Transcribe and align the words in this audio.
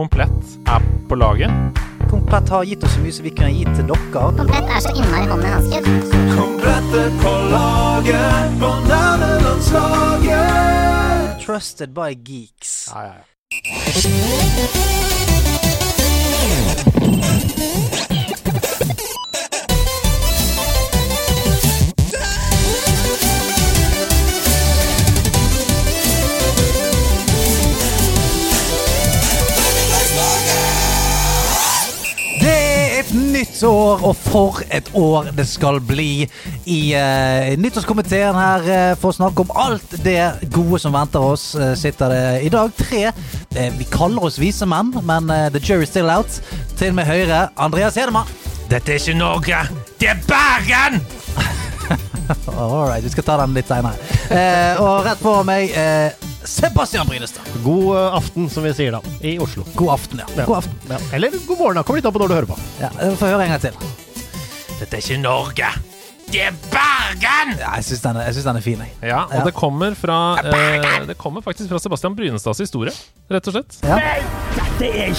Komplett 0.00 0.44
er 0.66 0.80
på 1.08 1.14
laget. 1.14 1.50
Komplett 2.10 2.48
har 2.48 2.64
gitt 2.64 2.84
oss 2.84 2.94
så 2.94 3.00
mye 3.04 3.12
som 3.12 3.24
vi 3.26 3.30
kunne 3.36 3.52
gitt 3.52 3.68
til 3.76 3.84
dere. 3.90 4.32
Komplett 4.38 4.68
er 4.72 4.80
så 4.80 4.88
innmari 4.96 5.26
hånd 5.28 5.44
i 5.44 5.46
hanske. 5.52 5.78
er 7.04 7.10
på 7.20 7.32
laget 7.52 8.48
på 8.62 8.70
nerdelandslaget. 8.86 11.44
Trusted 11.44 11.90
by 11.92 12.16
geeks. 12.16 12.88
Ja, 12.94 13.00
ja, 13.04 13.12
ja. 13.12 13.20
nytt 33.60 33.68
år, 33.68 34.04
og 34.08 34.16
for 34.16 34.60
et 34.72 34.88
år 34.94 35.30
det 35.36 35.46
skal 35.48 35.80
bli. 35.80 36.26
I 36.66 36.78
uh, 36.96 37.58
nyttårskomiteen 37.60 38.36
her 38.36 38.64
uh, 38.64 38.96
for 39.00 39.10
å 39.10 39.16
snakke 39.18 39.44
om 39.44 39.52
alt 39.54 39.96
det 40.04 40.48
gode 40.52 40.80
som 40.80 40.94
venter 40.94 41.20
oss, 41.20 41.50
Uh, 41.60 41.74
sitter 41.74 42.08
det 42.12 42.42
i 42.46 42.48
dag 42.52 42.70
tre 42.78 43.10
Vi 43.74 43.86
kaller 43.90 44.22
oss 44.24 44.38
vise 44.38 44.66
menn, 44.68 44.92
men 45.02 45.26
the 45.50 45.58
jury's 45.58 45.90
still 45.90 46.10
out. 46.10 46.30
Til 46.78 46.94
med 46.94 47.08
høyre 47.08 47.48
Andreas 47.58 47.98
Hedemann. 47.98 48.28
Dette 48.70 48.94
er 48.94 49.00
ikke 49.00 49.18
Norge, 49.18 49.64
det 50.00 50.12
er 50.12 50.22
Bergen! 50.28 51.00
All 52.54 52.86
right, 52.86 53.02
vi 53.02 53.10
skal 53.10 53.26
ta 53.26 53.40
den 53.42 53.56
litt 53.56 53.68
seinere. 53.68 53.98
Og 54.78 55.02
rett 55.08 55.20
på 55.24 55.34
meg 55.48 55.74
Sebastian 56.44 57.06
Brynestad. 57.06 57.44
God 57.64 57.96
eh, 57.96 58.14
aften, 58.16 58.48
som 58.50 58.64
vi 58.64 58.72
sier 58.74 58.92
da, 58.96 59.00
i 59.20 59.38
Oslo. 59.42 59.64
God 59.76 59.90
aften, 59.96 60.18
ja. 60.22 60.26
Ja. 60.36 60.44
God 60.48 60.56
aften. 60.62 60.76
Ja. 60.90 60.98
Eller 61.12 61.30
god 61.46 61.58
morgen, 61.58 61.74
da. 61.76 61.82
Kommer 61.82 62.00
litt 62.00 62.06
an 62.08 62.12
på 62.16 62.22
når 62.22 62.28
du 62.28 62.34
hører 62.38 62.50
på. 62.50 62.58
Ja, 62.80 62.90
Få 63.20 63.26
høre 63.28 63.44
en 63.46 63.50
gang 63.54 63.60
til. 63.60 63.74
Dette 64.80 64.96
er 64.96 65.02
ikke 65.04 65.18
Norge, 65.20 65.68
det 66.30 66.40
er 66.46 66.54
Bergen! 66.72 67.56
Ja, 67.58 67.74
jeg 67.76 67.84
syns 67.90 68.00
den, 68.06 68.16
er- 68.22 68.32
den 68.32 68.56
er 68.56 68.60
fin, 68.64 68.78
jeg. 68.80 68.92
Ja, 69.10 69.24
og 69.26 69.34
Ja. 69.34 69.44
det 69.44 69.52
kommer 69.54 69.94
fra 69.98 70.38
eh, 70.40 71.06
Det 71.10 71.18
kommer 71.18 71.42
faktisk 71.42 71.68
fra 71.68 71.78
Sebastian 71.82 72.14
Brynestads 72.16 72.58
historie, 72.62 72.92
rett 73.30 73.46
og 73.50 73.52
slett. 73.58 73.80
Ja. 73.82 73.98
Det 74.78 74.90
er 74.94 75.10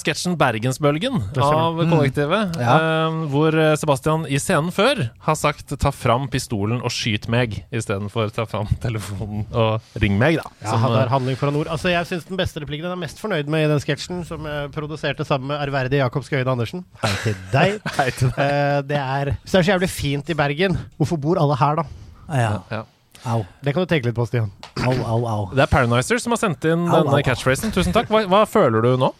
sketsjen 0.00 0.32
Bergensbølgen 0.40 1.18
av 1.36 1.76
kollektivet, 1.90 2.54
Ja. 2.56 2.76
uh, 3.10 3.18
hvor 3.28 3.52
eh, 3.52 3.74
Sebastian 3.76 4.24
i 4.32 4.38
scenen 4.40 4.72
før 4.72 5.10
har 5.26 5.36
sagt 5.36 5.74
'ta 5.76 5.90
fram 5.92 6.24
pistolen 6.32 6.80
og 6.80 6.88
skyt 6.88 7.28
meg', 7.28 7.58
istedenfor 7.68 8.32
'ta 8.32 8.46
fram 8.48 8.64
telefonen 8.80 9.44
og 9.52 9.82
ring 10.00 10.16
meg', 10.18 10.40
da. 10.40 10.48
Ja, 10.64 10.70
Som, 10.70 10.82
det 10.88 11.00
er 11.02 11.04
eh, 11.04 11.10
handling 11.12 11.36
foran 11.36 11.56
ord. 11.60 11.66
Altså, 11.68 11.88
jeg 11.92 12.06
synes 12.06 12.24
Den 12.24 12.36
beste 12.40 12.60
replikken 12.64 12.86
jeg 12.88 12.92
er 12.92 12.96
mest 12.96 13.20
fornøyd 13.20 13.46
med 13.46 13.66
i 13.66 13.68
den 13.68 13.80
sketsjen, 13.84 14.24
som 14.24 14.46
jeg 14.48 14.70
produserte 14.72 15.24
sammen 15.24 15.48
med 15.48 15.60
ærverdige 15.68 16.00
Jakob 16.00 16.24
Skøyen 16.24 16.48
Andersen 16.48 16.84
Hei 17.02 17.12
til 17.22 17.36
deg. 17.52 17.80
Hei 17.98 18.10
til 18.10 18.32
deg. 18.32 18.40
Uh, 18.40 18.80
det 18.88 18.96
er 18.96 19.24
Hvis 19.44 19.52
det 19.52 19.58
er 19.60 19.62
så 19.68 19.72
jævlig 19.76 19.90
fint 19.92 20.30
i 20.30 20.34
Bergen, 20.34 20.78
hvorfor 20.96 21.20
bor 21.20 21.36
alle 21.36 21.56
her, 21.60 21.76
da? 21.76 21.84
ja. 22.32 22.58
Ja. 22.72 22.82
Au, 23.26 23.44
Det 23.64 23.72
kan 23.74 23.82
du 23.84 23.86
tenke 23.88 24.04
litt 24.08 24.16
på, 24.16 24.26
Stian. 24.28 24.50
au, 24.84 24.92
au. 25.04 25.26
au. 25.26 25.50
Det 25.54 25.60
er 25.64 25.66
Paranizer 25.66 26.18
som 26.20 26.32
har 26.32 26.40
sendt 26.40 26.64
inn 26.64 26.88
au, 26.88 27.04
denne 27.04 27.22
catchphrasen. 27.24 27.72
Tusen 27.72 27.92
takk. 27.92 28.08
Hva, 28.08 28.24
hva 28.28 28.44
føler 28.48 28.82
du 28.84 28.96
nå? 29.00 29.12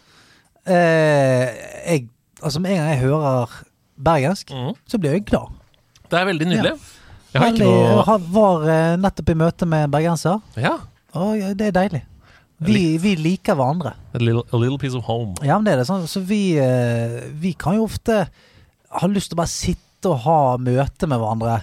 Eh, 0.65 1.45
jeg, 1.85 2.07
altså 2.41 2.59
Med 2.61 2.71
en 2.71 2.77
gang 2.81 2.89
jeg 2.95 2.99
hører 3.03 3.51
bergensk, 4.05 4.49
mm. 4.51 4.73
så 4.89 4.97
blir 4.99 5.11
jeg 5.15 5.25
glad. 5.29 5.53
Det 6.11 6.19
er 6.19 6.25
veldig 6.25 6.47
nydelig. 6.49 6.73
Jeg 7.35 7.41
har 7.41 7.51
ikke 7.51 7.63
Veldig- 7.65 7.93
noe 7.95 8.03
har- 8.07 8.25
var 8.31 8.65
eh, 8.69 8.97
nettopp 8.97 9.29
i 9.29 9.33
møte 9.35 9.65
med 9.67 9.83
en 9.85 9.91
bergenser, 9.91 10.41
Ja. 10.57 10.77
og 11.13 11.39
det 11.57 11.67
er 11.67 11.71
deilig. 11.71 12.01
Vi, 12.59 12.97
vi 12.97 13.15
liker 13.15 13.55
hverandre. 13.55 13.93
A 14.13 14.17
little, 14.17 14.43
a 14.53 14.57
little 14.57 14.77
piece 14.77 14.95
of 14.95 15.03
home. 15.03 15.35
Ja, 15.43 15.57
men 15.57 15.65
det 15.65 15.73
er 15.73 15.77
det. 15.83 15.87
Sånn, 15.87 16.05
så 16.07 16.21
vi, 16.23 16.57
eh, 16.57 17.21
vi 17.35 17.51
kan 17.53 17.75
jo 17.75 17.83
ofte 17.83 18.27
ha 18.91 19.07
lyst 19.07 19.29
til 19.29 19.35
å 19.35 19.41
bare 19.43 19.51
sitte 19.51 20.05
og 20.09 20.19
ha 20.23 20.57
møte 20.57 21.07
med 21.07 21.19
hverandre 21.19 21.57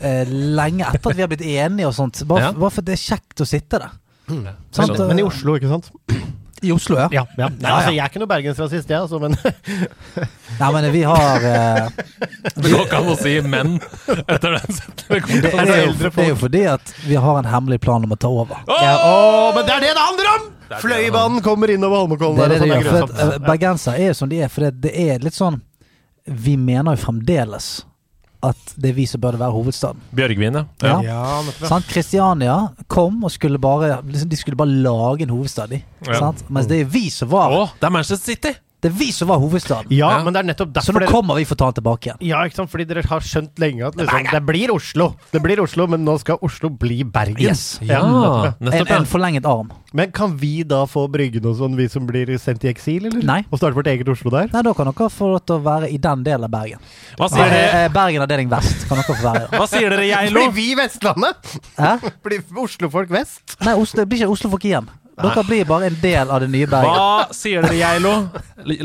eh, 0.00 0.24
lenge 0.24 0.86
etter 0.88 1.10
at 1.10 1.16
vi 1.16 1.20
har 1.22 1.28
blitt 1.28 1.44
enige 1.44 1.86
og 1.86 1.94
sånt. 1.94 2.22
Bare, 2.26 2.40
Ja. 2.48 2.52
bare 2.52 2.70
for 2.70 2.80
det 2.82 2.94
er 2.94 3.16
kjekt 3.16 3.40
å 3.44 3.46
sitte 3.46 3.78
der. 3.78 3.90
Ja, 4.30 4.52
Sant. 4.72 4.96
Men 4.98 5.18
i 5.18 5.22
Oslo, 5.22 5.56
ikke 5.58 5.68
sant? 5.68 5.90
I 6.62 6.72
Oslo, 6.72 6.98
ja. 7.00 7.08
Ja. 7.12 7.24
ja. 7.38 7.48
Nei, 7.58 7.70
altså, 7.72 7.90
jeg 7.90 8.02
er 8.04 8.10
ikke 8.12 8.20
noe 8.22 8.30
bergensrasist, 8.30 8.90
jeg, 8.90 9.00
altså, 9.02 9.18
men 9.18 9.34
Nei, 10.60 10.68
men 10.76 10.86
vi 10.94 11.02
har 11.08 11.46
eh, 11.48 11.88
Det 12.62 12.70
går 12.70 12.84
ikke 12.86 13.00
an 13.00 13.10
å 13.12 13.16
si 13.18 13.32
'menn' 13.42 13.76
etter 14.26 14.56
den 14.58 14.76
setningen. 14.78 15.42
det, 15.42 15.50
det, 15.50 15.52
er 15.66 15.84
jo, 15.86 15.92
det 15.98 16.12
er 16.26 16.30
jo 16.32 16.38
fordi 16.44 16.64
at 16.70 16.94
vi 17.08 17.18
har 17.26 17.38
en 17.42 17.48
hemmelig 17.50 17.80
plan 17.82 18.04
om 18.06 18.14
å 18.14 18.18
ta 18.20 18.30
over. 18.30 18.62
ja, 18.68 18.94
å, 19.02 19.52
Men 19.56 19.66
det 19.66 19.74
er 19.78 19.86
det 19.88 19.94
det 19.98 20.06
handler 20.06 20.32
om! 20.36 20.48
Fløibanen 20.80 21.42
kommer 21.44 21.68
innover 21.68 22.00
Holmenkollen 22.00 22.38
Det 22.38 22.44
er 22.46 22.48
der, 22.48 22.62
det 22.64 22.76
og 22.78 22.84
de 22.84 22.88
sånn 22.88 22.88
er 22.88 22.88
For 22.88 23.02
at, 23.04 23.10
grusomt. 23.10 23.34
eh, 23.42 23.46
bergensere 23.50 23.98
er 24.00 24.06
jo 24.08 24.14
som 24.22 24.30
de 24.30 24.38
er, 24.40 24.48
for 24.48 24.64
det, 24.64 24.70
det 24.86 24.92
er 25.10 25.18
litt 25.26 25.36
sånn 25.36 25.58
Vi 26.46 26.54
mener 26.56 26.96
jo 26.96 27.02
fremdeles 27.02 27.66
at 28.42 28.72
det 28.76 28.90
er 28.90 28.96
vi 28.96 29.04
som 29.06 29.22
burde 29.22 29.38
være 29.38 29.54
hovedstaden. 29.54 30.00
Bjørgvin, 30.18 30.56
ja. 30.58 30.64
Ja. 30.82 30.96
Ja. 31.06 31.66
Sant? 31.68 31.86
Kristiania 31.90 32.56
kom 32.90 33.20
og 33.24 33.30
skulle 33.30 33.60
bare 33.62 34.00
liksom, 34.02 34.28
De 34.32 34.38
skulle 34.40 34.58
bare 34.58 34.82
lage 34.82 35.22
en 35.26 35.30
hovedstad, 35.34 35.70
de. 35.70 35.82
Ja. 36.08 36.18
Sant? 36.18 36.42
Mens 36.50 36.66
det 36.70 36.80
er 36.82 36.90
vi 36.90 37.06
som 37.14 37.30
var 37.30 37.54
Å, 37.54 37.64
det 37.78 37.86
er 37.86 37.94
Manchester 37.94 38.32
City! 38.34 38.54
Det 38.82 38.90
er 38.90 38.94
vi 38.98 39.12
som 39.14 39.28
var 39.30 39.38
hovedstaden. 39.38 39.86
Ja, 39.94 40.08
Ja. 40.18 40.24
men 40.24 40.34
det 40.34 40.40
er 40.42 40.46
nettopp 40.54 40.72
derfor 40.74 40.90
Så 40.90 40.92
nå 40.96 40.98
dere 41.04 41.08
kommer 41.12 41.36
vi 41.38 41.44
for 41.46 41.54
å 41.54 41.58
ta 41.58 41.70
den 41.70 41.76
tilbake 41.78 42.08
igjen. 42.08 42.16
Ja, 42.26 42.40
ikke 42.48 42.56
sant? 42.58 42.70
Fordi 42.72 42.84
dere 42.90 43.02
har 43.06 43.20
skjønt 43.20 43.54
lenge 43.62 43.86
at 43.86 43.94
liksom, 43.94 44.26
det 44.32 44.40
blir 44.48 44.72
Oslo. 44.74 45.14
Det 45.30 45.40
blir 45.44 45.60
Oslo, 45.62 45.86
Men 45.86 46.04
nå 46.04 46.18
skal 46.18 46.36
Oslo 46.42 46.68
bli 46.68 47.04
Bergen. 47.04 47.38
Yes. 47.38 47.78
Ja, 47.80 48.00
nettopp, 48.02 48.44
ja. 48.44 48.50
En, 48.58 48.66
nettopp. 48.66 48.90
en 48.90 49.04
Ja. 49.04 49.10
forlenget 49.12 49.46
arm. 49.46 49.70
Men 49.94 50.10
kan 50.10 50.36
vi 50.36 50.64
da 50.64 50.84
få 50.86 51.06
Bryggen 51.12 51.44
og 51.46 51.56
sånn, 51.56 51.76
vi 51.76 51.86
som 51.88 52.06
blir 52.08 52.26
sendt 52.38 52.64
i 52.64 52.68
eksil, 52.72 53.06
eller? 53.06 53.22
Nei. 53.22 53.44
Og 53.52 53.58
starte 53.60 53.74
vårt 53.76 53.86
eget 53.86 54.08
Oslo 54.08 54.30
der? 54.30 54.48
Nei, 54.52 54.62
da 54.62 54.72
kan 54.74 54.86
dere 54.90 55.08
få 55.10 55.30
lov 55.30 55.44
til 55.46 55.56
å 55.56 55.62
være 55.62 55.92
i 55.92 55.98
den 55.98 56.24
delen 56.24 56.44
av 56.44 56.50
Bergen. 56.50 56.78
Hva 57.18 57.28
sier 57.30 57.44
dere, 57.48 57.62
Eh, 57.72 57.84
eh, 57.84 57.88
Bergen 57.88 58.22
avdeling 58.22 58.48
vest 58.50 58.88
kan 58.88 58.96
dere 58.98 59.04
få 59.06 59.14
være 59.22 59.44
i. 59.44 59.46
da. 59.50 59.58
hva 59.58 59.68
sier 59.68 59.90
dere 59.90 60.08
Geilo? 60.08 60.40
Blir 60.40 60.52
vi 60.52 60.74
Vestlandet? 60.74 61.60
Hæ? 61.78 62.00
Blir 62.24 62.42
Oslofolk 62.56 63.08
vest? 63.10 63.56
Nei, 63.62 63.74
Oslo, 63.74 64.00
det 64.02 64.08
blir 64.08 64.18
ikke 64.26 64.32
Oslofolk 64.34 64.64
igjen. 64.64 64.88
Dere 65.22 65.44
blir 65.48 65.64
bare 65.68 65.86
en 65.90 65.96
del 66.02 66.30
av 66.34 66.40
det 66.44 66.48
nye 66.52 66.66
Bergen. 66.70 66.96
Hva 66.96 67.34
sier 67.34 67.62
dere 67.64 67.76
Geilo? 67.78 68.12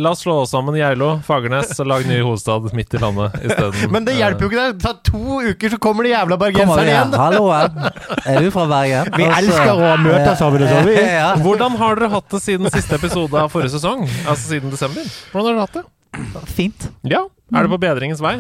La 0.01 0.11
oss 0.15 0.21
slå 0.25 0.35
oss 0.43 0.51
sammen 0.53 0.75
Geilo, 0.77 1.09
Fagernes 1.25 1.73
og 1.79 1.89
lage 1.91 2.07
ny 2.09 2.19
hovedstad 2.25 2.69
midt 2.77 2.93
i 2.97 3.01
landet 3.01 3.35
isteden. 3.45 3.89
Men 3.93 4.05
det 4.07 4.15
hjelper 4.17 4.45
jo 4.45 4.49
ikke. 4.51 4.65
Det 4.73 4.83
tar 4.85 4.97
to 5.09 5.39
uker, 5.51 5.73
så 5.75 5.79
kommer 5.87 6.07
de 6.07 6.13
jævla 6.13 6.37
bergenserne 6.41 6.85
igjen. 6.87 7.13
igjen? 7.13 7.19
Hallo, 7.21 7.49
er 7.53 8.41
du 8.45 8.51
fra 8.55 8.65
Bergen? 8.71 9.11
Vi 9.17 9.27
Altså, 9.27 9.41
elsker 9.43 9.83
å 9.87 9.91
møte 10.05 10.35
sammen, 10.39 10.67
så 10.71 10.81
vi. 10.87 10.97
Ja. 11.17 11.31
Hvordan 11.41 11.75
har 11.79 11.97
dere 11.97 12.09
hatt 12.13 12.29
det 12.33 12.41
siden 12.43 12.69
siste 12.73 12.97
episode 12.99 13.37
av 13.41 13.49
forrige 13.53 13.73
sesong? 13.77 14.03
Altså 14.27 14.43
siden 14.53 14.73
desember? 14.73 15.05
Hvordan 15.33 15.47
har 15.47 15.53
dere 15.57 15.65
hatt 15.67 15.77
det? 15.81 16.49
Fint. 16.57 16.87
Ja, 17.07 17.23
Er 17.53 17.65
det 17.67 17.71
på 17.71 17.77
bedringens 17.81 18.21
vei? 18.23 18.35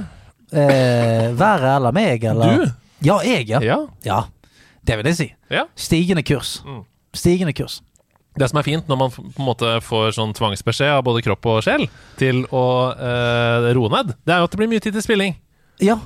Eh, 0.51 1.31
været 1.37 1.67
eller 1.75 1.91
meg, 1.95 2.23
eller? 2.23 2.61
Du? 2.65 2.71
Ja, 3.05 3.19
jeg, 3.25 3.47
ja. 3.49 3.59
Ja. 3.61 3.77
Ja, 4.05 4.19
det 4.87 4.95
vil 4.97 5.09
jeg 5.11 5.17
si. 5.19 5.27
ja. 5.53 5.65
Stigende 5.75 6.23
kurs. 6.25 6.61
Mm. 6.65 6.81
Stigende 7.17 7.53
kurs. 7.53 7.81
Det 8.37 8.49
som 8.51 8.59
er 8.61 8.67
fint 8.67 8.89
når 8.89 8.99
man 8.99 9.13
på 9.13 9.23
en 9.25 9.47
måte 9.47 9.71
får 9.85 10.13
sånn 10.17 10.35
tvangsbeskjed 10.37 10.99
av 10.99 11.05
både 11.07 11.23
kropp 11.25 11.47
og 11.49 11.63
sjel 11.65 11.87
til 12.19 12.43
å 12.53 12.65
eh, 12.93 13.71
roe 13.77 13.91
ned, 13.93 14.13
det 14.27 14.35
er 14.35 14.43
jo 14.43 14.49
at 14.49 14.53
det 14.53 14.61
blir 14.61 14.71
mye 14.71 14.83
tid 14.83 14.97
til 14.97 15.05
spilling. 15.05 15.37
Ja. 15.83 15.97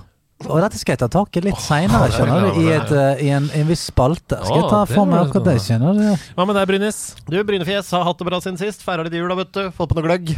Og 0.47 0.61
dette 0.63 0.79
skal 0.81 0.95
jeg 0.95 1.01
ta 1.03 1.09
tak 1.11 1.37
i 1.37 1.43
litt 1.45 1.61
seinere, 1.61 2.07
er 2.07 2.15
skjønner 2.15 2.47
du. 2.47 2.59
I, 2.61 2.67
et, 2.75 2.93
uh, 2.95 3.21
i 3.21 3.29
en, 3.35 3.49
en 3.57 3.69
viss 3.69 3.85
spalte. 3.91 4.39
Skal 4.41 4.61
jeg 4.61 4.71
ta 4.71 4.81
for 4.89 5.09
meg 5.09 5.25
akkurat 5.25 5.47
det, 5.51 5.55
sånn. 5.59 5.67
skjønner 5.81 5.99
du. 5.99 6.27
Hva 6.37 6.47
med 6.49 6.59
deg, 6.59 6.67
Brynis? 6.71 6.99
Du, 7.27 7.37
Brynefjes 7.47 7.91
har 7.95 8.05
hatt 8.07 8.21
det 8.21 8.27
bra 8.29 8.41
siden 8.43 8.59
sist. 8.61 8.85
Feira 8.85 9.05
litt 9.07 9.17
jul, 9.17 9.27
da, 9.31 9.37
vet 9.41 9.53
du. 9.57 9.63
Fått 9.77 9.91
på 9.91 9.99
noe 9.99 10.07
gløgg. 10.07 10.33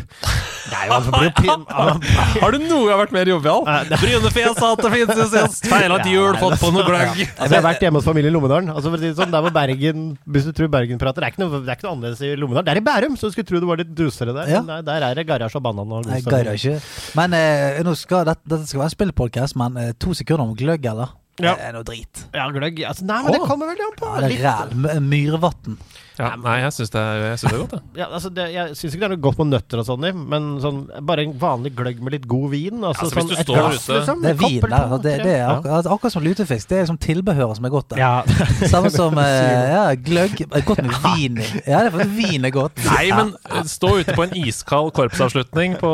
Nei. 0.74 0.84
Har 2.44 2.56
du 2.56 2.60
noen 2.64 2.86
gang 2.88 3.00
vært 3.02 3.14
mer 3.16 3.30
jovial? 3.30 3.66
Brynefjes 3.92 4.60
har 4.60 4.74
hatt 4.74 4.84
det 4.86 4.92
fint 4.94 5.12
siden 5.12 5.32
sist. 5.34 5.68
Feira 5.72 5.98
litt 5.98 6.10
jul, 6.12 6.38
fått 6.40 6.60
på 6.62 6.72
noe 6.74 6.86
gløgg. 6.88 7.20
Altså, 7.24 7.50
jeg 7.50 7.58
har 7.58 7.66
vært 7.66 7.84
hjemme 7.84 8.00
hos 8.00 8.08
familien 8.08 8.32
i 8.32 8.36
Lommedalen. 8.36 8.72
Altså, 8.74 8.92
for 8.92 9.00
å 9.00 9.02
si 9.04 9.10
det 9.12 9.18
sånn, 9.20 9.34
der 9.34 9.44
hvor 9.44 9.54
Bergen 9.56 10.06
Hvis 10.36 10.48
du 10.48 10.54
tror 10.56 10.72
Bergen 10.74 11.02
prater, 11.02 11.24
det 11.24 11.30
er 11.30 11.36
ikke 11.36 11.44
noe, 11.44 11.62
det 11.64 11.74
er 11.74 11.80
ikke 11.80 11.88
noe 11.88 11.96
annerledes 11.98 12.24
i 12.24 12.32
Lommedalen. 12.40 12.68
Det 12.68 12.76
er 12.76 12.82
i 12.82 12.86
Bærum, 12.88 13.18
så 13.20 13.30
du 13.30 13.36
skulle 13.36 13.50
tro 13.50 13.62
det 13.64 13.70
var 13.70 13.82
litt 13.84 13.94
dusere 13.98 14.36
der. 14.36 14.52
Ja. 14.56 14.64
Nei, 14.66 14.80
der 14.88 15.08
er 15.10 15.20
det 15.20 15.28
garasje 15.30 15.60
og 15.60 15.66
banan 15.68 15.94
og 16.00 16.08
Nei, 16.10 16.22
ikke. 16.24 16.78
Men 17.20 17.36
eh, 17.38 17.82
nå 17.86 17.96
skal, 18.00 18.26
dette, 18.30 18.44
dette 18.50 18.70
skal 18.70 18.84
være 18.84 18.92
en 18.92 18.96
spillpodkast, 18.96 19.58
men 19.60 19.80
eh, 19.82 19.93
to 20.02 20.16
sekunder 20.18 20.46
om 20.46 20.56
gløgg, 20.58 20.86
eller? 20.94 21.14
Ja. 21.42 21.56
Det 21.58 21.66
er 21.66 21.74
noe 21.74 21.86
drit. 21.88 22.26
Ja, 22.36 22.46
gløgg 22.54 22.84
altså, 22.86 23.06
Nei, 23.10 23.20
men 23.26 23.34
det 23.34 23.42
kommer 23.50 23.72
veldig 23.72 23.86
an 23.88 23.96
på. 23.98 24.10
Ja, 24.14 24.28
det 24.30 24.38
er 24.38 24.44
ræl. 24.46 25.02
Myrvatn. 25.08 25.78
Ja, 26.20 26.36
nei, 26.38 26.60
jeg 26.62 26.72
syns 26.76 26.92
det, 26.94 27.02
er- 27.02 27.22
jeg 27.32 27.38
synes 27.42 27.52
det 27.52 27.58
er 27.58 27.62
godt, 27.64 27.72
jeg. 27.74 27.82
Ja, 27.98 28.06
altså 28.14 28.30
det, 28.34 28.44
jeg 28.54 28.76
syns 28.78 28.94
ikke 28.94 29.00
det 29.02 29.08
er 29.10 29.14
noe 29.16 29.24
godt 29.26 29.38
med 29.42 29.48
nøtter 29.54 29.80
og 29.82 29.86
sånn 29.88 30.06
i, 30.06 30.12
men 30.14 30.44
sånn, 30.62 30.80
bare 31.02 31.24
en 31.26 31.34
vanlig 31.42 31.72
gløgg 31.76 32.02
med 32.06 32.14
litt 32.14 32.28
god 32.30 32.50
vin. 32.52 32.84
Altså, 32.84 33.04
Altså, 33.08 33.16
hvis 33.16 33.24
sånn 33.24 33.30
du 33.30 33.34
et 33.34 33.48
står 33.48 33.56
glass, 33.58 33.80
ute- 33.88 33.98
liksom, 33.98 34.22
Det 34.22 34.30
er 34.30 34.34
en 34.34 34.38
vin 34.44 34.58
eller 34.64 34.78
der. 34.78 34.94
og 34.94 35.02
Det, 35.04 35.14
tre. 35.18 35.24
det 35.24 35.34
er 35.40 35.48
akkurat, 35.50 35.86
akkurat 35.96 36.12
som 36.14 36.24
lutefisk. 36.24 36.68
Det 36.70 36.78
er 36.78 36.84
liksom 36.86 37.00
tilbehøret 37.02 37.56
som 37.58 37.66
er 37.66 37.74
godt 37.74 37.90
der. 37.90 37.98
Ja. 37.98 38.24
Samme 38.74 38.92
som 38.94 39.18
eh, 39.24 39.74
ja, 39.74 39.84
gløgg. 39.96 40.42
eh, 40.54 40.62
Godt 40.64 40.84
med 40.86 40.94
vin 41.04 41.38
i. 41.42 41.48
Ja, 41.66 41.82
det 41.82 41.90
er 41.90 41.96
fordi 41.98 42.10
vin 42.22 42.46
er 42.46 42.54
godt. 42.54 42.78
Nei, 42.86 43.10
men 43.12 43.34
eh, 43.50 43.64
stå 43.74 43.94
ute 44.04 44.14
på 44.14 44.24
en 44.28 44.38
iskald 44.44 44.94
korpsavslutning 44.94 45.80
på, 45.82 45.92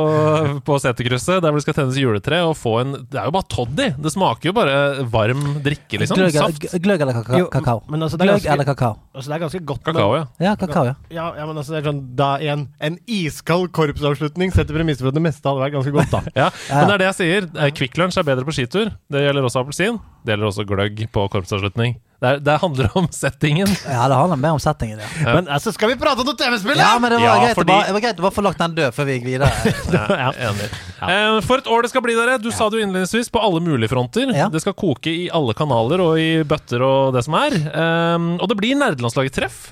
på 0.68 0.80
seterkrysset 0.84 1.40
der 1.42 1.50
hvor 1.52 1.60
det 1.60 1.66
skal 1.68 1.78
tennes 1.80 1.96
juletre, 2.00 2.42
og 2.44 2.56
få 2.60 2.76
en 2.84 2.92
Det 3.10 3.20
er 3.20 3.26
jo 3.30 3.32
bare 3.36 3.48
toddy! 3.50 3.90
Det 4.00 4.12
smaker 4.14 4.50
jo 4.52 4.54
bare 4.58 4.76
varm 5.10 5.62
drikke, 5.64 6.00
liksom. 6.04 6.18
Gløgg, 6.20 6.34
Saft. 6.36 6.76
gløgg 6.84 7.02
eller 7.02 7.14
kakao? 7.22 7.38
Jo, 7.40 7.48
kakao. 7.54 7.82
men 7.90 8.04
altså, 8.04 8.18
det 8.20 8.28
er 8.28 8.32
gløgg 8.34 8.42
ganske- 8.44 8.54
eller 8.54 8.68
kakao? 8.68 8.96
Altså, 9.16 9.28
det 9.32 9.36
er 9.36 9.44
ganske 9.48 9.66
godt 9.66 9.84
Kakao. 9.84 10.09
Kakao, 10.10 10.16
ja. 10.18 10.50
Ja, 10.50 10.56
kakao, 10.60 10.86
ja. 10.90 10.96
Ja, 11.14 11.28
ja, 11.38 11.46
men 11.46 11.58
altså, 11.62 11.74
det 11.76 11.80
er 11.84 11.88
sånn 11.92 12.02
Da 12.18 12.30
En, 12.42 12.68
en 12.82 12.98
iskald 13.08 13.72
korpsavslutning 13.76 14.52
setter 14.56 14.74
premisser 14.76 15.06
for 15.06 15.14
at 15.14 15.18
det 15.20 15.26
meste 15.26 15.46
hadde 15.48 15.62
vært 15.64 15.78
ganske 15.78 15.94
godt, 15.96 16.12
da. 16.12 16.22
Ja, 16.44 16.50
men 16.74 16.88
det 16.90 16.94
er 16.98 17.04
det 17.06 17.10
jeg 17.12 17.20
sier. 17.22 17.50
Eh, 17.60 17.72
Kvikk 17.78 17.98
Lunsj 18.02 18.20
er 18.22 18.28
bedre 18.28 18.46
på 18.48 18.56
skitur. 18.56 18.92
Det 19.12 19.24
gjelder 19.28 19.46
også 19.48 19.64
appelsin. 19.64 20.00
Det 20.26 20.34
gjelder 20.36 20.50
også 20.52 20.66
gløgg 20.68 21.06
på 21.16 21.26
korpsavslutning. 21.32 21.96
Det, 22.20 22.28
er, 22.28 22.40
det 22.44 22.56
handler 22.60 22.90
om 23.00 23.06
settingen. 23.16 23.70
Ja, 23.88 24.10
det 24.12 24.18
handler 24.20 24.36
mer 24.42 24.58
om 24.58 24.60
settingen, 24.60 25.00
ja. 25.00 25.08
Ja. 25.24 25.36
Men 25.38 25.48
altså, 25.56 25.72
skal 25.72 25.94
vi 25.94 25.96
prate 26.02 26.20
om 26.20 26.28
noe 26.28 26.36
TV-spill, 26.36 26.76
Ja, 26.82 26.90
men 27.00 27.14
det 27.14 27.22
var, 27.22 27.26
Ja, 27.30 27.36
greit, 27.46 27.56
fordi- 27.62 27.78
det 27.88 27.96
var 27.96 28.04
greit 28.04 28.20
å 28.20 28.26
bare 28.28 28.36
få 28.36 28.44
lagt 28.44 28.60
den 28.60 28.76
død 28.76 28.98
før 28.98 29.08
vi 29.08 29.16
gikk 29.20 29.30
videre. 29.30 29.52
Ja, 30.20 30.30
enig. 30.50 30.68
Eh, 31.00 31.40
For 31.48 31.62
et 31.64 31.70
år 31.72 31.86
det 31.86 31.94
skal 31.94 32.04
bli, 32.04 32.18
dere. 32.18 32.36
Du 32.44 32.50
sa 32.52 32.68
det 32.70 32.82
jo 32.82 32.86
innledningsvis, 32.88 33.32
på 33.32 33.40
alle 33.40 33.62
mulige 33.64 33.88
fronter. 33.94 34.34
Ja. 34.36 34.50
Det 34.52 34.60
skal 34.66 34.76
koke 34.78 35.08
i 35.14 35.30
alle 35.32 35.56
kanaler 35.56 36.04
og 36.04 36.20
i 36.20 36.44
bøtter 36.48 36.84
og 36.84 37.16
det 37.16 37.24
som 37.26 37.38
er. 37.40 37.56
Um, 37.72 38.34
og 38.42 38.50
det 38.52 38.58
blir 38.60 38.76
nerdelandslaget-treff. 38.80 39.70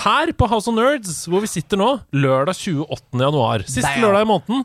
Her 0.00 0.30
på 0.32 0.46
House 0.48 0.70
of 0.70 0.76
Nerds, 0.76 1.24
hvor 1.28 1.42
vi 1.44 1.48
sitter 1.50 1.76
nå, 1.80 1.88
lørdag 2.16 2.56
28. 2.56 3.20
januar. 3.20 3.64
Siste 3.68 3.90
lørdag 4.00 4.24
i 4.24 4.28
måneden. 4.30 4.62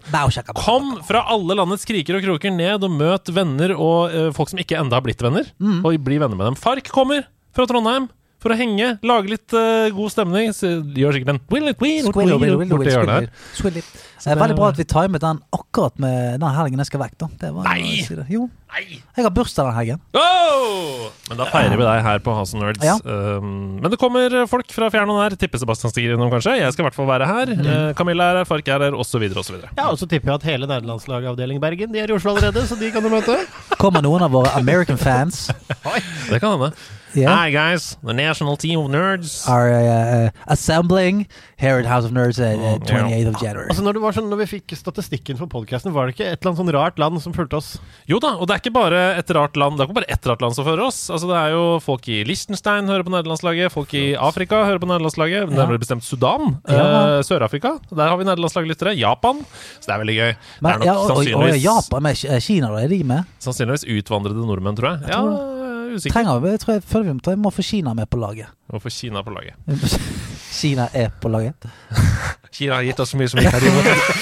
Kom 0.56 0.94
fra 1.08 1.26
alle 1.34 1.58
landets 1.60 1.88
kriker 1.88 2.20
og 2.20 2.24
kroker 2.24 2.54
ned 2.56 2.86
og 2.86 2.94
møt 2.94 3.32
venner 3.36 3.74
og 3.76 4.14
uh, 4.14 4.30
folk 4.36 4.54
som 4.54 4.62
ikke 4.64 4.78
enda 4.80 4.96
har 5.00 5.04
blitt 5.06 5.24
venner. 5.26 5.50
Mm. 5.60 5.82
Og 5.84 5.98
bli 6.06 6.22
venner 6.22 6.40
med 6.40 6.54
dem. 6.54 6.60
Fark 6.60 6.88
kommer 6.94 7.26
fra 7.56 7.68
Trondheim 7.68 8.08
for 8.46 8.54
å 8.54 8.58
henge, 8.60 8.92
lage 9.02 9.32
litt 9.32 9.56
uh, 9.58 9.88
god 9.96 10.14
stemning. 10.14 10.52
Så 10.54 10.78
gjør 10.94 11.18
sikkert 11.18 11.34
en 11.34 11.42
will 11.50 11.72
it, 11.72 11.80
will 11.82 12.06
it, 12.06 12.14
will 12.14 13.80
it. 13.80 13.96
Det 14.26 14.34
er 14.34 14.40
veldig 14.42 14.58
bra 14.58 14.70
at 14.72 14.78
vi 14.80 14.86
timet 14.90 15.22
den 15.22 15.40
akkurat 15.54 15.98
med 16.02 16.40
den 16.42 16.54
helgen 16.54 16.82
jeg 16.82 16.90
skal 16.90 17.02
vekk. 17.04 17.18
da 17.22 17.28
det 17.42 17.50
var, 17.56 17.68
Nei! 17.68 17.82
jeg 17.82 18.06
si 18.08 18.18
det. 18.18 18.26
Jo, 18.34 18.48
Nei! 18.74 19.00
jeg 19.00 19.26
har 19.26 19.34
bursdag 19.34 19.70
den 19.70 19.78
helgen. 19.78 20.02
Oh! 20.18 21.12
Men 21.30 21.42
da 21.42 21.48
feirer 21.50 21.78
vi 21.78 21.86
deg 21.86 22.02
her 22.06 22.22
på 22.26 22.34
Hasen 22.38 22.62
Nerds. 22.62 22.86
Ja. 22.86 22.96
Um, 23.06 23.78
men 23.82 23.94
det 23.94 24.00
kommer 24.02 24.34
folk 24.50 24.74
fra 24.74 24.90
fjern 24.94 25.14
og 25.14 25.22
nær. 25.22 25.38
Tipper 25.42 25.62
Sebastian 25.62 25.94
stiger 25.94 26.18
innom, 26.18 26.30
kanskje. 26.34 26.58
Jeg 26.62 26.74
skal 26.74 26.86
i 26.86 26.88
hvert 26.90 26.98
fall 26.98 27.10
være 27.10 27.30
her. 27.30 27.54
Mm. 27.54 27.70
Uh, 27.70 27.88
Camilla 27.98 28.32
er 28.34 28.42
her, 28.42 28.50
Fark 28.50 28.70
er 28.70 28.88
her, 28.88 28.98
osv. 28.98 29.26
osv. 29.30 29.62
Ja, 29.72 29.88
og 29.90 29.98
så 30.02 30.10
tipper 30.10 30.34
jeg 30.34 30.42
at 30.42 30.50
hele 30.54 30.70
nederlandslagavdeling 30.70 31.62
Bergen 31.62 31.94
De 31.94 32.02
er 32.02 32.14
i 32.14 32.18
Oslo 32.18 32.36
allerede, 32.36 32.66
så 32.70 32.78
de 32.78 32.94
kan 32.94 33.06
du 33.06 33.10
møte. 33.14 33.40
Kommer 33.82 34.06
noen 34.06 34.26
av 34.26 34.34
våre 34.34 34.54
American 34.58 35.02
fans. 35.02 35.48
Det 36.32 36.42
kan 36.42 36.58
hende. 36.58 36.76
Yeah. 37.16 37.32
Hi 37.32 37.50
guys, 37.50 37.96
the 38.04 38.12
national 38.14 38.58
team 38.58 38.78
of 38.80 38.90
nerds. 38.92 39.48
Are 39.48 39.72
uh, 39.72 40.30
assembling 40.52 41.28
here 41.56 41.78
at 41.80 41.86
House 41.86 42.04
of 42.04 42.12
Nerds 42.12 42.40
at 42.44 42.60
uh, 42.60 42.76
Mm, 42.76 42.84
28th 42.84 43.28
of 43.32 43.42
January. 43.42 43.68
Altså, 43.72 43.84
når, 43.86 43.94
det 43.96 44.02
var 44.04 44.16
sånn, 44.18 44.26
når 44.28 44.40
vi 44.42 44.48
fikk 44.58 44.74
statistikken 44.76 45.38
for 45.40 45.48
podkasten, 45.48 45.94
var 45.96 46.10
det 46.10 46.16
ikke 46.18 46.26
et 46.28 46.42
eller 46.42 46.52
annet 46.52 46.60
sånn 46.60 46.72
rart 46.76 47.00
land 47.00 47.22
som 47.24 47.32
fulgte 47.38 47.56
oss? 47.62 47.70
Jo 48.12 48.20
da, 48.20 48.34
og 48.36 48.50
det 48.50 48.58
er 48.58 48.64
ikke 48.66 48.74
bare 48.76 49.00
et 49.22 49.32
rart 49.38 49.56
land 49.56 49.78
Det 49.80 49.86
er 49.86 49.88
ikke 49.88 49.98
bare 50.02 50.10
ett 50.12 50.28
rart 50.28 50.44
land 50.44 50.58
som 50.58 50.68
fører 50.68 50.84
oss. 50.90 51.00
Altså 51.08 51.30
Det 51.32 51.38
er 51.40 51.56
jo 51.56 51.64
folk 51.86 52.10
i 52.12 52.20
Liechtenstein 52.28 52.92
hører 52.92 53.08
på 53.08 53.16
nederlandslaget, 53.16 53.72
folk 53.72 53.96
i 53.96 54.04
Afrika 54.20 54.60
hører 54.68 54.84
på 54.84 54.92
nederlandslaget, 54.92 55.56
nærmere 55.56 55.80
bestemt 55.86 56.04
Sudan. 56.04 56.58
Ja. 56.68 56.84
uh, 56.84 57.24
Sør-Afrika. 57.24 57.78
Der 57.96 58.12
har 58.12 58.20
vi 58.20 58.28
nederlandslaglyttere. 58.28 58.98
Japan. 59.00 59.40
Så 59.80 59.88
det 59.88 59.96
er 59.96 60.04
veldig 60.04 60.20
gøy. 60.20 60.36
Men, 60.36 60.68
det 60.68 60.76
er 60.76 60.84
nok 60.84 60.90
ja, 60.92 61.00
og, 61.00 61.16
og, 61.16 61.48
og 61.48 61.60
Japan 61.64 62.08
med 62.10 62.26
Kina, 62.44 62.74
da? 62.76 62.84
Er 62.84 62.92
de 62.92 63.02
med? 63.08 63.32
sannsynligvis 63.46 63.88
utvandrede 64.02 64.44
nordmenn, 64.44 64.76
tror 64.76 64.96
jeg. 64.98 65.06
Jeg 65.08 65.14
Ja, 65.16 65.22
tror 65.24 65.36
er 65.40 65.55
usikker. 65.96 66.14
Trenger 66.14 66.40
vi, 66.40 66.50
jeg 66.50 66.60
tror 66.60 66.74
jeg, 66.74 66.84
føler 66.84 67.14
vi 67.14 67.20
må- 67.26 67.36
må 67.36 67.50
få 67.50 67.62
Kina 67.62 67.94
med 67.94 68.06
på 68.12 68.18
laget. 68.18 68.46
Hvorfor 68.70 68.90
Kina 68.90 69.22
på 69.22 69.30
laget? 69.30 69.54
Kina 70.62 70.88
er 70.94 71.10
på 71.22 71.28
laget. 71.30 71.54
Kina 72.56 72.78
har 72.78 72.86
gitt 72.88 73.00
oss 73.04 73.10
så 73.12 73.18
mye 73.20 73.28
som 73.32 73.40
vi 73.42 73.50
kan 73.52 73.60
gi 73.60 73.72
bort. 73.76 74.20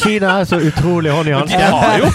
Kina 0.00 0.30
er 0.40 0.46
så 0.48 0.58
utrolig 0.58 1.12
hånd 1.14 1.28
i 1.28 1.32
De 1.32 1.36
hanske. 1.36 1.58
har 1.70 1.98
jo 2.00 2.08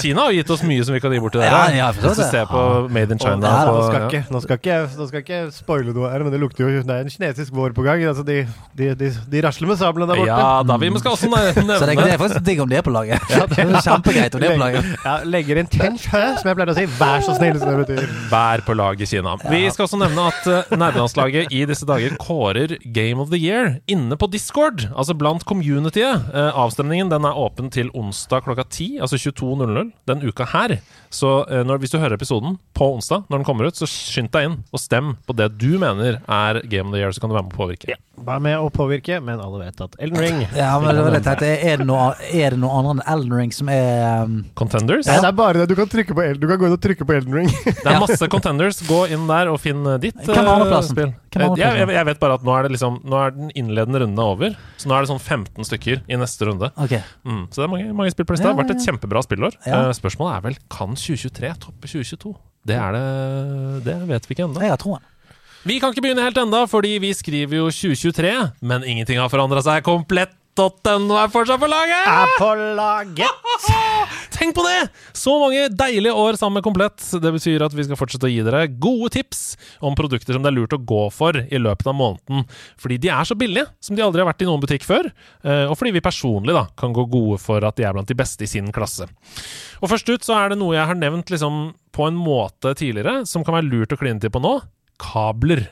Kina 0.00 0.24
har 0.26 0.32
gitt 0.34 0.50
oss 0.50 0.62
mye 0.66 0.84
som 0.86 0.96
vi 0.96 1.00
kan 1.04 1.12
gi 1.14 1.20
bort 1.22 1.34
til 1.36 1.42
dere. 1.44 1.60
Ja, 1.76 1.76
ja, 1.76 1.90
Hvis 1.94 2.18
du 2.18 2.22
ser 2.26 2.48
på 2.50 2.62
Made 2.92 3.14
in 3.14 3.20
China. 3.22 3.46
Ja, 3.46 3.60
på, 3.68 3.74
nå, 3.76 3.84
skal 3.86 4.00
ja. 4.00 4.08
ikke, 4.08 4.22
nå, 4.34 4.40
skal 4.42 4.58
ikke, 4.60 4.78
nå 4.98 5.06
skal 5.10 5.22
ikke 5.22 5.40
spoile 5.54 5.94
noe 5.94 6.10
her, 6.10 6.24
men 6.26 6.34
det 6.34 6.40
lukter 6.42 6.64
jo 6.66 6.82
Det 6.82 6.96
er 6.96 7.04
en 7.06 7.12
kinesisk 7.12 7.54
vår 7.54 7.74
på 7.76 7.84
gang. 7.86 8.02
Altså 8.10 8.24
de, 8.26 8.38
de, 8.78 8.90
de, 8.98 9.10
de 9.32 9.42
rasler 9.46 9.70
med 9.70 9.78
sablene 9.80 10.08
der 10.10 10.20
borte. 10.22 10.32
Ja 10.32 10.62
da, 10.66 10.78
vi 10.82 10.90
skal 10.98 11.14
også 11.14 11.30
nevne 11.36 11.78
Så 11.78 11.86
det, 11.90 11.96
er- 12.02 12.20
faktisk 12.24 12.44
digg 12.50 12.64
om 12.66 12.72
det 12.72 12.80
er 12.80 12.86
på 12.86 12.94
laget. 12.96 13.22
det 13.54 13.62
er 13.66 13.72
kjempegreit 13.86 14.34
om 14.34 14.42
det 14.42 14.50
er 14.50 14.56
på 14.58 14.62
laget. 14.64 14.90
Ja, 15.06 15.16
legger 15.36 15.62
inn 15.62 15.70
tench 15.70 16.08
hø, 16.12 16.24
som 16.40 16.50
jeg 16.50 16.58
pleier 16.58 16.74
å 16.74 16.76
si. 16.80 16.86
Vær 16.98 17.22
så 17.26 17.36
snill, 17.38 17.60
som 17.62 17.72
det 17.76 17.84
betyr. 17.86 18.10
Vær 18.32 18.64
på 18.66 18.76
laget 18.78 19.12
Kina. 19.14 19.36
Vi 19.46 19.62
skal 19.70 19.86
også 19.86 20.00
nevne 20.00 20.26
at 20.32 20.50
uh, 20.50 20.74
nerdelandslaget 20.76 21.54
i 21.54 21.62
disse 21.68 21.86
dager 21.88 22.16
kårer 22.22 22.76
Game 22.96 23.22
of 23.22 23.30
the 23.30 23.38
Year 23.40 23.76
inne 23.90 24.16
på 24.18 24.28
Discord, 24.32 24.86
altså 24.96 25.16
blant 25.18 25.44
communityet. 25.48 26.30
Eh, 26.32 26.50
avstemningen 26.56 27.10
den 27.12 27.26
er 27.28 27.38
åpen 27.38 27.70
til 27.72 27.90
onsdag 27.96 28.46
klokka 28.46 28.64
10, 28.64 28.88
altså 29.04 29.20
22.00 29.20 29.92
den 30.08 30.24
uka 30.26 30.48
her. 30.52 30.78
Så 31.16 31.30
eh, 31.48 31.62
når, 31.66 31.80
hvis 31.82 31.94
du 31.94 31.98
hører 32.02 32.16
episoden 32.18 32.58
på 32.76 32.90
onsdag 32.96 33.24
når 33.30 33.40
den 33.40 33.46
kommer 33.48 33.70
ut, 33.70 33.78
så 33.78 33.88
skynd 33.88 34.28
deg 34.34 34.50
inn 34.50 34.58
og 34.74 34.82
stem 34.82 35.14
på 35.26 35.36
det 35.38 35.48
du 35.56 35.78
mener 35.80 36.18
er 36.20 36.60
Game 36.68 36.90
of 36.90 36.96
the 36.96 37.00
Year, 37.00 37.14
så 37.16 37.22
kan 37.24 37.32
du 37.32 37.36
være 37.38 37.46
med 37.48 37.54
å 37.56 37.60
påvirke. 37.62 37.96
Vær 38.26 38.40
med 38.40 38.56
å 38.56 38.68
påvirke, 38.72 39.18
men 39.20 39.40
alle 39.44 39.58
vet 39.66 39.80
at 39.84 39.96
Elden 40.00 40.22
Ring 40.22 40.38
Ja, 40.56 40.70
men 40.80 40.96
det 40.96 41.02
var 41.04 41.12
litt 41.16 41.26
teit. 41.26 41.42
Er, 41.46 41.80
det 41.82 41.86
noe- 41.88 42.14
er 42.32 42.54
det 42.56 42.60
noe 42.62 42.78
annet 42.80 42.94
enn 42.96 43.02
Elden 43.16 43.34
Ring 43.40 43.52
som 43.52 43.68
er 43.72 44.24
um, 44.24 44.38
Contenders? 44.56 45.08
Nei, 45.08 45.18
det 45.24 45.28
er 45.30 45.36
bare 45.36 45.60
det. 45.62 45.66
Du 45.72 45.76
kan, 45.78 45.88
trykke 45.92 46.16
på 46.16 46.24
Elden, 46.24 46.40
du 46.44 46.48
kan 46.50 46.60
gå 46.62 46.68
inn 46.70 46.76
og 46.76 46.82
trykke 46.84 47.08
på 47.08 47.16
Elden 47.16 47.36
Ring. 47.40 47.50
Det 47.86 47.92
er 47.92 48.00
masse 48.02 48.28
contenders. 48.32 48.80
Gå 48.88 49.02
inn 49.14 49.28
der 49.28 49.50
og 49.52 49.60
finn 49.62 49.84
eh, 49.86 49.98
ditt 50.02 50.16
andreplassen? 50.26 50.96
spill. 50.96 51.12
Jeg, 51.36 51.58
jeg, 51.60 51.88
jeg 51.92 52.06
vet 52.08 52.20
bare 52.22 52.38
at 52.38 52.44
nå 52.48 52.54
er, 52.56 52.64
det 52.64 52.72
liksom, 52.72 52.94
nå 53.04 53.18
er 53.20 53.34
den 53.36 53.50
innledende 53.60 54.00
runden 54.00 54.22
over. 54.24 54.54
Så 54.80 54.88
nå 54.88 54.96
er 54.96 55.04
det 55.04 55.10
sånn 55.10 55.20
15 55.20 55.68
stykker 55.68 56.00
i 56.08 56.16
neste 56.18 56.48
runde. 56.48 56.70
Okay. 56.80 57.02
Mm, 57.28 57.42
så 57.52 57.60
det 57.60 57.66
er 57.66 57.72
mange, 57.74 57.90
mange 57.98 58.14
spill 58.14 58.24
på 58.30 58.32
lista. 58.38 58.48
Det 58.48 58.54
har 58.54 58.60
vært 58.62 58.72
et 58.72 58.78
Ja, 58.80 58.80
ja. 58.80 58.86
kjempebra 58.88 59.22
spillår. 59.26 59.58
Ja. 59.68 59.82
Eh, 59.84 59.92
spørsmålet 60.00 60.38
er 60.38 60.46
vel 60.48 60.56
kan 60.72 60.96
2023 61.06 61.52
topper 61.66 61.92
2022? 61.92 62.34
Det 62.66 62.76
er 62.76 62.96
det 62.96 63.84
Det 63.86 63.98
vet 64.08 64.26
vi 64.26 64.34
ikke 64.34 64.48
ennå. 64.48 64.62
Jeg 64.64 64.74
har 64.74 64.80
troen. 64.82 65.04
Vi 65.66 65.80
kan 65.82 65.90
ikke 65.90 66.04
begynne 66.04 66.22
helt 66.22 66.38
enda, 66.38 66.62
fordi 66.70 66.92
vi 67.02 67.10
skriver 67.14 67.58
jo 67.58 67.70
2023, 67.74 68.34
men 68.62 68.84
ingenting 68.86 69.18
har 69.18 69.30
forandra 69.32 69.62
seg 69.66 69.82
komplett. 69.86 70.34
.no 70.56 71.16
er 71.20 71.28
fortsatt 71.32 71.60
på 71.60 71.68
laget! 71.68 72.06
Er 72.08 72.30
på 72.40 72.48
laget! 72.78 73.52
Tenk 74.36 74.54
på 74.56 74.64
det! 74.66 74.88
Så 75.16 75.32
mange 75.40 75.66
deilige 75.72 76.12
år 76.16 76.36
sammen 76.40 76.58
med 76.58 76.64
Komplett. 76.66 77.00
Det 77.22 77.32
betyr 77.34 77.64
at 77.66 77.74
vi 77.76 77.84
skal 77.86 77.98
fortsette 78.00 78.28
å 78.28 78.32
gi 78.32 78.42
dere 78.44 78.66
gode 78.68 79.10
tips 79.16 79.42
om 79.84 79.96
produkter 79.96 80.36
som 80.36 80.44
det 80.44 80.50
er 80.52 80.56
lurt 80.58 80.76
å 80.76 80.80
gå 80.80 81.02
for 81.14 81.38
i 81.44 81.60
løpet 81.60 81.88
av 81.92 81.96
måneden. 81.96 82.44
Fordi 82.80 82.98
de 83.04 83.12
er 83.12 83.28
så 83.28 83.36
billige 83.38 83.68
som 83.84 83.96
de 83.96 84.04
aldri 84.04 84.24
har 84.24 84.28
vært 84.30 84.44
i 84.44 84.48
noen 84.48 84.62
butikk 84.64 84.84
før. 84.88 85.08
eh, 85.44 85.64
Og 85.70 85.76
fordi 85.80 85.94
vi 85.96 86.04
personlig 86.04 86.56
da 86.56 86.66
kan 86.76 86.92
gå 86.96 87.06
gode 87.12 87.40
for 87.42 87.64
at 87.64 87.76
de 87.80 87.86
er 87.88 87.96
blant 87.96 88.08
de 88.08 88.18
beste 88.18 88.44
i 88.44 88.50
sin 88.50 88.68
klasse. 88.76 89.08
Og 89.80 89.88
først 89.92 90.08
ut 90.12 90.24
så 90.24 90.36
er 90.40 90.52
det 90.52 90.60
noe 90.60 90.76
jeg 90.76 90.88
har 90.88 90.96
nevnt 91.00 91.32
liksom 91.32 91.74
på 91.96 92.08
en 92.10 92.16
måte 92.20 92.74
tidligere, 92.76 93.22
som 93.28 93.44
kan 93.44 93.56
være 93.56 93.70
lurt 93.70 93.92
å 93.96 94.00
kline 94.00 94.20
til 94.20 94.32
på 94.32 94.42
nå. 94.44 94.58
Kabler. 95.00 95.64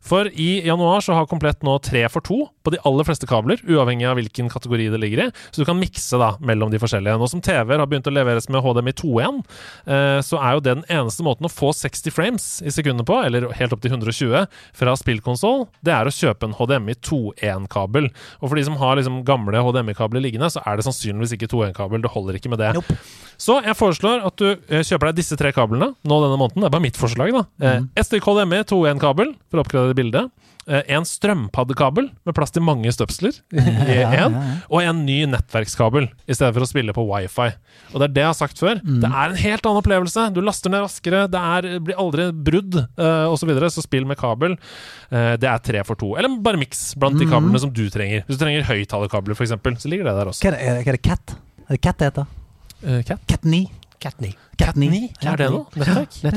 For 0.00 0.30
i 0.32 0.66
januar 0.66 1.04
så 1.04 1.16
har 1.16 1.28
Komplett 1.30 1.62
nå 1.62 1.76
tre 1.84 2.02
for 2.10 2.24
to 2.24 2.38
på 2.64 2.72
de 2.74 2.80
aller 2.88 3.06
fleste 3.06 3.28
kabler, 3.28 3.60
uavhengig 3.64 4.08
av 4.08 4.16
hvilken 4.18 4.48
kategori 4.52 4.88
det 4.92 4.98
ligger 5.00 5.22
i. 5.24 5.28
Så 5.52 5.62
du 5.62 5.68
kan 5.68 5.78
mikse 5.78 6.18
da 6.20 6.32
mellom 6.44 6.72
de 6.72 6.80
forskjellige. 6.82 7.16
Nå 7.20 7.28
som 7.30 7.42
TV-er 7.44 7.80
har 7.80 7.88
begynt 7.88 8.08
å 8.10 8.12
leveres 8.12 8.48
med 8.52 8.64
HDMI 8.64 8.92
2.1, 9.00 9.38
eh, 9.86 10.18
så 10.26 10.40
er 10.40 10.56
jo 10.56 10.64
det 10.64 10.74
den 10.80 10.84
eneste 10.90 11.24
måten 11.24 11.48
å 11.48 11.52
få 11.52 11.70
60 11.76 12.12
frames 12.12 12.48
i 12.66 12.74
sekundet 12.74 13.08
på, 13.08 13.16
eller 13.24 13.48
helt 13.56 13.76
opp 13.76 13.80
til 13.84 13.94
120, 13.94 14.44
fra 14.76 14.96
spillkonsoll, 14.98 15.68
det 15.86 15.94
er 15.94 16.08
å 16.08 16.14
kjøpe 16.14 16.48
en 16.50 16.56
HDMI 16.58 16.98
2.1-kabel. 17.00 18.10
Og 18.40 18.50
for 18.50 18.60
de 18.60 18.66
som 18.68 18.76
har 18.82 19.00
liksom 19.00 19.22
gamle 19.28 19.64
HDMI-kabler 19.64 20.24
liggende, 20.24 20.50
så 20.52 20.64
er 20.66 20.76
det 20.76 20.88
sannsynligvis 20.88 21.36
ikke 21.38 21.48
2.1-kabel. 21.54 22.04
Det 22.04 22.12
holder 22.12 22.40
ikke 22.40 22.52
med 22.52 22.60
det. 22.60 22.74
Nope. 22.76 22.98
Så 23.40 23.56
jeg 23.64 23.76
foreslår 23.78 24.26
at 24.28 24.36
du 24.36 24.50
eh, 24.52 24.84
kjøper 24.84 25.10
deg 25.10 25.22
disse 25.22 25.36
tre 25.40 25.52
kablene 25.56 25.94
nå 25.96 26.20
denne 26.26 26.36
måneden. 26.36 26.60
Det 26.60 26.68
er 26.68 26.74
bare 26.74 26.84
mitt 26.84 27.00
forslag, 27.00 27.32
da. 27.32 27.46
Mm. 27.62 27.88
Et 27.96 28.04
stykk 28.04 28.28
HDMI 28.28 28.60
2.1-kabel 28.68 29.32
for 29.48 29.60
å 29.60 29.64
oppgradere 29.64 29.89
bildet. 29.98 30.30
Eh, 30.68 30.82
en 30.94 31.06
strømpaddekabel 31.08 32.10
med 32.28 32.36
plass 32.36 32.52
til 32.52 32.62
mange 32.62 32.90
støpsler 32.92 33.32
ja, 33.56 34.10
ja, 34.12 34.26
Og 34.68 34.82
en 34.82 35.00
ny 35.06 35.22
nettverkskabel 35.32 36.10
i 36.28 36.36
stedet 36.36 36.52
for 36.52 36.66
å 36.66 36.68
spille 36.68 36.94
på 36.94 37.04
wifi. 37.08 37.48
Og 37.94 37.96
det 38.02 38.06
er 38.10 38.14
det 38.18 38.24
jeg 38.24 38.28
har 38.28 38.38
sagt 38.38 38.60
før. 38.60 38.82
Det 38.84 39.08
er 39.08 39.32
en 39.32 39.40
helt 39.40 39.66
annen 39.66 39.80
opplevelse. 39.80 40.26
Du 40.36 40.42
laster 40.44 40.72
ned 40.72 40.84
raskere, 40.84 41.24
det 41.32 41.40
er, 41.56 41.70
blir 41.82 41.98
aldri 42.00 42.28
brudd 42.30 42.76
uh, 42.76 43.32
osv. 43.32 43.40
Så, 43.40 43.48
videre. 43.48 43.70
så 43.72 43.82
spill 43.82 44.04
med 44.06 44.20
kabel. 44.20 44.58
Uh, 45.08 45.34
det 45.40 45.48
er 45.48 45.64
tre 45.64 45.82
for 45.88 45.98
to. 45.98 46.12
Eller 46.20 46.36
bare 46.44 46.60
miks 46.60 46.90
blant 47.00 47.18
de 47.18 47.26
kablene 47.30 47.62
som 47.62 47.72
du 47.72 47.86
trenger. 47.90 48.26
Hvis 48.28 48.38
du 48.38 48.44
trenger 48.44 48.68
høyttalerkabler, 48.68 49.38
f.eks., 49.38 49.56
så 49.56 49.90
ligger 49.90 50.10
det 50.10 50.18
der 50.20 50.30
også. 50.30 50.44
Hva 50.44 50.52
er 50.52 50.58
det, 50.60 50.84
hva 50.84 50.92
er 50.92 51.00
det 51.00 51.04
Cat? 51.08 51.36
Er 51.66 51.72
det 51.74 51.82
Cat 51.86 52.02
det 52.02 52.10
heter? 52.12 52.30
Uh, 52.84 53.00
Cat? 53.08 53.24
Cat 53.32 53.48
9? 53.48 53.64
Catney. 54.00 54.32
Cat 54.60 54.76
9? 54.76 54.98
Er 55.24 55.36
det 55.40 55.46
noe? 55.52 55.66
Nettverk? 55.76 56.16
Ja, 56.24 56.30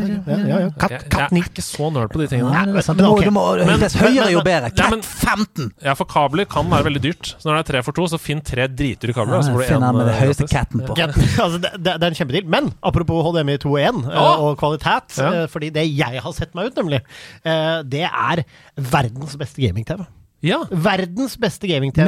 ja, 0.48 0.58
ja. 0.64 0.70
Kat, 0.80 0.92
Jeg, 0.94 1.02
jeg 1.12 1.40
er 1.42 1.48
ikke 1.50 1.64
så 1.66 1.90
nerd 1.92 2.12
på 2.14 2.22
de 2.22 2.28
tingene. 2.32 2.52
Nei, 2.54 2.64
det 2.70 2.82
er 2.82 2.86
sant. 2.86 3.00
men 3.00 3.06
Du 3.08 3.12
må, 3.12 3.20
du 3.24 3.32
må, 3.36 3.44
Men- 3.68 3.80
dess 3.84 3.96
høyere 4.00 4.30
jo 4.32 4.42
bedre. 4.46 4.70
Men- 4.92 5.02
Cat 5.02 5.06
15! 5.06 5.72
Ja, 5.84 5.94
for 6.00 6.06
kabler 6.06 6.46
kan 6.46 6.70
være 6.72 6.86
veldig 6.90 7.02
dyrt. 7.04 7.34
Så 7.40 7.50
når 7.50 7.58
det 7.58 7.64
er 7.64 7.70
tre 7.74 7.84
for 7.84 7.92
to, 7.98 8.08
så 8.12 8.20
finn 8.20 8.42
tre 8.42 8.68
dritdyre 8.68 9.14
kabler. 9.16 9.40
Ja, 9.40 9.42
så 9.48 9.56
får 9.56 9.68
du 9.80 9.98
med 9.98 10.06
det 10.08 10.16
eh, 10.16 10.22
høyeste 10.24 10.48
catten 10.52 10.86
på. 10.88 10.96
Cat, 11.00 11.16
altså, 11.46 11.62
det, 11.64 11.72
det 11.84 11.94
det 12.00 12.04
er 12.04 12.08
en 12.14 12.20
kjempedeal. 12.22 12.50
Men 12.58 12.74
apropos 12.84 13.24
HDMI 13.28 13.58
2.1 13.64 14.04
eh, 14.12 14.42
og 14.48 14.58
kvalitet, 14.60 15.18
Ja. 15.20 15.32
eh, 15.44 15.48
fordi 15.48 15.72
det 15.72 15.88
jeg 15.92 16.22
har 16.24 16.34
sett 16.34 16.54
meg 16.56 16.68
ut, 16.72 16.76
nemlig, 16.84 17.02
eh, 17.46 17.82
det 17.84 18.04
er 18.08 18.44
verdens 18.76 19.36
beste 19.40 19.62
gaming-TV. 19.64 20.06
Ja. 20.44 20.60
Verdens 20.72 21.38
beste 21.40 21.70
gaming-TV. 21.72 22.08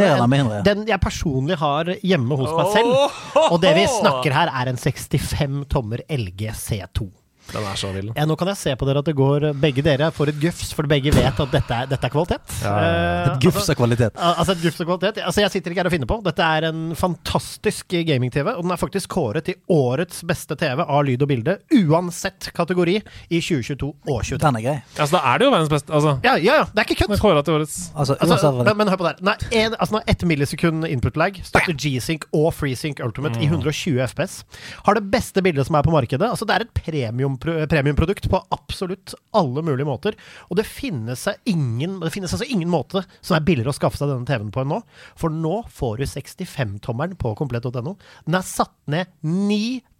Den 0.67 0.85
jeg 0.89 0.99
personlig 1.03 1.55
har 1.61 1.93
hjemme 2.03 2.35
hos 2.41 2.51
meg 2.51 2.73
selv. 2.75 3.19
Og 3.49 3.61
det 3.63 3.71
vi 3.77 3.85
snakker 3.99 4.35
her, 4.35 4.51
er 4.51 4.71
en 4.73 4.79
65 4.81 5.63
tommer 5.71 6.03
LG 6.11 6.49
C2. 6.51 7.07
Den 7.53 7.63
er 7.63 7.75
så 7.77 7.91
vill. 7.93 8.09
Ja, 8.15 8.25
nå 8.25 8.35
kan 8.37 8.47
jeg 8.51 8.57
se 8.57 8.73
på 8.75 8.85
dere 8.87 8.99
at 8.99 9.05
det 9.05 9.15
går 9.15 9.53
Begge 9.61 9.83
dere 9.85 10.09
får 10.11 10.29
et 10.33 10.39
gufs, 10.41 10.73
for 10.73 10.83
begge 10.89 11.11
vet 11.13 11.39
at 11.39 11.51
dette 11.53 11.71
er, 11.71 11.85
dette 11.91 12.07
er 12.07 12.09
kvalitet. 12.13 12.55
Ja, 12.63 12.73
ja, 12.81 12.93
Eh, 13.25 13.31
Et 13.35 13.41
gufs 13.41 13.69
av 13.69 13.75
kvalitet. 13.79 14.15
Al- 14.17 14.35
Altså 14.41 14.51
et 14.55 14.61
gufs 14.63 14.81
av 14.81 14.87
kvalitet. 14.89 15.21
Altså 15.25 15.41
Jeg 15.41 15.51
sitter 15.51 15.71
ikke 15.71 15.81
her 15.83 15.89
og 15.89 15.93
finner 15.93 16.09
på. 16.09 16.17
Dette 16.25 16.43
er 16.43 16.67
en 16.69 16.95
fantastisk 16.95 17.87
gaming-TV, 18.05 18.47
og 18.55 18.63
den 18.65 18.71
er 18.71 18.79
faktisk 18.81 19.09
kåret 19.13 19.45
til 19.47 19.55
årets 19.71 20.23
beste 20.27 20.55
TV 20.59 20.81
av 20.83 21.03
lyd 21.05 21.21
og 21.21 21.29
bilde, 21.31 21.57
uansett 21.89 22.49
kategori, 22.55 22.97
i 23.29 23.39
2022 23.41 23.87
og 23.87 24.21
2023. 24.23 24.39
Den 24.45 24.59
er 24.59 24.65
grei. 24.65 24.75
Altså, 24.99 25.15
da 25.17 25.21
er 25.33 25.37
det 25.41 25.47
jo 25.47 25.51
verdens 25.53 25.71
beste. 25.73 25.93
Altså, 25.95 26.15
Ja, 26.25 26.35
ja, 26.35 26.55
ja, 26.61 26.65
det 26.65 26.81
er 26.81 26.87
ikke 26.89 26.95
den 26.95 27.07
kødd! 27.07 27.17
er 27.17 27.23
kåra 27.23 27.43
til 27.45 27.53
årets 27.59 27.77
Altså, 27.95 28.17
Altså, 28.21 28.51
men, 28.63 28.77
men 28.77 28.87
hør 28.91 28.97
på 28.99 29.05
det 29.07 29.13
her. 29.13 29.19
Den 29.21 29.29
er 29.29 29.65
en- 29.65 29.75
altså, 29.79 29.93
nå 29.95 30.01
ett 30.07 30.23
millisekund 30.25 30.85
input 30.87 31.17
lag, 31.17 31.39
støtter 31.43 31.73
G-Sync 31.73 32.25
og 32.33 32.53
FreeSync 32.53 32.99
Ultimate 33.03 33.39
i 33.41 33.45
120 33.47 34.01
FPS. 34.07 34.43
Har 34.85 34.93
det 34.95 35.09
beste 35.11 35.41
bildet 35.41 35.65
som 35.67 35.75
er 35.75 35.81
på 35.83 35.91
markedet. 35.91 36.21
Altså, 36.29 36.45
det 36.45 36.55
er 36.55 36.65
et 36.65 36.73
premium, 36.73 37.34
premiumprodukt 37.41 38.29
på 38.31 38.41
absolutt 38.55 39.15
alle 39.35 39.63
mulige 39.65 39.87
måter. 39.87 40.17
Og 40.49 40.59
det 40.59 40.67
finnes, 40.67 41.27
ingen, 41.49 41.99
det 42.03 42.13
finnes 42.13 42.33
altså 42.35 42.47
ingen 42.49 42.71
måte 42.71 43.05
som 43.21 43.37
er 43.37 43.45
billigere 43.47 43.73
å 43.73 43.77
skaffe 43.77 43.99
seg 43.99 44.11
denne 44.11 44.27
TV-en 44.29 44.53
på 44.53 44.63
enn 44.63 44.73
nå. 44.75 44.81
For 45.19 45.33
nå 45.33 45.61
får 45.73 45.99
du 46.01 46.07
65-tommeren 46.09 47.17
på 47.21 47.35
komplett.no. 47.39 47.97
Den 48.27 48.39
er 48.39 48.47
satt 48.47 48.75
ned 48.91 49.11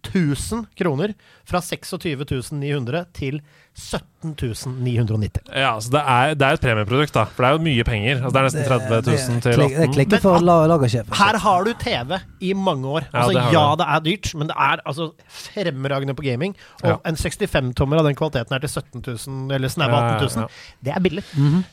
9000 0.04 0.66
kroner. 0.78 1.14
Fra 1.46 1.60
26.900 1.62 3.04
til 3.14 3.40
17.990. 3.76 5.50
Ja, 5.54 5.74
altså 5.76 5.90
det 5.92 6.00
er, 6.02 6.34
det 6.34 6.46
er 6.46 6.56
et 6.56 6.62
premieprodukt, 6.64 7.12
da. 7.14 7.22
For 7.28 7.44
det 7.44 7.48
er 7.48 7.54
jo 7.58 7.62
mye 7.66 7.84
penger. 7.86 8.22
Altså, 8.24 8.32
det 8.32 8.40
er 8.40 8.46
nesten 8.48 8.64
30 8.66 9.00
000 9.06 9.42
til 9.44 9.52
klik- 9.52 9.74
Det 9.76 9.82
18 9.84 9.94
klikker 9.94 10.22
for 10.24 10.42
la, 10.42 10.56
lagersjefen. 10.72 11.12
Her 11.20 11.38
har 11.44 11.64
du 11.68 11.72
TV 11.78 12.18
i 12.40 12.52
mange 12.56 12.86
år. 12.88 13.04
Ja, 13.12 13.20
Altså, 13.20 13.32
det 13.36 13.44
ja, 13.54 13.64
det 13.78 13.86
er 13.94 14.00
dyrt, 14.08 14.30
men 14.40 14.48
det 14.50 14.56
er 14.58 14.82
altså 14.86 15.08
fremragende 15.28 16.14
på 16.18 16.22
gaming. 16.26 16.56
Og 16.82 16.88
Ja. 16.90 16.96
en 17.06 17.16
65-tommer 17.16 17.98
av 18.00 18.04
den 18.08 18.14
kvaliteten 18.18 18.52
er 18.56 18.58
til 18.64 18.68
17 18.68 19.02
000, 19.06 19.52
eller 19.54 19.68
snaue 19.68 19.90
Ja, 19.90 20.00
ja, 20.00 20.14
18 20.16 20.36
000. 20.36 20.42
ja. 20.42 20.48
Det 20.84 20.92
er 20.96 21.00
billig. 21.00 21.24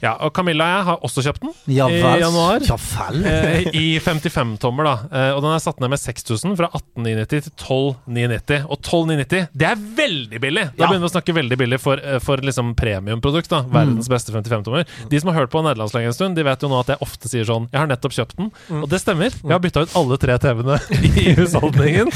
Ja, 0.03 0.13
og 0.19 0.33
Camilla 0.33 0.63
og 0.63 0.75
jeg 0.77 0.85
har 0.85 0.97
også 1.09 1.23
kjøpt 1.23 1.41
den 1.41 1.53
Ja 1.79 1.87
i 1.87 1.99
januar. 2.19 2.59
Ja 2.67 2.75
vel. 2.77 3.25
Eh, 3.25 3.71
I 3.73 3.99
55-tommer, 3.99 4.83
da. 4.83 4.95
Eh, 5.09 5.31
og 5.35 5.41
den 5.41 5.51
er 5.55 5.59
satt 5.59 5.79
ned 5.79 5.89
med 5.89 5.97
6000, 5.99 6.57
fra 6.57 6.69
1890 6.73 7.49
til 7.57 7.95
12990. 8.27 8.65
Og 8.69 8.81
12990, 8.81 9.47
det 9.53 9.67
er 9.67 9.75
veldig 9.97 10.39
billig! 10.41 10.63
Da 10.77 10.83
Ja. 10.83 10.87
begynner 10.89 11.03
vi 11.05 11.09
å 11.09 11.13
snakke 11.13 11.35
veldig 11.35 11.57
billig 11.57 11.79
for, 11.79 11.97
eh, 11.99 12.19
for 12.19 12.37
liksom 12.37 12.73
premiumprodukt. 12.75 13.49
da 13.49 13.61
Verdens 13.63 14.07
beste 14.09 14.31
55-tommer. 14.31 14.85
De 15.09 15.19
som 15.19 15.29
har 15.33 15.41
hørt 15.41 15.51
på 15.51 15.63
nederlandslaget 15.63 16.07
en 16.07 16.13
stund, 16.13 16.35
de 16.35 16.43
vet 16.43 16.59
jo 16.61 16.69
nå 16.69 16.79
at 16.79 16.87
jeg 16.87 16.97
ofte 17.01 17.27
sier 17.29 17.45
sånn 17.45 17.67
Jeg 17.71 17.79
har 17.79 17.87
nettopp 17.87 18.11
kjøpt 18.13 18.35
den. 18.37 18.51
Og 18.81 18.89
det 18.89 18.99
stemmer. 19.01 19.31
Jeg 19.31 19.51
har 19.51 19.59
bytta 19.59 19.81
ut 19.83 19.95
alle 19.95 20.17
tre 20.17 20.37
TV-ene 20.37 20.79
i 21.23 21.35
husholdningen 21.35 22.11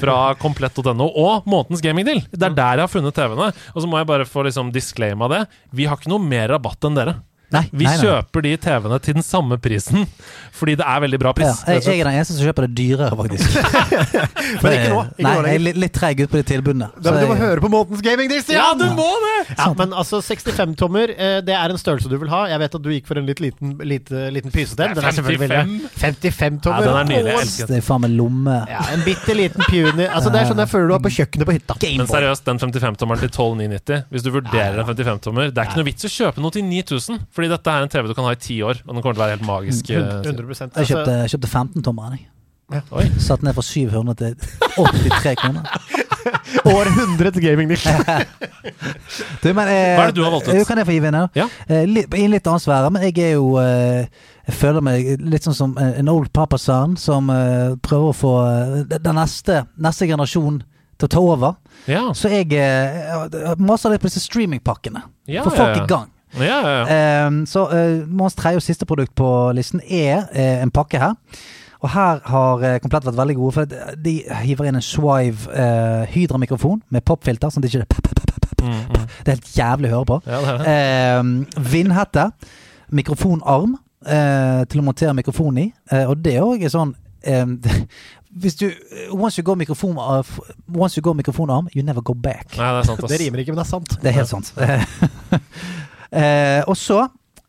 fra 0.00 0.34
komplett.no 0.34 1.08
og 1.14 1.44
månedens 1.46 1.82
gamingdeal. 1.82 2.22
Det 2.30 2.42
er 2.42 2.54
der 2.54 2.76
jeg 2.78 2.86
har 2.86 2.92
funnet 2.92 3.14
TV-ene. 3.14 3.52
Og 3.74 3.82
så 3.82 3.88
må 3.88 3.98
jeg 3.98 4.06
bare 4.06 4.24
få 4.28 4.44
liksom 4.44 4.72
disclaima 4.72 5.28
det. 5.28 5.46
Vi 5.74 5.84
har 5.86 5.96
ikke 5.96 6.08
noe 6.12 6.18
mer 6.22 6.48
rabatt 6.48 6.84
enn 6.84 6.94
dere. 6.98 7.16
Nei, 7.50 7.62
Vi 7.72 7.84
nei, 7.86 7.94
nei. 7.96 8.04
kjøper 8.04 8.42
de 8.44 8.50
TV-ene 8.60 8.98
til 9.00 9.14
den 9.16 9.24
samme 9.24 9.56
prisen, 9.64 10.02
fordi 10.52 10.74
det 10.76 10.84
er 10.84 11.00
veldig 11.00 11.18
bra 11.22 11.30
Ja, 11.32 11.36
pris. 11.38 11.62
jeg, 11.64 11.80
jeg 11.86 12.00
er 12.02 12.08
den 12.10 12.18
eneste 12.18 12.34
som 12.36 12.44
kjøper 12.44 12.66
det 12.66 12.74
dyrere, 12.76 13.16
faktisk. 13.16 13.48
Men 14.62 14.74
ikke 14.76 14.90
nå. 14.92 14.98
Ikke 15.16 15.24
Nei, 15.24 15.32
nå 15.38 15.46
jeg 15.48 15.54
er 15.58 15.62
litt, 15.64 15.78
litt 15.84 15.94
treig 15.96 16.20
ut 16.20 16.30
på 16.32 16.36
de 16.40 16.44
tilbudene. 16.50 16.88
Da, 17.00 17.12
men 17.14 17.20
du 17.24 17.26
må 17.30 17.36
jeg- 17.38 17.42
høre 17.46 17.62
på 17.64 17.70
Måtens 17.72 18.02
gaming, 18.04 18.34
Stian! 18.42 18.58
Ja, 18.60 18.66
du 18.76 18.84
må 18.98 19.06
det! 19.24 19.34
Ja, 19.56 19.68
men 19.78 19.94
altså 19.96 20.20
65-tommer, 20.24 21.14
eh, 21.16 21.38
det 21.46 21.54
er 21.56 21.72
en 21.72 21.80
størrelse 21.80 22.10
du 22.12 22.18
vil 22.20 22.28
ha. 22.32 22.42
Jeg 22.52 22.60
vet 22.60 22.74
at 22.78 22.84
du 22.84 22.90
gikk 22.92 23.06
for 23.08 23.20
en 23.20 23.26
litt 23.28 23.40
liten, 23.40 23.72
lite, 23.80 24.26
liten 24.34 24.52
pysedel. 24.52 24.92
Den 24.98 25.08
er 25.08 25.16
selvfølgelig 25.16 25.88
55-tommer. 25.96 26.84
Ja, 26.84 26.92
den 26.92 27.00
er 27.00 27.08
nydelig. 27.08 27.66
Det 27.68 27.78
er 27.80 27.84
faen 27.86 28.04
meg 28.04 28.12
lomme. 28.18 28.58
Ja, 28.70 28.84
en 28.92 29.04
bitte 29.06 29.36
liten 29.36 29.64
puny. 29.68 30.06
Altså, 30.08 30.32
det 30.34 30.42
er 30.42 30.50
sånn 30.52 30.60
jeg 30.62 30.70
føler 30.72 30.92
du 30.92 30.96
er 30.98 31.02
på 31.08 31.12
kjøkkenet 31.16 31.48
på 31.48 31.56
hytta. 31.56 31.78
Men 31.98 32.10
seriøst, 32.12 32.44
den 32.48 32.60
55-tommeren 32.62 33.22
til 33.24 33.32
12990 33.32 34.04
Hvis 34.12 34.24
du 34.26 34.30
vurderer 34.34 34.78
en 34.82 34.86
55-tommer 34.88 35.50
Det 35.54 35.62
er 35.62 35.68
ikke 35.70 35.78
noe 35.80 35.86
vits 35.88 36.06
å 36.08 36.10
kjøpe 36.12 36.42
noe 36.44 36.54
til 36.54 36.64
9000, 36.68 37.20
fordi 37.38 37.52
dette 37.54 37.70
er 37.76 37.86
en 37.86 37.92
TV 37.94 38.10
du 38.10 38.16
kan 38.18 38.26
ha 38.26 38.34
i 38.34 38.40
ti 38.42 38.58
år, 38.66 38.82
og 38.82 38.90
den 38.96 38.98
kommer 39.04 39.14
til 39.14 39.22
å 39.22 39.26
være 39.28 39.36
helt 39.38 39.46
magisk. 39.46 39.90
eh, 39.94 40.02
100 40.26 40.26
Jeg 40.26 40.90
kjøpte, 40.90 40.98
altså, 40.98 41.14
jeg 41.22 41.32
kjøpte 41.36 41.52
15-tommeren. 41.54 42.18
jeg. 42.18 42.26
Ja. 42.68 42.82
Satt 43.24 43.40
ned 43.46 43.54
fra 43.56 43.62
700 43.64 44.12
til 44.20 44.34
83 44.76 45.38
kroner. 45.40 45.62
Århundrets 46.68 47.40
gaming-nish. 47.40 47.86
Du, 49.42 49.48
men, 49.56 49.68
eh, 49.70 49.94
Hva 49.96 50.02
er 50.04 50.10
det 50.10 50.16
du 50.18 50.22
har 50.24 50.32
valgt 50.34 50.48
ut? 50.50 50.54
eh, 50.54 50.64
Kan 50.68 50.76
jeg 50.82 50.86
få 50.88 50.92
gi 50.92 51.00
vinner? 51.00 51.28
Ja. 51.38 51.46
Eh, 51.70 51.86
I 51.88 52.24
en 52.26 52.34
litt 52.34 52.46
annen 52.50 52.60
sfære, 52.60 52.90
men 52.92 53.06
jeg 53.06 53.16
er 53.24 53.32
jo 53.38 53.54
eh, 53.62 54.04
Jeg 54.48 54.56
føler 54.58 54.84
meg 54.84 55.08
litt 55.32 55.46
sånn 55.46 55.56
som 55.56 55.72
eh, 55.80 55.94
en 56.02 56.10
old 56.12 56.28
papasan 56.36 56.96
som 57.00 57.30
eh, 57.32 57.72
prøver 57.84 58.12
å 58.12 58.16
få 58.16 58.32
eh, 58.44 58.98
den 58.98 59.16
neste, 59.16 59.62
neste 59.80 60.08
generasjon 60.10 60.60
til 60.98 61.06
å 61.08 61.12
ta 61.14 61.22
over. 61.22 61.56
Ja. 61.88 62.04
Så 62.12 62.28
jeg 62.32 62.52
eh, 62.58 63.56
maser 63.62 63.94
litt 63.94 64.02
på 64.04 64.10
disse 64.10 64.20
streamingpakkene. 64.26 65.04
Ja, 65.30 65.46
Få 65.46 65.54
folk 65.56 65.72
ja, 65.72 65.76
ja. 65.78 65.84
i 65.84 65.88
gang. 65.94 66.08
Ja, 66.36 66.58
ja, 66.60 66.72
ja. 66.74 66.82
Eh, 67.26 67.30
så 67.48 67.64
uh, 67.70 68.04
Månedens 68.08 68.36
tredje 68.38 68.60
og 68.60 68.66
siste 68.66 68.86
produkt 68.88 69.14
på 69.16 69.28
listen 69.56 69.80
er 69.84 70.26
eh, 70.32 70.58
en 70.62 70.70
pakke 70.74 71.00
her. 71.00 71.14
Og 71.80 71.90
her 71.94 72.20
har 72.26 72.62
uh, 72.64 72.76
Komplett 72.82 73.06
vært 73.06 73.16
veldig 73.20 73.36
gode, 73.38 73.54
for 73.54 73.96
de- 74.04 74.24
hiver 74.44 74.68
inn 74.68 74.78
en 74.80 74.84
Swive 74.84 75.48
uh, 75.48 76.04
Hydra-mikrofon 76.10 76.82
med 76.90 77.04
popfilter, 77.06 77.50
sånn 77.54 77.62
at 77.64 77.70
det 77.70 77.74
ikke 77.74 77.86
er. 77.86 78.14
Mm, 78.58 78.72
mm. 78.74 79.04
Det 79.22 79.30
er 79.30 79.36
helt 79.36 79.52
jævlig 79.54 79.88
å 79.92 79.96
høre 80.00 80.08
på. 80.10 80.16
ja 80.26 80.38
det 80.42 80.48
er 80.52 80.62
det. 80.64 80.72
Eh, 80.72 81.66
vindhette. 81.72 82.24
Mikrofonarm 82.90 83.76
eh, 84.08 84.62
til 84.72 84.80
å 84.80 84.84
montere 84.86 85.14
mikrofonen 85.14 85.60
i. 85.62 85.66
Eh, 85.92 86.08
og 86.10 86.18
det 86.24 86.38
òg 86.42 86.64
er 86.66 86.72
sånn 86.72 86.94
eh, 87.22 87.44
Hvis 88.42 88.58
du 88.60 88.66
Once 89.14 89.38
you 89.40 89.44
go 89.46 89.54
mikrofon 89.56 89.96
Once 89.96 90.98
you 90.98 91.02
go 91.02 91.14
mikrofonarm, 91.16 91.68
you 91.74 91.82
never 91.86 92.02
go 92.04 92.14
back. 92.14 92.50
Nei, 92.58 92.72
det 92.74 92.82
er 92.82 92.88
sant, 92.90 93.02
ass. 93.06 93.12
Det 93.14 93.20
rimer 93.22 93.44
ikke, 93.44 93.54
men 93.54 93.62
det 93.62 93.66
er 93.66 93.70
sant. 93.70 93.94
Det 94.02 94.10
er 94.10 94.18
helt 94.18 94.32
sant. 94.34 94.52
eh, 96.12 96.62
og 96.66 96.76
så 96.76 97.06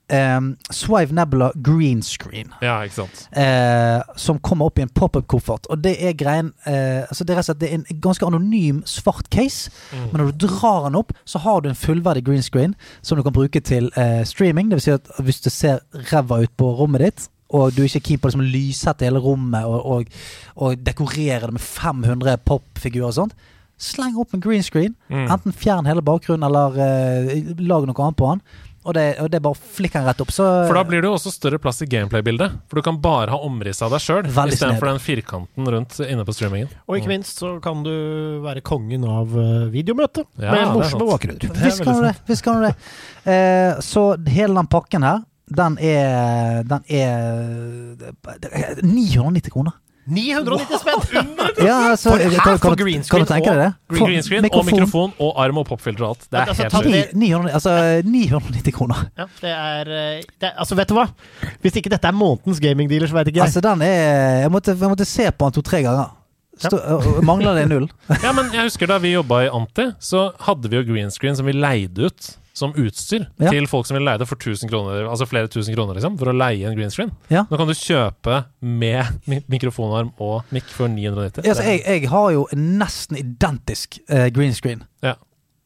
eh, 0.10 0.40
Swive 0.72 1.14
Nebula 1.16 1.52
green 1.56 2.02
screen. 2.04 2.54
Ja, 2.62 2.82
ikke 2.84 2.96
sant. 2.96 3.24
Eh, 3.38 4.02
som 4.16 4.40
kommer 4.40 4.70
opp 4.70 4.80
i 4.80 4.86
en 4.86 4.94
pop-up-koffert. 4.94 5.70
Og 5.70 5.82
det 5.84 5.96
er 6.04 6.18
greien 6.18 6.54
eh, 6.66 7.06
altså 7.06 7.24
Det 7.24 7.34
er 7.34 7.40
rett 7.40 7.50
og 7.50 7.52
slett 7.52 7.62
det 7.64 7.72
er 7.72 7.80
en 7.80 8.02
ganske 8.02 8.26
anonym 8.26 8.84
svart 8.86 9.30
case. 9.34 9.72
Mm. 9.94 10.06
Men 10.12 10.22
når 10.22 10.32
du 10.32 10.48
drar 10.48 10.88
den 10.88 11.00
opp, 11.00 11.14
så 11.26 11.42
har 11.44 11.62
du 11.62 11.70
en 11.70 11.80
fullverdig 11.80 12.26
green 12.26 12.46
screen 12.46 12.76
som 13.02 13.18
du 13.18 13.24
kan 13.26 13.36
bruke 13.36 13.60
til 13.60 13.92
eh, 13.96 14.24
streaming. 14.26 14.70
Det 14.70 14.80
vil 14.80 14.88
si 14.88 14.96
at 14.98 15.12
hvis 15.20 15.44
du 15.46 15.50
ser 15.54 15.84
ræva 16.12 16.44
ut 16.44 16.58
på 16.58 16.74
rommet 16.80 17.06
ditt, 17.06 17.30
og 17.50 17.74
du 17.74 17.82
er 17.82 17.88
ikke 17.90 18.12
keen 18.12 18.20
på 18.22 18.28
å 18.28 18.30
liksom 18.30 18.46
lyssette 18.46 19.08
hele 19.08 19.22
rommet 19.24 19.66
og, 19.66 19.80
og, 19.82 20.12
og 20.62 20.84
dekorere 20.86 21.48
det 21.48 21.56
med 21.56 21.64
500 21.66 22.44
popfigurer 22.46 23.08
og 23.08 23.16
sånt, 23.18 23.48
sleng 23.80 24.18
opp 24.20 24.34
en 24.36 24.44
green 24.44 24.64
screen. 24.64 24.96
Mm. 25.08 25.28
Enten 25.28 25.56
fjern 25.56 25.88
hele 25.90 26.04
bakgrunnen, 26.06 26.46
eller 26.48 26.76
uh, 26.80 27.54
lag 27.60 27.88
noe 27.88 28.04
annet 28.06 28.20
på 28.20 28.34
den. 28.34 28.44
Og 28.88 28.96
det, 28.96 29.04
og 29.20 29.28
det 29.30 29.42
bare 29.44 29.58
å 29.58 29.72
flikke 29.76 30.00
den 30.00 30.08
rett 30.08 30.22
opp. 30.24 30.32
Så, 30.32 30.46
For 30.70 30.78
da 30.78 30.86
blir 30.88 31.04
det 31.04 31.10
jo 31.10 31.16
også 31.18 31.34
større 31.34 31.60
plass 31.62 31.82
i 31.84 31.88
gameplay-bildet. 31.90 32.56
For 32.72 32.80
du 32.80 32.86
kan 32.86 32.98
bare 33.04 33.34
ha 33.34 33.40
omriss 33.46 33.84
av 33.86 33.92
deg 33.94 34.02
sjøl, 34.02 34.30
istedenfor 34.30 34.88
den 34.88 35.02
firkanten 35.04 35.72
rundt 35.76 36.00
inne 36.06 36.24
på 36.26 36.36
streamingen. 36.36 36.72
Og 36.88 37.02
ikke 37.02 37.12
minst 37.12 37.44
så 37.44 37.58
kan 37.64 37.84
du 37.86 37.92
være 38.46 38.64
kongen 38.66 39.04
av 39.04 39.28
videomøtet 39.30 39.78
videomøte 39.80 40.24
Ja, 40.42 40.54
med 40.56 40.72
morsomme 40.78 41.10
bakgrunner. 41.12 41.60
Visst 41.60 41.84
kan 41.84 42.00
du 42.00 42.08
det. 42.08 42.16
Visst 42.30 42.46
kan 42.46 42.60
du 42.60 42.70
det. 42.70 42.74
Uh, 43.28 43.84
så 43.84 44.06
hele 44.32 44.56
den 44.56 44.72
pakken 44.72 45.06
her, 45.06 45.22
den 45.50 45.78
er 45.82 46.64
Den 46.70 46.84
er 46.88 48.80
990 48.82 49.52
kroner. 49.52 49.76
990 50.10 50.80
spenn! 50.82 51.30
Ja, 51.66 51.76
altså, 51.92 52.10
For- 52.10 52.18
kan, 52.20 52.36
kan, 52.40 52.58
For 52.64 52.76
du- 52.76 52.84
green 52.84 53.04
kan 53.04 53.20
du 53.24 53.26
tenke 53.30 53.52
deg 53.54 53.60
det? 53.62 53.70
Green, 53.94 54.06
Green 54.10 54.24
screen 54.26 54.46
og 54.52 54.66
mikrofon 54.66 55.14
og 55.20 55.34
arm 55.44 55.58
og 55.62 55.68
popfilter 55.70 56.04
og 56.06 56.10
alt. 56.16 56.28
Det 56.30 56.40
er 56.40 56.46
Altså, 56.50 56.64
helt 56.64 56.72
ta 56.74 56.82
sjukt. 56.82 56.92
det- 56.92 57.14
Ni- 57.16 57.30
900, 57.30 57.54
altså 57.54 57.74
990 58.06 58.74
kroner. 58.74 59.04
Ja, 59.18 59.26
det 59.42 59.50
er, 59.56 59.82
eh, 59.90 60.22
det 60.40 60.50
er 60.50 60.54
Altså, 60.60 60.76
vet 60.76 60.88
du 60.88 60.96
hva? 60.96 61.08
Hvis 61.62 61.76
ikke 61.82 61.90
dette 61.90 62.08
er 62.08 62.12
månedens 62.16 62.60
gamingdealer, 62.60 63.08
så 63.08 63.14
veit 63.20 63.28
ikke 63.28 63.36
jeg. 63.44 63.46
Altså, 63.48 63.62
den 63.62 63.82
er 63.82 64.42
Jeg 64.42 64.52
måtte, 64.52 64.74
jeg 64.80 64.90
måtte 64.90 65.06
se 65.06 65.30
på 65.32 65.46
den 65.50 65.52
to-tre 65.62 65.84
ganger. 65.84 66.10
Stå, 66.60 66.76
og- 66.76 67.24
Mangler 67.24 67.56
det 67.56 67.70
null? 67.70 67.88
Ja, 68.24 68.34
men 68.34 68.50
jeg 68.52 68.64
husker 68.68 68.88
da 68.88 68.98
vi 69.00 69.14
jobba 69.14 69.46
i 69.46 69.50
Anti, 69.50 69.92
så 70.02 70.34
hadde 70.42 70.68
vi 70.70 70.76
jo 70.76 70.84
green 70.84 71.10
screen 71.12 71.36
som 71.36 71.46
vi 71.46 71.54
leide 71.54 72.00
ut 72.10 72.36
som 72.54 72.74
utstyr 72.76 73.28
Ja. 73.40 73.52
til 73.52 73.68
folk 73.68 73.86
som 73.88 73.96
vil 73.96 74.06
leie 74.06 74.18
det 74.20 74.28
for 74.28 74.36
1000 74.36 74.70
kroner, 74.70 75.06
altså 75.08 75.28
flere 75.30 75.48
tusen 75.48 75.76
kroner, 75.76 75.94
liksom, 75.96 76.18
for 76.20 76.32
å 76.32 76.36
leie 76.36 76.68
en 76.68 76.76
green 76.76 76.92
screen. 76.92 77.12
Ja. 77.30 77.46
Nå 77.50 77.58
kan 77.58 77.68
du 77.68 77.74
kjøpe 77.74 78.46
med 78.62 79.06
mikrofonarm 79.48 80.12
og 80.20 80.44
mic 80.52 80.64
for 80.64 80.88
990. 80.88 81.46
Altså, 81.48 81.64
jeg, 81.64 81.84
jeg 81.86 82.10
har 82.10 82.32
jo 82.36 82.48
en 82.52 82.80
nesten 82.80 83.18
identisk 83.22 84.00
uh, 84.12 84.28
green 84.34 84.54
screen. 84.54 84.84
Ja. 85.04 85.16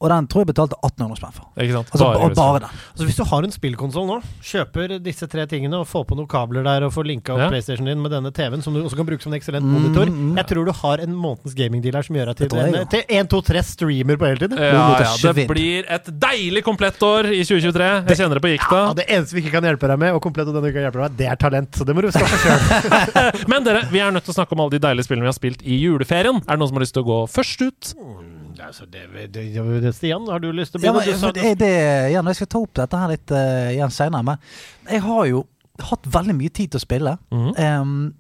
Og 0.04 0.12
den 0.12 0.26
tror 0.28 0.44
jeg 0.44 0.50
betalte 0.52 0.76
1800 0.84 1.16
spenn 1.22 1.36
for. 1.38 1.48
Ikke 1.64 1.78
sant? 1.78 1.92
Altså, 1.96 2.04
Bare 2.04 2.20
bare, 2.20 2.36
bare 2.36 2.60
den. 2.66 2.80
Altså, 2.92 3.06
hvis 3.08 3.20
du 3.20 3.24
har 3.30 3.48
en 3.48 3.54
spillkonsoll 3.56 4.08
nå, 4.10 4.18
kjøper 4.44 4.96
disse 5.06 5.28
tre 5.32 5.46
tingene 5.48 5.80
og 5.80 5.88
får 5.88 6.04
på 6.10 6.18
noen 6.20 6.28
kabler 6.30 6.66
der 6.68 6.84
og 6.88 6.92
får 6.96 7.08
linka 7.08 7.34
opp 7.38 7.44
Ja. 7.46 7.48
PlayStation 7.54 7.88
din 7.88 8.02
med 8.04 8.12
denne 8.12 8.32
TV-en, 8.36 8.62
som 8.66 8.76
du 8.76 8.82
også 8.84 9.00
kan 9.00 9.08
bruke 9.08 9.24
som 9.24 9.32
en 9.34 9.40
eksellent 9.40 9.64
Mm, 9.64 9.72
monitor 9.80 10.10
mm. 10.12 10.36
Jeg 10.38 10.48
tror 10.50 10.66
du 10.68 10.72
har 10.76 11.02
en 11.06 11.14
månedens 11.16 11.56
gamingdeal 11.56 11.96
her 11.96 12.04
som 12.04 12.16
gjør 12.18 12.30
deg 12.34 12.42
til, 12.42 12.58
jeg 12.60 12.74
en, 12.82 12.88
til 12.92 13.04
1, 13.08 13.30
2, 13.32 13.40
3 13.48 13.62
streamer 13.64 14.20
på 14.20 14.28
heltid. 14.28 14.56
Ja, 14.60 14.84
ja, 15.00 15.32
det 15.38 15.46
blir 15.48 15.88
et 15.88 16.10
deilig 16.26 16.64
komplettår 16.68 17.30
i 17.32 17.40
2023. 17.48 17.88
Jeg 18.12 18.20
kjenner 18.20 18.40
det 18.40 18.44
på 18.44 18.52
gikta. 18.52 18.82
Ja, 18.90 18.94
det 19.00 19.08
eneste 19.08 19.38
vi 19.38 19.44
ikke 19.46 19.56
kan 19.56 19.68
hjelpe 19.70 19.88
deg 19.88 20.02
med, 20.04 20.14
og 20.18 20.22
komplett 20.26 20.52
og 20.52 20.58
denne 20.58 20.68
uka 20.74 20.84
hjelper 20.84 21.00
deg 21.06 21.14
med, 21.14 21.18
det 21.22 21.30
er 21.32 21.40
talent. 21.40 21.80
Så 21.80 21.88
det 21.88 21.96
må 21.96 22.04
du 22.04 22.10
skaffe 22.12 22.40
sjøl. 22.44 23.48
Men 23.54 23.64
dere, 23.68 23.86
vi 23.94 24.04
er 24.04 24.12
nødt 24.12 24.28
til 24.28 24.36
å 24.36 24.38
snakke 24.42 24.58
om 24.58 24.66
alle 24.66 24.76
de 24.76 24.84
deilige 24.84 25.08
spillene 25.08 25.28
vi 25.30 25.32
har 25.32 25.38
spilt 25.40 25.64
i 25.64 25.80
juleferien. 25.80 26.44
Er 26.44 26.58
det 26.58 26.60
noen 26.60 26.74
som 26.74 26.80
har 26.82 26.86
lyst 26.86 26.98
til 26.98 27.06
å 27.06 27.10
gå 27.10 27.20
først 27.32 27.64
ut? 27.70 27.94
Altså, 28.68 28.86
det, 28.90 29.06
det, 29.34 29.54
det, 29.84 29.94
Stian, 29.96 30.28
har 30.30 30.40
du 30.44 30.50
lyst 30.56 30.74
til 30.76 30.82
å 30.82 30.86
Ja, 30.86 30.94
begynne? 30.96 31.20
men, 31.22 31.34
Du 31.34 31.42
det, 31.42 31.54
det, 31.62 31.72
ja, 32.14 32.22
jeg 32.22 32.40
skal 32.40 32.52
ta 32.54 32.62
opp 32.64 32.74
dette 32.80 33.02
her 33.04 33.14
litt 33.14 33.34
uh, 33.36 33.72
igjen 33.74 33.94
seinere, 33.94 34.24
men 34.24 34.38
jeg 34.90 35.04
har 35.06 35.26
jo 35.30 35.44
hatt 35.90 36.06
veldig 36.14 36.36
mye 36.38 36.54
tid 36.54 36.74
til 36.74 36.82
å 36.82 36.84
spille, 36.84 37.16
mm. 37.34 37.50
um, 37.58 38.14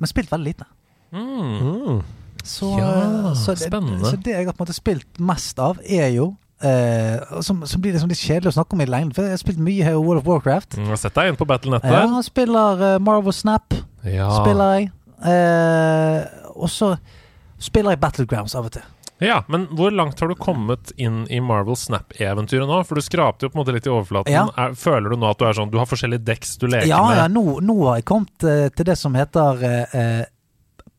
men 0.00 0.10
spilt 0.10 0.32
veldig 0.32 0.52
lite. 0.52 0.66
Mm. 1.12 1.52
Mm. 1.60 2.00
Så, 2.46 2.70
Ja, 2.78 3.34
så, 3.34 3.54
det, 3.54 3.66
spennende. 3.68 4.06
så 4.06 4.16
det 4.16 4.34
jeg 4.36 4.46
har 4.46 4.54
på 4.54 4.62
en 4.62 4.66
måte 4.68 4.76
spilt 4.76 5.22
mest 5.22 5.62
av, 5.62 5.80
er 5.84 6.10
jo 6.16 6.34
Uh, 6.56 7.40
som, 7.44 7.58
som 7.68 7.82
blir 7.84 7.92
liksom 7.92 8.08
litt 8.08 8.16
kjedelig 8.16 8.48
å 8.48 8.54
snakke 8.56 8.72
om 8.72 8.80
i 8.80 8.86
lengden, 8.88 9.10
for 9.12 9.26
jeg 9.28 9.34
har 9.34 9.40
spilt 9.42 9.58
mye 9.60 9.84
her 9.84 9.98
World 10.00 10.22
of 10.22 10.28
Warcraft. 10.30 10.78
Mm, 10.80 10.94
Sett 10.96 11.12
deg 11.12 11.28
inn 11.28 11.36
på 11.36 11.44
Battlenet 11.44 11.84
Ja, 11.84 12.06
jeg 12.08 12.24
spiller 12.30 12.80
uh, 12.80 12.92
Marvel 12.96 13.34
Snap, 13.36 13.76
Ja. 14.08 14.30
spiller 14.38 14.72
jeg. 14.78 14.86
Uh, 15.20 16.24
og 16.56 16.72
så 16.72 16.94
spiller 17.60 17.92
jeg 17.92 18.00
Battlegrounds 18.00 18.56
av 18.56 18.70
og 18.70 18.72
til. 18.72 18.88
Ja, 19.24 19.38
men 19.48 19.66
hvor 19.72 19.90
langt 19.94 20.20
har 20.20 20.28
du 20.28 20.34
kommet 20.36 20.90
inn 21.00 21.22
i 21.32 21.38
Marvel 21.40 21.76
Snap-eventyret 21.80 22.68
nå? 22.68 22.82
For 22.84 22.98
du 23.00 23.04
skrapte 23.06 23.46
jo 23.46 23.52
på 23.52 23.56
en 23.58 23.62
måte 23.62 23.72
litt 23.76 23.86
i 23.88 23.92
overflaten. 23.92 24.32
Ja. 24.34 24.42
Er, 24.60 24.74
føler 24.76 25.14
du 25.14 25.16
nå 25.22 25.30
at 25.30 25.40
du 25.40 25.46
er 25.48 25.56
sånn 25.56 25.70
Du 25.72 25.78
har 25.80 25.88
forskjellige 25.88 26.24
dekks 26.28 26.56
du 26.60 26.66
leker 26.68 26.90
Ja, 26.90 27.00
med? 27.08 27.16
ja, 27.22 27.26
nå, 27.32 27.44
nå 27.64 27.76
har 27.86 28.00
jeg 28.02 28.08
kommet 28.12 28.44
uh, 28.44 28.66
til 28.76 28.90
det 28.90 28.98
som 29.00 29.16
heter 29.16 29.64
uh, 29.64 30.22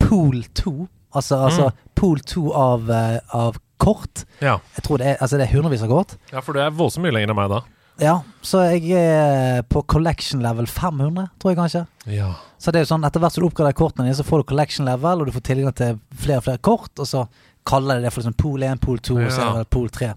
Pool 0.01 0.43
2. 0.53 0.75
Altså, 1.17 1.39
altså 1.47 1.69
Mm. 1.71 1.85
Pool 1.97 2.19
2 2.19 2.41
av, 2.53 2.91
av 3.33 3.55
kort. 3.81 4.25
Ja. 4.41 4.59
Jeg 4.77 4.83
tror 4.85 4.99
det 5.01 5.07
er, 5.13 5.15
altså 5.21 5.37
det 5.39 5.47
er 5.47 5.53
hundrevis 5.55 5.81
av 5.85 5.89
kort. 5.89 6.11
ja, 6.33 6.41
for 6.45 6.53
du 6.53 6.59
er 6.61 6.69
voldsomt 6.77 7.05
mye 7.07 7.13
lenger 7.15 7.31
enn 7.33 7.37
meg 7.39 7.49
da. 7.49 7.61
Ja, 7.97 8.19
så 8.45 8.59
jeg 8.69 8.91
er 8.93 9.63
på 9.65 9.81
collection 9.89 10.43
level 10.45 10.67
500, 10.69 11.31
tror 11.41 11.49
jeg 11.53 11.57
kanskje. 11.57 11.81
Ja. 12.13 12.27
Så 12.61 12.69
det 12.69 12.83
er 12.83 12.85
jo 12.85 12.91
sånn, 12.91 13.05
etter 13.07 13.23
hvert 13.23 13.33
som 13.33 13.41
du 13.41 13.47
oppgraderer 13.49 13.77
kortene 13.79 14.05
dine, 14.05 14.17
så 14.19 14.25
får 14.27 14.43
du 14.43 14.49
collection 14.51 14.85
level, 14.85 15.23
og 15.23 15.25
du 15.25 15.33
får 15.33 15.45
tilgang 15.49 15.73
til 15.77 15.97
flere 16.13 16.37
og 16.43 16.45
flere 16.45 16.61
kort, 16.69 16.93
og 17.01 17.09
så 17.09 17.23
kaller 17.67 17.99
de 17.99 18.07
det 18.07 18.13
for 18.15 18.21
liksom 18.23 18.37
pool 18.39 18.63
1, 18.63 18.79
pool 18.83 18.97
2, 19.03 19.17
og 19.25 19.31
så 19.35 19.43
Ja. 19.43 19.59
er 19.59 19.67
pool 19.73 19.89
3. 19.93 20.13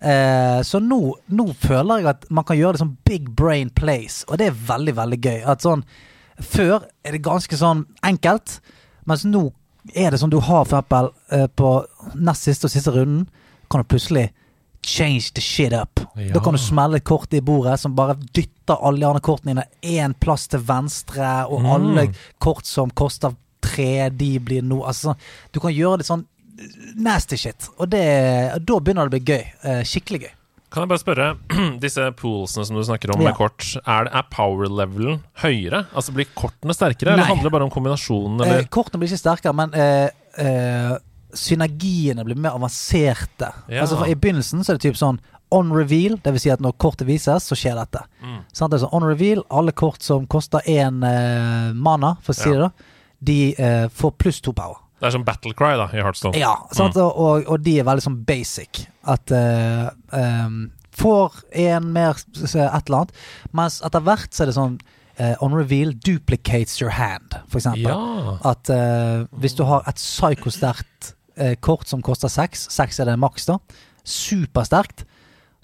Eh, 0.00 0.60
så 0.66 0.80
nå, 0.82 0.98
nå 1.30 1.46
føler 1.60 2.00
jeg 2.02 2.06
at 2.12 2.24
man 2.30 2.44
kan 2.48 2.56
gjøre 2.58 2.72
det 2.76 2.82
sånn 2.82 2.96
big 3.04 3.28
brain 3.36 3.70
plays, 3.70 4.24
og 4.28 4.38
det 4.40 4.48
er 4.50 4.58
veldig, 4.68 4.94
veldig 4.96 5.20
gøy. 5.20 5.38
At 5.46 5.60
sånn, 5.64 5.84
før 6.40 6.84
er 7.04 7.12
det 7.16 7.22
ganske 7.24 7.56
sånn 7.56 7.84
enkelt, 8.04 8.58
mens 9.06 9.24
nå 9.24 9.50
er 9.94 10.10
det 10.10 10.18
sånn 10.20 10.30
du 10.32 10.40
har 10.40 10.64
for 10.66 10.80
eksempel 10.82 11.12
eh, 11.30 11.46
på 11.56 11.70
nest 12.16 12.42
siste 12.48 12.66
og 12.66 12.70
siste 12.74 12.92
runden, 12.96 13.28
kan 13.70 13.82
du 13.82 13.88
plutselig 13.88 14.30
change 14.86 15.32
the 15.34 15.40
shit 15.42 15.72
up. 15.74 15.98
Ja. 16.16 16.32
Da 16.34 16.40
kan 16.40 16.54
du 16.54 16.58
smelle 16.62 16.96
et 17.00 17.04
kort 17.08 17.32
i 17.34 17.40
bordet 17.42 17.78
som 17.82 17.94
bare 17.98 18.14
dytter 18.36 18.78
alle 18.82 19.00
de 19.02 19.06
andre 19.08 19.20
kortene 19.24 19.54
dine 19.56 19.64
én 19.82 20.14
plass 20.22 20.46
til 20.48 20.60
venstre, 20.60 21.46
og 21.50 21.62
Mm. 21.62 21.66
alle 21.74 22.04
kort 22.38 22.64
som 22.66 22.90
koster 22.90 23.34
tre, 23.60 24.10
de 24.10 24.38
blir 24.38 24.62
nå 24.62 24.84
Altså 24.86 25.08
sånn, 25.10 25.16
Du 25.52 25.58
kan 25.60 25.72
gjøre 25.72 25.98
det 25.98 26.06
sånn 26.06 26.24
nasty 26.96 27.36
shit, 27.36 27.68
og 27.78 27.90
det, 27.92 28.02
da 28.66 28.78
begynner 28.80 29.08
det 29.08 29.12
å 29.12 29.16
bli 29.16 29.34
gøy. 29.34 29.44
Eh, 29.64 29.82
skikkelig 29.86 30.20
gøy. 30.26 30.32
Kan 30.72 30.82
jeg 30.82 30.90
bare 30.90 31.00
spørre, 31.02 31.26
disse 31.84 32.04
poolsene 32.18 32.66
som 32.66 32.76
du 32.76 32.82
snakker 32.84 33.12
om 33.14 33.20
Ja. 33.22 33.30
med 33.30 33.36
kort, 33.38 33.64
er, 33.86 34.08
er 34.10 34.26
power 34.32 34.66
levelen 34.68 35.20
høyere? 35.42 35.84
Altså 35.96 36.12
blir 36.16 36.26
kortene 36.34 36.74
sterkere, 36.74 37.14
eller 37.14 37.28
handler 37.30 37.48
det 37.48 37.52
bare 37.54 37.68
om 37.68 37.70
kombinasjonen, 37.72 38.40
Eh, 38.42 38.48
eller? 38.56 38.68
kortene 38.68 39.00
blir 39.00 39.08
ikke 39.12 39.22
sterkere, 39.22 39.54
men 39.56 39.72
eh, 39.74 40.10
eh, 40.42 40.96
synergiene 41.36 42.24
blir 42.26 42.36
mer 42.40 42.56
avanserte. 42.58 43.52
Ja. 43.70 43.82
Altså 43.84 43.98
for 44.00 44.08
I 44.10 44.14
begynnelsen 44.18 44.64
så 44.64 44.72
er 44.74 44.78
det 44.80 44.88
typ 44.88 44.98
sånn 45.00 45.20
on 45.54 45.70
reveal, 45.70 46.16
dvs. 46.24 46.42
Si 46.42 46.50
at 46.50 46.60
når 46.64 46.74
kortet 46.82 47.06
vises, 47.06 47.44
så 47.46 47.54
skjer 47.54 47.76
dette. 47.78 48.00
Mm. 48.24 48.40
Sånn, 48.52 48.70
Det 48.72 48.80
er 48.80 48.84
sånn 48.88 48.96
on 48.98 49.06
reveal, 49.06 49.44
alle 49.54 49.70
kort 49.72 50.02
som 50.02 50.26
koster 50.26 50.58
én 50.66 50.98
eh, 51.06 51.72
mana, 51.72 52.16
for 52.22 52.34
å 52.34 52.36
si 52.36 52.50
Ja. 52.50 52.54
det 52.56 52.60
da, 52.64 52.70
de 53.22 53.38
eh, 53.54 53.86
får 53.88 54.16
pluss 54.18 54.40
to 54.42 54.52
power. 54.52 54.82
Det 54.96 55.08
er 55.08 55.12
som 55.12 55.24
Battle 55.26 55.52
Cry 55.56 55.74
da, 55.76 55.90
i 55.92 56.00
Heartstone. 56.00 56.38
Ja, 56.40 56.54
sant? 56.72 56.96
Og, 56.96 57.18
og, 57.20 57.48
og 57.52 57.64
de 57.64 57.78
er 57.80 57.86
veldig 57.88 58.04
sånn 58.06 58.20
basic. 58.28 58.86
At 59.06 59.32
uh, 59.34 59.90
um, 60.12 60.66
Får 60.96 61.34
en 61.60 61.90
mer 61.92 62.16
et 62.16 62.54
eller 62.56 62.94
annet. 63.02 63.10
Mens 63.52 63.82
etter 63.84 64.00
hvert 64.00 64.32
så 64.32 64.46
er 64.46 64.52
det 64.52 64.56
sånn 64.56 64.78
Uh, 65.16 65.32
On 65.40 65.54
reveal 65.56 65.94
duplicates 66.04 66.74
your 66.76 66.90
hand, 66.92 67.38
for 67.48 67.56
eksempel. 67.56 67.88
Ja. 67.88 68.34
At 68.50 68.68
uh, 68.68 69.24
hvis 69.40 69.54
du 69.56 69.62
har 69.64 69.86
et 69.88 69.96
psykosterkt 69.96 71.14
uh, 71.40 71.54
kort 71.64 71.88
som 71.88 72.02
koster 72.04 72.28
seks, 72.28 72.66
seks 72.68 73.00
er 73.00 73.08
det 73.08 73.14
maks, 73.16 73.46
da, 73.48 73.56
supersterkt, 74.04 75.06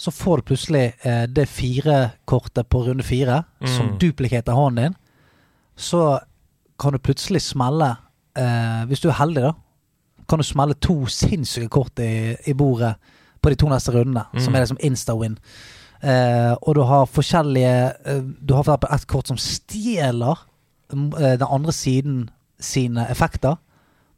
så 0.01 0.11
får 0.11 0.40
du 0.40 0.47
plutselig 0.51 0.87
eh, 1.07 1.25
det 1.31 1.45
fire-kortet 1.47 2.66
på 2.66 2.81
runde 2.88 3.05
fire, 3.07 3.42
som 3.77 3.92
duplikater 4.03 4.57
hånden 4.57 4.88
din. 4.88 4.97
Så 5.79 6.18
kan 6.81 6.97
du 6.97 6.99
plutselig 6.99 7.45
smelle, 7.45 7.92
eh, 8.37 8.85
hvis 8.88 9.01
du 9.01 9.09
er 9.09 9.18
heldig, 9.18 9.42
da, 9.42 9.53
kan 10.29 10.38
du 10.38 10.45
smelle 10.47 10.75
to 10.81 11.07
sinnssyke 11.11 11.68
kort 11.68 11.99
i, 11.99 12.37
i 12.47 12.53
bordet 12.55 12.95
på 13.42 13.51
de 13.51 13.57
to 13.59 13.68
neste 13.68 13.92
rundene, 13.92 14.25
som 14.38 14.53
Mm. 14.53 14.57
er 14.57 14.61
liksom 14.61 14.79
insta-win. 14.87 15.37
Eh, 16.03 16.55
og 16.62 16.75
du 16.75 16.83
har 16.83 17.07
forskjellige 17.07 17.92
eh, 18.07 18.23
Du 18.47 18.55
har 18.55 18.62
f.eks. 18.64 18.85
ett 18.85 19.01
et 19.03 19.07
kort 19.07 19.27
som 19.29 19.37
stjeler 19.38 20.38
mm, 20.92 21.12
eh, 21.14 21.37
den 21.38 21.47
andre 21.51 21.73
siden 21.73 22.31
sine 22.61 23.07
effekter, 23.11 23.57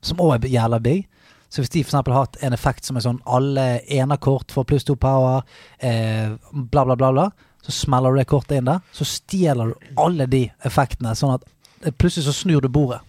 som 0.03 0.19
òg 0.21 0.45
er 0.45 0.49
jævla 0.49 0.79
big. 0.81 1.07
Så 1.51 1.63
hvis 1.63 1.71
de 1.71 1.81
eksempel 1.81 2.13
har 2.13 2.25
hatt 2.27 2.37
en 2.43 2.53
effekt 2.53 2.85
som 2.85 2.97
er 2.97 3.01
sånn 3.05 3.21
alle 3.27 3.81
enerkort 3.89 4.51
får 4.53 4.65
pluss 4.65 4.85
to 4.85 4.95
power, 4.97 5.43
eh, 5.79 6.33
bla, 6.53 6.85
bla, 6.85 6.97
bla, 6.97 7.13
bla, 7.13 7.31
så 7.63 7.73
smeller 7.73 8.11
du 8.13 8.19
det 8.19 8.27
kortet 8.29 8.59
inn 8.59 8.65
der, 8.69 8.81
så 8.93 9.05
stjeler 9.05 9.71
du 9.73 9.75
alle 9.97 10.27
de 10.27 10.51
effektene, 10.67 11.15
sånn 11.17 11.35
at 11.39 11.45
eh, 11.87 11.93
plutselig 11.93 12.27
så 12.27 12.33
snur 12.33 12.61
du 12.61 12.69
bordet. 12.69 13.01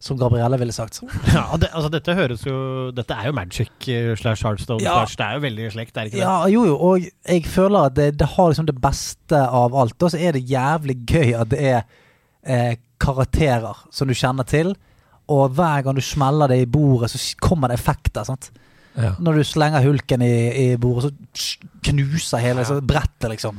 Som 0.00 0.16
Gabrielle 0.16 0.56
ville 0.58 0.72
sagt. 0.72 1.02
Ja, 1.34 1.42
det, 1.60 1.68
altså 1.76 1.90
dette 1.92 2.14
høres 2.16 2.44
jo 2.46 2.56
Dette 2.96 3.12
er 3.20 3.26
jo 3.28 3.34
Magic 3.36 3.88
eh, 3.92 4.14
slash 4.16 4.46
hardstone 4.46 4.80
Ja. 4.82 4.94
slash 5.04 5.18
Det 5.20 5.26
er 5.26 5.34
jo 5.36 5.42
veldig 5.44 5.66
slekt, 5.74 5.96
er 5.96 6.06
det 6.06 6.12
ikke 6.14 6.20
det? 6.20 6.24
Ja, 6.24 6.36
jo, 6.48 6.62
jo, 6.70 6.76
og 6.78 7.04
jeg 7.28 7.44
føler 7.52 7.90
at 7.90 7.96
det, 7.98 8.06
det 8.22 8.30
har 8.36 8.48
liksom 8.48 8.68
det 8.70 8.78
beste 8.80 9.42
av 9.44 9.76
alt. 9.76 9.98
Og 10.02 10.14
så 10.14 10.18
er 10.24 10.32
det 10.38 10.46
jævlig 10.48 10.96
gøy 11.10 11.34
at 11.42 11.50
det 11.52 11.60
er 11.74 11.82
eh, 12.48 12.78
karakterer 13.00 13.84
som 13.92 14.08
du 14.08 14.14
kjenner 14.16 14.48
til. 14.48 14.72
Og 15.30 15.52
hver 15.54 15.84
gang 15.86 15.94
du 15.94 16.02
smeller 16.02 16.48
det 16.50 16.62
i 16.64 16.66
bordet, 16.66 17.12
så 17.12 17.20
kommer 17.44 17.68
det 17.70 17.76
effekter. 17.78 18.24
sant? 18.26 18.48
Ja. 18.96 19.12
Når 19.22 19.36
du 19.38 19.44
slenger 19.46 19.84
hulken 19.84 20.24
i, 20.26 20.32
i 20.64 20.76
bordet, 20.80 21.12
så 21.36 21.60
knuser 21.82 22.42
hele 22.42 22.64
så 22.68 22.78
brettet, 22.84 23.28
liksom. 23.32 23.56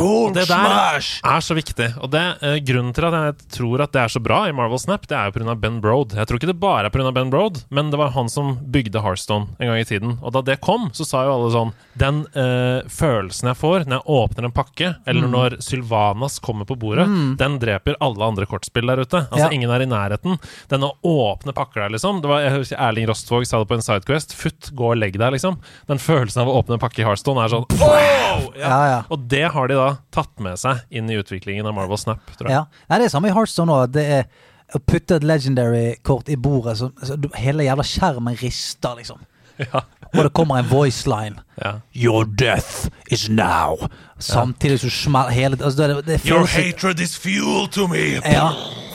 Og 0.00 0.34
det 0.36 0.46
der 0.50 1.00
er 1.00 1.40
så 1.44 1.54
viktig. 1.56 1.90
Og 2.02 2.10
det 2.12 2.22
eh, 2.42 2.58
Grunnen 2.66 2.92
til 2.96 3.06
at 3.08 3.16
jeg 3.16 3.48
tror 3.56 3.82
at 3.84 3.92
det 3.94 4.02
er 4.04 4.12
så 4.12 4.20
bra 4.22 4.42
i 4.48 4.52
Marvel 4.56 4.78
Snap, 4.82 5.06
det 5.10 5.16
er 5.16 5.30
jo 5.30 5.36
pga. 5.38 5.54
Ben 5.60 5.80
Broad. 5.82 6.14
Jeg 6.16 6.26
tror 6.28 6.38
ikke 6.40 6.50
det 6.52 6.58
bare 6.62 6.86
er 6.88 6.94
pga. 6.94 7.10
Ben 7.14 7.30
Broad, 7.32 7.62
men 7.70 7.90
det 7.92 7.98
var 8.00 8.12
han 8.14 8.28
som 8.32 8.56
bygde 8.70 9.02
Hearthstone 9.04 9.48
en 9.58 9.70
gang 9.72 9.80
i 9.82 9.86
tiden. 9.88 10.18
Og 10.22 10.32
da 10.36 10.42
det 10.46 10.58
kom, 10.64 10.90
så 10.96 11.06
sa 11.08 11.24
jo 11.26 11.34
alle 11.34 11.50
sånn 11.54 11.72
Den 12.00 12.22
eh, 12.38 12.86
følelsen 12.90 13.50
jeg 13.50 13.58
får 13.60 13.86
når 13.88 13.98
jeg 14.00 14.16
åpner 14.20 14.48
en 14.50 14.56
pakke, 14.56 14.94
eller 15.06 15.20
Mm. 15.20 15.30
når 15.34 15.56
Sylvanas 15.62 16.38
kommer 16.40 16.64
på 16.64 16.76
bordet, 16.80 17.04
den 17.38 17.58
dreper 17.60 17.96
alle 18.00 18.24
andre 18.24 18.46
kortspill 18.48 18.86
der 18.88 19.02
ute. 19.04 19.20
Altså 19.30 19.46
Ja. 19.46 19.50
Ingen 19.52 19.70
er 19.70 19.82
i 19.84 19.86
nærheten. 19.90 20.38
Den 20.70 20.82
å 20.86 20.92
åpne 21.04 21.52
pakker 21.52 21.82
der, 21.82 21.90
liksom. 21.96 22.20
Det 22.22 22.28
var, 22.30 22.40
jeg 22.40 22.54
husker 22.58 22.78
Erling 22.80 23.06
Rostvåg 23.10 23.46
sa 23.46 23.58
det 23.60 23.68
på 23.68 23.74
en 23.76 23.82
Sidequest. 23.84 24.32
Futt, 24.34 24.70
gå 24.74 24.90
og 24.92 24.96
legg 24.98 25.18
deg, 25.18 25.32
liksom. 25.36 25.58
Den 25.88 25.98
følelsen 25.98 26.40
av 26.42 26.48
å 26.48 26.56
åpne 26.62 26.78
en 26.78 26.82
pakke 26.82 27.02
i 27.02 27.04
Hearthstone 27.04 27.44
er 27.44 27.48
sånn 27.52 27.59
wow! 27.80 28.46
Ja, 28.58 28.78
ja. 28.90 29.00
Og 29.12 29.26
det 29.30 29.44
har 29.54 29.70
de 29.70 29.78
da 29.78 29.88
tatt 30.14 30.32
med 30.42 30.60
seg 30.60 30.84
inn 30.90 31.10
i 31.10 31.18
utviklingen 31.20 31.66
av 31.68 31.74
Marvel 31.76 32.00
Snap, 32.00 32.22
tror 32.36 32.48
jeg. 32.50 32.56
ja. 32.58 32.86
Nei, 32.90 33.00
det 33.00 33.08
er 33.08 33.14
samme 33.14 33.30
i 33.30 33.34
Heartstone 33.36 33.76
òg. 33.76 33.92
Det 33.96 34.06
er 34.20 34.30
å 34.76 34.78
putte 34.86 35.16
et 35.18 35.26
legendary-kort 35.26 36.28
i 36.30 36.36
bordet, 36.38 36.76
så, 36.78 36.90
så 37.02 37.16
hele 37.40 37.66
jævla 37.66 37.86
skjermen 37.86 38.36
rister, 38.38 38.94
liksom. 39.00 39.18
Ja. 39.60 39.84
Og 40.10 40.24
det 40.26 40.32
kommer 40.34 40.58
en 40.58 40.66
voice 40.66 41.06
line. 41.06 41.38
Ja. 41.62 41.72
Your 41.94 42.24
death 42.24 42.88
is 43.10 43.28
now. 43.28 43.76
Samtidig 44.18 44.80
som 44.80 44.90
smeller 44.90 45.30
hele 45.30 45.58
altså 45.64 45.86
det, 45.86 46.06
det 46.06 46.20
Your 46.26 46.46
hatred 46.46 47.00
is 47.00 47.18
fuel 47.18 47.68
to 47.68 47.86
me! 47.86 48.18
Ja, 48.24 48.48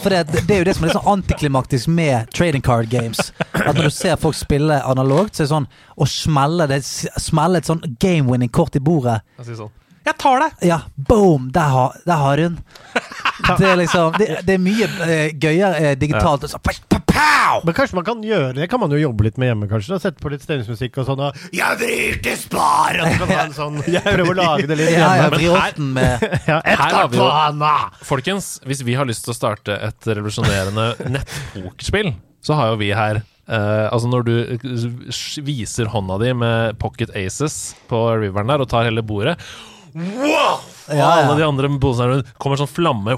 for 0.04 0.10
det, 0.10 0.28
det 0.48 0.52
er 0.52 0.58
jo 0.58 0.68
det 0.68 0.76
som 0.76 0.84
er 0.84 0.92
litt 0.92 0.98
sånn 0.98 1.14
antiklimaktisk 1.14 1.88
med 1.88 2.28
trading 2.36 2.62
card 2.62 2.92
games. 2.92 3.32
At 3.54 3.74
når 3.78 3.88
du 3.88 3.94
ser 3.96 4.20
folk 4.22 4.36
spille 4.38 4.82
analogt, 4.84 5.36
så 5.38 5.44
er 5.44 5.48
det 5.48 5.54
sånn 5.54 5.70
å 5.96 6.10
smelle, 6.10 6.68
det, 6.70 6.82
smelle 6.86 7.64
et 7.64 7.72
sånn 7.72 7.82
game-winning 8.02 8.52
kort 8.54 8.76
i 8.76 8.84
bordet 8.84 9.22
Jeg 9.40 9.50
sier 9.50 9.64
sånn 9.64 9.74
Jeg 10.06 10.18
tar 10.22 10.44
deg! 10.44 10.60
Ja, 10.70 10.80
boom! 11.10 11.48
Der 11.56 11.72
har, 11.74 11.96
der 12.06 12.20
har 12.22 12.42
hun. 12.46 12.60
Det 13.46 13.66
er 13.68 13.76
liksom 13.78 14.14
Det, 14.16 14.26
det 14.48 14.54
er 14.56 14.62
mye 14.64 14.86
eh, 15.04 15.32
gøyere 15.36 15.80
eh, 15.82 15.96
digitalt. 16.00 16.46
Så, 16.50 16.60
pow, 16.64 16.78
pow, 16.90 17.02
pow! 17.10 17.58
Men 17.68 17.76
kanskje 17.78 17.98
man 17.98 18.06
kan 18.08 18.22
gjøre 18.24 18.54
det 18.56 18.68
kan 18.72 18.80
man 18.82 18.94
jo 18.96 19.00
jobbe 19.02 19.26
litt 19.28 19.40
med 19.42 19.50
hjemme, 19.52 19.68
kanskje. 19.70 19.92
Da. 19.96 20.00
Sette 20.06 20.24
på 20.24 20.32
litt 20.32 20.46
stemningsmusikk 20.46 21.02
og 21.04 21.10
sånn. 21.10 21.24
Og, 21.28 21.42
jeg 21.58 21.80
vrir 21.82 22.22
til 22.26 22.38
spar! 22.40 23.00
Og 23.02 23.10
så 23.10 23.18
kan 23.20 23.26
man 23.26 23.34
ha 23.36 23.44
en 23.50 23.58
sånn, 23.58 23.82
prøve 24.08 24.32
å 24.32 24.38
lage 24.40 24.70
det 24.72 24.78
litt 24.80 24.94
Ja, 24.96 25.10
ja, 25.20 25.28
hjemme. 25.28 25.42
men 25.42 25.60
her- 25.60 25.84
med 26.00 26.26
Ja, 26.54 26.62
et 26.62 26.80
Her 26.86 26.98
har 27.02 27.12
vi 27.12 27.20
jo-! 27.20 27.70
Folkens, 28.08 28.50
hvis 28.70 28.86
vi 28.88 28.96
har 28.98 29.10
lyst 29.10 29.26
til 29.28 29.36
å 29.36 29.38
starte 29.42 29.78
et 29.90 30.10
revolusjonerende 30.14 30.88
nettpokerspill, 31.18 32.14
så 32.46 32.56
har 32.62 32.72
jo 32.74 32.80
vi 32.86 32.92
her 32.96 33.20
eh, 33.20 33.86
altså 33.90 34.10
Når 34.14 34.26
du 34.30 34.34
eh, 34.56 34.68
viser 35.46 35.90
hånda 35.92 36.22
di 36.24 36.32
med 36.38 36.78
pocket 36.82 37.12
aces 37.18 37.74
på 37.92 38.06
riveren 38.22 38.54
der 38.54 38.64
og 38.64 38.70
tar 38.72 38.88
hele 38.88 39.04
bordet 39.06 39.36
Wow! 39.96 40.60
Og 40.86 40.92
Ja, 40.92 40.98
ja. 40.98 41.12
alle 41.24 41.38
de 41.40 41.46
andre 41.48 41.70
posene 41.82 42.12
rundt 42.12 42.34
kommer 42.38 42.60
sånn 42.60 42.70
flamme 42.70 43.16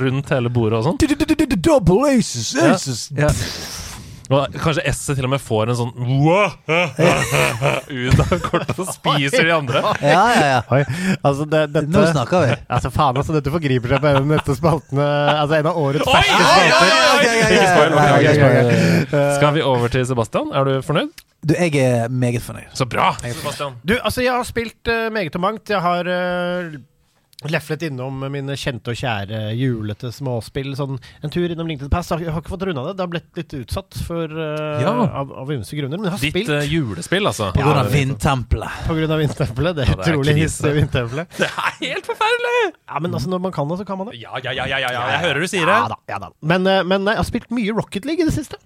rundt 0.00 0.30
hele 0.34 0.50
bordet 0.52 0.80
og 0.80 0.88
sånn. 0.90 1.60
Double 1.60 2.10
aces, 2.10 2.52
aces. 2.58 3.06
Ja. 3.16 3.30
Og 4.30 4.58
kanskje 4.62 4.84
S-et 4.92 5.16
til 5.18 5.26
og 5.26 5.32
med 5.32 5.42
får 5.42 5.72
en 5.72 5.78
sånn 5.80 5.90
ut 7.90 8.20
av 8.22 8.34
kortet 8.44 8.78
og 8.78 8.86
spiser 8.94 9.48
de 9.48 9.54
andre. 9.56 9.82
Ja, 10.04 10.24
ja, 10.30 10.44
ja. 10.52 10.60
Oi, 10.70 10.82
altså 11.18 11.46
det, 11.50 11.62
dette 11.74 11.90
Nå 11.90 12.04
snakker 12.12 12.44
vi. 12.46 12.52
Altså 12.70 12.92
faen, 12.94 13.18
altså 13.18 13.34
dette 13.34 13.50
forgriper 13.50 13.88
seg 13.94 14.04
på 14.04 14.10
en 14.10 14.20
av 14.20 14.28
dette 14.36 14.54
spaltene 14.58 15.08
Altså 15.34 15.54
en 15.58 15.70
av 15.72 15.80
årets 15.80 16.06
oi, 16.06 16.22
spalter. 16.28 16.90
Skal 19.38 19.50
vi 19.58 19.66
over 19.66 19.88
til 19.92 20.06
Sebastian? 20.06 20.54
Er 20.54 20.62
du 20.68 20.72
fornøyd? 20.86 21.10
Du, 21.40 21.54
jeg 21.56 21.72
er 21.80 22.08
meget 22.12 22.42
fornøyd. 22.44 22.70
Så 22.76 22.84
bra! 22.86 23.14
Sebastian. 23.24 23.72
Du, 23.82 23.96
altså 23.96 24.22
jeg 24.22 24.34
har 24.36 24.44
spilt 24.46 24.90
uh, 24.92 25.08
meget 25.12 25.34
og 25.34 25.42
mangt. 25.42 25.70
Jeg 25.72 25.80
har 25.80 26.06
uh, 26.06 26.74
leflet 27.48 27.86
innom 27.88 28.18
mine 28.32 28.52
kjente 28.60 28.92
og 28.92 28.98
kjære 29.00 29.38
julete 29.56 30.10
småspill. 30.12 30.74
Sånn 30.76 30.98
en 31.24 31.32
tur 31.32 31.48
innom 31.48 31.68
LinkedIn 31.70 31.88
Pass. 31.92 32.10
Jeg 32.12 32.28
har 32.28 32.42
ikke 32.42 32.52
fått 32.52 32.66
runda 32.68 32.84
det. 32.84 32.96
Det 32.98 33.04
har 33.06 33.12
blitt 33.14 33.38
litt 33.40 33.54
utsatt 33.62 33.96
for, 34.04 34.26
uh, 34.28 34.82
Ja. 34.82 34.92
av, 35.22 35.32
av 35.32 35.52
ymse 35.54 35.72
grunner. 35.78 35.96
Men 35.96 36.10
jeg 36.10 36.12
har 36.12 36.20
Ditt 36.20 36.34
spilt 36.34 36.52
eh, 36.52 36.68
julespill, 36.68 37.24
altså. 37.30 37.48
På 37.56 37.62
grunn 37.64 37.78
Ja, 37.80 37.84
av 37.86 37.92
vindtempelet. 37.94 38.82
på 38.86 38.98
grunn 38.98 39.10
av 39.16 39.22
vindtempelet. 39.24 39.76
Det 39.80 39.86
Ja, 39.88 39.94
det 39.96 40.06
er 40.06 40.12
utrolig 40.12 40.36
hissige 40.36 40.74
vindtempelet. 40.76 41.30
Det 41.40 41.48
er 41.48 41.94
helt 41.94 42.06
forferdelig! 42.06 42.74
Ja, 42.90 42.98
men 43.00 43.14
altså 43.14 43.30
når 43.32 43.40
man 43.40 43.52
kan 43.56 43.68
det, 43.68 43.78
så 43.80 43.86
kan 43.88 43.98
man 43.98 44.10
det. 44.10 44.20
Ja, 44.20 44.36
ja, 44.44 44.52
ja, 44.52 44.66
ja, 44.68 44.78
ja, 44.84 44.90
jeg 45.14 45.20
hører 45.24 45.40
du 45.40 45.46
sier 45.48 45.64
det. 45.64 45.78
Ja 45.80 45.88
da, 45.88 45.96
ja 46.12 46.18
da. 46.18 46.28
Men, 46.42 46.66
uh, 46.68 46.82
men 46.84 47.06
jeg 47.08 47.16
har 47.16 47.24
spilt 47.24 47.50
mye 47.50 47.72
Rocket 47.72 48.04
League 48.04 48.20
i 48.20 48.28
det 48.28 48.34
siste. 48.36 48.60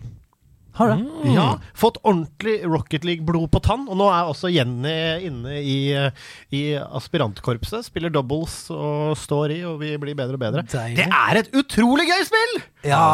Har 0.75 0.89
det. 0.91 0.97
Mm. 1.05 1.35
Ja, 1.37 1.47
Fått 1.79 2.01
ordentlig 2.03 2.57
Rocket 2.67 3.05
League-blod 3.07 3.47
på 3.55 3.61
tann. 3.63 3.85
Og 3.89 3.95
nå 4.01 4.09
er 4.11 4.27
også 4.31 4.51
Jenny 4.51 4.95
inne 5.29 5.53
i, 5.61 5.77
eh, 5.95 6.11
i 6.51 6.63
aspirantkorpset. 6.83 7.87
Spiller 7.87 8.11
doubles 8.11 8.57
og 8.75 9.15
står 9.21 9.55
i, 9.55 9.61
og 9.69 9.79
vi 9.85 9.93
blir 10.03 10.17
bedre 10.19 10.35
og 10.35 10.43
bedre. 10.43 10.65
Deilig. 10.73 10.97
Det 10.99 11.07
er 11.07 11.41
et 11.45 11.53
utrolig 11.55 12.09
gøy 12.11 12.25
spill! 12.27 12.57
Ja, 12.85 13.05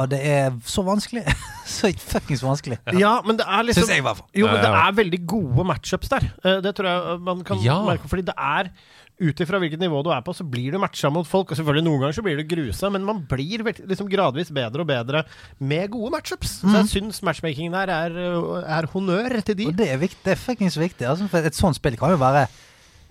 og 0.00 0.08
det 0.14 0.20
er 0.26 0.56
så 0.66 0.82
vanskelig. 0.86 1.26
så 1.70 1.92
fuckings 2.00 2.42
vanskelig. 2.42 2.80
Ja, 2.98 3.18
men 3.26 3.36
det 3.38 3.46
er 3.46 3.68
liksom 3.68 3.84
Syns 3.84 3.92
jeg, 3.94 4.02
i 4.02 4.06
hvert 4.08 4.16
fall. 4.22 4.30
Jo, 4.40 4.48
men 4.48 4.64
det 4.64 4.72
er 4.80 4.96
veldig 5.02 5.20
gode 5.30 5.66
matchups 5.74 6.08
der. 6.16 6.30
Eh, 6.44 6.60
Det 6.64 6.72
tror 6.78 6.88
jeg 6.90 7.20
man 7.28 7.44
kan 7.44 7.60
Ja. 7.62 7.82
merke. 7.86 8.08
Fordi 8.10 8.24
det 8.26 8.34
er 8.36 8.72
ut 9.20 9.42
ifra 9.44 9.60
hvilket 9.60 9.80
nivå 9.82 10.00
du 10.04 10.10
er 10.14 10.22
på, 10.24 10.34
så 10.36 10.44
blir 10.48 10.74
du 10.74 10.80
matcha 10.80 11.10
mot 11.12 11.28
folk. 11.28 11.52
Og 11.52 11.58
selvfølgelig 11.58 11.86
Noen 11.86 12.04
ganger 12.04 12.16
så 12.18 12.24
blir 12.24 12.40
du 12.40 12.44
grusa, 12.48 12.90
men 12.92 13.06
man 13.06 13.22
blir 13.28 13.64
liksom 13.64 14.08
gradvis 14.10 14.52
bedre 14.54 14.84
og 14.84 14.90
bedre 14.90 15.24
med 15.58 15.90
gode 15.92 16.14
matchups. 16.16 16.60
Så 16.62 16.76
jeg 16.78 16.92
syns 16.94 17.22
matchmakingen 17.26 17.76
her 17.76 17.92
er, 17.94 18.20
er 18.78 18.88
honnør 18.94 19.40
til 19.44 19.58
de. 19.60 19.68
Og 19.70 19.78
det 19.78 19.90
er, 19.92 20.00
viktig, 20.00 20.22
det 20.24 20.34
er 20.36 20.40
fuckings 20.40 20.78
viktig. 20.80 21.08
Altså, 21.08 21.28
for 21.30 21.50
et 21.50 21.58
sånt 21.58 21.78
spill 21.78 21.98
kan 22.00 22.14
jo 22.14 22.20
være 22.22 22.46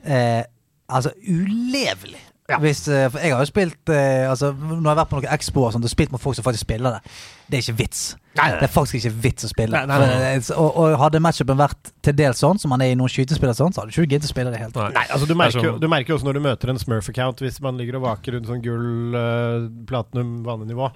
eh, 0.03 0.43
altså 0.89 1.13
ulevelig. 1.27 2.21
Ja. 2.49 2.57
Hvis, 2.57 2.87
eh, 2.87 3.11
for 3.11 3.21
jeg 3.21 3.35
har 3.35 3.43
jo 3.43 3.45
spilt 3.45 3.89
eh, 3.93 4.29
altså, 4.29 4.47
Når 4.57 4.81
jeg 4.81 4.89
har 4.89 4.95
vært 4.97 5.09
på 5.11 5.19
noen 5.19 5.33
expo 5.35 5.67
og 5.67 5.73
sånt, 5.75 5.85
og 5.85 5.91
spilt 5.91 6.11
med 6.11 6.21
folk 6.21 6.37
som 6.37 6.45
faktisk 6.47 6.65
spiller 6.65 6.97
det. 6.97 7.17
Det 7.49 7.57
er 7.57 7.63
ikke 7.65 7.79
vits. 7.83 8.01
Nei, 8.37 8.45
nei. 8.53 8.59
Det 8.61 8.67
er 8.67 8.71
faktisk 8.71 8.95
ikke 8.99 9.11
vits 9.23 9.43
å 9.43 9.49
spille. 9.49 9.73
Nei, 9.73 9.87
nei, 9.89 10.07
nei. 10.07 10.27
Eh, 10.37 10.49
og, 10.53 10.75
og 10.79 10.93
hadde 11.01 11.19
matchupen 11.25 11.57
vært 11.59 11.89
til 12.05 12.13
dels 12.15 12.37
sånn, 12.39 12.59
som 12.61 12.69
man 12.71 12.83
er 12.85 12.91
i 12.93 12.95
noen 12.95 13.09
skytespill, 13.11 13.49
sånn, 13.57 13.73
sånt, 13.73 13.75
så 13.75 13.81
hadde 13.81 13.91
du 13.91 13.97
ikke 13.97 14.13
giddet 14.13 14.29
å 14.29 14.31
spille 14.31 14.53
det 14.53 14.59
helt. 14.61 14.77
Nei. 14.77 14.91
Nei, 14.95 15.05
altså 15.15 15.25
du 15.27 15.33
er 15.33 15.39
merker, 15.41 15.65
jo, 15.65 15.71
sånn- 15.73 15.81
du 15.81 15.87
merker 15.91 16.15
også 16.15 16.27
når 16.29 16.37
du 16.37 16.41
møter 16.45 16.71
en 16.71 16.79
Smurf-account, 16.79 17.41
hvis 17.43 17.57
man 17.65 17.81
ligger 17.81 17.97
og 17.99 18.05
vaker 18.05 18.37
rundt 18.37 18.47
sånn 18.51 18.61
gull, 18.63 19.17
uh, 19.17 19.65
platinum, 19.89 20.35
vanenivå, 20.45 20.91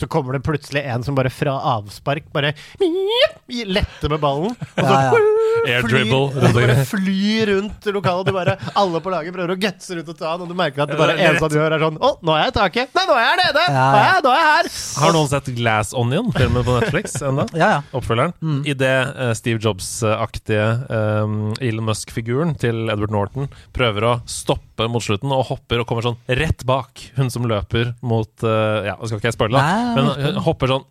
så 0.00 0.08
kommer 0.10 0.38
det 0.38 0.42
plutselig 0.48 0.82
en 0.88 1.04
som 1.06 1.14
bare 1.18 1.30
fra 1.30 1.58
avspark 1.76 2.32
bare 2.34 2.54
letter 3.48 4.08
med 4.12 4.20
ballen. 4.24 4.56
Og 4.56 4.82
så 4.82 4.88
Ja, 4.88 5.12
ja. 5.12 5.34
Air 5.68 5.82
flyr- 5.82 5.90
dribble. 5.90 6.30
Fly 6.32 6.40
så 6.48 6.52
bare 6.54 6.74
flyr 6.86 7.46
rundt 7.52 7.86
lokalet. 7.94 8.26
Du 8.28 8.32
bare, 8.36 8.56
alle 8.78 9.00
på 9.02 9.10
laget 9.10 9.34
prøver 9.34 9.54
å 9.54 9.58
gutse 9.60 9.96
rundt 9.96 10.08
og 10.12 10.18
ta 10.18 10.32
han, 10.32 10.42
og 10.44 10.48
du 10.48 10.54
merker 10.54 10.84
at 10.84 10.92
det 10.92 10.98
bare 11.00 11.16
eneste 11.18 11.48
du 11.50 11.56
gjør, 11.58 11.74
er 11.74 11.82
sånn 11.82 11.98
Å, 11.98 12.10
nå 12.22 12.34
er 12.36 12.42
jeg 12.44 12.52
i 12.52 12.56
taket! 12.58 12.92
Nei, 12.94 13.04
nå 13.08 13.16
er 13.18 13.24
jeg 13.26 13.38
nede! 13.42 13.64
Ja, 13.68 13.86
Nå 13.88 13.98
er 13.98 14.04
ja. 14.04 14.12
jeg, 14.12 14.22
nå 14.24 14.30
er 14.34 14.38
jeg 14.38 14.50
her! 14.52 14.70
Har 15.02 15.16
noen 15.16 15.30
sett 15.32 15.50
Glass 15.58 15.94
Onion, 15.98 16.30
filmen 16.36 16.64
på 16.66 16.78
Netflix 16.78 17.18
ennå? 17.22 17.48
Ja, 17.58 17.70
ja. 17.78 17.82
Oppfølgeren. 17.96 18.36
Mm. 18.40 18.62
I 18.68 18.76
det 18.78 18.94
uh, 19.18 19.32
Steve 19.38 19.58
Jobs-aktige 19.64 20.68
um, 20.88 21.52
Elon 21.60 21.88
Musk-figuren 21.88 22.54
til 22.60 22.86
Edward 22.86 23.14
Norton 23.14 23.52
prøver 23.76 24.06
å 24.06 24.14
stoppe 24.30 24.67
mot 24.86 25.02
slutten 25.02 25.32
og 25.34 25.46
hopper 25.50 25.80
og 25.82 25.86
kommer 25.90 26.06
sånn 26.06 26.16
rett 26.28 26.62
bak 26.68 27.02
hun 27.16 27.30
som 27.34 27.42
løper 27.50 27.94
mot 28.06 28.30
uh, 28.46 28.84
Ja, 28.86 28.94
nå 29.00 29.08
skal 29.10 29.18
ikke 29.18 29.32
jeg 29.32 29.34
spoile, 29.34 29.58
men 29.96 30.12
hun 30.14 30.38
hopper 30.46 30.70
sånn 30.70 30.84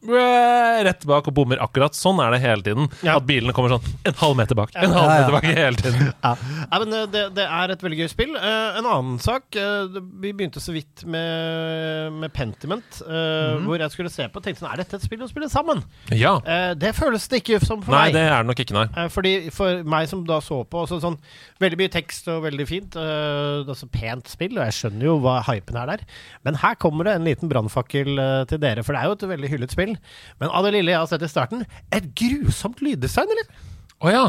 rett 0.88 1.06
bak 1.08 1.28
og 1.32 1.34
bommer 1.38 1.62
akkurat. 1.63 1.95
Sånn 1.95 2.19
er 2.21 2.32
det 2.36 2.41
hele 2.43 2.62
tiden. 2.65 2.89
Ja. 3.06 3.15
At 3.17 3.26
bilene 3.30 3.54
kommer 3.56 3.71
sånn 3.78 3.88
en 4.08 4.17
halv 4.19 4.36
meter 4.38 4.58
bak. 4.60 4.73
En 4.76 4.91
halv 4.93 5.10
meter 5.13 5.32
bak 5.38 5.47
hele 5.47 5.80
tiden. 5.80 6.12
Ja. 6.28 6.34
ja 6.71 6.80
men 6.82 6.93
eh, 6.93 7.06
det, 7.13 7.21
det 7.38 7.45
er 7.45 7.71
et 7.71 7.82
veldig 7.84 7.97
gøy 8.02 8.08
spill. 8.12 8.34
Uh, 8.36 8.78
en 8.80 8.88
annen 8.89 9.17
sak 9.23 9.56
uh, 9.56 9.86
Vi 10.21 10.32
begynte 10.36 10.60
så 10.63 10.73
vidt 10.76 11.06
med, 11.08 12.12
med 12.21 12.34
Pentiment, 12.36 13.02
eh, 13.06 13.26
Mhm. 13.38 13.65
hvor 13.67 13.80
jeg 13.80 13.91
skulle 13.93 14.10
se 14.12 14.26
på. 14.28 14.39
og 14.39 14.43
Tenkte 14.43 14.63
sånn, 14.63 14.71
Er 14.73 14.82
dette 14.82 14.97
et 14.97 15.06
spill 15.06 15.21
å 15.23 15.30
spille 15.30 15.47
sammen? 15.50 15.84
Ja. 16.12 16.36
Eh, 16.45 16.73
det 16.80 16.93
føles 16.97 17.28
det 17.32 17.41
ikke 17.43 17.60
som 17.65 17.82
for 17.82 17.91
Nei, 17.95 18.08
meg. 18.10 18.13
det 18.17 18.23
er 18.28 18.43
det 18.43 18.50
nok 18.50 18.62
ikke, 18.63 18.76
nei. 18.78 19.08
Fordi 19.13 19.34
For 19.54 19.84
meg 19.88 20.08
som 20.12 20.23
da 20.28 20.39
så 20.43 20.63
på 20.67 20.84
så 20.89 21.00
sånn, 21.04 21.17
Veldig 21.62 21.80
mye 21.80 21.91
tekst 21.93 22.28
og 22.34 22.43
veldig 22.43 22.67
fint. 22.69 22.95
eh, 22.95 23.63
er 23.67 23.77
så 23.80 23.88
pent 23.92 24.30
spill, 24.32 24.58
og 24.58 24.66
jeg 24.68 24.76
skjønner 24.78 25.08
jo 25.10 25.16
hva 25.24 25.40
hypen 25.48 25.80
er 25.80 25.92
der. 25.94 26.06
Men 26.48 26.60
her 26.63 26.78
kommer 26.82 27.08
det 27.08 27.16
en 27.18 27.28
liten 27.28 27.52
brannfakkel 27.52 28.22
eh, 28.24 28.44
til 28.50 28.62
dere, 28.63 28.86
for 28.86 28.96
det 28.96 29.02
er 29.02 29.12
jo 29.12 29.18
et 29.18 29.28
veldig 29.34 29.52
hyllet 29.54 29.76
spill. 29.76 29.96
Men 30.42 30.54
av 30.54 30.68
det 30.68 30.76
lille 30.78 30.94
jeg 30.94 31.02
har 31.02 31.10
sett 31.12 31.26
i 31.26 31.32
starten, 31.32 31.66
et 31.96 32.12
grusomt 32.18 32.82
lyddesign, 32.86 33.36
eller? 33.36 33.68
Å 33.98 34.13
ja. 34.13 34.24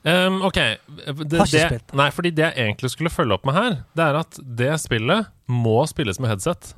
Um, 0.00 0.40
ok. 0.48 0.58
Det, 1.28 1.44
det, 1.52 1.64
nei, 1.92 2.08
fordi 2.14 2.32
det 2.32 2.46
jeg 2.46 2.68
egentlig 2.70 2.94
skulle 2.94 3.12
følge 3.12 3.36
opp 3.36 3.44
med 3.48 3.58
her, 3.58 3.80
det 3.98 4.06
er 4.06 4.20
at 4.22 4.42
det 4.62 4.74
spillet 4.80 5.28
må 5.50 5.80
spilles 5.90 6.20
med 6.22 6.32
headset. 6.32 6.74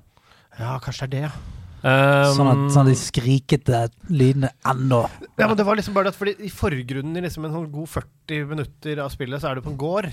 Ja, 0.58 0.76
kanskje 0.82 1.06
det 1.12 1.26
er 1.26 1.28
det, 1.28 1.28
ja. 1.30 1.58
Ehm, 1.82 2.35
Sånn 2.37 2.50
at 2.50 2.61
sånn 2.76 2.87
at 2.87 2.92
de 2.92 2.98
skrikete 2.98 3.78
lydene 4.06 4.52
ennå 4.70 5.00
Ja, 5.35 5.48
men 5.48 5.56
det 5.58 5.64
var 5.66 5.74
liksom 5.74 5.96
bare 5.96 6.06
det 6.06 6.12
at 6.14 6.18
fordi 6.20 6.35
I 6.46 6.50
forgrunnen 6.54 7.18
i 7.18 7.24
liksom 7.24 7.48
en 7.48 7.56
sånn 7.56 7.72
god 7.72 7.90
40 7.90 8.44
minutter 8.52 9.00
av 9.02 9.11
spillet, 9.11 9.42
så 9.42 9.50
er 9.50 9.58
du 9.58 9.64
på 9.66 9.72
en 9.72 9.80
gård. 9.80 10.06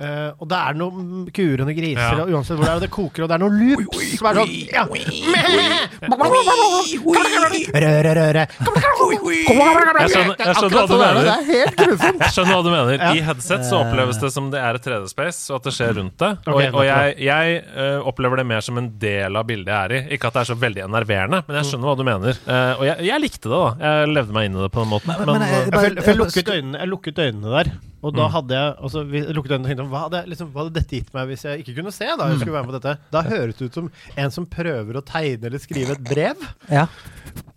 Eh, 0.00 0.30
og 0.40 0.48
det 0.48 0.56
er 0.58 0.74
noen 0.80 1.26
kuer 1.36 1.60
og 1.60 1.66
noen 1.68 1.76
griser, 1.76 2.16
Ja. 2.16 2.24
og 2.24 2.30
uansett 2.32 2.56
hvor 2.56 2.64
det 2.64 2.70
er, 2.72 2.78
og 2.78 2.80
det 2.82 2.90
koker, 2.90 3.22
og 3.22 3.28
det 3.28 3.34
er 3.36 3.42
noen 3.42 3.58
loops 3.60 4.16
som 4.18 4.26
er 4.26 4.34
sånn 4.40 4.50
ja. 4.72 4.84
Røre, 7.72 8.12
røre. 8.16 8.42
Jeg 8.42 10.08
skjønner, 10.10 10.72
hva 10.72 10.86
du 10.88 10.94
mener. 10.96 11.20
Det 11.22 11.34
er 11.34 11.44
helt 11.50 11.76
grusomt. 11.78 12.22
Jeg 12.24 12.34
skjønner 12.34 12.56
hva 12.56 12.62
du 12.66 12.70
mener. 12.72 13.04
I 13.12 13.22
headset 13.26 13.66
så 13.68 13.80
oppleves 13.82 14.18
det 14.22 14.30
som 14.34 14.48
det 14.52 14.60
er 14.62 14.78
et 14.78 14.86
3D-space, 14.88 15.44
og 15.52 15.60
at 15.60 15.68
det 15.68 15.74
skjer 15.76 15.94
rundt 16.00 16.16
det. 16.22 16.32
Og, 16.48 16.58
og 16.62 16.82
jeg, 16.88 17.14
jeg 17.28 17.60
uh, 17.76 18.08
opplever 18.08 18.42
det 18.42 18.46
mer 18.48 18.64
som 18.64 18.80
en 18.80 18.90
del 19.02 19.38
av 19.38 19.46
bildet 19.48 19.70
jeg 19.72 19.78
er 19.84 19.96
i. 19.98 20.02
Ikke 20.16 20.32
at 20.32 20.38
det 20.38 20.44
er 20.44 20.50
så 20.52 20.58
veldig 20.62 20.84
enerverende, 20.88 21.42
men 21.46 21.60
jeg 21.60 21.70
skjønner 21.70 21.92
hva 21.92 21.96
du 22.00 22.04
mener. 22.08 22.42
Uh, 22.48 22.72
og 22.80 22.84
jeg, 22.88 23.08
jeg 23.12 23.24
likte 23.26 23.46
det, 23.52 23.62
da. 23.62 23.70
Jeg 23.86 24.12
levde 24.16 24.36
meg 24.36 24.50
inn 24.50 24.58
i 24.58 24.64
det 24.66 24.72
på 24.74 24.82
den 24.84 24.92
måten. 24.96 25.12
Men- 25.12 25.20
Men, 25.32 25.38
men, 25.38 25.48
Jeg, 25.52 25.62
jeg, 25.72 26.04
jeg 26.74 26.88
lukket 26.90 27.18
øynene 27.22 27.52
der, 27.56 27.70
og 28.02 28.14
da 28.16 28.24
hadde 28.34 28.56
jeg 28.58 28.74
altså, 28.82 29.02
vi 29.06 29.20
lukket 29.32 29.52
øynene 29.54 29.66
og 29.66 29.70
tenkte 29.70 29.84
hva 29.92 30.00
hadde, 30.08 30.22
liksom, 30.32 30.48
hva 30.52 30.64
hadde 30.64 30.74
dette 30.80 30.96
gitt 30.98 31.12
meg 31.14 31.28
hvis 31.30 31.44
jeg 31.46 31.62
ikke 31.62 31.76
kunne 31.78 31.92
se? 31.94 32.08
Da 32.18 32.26
jeg 32.32 32.40
skulle 32.40 32.56
være 32.56 32.66
med 32.66 32.72
på 32.74 32.80
dette 32.80 32.94
Da 33.14 33.22
høres 33.28 33.58
det 33.60 33.68
ut 33.70 33.78
som 33.78 33.90
en 34.24 34.34
som 34.34 34.46
prøver 34.50 34.98
å 34.98 35.04
tegne 35.06 35.46
eller 35.50 35.62
skrive 35.62 35.94
et 35.94 36.02
brev. 36.08 36.42
Ja. 36.72 36.88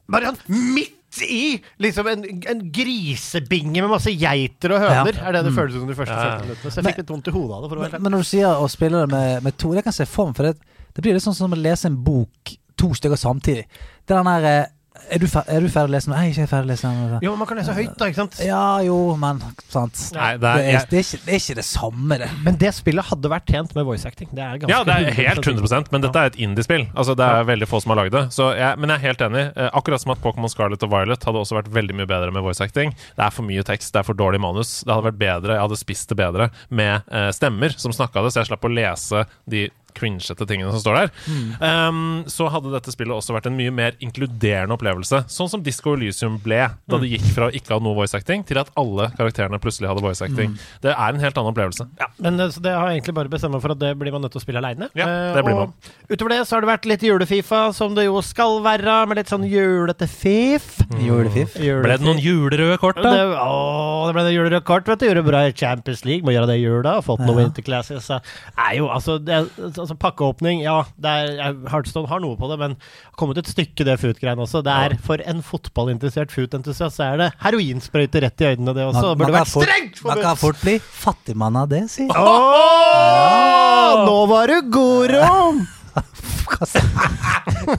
Sånn 0.06 0.38
midt 0.76 0.94
i 1.26 1.56
liksom 1.80 2.08
en, 2.12 2.26
en 2.52 2.62
grisebinge 2.76 3.80
med 3.82 3.90
masse 3.94 4.12
geiter 4.12 4.74
og 4.76 4.82
høner, 4.84 5.16
Ja. 5.16 5.30
er 5.30 5.38
det 5.38 5.44
det 5.48 5.54
føles 5.56 5.76
ut 5.78 5.82
som 5.82 5.88
de 5.90 5.96
første 5.98 6.14
Ja, 6.14 6.26
ja. 6.26 6.38
40 6.38 6.48
minuttene. 6.50 6.72
Så 6.72 6.82
jeg 6.82 6.88
fikk 6.90 6.98
litt 7.02 7.14
vondt 7.14 7.28
i 7.32 7.36
hodet 7.36 7.56
av 7.58 7.66
det. 7.70 7.80
Men, 7.80 8.02
men 8.04 8.12
når 8.18 8.26
du 8.26 8.30
sier 8.36 8.62
å 8.62 8.68
spille 8.70 9.02
det 9.06 9.10
med, 9.14 9.44
med 9.48 9.58
to, 9.58 9.72
det 9.74 9.84
kan 9.86 9.94
jeg 9.96 10.02
se 10.04 10.10
for 10.12 10.28
meg. 10.30 10.36
For 10.38 10.50
det, 10.50 10.56
det 10.96 11.06
blir 11.06 11.16
litt 11.18 11.24
sånn 11.26 11.38
som 11.38 11.56
å 11.56 11.60
lese 11.60 11.88
en 11.90 11.98
bok 12.04 12.56
to 12.76 12.92
stykker 13.00 13.18
samtidig. 13.20 13.64
Det 14.06 14.14
er 14.14 14.20
den 14.22 14.32
der 14.34 14.50
eh, 14.52 14.66
Er 15.12 15.22
du, 15.22 15.28
fer 15.30 15.46
er 15.52 15.62
du 15.62 15.68
ferdig 15.70 15.92
å 15.92 15.94
lese 15.94 16.10
Jeg 16.10 16.16
Nei, 16.16 16.30
ikke 16.32 16.44
er 16.46 16.50
ferdig 16.50 16.66
å 16.66 16.72
lese 16.72 16.90
den. 16.90 17.20
Jo, 17.26 17.32
men 17.34 17.42
man 17.42 17.50
kan 17.50 17.60
lese 17.60 17.76
høyt, 17.78 17.94
da, 18.00 18.08
ikke 18.10 18.20
sant? 18.22 18.38
Ja, 18.42 18.62
jo, 18.86 18.98
men 19.22 19.42
sant. 19.72 20.00
Nei, 20.16 20.32
det 20.40 20.42
Det 20.42 20.50
er, 20.50 20.80
er, 20.80 20.88
det, 20.90 21.00
er 21.02 21.06
ikke, 21.06 21.20
det 21.26 21.36
er 21.36 21.42
ikke 21.44 21.58
det 21.60 21.66
samme, 21.68 22.18
det. 22.22 22.30
Men 22.46 22.60
det 22.64 22.72
spillet 22.78 23.10
hadde 23.12 23.32
vært 23.36 23.54
tjent 23.54 23.76
med 23.78 23.88
voice 23.88 24.10
acting. 24.10 24.32
Det 24.34 24.44
er 24.46 24.62
ganske 24.64 24.74
ja, 24.74 24.82
det 24.88 24.96
er 24.96 25.20
helt 25.20 25.46
100% 25.46 25.62
100 25.76 25.94
men 25.94 26.06
dette 26.06 26.24
er 26.24 26.32
et 26.32 26.40
indie-spill. 26.48 26.88
Altså, 26.96 27.16
det 27.20 27.30
er 27.38 27.48
veldig 27.52 27.70
få 27.70 27.82
som 27.84 27.94
har 27.94 28.02
lagd 28.02 28.16
det. 28.18 28.24
Så 28.36 28.50
jeg, 28.58 28.82
men 28.82 28.94
jeg 28.94 29.02
er 29.02 29.06
helt 29.12 29.24
enig. 29.30 29.46
Eh, 29.54 29.70
akkurat 29.82 30.02
som 30.02 30.16
at 30.16 30.22
Pokémon 30.24 30.52
Scarlet 30.52 30.88
og 30.88 30.94
Violet 30.96 31.30
hadde 31.30 31.44
også 31.44 31.60
vært 31.60 31.72
veldig 31.76 32.00
mye 32.02 32.10
bedre 32.10 32.34
med 32.36 32.46
voice 32.46 32.64
acting. 32.66 32.96
Det 33.16 33.26
er 33.28 33.34
for 33.36 33.48
mye 33.48 33.66
tekst, 33.68 33.94
det 33.94 34.02
er 34.02 34.10
for 34.10 34.18
dårlig 34.18 34.42
manus. 34.44 34.78
Det 34.86 34.94
hadde 34.94 35.10
vært 35.12 35.22
bedre, 35.22 35.58
jeg 35.58 35.68
hadde 35.68 35.82
spist 35.82 36.12
det 36.12 36.20
bedre 36.20 36.50
med 36.70 37.06
eh, 37.12 37.30
stemmer 37.36 37.76
som 37.78 37.94
snakka 37.96 38.26
det, 38.26 38.34
så 38.34 38.42
jeg 38.42 38.52
slapp 38.54 38.66
å 38.68 38.74
lese 38.74 39.26
de 39.50 39.68
cringete 39.98 40.46
tingene 40.50 40.72
som 40.76 40.82
står 40.84 41.00
der. 41.00 41.14
Um, 41.62 42.24
så 42.32 42.48
hadde 42.52 42.72
dette 42.74 42.94
spillet 42.94 43.16
også 43.16 43.36
vært 43.36 43.48
en 43.50 43.58
mye 43.58 43.72
mer 43.74 43.96
inkluderende 44.04 44.76
opplevelse. 44.76 45.24
Sånn 45.32 45.50
som 45.52 45.64
Disco 45.66 45.96
Elysium 45.96 46.38
ble, 46.44 46.62
da 46.90 47.00
det 47.02 47.10
gikk 47.14 47.26
fra 47.36 47.50
å 47.50 47.56
ikke 47.56 47.76
ha 47.76 47.82
noe 47.84 47.96
voice 47.98 48.16
acting, 48.18 48.44
til 48.48 48.60
at 48.62 48.72
alle 48.80 49.10
karakterene 49.18 49.60
plutselig 49.64 49.90
hadde 49.92 50.04
voice 50.06 50.22
acting. 50.26 50.56
Det 50.84 50.94
er 50.94 51.16
en 51.16 51.22
helt 51.24 51.38
annen 51.40 51.52
opplevelse. 51.54 51.88
Ja, 52.02 52.10
men 52.26 52.40
eh, 52.40 52.52
så 52.54 52.64
det 52.66 52.74
har 52.76 52.90
jeg 52.92 53.00
egentlig 53.02 53.16
bare 53.22 53.32
bestemt 53.32 53.56
meg 53.56 53.64
for 53.64 53.76
at 53.76 53.82
det 53.82 53.94
blir 54.00 54.14
man 54.16 54.26
nødt 54.26 54.36
til 54.36 54.42
å 54.42 54.46
spille 54.46 54.62
aleine. 54.62 54.90
Ja, 54.98 55.08
det 55.36 55.44
blir 55.48 55.58
man. 55.62 55.74
Utover 56.12 56.36
det 56.36 56.42
så 56.48 56.58
har 56.58 56.66
det 56.66 56.72
vært 56.74 56.88
litt 56.90 57.06
julefifa, 57.06 57.62
som 57.76 57.96
det 57.98 58.08
jo 58.08 58.20
skal 58.26 58.60
være, 58.66 58.98
med 59.10 59.20
litt 59.22 59.32
sånn 59.32 59.46
julete 59.50 60.08
fif. 60.12 60.76
Julefif? 61.02 61.56
Ble 61.60 61.96
det 61.98 62.06
noen 62.06 62.22
julerøde 62.22 62.78
kort, 62.82 63.00
Det, 63.02 63.12
da? 63.12 63.42
å, 63.46 64.06
det 64.10 64.16
ble 64.18 64.24
det 64.28 64.34
julerøde 64.36 64.62
kort, 64.68 64.88
vet 64.90 65.02
du. 65.02 65.08
Gjorde 65.10 65.26
bra 65.28 65.44
i 65.50 65.54
Champions 65.56 66.04
League. 66.08 66.26
Må 66.26 66.34
gjøre 66.36 66.50
det 66.52 66.58
i 66.60 66.64
jula. 66.66 66.98
Fått 67.06 67.22
noen 67.24 67.36
Ja. 67.36 67.46
winterclasses. 67.46 68.10
Er 68.12 68.74
jo, 68.78 68.88
altså, 68.94 69.18
det, 69.22 69.42
altså 69.86 69.96
Pakkeåpning, 70.02 70.64
ja. 70.66 70.80
Det 71.00 71.14
er, 71.40 71.54
Heartstone 71.72 72.10
har 72.12 72.20
noe 72.24 72.36
på 72.40 72.50
det, 72.52 72.58
men 72.62 72.76
har 72.80 73.16
kommet 73.22 73.38
et 73.42 73.48
stykke, 73.54 73.86
det 73.88 73.96
foot-greiene 74.02 74.44
også. 74.44 74.64
Det 74.66 74.74
er 74.74 74.98
For 75.06 75.22
en 75.24 75.40
fotballinteressert 75.46 76.34
foot-entusiast, 76.36 76.98
så 77.00 77.08
er 77.14 77.22
det 77.24 77.30
heroinsprøyte 77.46 78.22
rett 78.26 78.42
i 78.44 78.50
øynene, 78.52 78.74
det 78.76 78.86
også. 78.90 79.14
Det 79.14 79.22
burde 79.24 79.38
vært 79.38 79.54
fort- 79.54 79.70
strengt 79.70 80.04
Man 80.10 80.22
kan 80.26 80.42
fort 80.42 80.60
bli 80.66 80.76
fattigmann 80.82 81.62
av 81.64 81.70
det, 81.72 81.84
si. 81.94 82.10
Åh, 82.10 84.06
Nå 84.06 84.20
var 84.34 84.52
du 84.52 84.58
god, 84.78 85.16
Rom! 85.16 85.64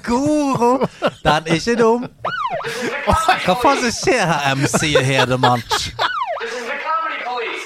Goro! 0.06 0.70
Den 1.22 1.46
er 1.46 1.54
ikke 1.58 1.74
dum. 1.78 2.06
Hva 3.06 3.54
faen 3.60 3.82
som 3.84 3.92
skjer 3.94 4.24
her, 4.26 4.56
MC 4.58 4.92
Hedemann? 5.06 5.62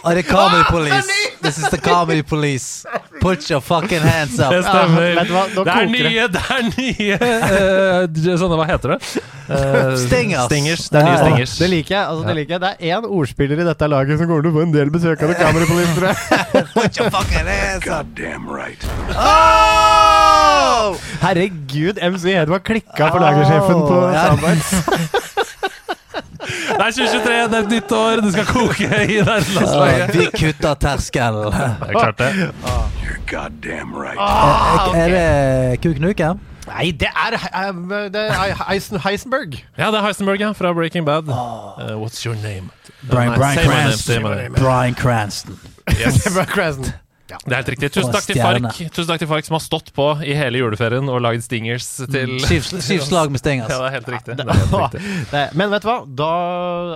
Og 0.01 0.17
det 0.17 0.25
er 0.25 0.29
Comedy 0.31 0.65
Police. 0.71 1.20
This 1.43 1.59
is 1.59 1.69
the 1.71 1.79
Comedy 1.79 2.23
Police. 2.23 2.85
Put 3.21 3.49
your 3.51 3.61
fucking 3.61 4.01
hands 4.01 4.37
Det 4.37 4.45
up. 4.47 4.65
stemmer. 4.65 5.03
Ja, 5.03 5.25
hva, 5.25 5.45
det 5.65 5.73
er 5.73 5.87
nye, 5.89 6.27
det 6.29 6.43
er 6.53 6.63
nye 6.69 7.17
eh, 8.31 8.37
Sånne, 8.41 8.59
hva 8.61 8.67
heter 8.69 8.95
det? 8.95 8.99
Uh, 9.51 9.97
Stingers. 9.99 10.45
Stingers. 10.51 10.85
Det 10.93 11.01
er 11.01 11.09
nye 11.09 11.19
stingers. 11.25 11.55
Det 11.59 11.71
liker 11.73 11.95
jeg. 11.97 12.05
altså 12.05 12.27
Det 12.29 12.37
liker 12.39 12.55
jeg 12.55 12.61
Det 12.61 12.71
er 12.71 12.99
én 13.01 13.09
ordspiller 13.09 13.65
i 13.65 13.67
dette 13.71 13.89
laget 13.91 14.21
som 14.21 14.31
kommer 14.31 14.45
til 14.47 14.53
å 14.53 14.59
få 14.59 14.67
en 14.69 14.75
del 14.77 14.93
besøk 14.95 15.25
av 15.25 15.33
det 15.33 15.39
jeg. 15.41 15.51
Put 16.77 17.01
your 17.01 17.11
fucking 17.11 17.49
hands 17.49 17.89
up. 17.89 18.07
Damn 18.15 18.49
right. 18.49 18.85
Oh! 19.17 20.97
Herregud, 21.25 21.99
MC 22.01 22.37
Hedvard 22.37 22.65
klikka 22.69 23.11
for 23.11 23.21
lagersjefen 23.25 23.85
på 23.89 24.01
ja. 24.13 24.29
Soundbites. 24.29 25.37
Det 26.71 26.87
er 26.87 26.93
2023, 26.97 27.33
det 27.51 27.59
er 27.59 27.65
et 27.65 27.73
nytt 27.75 27.93
år, 27.93 28.21
det 28.25 28.33
skal 28.33 28.47
koke 28.47 28.85
i 28.85 29.17
nærlandslaget. 29.21 30.15
Vi 30.19 30.27
kutter 30.39 30.75
terskelen. 30.75 31.51
Det 31.53 31.89
er 31.89 31.97
klart 31.99 32.19
det. 32.19 32.31
You're 33.03 33.21
goddamn 33.27 33.95
right. 33.95 34.21
Er 34.95 35.09
det 35.09 35.81
Kuknuke? 35.83 36.35
Nei, 36.71 36.91
det 36.91 37.09
er, 37.09 37.35
eh, 37.35 38.11
det 38.13 38.21
er 38.31 38.55
Heisen, 38.69 39.01
Heisenberg. 39.01 39.59
Ja, 39.79 39.91
det 39.91 39.99
er 39.99 40.03
Heisenberg 40.07 40.41
ja, 40.41 40.53
fra 40.53 40.73
Breaking 40.73 41.07
Bad. 41.07 41.29
Uh, 41.29 41.99
what's 41.99 42.25
your 42.27 42.35
name? 42.35 42.71
Brian, 43.11 43.35
Brian 43.35 43.59
Cranston. 43.59 44.23
Brian 44.55 44.95
Cranston. 44.95 45.59
Yes. 45.89 46.29
Brad 46.35 46.47
Cranston. 46.47 46.93
Det 47.45 47.53
er 47.53 47.61
helt 47.61 47.69
riktig. 47.75 47.91
Tusen 47.95 48.13
takk 48.15 48.27
til. 48.27 48.41
Fark 48.41 48.79
Tusen 48.95 49.09
takk 49.11 49.21
til 49.23 49.29
Fark 49.31 49.47
som 49.47 49.57
har 49.59 49.63
stått 49.65 49.93
på 49.97 50.07
i 50.27 50.35
hele 50.35 50.59
juleferien 50.63 51.07
og 51.13 51.21
lagd 51.23 51.45
stingers 51.47 51.87
til 52.11 52.37
Syv, 52.43 52.67
syv 52.83 53.05
slag 53.07 53.31
med 53.31 53.43
stingers. 53.43 53.71
Ja, 53.71 53.79
det 53.79 53.89
er 53.91 53.95
helt 53.99 54.11
riktig. 54.15 54.37
Det 54.41 54.47
er 54.47 54.61
helt 54.61 54.75
riktig. 54.75 55.55
Men 55.61 55.71
vet 55.75 55.85
du 55.85 55.89
hva? 55.91 55.97
Da 56.21 56.31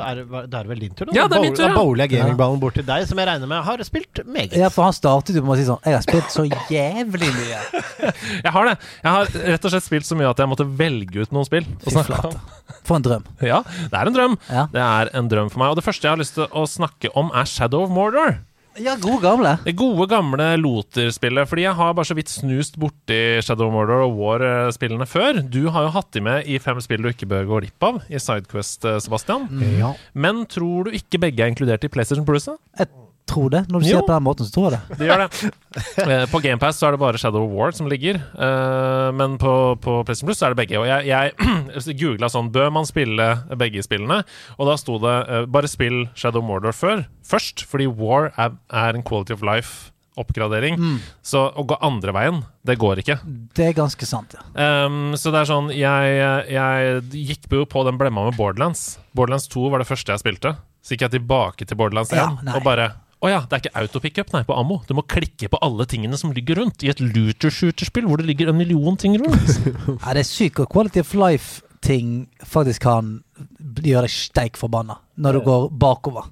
er 0.09 0.21
det, 0.21 0.25
da 0.33 0.59
er 0.59 0.67
det 0.67 0.73
vel 0.75 0.83
din 0.85 0.95
tur? 0.99 1.07
Da, 1.11 1.17
Ja, 1.17 1.27
det 1.31 1.39
er 1.39 1.45
min 1.47 1.55
tur, 1.57 1.65
ja. 1.67 1.73
Da 1.75 1.79
bowler 1.79 2.05
jeg 2.07 2.15
gamingballen 2.17 2.61
bort 2.63 2.79
til 2.79 2.87
deg, 2.89 3.07
som 3.11 3.21
jeg 3.23 3.29
regner 3.31 3.51
med 3.51 3.63
har 3.69 3.85
spilt 3.87 4.23
meget. 4.27 4.57
Ja, 4.59 4.71
for 4.75 4.89
han 4.89 4.97
startet 4.97 5.37
jo 5.39 5.45
med 5.47 5.55
å 5.55 5.59
si 5.61 5.67
sånn 5.69 5.81
Jeg 5.87 5.99
har 5.99 6.05
spilt 6.07 6.33
så 6.35 6.47
jævlig 6.75 7.31
mye. 7.39 7.61
Jeg 8.45 8.55
har 8.57 8.71
det. 8.71 8.77
Jeg 9.05 9.11
har 9.19 9.31
rett 9.55 9.69
og 9.69 9.75
slett 9.77 9.87
spilt 9.87 10.09
så 10.09 10.19
mye 10.19 10.31
at 10.33 10.41
jeg 10.43 10.51
måtte 10.51 10.67
velge 10.79 11.25
ut 11.27 11.35
noen 11.37 11.47
spill. 11.49 11.69
Fy 11.85 11.95
flate. 12.09 12.35
For 12.85 12.99
en 12.99 13.05
drøm. 13.05 13.25
Ja, 13.45 13.63
det 13.91 13.97
er 14.01 14.11
en 14.11 14.17
drøm. 14.17 14.35
Ja, 14.49 14.67
Det 14.73 14.83
er 14.85 15.11
en 15.17 15.29
drøm 15.31 15.51
for 15.53 15.63
meg. 15.63 15.73
Og 15.75 15.79
det 15.81 15.85
første 15.87 16.09
jeg 16.09 16.15
har 16.17 16.21
lyst 16.21 16.37
til 16.39 16.49
å 16.51 16.65
snakke 16.69 17.11
om, 17.17 17.31
er 17.37 17.49
Shadow 17.49 17.85
of 17.87 17.93
Mordor. 17.95 18.39
Ja 18.83 18.97
gode 19.01 19.21
gamle. 19.23 19.55
Det 19.65 19.77
gode, 19.79 20.09
gamle 20.11 20.49
Loter-spillet. 20.61 21.49
Fordi 21.51 21.67
jeg 21.67 21.77
har 21.79 21.95
bare 21.95 22.09
så 22.09 22.17
vidt 22.19 22.33
snust 22.33 22.79
borti 22.81 23.21
Shadow 23.45 23.71
Mordor 23.75 24.07
og 24.09 24.19
War-spillene 24.19 25.07
før. 25.09 25.43
Du 25.43 25.69
har 25.75 25.89
jo 25.89 25.95
hatt 25.95 26.11
de 26.17 26.25
med 26.25 26.49
i 26.51 26.59
fem 26.63 26.81
spill 26.85 27.05
du 27.05 27.11
ikke 27.13 27.29
bør 27.31 27.49
gå 27.51 27.63
glipp 27.65 27.89
av 27.91 28.03
i 28.09 28.21
Sidequest, 28.21 28.83
Sebastian. 28.83 29.49
Sebastian. 29.49 29.79
Ja. 29.79 29.95
Men 30.13 30.45
tror 30.51 30.89
du 30.89 30.97
ikke 30.97 31.21
begge 31.23 31.45
er 31.45 31.53
inkludert 31.53 31.85
i 31.87 31.93
PlayStation 31.93 32.27
Plus? 32.27 32.49
da? 32.51 32.87
Tror 33.27 33.49
det. 33.51 33.63
Når 33.73 33.81
du 33.81 33.87
Jo. 33.89 33.97
ser 33.97 34.03
på 34.05 34.13
den 34.13 34.23
måten, 34.27 34.45
så 34.47 34.53
tror 34.53 34.67
jeg 34.71 34.81
det. 34.89 34.99
Det 35.01 35.07
gjør 35.09 35.23
det. 35.23 35.53
Eh, 36.05 36.25
På 36.31 36.39
GamePass 36.45 36.83
er 36.85 36.93
det 36.93 37.01
bare 37.01 37.19
Shadow 37.19 37.47
of 37.47 37.55
War 37.57 37.73
som 37.73 37.87
ligger, 37.89 38.19
eh, 38.21 39.13
men 39.17 39.39
på, 39.41 39.53
på 39.81 39.95
PlayStation 40.05 40.29
Plus 40.29 40.43
er 40.45 40.53
det 40.53 40.59
begge. 40.61 40.79
Og 40.79 40.87
jeg, 40.87 41.07
jeg 41.09 41.97
googla 42.03 42.29
sånn 42.31 42.51
Bør 42.53 42.69
man 42.77 42.85
spille 42.87 43.31
begge 43.57 43.81
spillene? 43.83 44.21
Og 44.59 44.69
da 44.69 44.77
sto 44.77 44.99
det 45.03 45.15
eh, 45.25 45.47
bare 45.51 45.71
spill 45.73 46.05
Shadow 46.15 46.43
of 46.45 46.49
Mordor 46.51 46.77
før, 46.77 47.07
først, 47.25 47.65
fordi 47.67 47.87
War 47.89 48.29
er, 48.37 48.53
er 48.71 48.95
en 49.01 49.03
quality 49.09 49.33
of 49.35 49.43
life-oppgradering. 49.43 50.77
Så 51.25 51.47
å 51.57 51.65
gå 51.67 51.79
andre 51.81 52.13
veien, 52.15 52.43
det 52.69 52.77
går 52.79 53.01
ikke. 53.03 53.17
Det 53.57 53.71
er 53.71 53.79
ganske 53.81 54.07
sant, 54.07 54.37
ja. 54.37 54.45
Um, 54.85 55.15
så 55.19 55.33
det 55.35 55.41
er 55.43 55.49
sånn 55.51 55.73
Jeg, 55.75 56.53
jeg 56.53 57.01
gikk 57.33 57.49
jo 57.51 57.65
på 57.67 57.83
den 57.89 57.97
blemma 58.01 58.29
med 58.29 58.37
Borderlands. 58.39 58.99
Borderlands 59.17 59.49
2 59.49 59.71
var 59.73 59.83
det 59.83 59.89
første 59.89 60.13
jeg 60.15 60.23
spilte. 60.23 60.55
Så 60.85 60.93
gikk 60.95 61.07
jeg 61.09 61.17
tilbake 61.17 61.65
til 61.65 61.79
Borderlands 61.81 62.13
1 62.13 62.21
Ja, 62.21 62.29
og 62.59 62.63
bare 62.67 62.91
å 63.25 63.31
ja, 63.31 63.41
det 63.49 63.57
er 63.57 63.63
ikke 63.63 63.81
autopickup 63.81 64.35
nei, 64.35 64.43
på 64.45 64.57
ammo. 64.57 64.83
Du 64.85 64.93
må 64.99 65.07
klikke 65.09 65.49
på 65.49 65.61
alle 65.65 65.87
tingene 65.89 66.19
som 66.21 66.33
ligger 66.37 66.61
rundt. 66.61 66.85
I 66.85 66.93
et 66.93 67.01
looter-shooter-spill 67.01 68.09
hvor 68.11 68.21
det 68.21 68.29
ligger 68.29 68.53
en 68.53 68.59
million 68.59 68.99
ting 69.01 69.17
rundt. 69.23 69.55
ja 70.05 70.17
det 70.17 70.25
er 70.27 70.29
sykt 70.29 70.61
hvor 70.61 70.69
Quality 70.75 71.01
of 71.01 71.15
Life-ting 71.17 72.27
faktisk 72.45 72.85
kan 72.85 73.17
gjøre 73.81 74.05
deg 74.07 74.13
steik 74.13 74.61
forbanna 74.61 74.99
når 75.17 75.39
du 75.39 75.47
går 75.49 75.69
bakover. 75.81 76.29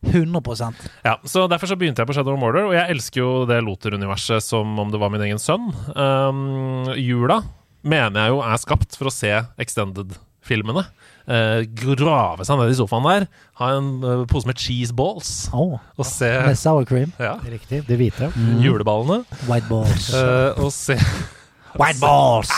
100% 0.00 0.86
Ja, 1.04 1.18
så 1.28 1.44
Derfor 1.50 1.68
så 1.68 1.76
begynte 1.76 2.00
jeg 2.00 2.08
på 2.08 2.14
Shadow 2.16 2.32
of 2.32 2.40
Mordor, 2.40 2.70
og 2.70 2.72
jeg 2.72 2.94
elsker 2.94 3.20
jo 3.20 3.30
det 3.44 3.58
Loter-universet 3.66 4.40
som 4.40 4.78
om 4.80 4.92
det 4.92 5.00
var 5.02 5.12
min 5.12 5.26
egen 5.26 5.42
sønn. 5.42 5.66
Um, 5.92 6.88
jula 6.96 7.42
mener 7.82 8.22
jeg 8.22 8.32
jo 8.32 8.40
er 8.44 8.62
skapt 8.62 8.96
for 8.96 9.10
å 9.10 9.12
se 9.14 9.32
extended-filmene. 9.60 10.86
Uh, 11.28 11.60
grave 11.96 12.44
seg 12.48 12.58
ned 12.58 12.72
i 12.72 12.78
sofaen 12.78 13.04
der, 13.06 13.26
ha 13.60 13.68
en 13.76 13.90
uh, 14.02 14.22
pose 14.30 14.48
med 14.48 14.56
cheese 14.58 14.94
balls 14.96 15.48
oh, 15.54 15.76
og 16.00 16.06
se 16.08 16.30
Med 16.46 16.58
sour 16.58 16.84
cream. 16.88 17.12
ja, 17.20 17.36
Riktig. 17.44 17.82
Det 17.86 17.98
hvite. 18.00 18.30
juleballene. 18.64 19.24
White 19.50 19.68
balls. 19.70 20.08
Uh, 20.14 20.56
og 20.64 20.72
se 20.74 20.96
White 21.78 22.00
balls! 22.02 22.50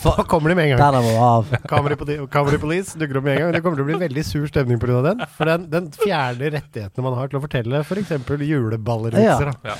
For- 0.00 0.16
Da 0.16 0.24
kommer 0.30 0.48
de 0.50 0.54
med 0.56 0.70
en 0.72 0.78
gang. 0.78 1.60
Comedy, 1.68 1.96
Poli- 1.98 2.58
Police 2.62 2.98
dukker 2.98 3.18
opp 3.20 3.24
med 3.26 3.36
en 3.36 3.42
gang. 3.44 3.52
Det 3.54 3.62
kommer 3.64 3.76
til 3.80 3.84
å 3.84 3.88
bli 3.90 3.98
veldig 4.00 4.24
sur 4.26 4.46
stemning 4.50 4.78
pga. 4.80 5.00
den. 5.04 5.22
For 5.36 5.44
den, 5.50 5.66
den 5.70 5.90
fjerner 6.00 6.54
rettighetene 6.56 7.04
man 7.04 7.16
har 7.18 7.28
til 7.30 7.38
å 7.40 7.44
fortelle 7.44 7.82
f.eks. 7.84 8.12
juleballervitser. 8.46 9.52
da. 9.62 9.76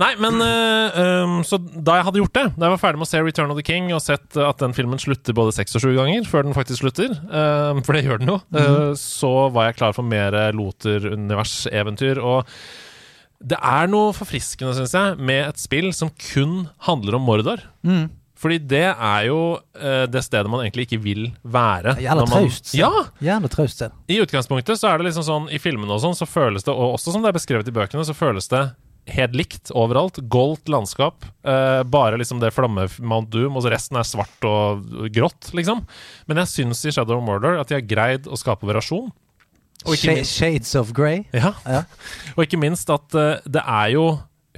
Nei, 0.00 0.10
men 0.20 0.40
uh, 0.42 0.98
um, 1.24 1.36
Så 1.46 1.58
da 1.60 1.98
jeg 1.98 2.06
hadde 2.08 2.20
gjort 2.20 2.36
det, 2.36 2.46
da 2.56 2.68
jeg 2.68 2.74
var 2.74 2.82
ferdig 2.82 3.00
med 3.00 3.08
å 3.08 3.10
se 3.10 3.22
Return 3.24 3.52
of 3.52 3.60
the 3.60 3.64
King 3.66 3.88
og 3.96 4.02
sett 4.04 4.36
at 4.40 4.60
den 4.60 4.76
filmen 4.76 5.00
slutter 5.00 5.36
både 5.36 5.54
seks 5.56 5.78
og 5.78 5.86
sju 5.86 5.94
ganger 5.96 6.26
før 6.28 6.44
den 6.46 6.56
faktisk 6.56 6.84
slutter, 6.84 7.14
uh, 7.30 7.78
for 7.86 7.96
det 7.96 8.04
gjør 8.04 8.20
den 8.20 8.34
jo, 8.34 8.40
uh, 8.56 8.92
så 9.00 9.32
var 9.54 9.70
jeg 9.70 9.78
klar 9.80 9.96
for 9.96 10.06
mer 10.06 10.36
Loter-univers-eventyr. 10.56 12.20
Og 12.20 12.44
det 13.40 13.56
er 13.56 13.90
noe 13.92 14.12
forfriskende, 14.16 14.76
syns 14.76 14.94
jeg, 14.96 15.16
med 15.16 15.42
et 15.46 15.60
spill 15.60 15.90
som 15.96 16.12
kun 16.32 16.66
handler 16.88 17.18
om 17.18 17.26
Mordor. 17.26 17.64
Mm. 17.86 18.08
Fordi 18.36 18.58
det 18.68 18.84
er 18.92 19.20
jo 19.30 19.40
uh, 19.56 20.04
det 20.12 20.20
stedet 20.26 20.50
man 20.52 20.60
egentlig 20.60 20.90
ikke 20.90 21.00
vil 21.00 21.30
være. 21.40 21.96
Jævla 22.04 22.26
traust. 22.28 22.74
Ja! 22.76 22.90
Gjerne 23.24 23.48
traust. 23.52 23.86
I 24.12 24.20
utgangspunktet 24.20 24.76
så 24.76 24.90
er 24.90 25.00
det 25.00 25.08
liksom 25.08 25.24
sånn 25.24 25.46
I 25.48 25.60
filmene 25.62 25.96
og 25.96 26.02
sånn 26.04 26.18
så 26.18 26.28
føles 26.28 26.66
det, 26.66 26.74
og 26.74 26.98
også 26.98 27.14
som 27.14 27.24
det 27.24 27.32
er 27.32 27.38
beskrevet 27.38 27.72
i 27.72 27.74
bøkene, 27.76 28.04
så 28.04 28.16
føles 28.16 28.52
det 28.52 28.66
helt 29.06 29.36
likt 29.38 29.70
overalt. 29.74 30.18
Goldt 30.32 30.68
landskap. 30.68 31.24
Eh, 31.46 31.82
bare 31.82 32.18
liksom 32.18 32.40
det 32.42 32.52
flamme 32.54 32.88
Mount 32.98 33.30
Doom, 33.30 33.56
og 33.56 33.64
så 33.64 33.72
resten 33.72 33.98
er 34.00 34.06
svart 34.08 34.46
og 34.48 34.86
grått, 35.14 35.52
liksom. 35.56 35.84
Men 36.26 36.42
jeg 36.42 36.52
syns 36.52 36.84
i 36.86 36.94
Shadow 36.94 37.20
of 37.20 37.26
Mordor 37.26 37.60
at 37.60 37.70
de 37.70 37.78
har 37.78 37.86
greid 37.86 38.26
å 38.26 38.38
skape 38.38 38.66
variasjon. 38.68 39.12
Og 39.86 39.94
ikke 39.94 40.16
minst, 40.16 40.34
Shades 40.34 40.72
of 40.78 40.90
Grey. 40.96 41.24
ja. 41.36 41.52
Ja. 41.68 41.84
og 42.34 42.46
ikke 42.46 42.58
minst 42.58 42.90
at 42.90 43.14
uh, 43.14 43.36
det 43.46 43.62
er 43.62 43.92
jo 43.94 44.06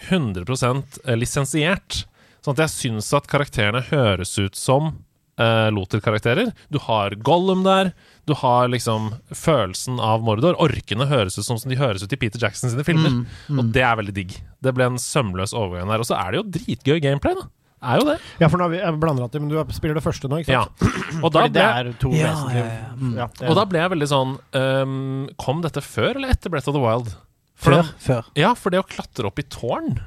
100% 0.09 1.03
lisensiert. 1.19 2.05
Sånn 2.41 2.55
at 2.55 2.63
jeg 2.65 2.75
syns 2.77 3.11
at 3.19 3.29
karakterene 3.29 3.83
høres 3.91 4.37
ut 4.39 4.57
som 4.57 4.95
uh, 5.41 5.69
Loter-karakterer. 5.75 6.53
Du 6.73 6.79
har 6.87 7.19
Gollum 7.21 7.67
der. 7.67 7.93
Du 8.29 8.35
har 8.37 8.69
liksom 8.69 9.11
følelsen 9.33 9.99
av 10.05 10.21
Mordor. 10.27 10.59
Orkene 10.61 11.07
høres 11.09 11.39
ut 11.41 11.47
som, 11.49 11.57
de 11.65 11.79
høres 11.81 12.03
ut 12.05 12.13
i 12.13 12.19
Peter 12.21 12.43
Jackson 12.43 12.69
sine 12.73 12.85
filmer. 12.85 13.23
Og 13.55 13.71
det 13.73 13.83
er 13.89 13.97
veldig 14.01 14.15
digg. 14.19 14.35
Det 14.65 14.75
ble 14.77 14.85
en 14.91 14.99
sømløs 15.01 15.55
overgang 15.57 15.89
der. 15.89 16.03
Og 16.05 16.09
så 16.11 16.19
er 16.21 16.35
det 16.37 16.43
jo 16.43 16.49
dritgøy 16.59 17.01
gameplay, 17.07 17.39
da. 17.39 17.47
Er 17.89 18.01
jo 18.01 18.09
det. 18.09 18.17
Ja, 18.43 18.49
for 18.51 18.59
nå 18.59 18.67
vi 18.73 18.81
jeg 18.81 18.97
blander 18.99 19.23
alltid, 19.29 19.45
men 19.45 19.53
du 19.53 19.73
spiller 19.77 19.95
det 19.95 20.03
første 20.03 20.27
nå, 20.29 20.41
ikke 20.43 20.51
Ja. 20.57 20.65
sant? 20.67 20.99
Og 21.25 21.31
da 21.33 21.45
Fordi 21.47 21.55
det 21.55 21.63
er 21.65 21.91
to 22.03 22.11
Ja, 22.11 22.33
vesentlige 22.35 22.65
ja, 22.65 22.73
ja. 22.75 22.89
Mm. 22.99 23.13
ja, 23.21 23.27
og 23.49 23.55
da 23.57 23.65
ble 23.71 23.79
jeg 23.85 23.93
veldig 23.95 24.09
sånn 24.11 24.33
um, 24.59 24.97
Kom 25.39 25.63
dette 25.63 25.81
før 25.87 26.19
eller 26.19 26.35
etter 26.35 26.51
Breath 26.53 26.69
of 26.69 26.75
the 26.75 26.83
Wild? 26.83 27.13
For 27.59 27.71
Før. 27.73 27.87
den- 27.87 28.03
Før. 28.03 28.27
Ja, 28.39 28.51
for 28.59 28.75
det 28.75 28.81
å 28.83 28.87
klatre 28.91 29.31
opp 29.31 29.39
i 29.39 29.47
tårn 29.47 30.01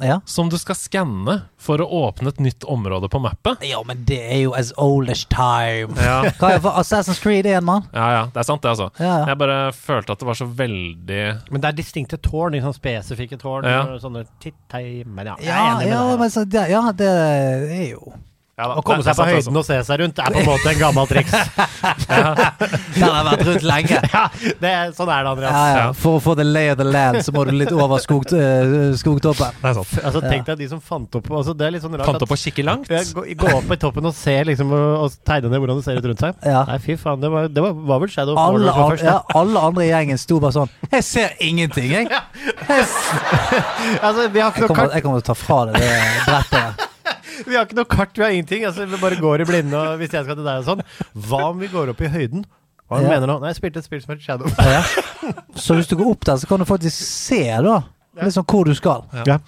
Ja. 0.00 0.20
som 0.24 0.48
du 0.48 0.56
skal 0.58 0.76
skanne 0.78 1.36
for 1.60 1.82
å 1.82 1.86
åpne 2.08 2.32
et 2.32 2.40
nytt 2.40 2.64
område 2.64 3.08
på 3.12 3.20
mappet. 3.20 3.62
ja, 3.68 3.82
men 3.86 4.04
det 4.08 4.20
er 4.20 4.42
jo 4.46 4.54
as 4.56 4.72
old 4.80 5.10
as 5.12 5.24
time. 5.28 5.94
Ja, 6.00 6.22
Hva 6.40 6.54
er 6.54 6.62
for 6.64 6.80
Assassin's 6.80 7.20
Creed 7.22 7.46
igjen, 7.46 7.64
mann? 7.64 7.86
ja, 7.92 8.06
ja 8.16 8.22
det 8.32 8.40
er 8.42 8.48
sant, 8.48 8.62
det, 8.62 8.72
altså. 8.72 8.90
Ja, 8.98 9.20
ja. 9.22 9.26
Jeg 9.32 9.40
bare 9.42 9.58
følte 9.76 10.16
at 10.16 10.22
det 10.22 10.30
var 10.30 10.38
så 10.38 10.48
veldig 10.48 11.20
Men 11.50 11.60
det 11.60 11.68
er 11.72 11.78
distinkte 11.82 12.20
tårn, 12.22 12.56
sånn 12.64 12.76
spesifikke 12.76 13.38
tårn. 13.40 13.68
Ja. 13.68 13.84
Sånne 14.00 14.24
tittei, 14.42 15.02
men 15.06 15.32
ja, 15.32 15.36
Ja, 15.44 15.62
ja, 15.84 16.02
men 16.20 16.32
så, 16.32 16.44
det, 16.48 16.68
ja, 16.72 16.82
det 16.96 17.08
er 17.10 17.86
jo 17.92 18.12
ja, 18.60 18.66
da, 18.68 18.76
Å 18.76 18.84
komme 18.84 19.04
seg 19.06 19.16
på 19.16 19.24
høyden 19.24 19.40
høyden 19.40 19.58
og 19.60 19.64
se 19.66 19.76
seg 19.88 20.00
rundt 20.02 20.18
er 20.20 20.34
på 20.34 20.40
en 20.42 20.48
måte 20.48 20.70
en 20.70 20.80
gammel 20.80 21.08
triks. 21.08 21.32
Den 23.00 23.06
har 23.06 23.24
vært 23.30 23.44
rundt 23.48 23.64
lenge. 23.66 24.00
ja, 24.14 24.24
det 24.60 24.70
er, 24.70 24.92
sånn 24.96 25.10
er 25.12 25.24
det, 25.24 25.30
Andreas. 25.32 25.54
Ja, 25.54 25.62
ja. 25.70 25.78
Ja. 25.80 25.86
For 25.96 26.18
å 26.18 26.22
få 26.22 26.34
the 26.38 26.44
lay 26.46 26.70
of 26.72 26.78
the 26.80 26.86
land, 26.86 27.20
så 27.24 27.32
må 27.34 27.44
du 27.48 27.52
litt 27.56 27.72
over 27.72 28.02
skog, 28.02 28.26
uh, 28.34 28.90
skogtoppen. 29.00 29.56
altså. 29.62 29.62
Det 29.62 29.70
er 29.70 29.78
sant. 29.78 29.94
Altså, 30.10 30.22
tenk 30.26 30.50
deg 30.50 30.60
de 30.60 30.68
som 30.74 30.82
fant 30.84 31.18
opp 31.20 31.30
altså, 31.30 31.54
Det 31.56 31.66
er 31.66 31.74
litt 31.74 31.84
sånn 31.84 31.96
rart 31.96 32.10
Fant 32.10 32.26
opp 32.26 32.34
å 32.34 32.38
kikke 32.40 32.66
langt. 32.66 32.90
Ja, 32.92 33.00
gå, 33.16 33.24
gå 33.40 33.54
opp 33.60 33.72
i 33.72 33.80
toppen 33.80 34.10
og 34.10 34.14
se 34.16 34.36
liksom, 34.50 34.74
og, 34.76 35.06
og 35.06 35.16
tegne 35.26 35.52
ned 35.52 35.64
hvordan 35.64 35.80
det 35.80 35.86
ser 35.86 36.00
ut 36.00 36.10
rundt 36.10 36.24
seg. 36.26 36.44
Ja. 36.44 36.64
Nei, 36.68 36.78
fy 36.84 36.98
faen. 37.00 37.22
Det 37.24 37.32
var, 37.32 37.48
det 37.48 37.64
var, 37.64 37.80
var 37.94 38.04
vel 38.04 38.12
Shadow 38.12 38.38
Alle, 38.40 38.68
som 38.68 38.92
først. 38.92 39.06
ja, 39.08 39.16
alle 39.40 39.64
andre 39.70 39.86
i 39.86 39.90
gjengen 39.90 40.20
sto 40.20 40.40
bare 40.42 40.56
sånn 40.58 40.72
Jeg 40.90 41.06
ser 41.06 41.36
ingenting, 41.44 41.90
jeg. 41.96 42.10
Jeg, 42.70 42.86
Altså, 44.00 44.28
vi 44.32 44.40
har 44.42 44.52
ikke 44.52 44.66
jeg, 44.66 44.70
kommer, 44.70 44.94
jeg 44.94 45.04
kommer 45.04 45.20
til 45.20 45.24
å 45.24 45.28
ta 45.32 45.36
fra 45.38 45.60
deg 45.70 45.80
det 45.80 45.90
brettet. 46.28 46.89
Vi 47.46 47.56
har 47.56 47.66
ikke 47.66 47.76
noe 47.78 47.88
kart, 47.90 48.12
vi 48.16 48.24
har 48.24 48.30
ingenting. 48.34 48.64
Altså, 48.68 48.86
vi 48.90 48.96
bare 49.00 49.16
går 49.20 49.44
i 49.44 49.48
blinde 49.48 49.76
og 49.78 49.98
hvis 50.00 50.12
jeg 50.16 50.24
skal 50.26 50.36
til 50.38 50.44
deg 50.46 50.62
og 50.62 50.66
sånn. 50.68 50.82
Hva 51.28 51.42
om 51.50 51.58
vi 51.62 51.68
går 51.72 51.92
opp 51.94 52.00
i 52.04 52.10
høyden? 52.12 52.44
Hva 52.90 53.00
Ja. 53.02 53.08
mener 53.08 53.26
du 53.26 53.32
nå? 53.32 53.38
Nei, 53.40 53.52
jeg 53.52 53.60
spilte 53.60 53.78
et 53.78 53.86
spill 53.86 54.00
som 54.02 54.14
het 54.16 54.22
Shadow. 54.24 54.50
Ja. 54.58 54.82
Så 55.54 55.76
hvis 55.78 55.86
du 55.90 55.96
går 56.00 56.10
opp 56.10 56.24
der, 56.26 56.36
så 56.42 56.48
kan 56.50 56.58
du 56.58 56.66
faktisk 56.66 56.96
se 57.06 57.42
da 57.62 57.80
litt 58.26 58.36
sånn 58.36 58.46
hvor 58.50 58.68
du 58.68 58.74
skal. 58.76 59.04
Ja. 59.26 59.38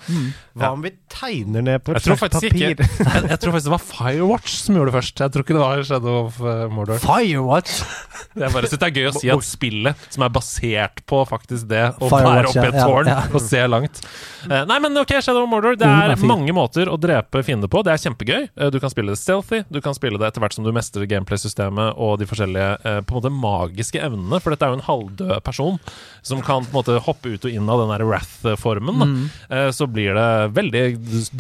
Hva 0.53 0.71
om 0.77 0.83
vi 0.85 0.91
tegner 1.13 1.65
ned 1.65 1.83
på 1.85 1.95
et 1.97 2.05
slags 2.05 2.21
papir? 2.27 2.53
ikke 2.53 2.87
jeg, 2.87 3.23
jeg 3.31 3.39
tror 3.41 3.55
faktisk 3.55 3.69
det 3.69 3.73
var 3.75 3.85
Firewatch 3.89 4.57
som 4.67 4.77
gjorde 4.77 4.93
det 4.93 4.97
først. 4.99 5.23
Jeg 5.25 5.33
tror 5.35 5.47
ikke 5.47 5.57
det 5.57 5.63
var 5.63 5.83
Shadow 5.89 6.19
of 6.27 6.41
uh, 6.45 6.67
Mordor. 6.73 7.01
Firewatch! 7.05 7.83
Jeg 8.33 8.49
bare 8.55 8.65
syns 8.71 8.81
det 8.81 8.87
er 8.87 8.97
gøy 8.97 9.07
å 9.11 9.13
si 9.13 9.29
at 9.29 9.43
spillet 9.45 10.05
som 10.15 10.23
er 10.25 10.31
basert 10.33 11.03
på 11.11 11.19
faktisk 11.29 11.67
det 11.69 11.83
å 12.01 12.09
være 12.09 12.47
oppe 12.49 12.63
i 12.63 12.69
et 12.71 12.77
tårn 12.79 13.11
ja. 13.11 13.17
og 13.29 13.43
se 13.45 13.61
langt. 13.69 13.99
Eh, 14.47 14.63
nei, 14.71 14.79
men 14.81 14.97
ok, 14.97 15.13
Shadow 15.21 15.43
of 15.45 15.51
Mordor. 15.53 15.77
Det 15.77 15.85
Mm, 15.93 16.15
er 16.15 16.23
mange 16.31 16.55
måter 16.57 16.89
å 16.89 16.97
drepe 16.97 17.43
fiender 17.45 17.69
på. 17.69 17.83
Det 17.85 17.93
er 17.93 18.01
kjempegøy. 18.07 18.47
Eh, 18.57 18.71
du 18.73 18.79
kan 18.81 18.89
spille 18.93 19.13
det 19.13 19.21
stealthy. 19.21 19.61
Du 19.69 19.83
kan 19.85 19.93
spille 19.99 20.17
det 20.21 20.31
etter 20.31 20.41
hvert 20.41 20.57
som 20.57 20.65
du 20.65 20.71
mestrer 20.73 21.05
gameplay-systemet 21.11 21.99
og 22.01 22.15
de 22.23 22.29
forskjellige 22.31 22.71
eh, 22.89 23.01
på 23.05 23.13
en 23.13 23.21
måte 23.21 23.35
magiske 23.37 24.01
evnene. 24.01 24.41
For 24.41 24.55
dette 24.55 24.65
er 24.65 24.73
jo 24.73 24.81
en 24.81 24.87
halvdød 24.89 25.35
person 25.45 25.77
som 26.25 26.41
kan 26.47 26.65
på 26.65 26.73
en 26.73 26.79
måte 26.81 26.97
hoppe 27.05 27.35
ut 27.35 27.45
og 27.45 27.53
inn 27.53 27.69
av 27.69 27.83
den 27.85 27.93
der 27.93 28.07
Wrath-formen. 28.09 28.62
Da. 28.63 29.07
Mm. 29.11 29.25
Eh, 29.51 29.71
så 29.75 29.87
blir 29.91 30.15
det 30.15 30.27
veldig 30.57 30.83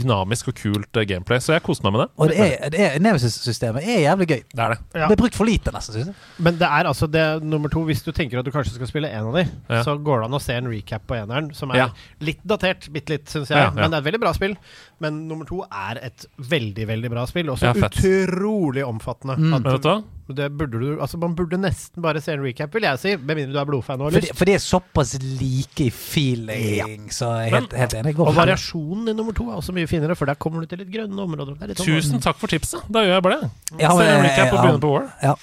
dynamisk 0.02 0.48
og 0.52 0.56
kult 0.58 0.96
eh, 1.00 1.06
gameplay. 1.08 1.40
Så 1.42 1.54
jeg 1.54 1.62
koste 1.66 1.84
meg 1.86 1.94
med 1.96 2.02
det. 2.04 2.08
Og 2.18 2.28
det 2.32 2.38
er, 2.42 2.70
det 2.74 2.80
er, 2.86 2.98
Nemesis-systemet 3.04 3.86
er 3.86 4.02
jævlig 4.06 4.28
gøy. 4.32 4.42
Det 4.52 4.64
er 4.66 4.74
det. 4.74 4.78
Ja. 4.94 5.06
Det 5.08 5.16
er 5.16 5.22
brukt 5.22 5.38
for 5.38 5.48
lite, 5.48 5.72
nesten. 5.74 5.94
syns 5.98 6.10
jeg. 6.12 6.16
Men 6.42 6.58
det 6.60 6.68
er 6.68 6.90
altså 6.90 7.08
det 7.10 7.26
nummer 7.44 7.72
to. 7.72 7.84
Hvis 7.88 8.02
du 8.06 8.12
tenker 8.12 8.38
at 8.42 8.46
du 8.48 8.52
kanskje 8.54 8.74
skal 8.76 8.90
spille 8.90 9.10
en 9.10 9.30
av 9.30 9.34
de, 9.40 9.46
Ja. 9.70 9.82
så 9.86 9.96
går 9.98 10.22
det 10.22 10.30
an 10.30 10.38
å 10.38 10.42
se 10.42 10.54
en 10.58 10.70
recap 10.70 11.06
på 11.06 11.16
eneren, 11.18 11.52
som 11.54 11.70
er 11.70 11.76
Ja. 11.76 11.88
litt 12.20 12.42
datert, 12.46 12.88
bitte 12.92 13.10
litt, 13.16 13.26
syns 13.28 13.48
jeg. 13.50 13.58
Ja, 13.58 13.70
ja. 13.70 13.70
Men 13.70 13.90
det 13.90 13.98
er 13.98 14.02
et 14.02 14.10
veldig 14.12 14.20
bra 14.20 14.32
spill. 14.32 14.56
Men 15.02 15.22
nummer 15.28 15.48
to 15.48 15.62
er 15.66 15.98
et 16.08 16.26
veldig, 16.38 16.86
veldig 16.88 17.10
bra 17.12 17.26
spill. 17.30 17.50
Også 17.52 17.70
Ja, 17.70 17.74
utrolig 17.88 18.84
omfattende. 18.86 19.36
Mm. 19.38 19.54
At 19.58 20.36
det 20.36 20.46
burde 20.56 20.78
du 20.78 21.00
Altså, 21.02 21.18
man 21.20 21.34
burde 21.36 21.58
nesten 21.60 22.02
bare 22.02 22.20
se 22.22 22.32
en 22.32 22.44
recap, 22.44 22.72
vil 22.74 22.86
jeg 22.86 23.00
si. 23.02 23.14
Med 23.18 23.36
mindre 23.36 23.56
du 23.56 23.58
er 23.60 23.68
blodfan 23.68 24.00
For, 24.04 24.28
for 24.38 24.48
de 24.48 24.54
er 24.54 24.62
såpass 24.62 25.16
like 25.40 25.88
i 25.88 25.90
feeling, 25.90 27.08
så 27.12 27.32
jeg 27.42 27.50
er 27.50 27.56
helt, 27.58 27.74
helt 27.76 27.96
enig. 27.98 28.14
Og 28.22 28.34
variasjonen 28.36 29.10
i 29.12 29.16
nummer 29.18 29.36
to 29.36 29.48
er 29.50 29.58
også 29.58 29.74
mye 29.76 29.90
finere, 29.90 30.16
for 30.18 30.30
der 30.30 30.38
kommer 30.40 30.62
du 30.62 30.70
til 30.70 30.82
litt 30.84 30.92
grønne 30.94 31.26
områder. 31.26 31.58
Er 31.60 31.72
litt 31.72 31.82
Tusen 31.82 32.22
takk 32.22 32.38
for 32.40 32.52
tipset. 32.52 32.86
Da 32.92 33.04
gjør 33.04 33.18
jeg 33.18 33.26
bare 33.26 33.42
det. 33.42 33.50
Ja, 33.82 33.90
Se 33.90 33.98
men, 33.98 34.14
en 34.14 34.24
recap 34.28 34.46
og 34.52 34.56
ja, 34.56 34.62
begynne 34.62 34.82
på 34.86 34.94
War. 34.94 35.10
ja. 35.22 35.34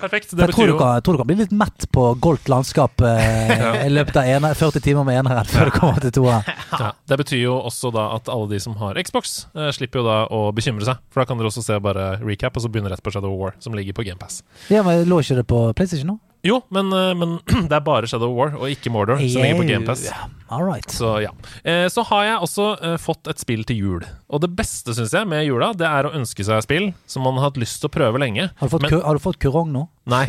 Perfekt. 0.00 0.32
Det 0.32 0.46
Jeg 0.46 0.54
tror, 0.54 0.72
dere, 0.72 1.00
tror 1.04 1.16
du 1.16 1.20
kan 1.20 1.28
bli 1.28 1.36
litt 1.42 1.52
mett 1.54 1.86
på 1.92 2.06
goldt 2.22 2.48
landskap 2.50 3.02
eh, 3.06 3.84
i 3.86 3.90
løpet 3.92 4.16
av 4.20 4.30
ene, 4.30 4.52
40 4.56 4.84
timer 4.84 5.06
med 5.08 5.20
eneren 5.20 5.48
før 5.50 5.70
du 5.70 5.74
kommer 5.76 6.00
til 6.04 6.14
toeren. 6.20 6.46
ja, 6.82 6.92
Det 7.10 7.20
betyr 7.20 7.42
jo 7.44 7.58
også 7.58 7.92
da 7.94 8.08
at 8.16 8.30
alle 8.32 8.48
de 8.54 8.62
som 8.62 8.78
har 8.80 9.00
Xbox, 9.04 9.44
eh, 9.54 9.70
slipper 9.76 10.02
jo 10.02 10.06
da 10.08 10.18
å 10.32 10.42
bekymre 10.56 10.86
seg. 10.88 11.02
For 11.12 11.22
da 11.22 11.28
kan 11.28 11.40
dere 11.40 11.52
også 11.52 11.64
se 11.66 11.78
bare 11.84 12.14
recap, 12.24 12.56
og 12.56 12.64
så 12.64 12.72
begynne 12.72 12.92
rett 12.92 13.04
på 13.04 13.12
Shadow 13.14 13.36
War, 13.40 13.56
som 13.60 13.76
ligger 13.76 13.96
på 13.96 14.06
GamePass. 14.08 14.42
Ja, 14.72 14.84
men 14.86 15.04
Lå 15.10 15.20
ikke 15.22 15.40
det 15.40 15.46
på 15.50 15.62
PlayStation 15.76 16.14
nå? 16.14 16.18
Jo, 16.42 16.60
men, 16.72 16.92
eh, 16.92 17.14
men 17.14 17.38
det 17.68 17.76
er 17.76 17.84
bare 17.84 18.08
Shadow 18.08 18.32
War, 18.36 18.54
og 18.56 18.70
ikke 18.72 18.92
Mordor, 18.92 19.20
som 19.20 19.42
ligger 19.44 19.60
på 19.60 19.66
GamePass. 19.68 20.06
Yeah. 20.08 20.64
right. 20.64 20.90
Så 20.90 21.12
ja. 21.22 21.34
Eh, 21.64 21.86
så 21.92 22.04
har 22.08 22.24
jeg 22.26 22.40
også 22.46 22.68
eh, 22.80 22.96
fått 23.00 23.28
et 23.30 23.42
spill 23.42 23.64
til 23.68 23.76
jul. 23.82 24.06
Og 24.32 24.40
det 24.42 24.52
beste, 24.56 24.94
syns 24.96 25.12
jeg, 25.14 25.28
med 25.28 25.44
jula, 25.44 25.72
det 25.76 25.86
er 25.88 26.08
å 26.08 26.14
ønske 26.16 26.46
seg 26.46 26.64
spill 26.64 26.90
som 27.10 27.26
man 27.26 27.36
har 27.38 27.50
hatt 27.50 27.60
lyst 27.60 27.82
til 27.82 27.90
å 27.90 27.94
prøve 27.98 28.22
lenge. 28.22 28.48
Har 28.56 28.70
du 28.70 28.72
fått, 28.72 28.86
Men- 28.86 28.94
ku- 28.94 29.04
har 29.04 29.18
du 29.18 29.22
fått 29.22 29.40
kurong 29.42 29.72
nå? 29.74 29.86
Nei, 30.10 30.24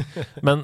men 0.45 0.60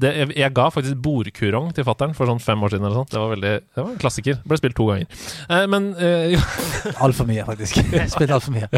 det, 0.00 0.10
jeg, 0.32 0.48
ga 0.56 0.70
faktisk 0.72 0.96
bordkurong 1.04 1.74
til 1.76 1.84
fattern 1.84 2.14
for 2.16 2.30
sånn 2.30 2.38
fem 2.40 2.62
år 2.64 2.72
siden. 2.72 2.86
eller 2.86 3.02
sånt. 3.02 3.10
Det 3.12 3.20
var 3.20 3.32
veldig, 3.34 3.50
det 3.60 3.82
var 3.82 3.90
en 3.90 3.98
klassiker. 4.00 4.38
Ble 4.48 4.56
spilt 4.56 4.76
to 4.78 4.86
ganger. 4.88 5.10
Men, 5.68 5.90
uh, 5.98 6.46
Altfor 7.04 7.28
mye, 7.28 7.44
faktisk. 7.44 7.82
Spilt 8.14 8.32
altfor 8.32 8.54
mye. 8.54 8.70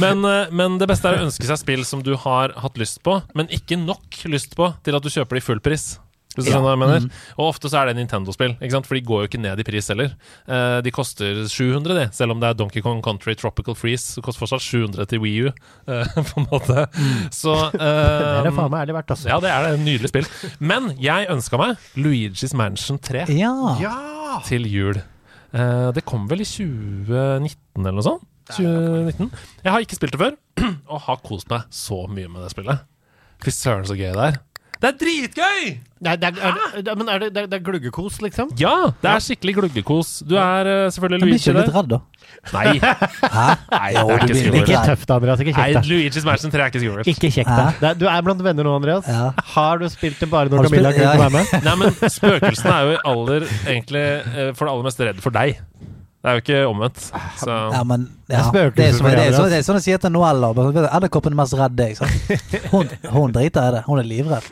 men, 0.00 0.26
men 0.58 0.80
det 0.80 0.88
beste 0.90 1.12
er 1.12 1.20
å 1.20 1.28
ønske 1.28 1.46
seg 1.46 1.60
spill 1.60 1.84
som 1.86 2.02
du 2.02 2.16
har 2.24 2.56
hatt 2.64 2.80
lyst 2.82 2.98
på, 3.06 3.20
men 3.38 3.52
ikke 3.54 3.78
nok 3.78 4.24
lyst 4.32 4.56
på 4.58 4.72
til 4.82 4.98
at 4.98 5.06
du 5.06 5.12
kjøper 5.12 5.25
det 5.34 5.40
de 5.42 5.46
full 5.46 5.60
pris. 5.60 5.98
Hvis 6.36 6.44
du 6.44 6.50
Ja. 6.52 6.58
jeg 6.60 6.76
mener. 6.78 7.00
Mm. 7.00 7.10
Og 7.38 7.46
ofte 7.48 7.70
så 7.72 7.78
er 7.80 7.86
det 7.88 7.96
Nintendo-spill, 7.96 8.58
for 8.84 8.94
de 8.94 9.00
går 9.00 9.22
jo 9.22 9.26
ikke 9.26 9.40
ned 9.40 9.58
i 9.58 9.64
pris 9.64 9.86
heller. 9.88 10.10
Eh, 10.46 10.80
de 10.84 10.90
koster 10.92 11.46
700, 11.48 11.94
de, 11.96 12.10
selv 12.12 12.32
om 12.34 12.40
det 12.40 12.50
er 12.50 12.58
Donkey 12.58 12.82
Kong 12.82 13.00
Country 13.00 13.32
Tropical 13.34 13.74
Freeze. 13.74 14.16
Det 14.18 14.22
koster 14.26 14.44
fortsatt 14.44 14.60
700 14.60 15.06
til 15.08 15.18
Wii 15.20 15.46
U, 15.46 15.52
eh, 15.88 16.04
på 16.28 16.42
en 16.42 16.46
måte. 16.50 16.84
Så 17.32 17.54
Det 17.72 17.80
er 17.80 18.42
det 18.44 18.52
eh, 18.52 18.56
faen 18.58 18.70
meg 18.70 18.84
ærlig 18.84 18.98
verdt, 18.98 19.10
altså. 19.16 19.28
Ja, 19.32 19.40
det 19.40 19.48
er 19.48 19.64
det. 19.64 19.70
Et 19.78 19.84
nydelig 19.86 20.10
spill. 20.12 20.28
Men 20.60 20.90
jeg 21.00 21.30
ønska 21.32 21.56
meg 21.56 21.76
Luigi's 21.96 22.52
Mansion 22.54 22.98
3 23.00 23.24
Ja. 23.32 23.54
Ja! 23.80 23.96
til 24.44 24.68
jul. 24.68 25.00
Eh, 25.56 25.88
det 25.96 26.04
kom 26.04 26.26
vel 26.28 26.42
i 26.44 26.44
2019 26.44 27.80
eller 27.80 27.96
noe 27.96 28.04
sånt? 28.04 28.26
2019. 28.52 29.30
Jeg 29.64 29.72
har 29.72 29.80
ikke 29.80 29.96
spilt 29.96 30.12
det 30.12 30.20
før, 30.20 30.36
og 30.92 31.00
har 31.08 31.16
kost 31.24 31.48
meg 31.48 31.64
så 31.72 32.02
mye 32.12 32.28
med 32.28 32.44
det 32.44 32.52
spillet. 32.52 32.84
Fy 33.40 33.50
søren, 33.56 33.88
så 33.88 33.96
gøy 33.96 34.12
det 34.12 34.28
er. 34.34 34.38
Det 34.82 34.88
er 34.90 34.96
dritgøy! 35.00 35.60
Nei, 36.04 36.12
det 36.20 36.28
er, 36.28 36.36
er, 36.44 36.82
det- 36.84 36.94
men 37.00 37.08
er 37.08 37.22
det, 37.22 37.28
det, 37.32 37.42
er, 37.42 37.46
det 37.48 37.56
er 37.56 37.62
gluggekos, 37.64 38.18
liksom? 38.20 38.50
Ja, 38.60 38.90
det 39.00 39.08
er 39.08 39.22
skikkelig 39.24 39.54
gluggekos. 39.56 40.10
Du 40.28 40.34
er 40.36 40.68
uh, 40.68 40.80
selvfølgelig 40.92 41.22
blir 41.22 41.32
Luigi 41.32 41.40
ikke 41.48 41.54
litt 41.56 41.70
der. 41.70 41.78
redd, 41.78 41.88
da. 41.94 42.00
Nei, 42.52 42.64
Hæ? 42.82 43.46
Nei, 43.72 43.88
Jo, 43.94 44.02
det 44.10 44.16
er 44.18 44.26
ikke 44.26 44.36
skummelt. 44.42 44.60
Ikke 44.60 44.82
tøft, 44.90 45.14
Andreas. 45.16 45.40
Ikke 45.46 45.54
kjekt. 45.56 45.88
Luigi's 45.88 46.28
Mansion 46.28 46.52
3 46.52 46.60
er 46.66 46.70
ikke 46.74 46.82
skummelt. 46.84 47.10
Ikke 47.14 47.30
kjekt, 47.38 47.48
da. 47.48 47.70
Er, 47.90 47.96
du 48.02 48.04
er 48.12 48.26
blant 48.28 48.44
venner 48.44 48.68
nå, 48.68 48.76
Andreas. 48.82 49.08
Ja. 49.08 49.30
Har 49.54 49.80
du 49.80 49.88
spilt 49.92 50.20
det 50.20 50.28
bare 50.34 50.52
når 50.52 50.68
Camilla 50.68 50.92
kunne 50.92 51.08
ja. 51.08 51.16
være 51.24 51.34
med? 51.38 51.56
Nei, 51.64 51.76
men 51.80 51.96
spøkelsene 52.18 52.76
er 52.76 52.92
jo 52.92 53.00
aller 53.14 53.48
egentlig 53.64 54.04
eh, 54.04 54.52
for 54.52 54.66
det 54.68 54.74
aller 54.76 54.88
meste 54.90 55.08
redd 55.08 55.24
for 55.24 55.38
deg. 55.40 55.56
Det 55.80 56.28
er 56.28 56.36
jo 56.36 56.44
ikke 56.44 56.62
omvendt. 56.68 57.08
Så 57.40 57.56
Ja, 57.72 57.82
men 57.88 58.08
Det 58.26 58.34
er 58.34 58.42
spøkelser. 58.48 58.74
det 58.74 58.86
er, 58.86 58.94
sånn, 58.96 59.06
Andreas. 59.06 59.36
det 59.52 59.58
er 59.60 59.64
sånn 59.66 59.76
jeg 59.78 59.84
sier 59.84 60.00
til 60.02 60.10
Noella. 60.10 60.48
sånn, 60.56 60.86
Edderkoppen 60.98 61.34
er 61.36 61.38
mest 61.38 61.54
redd 61.54 61.76
deg. 61.78 62.00
Hun, 62.72 62.88
hun 63.12 63.34
driter 63.34 63.68
i 63.68 63.74
det. 63.76 63.82
Hun 63.86 64.00
er 64.02 64.08
livredd. 64.08 64.48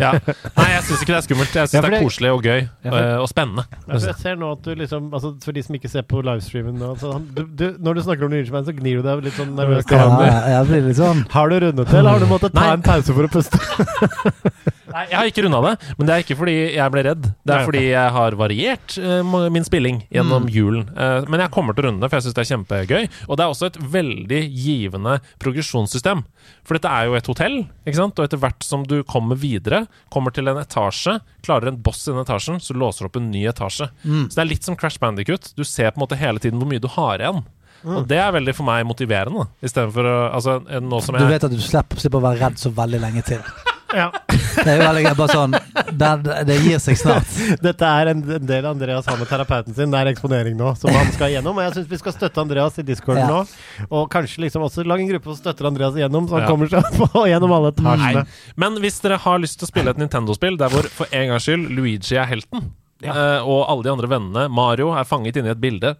ja. 0.00 0.14
Nei, 0.56 0.68
jeg 0.72 0.84
syns 0.86 1.02
ikke 1.04 1.12
det 1.12 1.18
er 1.18 1.26
skummelt. 1.26 1.52
Jeg 1.52 1.68
syns 1.68 1.76
Ja, 1.76 1.82
det 1.84 1.98
er 1.98 2.06
koselig 2.06 2.30
og 2.32 2.46
gøy 2.48 2.62
eh, 2.62 3.18
og 3.20 3.28
spennende. 3.28 3.66
Jeg 3.90 4.16
ser 4.22 4.38
nå 4.40 4.54
at 4.56 4.64
du 4.64 4.72
liksom 4.78 5.10
altså, 5.12 5.34
For 5.44 5.52
de 5.52 5.64
som 5.66 5.76
ikke 5.76 5.90
ser 5.92 6.06
på 6.08 6.22
livestreamen 6.24 6.78
nå 6.80 6.94
altså, 6.94 7.18
du, 7.20 7.42
du, 7.44 7.66
Når 7.82 7.98
du 7.98 8.02
snakker 8.06 8.26
om 8.26 8.32
Luigi 8.32 8.48
så 8.48 8.74
gnir 8.76 9.02
du 9.02 9.06
deg 9.06 9.26
litt 9.26 9.36
sånn 9.36 9.52
nervøst 9.58 9.92
Ja, 9.92 10.08
jeg 10.54 10.68
blir 10.70 10.86
litt 10.88 11.00
sånn 11.00 11.24
Har 11.34 11.52
du 11.52 11.58
rundet 11.66 11.84
det, 11.84 11.98
eller 11.98 12.16
har 12.16 12.24
du 12.24 12.30
måttet 12.30 12.56
ta 12.56 12.64
Nei. 12.64 12.76
en 12.78 12.86
pause 12.86 13.16
for 13.16 13.28
å 13.28 13.32
puste? 13.32 13.60
Nei, 14.92 15.06
jeg 15.08 15.16
har 15.16 15.28
ikke 15.30 15.44
runda 15.46 15.60
det, 15.64 15.72
men 15.96 16.08
det 16.08 16.14
er 16.14 16.24
ikke 16.24 16.36
fordi 16.36 16.54
jeg 16.74 16.92
ble 16.92 17.04
redd. 17.06 17.28
Det 17.48 17.54
er 17.54 17.62
fordi 17.64 17.82
jeg 17.86 18.14
har 18.16 18.36
variert 18.36 18.96
uh, 19.00 19.48
min 19.52 19.64
spilling 19.64 20.02
gjennom 20.12 20.48
julen. 20.52 20.84
Uh, 20.92 21.24
men 21.32 21.40
jeg 21.40 21.52
kommer 21.54 21.76
til 21.76 21.86
å 21.86 21.88
runde 21.88 22.04
det, 22.04 22.10
for 22.12 22.18
jeg 22.18 22.26
syns 22.26 22.36
det 22.36 22.44
er 22.44 22.50
kjempegøy. 22.50 23.01
Og 23.28 23.38
det 23.38 23.44
er 23.44 23.52
også 23.54 23.70
et 23.70 23.78
veldig 23.94 24.40
givende 24.52 25.16
progresjonssystem. 25.42 26.22
For 26.66 26.78
dette 26.78 26.90
er 26.92 27.08
jo 27.08 27.16
et 27.18 27.30
hotell, 27.30 27.58
ikke 27.86 27.98
sant? 27.98 28.18
og 28.18 28.26
etter 28.28 28.40
hvert 28.42 28.66
som 28.66 28.84
du 28.88 29.00
kommer 29.08 29.38
videre, 29.38 29.84
kommer 30.12 30.34
til 30.34 30.50
en 30.50 30.60
etasje, 30.62 31.18
klarer 31.46 31.72
en 31.72 31.80
boss 31.82 32.04
i 32.06 32.12
den 32.12 32.22
etasjen, 32.24 32.60
så 32.62 32.76
låser 32.76 33.04
du 33.06 33.10
opp 33.10 33.18
en 33.20 33.30
ny 33.32 33.46
etasje. 33.50 33.88
Så 34.04 34.36
det 34.36 34.44
er 34.44 34.50
litt 34.52 34.68
som 34.68 34.76
Crash 34.78 35.00
Bandicut. 35.02 35.52
Du 35.56 35.64
ser 35.64 35.90
på 35.92 36.00
en 36.00 36.06
måte 36.06 36.18
hele 36.20 36.42
tiden 36.42 36.60
hvor 36.62 36.70
mye 36.70 36.82
du 36.82 36.88
har 36.92 37.22
igjen. 37.22 37.42
Og 37.82 38.04
det 38.06 38.18
er 38.22 38.30
veldig 38.30 38.52
for 38.54 38.68
meg 38.68 38.84
motiverende, 38.86 39.48
istedenfor 39.64 40.06
Altså, 40.06 40.60
nå 40.62 41.00
som 41.02 41.16
Du 41.18 41.26
vet 41.26 41.42
at 41.42 41.50
du 41.50 41.58
slipper, 41.58 41.98
slipper 41.98 42.20
å 42.20 42.26
være 42.28 42.38
redd 42.44 42.60
så 42.62 42.70
veldig 42.70 43.00
lenge 43.02 43.24
til. 43.26 43.42
Ja. 43.92 44.08
Det 44.28 44.66
er 44.68 44.78
jo 44.78 44.84
veldig 44.88 45.12
bare 45.16 45.32
sånn 45.32 45.54
Det, 45.96 46.08
det 46.48 46.56
gir 46.64 46.78
seg 46.82 46.96
snart. 47.00 47.28
Dette 47.62 47.88
er 47.88 48.10
en 48.12 48.20
del 48.46 48.66
Andreas 48.68 49.06
har 49.08 49.16
med 49.20 49.28
terapeuten 49.30 49.74
sin. 49.76 49.90
Det 49.92 50.00
er 50.00 50.10
eksponering 50.12 50.56
nå, 50.58 50.72
som 50.80 50.92
han 50.96 51.10
skal 51.14 51.32
igjennom. 51.32 51.56
Og 51.58 51.64
jeg 51.66 51.74
syns 51.76 51.90
vi 51.92 52.00
skal 52.00 52.14
støtte 52.16 52.40
Andreas 52.44 52.78
i 52.80 52.84
discorden 52.88 53.22
Ja. 53.24 53.28
nå. 53.28 53.86
Og 53.90 54.08
kanskje 54.12 54.44
liksom 54.46 54.64
også 54.66 54.84
lage 54.88 55.04
en 55.04 55.10
gruppe 55.12 55.30
som 55.32 55.40
støtter 55.42 55.68
Andreas 55.68 55.94
igjennom, 55.98 56.28
så 56.28 56.38
han 56.38 56.46
Ja. 56.46 56.48
kommer 56.52 56.68
seg 56.72 56.84
på 56.98 57.26
gjennom 57.32 57.52
alle 57.56 57.72
etasjene. 57.72 58.26
Men 58.56 58.78
hvis 58.80 59.00
dere 59.04 59.18
har 59.18 59.38
lyst 59.42 59.58
til 59.60 59.66
å 59.68 59.72
spille 59.72 59.90
et 59.90 59.98
Nintendo-spill 60.00 60.56
der 60.60 60.68
hvor 60.72 60.88
for 60.88 61.06
en 61.12 61.28
gangs 61.34 61.44
skyld 61.48 61.68
Luigi 61.76 62.16
er 62.16 62.24
helten, 62.32 62.70
Ja. 63.02 63.10
eh, 63.18 63.42
og 63.42 63.64
alle 63.68 63.82
de 63.82 63.90
andre 63.90 64.06
vennene, 64.06 64.44
Mario, 64.48 64.92
er 64.94 65.02
fanget 65.04 65.36
inne 65.36 65.48
i 65.50 65.54
et 65.56 65.60
bilde 65.60 65.96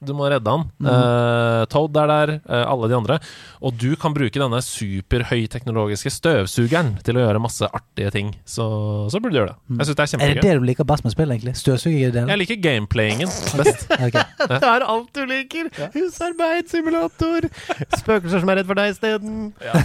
Du 0.00 0.12
må 0.16 0.28
redde 0.30 0.52
han. 0.52 0.64
Eh, 0.80 1.62
Toad 1.72 1.96
er 2.00 2.10
der, 2.10 2.32
uh, 2.48 2.62
alle 2.70 2.88
de 2.90 2.96
andre. 2.96 3.18
Og 3.64 3.76
du 3.78 3.94
kan 4.00 4.14
bruke 4.16 4.40
denne 4.40 4.60
superhøyteknologiske 4.64 6.12
støvsugeren 6.12 6.94
til 7.06 7.18
å 7.18 7.24
gjøre 7.24 7.42
masse 7.42 7.68
artige 7.68 8.12
ting. 8.14 8.32
Så, 8.48 8.66
så 9.12 9.20
burde 9.20 9.34
du 9.34 9.40
gjøre 9.40 9.54
det. 9.54 9.78
Jeg 9.80 9.88
syns 9.88 9.98
det 9.98 10.06
er 10.06 10.24
Er 10.26 10.34
det 10.34 10.44
det 10.46 10.54
du 10.58 10.66
liker 10.68 10.88
best 10.88 11.06
med 11.06 11.14
spill, 11.14 11.32
egentlig? 11.34 11.56
Støvsugerdelen? 11.60 12.32
Jeg 12.32 12.42
liker 12.42 12.60
gameplayingen 12.68 13.32
best. 13.60 13.86
Ok. 14.06 14.16
Det 14.46 14.68
er 14.68 14.84
alt 14.86 15.08
du 15.16 15.22
liker! 15.26 15.68
Husarbeidssimulator! 15.94 17.48
Spøkelser 17.96 18.42
som 18.42 18.52
er 18.52 18.60
redd 18.60 18.68
for 18.68 18.78
deg 18.78 18.92
isteden. 18.92 19.38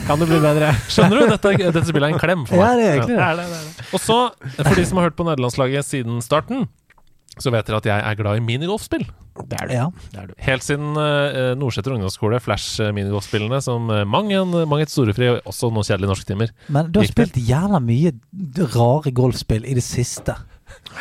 Kan 0.08 0.22
det 0.22 0.28
bli 0.30 0.42
bedre? 0.44 0.74
Skjønner 0.92 1.22
du? 1.22 1.32
Dette, 1.32 1.54
dette 1.64 1.86
spillet 1.88 2.10
er 2.12 2.16
en 2.16 2.22
klem 2.22 2.44
for 2.50 2.60
meg. 2.60 2.62
Ja, 2.62 2.78
det 2.78 2.86
er 2.86 3.00
egentlig 3.00 3.18
det. 3.18 3.24
Er 3.26 3.40
det, 3.40 3.48
det 3.48 3.62
er 3.62 3.66
det. 3.80 3.88
Og 3.96 4.04
så, 4.04 4.20
for 4.60 4.78
de 4.78 4.86
som 4.90 5.00
har 5.02 5.10
hørt 5.10 5.18
på 5.18 5.28
nederlandslaget 5.28 5.88
siden 5.88 6.22
starten, 6.26 6.68
så 7.40 7.52
vet 7.54 7.68
dere 7.68 7.80
at 7.80 7.88
jeg 7.88 8.04
er 8.04 8.18
glad 8.20 8.40
i 8.40 8.44
minigolfspill. 8.44 9.06
Det 9.48 9.58
er 9.62 9.72
Ja. 9.72 9.86
Det 10.12 10.20
er 10.20 10.28
du. 10.28 10.34
Helt 10.44 10.66
siden 10.66 10.98
uh, 10.98 11.56
Nordseter 11.58 11.96
ungdomsskole, 11.96 12.42
Flash-minigolfspillene, 12.44 13.62
som 13.64 13.90
uh, 13.90 14.04
mang, 14.04 14.32
en, 14.36 14.52
mang 14.68 14.84
et 14.84 14.92
storefri, 14.92 15.30
og 15.32 15.48
også 15.48 15.72
noen 15.72 15.88
kjedelige 15.88 16.12
norsktimer. 16.12 16.52
Men 16.68 16.92
du 16.92 17.00
har 17.00 17.10
spilt 17.10 17.40
jævla 17.40 17.80
mye 17.84 18.14
rare 18.76 19.14
golfspill 19.16 19.66
i 19.66 19.78
det 19.78 19.86
siste. 19.86 20.36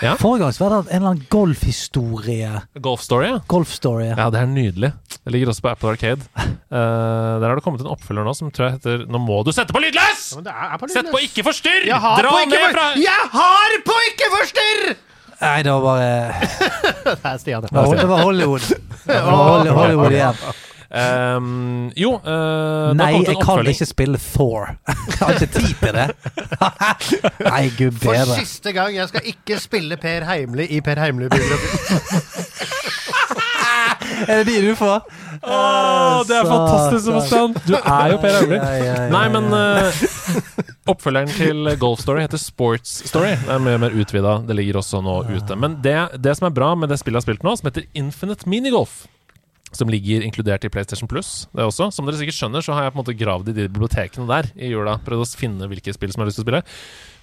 Ja. 0.01 0.14
Forrige 0.18 0.45
gang 0.45 0.55
så 0.55 0.64
var 0.64 0.72
det 0.72 0.78
en 0.95 0.97
eller 0.97 1.11
annen 1.11 1.26
golfhistorie. 1.33 2.62
Golf 2.81 3.05
ja. 3.11 3.35
Golfstory. 3.51 4.09
Ja, 4.14 4.31
det 4.33 4.41
er 4.41 4.49
nydelig. 4.49 4.93
Det 5.20 5.35
ligger 5.35 5.51
også 5.53 5.66
på 5.66 5.72
Apple 5.74 5.93
Arcade. 5.93 6.24
Uh, 6.70 7.37
der 7.43 7.49
har 7.49 7.59
det 7.59 7.66
kommet 7.66 7.83
en 7.85 7.91
oppfølger 7.91 8.24
nå 8.24 8.35
som 8.39 8.51
tror 8.55 8.70
jeg 8.70 8.78
heter 8.78 9.05
Nå 9.11 9.20
må 9.20 9.43
du 9.45 9.53
sette 9.53 9.74
på 9.74 9.83
lydløs! 9.83 10.31
Ja, 10.33 10.41
men 10.41 10.47
det 10.47 10.81
på 10.81 10.91
Sett 10.95 11.12
på 11.12 11.22
ikke 11.26 11.45
forstyrr! 11.51 11.91
Dra 11.91 12.22
på 12.22 12.43
ikke 12.47 12.55
ned 12.55 12.74
fra 12.78 12.89
Jeg 13.03 13.31
har 13.35 13.78
på 13.87 14.03
ikke 14.12 14.35
forstyrr! 14.39 15.10
Nei, 15.41 15.62
det 15.64 15.72
var 15.72 15.80
bare 15.80 16.34
Det 17.05 17.14
er 17.24 17.38
Stian. 17.41 17.62
Det 17.62 17.72
var, 17.72 17.95
det 17.97 18.09
var 18.09 18.22
Hollywood. 18.26 18.61
Det 19.07 19.20
var 19.24 19.38
Holly- 19.49 19.70
Hollywood 19.80 20.12
igjen. 20.12 20.43
Um, 20.91 21.93
Jo 21.95 22.16
uh, 22.18 22.91
Nei, 22.99 23.12
jeg 23.22 23.36
kan 23.47 23.62
ikke 23.70 23.86
spille 23.86 24.18
Thor. 24.18 24.72
Jeg 25.07 25.18
har 25.20 25.36
ikke 25.36 25.47
tid 25.55 25.74
til 25.78 25.95
det. 25.95 26.09
Nei, 27.47 27.62
gud 27.78 27.95
bedre. 28.03 28.24
For 28.26 28.41
siste 28.43 28.72
gang. 28.74 28.97
Jeg 28.97 29.09
skal 29.12 29.28
ikke 29.32 29.61
spille 29.62 29.97
Per 30.03 30.26
Heimli 30.26 30.66
i 30.66 30.80
Per 30.82 30.99
Heimly-biografien. 30.99 32.03
Er 34.27 34.43
det 34.43 34.45
de 34.51 34.71
du 34.71 34.75
får? 34.79 35.07
Å, 35.41 35.59
det 36.29 36.37
er 36.37 36.49
fantastisk, 36.49 37.05
Sebastian! 37.07 37.55
Du 37.66 37.77
er 37.79 38.12
jo 38.12 38.18
Per 38.23 38.41
ja, 38.53 38.97
Nei, 39.12 39.23
men 39.33 39.49
uh, 39.55 40.03
oppfølgeren 40.91 41.31
til 41.37 41.71
Golf 41.81 42.03
Story 42.05 42.25
heter 42.27 42.41
Sports 42.41 43.01
Story. 43.09 43.37
Det 43.45 43.55
er 43.55 43.62
mye 43.64 43.81
mer 43.81 43.95
utvida. 43.97 44.39
Det 44.47 44.57
ligger 44.59 44.81
også 44.83 45.01
nå 45.05 45.23
ute. 45.31 45.57
Men 45.57 45.79
det, 45.85 45.97
det 46.21 46.37
som 46.39 46.51
er 46.51 46.57
bra 46.57 46.75
med 46.79 46.93
det 46.93 47.01
spillet 47.01 47.21
jeg 47.21 47.25
har 47.25 47.29
spilt 47.29 47.47
nå, 47.47 47.57
som 47.57 47.71
heter 47.71 47.89
Infinite 47.99 48.49
Minigolf 48.51 49.05
som 49.77 49.91
ligger 49.91 50.25
inkludert 50.27 50.64
i 50.66 50.71
PlayStation 50.73 51.09
Plus. 51.11 51.47
Det 51.55 51.62
også. 51.62 51.91
Som 51.95 52.07
dere 52.07 52.18
sikkert 52.18 52.39
skjønner, 52.39 52.64
så 52.64 52.75
har 52.75 52.87
jeg 52.87 52.95
på 52.95 52.99
en 52.99 53.03
måte 53.05 53.16
gravd 53.18 53.51
i 53.53 53.57
de 53.57 53.66
bibliotekene 53.71 54.27
der 54.31 54.51
i 54.59 54.73
jula. 54.73 54.97
Prøvd 55.07 55.25
å 55.25 55.29
finne 55.39 55.68
hvilke 55.71 55.95
spill 55.95 56.12
som 56.12 56.23
jeg 56.23 56.27
har 56.27 56.31
lyst 56.33 56.41
til 56.41 56.45
å 56.45 56.49
spille. 56.49 56.62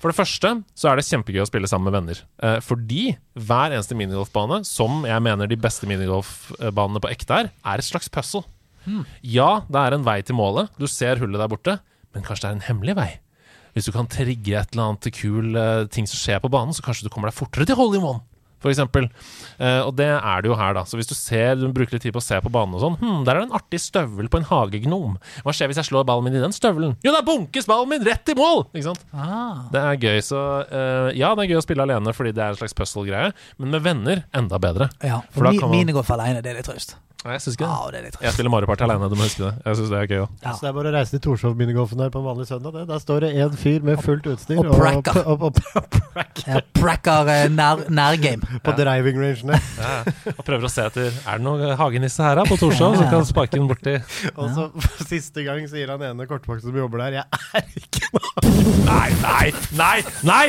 For 0.01 0.13
det 0.13 0.19
første 0.19 0.53
så 0.77 0.89
er 0.89 0.99
det 0.99 1.07
kjempegøy 1.09 1.43
å 1.43 1.49
spille 1.49 1.69
sammen 1.71 1.89
med 1.89 1.97
venner. 1.97 2.21
Eh, 2.45 2.59
fordi 2.63 3.03
hver 3.35 3.75
eneste 3.75 3.97
minigolfbane, 3.99 4.61
som 4.67 5.03
jeg 5.09 5.25
mener 5.25 5.49
de 5.49 5.59
beste 5.59 5.89
minigolfbanene 5.89 7.03
på 7.03 7.11
ekte 7.11 7.41
er, 7.43 7.51
er 7.67 7.83
et 7.83 7.87
slags 7.87 8.11
puzzle. 8.13 8.45
Ja, 9.25 9.65
det 9.67 9.83
er 9.83 9.97
en 9.97 10.07
vei 10.07 10.21
til 10.23 10.37
målet. 10.39 10.71
Du 10.79 10.87
ser 10.87 11.19
hullet 11.19 11.41
der 11.41 11.51
borte. 11.51 11.79
Men 12.15 12.23
kanskje 12.25 12.47
det 12.47 12.49
er 12.49 12.57
en 12.57 12.67
hemmelig 12.69 12.95
vei. 12.97 13.09
Hvis 13.75 13.85
du 13.85 13.93
kan 13.93 14.07
trigge 14.09 14.55
et 14.57 14.71
eller 14.73 14.87
annet 14.87 15.11
kul 15.13 15.51
uh, 15.53 15.85
ting 15.93 16.07
som 16.09 16.17
skjer 16.17 16.39
på 16.41 16.49
banen, 16.49 16.73
så 16.73 16.81
kanskje 16.85 17.05
du 17.05 17.11
kommer 17.13 17.29
deg 17.29 17.37
fortere 17.37 17.67
til 17.67 17.77
hole 17.77 17.99
in 17.99 18.07
one. 18.07 18.23
For. 18.59 18.71
Eh, 18.73 19.81
og 19.85 19.91
det 19.99 20.07
er 20.09 20.41
det 20.41 20.49
jo 20.49 20.55
her, 20.57 20.73
da. 20.73 20.81
Så 20.89 20.97
hvis 20.97 21.09
du 21.09 21.13
ser, 21.17 21.55
du 21.55 21.67
bruker 21.73 21.93
litt 21.97 22.03
tid 22.07 22.15
på 22.15 22.21
å 22.21 22.25
se 22.25 22.39
på 22.41 22.49
banen 22.51 22.73
og 22.77 22.81
sånn 22.81 22.95
Hm, 23.01 23.23
der 23.27 23.35
er 23.37 23.43
det 23.43 23.49
en 23.51 23.57
artig 23.59 23.79
støvel 23.83 24.29
på 24.33 24.39
en 24.41 24.47
hagegnom. 24.49 25.17
Hva 25.45 25.53
skjer 25.53 25.69
hvis 25.71 25.77
jeg 25.83 25.89
slår 25.91 26.07
ballen 26.09 26.25
min 26.25 26.37
i 26.39 26.41
den 26.41 26.55
støvelen? 26.55 26.95
Jo, 27.05 27.13
da 27.13 27.21
bunkes 27.25 27.69
ballen 27.69 27.89
min 27.93 28.05
rett 28.07 28.33
i 28.33 28.37
mål! 28.37 28.65
Ikke 28.73 28.87
sant? 28.89 29.05
Ah. 29.13 29.67
Det 29.73 29.83
er 29.83 30.01
gøy. 30.01 30.21
Så 30.25 30.41
uh, 30.41 31.09
ja, 31.13 31.33
det 31.37 31.45
er 31.45 31.51
gøy 31.53 31.61
å 31.61 31.65
spille 31.65 31.85
alene 31.85 32.13
fordi 32.17 32.33
det 32.33 32.43
er 32.43 32.55
en 32.55 32.59
slags 32.61 32.75
puzzle-greie. 32.77 33.33
Men 33.61 33.75
med 33.77 33.85
venner 33.85 34.23
enda 34.33 34.59
bedre. 34.61 34.89
Ja, 35.05 35.21
For 35.29 35.43
for 35.43 35.51
mi, 35.51 35.59
kan 35.61 35.69
man- 35.93 36.03
for 36.07 36.17
alene, 36.17 36.41
det 36.41 36.51
er 36.51 36.59
litt 36.61 36.65
traust. 36.69 36.97
Nei, 37.27 37.33
jeg 37.35 37.41
syns 37.43 37.57
ikke 37.57 37.67
Ja, 37.67 37.77
det. 37.83 37.91
det 37.91 37.99
er 37.99 38.03
litt 38.07 38.13
traust. 38.15 38.23
Jeg 38.23 38.35
spiller 38.37 38.51
Mario 38.53 38.67
Party 38.69 38.85
alene, 38.87 39.09
du 39.11 39.15
må 39.19 39.25
huske 39.27 39.43
det. 39.43 39.49
Jeg 39.67 39.77
syns 39.81 39.89
det 39.91 39.97
er 39.99 40.07
gøy 40.13 40.21
òg. 40.23 40.29
Ja. 40.45 40.53
Så 40.55 40.63
det 40.63 40.69
er 40.69 40.75
bare 40.77 40.87
å 40.87 40.93
reise 40.95 41.11
til 41.17 41.21
Torshov-minigolfen 41.25 41.99
her 42.05 42.11
på 42.13 42.21
en 42.21 42.27
vanlig 42.29 42.45
søndag. 42.47 42.71
Det. 42.77 42.83
Der 42.87 43.01
står 43.03 43.25
det 43.25 43.31
en 43.43 43.57
fyr 43.59 43.83
med 43.89 43.99
fullt 44.05 44.29
utstyr 44.31 44.61
Og 44.63 44.69
pracker. 44.77 45.19
og, 45.27 45.43
og, 45.49 45.59
og, 45.75 45.89
pracker 46.15 46.47
Ja, 46.47 46.61
Pracker 46.77 47.31
eh, 47.33 47.43
nær, 47.51 47.83
nærgame. 47.91 48.47
på 48.65 48.75
driving 48.79 49.19
rangene. 49.19 49.59
Og 50.37 50.43
prøver 50.47 50.67
å 50.69 50.71
se 50.71 50.85
etter 50.87 51.11
Er 51.11 51.41
det 51.41 51.43
noen 51.45 51.75
hagenisse 51.79 52.23
her 52.23 52.39
da, 52.39 52.45
på 52.47 52.55
Torshov 52.61 52.95
som 53.01 53.09
kan 53.11 53.25
sparke 53.27 53.57
den 53.57 53.67
borti 53.69 53.97
Og 54.37 54.47
så 54.55 54.69
for 54.77 55.07
siste 55.09 55.43
gang 55.47 55.65
sier 55.71 55.91
han 55.93 56.03
ene 56.07 56.27
kortvokste 56.29 56.69
som 56.71 56.77
jobber 56.79 57.03
der, 57.07 57.19
jeg 57.19 57.25
er 57.57 57.65
ikke 57.81 58.11
noe 58.15 58.55
Nei, 58.87 59.09
nei, 59.23 59.51
nei! 59.75 59.97
nei! 60.23 60.47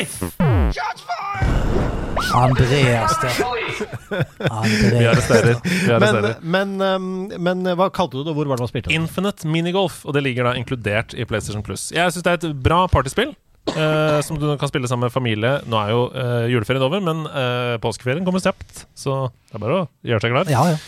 Andreas, 2.34 3.14
det. 3.22 3.30
Vi 3.38 4.46
Andreas. 4.50 5.08
arresterer. 5.12 5.56
Vi 5.64 5.86
men, 5.86 6.02
arresterer. 6.02 6.34
men, 6.42 6.67
um, 6.67 6.67
men 6.76 7.64
hva 7.78 7.88
kalte 7.94 8.18
du 8.18 8.22
det, 8.22 8.32
og 8.32 8.38
hvor 8.38 8.50
var 8.50 8.60
det 8.60 8.66
man 8.66 8.70
spilte? 8.70 8.92
Infinite 8.94 9.48
Minigolf, 9.48 10.02
og 10.04 10.16
det 10.16 10.22
ligger 10.26 10.50
da 10.50 10.54
inkludert 10.58 11.16
i 11.16 11.26
PlayStation 11.28 11.64
Plus. 11.64 11.88
Jeg 11.94 12.12
syns 12.12 12.26
det 12.26 12.34
er 12.34 12.40
et 12.42 12.64
bra 12.64 12.84
partyspill. 12.92 13.32
Uh, 13.68 14.20
som 14.24 14.38
du 14.40 14.46
kan 14.56 14.70
spille 14.70 14.88
sammen 14.88 15.08
med 15.08 15.12
familie. 15.12 15.58
Nå 15.68 15.76
er 15.76 15.90
jo 15.92 16.04
uh, 16.14 16.46
juleferien 16.48 16.84
over, 16.86 17.02
men 17.04 17.26
uh, 17.28 17.76
påskeferien 17.82 18.24
kommer 18.24 18.40
stept, 18.40 18.86
Så 18.96 19.26
det 19.50 19.58
er 19.58 19.64
bare 19.64 19.80
å 19.82 19.88
gjøre 20.08 20.24
seg 20.24 20.32
klar. 20.32 20.52
Ja, 20.52 20.62
ja. 20.72 20.78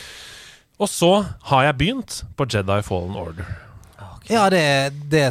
Og 0.81 0.89
så 0.89 1.11
har 1.51 1.67
jeg 1.67 1.77
begynt 1.81 2.23
på 2.39 2.47
Jedi 2.49 2.79
Fallen 2.87 3.19
Order. 3.21 3.49
Ja, 4.31 4.47
det, 4.53 4.95
det 5.13 5.27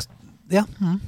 Ja, 0.51 0.65
mm. 0.77 0.99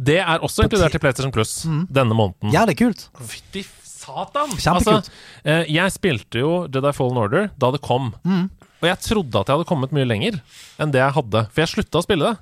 Det 0.00 0.16
er 0.22 0.40
også 0.40 0.64
inkludert 0.64 0.94
i 0.96 1.00
PlayStation 1.02 1.32
Plus 1.34 1.52
denne 1.92 2.16
måneden. 2.16 2.54
Ja, 2.54 2.64
det 2.66 2.74
er 2.74 2.86
kult. 2.86 3.04
Fytti 3.20 3.62
satan! 3.84 4.54
Kjempekult. 4.56 5.10
Altså, 5.10 5.12
eh, 5.44 5.68
jeg 5.68 5.92
spilte 5.92 6.40
jo 6.40 6.52
Jedi 6.72 6.92
Fallen 6.96 7.20
Order 7.20 7.50
da 7.60 7.70
det 7.74 7.82
kom. 7.84 8.14
Og 8.80 8.86
jeg 8.88 8.98
trodde 9.04 9.40
at 9.42 9.46
jeg 9.50 9.56
hadde 9.58 9.68
kommet 9.68 9.92
mye 9.92 10.06
lenger 10.08 10.38
enn 10.80 10.92
det 10.94 11.02
jeg 11.02 11.12
hadde. 11.18 11.42
For 11.52 11.60
jeg 11.64 11.68
slutta 11.74 12.00
å 12.00 12.04
spille 12.06 12.30
det. 12.30 12.38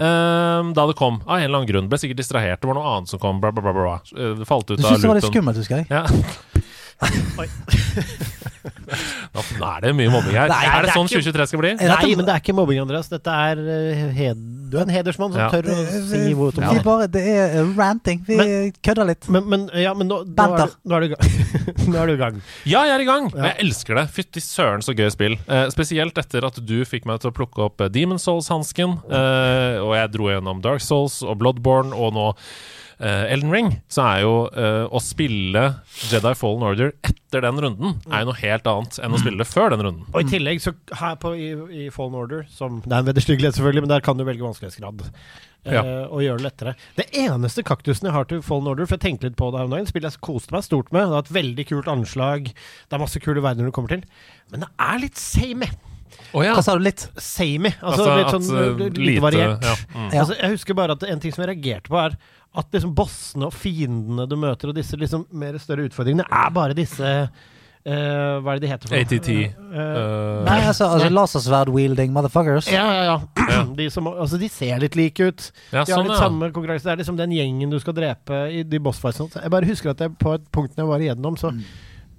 eh, 0.00 0.70
da 0.76 0.84
det 0.86 0.94
kom, 0.96 1.18
av 1.26 1.38
en 1.38 1.44
eller 1.48 1.58
annen 1.60 1.68
grunn. 1.70 1.88
Ble 1.90 1.98
sikkert 1.98 2.20
distrahert. 2.22 2.60
Det 2.62 2.70
var 2.70 2.78
noe 2.78 2.92
annet 2.96 3.10
som 3.10 3.18
kom. 3.22 3.40
Bla, 3.42 3.50
bla, 3.52 3.62
bla, 3.64 3.72
bla. 3.74 3.96
Eh, 4.16 4.36
Det 4.38 4.46
falt 4.48 4.70
ut 4.70 4.78
Du 4.78 4.84
av 4.86 4.92
syntes 4.94 5.02
det 5.02 5.10
var 5.10 5.18
litt 5.18 5.28
skummelt, 5.28 5.58
husker 5.60 5.82
jeg. 5.82 5.90
Ja. 5.90 6.04
Nå 9.60 9.66
er 9.70 9.84
det 9.84 9.90
mye 9.96 10.10
mobbing 10.12 10.34
her. 10.36 10.50
Nei, 10.50 10.64
er 10.66 10.82
det 10.82 10.88
det 10.88 10.92
er 10.92 10.96
sånn 10.98 11.06
ikke- 11.08 11.22
2023 11.22 11.46
skal 11.50 11.60
bli? 11.62 11.70
Nei, 11.80 12.08
men 12.18 12.26
det 12.26 12.32
er 12.34 12.40
ikke 12.42 12.54
mobbing, 12.56 12.80
Andreas. 12.82 13.08
Dette 13.12 13.30
er 13.30 13.60
uh, 13.62 14.10
hed... 14.16 14.40
Du 14.70 14.76
er 14.78 14.84
en 14.84 14.92
hedersmann 14.94 15.32
som 15.34 15.40
Ja. 15.40 15.48
tør 15.50 15.66
å 15.72 15.76
si 16.06 16.34
hvor 16.38 16.52
Vi 16.54 16.82
bare, 16.84 17.06
det 17.10 17.22
er 17.26 17.56
eh, 17.58 17.70
ranting. 17.78 18.20
Vi 18.26 18.36
kødder 18.86 19.08
litt. 19.08 19.26
men, 19.28 19.42
men, 19.50 19.64
ja, 19.74 19.94
men 19.98 20.06
nå, 20.10 20.20
nå, 20.28 20.44
er, 20.60 20.66
du- 20.66 20.76
nå 20.86 20.94
er 20.96 21.00
du 21.00 21.14
nå 21.90 21.96
er 21.98 22.06
du 22.06 22.12
i 22.14 22.20
gang. 22.20 22.36
Ja, 22.70 22.84
jeg 22.86 22.94
er 22.98 23.00
i 23.00 23.08
gang! 23.08 23.30
Ja. 23.34 23.48
Jeg 23.50 23.56
elsker 23.66 23.98
det. 23.98 24.04
Fytti 24.14 24.40
søren, 24.44 24.82
så 24.86 24.94
gøy 24.94 25.10
spill. 25.10 25.38
Eh, 25.48 25.66
spesielt 25.74 26.18
etter 26.22 26.46
at 26.46 26.60
du 26.62 26.76
fikk 26.86 27.06
meg 27.10 27.18
til 27.24 27.32
å 27.32 27.34
plukke 27.34 27.64
opp 27.66 27.80
eh, 27.82 27.90
Demon 27.90 28.20
Souls-hansken. 28.22 28.98
Eh, 29.10 29.78
og 29.82 29.94
jeg 29.98 30.12
dro 30.14 30.30
gjennom 30.30 30.62
Dark 30.62 30.84
Souls 30.84 31.18
og 31.26 31.38
Bloodborne 31.42 31.90
og 31.96 32.14
nå 32.14 32.28
eh, 32.34 32.44
Elden 33.00 33.50
Ring. 33.54 33.68
Så 33.88 34.02
er 34.04 34.20
jo 34.26 34.32
eh, 34.52 34.84
å 34.92 35.00
spille 35.00 35.62
Jedi 36.10 36.32
Fallen 36.36 36.62
Order 36.68 36.92
etter 37.06 37.44
den 37.46 37.60
runden 37.62 37.94
er 38.10 38.24
jo 38.24 38.28
noe 38.32 38.40
helt 38.42 38.66
annet 38.68 38.98
enn 39.00 39.14
å 39.16 39.20
spille 39.22 39.38
det 39.40 39.46
før 39.48 39.70
den 39.72 39.84
runden. 39.86 40.04
Og 40.12 40.20
i 40.20 40.28
tillegg, 40.28 40.60
så 40.60 40.74
her 41.00 41.14
på, 41.22 41.32
i, 41.38 41.52
i 41.86 41.90
Fallen 41.94 42.18
Order 42.18 42.44
som, 42.52 42.80
Det 42.84 42.92
er 42.92 42.98
en 43.04 43.08
vederstyggelighet, 43.08 43.56
selvfølgelig, 43.56 43.84
men 43.86 43.94
der 43.94 44.04
kan 44.04 44.18
du 44.20 44.24
velge 44.28 44.44
vanskelighetsgrad. 44.44 45.06
eh, 45.64 45.72
Ja. 45.76 45.82
og 46.08 46.22
gjøre 46.24 46.38
det 46.40 46.46
lettere. 46.48 46.74
Det 46.96 47.06
eneste 47.20 47.62
kaktusen 47.62 48.06
jeg 48.08 48.12
har 48.16 48.24
til 48.24 48.40
Fallen 48.42 48.66
Order, 48.68 48.86
for 48.88 48.96
jeg 48.96 49.04
tenkte 49.06 49.28
litt 49.28 49.36
på 49.36 49.50
det 49.52 49.60
her 49.60 49.68
om 49.68 49.74
dagen, 49.76 49.86
spillet 49.88 50.12
jeg 50.16 50.20
koste 50.24 50.52
meg 50.56 50.64
stort 50.64 50.90
med. 50.92 51.04
Det 51.08 51.16
har 51.18 51.24
et 51.26 51.36
veldig 51.40 51.66
kult 51.68 51.88
anslag. 51.92 52.48
Det 52.52 52.96
er 52.96 53.02
masse 53.02 53.20
kule 53.20 53.40
verdener 53.44 53.68
du 53.68 53.72
kommer 53.76 53.92
til. 53.96 54.04
Men 54.50 54.64
det 54.64 54.70
er 54.80 54.98
litt 55.04 55.16
same. 55.20 55.68
Oh, 56.34 56.42
ja. 56.42 56.52
Hva 56.56 56.62
sa 56.62 56.74
du 56.78 56.82
litt? 56.82 57.04
Samey. 57.22 57.70
Altså, 57.82 58.02
Altså, 58.02 58.16
litt 58.18 58.26
at, 58.26 58.42
sånn 58.44 58.58
eh, 58.58 58.80
lite, 58.80 59.00
lite- 59.00 59.22
variert. 59.22 59.62
ja, 59.66 59.74
mm. 59.94 60.08
Altså, 60.18 60.34
jeg 60.40 60.50
husker 60.56 60.74
bare 60.78 60.96
at 60.98 61.04
en 61.06 61.20
ting 61.22 61.32
som 61.34 61.44
jeg 61.44 61.52
reagerte 61.54 61.90
på, 61.92 61.98
er 62.02 62.16
at 62.58 62.74
liksom 62.74 62.96
bossene 62.98 63.46
og 63.46 63.54
fiendene 63.54 64.26
du 64.26 64.36
møter, 64.40 64.72
og 64.72 64.78
disse 64.78 64.98
liksom 64.98 65.28
mer 65.38 65.58
større 65.62 65.86
utfordringene, 65.86 66.26
er 66.26 66.54
bare 66.54 66.76
disse 66.78 67.14
Uh, 67.80 68.36
Hva 68.44 68.52
er 68.52 68.58
det 68.60 68.66
de 68.66 68.68
heter? 68.68 68.90
for? 68.90 68.96
ATT. 69.00 69.28
Uh, 69.56 69.70
uh, 69.72 70.42
Nei, 70.44 70.58
altså, 70.68 70.84
altså 70.92 71.06
lasersverd-wielding 71.08 72.12
motherfuckers. 72.12 72.66
ja, 72.68 72.82
ja, 72.92 73.04
ja. 73.08 73.14
Ja. 73.48 73.62
De, 73.78 73.86
som, 73.90 74.04
altså, 74.10 74.36
de 74.36 74.50
ser 74.52 74.82
litt 74.82 74.98
like 75.00 75.16
ut. 75.30 75.46
ja, 75.72 75.86
De 75.86 75.94
har 75.94 75.96
sånn, 75.96 76.10
litt 76.10 76.12
ja. 76.12 76.18
samme 76.20 76.50
konkurranse. 76.52 76.84
Det 76.84 76.92
er 76.92 77.00
liksom 77.00 77.16
den 77.16 77.32
gjengen 77.32 77.72
du 77.72 77.78
skal 77.80 77.96
drepe 77.96 78.42
i 78.52 78.66
de 78.68 78.80
bossfightsene. 78.84 79.46
Jeg 79.46 79.54
bare 79.56 79.70
husker 79.70 79.94
at 79.94 80.04
jeg 80.04 80.12
på 80.20 80.34
et 80.36 80.44
punkt 80.52 80.76
jeg 80.76 80.90
var 80.90 81.00
igjennom, 81.06 81.40
så 81.40 81.54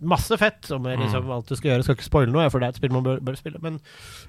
Masse 0.01 0.33
fett. 0.41 0.65
Om 0.73 0.87
liksom 0.97 1.29
alt 1.29 1.45
du 1.51 1.53
skal 1.53 1.75
gjøre, 1.75 1.83
skal 1.85 1.93
ikke 1.99 2.07
spoile 2.07 2.33
noe, 2.33 2.47
for 2.49 2.57
det 2.57 2.71
er 2.71 2.73
et 2.73 2.79
spill 2.81 2.93
man 2.95 3.03
bør, 3.05 3.19
bør 3.21 3.35
spille. 3.37 3.61
Men 3.61 3.77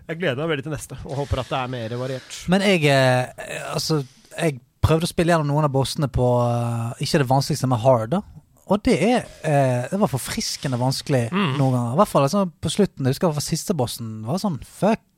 jeg 0.05 0.19
gleder 0.21 0.43
meg 0.43 0.51
veldig 0.51 0.67
til 0.67 0.75
neste, 0.75 0.99
og 1.09 1.23
håper 1.23 1.41
at 1.41 1.49
det 1.49 1.61
er 1.63 1.71
mer 1.73 1.95
variert. 1.97 2.37
Men 2.53 2.67
jeg 2.67 2.85
eh, 2.93 3.55
Altså, 3.73 4.03
jeg 4.37 4.59
prøvde 4.83 5.07
å 5.07 5.11
spille 5.13 5.33
gjennom 5.35 5.49
noen 5.53 5.67
av 5.69 5.73
bossene 5.75 6.09
på 6.13 6.27
uh, 6.43 6.93
Ikke 7.03 7.23
det 7.23 7.29
vanskeligste 7.31 7.69
med 7.71 7.83
hard, 7.85 8.11
da. 8.17 8.23
og 8.67 8.83
det 8.87 8.97
er 9.03 9.25
eh, 9.47 9.89
Det 9.91 9.99
var 10.01 10.11
forfriskende 10.11 10.79
vanskelig 10.81 11.29
Mm. 11.33 11.57
noen 11.59 11.73
ganger. 11.77 11.93
I 11.95 12.01
hvert 12.03 12.09
fall 12.13 12.27
altså, 12.27 12.45
på 12.61 12.71
slutten. 12.73 13.07
Jeg 13.07 13.15
husker 13.17 13.39
i 13.39 13.45
siste 13.45 13.75
bossen 13.79 14.23
var 14.27 14.39
sånn 14.43 14.59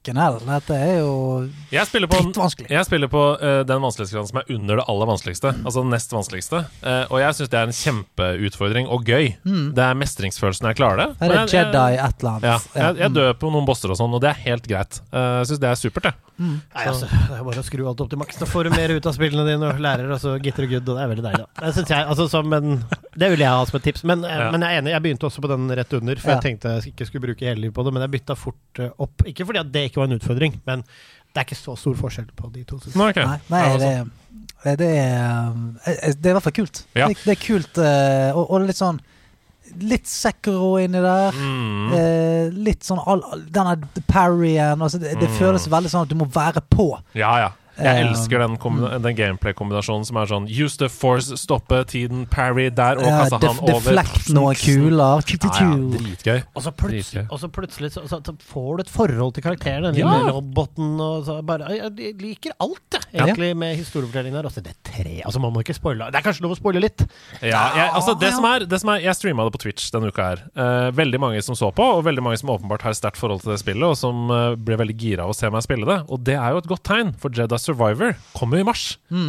fucking 0.05 0.21
hell. 0.21 0.37
Dette 0.45 0.77
er 0.77 0.99
jo 1.01 1.49
Jeg 1.73 1.87
spiller 1.89 2.09
på, 2.11 2.19
Drittvanskelig. 2.21 2.69
jeg 2.71 2.85
spiller 2.87 3.09
på 3.09 3.23
uh, 3.41 3.65
den 3.65 3.81
vanskelighetsgraden 3.83 4.29
som 4.29 4.41
er 4.43 4.51
under 4.55 4.77
det 4.81 4.85
aller 4.89 5.07
vanskeligste. 5.09 5.53
Altså 5.65 5.83
den 5.83 5.91
nest 5.95 6.13
vanskeligste. 6.13 6.61
Uh, 6.85 7.05
og 7.11 7.21
jeg 7.23 7.39
syns 7.39 7.53
det 7.53 7.59
er 7.61 7.71
en 7.71 7.79
kjempeutfordring 7.79 8.89
og 8.93 9.05
gøy. 9.09 9.31
Det 9.45 9.85
er 9.85 9.97
mestringsfølelsen 9.99 10.69
jeg 10.71 10.79
klarer 10.81 10.97
det. 11.05 11.09
Er 11.21 11.29
det 11.33 11.41
jeg- 11.55 11.65
Jedi 11.65 11.95
et 11.95 12.21
eller 12.21 12.31
annet? 12.35 12.45
Ja, 12.45 12.59
jeg, 12.75 12.97
jeg 13.01 13.11
mm. 13.11 13.15
dør 13.15 13.33
på 13.41 13.51
noen 13.55 13.67
bosser 13.69 13.91
og 13.91 13.99
sånn, 13.99 14.13
og 14.15 14.21
det 14.21 14.31
er 14.35 14.41
helt 14.45 14.69
greit. 14.69 15.01
Eh, 15.13 15.33
Jeg 15.45 15.47
syns 15.49 15.61
det 15.61 15.69
er 15.71 15.81
supert, 15.81 16.05
jeg. 16.11 16.15
Nei, 16.35 16.83
altså, 16.91 17.07
det 17.07 17.37
er 17.37 17.45
bare 17.47 17.63
å 17.63 17.65
skru 17.65 17.85
alt 17.87 18.01
opp 18.03 18.09
til 18.11 18.19
maks. 18.19 18.39
Da 18.41 18.47
får 18.51 18.67
du 18.67 18.71
mer 18.75 18.91
ut 18.91 19.07
av 19.07 19.15
spillene 19.15 19.45
dine 19.47 19.69
og 19.71 19.79
lærer 19.79 20.11
og 20.11 20.19
så 20.19 20.35
gitter 20.43 20.67
du 20.67 20.73
good, 20.75 20.89
og 20.89 20.99
det 20.99 21.05
er 21.05 21.11
veldig 21.13 21.25
deilig. 21.29 21.45
da. 21.45 21.63
Det 21.63 21.75
synes 21.77 21.93
jeg, 21.95 22.07
altså, 22.11 22.27
som 22.33 22.57
en, 22.59 22.73
det 23.15 23.29
vil 23.31 23.45
jeg 23.45 23.49
ha 23.55 23.61
som 23.69 23.79
et 23.79 23.87
tips. 23.87 24.03
Men, 24.05 24.25
Ja. 24.27 24.51
men 24.51 24.61
jeg 24.67 24.75
er 24.75 24.83
enig, 24.83 24.91
jeg 24.97 25.03
begynte 25.05 25.29
også 25.31 25.45
på 25.45 25.51
den 25.53 25.69
rett 25.71 25.93
under, 25.95 26.17
for 26.17 26.31
Ja. 26.31 26.41
jeg 26.41 26.43
tenkte 26.49 26.75
jeg 26.75 26.93
ikke 26.93 27.07
skulle 27.07 27.23
bruke 27.29 27.47
hele 27.47 27.61
livet 27.61 27.75
på 27.75 27.85
det, 27.87 27.93
men 27.95 28.03
jeg 28.03 28.11
bytta 28.11 28.35
fort 28.35 28.83
opp. 28.99 29.23
Ikke 29.31 29.47
fordi 29.47 29.61
at 29.63 29.71
det 29.71 29.93
ikke 29.95 30.03
var 30.03 30.11
en 30.11 30.19
utfordring, 30.19 30.59
men 30.69 30.85
det 30.85 31.41
er 31.41 31.47
ikke 31.49 31.57
så 31.59 31.73
stor 31.79 31.97
forskjell 31.99 32.29
på 32.39 32.51
de 32.55 32.67
to. 32.69 32.77
Nei, 32.95 33.09
okay. 33.15 33.25
Nei, 33.27 33.39
nei 33.51 33.63
det, 33.65 33.79
det, 33.81 33.95
altså. 34.03 34.77
det, 34.83 34.91
er, 35.01 35.57
eh, 35.89 36.15
det 36.15 36.29
er 36.29 36.31
i 36.31 36.37
hvert 36.37 36.47
fall 36.47 36.59
kult. 36.61 36.85
Ja. 36.95 37.09
Det, 37.11 37.19
det 37.25 37.33
er 37.35 37.41
kult, 37.43 37.81
eh, 37.83 38.29
og, 38.37 38.45
og 38.51 38.67
litt 38.69 38.79
sånn 38.83 39.01
Litt 39.81 40.05
Sekro 40.07 40.75
inni 40.79 41.01
der. 41.01 41.35
Mm. 41.35 41.93
Eh, 41.97 42.51
litt 42.67 42.85
sånn 42.85 43.01
all, 43.01 43.23
all, 43.33 43.41
Denne 43.51 43.73
parryen 44.07 44.77
altså 44.85 45.01
det, 45.01 45.15
det 45.19 45.31
Mm. 45.31 45.39
føles 45.39 45.65
veldig 45.73 45.91
sånn 45.91 46.05
at 46.05 46.13
du 46.13 46.19
må 46.21 46.27
være 46.31 46.61
på. 46.71 46.91
Ja, 47.17 47.33
ja. 47.41 47.49
Jeg 47.75 48.05
Eh, 48.05 48.07
elsker 48.07 48.39
den, 48.39 48.55
den 49.03 49.17
gameplay-kombinasjonen 49.19 50.07
som 50.07 50.19
er 50.21 50.29
sånn 50.31 50.47
Use 50.47 50.79
the 50.79 50.89
force, 50.93 51.35
stoppe 51.41 51.81
tiden, 51.91 52.25
parry 52.31 52.69
der, 52.71 53.01
og 53.01 53.05
def, 53.05 53.35
han 53.35 53.59
over. 53.59 53.73
Deflect 53.75 54.31
noen 54.35 54.59
kuler. 54.59 55.25
Dritgøy. 55.25 56.45
Og 56.55 56.63
så 56.63 56.71
plutselig, 56.71 57.25
og 57.29 57.41
så, 57.43 57.51
plutselig 57.51 57.91
så, 57.97 58.05
så, 58.11 58.21
får 58.23 58.71
du 58.77 58.85
et 58.85 58.93
forhold 58.95 59.35
til 59.35 59.47
karakteren. 59.47 59.91
Den 59.91 60.05
Ja. 60.05 60.13
lille 60.19 60.35
roboten 60.37 61.01
og 61.01 61.25
så 61.27 61.41
bare, 61.43 61.73
jeg, 61.75 61.91
jeg 61.99 62.15
liker 62.21 62.55
alt, 62.63 62.99
jeg, 63.11 63.27
egentlig, 63.27 63.51
med 63.57 63.77
historiefortellingen 63.77 64.39
her. 64.39 64.49
Altså, 64.51 64.63
det 64.63 64.75
er 64.75 64.81
tre 64.85 65.17
Altså, 65.25 65.41
man 65.41 65.53
må 65.53 65.65
ikke 65.65 65.75
spoile. 65.75 66.11
Det 66.13 66.21
er 66.21 66.27
kanskje 66.27 66.45
lov 66.45 66.55
å 66.55 66.59
spoile 66.59 66.83
litt. 66.83 67.07
Ja, 67.43 67.65
jeg, 67.75 67.91
altså 67.91 68.15
det 68.19 68.33
som 68.37 68.47
er, 68.49 68.67
det 68.69 68.81
som 68.83 68.91
er 68.93 69.03
Jeg 69.05 69.17
streama 69.19 69.45
det 69.47 69.55
på 69.57 69.63
Twitch 69.67 69.91
denne 69.95 70.11
uka 70.13 70.31
her. 70.31 70.45
Uh, 70.55 70.91
veldig 70.95 71.21
mange 71.21 71.43
som 71.43 71.59
så 71.59 71.71
på, 71.75 71.83
og 71.99 72.05
veldig 72.07 72.23
mange 72.23 72.39
som 72.41 72.53
åpenbart 72.55 72.87
har 72.87 72.95
et 72.95 73.01
sterkt 73.01 73.19
forhold 73.21 73.43
til 73.43 73.55
det 73.55 73.61
spillet, 73.63 73.85
og 73.87 73.99
som 73.99 74.31
uh, 74.31 74.55
ble 74.55 74.79
veldig 74.81 74.97
gira 75.01 75.27
av 75.27 75.35
å 75.35 75.37
se 75.37 75.51
meg 75.51 75.65
spille 75.67 75.89
det. 75.89 75.99
Og 76.13 76.23
det 76.25 76.39
er 76.39 76.55
jo 76.55 76.63
et 76.63 76.71
godt 76.71 76.87
tegn, 76.87 77.15
for 77.19 77.35
Jedi 77.35 77.59
Survivor 77.65 78.15
kommer 78.37 78.61
i 78.61 78.67
mars. 78.67 78.85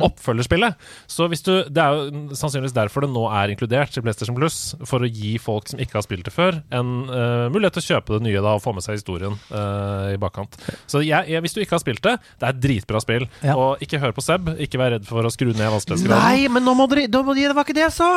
Oppfølgerspillet. 0.06 0.76
Så 1.12 1.28
hvis 1.32 1.44
du 1.46 1.54
Det 1.70 1.82
er 1.82 1.96
jo 1.96 2.36
sannsynligvis 2.36 2.76
derfor 2.76 3.06
det 3.06 3.12
nå 3.14 3.26
er 3.32 3.54
inkludert 3.54 3.96
i 3.96 4.04
PlayStation 4.04 4.36
Plus, 4.38 4.76
for 4.88 5.04
å 5.06 5.10
gi 5.10 5.36
folk 5.42 5.70
som 5.72 5.80
ikke 5.82 6.00
har 6.00 6.06
spilt 6.06 6.28
det 6.28 6.34
før, 6.36 6.60
en 6.76 6.92
uh, 7.10 7.48
mulighet 7.54 7.78
til 7.78 7.84
å 7.84 7.88
kjøpe 7.96 8.18
det 8.18 8.26
nye 8.28 8.44
da 8.44 8.56
og 8.58 8.64
få 8.64 8.74
med 8.76 8.86
seg 8.86 8.98
historien 8.98 9.36
uh, 9.52 10.12
i 10.14 10.20
bakkant. 10.22 10.58
Så 10.92 11.02
jeg, 11.06 11.30
jeg, 11.32 11.42
hvis 11.46 11.56
du 11.56 11.62
ikke 11.64 11.78
har 11.78 11.84
spilt 11.84 12.04
det, 12.06 12.16
det 12.42 12.48
er 12.48 12.56
et 12.56 12.62
dritbra 12.64 13.02
spill. 13.04 13.28
Ja. 13.46 13.56
Og 13.60 13.84
ikke 13.84 14.00
hør 14.02 14.16
på 14.16 14.24
Seb, 14.26 14.52
ikke 14.66 14.80
vær 14.82 14.96
redd 14.96 15.08
for 15.08 15.26
å 15.26 15.32
skru 15.34 15.52
ned 15.52 15.72
vanskelighetsgraden. 15.76 16.26
Nei, 16.26 16.50
men 16.52 16.66
nå 16.66 16.76
må 16.78 16.88
dere, 16.92 17.08
Det 17.12 17.22
var 17.26 17.66
ikke 17.66 17.78
det 17.78 17.86
jeg 17.86 17.96
sa! 17.98 18.10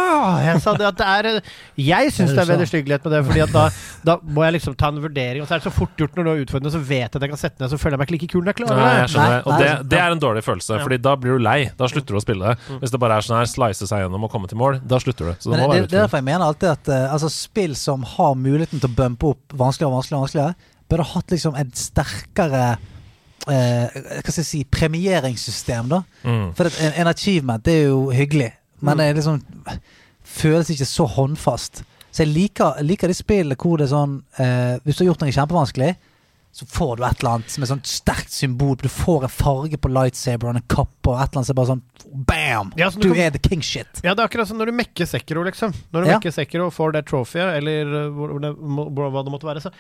Jeg 0.45 0.63
sa 0.65 0.75
det 0.79 0.89
at 0.89 0.99
det 0.99 1.09
er 1.09 1.29
Jeg 1.79 2.13
syns 2.15 2.35
det 2.35 2.43
er 2.43 2.51
vederstyggelighet 2.53 3.05
med 3.07 3.15
det, 3.17 3.23
Fordi 3.29 3.45
at 3.45 3.55
da, 3.55 3.65
da 4.07 4.17
må 4.25 4.45
jeg 4.47 4.59
liksom 4.59 4.77
ta 4.79 4.91
en 4.93 5.01
vurdering. 5.03 5.43
Og 5.45 5.49
så 5.49 5.57
er 5.57 5.63
det 5.63 5.69
så 5.69 5.75
fort 5.75 6.01
gjort 6.01 6.17
når 6.19 6.29
du 6.29 6.31
er 6.33 6.43
utfordrende, 6.47 6.75
så 6.75 6.83
vet 6.83 7.07
jeg 7.07 7.19
at 7.19 7.27
jeg 7.27 7.33
kan 7.35 7.43
sette 7.43 7.63
ned, 7.63 7.73
så 7.73 7.81
føler 7.81 7.97
jeg 7.97 8.03
meg 8.03 8.09
ikke 8.09 8.17
like 8.17 8.31
kul 8.33 8.45
når 8.45 8.53
jeg 8.53 8.61
klarer 8.63 8.81
Nei, 8.81 8.89
jeg 8.89 9.03
det. 9.05 9.13
skjønner 9.15 9.35
Nei. 9.35 9.43
Og 9.49 9.63
det, 9.63 9.71
det 9.93 10.01
er 10.03 10.08
en 10.15 10.23
dårlig 10.23 10.45
følelse, 10.47 10.79
Ja. 10.79 10.83
Fordi 10.85 10.99
da 11.03 11.15
blir 11.17 11.39
du 11.39 11.45
lei. 11.45 11.71
Da 11.79 11.89
slutter 11.91 12.15
du 12.15 12.21
å 12.21 12.25
spille 12.25 12.53
det. 12.53 12.79
Hvis 12.81 12.95
det 12.95 13.01
bare 13.03 13.19
er 13.19 13.27
sånn 13.27 13.39
her 13.39 13.51
slice 13.51 13.87
seg 13.89 14.05
gjennom 14.05 14.25
og 14.25 14.33
komme 14.33 14.49
til 14.51 14.61
mål, 14.61 14.81
da 14.87 15.01
slutter 15.03 15.31
du. 15.31 15.37
Så 15.39 15.53
det 15.53 15.59
Men 15.59 15.71
det, 15.71 15.91
det 15.91 15.99
er 15.99 16.07
derfor 16.07 16.23
jeg 16.23 16.29
mener 16.31 16.47
alltid 16.47 16.69
at 16.73 16.91
uh, 16.93 17.13
altså, 17.13 17.31
spill 17.33 17.77
som 17.77 18.05
har 18.17 18.35
muligheten 18.39 18.81
til 18.83 18.91
å 18.91 18.99
bumpe 18.99 19.33
opp 19.35 19.57
vanskeligere 19.57 19.93
og 19.93 19.99
vanskeligere, 20.01 20.27
vanskeligere 20.27 20.77
burde 20.89 21.09
hatt 21.13 21.31
liksom 21.31 21.57
en 21.59 21.71
sterkere 21.77 22.65
eh, 23.49 23.87
Hva 23.93 24.33
skal 24.33 24.41
jeg 24.41 24.49
si 24.49 24.65
premieringssystem, 24.73 25.91
da. 25.93 26.03
Mm. 26.25 26.51
For 26.57 26.71
at 26.71 26.81
en, 26.85 26.97
en 27.03 27.13
achievement 27.13 27.65
det 27.65 27.77
er 27.83 27.89
jo 27.91 28.09
hyggelig, 28.15 28.53
men 28.81 29.01
det 29.01 29.09
er 29.09 29.19
liksom 29.19 29.43
føles 30.29 30.71
ikke 30.73 30.89
så 30.89 31.07
håndfast. 31.09 31.83
Så 32.13 32.25
jeg 32.25 32.33
liker, 32.33 32.81
liker 32.85 33.11
de 33.11 33.17
spillene 33.17 33.57
hvor 33.59 33.79
det 33.79 33.89
er 33.89 33.93
sånn 33.93 34.15
eh, 34.41 34.77
Hvis 34.85 34.97
du 34.97 35.03
har 35.03 35.11
gjort 35.11 35.23
noe 35.23 35.35
kjempevanskelig, 35.35 35.91
så 36.53 36.67
får 36.67 36.97
du 36.97 37.05
et 37.05 37.21
eller 37.21 37.31
annet 37.37 37.51
som 37.51 37.63
er 37.63 37.69
sånn 37.71 37.83
sterkt 37.87 38.31
symbol. 38.35 38.75
Du 38.81 38.89
får 38.89 39.23
en 39.29 39.29
farge 39.31 39.77
på 39.79 39.91
lightsaberen, 39.93 40.57
en 40.57 40.67
kapp 40.69 41.07
og 41.07 41.15
et 41.21 41.29
eller 41.29 41.39
annet 41.39 41.47
som 41.47 41.55
er 41.55 41.59
bare 41.61 41.71
sånn 41.75 42.25
bam! 42.27 42.73
Ja, 42.77 42.89
så 42.91 42.99
du 43.01 43.09
du 43.09 43.15
kan- 43.15 43.23
er 43.27 43.31
the 43.31 43.39
king 43.49 43.61
shit. 43.63 44.01
Ja, 44.03 44.15
det 44.15 44.25
er 44.25 44.29
akkurat 44.29 44.49
som 44.49 44.59
når 44.59 44.67
du 44.73 44.73
mekker 44.73 45.07
Sekiro, 45.07 45.45
liksom. 45.45 45.73
Når 45.93 46.03
du 46.05 46.09
Ja. 46.11 46.19
mekker 46.19 46.33
Sekiro 46.33 46.67
og 46.67 46.73
får 46.75 46.93
det 46.93 47.07
trofeet, 47.07 47.57
eller 47.59 47.87
uh, 47.87 48.11
hvor, 48.11 48.29
hvor 48.35 48.41
det, 48.41 48.53
hvor- 48.57 49.11
hva 49.13 49.25
det 49.25 49.33
måtte 49.33 49.47
være, 49.47 49.61
så 49.63 49.73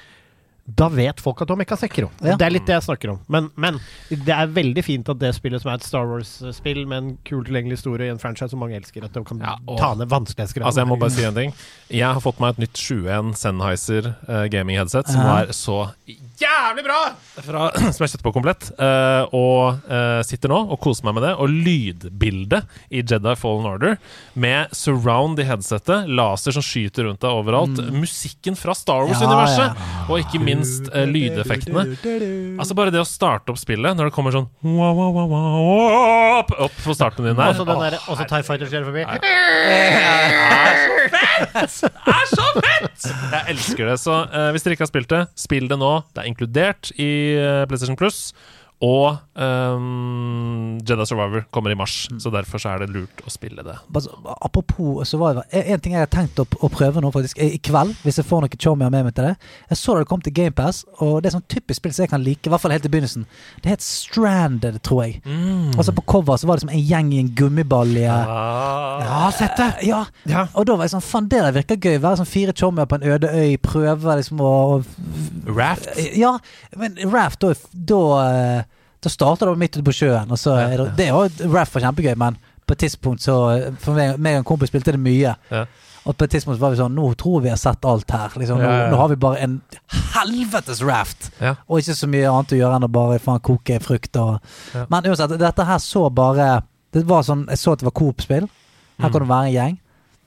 da 0.69 0.89
vet 0.93 1.21
folk 1.25 1.41
at 1.41 1.49
du 1.49 1.55
har 1.55 1.59
mekka 1.63 1.79
Sekiro. 1.81 2.11
Ja. 2.21 2.35
Det 2.37 2.45
er 2.45 2.53
litt 2.53 2.67
det 2.69 2.75
jeg 2.77 2.85
snakker 2.85 3.15
om. 3.15 3.21
Men, 3.33 3.47
men 3.57 3.79
det 4.11 4.35
er 4.35 4.51
veldig 4.53 4.83
fint 4.85 5.09
at 5.09 5.17
det 5.23 5.31
spillet 5.33 5.63
som 5.63 5.71
er 5.73 5.79
et 5.79 5.87
Star 5.87 6.05
Wars-spill 6.11 6.83
med 6.91 6.99
en 6.99 7.09
kul, 7.25 7.41
tilgjengelig 7.47 7.79
historie 7.79 8.05
i 8.05 8.13
en 8.13 8.21
franchise 8.21 8.53
som 8.53 8.61
mange 8.61 8.77
elsker, 8.77 9.07
at 9.07 9.15
de 9.17 9.23
kan 9.25 9.41
Ja, 9.41 9.55
og- 9.65 9.79
ta 9.81 9.95
ned 9.97 10.11
vanskelighetsgraden. 10.13 10.67
Altså 10.69 10.83
Jeg 10.85 10.91
må 10.91 10.99
bare 11.01 11.15
si 11.17 11.25
en 11.25 11.35
ting. 11.39 11.55
Jeg 11.89 12.05
har 12.13 12.21
fått 12.21 12.39
meg 12.45 12.51
et 12.59 12.59
nytt 12.67 12.77
7.1 12.77 13.33
Sennheiser 13.41 14.11
uh, 14.29 14.45
gaming 14.53 14.77
headset 14.77 15.09
som 15.09 15.23
Ja. 15.25 15.39
er 15.47 15.55
så 15.57 15.79
jævlig 16.07 16.85
bra! 16.85 16.99
Fra, 17.41 17.71
som 17.97 18.05
jeg 18.05 18.13
kjøpte 18.13 18.27
på 18.29 18.35
komplett. 18.37 18.69
Uh, 18.77 19.25
og 19.33 19.81
uh, 19.89 20.21
sitter 20.29 20.53
nå 20.53 20.61
og 20.69 20.77
koser 20.85 21.09
meg 21.09 21.15
med 21.17 21.23
det. 21.31 21.33
Og 21.41 21.49
lydbildet 21.49 22.69
i 22.93 23.01
Jedi 23.01 23.35
Fallen 23.41 23.65
Order 23.73 23.97
med 24.37 24.69
surround 24.77 25.41
i 25.41 25.49
headsetet, 25.49 26.05
laser 26.13 26.53
som 26.53 26.63
skyter 26.63 27.09
rundt 27.09 27.25
deg 27.25 27.31
overalt, 27.41 27.81
musikken 27.95 28.55
fra 28.59 28.75
Star 28.77 29.09
Wars-universet, 29.09 29.81
og 30.11 30.19
ikke 30.21 30.43
minst 30.45 30.58
eh, 30.63 31.07
lydeffektene. 31.09 31.85
Altså 32.59 32.77
Bare 32.79 32.93
det 32.95 33.01
å 33.03 33.07
starte 33.09 33.53
opp 33.53 33.61
spillet 33.61 33.97
når 33.99 34.11
det 34.11 34.15
kommer 34.17 34.35
sånn 34.35 34.49
opp, 36.39 36.53
opp 36.69 36.77
på 36.85 36.97
starten 36.97 37.27
din 37.29 37.37
der. 37.39 37.53
Også 37.53 37.67
den 37.69 37.83
der, 37.85 37.99
også 38.07 38.27
TIE 38.31 38.45
Fighter 38.47 38.71
skjer 38.71 38.87
forbi. 38.89 39.03
Det 39.09 39.33
er 42.15 42.31
så 42.31 42.47
fett! 42.65 43.09
Jeg 43.09 43.43
elsker 43.55 43.91
det. 43.93 43.97
Så 44.03 44.15
eh, 44.27 44.51
hvis 44.55 44.65
dere 44.67 44.77
ikke 44.79 44.87
har 44.87 44.93
spilt 44.93 45.13
det, 45.13 45.23
spill 45.39 45.69
det 45.71 45.79
nå. 45.81 45.93
Det 46.15 46.23
er 46.23 46.31
inkludert 46.31 46.93
i 46.97 47.11
eh, 47.39 47.65
PlayStation 47.71 47.99
Plus. 47.99 48.33
Og 48.81 49.17
um, 49.35 50.79
Jedi 50.87 51.05
Survivor 51.11 51.43
kommer 51.51 51.73
i 51.73 51.77
mars, 51.79 52.05
så 52.23 52.31
derfor 52.31 52.61
så 52.63 52.71
er 52.77 52.85
det 52.85 52.93
lurt 52.95 53.23
å 53.27 53.31
spille 53.33 53.65
det. 53.67 53.75
Apropos 54.41 55.03
Survivor. 55.11 55.43
En 55.51 55.65
en 55.75 55.81
ting 55.83 55.97
jeg 55.97 56.05
har 56.05 56.11
tenkt 56.13 56.39
å, 56.39 56.45
å 56.63 56.71
prøve 56.71 57.03
nå 57.03 57.11
faktisk 57.15 57.41
i 57.43 57.59
kveld, 57.59 57.97
hvis 58.05 58.21
jeg 58.21 58.27
får 58.29 58.45
noe 58.45 58.59
chommier 58.63 58.93
med 58.95 59.09
meg 59.09 59.17
til 59.17 59.27
det. 59.31 59.35
Jeg 59.73 59.81
så 59.81 59.97
det 59.99 60.07
kom 60.11 60.23
til 60.23 60.33
GamePass, 60.37 60.85
og 61.03 61.19
det 61.25 61.31
er 61.33 61.37
sånn 61.41 61.47
typisk 61.51 61.81
spill 61.83 61.97
som 61.97 62.05
jeg 62.07 62.13
kan 62.13 62.23
like. 62.23 62.47
I 62.47 62.53
hvert 62.55 62.63
fall 62.63 62.75
helt 62.77 62.87
i 62.87 62.93
begynnelsen. 62.95 63.27
Det 63.65 63.73
het 63.75 63.83
Stranded, 63.85 64.79
tror 64.87 65.03
jeg. 65.09 65.19
Altså 65.75 65.93
På 65.99 66.07
cover 66.15 66.39
så 66.39 66.47
var 66.47 66.59
det 66.61 66.67
som 66.69 66.73
en 66.75 66.87
gjeng 66.93 67.11
i 67.17 67.21
en 67.25 67.33
gummibalje. 67.35 68.07
Ah. 68.15 69.03
Ja, 69.03 69.21
sett 69.35 69.59
det! 69.59 69.69
Ja, 69.91 70.05
Ja. 70.31 70.47
og 70.55 70.67
da 70.71 70.77
var 70.79 70.87
jeg 70.87 70.95
sånn 70.95 71.03
Faen, 71.09 71.29
det 71.29 71.43
der 71.43 71.55
virker 71.59 71.77
gøy. 71.83 71.99
Være 72.03 72.23
sånn 72.23 72.31
fire 72.31 72.55
chommier 72.55 72.87
på 72.87 72.99
en 73.01 73.07
øde 73.11 73.31
øy, 73.35 73.57
prøve 73.59 74.19
liksom 74.23 74.39
å 74.45 74.55
å- 74.79 74.83
Raft. 75.49 75.89
Ja, 76.19 76.37
men 76.77 76.97
Raft, 77.11 77.41
da, 77.41 77.55
da, 77.73 78.01
eh, 78.29 78.63
da 79.03 79.09
starter 79.13 79.47
det 79.53 79.59
midt 79.59 79.77
ute 79.79 79.85
på 79.87 79.93
sjøen. 79.95 80.31
Og 80.31 80.39
så 80.39 80.57
er 80.59 80.77
det, 80.77 80.87
det 80.99 81.09
er 81.09 81.13
jo 81.15 81.53
Raft 81.55 81.75
var 81.75 81.85
kjempegøy, 81.87 82.17
men 82.19 82.37
på 82.67 82.73
et 82.75 82.79
tidspunkt 82.83 83.23
så 83.25 83.35
For 83.81 83.95
meg, 83.97 84.19
meg 84.19 84.35
og 84.35 84.43
en 84.43 84.45
kompis 84.45 84.69
spilte 84.73 84.93
det 84.93 85.01
mye. 85.01 85.35
Ja. 85.51 85.67
Og 86.09 86.17
på 86.17 86.25
et 86.25 86.31
tidspunkt 86.33 86.61
var 86.61 86.71
vi 86.73 86.79
sånn 86.81 86.95
Nå 86.97 87.11
tror 87.21 87.43
vi 87.45 87.51
har 87.53 87.57
sett 87.61 87.85
alt 87.85 88.11
her. 88.11 88.33
Liksom, 88.41 88.59
nå, 88.59 88.65
Ja, 88.65 88.71
ja, 88.75 88.83
ja. 88.85 88.91
nå 88.93 88.97
har 89.01 89.09
vi 89.13 89.17
bare 89.21 89.39
en 89.45 89.59
helvetes 90.15 90.83
raft! 90.83 91.31
Ja. 91.41 91.55
Og 91.69 91.81
ikke 91.83 91.97
så 91.99 92.09
mye 92.11 92.29
annet 92.31 92.55
å 92.57 92.61
gjøre 92.61 92.79
enn 92.79 92.87
å 92.89 92.93
bare 92.93 93.19
faen 93.23 93.41
koke 93.45 93.79
frukt 93.85 94.17
og 94.21 94.39
Ja. 94.75 94.87
Men 94.91 95.09
uansett, 95.11 95.37
dette 95.41 95.65
her 95.69 95.79
så 95.83 96.09
bare 96.11 96.63
Det 96.93 97.05
var 97.07 97.23
sånn 97.23 97.47
Jeg 97.49 97.59
så 97.61 97.73
at 97.75 97.83
det 97.83 97.89
var 97.91 97.97
Coop-spill. 98.01 98.49
Her 98.99 99.09
Mm. 99.09 99.13
kan 99.13 99.21
det 99.23 99.29
være 99.29 99.47
en 99.47 99.53
gjeng. 99.55 99.79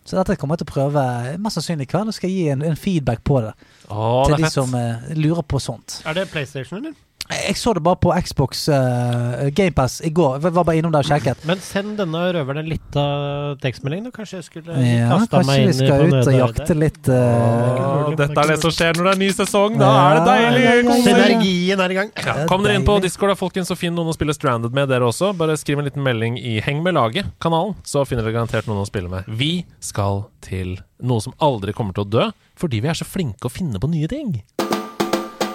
Så 0.05 0.15
dette 0.17 0.35
kommer 0.39 0.55
jeg 0.57 0.65
til 0.65 0.71
å 0.71 0.73
prøve 0.73 1.37
mest 1.43 1.57
sannsynlig 1.59 1.83
i 1.83 1.89
kveld. 1.91 2.07
Og 2.07 2.13
skal 2.15 2.29
gi 2.29 2.47
en, 2.49 2.61
en 2.63 2.75
feedback 2.75 3.23
på 3.27 3.41
det 3.41 3.51
Åh, 3.89 4.25
til 4.25 4.33
det 4.35 4.37
de 4.37 4.43
fett. 4.47 4.53
som 4.53 4.73
uh, 4.73 5.11
lurer 5.13 5.43
på 5.43 5.59
sånt. 5.61 6.01
Er 6.05 6.13
det 6.13 6.29
PlayStation, 6.31 6.79
eller? 6.79 6.93
Jeg 7.31 7.55
så 7.59 7.73
det 7.77 7.83
bare 7.85 7.99
på 8.01 8.11
Xbox 8.25 8.65
uh, 8.71 9.47
GamePass 9.55 10.01
i 10.07 10.11
går. 10.13 10.39
Jeg 10.41 10.55
var 10.55 10.65
bare 10.67 10.77
innom 10.81 10.93
der 10.93 11.05
og 11.05 11.09
sjekket. 11.09 11.45
Men 11.47 11.61
send 11.63 11.95
denne 11.99 12.23
røveren 12.35 12.63
en 12.63 12.69
liten 12.69 13.57
tekstmelding, 13.63 14.05
da. 14.07 14.13
Kanskje 14.15 14.41
jeg 14.41 14.47
skulle 14.49 14.75
Ja, 14.83 15.07
kasta 15.13 15.39
kanskje 15.39 15.51
meg 15.51 15.61
vi 15.61 15.63
inn 15.63 15.71
i 15.71 15.79
skal 15.79 16.05
ut 16.07 16.19
og 16.21 16.37
jakte 16.37 16.77
litt 16.77 17.11
uh, 17.11 18.11
dette 18.19 18.37
er 18.43 18.51
det 18.51 18.57
som 18.61 18.73
skjer 18.73 18.97
når 18.97 19.07
det 19.07 19.13
er 19.13 19.21
ny 19.21 19.29
sesong. 19.35 19.77
Da 19.79 19.91
er 20.01 20.17
det 20.19 20.23
deilig! 20.27 20.63
ja. 20.65 20.97
Synergien 21.05 21.83
er 21.83 21.93
i 21.93 21.97
gang. 21.97 22.11
Ja, 22.25 22.35
kom 22.49 22.65
dere 22.65 22.77
inn 22.79 22.87
på 22.87 22.97
Discord 23.03 23.33
da, 23.33 23.37
folkens, 23.39 23.71
og 23.73 23.79
finn 23.79 23.95
noen 23.97 24.11
å 24.11 24.15
spille 24.15 24.35
Stranded 24.35 24.75
med, 24.75 24.89
dere 24.91 25.07
også. 25.07 25.31
Bare 25.37 25.57
skriv 25.59 25.81
en 25.81 25.87
liten 25.87 26.05
melding 26.05 26.39
i 26.39 26.59
Heng 26.65 26.83
med 26.85 26.97
laget-kanalen, 26.97 27.77
så 27.87 28.05
finner 28.07 28.27
dere 28.27 28.39
garantert 28.39 28.69
noen 28.69 28.83
å 28.83 28.89
spille 28.89 29.11
med. 29.11 29.27
Vi 29.27 29.65
skal 29.83 30.25
til 30.45 30.79
noe 31.01 31.23
som 31.23 31.35
aldri 31.41 31.75
kommer 31.77 31.97
til 31.97 32.05
å 32.05 32.11
dø, 32.17 32.27
fordi 32.59 32.83
vi 32.83 32.91
er 32.91 32.97
så 32.97 33.07
flinke 33.07 33.49
å 33.49 33.53
finne 33.53 33.81
på 33.81 33.89
nye 33.91 34.09
ting. 34.11 34.35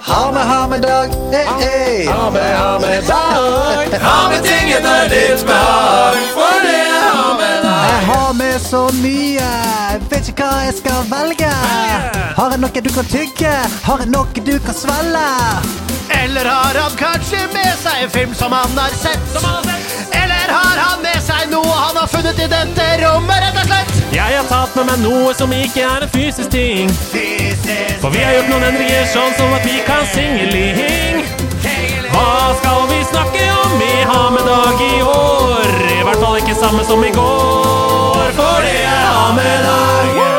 Ha 0.07 0.33
med, 0.33 0.43
ha 0.43 0.67
med 0.67 0.83
dag, 0.83 1.09
hey, 1.33 1.47
hey. 1.61 2.07
Ha 2.07 2.31
med, 2.31 2.57
ha 2.59 2.79
med 2.79 3.05
dag, 3.05 4.01
ha 4.09 4.29
med 4.29 4.43
ting 4.43 4.71
etter 4.71 5.09
ditt 5.11 5.47
behag, 5.47 6.19
for 6.35 6.61
det 6.63 6.75
er 6.75 7.09
ha 7.17 7.33
med 7.39 7.65
Jeg 7.67 8.05
har 8.07 8.33
med 8.39 8.61
så 8.61 8.85
mye. 9.03 9.49
Vet 10.11 10.31
ikke 10.31 10.47
hva 10.47 10.63
jeg 10.69 10.77
skal 10.79 11.03
velge? 11.11 11.51
Har 12.39 12.55
jeg 12.55 12.63
noe 12.63 12.85
du 12.87 12.91
kan 12.95 13.11
tygge? 13.11 13.55
Har 13.89 14.05
jeg 14.05 14.13
noe 14.15 14.47
du 14.47 14.55
kan 14.67 14.79
svelge? 14.79 15.27
Eller 16.23 16.47
har 16.55 16.79
han 16.85 16.95
kanskje 17.01 17.43
med 17.57 17.73
seg 17.83 18.07
en 18.07 18.11
film 18.15 18.35
som 18.35 18.55
han 18.55 18.79
har 18.79 18.95
sett? 18.95 19.41
Eller 20.23 20.55
har 20.55 20.83
han 20.85 21.03
med 21.03 21.16
han 21.87 21.97
har 21.97 22.07
funnet 22.07 22.39
i 22.39 22.47
dette 22.51 22.85
rommet, 23.03 23.37
rett 23.43 23.59
og 23.61 23.67
slett? 23.69 23.93
Jeg 24.15 24.39
har 24.39 24.47
tatt 24.51 24.75
med 24.79 24.89
meg 24.91 25.03
noe 25.05 25.35
som 25.39 25.53
ikke 25.55 25.85
er 25.87 26.07
en 26.07 26.13
fysisk 26.15 26.51
ting. 26.51 26.91
For 28.03 28.11
vi 28.15 28.25
har 28.25 28.35
gjort 28.37 28.51
noen 28.51 28.69
endringer 28.71 29.07
sånn 29.13 29.35
som 29.39 29.55
at 29.55 29.67
vi 29.67 29.79
kan 29.87 30.07
singeling. 30.15 31.23
Hva 32.11 32.55
skal 32.61 32.87
vi 32.91 33.03
snakke 33.11 33.45
om 33.63 33.83
i 33.87 33.93
Hamedag 34.11 34.83
i 34.89 35.03
år? 35.07 35.77
I 35.99 36.01
hvert 36.07 36.23
fall 36.23 36.41
ikke 36.43 36.59
samme 36.59 36.87
som 36.89 37.05
i 37.05 37.13
går, 37.15 38.33
for 38.39 38.67
det 38.67 38.81
er 38.83 39.07
Hamedag. 39.21 40.36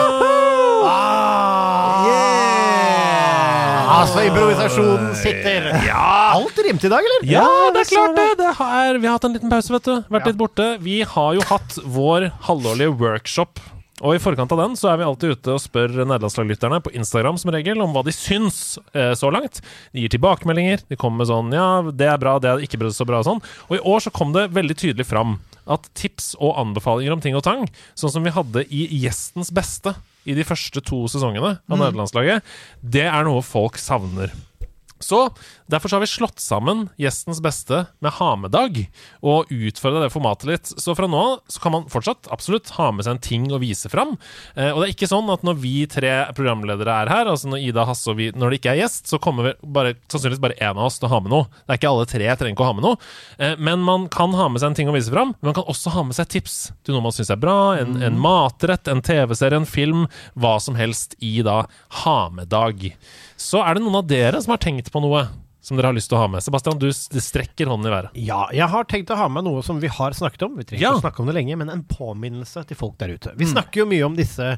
Altså, 4.18 4.32
improvisasjonen 4.32 5.11
sitter. 5.13 5.65
Alt 5.93 6.59
rimte 6.65 6.88
i 6.88 6.89
dag, 6.89 7.05
eller? 7.05 7.26
Ja, 7.30 7.45
det 7.76 7.84
er 7.84 7.89
klart 7.91 8.15
det. 8.18 8.24
det 8.39 8.47
er, 8.49 8.97
vi 8.97 9.05
har 9.05 9.13
hatt 9.20 9.28
en 9.28 9.36
liten 9.36 9.51
pause, 9.51 9.70
vet 9.76 9.86
du. 9.86 9.91
Vært 10.15 10.30
litt 10.32 10.39
borte. 10.39 10.65
Vi 10.82 10.95
har 11.05 11.36
jo 11.38 11.43
hatt 11.45 11.78
vår 11.86 12.32
halvårlige 12.47 12.95
workshop. 12.97 13.61
Og 14.01 14.18
i 14.18 14.22
forkant 14.22 14.49
av 14.53 14.63
den 14.63 14.74
så 14.78 14.89
er 14.89 14.97
vi 14.97 15.05
alltid 15.05 15.36
ute 15.38 15.53
og 15.53 15.61
spør 15.61 15.93
nederlandslaglytterne 15.99 16.82
på 16.86 16.95
Instagram 16.97 17.38
som 17.41 17.53
regel 17.53 17.82
om 17.86 17.93
hva 17.93 18.01
de 18.05 18.13
syns 18.13 18.80
eh, 18.97 19.13
så 19.18 19.30
langt. 19.34 19.61
De 19.93 20.01
gir 20.01 20.13
tilbakemeldinger. 20.13 20.82
De 20.89 20.97
kommer 20.97 21.22
med 21.22 21.30
sånn 21.30 21.53
'ja, 21.53 21.70
det 21.93 22.09
er 22.09 22.18
bra, 22.22 22.39
det 22.41 22.49
er 22.49 22.65
ikke 22.65 22.82
så 22.89 23.05
bra' 23.05 23.22
og 23.22 23.30
sånn. 23.30 23.45
Og 23.70 23.78
i 23.78 23.86
år 23.86 24.01
så 24.01 24.13
kom 24.13 24.34
det 24.34 24.49
veldig 24.49 24.78
tydelig 24.82 25.05
fram 25.05 25.38
at 25.70 25.89
tips 25.93 26.34
og 26.41 26.57
anbefalinger 26.57 27.13
om 27.13 27.22
ting 27.22 27.38
og 27.38 27.45
tang, 27.45 27.70
sånn 27.93 28.13
som 28.18 28.26
vi 28.26 28.34
hadde 28.34 28.65
i 28.65 28.86
Gjestens 29.05 29.53
beste 29.53 29.93
i 30.28 30.36
de 30.38 30.46
første 30.48 30.84
to 30.84 31.06
sesongene 31.12 31.56
av 31.64 31.80
nederlandslaget, 31.80 32.46
det 32.84 33.08
er 33.08 33.28
noe 33.28 33.46
folk 33.46 33.80
savner. 33.82 34.34
Så 35.04 35.28
Derfor 35.68 35.91
så 35.91 35.98
har 35.98 36.02
vi 36.06 36.08
slått 36.08 36.39
sammen 36.39 36.86
Gjestens 37.00 37.41
beste 37.43 37.82
med 38.04 38.14
Ha-med-dag 38.18 38.78
og 39.20 39.50
utfordra 39.52 40.06
det 40.06 40.14
formatet 40.14 40.48
litt. 40.48 40.70
Så 40.80 40.95
fra 40.95 41.10
nå 41.12 41.18
av 41.20 41.34
så 41.52 41.62
kan 41.64 41.74
man 41.76 41.88
fortsatt 41.91 42.30
absolutt 42.32 42.72
ha 42.78 42.89
med 42.95 43.04
seg 43.04 43.18
en 43.18 43.24
ting 43.24 43.48
å 43.52 43.60
vise 43.60 43.91
fram. 43.91 44.16
Eh, 44.56 44.70
og 44.72 44.80
det 44.80 44.88
er 44.88 44.93
ikke 44.93 45.10
sånn 45.12 45.28
at 45.34 45.43
når 45.48 45.60
vi 45.60 45.74
tre 45.91 46.14
programledere 46.38 46.95
er 47.04 47.12
her, 47.12 47.32
altså 47.32 47.52
når 47.52 47.66
Ida, 47.68 47.86
Hasse 47.89 48.12
og 48.12 48.20
vi 48.20 48.30
Når 48.38 48.54
det 48.54 48.60
ikke 48.62 48.72
er 48.74 48.82
gjest, 48.82 49.12
så 49.12 49.20
kommer 49.22 49.50
vi 49.50 49.54
bare, 49.76 49.95
sannsynligvis 50.08 50.43
bare 50.43 50.58
én 50.62 50.76
av 50.76 50.88
oss 50.88 51.00
til 51.02 51.10
å 51.10 51.14
ha 51.16 51.22
med 51.24 51.34
noe. 51.34 51.50
Det 51.66 51.76
er 51.76 51.82
ikke 51.82 51.91
alle 51.91 52.10
tre 52.14 52.32
trenger 52.39 52.56
ikke 52.56 52.66
å 52.66 52.70
ha 52.70 52.78
med 52.78 52.88
noe. 52.88 53.02
Eh, 53.38 53.56
men 53.60 53.84
man 53.84 54.08
kan 54.14 54.36
ha 54.38 54.48
med 54.52 54.64
seg 54.64 54.72
en 54.72 54.80
ting 54.80 54.91
å 54.91 54.95
vise 54.95 55.12
fram. 55.14 55.36
Men 55.41 55.52
man 55.52 55.60
kan 55.60 55.68
også 55.68 55.93
ha 55.98 56.06
med 56.08 56.18
seg 56.18 56.32
tips 56.38 56.58
til 56.88 56.95
noe 56.95 57.06
man 57.10 57.16
syns 57.16 57.34
er 57.34 57.41
bra. 57.41 57.60
En, 57.82 58.00
en 58.04 58.20
matrett, 58.22 58.88
en 58.88 59.04
TV-serie, 59.04 59.60
en 59.60 59.68
film. 59.68 60.08
Hva 60.38 60.58
som 60.64 60.80
helst 60.80 61.18
i 61.20 61.39
da 61.45 61.66
Ha-med-dag. 62.04 62.91
Så 63.38 63.62
er 63.64 63.78
det 63.78 63.84
noen 63.86 64.00
av 64.02 64.08
dere 64.10 64.42
som 64.42 64.56
har 64.56 64.64
tenkt 64.64 64.90
på 64.94 65.02
noe 65.04 65.28
som 65.68 65.76
dere 65.76 65.90
har 65.90 65.96
lyst 65.98 66.08
til 66.08 66.16
å 66.16 66.22
ha 66.22 66.28
med? 66.32 66.40
Sebastian, 66.46 66.78
du 66.80 66.86
strekker 66.94 67.68
hånden 67.68 67.90
i 67.90 67.92
været. 67.92 68.14
Ja, 68.24 68.46
jeg 68.56 68.70
har 68.72 68.86
tenkt 68.88 69.10
å 69.12 69.18
ha 69.20 69.26
med 69.28 69.44
noe 69.44 69.60
som 69.68 69.82
vi 69.84 69.90
har 69.92 70.14
snakket 70.16 70.46
om. 70.48 70.54
Vi 70.56 70.64
trenger 70.64 70.82
Ja. 70.86 70.92
ikke 70.94 71.02
å 71.02 71.04
snakke 71.04 71.20
om 71.20 71.28
det 71.28 71.36
lenge, 71.36 71.58
men 71.60 71.70
en 71.74 71.84
påminnelse 71.84 72.64
til 72.70 72.78
folk 72.80 72.96
der 73.02 73.12
ute. 73.18 73.34
Vi 73.36 73.46
snakker 73.50 73.82
jo 73.82 73.86
mye 73.90 74.06
om 74.08 74.16
disse 74.16 74.54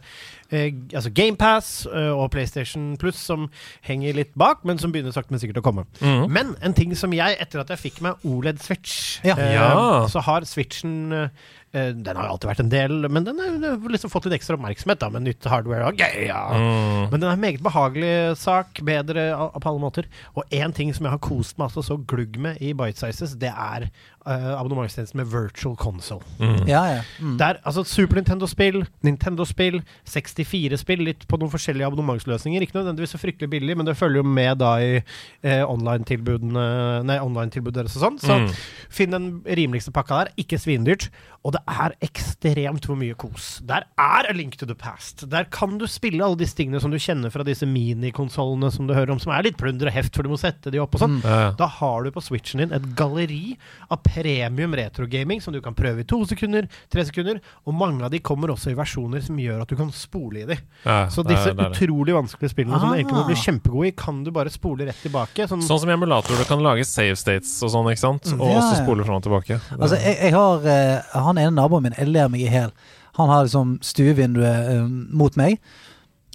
eh, 0.51 0.69
altså 0.93 1.09
GamePass 1.09 1.87
eh, 1.89 2.11
og 2.13 2.29
PlayStation 2.31 2.91
Plus 3.01 3.15
som 3.17 3.49
henger 3.89 4.13
litt 4.19 4.35
bak, 4.37 4.61
men 4.63 4.77
som 4.77 4.91
begynner 4.93 5.11
sakte, 5.15 5.31
men 5.33 5.39
sikkert 5.41 5.63
å 5.63 5.65
komme. 5.65 5.87
Men 6.29 6.53
en 6.61 6.73
ting 6.77 6.93
som 6.95 7.11
jeg, 7.11 7.37
etter 7.41 7.59
at 7.63 7.73
jeg 7.73 7.81
fikk 7.87 8.01
meg 8.05 8.21
OLED-switch, 8.23 9.21
Ja. 9.25 9.35
eh, 9.35 9.53
Ja. 9.55 10.05
så 10.07 10.21
har 10.21 10.45
Switchen 10.45 11.11
eh, 11.11 11.29
Den 11.71 12.17
har 12.17 12.25
jo 12.25 12.33
alltid 12.33 12.49
vært 12.49 12.61
en 12.63 12.71
del, 12.71 12.95
men 13.13 13.27
den 13.27 13.37
har 13.41 13.91
liksom 13.93 14.09
fått 14.09 14.25
litt 14.25 14.39
ekstra 14.39 14.57
oppmerksomhet 14.57 15.01
da, 15.03 15.11
med 15.13 15.27
nytt 15.27 15.45
hardware. 15.49 15.91
Okay, 15.91 16.25
ja. 16.25 16.41
mm. 16.49 17.11
Men 17.11 17.19
den 17.19 17.27
er 17.29 17.35
en 17.35 17.43
meget 17.43 17.61
behagelig 17.65 18.13
sak, 18.41 18.81
bedre 18.85 19.27
på 19.53 19.69
alle 19.69 19.83
måter. 19.83 20.09
Og 20.33 20.49
én 20.55 20.73
ting 20.73 20.89
som 20.95 21.05
jeg 21.05 21.13
har 21.13 21.21
kost 21.21 21.59
meg 21.59 21.69
altså 21.69 21.85
så 21.85 21.99
glugg 22.09 22.39
med 22.41 22.57
i 22.65 22.73
Bite 22.77 22.97
Sizes, 22.97 23.37
det 23.37 23.53
er 23.53 23.89
abonnementstjenesten 24.29 25.17
med 25.21 25.27
virtual 25.31 25.75
console. 25.79 26.21
Ja, 26.67 26.83
ja. 26.85 27.01
Mm. 27.19 27.37
Det 27.39 27.47
er 27.47 27.59
altså 27.65 27.83
Super 27.87 28.19
Nintendo-spill, 28.19 28.83
Nintendo-spill, 29.05 29.79
64-spill, 30.09 31.03
litt 31.07 31.25
på 31.29 31.39
noen 31.41 31.51
forskjellige 31.53 31.87
abonnementsløsninger. 31.89 32.61
Ikke 32.65 32.77
nødvendigvis 32.79 33.15
så 33.15 33.21
fryktelig 33.21 33.49
billig, 33.53 33.77
men 33.79 33.87
det 33.89 33.97
følger 33.99 34.21
jo 34.23 34.27
med 34.29 34.59
da 34.61 34.73
i 34.83 34.91
eh, 34.99 35.63
online-tilbudene 35.65 36.67
Nei, 37.07 37.17
online-tilbud 37.23 37.75
deres 37.75 37.95
og 37.97 38.05
sånn. 38.05 38.19
Så 38.21 38.39
Mm. 38.39 38.49
finn 38.89 39.11
den 39.11 39.27
rimeligste 39.45 39.91
pakka 39.91 40.23
der. 40.23 40.31
Ikke 40.37 40.57
svindyrt. 40.61 41.09
Og 41.43 41.53
det 41.55 41.61
er 41.71 41.93
ekstremt 42.03 42.85
hvor 42.85 42.97
mye 42.99 43.15
kos. 43.15 43.61
Der 43.65 43.85
er 43.97 44.27
A 44.29 44.33
Link 44.35 44.57
to 44.59 44.65
the 44.65 44.75
Past. 44.75 45.23
Der 45.29 45.45
kan 45.45 45.77
du 45.79 45.85
spille 45.87 46.23
alle 46.23 46.35
disse 46.37 46.55
tingene 46.55 46.81
som 46.81 46.91
du 46.91 46.97
kjenner 46.99 47.31
fra 47.31 47.43
disse 47.47 47.65
minikonsollene 47.65 48.71
som 48.71 48.87
du 48.87 48.93
hører 48.93 49.11
om, 49.13 49.19
som 49.19 49.31
er 49.33 49.43
litt 49.47 49.57
plunder 49.57 49.87
og 49.87 49.93
heft, 49.95 50.15
for 50.15 50.23
du 50.23 50.29
må 50.33 50.37
sette 50.39 50.71
de 50.71 50.79
opp 50.83 50.95
og 50.95 51.03
sånn. 51.05 51.19
Ja. 51.23 51.51
Da 51.57 51.67
har 51.79 52.03
du 52.03 52.11
på 52.11 52.21
switchen 52.23 52.59
din 52.63 52.73
et 52.75 52.89
galleri 52.99 53.57
av 53.89 54.03
premium 54.19 54.73
retrogaming 54.75 55.39
som 55.41 55.53
du 55.55 55.61
kan 55.63 55.73
prøve 55.73 56.03
i 56.03 56.07
to 56.07 56.19
sekunder, 56.27 56.67
tre 56.91 57.05
sekunder, 57.07 57.39
og 57.65 57.73
mange 57.73 58.03
av 58.03 58.11
de 58.11 58.19
kommer 58.19 58.51
også 58.51 58.71
i 58.73 58.75
versjoner 58.77 59.23
som 59.23 59.37
gjør 59.39 59.61
at 59.63 59.71
du 59.71 59.75
kan 59.79 59.91
spole 59.95 60.41
i 60.43 60.45
de. 60.49 60.57
Ja, 60.83 61.07
Så 61.09 61.23
disse 61.27 61.53
det 61.53 61.57
det. 61.57 61.69
utrolig 61.77 62.13
vanskelige 62.17 62.51
spillene 62.53 62.79
som 62.79 62.91
du 62.91 62.97
egentlig 62.99 63.15
må 63.17 63.25
bli 63.29 63.37
Ah. 63.39 63.43
kjempegod 63.45 63.87
i, 63.87 63.91
kan 63.91 64.23
du 64.23 64.31
bare 64.35 64.49
spole 64.51 64.85
rett 64.85 64.99
tilbake. 65.01 65.47
Sånn, 65.47 65.61
Sånn 65.63 65.79
som 65.79 65.89
i 65.89 65.93
emulator, 65.93 66.35
du 66.37 66.43
kan 66.45 66.59
lage 66.61 66.85
save 66.85 67.15
states 67.15 67.55
og 67.63 67.71
sånn, 67.71 67.87
ikke 67.93 68.03
sant? 68.03 68.33
Og 68.35 68.47
Ja, 68.51 68.59
også 68.59 68.83
spole 68.83 69.03
fram 69.05 69.15
og 69.15 69.23
tilbake. 69.23 69.59
Altså, 69.79 69.95
jeg, 70.03 70.17
jeg 70.21 70.33
har 70.33 70.59
uh, 70.59 71.23
Han 71.25 71.37
ene 71.37 71.51
naboen 71.55 71.83
min, 71.83 71.93
jeg 71.97 72.07
ler 72.11 72.27
meg 72.29 72.41
i 72.41 72.49
hjel. 72.49 72.71
Han 73.19 73.29
har 73.29 73.43
liksom 73.45 73.79
stuevinduet 73.83 74.69
eh, 74.75 74.83
mot 75.11 75.35
meg. 75.35 75.57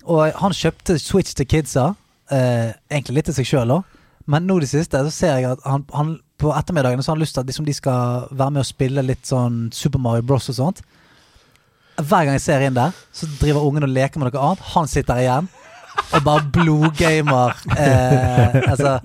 Og 0.05 0.33
han 0.37 0.53
kjøpte 0.53 0.99
Switch 1.01 1.35
til 1.35 1.47
kidsa. 1.47 1.95
uh, 2.33 2.73
egentlig 2.91 3.15
litt 3.19 3.25
til 3.27 3.35
seg 3.35 3.47
sjøl 3.47 3.71
òg. 3.79 3.85
Men 4.27 4.47
nå 4.49 4.57
i 4.57 4.61
det 4.65 4.69
siste 4.71 4.97
så 5.05 5.11
ser 5.13 5.35
jeg 5.37 5.51
at 5.53 5.61
han, 5.69 5.85
han 5.93 6.15
på 6.39 6.51
ettermiddagene 6.57 7.03
så 7.05 7.13
har 7.13 7.17
han 7.17 7.23
lyst 7.23 7.35
til 7.37 7.41
at 7.45 7.47
liksom, 7.51 7.65
de 7.69 7.73
skal 7.77 8.29
være 8.31 8.51
med 8.57 8.61
og 8.65 8.67
spille 8.69 9.03
litt 9.07 9.25
sånn 9.29 9.69
Super 9.73 9.99
Mario 10.03 10.23
Bros. 10.27 10.49
og 10.51 10.57
sånt. 10.59 10.83
Hver 11.97 12.25
gang 12.27 12.35
jeg 12.35 12.43
ser 12.43 12.65
inn 12.67 12.75
der, 12.75 12.91
så 13.15 13.29
driver 13.39 13.63
ungen 13.69 13.87
og 13.87 13.93
leker 13.95 14.19
med 14.19 14.33
noe 14.33 14.43
annet. 14.49 14.65
Han 14.75 14.89
sitter 14.91 15.21
igjen. 15.23 15.47
Og 16.11 16.25
bare 16.27 16.43
blodgamer. 16.51 17.55
Eh, 17.79 18.57
altså 18.67 18.97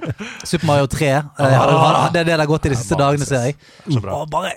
Super 0.42 0.66
Mario 0.66 0.88
3. 0.90 1.10
Eh, 1.12 1.22
har- 1.54 2.10
det 2.12 2.24
er 2.24 2.24
det 2.24 2.34
det 2.34 2.40
har 2.40 2.50
gått 2.50 2.66
i 2.66 2.70
de 2.74 2.76
siste 2.80 2.98
dagene, 2.98 3.26
ser 3.30 3.46
jeg. 3.46 3.56
Og 4.10 4.26
bare 4.34 4.56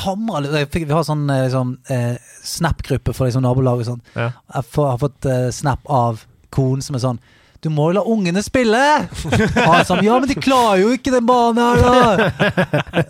hamrer 0.00 0.48
litt. 0.48 0.72
Vi 0.80 0.88
har 0.88 1.04
sånn 1.04 1.28
eh, 1.30 1.42
liksom, 1.44 1.74
eh, 1.92 2.16
Snap-gruppe 2.42 3.12
for 3.14 3.28
liksom, 3.28 3.44
nabolag 3.44 3.84
sånn. 3.84 4.00
Jeg 4.16 4.32
har 4.48 4.96
fått 5.04 5.26
eh, 5.28 5.50
snap 5.52 5.84
av 5.92 6.24
konen 6.50 6.80
som 6.82 6.96
er 6.96 7.04
sånn 7.04 7.20
du 7.64 7.68
må 7.74 7.88
jo 7.90 7.96
la 7.96 8.02
ungene 8.06 8.42
spille! 8.44 8.78
Han 9.56 9.84
sa 9.86 9.96
ja, 10.04 10.14
men 10.14 10.28
de 10.30 10.36
klarer 10.38 10.84
jo 10.84 10.92
ikke 10.94 11.10
den 11.10 11.26
banen 11.26 11.58
her, 11.58 11.82
da! 11.82 12.18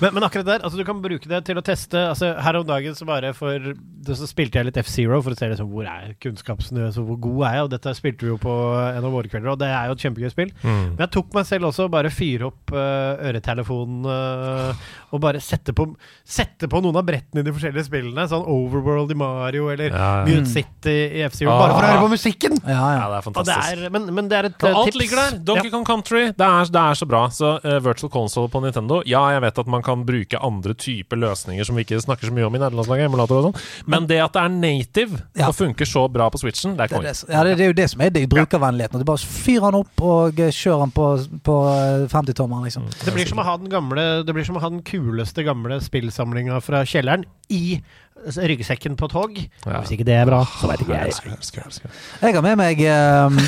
Men, 0.00 0.14
men 0.14 0.24
akkurat 0.24 0.46
der, 0.46 0.62
altså 0.64 0.78
du 0.78 0.84
kan 0.86 1.00
bruke 1.02 1.28
det 1.28 1.40
til 1.46 1.58
å 1.58 1.62
teste 1.64 1.98
altså 2.10 2.30
Her 2.42 2.56
om 2.58 2.66
dagen 2.66 2.94
så 2.96 3.06
bare 3.08 3.32
for 3.36 3.72
Så 4.06 4.28
spilte 4.28 4.58
jeg 4.58 4.68
litt 4.68 4.78
F-Zero 4.80 5.18
for 5.24 5.34
å 5.34 5.38
se 5.38 5.48
liksom, 5.50 5.68
hvor 5.72 5.88
er 5.88 6.14
kunnskapsnivået, 6.22 6.94
så 6.96 7.04
hvor 7.04 7.18
god 7.22 7.40
er 7.48 7.56
jeg? 7.58 7.66
Og 7.66 7.72
dette 7.74 7.94
spilte 7.98 8.26
vi 8.26 8.32
jo 8.32 8.38
på 8.40 8.54
en 8.84 9.00
av 9.00 9.14
våre 9.14 9.30
kvelder, 9.30 9.52
og 9.52 9.60
det 9.60 9.70
er 9.72 9.88
jo 9.88 9.96
et 9.96 10.04
kjempegøy 10.06 10.32
spill. 10.32 10.52
Mm. 10.62 10.94
Men 10.94 11.02
jeg 11.04 11.12
tok 11.16 11.36
meg 11.36 11.48
selv 11.48 11.68
også 11.70 11.88
bare 11.92 12.12
fyre 12.14 12.48
opp 12.50 12.74
uh, 12.74 13.24
øretelefonen 13.30 14.08
uh, 14.08 14.84
og 15.14 15.22
bare 15.24 15.42
sette 15.44 15.74
på, 15.76 15.88
sette 16.36 16.68
på 16.70 16.82
noen 16.84 17.00
av 17.00 17.06
brettene 17.08 17.42
i 17.42 17.46
de 17.46 17.54
forskjellige 17.54 17.88
spillene. 17.88 18.26
Sånn 18.30 18.46
Overworld 18.54 19.14
i 19.14 19.18
Mario 19.18 19.70
eller 19.74 19.90
Ja, 19.94 20.10
ja. 20.22 20.26
Mute 20.28 20.50
City 20.52 20.96
i 21.20 21.24
F-Zero. 21.28 21.54
Ah. 21.54 21.64
Bare 21.64 21.76
for 21.76 21.82
å 21.82 21.92
høre 21.92 22.04
på 22.06 22.12
musikken! 22.14 22.60
Ja, 22.64 22.93
Ja, 22.93 22.93
ja. 22.98 23.08
det 23.12 23.16
er 23.18 23.24
fantastisk. 23.26 23.58
det 23.60 23.86
er, 23.86 23.92
men, 23.94 24.06
men 24.14 24.28
det 24.30 24.38
er 24.38 24.48
et 24.50 24.66
eh, 24.68 24.78
alt 24.80 24.98
ligger 24.98 25.20
der. 25.20 25.38
Donkey 25.50 25.70
Kong 25.72 25.84
Country. 25.88 26.22
Det 26.36 26.46
er, 26.48 26.70
det 26.74 26.82
er 26.82 26.98
så 27.00 27.08
bra. 27.10 27.22
Så 27.34 27.52
uh, 27.64 27.76
Virtual 27.84 28.10
Console 28.12 28.50
på 28.52 28.62
Nintendo 28.64 29.00
Ja, 29.08 29.22
jeg 29.34 29.42
vet 29.44 29.58
at 29.64 29.70
man 29.70 29.82
kan 29.86 30.04
bruke 30.06 30.38
andre 30.44 30.74
typer 30.78 31.20
løsninger 31.20 31.66
som 31.66 31.76
vi 31.78 31.84
ikke 31.86 32.00
snakker 32.02 32.30
så 32.30 32.34
mye 32.36 32.46
om 32.48 32.54
i 32.56 32.62
nederlandslaget, 32.62 33.08
emulator 33.10 33.40
og 33.40 33.48
sånn, 33.48 33.58
men 33.90 34.08
det 34.10 34.20
at 34.24 34.34
det 34.36 34.42
er 34.44 34.54
native 34.54 35.20
Ja. 35.36 35.48
og 35.50 35.56
funker 35.58 35.88
så 35.88 36.06
bra 36.12 36.28
på 36.30 36.40
Switchen, 36.42 36.76
det 36.78 36.86
er 36.86 36.92
Det, 36.92 36.96
konge. 36.96 37.12
det, 37.12 37.32
ja, 37.34 37.44
det, 37.44 37.56
det 37.58 37.64
er 37.66 37.72
jo 37.72 37.78
det 37.82 37.88
som 37.92 38.04
er 38.06 38.10
det, 38.14 38.24
brukervennligheten. 38.32 39.02
Du 39.02 39.08
bare 39.08 39.18
fyrer 39.24 39.68
den 39.70 39.80
opp 39.82 40.04
og 40.04 40.40
eh, 40.40 40.52
kjører 40.54 40.84
den 40.86 40.94
på, 40.96 41.08
på 41.46 41.56
eh, 41.72 42.06
50-tommeren, 42.12 42.64
liksom. 42.68 42.86
Det 43.04 43.14
blir 43.16 43.28
som 43.30 43.40
å 43.42 43.46
ha 43.46 43.56
den 43.60 43.70
gamle 43.72 44.04
Det 44.26 44.34
blir 44.36 44.46
som 44.46 44.58
å 44.58 44.62
ha 44.64 44.70
den 44.72 44.82
kuleste 44.86 45.44
gamle 45.46 45.80
spillsamlinga 45.84 46.60
fra 46.64 46.84
kjelleren 46.88 47.24
i 47.52 47.80
ryggsekken 48.24 48.96
på 48.96 49.08
tog. 49.12 49.36
Ja. 49.66 49.80
Hvis 49.80 49.90
ikke 49.96 50.06
det 50.08 50.14
er 50.14 50.26
bra, 50.28 50.42
så 50.60 50.70
vet 50.70 50.80
ikke 50.84 50.92
Jeg 50.94 51.00
jeg. 51.00 51.12
elsker 51.12 51.28
jeg, 51.30 51.38
elsker 51.38 51.60
det, 51.60 51.66
elsker. 51.66 51.90
Jeg 52.22 52.34
har 52.34 52.42
med 52.46 52.56
meg 52.60 52.80
um, 52.88 53.38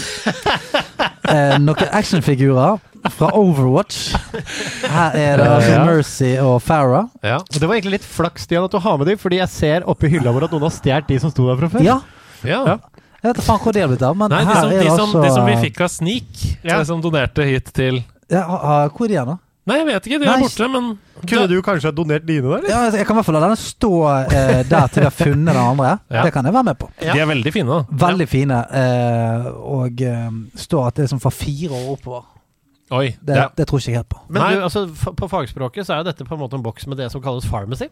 eh, 1.35 1.57
noen 1.63 1.89
actionfigurer 1.97 2.79
fra 3.17 3.29
Overwatch. 3.39 4.15
Her 4.91 5.15
er 5.15 5.37
det 5.41 5.47
altså 5.47 5.71
Ja. 5.73 5.85
Mercy 5.87 6.31
og 6.43 6.57
Farah. 6.63 7.07
Ja. 7.23 7.37
Og 7.39 7.61
Det 7.61 7.69
var 7.69 7.75
egentlig 7.77 7.99
litt 8.01 8.09
flaks 8.09 8.43
Stian, 8.49 8.65
at 8.67 8.73
du 8.75 8.79
har 8.83 8.97
med 8.99 9.07
dem, 9.07 9.19
fordi 9.19 9.39
jeg 9.41 9.49
ser 9.53 9.87
oppi 9.87 10.11
hylla 10.11 10.33
vår 10.35 10.49
at 10.49 10.57
noen 10.57 10.67
har 10.67 10.75
stjålet 10.75 11.09
de 11.09 11.19
som 11.23 11.31
sto 11.31 11.47
der 11.49 11.61
fra 11.63 11.69
før. 11.77 11.85
Ja, 11.87 12.01
ja. 12.45 12.61
Ja. 12.67 12.77
jeg 13.23 13.31
vet 13.31 13.39
ikke 13.41 13.47
faen 13.47 13.63
hvor 13.63 13.73
det 13.77 13.83
har 13.85 13.89
blitt 13.95 14.03
av, 14.07 14.17
men 14.19 14.31
Nei, 14.31 14.43
de 14.45 14.55
som, 14.59 14.71
er 14.71 14.83
de, 14.83 14.91
som, 14.91 15.07
altså 15.09 15.23
de 15.23 15.31
som 15.39 15.47
vi 15.47 15.57
fikk 15.69 15.81
av 15.87 15.89
Sneak, 15.95 16.45
Ja. 16.67 16.79
de 16.79 16.85
som 16.91 17.01
donerte 17.03 17.47
hit 17.47 17.73
til 17.75 18.03
ja, 18.31 18.43
Hvor 18.91 19.07
er 19.07 19.13
de 19.15 19.25
da? 19.31 19.37
Nei, 19.67 19.81
jeg 19.81 19.87
vet 19.89 20.05
ikke. 20.07 20.19
De 20.23 20.27
er 20.29 20.31
Nei. 20.31 20.43
borte, 20.45 20.69
men 20.71 20.85
Kunne 21.27 21.47
du 21.51 21.57
kanskje 21.67 21.91
ha 21.91 21.95
donert 21.97 22.23
dine, 22.29 22.45
der? 22.45 22.61
eller? 22.61 22.71
Ja, 22.71 22.85
altså, 22.87 23.01
jeg 23.01 23.07
kan 23.09 23.17
i 23.17 23.19
hvert 23.19 23.27
fall 23.27 23.37
la 23.41 23.49
den 23.49 23.59
stå 23.59 23.91
eh, 24.13 24.61
der 24.71 24.87
til 24.95 25.03
vi 25.03 25.09
har 25.09 25.17
funnet 25.17 25.51
den 25.51 25.59
andre. 25.63 25.97
Ja. 26.13 26.23
Det 26.23 26.33
kan 26.37 26.47
jeg 26.47 26.55
være 26.55 26.69
med 26.69 26.79
på. 26.79 26.91
De 27.01 27.19
er 27.19 27.27
veldig 27.33 27.53
fine, 27.57 27.67
da. 27.81 27.99
Veldig 28.07 28.29
fine. 28.31 28.61
Eh, 28.83 29.49
og 29.81 30.07
eh, 30.07 30.31
står 30.63 30.87
at 30.87 31.01
det 31.01 31.07
er 31.09 31.13
som 31.17 31.23
fra 31.25 31.35
fire 31.35 31.75
år 31.75 31.91
oppover. 31.97 32.25
Oi. 32.95 33.09
Det, 33.19 33.35
ja. 33.35 33.49
det 33.59 33.67
tror 33.67 33.83
ikke 33.83 33.91
jeg 33.91 33.99
helt 33.99 34.13
på. 34.15 34.21
Men 34.31 34.43
Nei. 34.45 34.55
du, 34.55 34.63
altså, 34.69 34.85
på 35.19 35.29
fagspråket 35.29 35.89
så 35.89 35.97
er 35.97 36.05
jo 36.05 36.11
dette 36.13 36.29
på 36.29 36.37
en 36.37 36.45
måte 36.45 36.55
en 36.55 36.63
boks 36.63 36.87
med 36.87 37.01
det 37.03 37.11
som 37.11 37.23
kalles 37.25 37.49
pharmacy. 37.51 37.89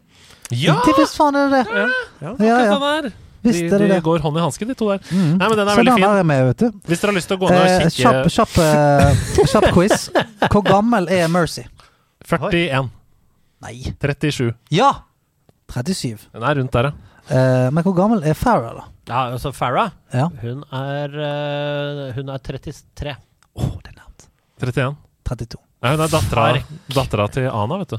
ja! 0.55 0.79
Det 0.87 0.95
visst 1.01 1.19
faen 1.19 1.35
er 1.35 1.51
det 1.51 1.65
det! 1.65 1.65
Ja. 1.75 1.89
Ja, 2.23 2.35
Akkurat 2.39 2.69
ja. 2.71 2.77
sånn. 2.79 3.24
Visst 3.45 3.61
de, 3.71 3.79
de 3.79 3.89
det. 3.93 3.99
går 4.07 4.19
hånd 4.25 4.37
i 4.39 4.43
hanske, 4.45 4.67
de 4.67 4.75
to 4.81 4.89
der. 4.91 4.99
Mm. 5.11 5.37
Nei, 5.39 5.49
men 5.49 5.57
den 5.61 5.69
er 5.69 5.71
Så 5.75 5.81
veldig 5.83 5.95
den 5.95 6.03
fin. 6.03 6.19
er 6.19 6.29
med, 6.31 6.43
vet 6.51 6.59
du. 6.65 6.79
Hvis 6.89 7.01
dere 7.05 7.13
har 7.13 7.17
lyst 7.19 7.29
til 7.31 7.37
å 7.37 7.41
gå 7.45 7.51
ned 7.53 7.61
og 7.61 7.67
Eh, 7.71 7.89
kikke 7.89 8.03
Kjapp 8.03 8.31
kjapp, 8.37 8.55
eh, 8.65 9.47
kjapp 9.53 9.67
quiz. 9.77 10.07
Hvor 10.51 10.65
gammel 10.67 11.09
er 11.13 11.29
Mercy? 11.29 11.65
41. 12.25 12.89
Nei. 13.65 13.75
37. 14.01 14.53
Ja! 14.75 14.91
37. 15.73 16.29
Den 16.33 16.43
er 16.45 16.59
rundt 16.61 16.73
der, 16.77 16.91
ja. 16.91 17.13
Eh, 17.25 17.69
men 17.73 17.85
hvor 17.87 17.95
gammel 17.97 18.25
er 18.29 18.35
Farah, 18.37 18.75
da? 18.81 18.89
Ja, 19.09 19.23
altså 19.37 19.53
Farah, 19.57 19.93
Ja. 20.13 20.27
hun 20.43 20.65
er, 20.73 21.15
eh, 21.29 22.13
hun 22.17 22.29
er 22.33 22.39
33. 22.45 23.17
Å, 23.57 23.69
det 23.85 23.93
er 23.93 23.99
nært. 24.01 24.27
31. 24.61 24.97
32. 25.25 25.61
Nei, 25.85 25.91
hun 25.93 26.01
er 26.01 26.09
dattera, 26.15 26.45
dattera 26.97 27.27
til 27.35 27.47
Ana, 27.53 27.77
vet 27.83 27.93
du. 27.93 27.99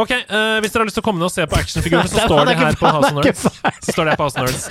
Ok, 0.00 0.10
eh, 0.16 0.56
Hvis 0.64 0.72
dere 0.72 0.82
har 0.86 0.88
lyst 0.88 0.96
til 0.96 1.04
å 1.04 1.06
komme 1.10 1.20
ned 1.20 1.28
og 1.28 1.34
se 1.34 1.44
på 1.52 1.58
actionfigurene, 1.60 2.08
så 2.08 2.24
står 2.30 2.48
de 2.48 2.54
er 2.56 2.62
her 2.64 2.78
på 2.80 2.88
House 2.88 3.12
of 3.12 3.12
er 3.12 3.18
Nerds. 3.20 3.46
Så 3.84 3.92
står 3.92 4.08
de 4.08 4.14
her 4.14 4.20
på 4.22 4.26
House 4.30 4.40
of 4.40 4.48
Nerds. 4.48 4.68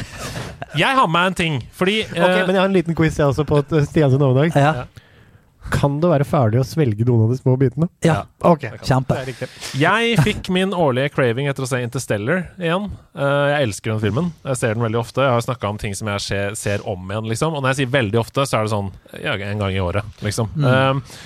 Jeg 0.76 0.98
har 0.98 1.06
med 1.08 1.14
meg 1.20 1.32
en 1.32 1.40
ting, 1.44 1.58
fordi 1.78 2.00
eh, 2.04 2.20
Ok, 2.26 2.36
Men 2.50 2.56
jeg 2.58 2.62
har 2.64 2.70
en 2.72 2.76
liten 2.82 2.98
quiz 2.98 3.20
jeg 3.22 3.30
også 3.30 3.46
på 3.48 3.62
et 3.62 3.76
eh, 3.78 3.86
Stian 3.88 4.12
sin 4.16 4.26
overdag. 4.26 4.58
Ja. 4.58 4.88
Kan 5.74 5.96
det 5.98 6.10
være 6.12 6.26
ferdig 6.30 6.60
å 6.62 6.66
svelge 6.68 7.06
noen 7.08 7.24
av 7.26 7.32
de 7.34 7.40
små 7.40 7.56
bitene? 7.58 7.88
ja. 8.06 8.20
Ok, 8.46 8.68
Kjempe. 8.86 9.16
det 9.16 9.22
er 9.24 9.30
riktig. 9.32 9.48
Jeg 9.82 10.18
fikk 10.22 10.50
min 10.54 10.76
årlige 10.78 11.10
craving 11.16 11.48
etter 11.50 11.66
å 11.66 11.70
se 11.70 11.80
Interstellar 11.82 12.44
igjen. 12.62 12.86
Eh, 13.18 13.46
jeg 13.50 13.70
elsker 13.70 13.94
den 13.96 14.04
filmen. 14.04 14.28
Jeg 14.46 14.60
ser 14.62 14.76
den 14.78 14.86
veldig 14.86 15.00
ofte. 15.02 15.24
Jeg 15.26 15.34
har 15.34 15.42
snakka 15.48 15.72
om 15.74 15.80
ting 15.82 15.96
som 15.98 16.12
jeg 16.14 16.22
ser, 16.22 16.54
ser 16.60 16.86
om 16.86 17.10
igjen, 17.10 17.26
liksom. 17.32 17.58
Og 17.58 17.64
når 17.66 17.74
jeg 17.74 17.80
sier 17.84 17.96
veldig 17.98 18.22
ofte, 18.22 18.46
så 18.46 18.60
er 18.60 18.68
det 18.68 18.74
sånn 18.76 18.92
ja, 19.24 19.34
en 19.54 19.64
gang 19.66 19.74
i 19.74 19.82
året, 19.82 20.06
liksom. 20.26 20.54
Mm. 20.54 20.70
Eh, 20.70 21.18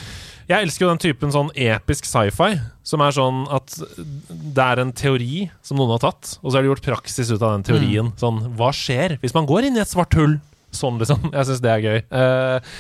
jeg 0.50 0.66
elsker 0.66 0.86
jo 0.86 0.90
den 0.90 1.02
typen 1.04 1.34
sånn 1.34 1.52
episk 1.54 2.08
sci-fi, 2.10 2.56
som 2.88 3.04
er 3.06 3.14
sånn 3.14 3.44
at 3.54 3.76
det 4.30 4.66
er 4.66 4.82
en 4.82 4.94
teori 4.98 5.44
som 5.66 5.78
noen 5.78 5.94
har 5.94 6.02
tatt, 6.08 6.38
og 6.42 6.50
så 6.50 6.58
har 6.58 6.66
det 6.66 6.72
gjort 6.72 6.88
praksis 6.88 7.30
ut 7.30 7.42
av 7.42 7.54
den 7.54 7.68
teorien. 7.68 8.10
Sånn, 8.18 8.42
hva 8.58 8.72
skjer 8.74 9.20
hvis 9.22 9.36
man 9.38 9.50
går 9.50 9.70
inn 9.70 9.78
i 9.78 9.84
et 9.84 9.92
svart 9.92 10.18
hull? 10.18 10.40
Sånn, 10.74 11.00
liksom. 11.02 11.32
Jeg 11.34 11.50
syns 11.50 11.62
det 11.66 11.70
er 11.74 11.86
gøy. 11.86 12.02
Eh, 12.14 12.74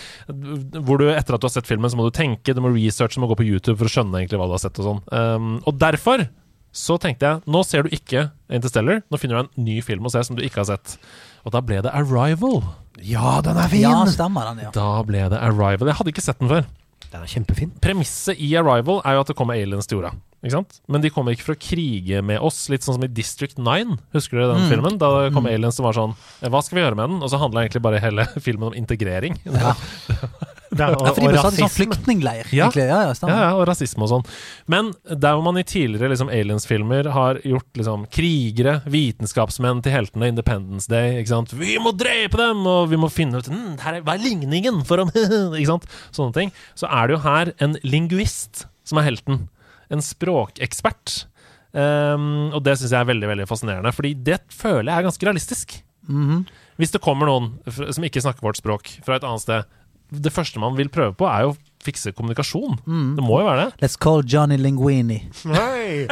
hvor 0.86 1.01
du 1.01 1.07
etter 1.09 1.34
at 1.36 1.41
du 1.41 1.47
har 1.47 1.53
sett 1.53 1.70
filmen, 1.70 1.89
så 1.89 1.97
må 1.97 2.05
du 2.05 2.13
tenke, 2.13 2.53
du 2.53 2.61
må 2.61 2.74
researche, 2.74 3.17
du 3.17 3.24
må 3.24 3.30
gå 3.32 3.39
på 3.39 3.47
YouTube 3.47 3.80
for 3.80 3.89
å 3.89 3.93
skjønne 3.93 4.22
egentlig 4.22 4.41
hva 4.41 4.49
du 4.49 4.53
har 4.57 4.61
sett 4.61 4.78
og 4.82 4.89
sånn. 4.89 5.01
Um, 5.13 5.55
og 5.65 5.80
derfor 5.82 6.28
så 6.70 6.99
tenkte 7.01 7.26
jeg 7.26 7.49
nå 7.49 7.63
ser 7.65 7.88
du 7.88 7.95
ikke 7.95 8.28
Interstellar, 8.53 9.01
nå 9.09 9.17
finner 9.17 9.39
du 9.39 9.47
en 9.47 9.65
ny 9.65 9.80
film 9.82 10.05
å 10.05 10.11
se 10.13 10.22
som 10.26 10.38
du 10.38 10.43
ikke 10.45 10.61
har 10.61 10.70
sett. 10.70 10.99
Og 11.45 11.53
da 11.55 11.63
ble 11.65 11.82
det 11.86 11.93
Arrival. 11.97 12.61
Ja, 13.01 13.39
den 13.45 13.57
er 13.57 13.72
fin! 13.72 13.86
Ja, 13.86 14.03
stemmer 14.09 14.51
den, 14.51 14.67
ja. 14.67 14.74
Da 14.76 15.01
ble 15.07 15.26
det 15.34 15.41
Arrival. 15.41 15.89
Jeg 15.89 15.97
hadde 16.01 16.13
ikke 16.13 16.26
sett 16.26 16.41
den 16.41 16.51
før. 16.51 16.70
Den 17.12 17.24
er 17.24 17.30
kjempefin. 17.32 17.72
Premisset 17.82 18.38
i 18.38 18.52
Arrival 18.60 19.00
er 19.06 19.16
jo 19.18 19.22
at 19.24 19.28
det 19.32 19.36
kommer 19.39 19.58
aliens 19.58 19.88
til 19.89 19.97
jorda. 19.97 20.12
Ikke 20.43 20.54
sant? 20.56 20.78
Men 20.88 21.02
de 21.04 21.10
kommer 21.12 21.34
ikke 21.36 21.43
for 21.50 21.56
å 21.58 21.60
krige 21.60 22.22
med 22.24 22.39
oss, 22.39 22.70
litt 22.72 22.86
sånn 22.86 22.95
som 22.95 23.04
i 23.04 23.10
District 23.12 23.58
9. 23.60 23.97
Husker 24.14 24.38
du 24.39 24.43
den 24.54 24.62
Mm. 24.62 24.70
filmen? 24.70 24.97
Da 25.02 25.10
det 25.26 25.34
kom 25.34 25.45
aliens 25.50 25.76
som 25.76 25.84
var 25.86 25.93
sånn 25.97 26.14
Hva 26.41 26.62
skal 26.64 26.78
vi 26.78 26.84
gjøre 26.86 26.95
med 26.95 27.10
den? 27.10 27.24
Og 27.24 27.30
så 27.30 27.39
handla 27.41 27.66
egentlig 27.66 27.82
bare 27.82 28.00
hele 28.00 28.26
filmen 28.47 28.70
om 28.70 28.74
integrering. 28.78 29.39
Ja. 29.45 29.74
Det 30.70 30.84
er, 30.86 30.93
og, 30.93 31.01
Ja, 31.07 31.13
for 31.13 31.22
de 31.22 31.38
sånn 31.39 31.55
rasisme. 31.57 31.70
flyktningleir, 31.74 32.45
Ja. 32.53 32.67
egentlig. 32.70 32.88
Ja, 32.88 32.99
ja, 33.09 33.28
Ja, 33.28 33.55
og 33.57 33.67
rasisme 33.67 34.03
og 34.05 34.09
sånn. 34.09 34.26
Men 34.67 34.91
der 35.09 35.34
hvor 35.34 35.43
man 35.43 35.57
i 35.57 35.63
tidligere 35.63 36.09
liksom, 36.11 36.30
aliens-filmer 36.30 37.09
har 37.11 37.39
gjort 37.41 37.74
liksom, 37.76 38.05
krigere, 38.13 38.82
vitenskapsmenn 38.86 39.82
til 39.82 39.91
heltene 39.91 40.28
Independence 40.30 40.88
Day 40.88 41.17
ikke 41.24 41.28
sant? 41.34 41.53
Vi 41.57 41.78
må 41.82 41.95
drepe 41.97 42.38
dem, 42.38 42.65
og 42.67 42.89
vi 42.89 42.97
må 43.01 43.09
finne 43.09 43.38
ut 43.41 43.49
hm, 43.49 43.80
her 43.80 43.95
er, 43.95 44.01
Hva 44.01 44.13
er 44.13 44.24
ligningen 44.24 44.86
for 44.86 44.99
om 44.99 45.09
Ikke 45.57 45.65
sant? 45.65 45.86
Sånne 46.11 46.34
ting. 46.34 46.51
Så 46.76 46.86
er 46.91 47.07
det 47.07 47.17
jo 47.17 47.24
her 47.26 47.53
en 47.59 47.76
linguist 47.84 48.65
som 48.86 48.97
er 49.01 49.09
helten. 49.09 49.47
En 49.89 50.01
språkekspert. 50.05 51.26
Um, 51.74 52.49
og 52.53 52.63
det 52.65 52.78
syns 52.80 52.93
jeg 52.95 53.01
er 53.03 53.09
veldig 53.09 53.28
veldig 53.30 53.45
fascinerende, 53.49 53.91
Fordi 53.93 54.13
det 54.26 54.39
føler 54.49 54.89
jeg 54.89 54.97
er 54.97 55.05
ganske 55.09 55.26
realistisk. 55.28 55.82
Mhm. 56.09 56.45
Hvis 56.80 56.91
det 56.95 57.01
kommer 57.03 57.28
noen 57.28 57.59
som 57.93 58.03
ikke 58.07 58.22
snakker 58.24 58.41
vårt 58.41 58.57
språk 58.57 58.88
fra 59.05 59.17
et 59.20 59.24
annet 59.28 59.41
sted 59.43 59.65
Det 60.10 60.32
første 60.34 60.60
man 60.62 60.76
vil 60.78 60.89
prøve 60.89 61.14
på, 61.18 61.28
er 61.30 61.45
jo 61.47 61.55
fikse 61.86 62.12
kommunikasjon. 62.12 62.80
Mm. 62.86 63.12
Det 63.16 63.24
må 63.24 63.39
jo 63.39 63.45
være 63.47 63.66
det. 63.70 63.80
Let's 63.84 63.95
call 64.01 64.24
Johnny 64.28 64.57
Linguini. 64.60 65.22
Nei. 65.45 66.07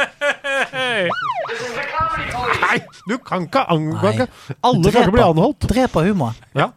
Hey. 0.72 1.08
Nei, 2.62 2.78
du 3.08 3.16
kan 3.24 3.44
ikke 3.46 3.64
angå. 3.72 4.12
Alle 4.64 4.90
skal 4.92 5.02
ikke 5.06 5.14
bli 5.16 5.24
anholdt. 5.24 5.66
Dreper 5.70 6.08
humoren. 6.08 6.38
Ja, 6.56 6.70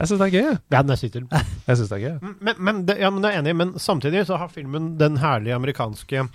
Jeg 0.00 0.08
syns 0.08 0.20
det 0.20 0.26
er 0.26 0.32
gøy. 0.34 0.54
ja 0.72 0.82
den 0.84 0.96
sitter. 1.00 1.24
Jeg 1.32 1.76
synes 1.76 1.88
det 1.90 1.96
er 1.98 2.04
gøy. 2.06 2.32
Men, 2.40 2.54
men, 2.58 2.80
det, 2.88 2.98
ja, 3.00 3.10
men 3.12 3.22
det 3.24 3.30
er 3.32 3.40
enig, 3.40 3.54
men 3.56 3.74
samtidig 3.80 4.26
så 4.28 4.36
har 4.40 4.48
filmen 4.52 4.94
den 5.00 5.16
herlige 5.20 5.54
amerikanske 5.56 6.26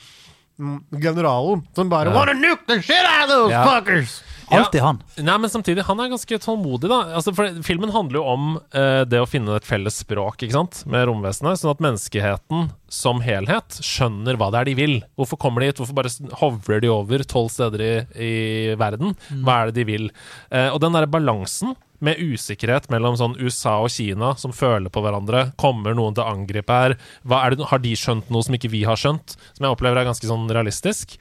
mm, 0.58 0.80
generalen 1.02 1.64
som 1.78 1.90
bare 1.90 2.10
Ja. 2.12 2.16
Wanna 2.18 2.34
nuke 2.34 2.66
the 2.68 2.82
shit 2.82 2.98
out 3.06 3.30
of 3.30 3.30
those 3.36 3.52
Ja. 3.54 3.64
fuckers! 3.70 4.22
Alltid 4.54 4.84
han. 4.84 5.00
Nei, 5.22 5.38
men 5.42 5.52
samtidig, 5.52 5.86
han 5.88 6.02
er 6.02 6.12
ganske 6.12 6.40
tålmodig, 6.42 6.90
da. 6.92 7.00
Altså, 7.18 7.34
for 7.36 7.62
Filmen 7.66 7.94
handler 7.94 8.20
jo 8.20 8.26
om 8.34 8.50
uh, 8.76 9.04
det 9.08 9.22
å 9.22 9.30
finne 9.30 9.58
et 9.58 9.68
felles 9.68 10.02
språk 10.04 10.44
ikke 10.46 10.58
sant? 10.58 10.84
med 10.90 11.08
romvesenet, 11.10 11.62
sånn 11.62 11.74
at 11.74 11.84
menneskeheten 11.84 12.70
som 12.92 13.22
helhet 13.26 13.80
skjønner 13.84 14.38
hva 14.40 14.52
det 14.54 14.62
er 14.62 14.70
de 14.70 14.76
vil. 14.78 14.96
Hvorfor 15.20 15.40
kommer 15.42 15.64
de 15.64 15.72
hit? 15.72 15.82
Hvorfor 15.82 15.98
bare 15.98 16.14
hovler 16.42 16.56
hovrer 16.56 16.82
de 16.82 16.92
over 16.92 17.24
tolv 17.24 17.50
steder 17.54 17.82
i, 17.82 17.94
i 18.26 18.34
verden? 18.80 19.16
Hva 19.46 19.62
er 19.62 19.72
det 19.72 19.82
de 19.82 19.90
vil? 19.90 20.08
Uh, 20.54 20.72
og 20.74 20.80
den 20.84 20.96
derre 20.96 21.12
balansen 21.12 21.76
med 22.04 22.20
usikkerhet 22.20 22.90
mellom 22.92 23.16
sånn 23.18 23.38
USA 23.40 23.78
og 23.82 23.90
Kina 23.94 24.34
som 24.40 24.54
føler 24.56 24.92
på 24.92 25.02
hverandre. 25.04 25.50
Kommer 25.60 25.96
noen 25.96 26.16
til 26.16 26.26
å 26.26 26.34
angripe 26.34 26.76
her? 26.76 26.98
Er 27.24 27.56
det, 27.56 27.70
har 27.72 27.82
de 27.82 27.94
skjønt 27.98 28.30
noe 28.34 28.46
som 28.46 28.58
ikke 28.58 28.72
vi 28.74 28.84
har 28.88 29.00
skjønt? 29.00 29.38
Som 29.56 29.66
jeg 29.66 29.78
opplever 29.78 30.02
er 30.02 30.10
ganske 30.10 30.30
sånn 30.30 30.50
realistisk. 30.52 31.16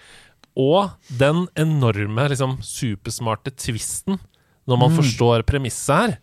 Og 0.55 0.93
den 1.19 1.47
enorme, 1.59 2.29
liksom 2.31 2.59
supersmarte 2.63 3.51
twisten 3.59 4.21
når 4.65 4.81
man 4.81 4.95
forstår 4.97 5.43
premisset 5.45 5.95
her, 5.97 6.15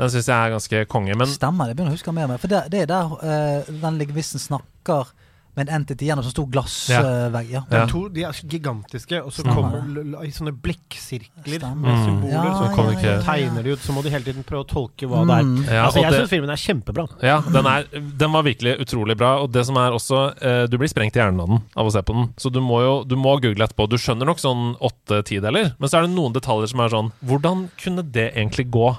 den 0.00 0.10
syns 0.12 0.28
jeg 0.28 0.36
er 0.36 0.52
ganske 0.54 0.82
konge. 0.88 1.14
Men 1.16 1.28
Stemmer, 1.28 1.70
jeg 1.70 1.76
begynner 1.76 1.94
å 1.94 1.98
huske 1.98 2.12
mer 2.12 2.26
og 2.26 2.32
mer. 2.32 2.40
For 2.40 2.50
det, 2.50 2.60
det 2.72 2.82
er 2.84 2.90
der 2.90 3.14
uh, 3.20 3.70
den 3.82 3.98
lingvisten 4.00 4.40
snakker 4.40 5.12
med 5.56 5.68
en 5.68 5.80
entity 5.80 6.06
gjennom 6.06 6.22
sånn 6.24 6.30
stor 6.36 6.46
glassvegg. 6.52 7.50
ja. 7.50 7.60
De 7.70 7.76
Ja. 7.76 7.86
de 7.86 8.22
er 8.24 8.32
gigantiske, 8.32 9.18
og 9.24 9.32
så 9.32 9.42
Stemmer. 9.42 9.54
kommer 9.54 10.00
l- 10.00 10.24
i 10.26 10.30
sånne 10.30 10.52
blikksirkler 10.60 11.74
med 11.76 11.90
Mm. 11.90 12.04
symboler. 12.06 12.32
Ja, 12.32 12.54
så 12.54 12.64
ja, 12.68 12.74
kommer 12.76 13.22
tegner 13.24 13.62
de 13.64 13.70
ut, 13.72 13.78
så 13.80 13.92
må 13.92 14.02
de 14.02 14.10
hele 14.10 14.24
tiden 14.24 14.44
prøve 14.44 14.64
å 14.64 14.68
tolke 14.68 15.08
hva 15.08 15.26
det 15.26 15.36
er. 15.38 15.42
Mm. 15.42 15.64
Ja, 15.66 15.86
altså, 15.86 16.00
jeg 16.02 16.12
syns 16.12 16.28
filmen 16.28 16.50
er 16.50 16.56
kjempebra. 16.56 17.08
ja, 17.22 17.40
den, 17.40 17.66
er, 17.66 17.84
den 18.16 18.32
var 18.32 18.42
virkelig 18.42 18.78
utrolig 18.80 19.16
bra. 19.16 19.42
Og 19.42 19.50
det 19.52 19.66
som 19.66 19.76
er 19.76 19.90
også 19.90 20.34
eh, 20.42 20.66
Du 20.66 20.78
blir 20.78 20.88
sprengt 20.88 21.16
i 21.16 21.20
hjernen 21.20 21.40
av 21.40 21.48
den 21.48 21.62
av 21.76 21.86
å 21.86 21.92
se 21.92 22.00
på 22.02 22.14
den. 22.14 22.28
Så 22.36 22.50
du 22.52 22.60
må 22.60 22.80
jo 22.80 23.04
du 23.04 23.16
må 23.16 23.40
google 23.40 23.66
etterpå. 23.66 23.88
Du 23.88 23.96
skjønner 23.96 24.26
nok 24.26 24.38
sånn 24.38 24.76
åtte 24.80 25.24
tideler, 25.24 25.74
men 25.78 25.88
så 25.88 25.98
er 25.98 26.06
det 26.06 26.14
noen 26.14 26.32
detaljer 26.32 26.68
som 26.68 26.80
er 26.80 26.88
sånn 26.88 27.12
Hvordan 27.24 27.70
kunne 27.76 28.02
det 28.12 28.34
egentlig 28.34 28.70
gå? 28.70 28.96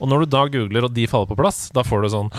Og 0.00 0.08
når 0.08 0.20
du 0.20 0.26
da 0.26 0.46
googler, 0.48 0.84
og 0.84 0.92
de 0.94 1.06
faller 1.06 1.26
på 1.26 1.36
plass, 1.36 1.70
da 1.72 1.82
får 1.82 2.02
du 2.02 2.08
sånn 2.08 2.30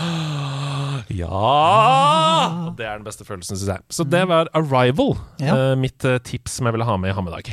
Ja! 1.14 2.66
Og 2.68 2.76
det 2.78 2.86
er 2.88 2.98
den 2.98 3.06
beste 3.06 3.24
følelsen, 3.26 3.56
syns 3.58 3.70
jeg. 3.76 3.82
Så 3.92 4.06
det 4.08 4.24
var 4.30 4.50
Arrival. 4.56 5.14
Ja. 5.42 5.54
eh, 5.54 5.74
mitt 5.78 6.04
eh, 6.04 6.18
tips 6.26 6.58
som 6.58 6.66
jeg 6.68 6.76
ville 6.76 6.86
ha 6.88 6.96
med 7.00 7.12
i 7.12 7.16
Hammedag. 7.16 7.52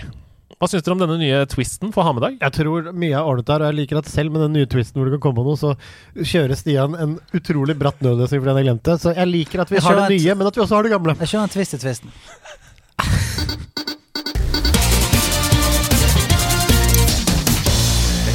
Hva 0.58 0.70
syns 0.72 0.86
dere 0.86 0.95
om 0.95 1.01
denne 1.01 1.18
nye 1.20 1.41
twisten 1.51 1.91
for 1.91 2.08
Hammedag? 2.08 2.38
Jeg 2.39 2.56
tror 2.56 2.91
mye 2.95 3.12
er 3.20 3.28
ordnet 3.28 3.49
der, 3.49 3.66
og 3.66 3.72
jeg 3.74 3.80
liker 3.82 3.99
at 3.99 4.08
selv 4.08 4.32
med 4.32 4.45
den 4.45 4.54
nye 4.56 4.70
twisten 4.72 5.01
hvor 5.01 5.10
det 5.10 5.18
kan 5.18 5.26
komme 5.26 5.43
noe, 5.43 5.60
så 5.60 5.74
kjører 6.16 6.56
Stian 6.56 6.95
en 6.95 7.18
utrolig 7.36 7.76
bratt 7.80 7.99
nødløsning 8.06 8.39
fordi 8.43 8.54
han 8.54 8.62
har 8.62 8.68
glemt 8.70 8.86
det. 8.88 8.97
Så 9.04 9.14
jeg 9.18 9.28
liker 9.34 9.66
at 9.66 9.74
vi 9.74 9.84
har 9.84 9.99
det 10.06 10.10
nye, 10.16 10.38
men 10.39 10.47
at 10.47 10.56
vi 10.56 10.64
også 10.64 10.80
har 10.80 10.88
det 10.88 10.93
gamle. 10.95 11.18
Jeg 11.20 11.34
kjører 11.36 11.49
en 11.49 11.56
twist 11.58 11.76
i 11.78 11.82
twisten. 11.84 12.14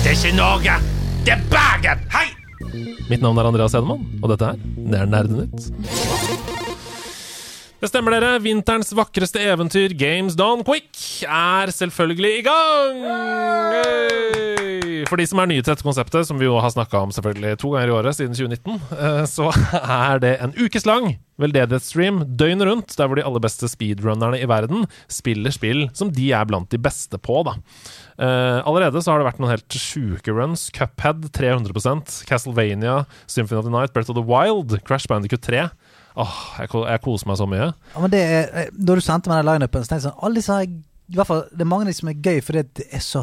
Det 0.02 0.12
er 0.12 0.16
ikke 0.16 0.36
Norge, 0.36 0.74
det 1.26 1.32
er 1.32 1.40
Bergen! 1.50 1.98
Hei! 2.14 2.37
Mitt 3.08 3.22
navn 3.24 3.38
er 3.40 3.48
Andreas 3.48 3.74
Hedemann, 3.76 4.04
og 4.22 4.32
dette 4.32 4.52
her, 4.52 4.58
det 4.76 4.98
er 5.00 5.08
Nerdenytt. 5.08 5.70
Det 7.78 7.86
stemmer, 7.92 8.10
dere. 8.16 8.40
Vinterens 8.42 8.90
vakreste 8.96 9.38
eventyr, 9.38 9.94
Games 9.94 10.34
Done 10.34 10.64
Quick, 10.66 10.90
er 11.30 11.70
selvfølgelig 11.70 12.32
i 12.40 12.42
gang! 12.48 12.96
For 15.08 15.14
de 15.20 15.26
som 15.30 15.38
er 15.38 15.48
nye 15.48 15.62
til 15.62 15.70
dette 15.70 15.86
konseptet, 15.86 16.26
som 16.26 16.40
vi 16.40 16.48
jo 16.48 16.58
har 16.58 16.72
snakka 16.74 17.04
om 17.06 17.12
selvfølgelig 17.14 17.60
to 17.62 17.70
ganger 17.72 17.92
i 17.92 17.94
året 18.00 18.18
siden 18.18 18.34
2019, 18.34 18.80
eh, 18.98 19.22
så 19.30 19.46
er 19.78 20.18
det 20.24 20.34
en 20.42 20.56
ukeslang 20.58 21.14
veldedighetsstream 21.38 22.24
døgnet 22.34 22.66
rundt, 22.66 22.96
der 22.98 23.06
hvor 23.06 23.16
de 23.20 23.24
aller 23.24 23.44
beste 23.46 23.70
speedrunnerne 23.70 24.42
i 24.42 24.50
verden 24.50 24.84
spiller 25.06 25.54
spill 25.54 25.86
som 25.96 26.10
de 26.10 26.32
er 26.34 26.50
blant 26.50 26.70
de 26.74 26.82
beste 26.82 27.14
på, 27.22 27.44
da. 27.46 27.54
Eh, 28.18 28.58
allerede 28.66 29.02
så 29.02 29.12
har 29.12 29.20
det 29.20 29.28
vært 29.28 29.38
noen 29.42 29.52
helt 29.52 29.78
sjuke 29.78 30.34
runs. 30.34 30.68
Cuphead 30.74 31.28
300% 31.36 32.18
Castlevania, 32.28 33.04
Symphony 33.30 33.60
of 33.60 33.68
the 33.68 33.74
Night, 33.74 33.94
Breath 33.94 34.10
of 34.10 34.18
the 34.18 34.26
Wild, 34.26 34.74
Crash 34.88 35.06
Bandicoot 35.10 35.44
3. 35.46 35.68
Åh, 36.18 36.36
jeg, 36.58 36.72
jeg 36.74 37.02
koser 37.04 37.30
meg 37.30 37.38
så 37.38 37.46
mye. 37.46 37.70
Ja, 37.94 38.02
men 38.02 38.10
det 38.10 38.20
er, 38.26 38.70
Når 38.74 38.88
Da 38.88 38.94
du 38.98 39.06
sendte 39.06 39.30
meg 39.30 39.38
den 39.38 39.52
lineupen, 39.52 39.84
så 39.84 39.92
tenkte 39.92 40.00
jeg 40.02 40.06
sånn 40.08 40.22
Alle 40.26 40.40
disse 40.40 40.56
i 41.08 41.16
hvert 41.16 41.28
fall, 41.28 41.44
Det 41.52 41.62
er 41.62 41.68
mange 41.70 41.86
av 41.86 41.92
de 41.92 41.94
som 41.96 42.10
er 42.10 42.18
gøy 42.18 42.40
fordi 42.44 42.62
det 42.76 42.86
er 42.98 43.04
så, 43.04 43.22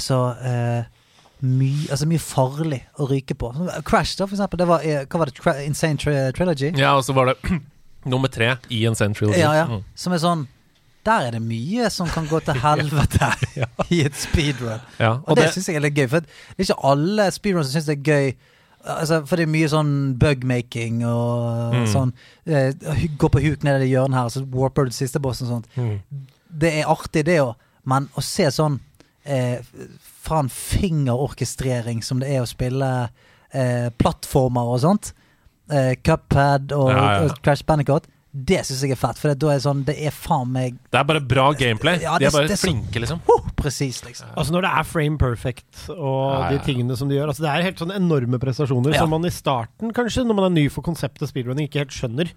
så 0.00 0.20
uh 0.40 1.02
mye, 1.44 1.88
altså 1.92 2.06
mye 2.08 2.22
farlig 2.22 2.80
å 3.00 3.06
ryke 3.10 3.36
på. 3.38 3.50
Crash, 3.86 4.16
da, 4.18 4.26
for 4.26 4.36
eksempel. 4.36 4.60
Det 4.60 4.68
var, 4.70 4.84
eh, 4.86 5.04
hva 5.04 5.20
var 5.20 5.30
det? 5.30 5.54
Insane 5.66 5.98
Trilogy? 5.98 6.72
Ja, 6.78 6.94
og 6.96 7.04
så 7.04 7.14
var 7.16 7.32
det 7.32 7.36
nummer 8.12 8.32
tre 8.32 8.54
i 8.70 8.84
Insane 8.88 9.14
Trilogy. 9.16 9.40
Ja, 9.40 9.52
ja. 9.58 9.66
Mm. 9.68 9.84
Som 9.98 10.16
er 10.16 10.22
sånn 10.22 10.46
Der 11.04 11.26
er 11.28 11.30
det 11.36 11.42
mye 11.44 11.90
som 11.92 12.08
kan 12.08 12.26
gå 12.30 12.40
til 12.46 12.56
helvete 12.66 13.28
i 13.94 14.00
et 14.06 14.16
speedrun. 14.16 14.80
ja. 14.98 15.18
Og, 15.26 15.36
det, 15.36 15.50
syns 15.52 15.68
jeg 15.68 15.76
er 15.76 15.84
litt 15.84 15.94
gøy. 15.98 16.08
For 16.08 16.24
det 16.24 16.58
er 16.58 16.66
ikke 16.68 16.84
alle 16.90 17.26
speedruns 17.34 17.68
som 17.70 17.78
syns 17.80 17.90
det 17.90 17.98
er 17.98 18.04
gøy. 18.10 18.34
Altså, 18.84 19.22
for 19.24 19.40
det 19.40 19.46
er 19.46 19.52
mye 19.54 19.68
sånn 19.72 19.92
bugmaking 20.20 21.02
og 21.08 21.74
Mm. 21.74 21.86
sånn 21.88 22.10
eh, 22.46 22.74
Gå 23.16 23.28
på 23.32 23.40
huk 23.40 23.62
ned 23.64 23.80
i 23.82 23.88
hjørnet 23.94 24.18
her, 24.18 24.28
så 24.28 24.42
warper 24.52 24.84
du 24.84 24.92
siste 24.92 25.20
bossen 25.24 25.46
og 25.48 25.54
sånt. 25.54 25.68
Mm. 25.80 26.24
Det 26.60 26.72
er 26.82 26.90
artig, 26.92 27.24
det 27.26 27.38
òg, 27.40 27.54
men 27.88 28.08
å 28.14 28.22
se 28.22 28.44
sånn 28.52 28.76
eh, 29.24 29.60
faen 30.24 30.48
fingerorkestrering 30.52 32.02
som 32.04 32.20
det 32.20 32.30
er 32.34 32.42
å 32.44 32.48
spille 32.48 32.90
eh, 33.52 33.88
plattformer 34.00 34.70
og 34.74 34.80
sånt, 34.84 35.12
eh, 35.72 35.94
Cuphead 36.04 36.72
og, 36.76 36.90
Ja, 36.92 36.98
ja. 37.00 37.24
og 37.24 37.38
Crash 37.44 37.64
Bandicoot, 37.66 38.06
det 38.34 38.64
syns 38.66 38.80
jeg 38.82 38.90
er 38.96 38.98
fett. 38.98 39.18
For 39.22 39.32
da 39.34 39.50
er 39.52 39.60
det 39.60 39.62
sånn 39.62 39.84
Det 39.86 39.94
er 40.02 40.10
faen 40.10 40.50
meg 40.50 40.74
Det 40.90 40.98
er 40.98 41.04
bare 41.06 41.20
bra 41.22 41.52
gameplay. 41.54 42.00
Ja, 42.02 42.18
De 42.18 42.24
det- 42.24 42.32
er 42.32 42.38
bare 42.40 42.48
det 42.50 42.58
flinke, 42.58 42.98
liksom. 43.00 43.20
uh, 43.30 43.50
presis, 43.64 44.02
liksom. 44.04 44.28
Altså 44.36 44.54
Når 44.54 44.66
det 44.66 44.70
er 44.78 44.86
frame 44.88 45.18
perfect 45.20 45.86
og 45.94 46.20
Ja, 46.34 46.50
de 46.54 46.60
tingene 46.66 46.96
som 47.00 47.08
de 47.10 47.16
gjør 47.18 47.32
altså 47.32 47.44
Det 47.46 47.50
er 47.50 47.64
helt 47.66 47.80
sånn 47.82 47.94
enorme 47.96 48.38
prestasjoner 48.42 48.94
som 48.98 49.10
man 49.10 49.24
i 49.26 49.32
starten, 49.34 49.90
kanskje, 49.96 50.24
når 50.28 50.38
man 50.38 50.46
er 50.50 50.54
ny 50.58 50.66
for 50.72 50.84
konseptet 50.86 51.30
speedrunning, 51.30 51.66
ikke 51.68 51.82
helt 51.84 51.94
skjønner. 51.96 52.30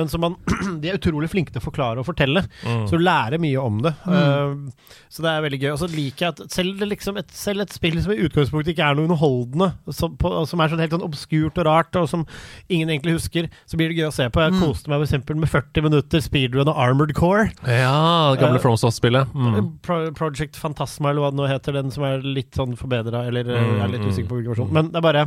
Men 0.00 0.10
som 0.12 0.24
man 0.24 0.36
De 0.82 0.90
er 0.90 0.98
utrolig 0.98 1.30
flinke 1.32 1.52
til 1.54 1.60
å 1.62 1.64
forklare 1.64 2.00
og 2.02 2.08
fortelle. 2.08 2.42
Mm. 2.64 2.84
Så 2.88 2.96
du 2.98 3.04
lærer 3.04 3.40
mye 3.42 3.60
om 3.62 3.80
det. 3.84 3.92
Mm. 4.06 4.16
Uh, 4.16 4.96
så 5.12 5.24
det 5.24 5.30
er 5.32 5.44
veldig 5.46 5.60
gøy. 5.62 5.70
Og 5.74 5.80
så 5.82 5.88
liker 5.92 6.26
jeg 6.26 6.34
at 6.34 6.54
selv, 6.54 6.76
det 6.80 6.88
liksom 6.90 7.18
et, 7.20 7.30
selv 7.36 7.64
et 7.64 7.74
spill 7.74 7.98
som 8.02 8.14
i 8.14 8.20
utgangspunktet 8.26 8.72
ikke 8.74 8.86
er 8.90 8.96
noe 8.98 9.08
underholdende, 9.10 9.70
som, 9.94 10.14
på, 10.20 10.32
som 10.48 10.62
er 10.64 10.72
sånn 10.72 10.82
helt 10.82 10.94
sånn 10.96 11.04
obskurt 11.06 11.58
og 11.60 11.66
rart, 11.68 11.98
og 12.00 12.08
som 12.10 12.24
ingen 12.72 12.90
egentlig 12.92 13.16
husker, 13.18 13.50
så 13.68 13.78
blir 13.80 13.92
det 13.92 13.98
gøy 14.00 14.08
å 14.08 14.14
se 14.14 14.28
på. 14.32 14.40
Jeg 14.44 14.56
Mm. 14.56 14.62
koste 14.64 14.90
meg 14.90 15.02
f.eks. 15.04 15.34
med 15.34 15.50
40 15.50 15.84
minutter 15.86 16.22
speedrun 16.24 16.68
og 16.70 16.78
Armored 16.80 17.12
Core. 17.18 17.50
Ja, 17.66 18.32
det 18.34 18.40
gamle 18.42 18.58
uh, 18.58 18.62
FromSoft-spillet. 18.64 19.30
Mm. 19.34 19.70
Pro 19.84 19.98
Project 20.16 20.56
Fantasma, 20.70 21.10
eller 21.10 21.26
hva 21.26 21.30
det 21.34 21.40
nå 21.42 21.50
heter, 21.50 21.76
den 21.82 21.90
som 21.94 22.06
er 22.08 22.22
litt 22.24 22.54
sånn 22.56 22.76
forbedra, 22.78 23.26
eller 23.28 23.50
Mm, 23.50 23.76
er 23.84 23.92
litt 23.92 24.04
mm, 24.06 24.10
usikker 24.14 24.30
på 24.30 24.40
hvilken 24.40 24.54
versjon. 24.54 24.72
Men 24.72 24.90
det 24.94 25.00
er 25.02 25.06
bare 25.10 25.26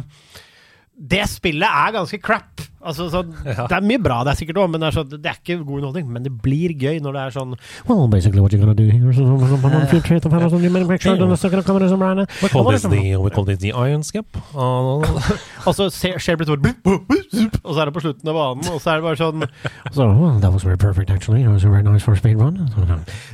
Det 1.13 1.23
spillet 1.29 1.67
er 1.67 1.95
ganske 1.99 2.19
crap! 2.23 2.61
Altså, 2.83 3.09
så, 3.09 3.23
Ja. 3.53 3.67
Det 3.69 3.77
er 3.77 3.85
mye 3.85 4.01
bra, 4.03 4.21
det 4.25 4.33
er 4.33 4.39
sikkert 4.39 4.59
òg, 4.63 4.69
men 4.73 4.81
det 4.83 4.87
er, 4.89 4.95
så, 4.97 5.03
det 5.07 5.19
er 5.29 5.37
ikke 5.39 5.59
god 5.63 5.75
underholdning. 5.81 6.07
Men 6.15 6.23
det 6.25 6.33
blir 6.43 6.73
gøy 6.79 6.99
når 7.03 7.17
det 7.17 7.21
er 7.23 7.35
sånn 7.37 7.55
Well, 7.87 8.07
basically 8.11 8.41
what 8.43 8.53
you're 8.53 8.61
gonna 8.63 8.75
do 8.77 8.87
here 8.89 9.13
so, 9.13 9.23
so. 9.23 9.57
We 12.43 12.49
call 12.49 12.63
this 12.71 12.81
the, 12.83 13.15
we 13.17 13.29
call 13.29 13.45
this 13.45 13.59
the 13.59 13.71
Iron 13.73 14.03
Skip. 14.03 14.37
Uh, 14.53 15.01
Og 15.67 15.73
så 15.75 15.87
skjer 15.89 16.35
det 16.37 16.45
plutselig 16.45 16.73
Og 17.63 17.71
så 17.73 17.81
er 17.81 17.89
det 17.89 17.93
på 17.95 18.03
slutten 18.03 18.29
av 18.29 18.35
banen, 18.37 18.67
og 18.69 18.79
så 18.83 18.91
er 18.93 18.99
det 19.01 19.05
bare 19.07 19.19
sånn 19.19 19.45
So, 19.93 20.05
well, 20.07 20.39
that 20.43 20.53
was 20.53 20.63
very 20.65 20.77
perfect, 20.77 21.09
actually. 21.09 21.43
It 21.43 21.49
was 21.49 21.63
very 21.65 21.83
nice 21.85 22.03
for 22.05 22.13
a 22.13 22.19
speed 22.19 22.37
run. 22.37 22.59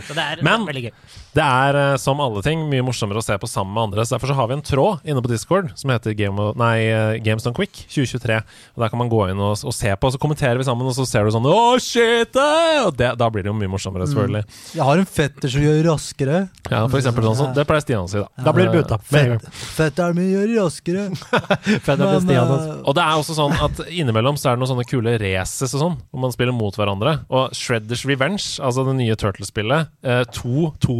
Så 0.07 0.15
det 0.15 0.23
er 0.23 0.43
Men- 0.45 0.65
veldig 0.67 0.83
gøy. 0.89 0.93
Det 1.35 1.43
er 1.45 1.77
eh, 1.77 1.97
som 2.01 2.19
alle 2.23 2.41
ting 2.41 2.63
mye 2.71 2.81
morsommere 2.85 3.21
å 3.21 3.23
se 3.25 3.35
på 3.37 3.47
sammen 3.49 3.73
med 3.75 3.83
andre. 3.89 4.05
Så 4.05 4.15
Derfor 4.15 4.31
så 4.31 4.37
har 4.39 4.47
vi 4.49 4.55
en 4.57 4.63
tråd 4.65 5.05
inne 5.05 5.21
på 5.21 5.29
Discord 5.29 5.69
som 5.77 5.91
heter 5.93 6.15
Game 6.17 6.41
of, 6.41 6.55
nei, 6.57 6.87
eh, 6.89 7.19
Games 7.23 7.45
Done 7.45 7.53
Quick 7.57 7.83
2023. 7.87 8.39
Og 8.75 8.83
Der 8.83 8.89
kan 8.89 8.99
man 8.99 9.11
gå 9.11 9.21
inn 9.29 9.38
og, 9.43 9.55
og 9.65 9.73
se 9.75 9.91
på, 9.95 10.09
og 10.09 10.15
så 10.15 10.19
kommenterer 10.21 10.59
vi 10.59 10.65
sammen, 10.67 10.87
og 10.89 10.95
så 10.97 11.05
ser 11.07 11.25
du 11.27 11.33
sånn 11.35 11.47
Å, 11.49 11.57
shit! 11.83 12.35
eh!» 12.35 12.79
Og 12.85 12.93
det, 12.99 13.11
da 13.19 13.29
blir 13.33 13.45
det 13.45 13.51
jo 13.51 13.55
mye 13.57 13.71
morsommere, 13.71 14.07
selvfølgelig. 14.09 14.43
Jeg 14.77 14.85
har 14.87 15.01
en 15.01 15.09
fetter 15.09 15.51
som 15.53 15.63
gjør 15.65 15.79
raskere. 15.89 16.41
Ja, 16.69 16.83
for 16.87 16.99
eksempel 16.99 17.25
sånn 17.25 17.37
som 17.39 17.53
Det 17.57 17.65
pleier 17.69 17.83
Stian 17.85 18.05
å 18.05 18.11
si, 18.11 18.21
da. 18.21 18.29
Da 18.45 18.53
blir 18.55 18.69
det 18.69 18.83
buta. 18.83 18.99
en. 19.19 19.39
Fetteren 19.79 20.17
min 20.19 20.29
gjør 20.33 20.51
raskere. 20.59 21.07
fetteren 21.85 22.05
til 22.05 22.21
Stian, 22.27 22.53
altså. 22.53 22.75
eh, 22.75 22.83
Og 22.85 22.97
det 22.99 23.05
er 23.05 23.23
også 23.23 23.37
sånn 23.39 23.55
at 23.69 23.81
innimellom 23.89 24.37
så 24.39 24.51
er 24.51 24.57
det 24.57 24.63
noen 24.63 24.71
sånne 24.73 24.87
kule 24.89 25.15
races 25.21 25.75
og 25.77 25.83
sånn, 25.85 25.97
hvor 26.11 26.23
man 26.25 26.35
spiller 26.35 26.55
mot 26.55 26.75
hverandre. 26.77 27.15
Og 27.33 27.55
Shredders 27.57 28.05
Revenge, 28.09 28.45
altså 28.63 28.85
det 28.87 28.95
nye 28.99 29.17
Turtles-spillet, 29.19 29.89
eh, 30.03 30.23
to, 30.35 30.69
to, 30.83 30.97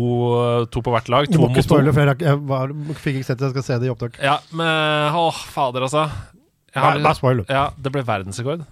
to 0.73 0.83
på 0.85 0.95
hvert 0.95 1.11
lag. 1.13 1.29
To 1.33 1.45
mot 1.45 1.55
to. 1.59 1.79
jeg, 2.19 2.41
var, 2.49 2.73
fikk 3.03 3.21
ikke 3.21 3.29
sett 3.31 3.39
det. 3.39 3.49
Jeg 3.49 3.57
skal 3.59 3.67
se 3.69 3.79
det 3.83 3.89
i 3.89 3.93
opptak. 3.93 4.19
Ja, 4.23 4.39
men 4.55 5.13
Å, 5.19 5.29
fader, 5.53 5.85
altså. 5.87 6.07
Jeg 6.73 6.81
Bare, 6.83 6.99
bare 6.99 7.07
har, 7.07 7.17
spoil, 7.17 7.37
du. 7.43 7.49
ja, 7.53 7.69
det 7.77 7.91
ble 7.95 8.03
verdensrekord. 8.05 8.67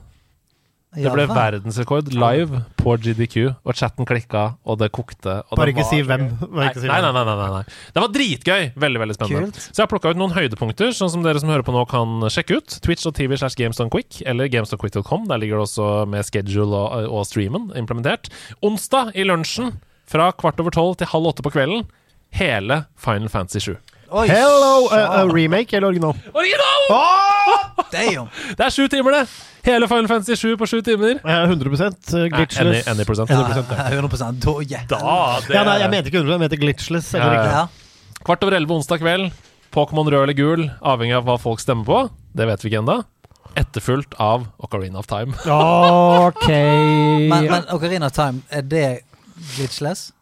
Det 0.98 1.12
ble 1.14 1.26
verdensrekord 1.30 2.08
live 2.16 2.62
på 2.80 2.94
GDQ, 3.04 3.36
og 3.68 3.76
chatten 3.78 4.08
klikka, 4.08 4.44
og 4.66 4.80
det 4.80 4.88
kokte. 4.96 5.34
Og 5.52 5.58
Bare 5.60 5.68
det 5.68 5.74
ikke 5.76 5.84
var 5.84 5.90
si 5.92 6.00
hvem. 6.08 6.24
Bare 6.42 6.70
ikke 6.72 6.86
Nei, 6.88 7.00
nei, 7.04 7.12
nei, 7.12 7.24
nei, 7.28 7.36
nei, 7.42 7.50
nei. 7.58 7.76
Det 7.94 8.02
var 8.02 8.14
dritgøy! 8.16 8.64
Veldig 8.86 9.02
veldig 9.04 9.18
spennende. 9.18 9.50
Kult. 9.52 9.60
Så 9.68 9.76
jeg 9.76 9.84
har 9.84 9.92
plukka 9.92 10.14
ut 10.16 10.22
noen 10.22 10.34
høydepunkter, 10.34 10.94
sånn 10.98 11.12
som 11.14 11.26
dere 11.28 11.42
som 11.44 11.52
hører 11.52 11.66
på 11.68 11.76
nå 11.76 11.84
kan 11.92 12.24
sjekke 12.34 12.58
ut. 12.62 12.78
Twitch 12.88 13.06
og 13.10 13.14
TV 13.20 13.36
slash 13.38 13.60
GameStoneQuick, 13.60 14.24
eller 14.32 14.50
GameStoneQuick.com. 14.54 15.28
Der 15.30 15.44
ligger 15.44 15.60
det 15.60 15.68
også 15.68 15.90
med 16.10 16.26
schedule 16.26 16.80
og, 16.80 17.12
og 17.20 17.28
streamen 17.30 17.68
implementert. 17.78 18.32
Onsdag 18.66 19.12
i 19.14 19.28
lunsjen 19.28 19.76
fra 20.10 20.32
kvart 20.40 20.64
over 20.64 20.74
tolv 20.74 20.96
til 21.04 21.12
halv 21.12 21.34
åtte 21.34 21.46
på 21.46 21.54
kvelden. 21.60 21.84
Hele 22.40 22.86
Final 22.96 23.30
Fantasy 23.30 23.60
7. 23.68 23.76
Oi, 24.08 24.28
Hello! 24.32 24.88
Uh, 24.88 25.26
uh, 25.28 25.34
remake 25.34 25.76
eller 25.76 25.88
original? 25.88 26.14
Original! 26.34 26.84
Damn. 27.92 28.30
Det 28.56 28.64
er 28.64 28.72
sju 28.72 28.86
timer, 28.88 29.12
det! 29.18 29.24
Hele 29.68 29.90
Final 29.92 30.08
Fantasy 30.08 30.38
7 30.40 30.54
på 30.62 30.68
sju 30.72 30.78
timer. 30.82 31.18
Uh, 31.26 31.44
100 31.44 31.68
uh, 31.68 32.28
glitchless. 32.32 32.88
Any, 32.88 33.04
any. 33.04 33.04
Ja, 33.04 33.90
100%, 34.00 34.32
ja. 34.32 34.40
Da, 34.40 34.54
yeah. 34.64 34.86
Da, 34.88 35.02
det 35.44 35.58
Ja, 35.58 35.66
nei, 35.68 35.76
jeg 35.82 35.92
mente 35.92 36.12
ikke 36.14 36.22
100 36.24 36.38
jeg 36.38 36.44
mente 36.46 36.62
glitchless. 36.62 37.12
Eller 37.20 37.36
Ja, 37.36 37.42
ikke. 37.42 37.60
Ja. 37.60 38.24
Kvart 38.24 38.48
over 38.48 38.56
elleve 38.56 38.80
onsdag 38.80 39.04
kveld. 39.04 39.28
Pokémon 39.76 40.08
rød 40.08 40.24
eller 40.24 40.38
gul, 40.40 40.70
avhengig 40.80 41.18
av 41.20 41.28
hva 41.28 41.36
folk 41.42 41.60
stemmer 41.60 41.84
på. 41.88 42.00
Det 42.32 42.48
vet 42.48 42.64
vi 42.64 42.72
ikke 42.72 42.80
ennå. 42.86 43.02
Etterfulgt 43.60 44.16
av 44.24 44.48
Ocarina 44.64 45.04
of 45.04 45.12
Time. 45.12 45.36
Ok 46.32 46.48
Men, 46.48 47.50
men 47.52 47.68
Ocarina 47.76 48.08
of 48.08 48.16
Time, 48.16 48.46
er 48.48 48.64
det 48.64 48.88
glitchless? 49.58 50.14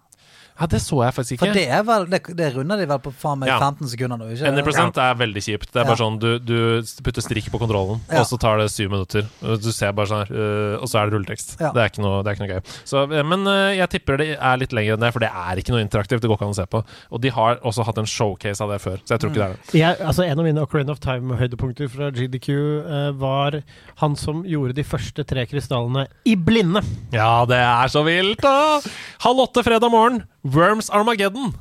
Ja, 0.55 0.67
det 0.71 0.79
så 0.79 1.01
jeg 1.03 1.11
faktisk 1.17 1.35
ikke. 1.35 1.45
For 1.49 1.53
det 1.57 1.65
er 1.67 1.81
vel 1.83 2.05
Det, 2.07 2.19
det 2.37 2.45
runder 2.55 2.79
de 2.79 2.85
vel 2.87 2.99
på 3.03 3.11
faen 3.11 3.41
meg 3.41 3.49
Ja. 3.49 3.57
15 3.59 3.89
sekunder 3.91 4.17
nå, 4.21 4.29
ikke 4.31 4.47
Any 4.47 4.61
prosent 4.63 4.97
er 5.03 5.17
veldig 5.19 5.41
kjipt. 5.43 5.71
Det 5.73 5.81
er 5.81 5.83
bare 5.89 5.97
Ja. 5.99 6.05
sånn 6.05 6.19
du, 6.19 6.39
du 6.39 6.81
putter 7.03 7.21
strikk 7.21 7.49
på 7.51 7.59
kontrollen, 7.59 7.99
Ja. 8.11 8.21
og 8.21 8.25
så 8.29 8.39
tar 8.39 8.57
det 8.57 8.69
syv 8.71 8.89
minutter. 8.91 9.27
Du 9.41 9.71
ser 9.71 9.91
bare 9.91 10.07
sånn 10.07 10.23
her, 10.25 10.31
øh, 10.31 10.81
og 10.81 10.87
så 10.87 11.01
er 11.01 11.09
det 11.09 11.13
rulletekst. 11.17 11.59
Ja. 11.59 11.71
Det, 11.75 11.81
er 11.83 11.89
ikke 11.91 12.03
noe, 12.05 12.23
det 12.23 12.31
er 12.31 12.35
ikke 12.37 12.45
noe 12.47 12.53
gøy. 12.55 12.61
Så, 12.85 13.03
øh, 13.11 13.25
men 13.25 13.43
øh, 13.51 13.75
jeg 13.75 13.89
tipper 13.89 14.17
det 14.17 14.29
er 14.39 14.57
litt 14.57 14.71
lenger 14.71 14.93
enn 14.95 15.03
det, 15.03 15.11
for 15.11 15.19
det 15.19 15.29
er 15.29 15.59
ikke 15.59 15.75
noe 15.75 15.83
interaktivt. 15.83 16.21
Det 16.23 16.29
går 16.31 16.37
ikke 16.39 16.47
an 16.47 16.55
å 16.55 16.59
se 16.61 16.65
på. 16.71 16.83
Og 17.11 17.21
de 17.21 17.29
har 17.35 17.57
også 17.63 17.83
hatt 17.85 17.97
en 17.99 18.05
showcase 18.07 18.61
av 18.63 18.69
det 18.71 18.79
før, 18.81 18.97
så 19.03 19.15
jeg 19.15 19.19
tror 19.25 19.31
ikke 19.33 19.41
det 19.43 19.49
er 19.49 19.55
det. 19.59 19.79
Jeg, 19.81 19.99
altså 20.07 20.23
En 20.25 20.39
av 20.39 20.45
mine 20.45 20.61
Ocarina 20.63 20.91
of 20.91 20.99
Time-høydepunkter 21.03 21.89
fra 21.91 22.09
GDQ 22.15 22.47
uh, 22.87 23.11
var 23.19 23.59
han 24.01 24.15
som 24.15 24.43
gjorde 24.47 24.73
de 24.73 24.83
første 24.87 25.23
tre 25.27 25.45
krystallene 25.45 26.07
i 26.25 26.35
blinde. 26.35 26.81
Ja, 27.11 27.43
det 27.45 27.59
er 27.59 27.91
så 27.91 28.03
vilt, 28.07 28.39
da! 28.41 28.79
Halv 29.25 29.43
åtte 29.49 29.63
fredag 29.65 29.91
morgen, 29.91 30.23
Worms 30.45 30.89
Armageddon. 30.93 31.53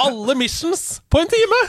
Alle 0.00 0.34
missions 0.38 1.00
på 1.12 1.20
en 1.20 1.28
time! 1.30 1.60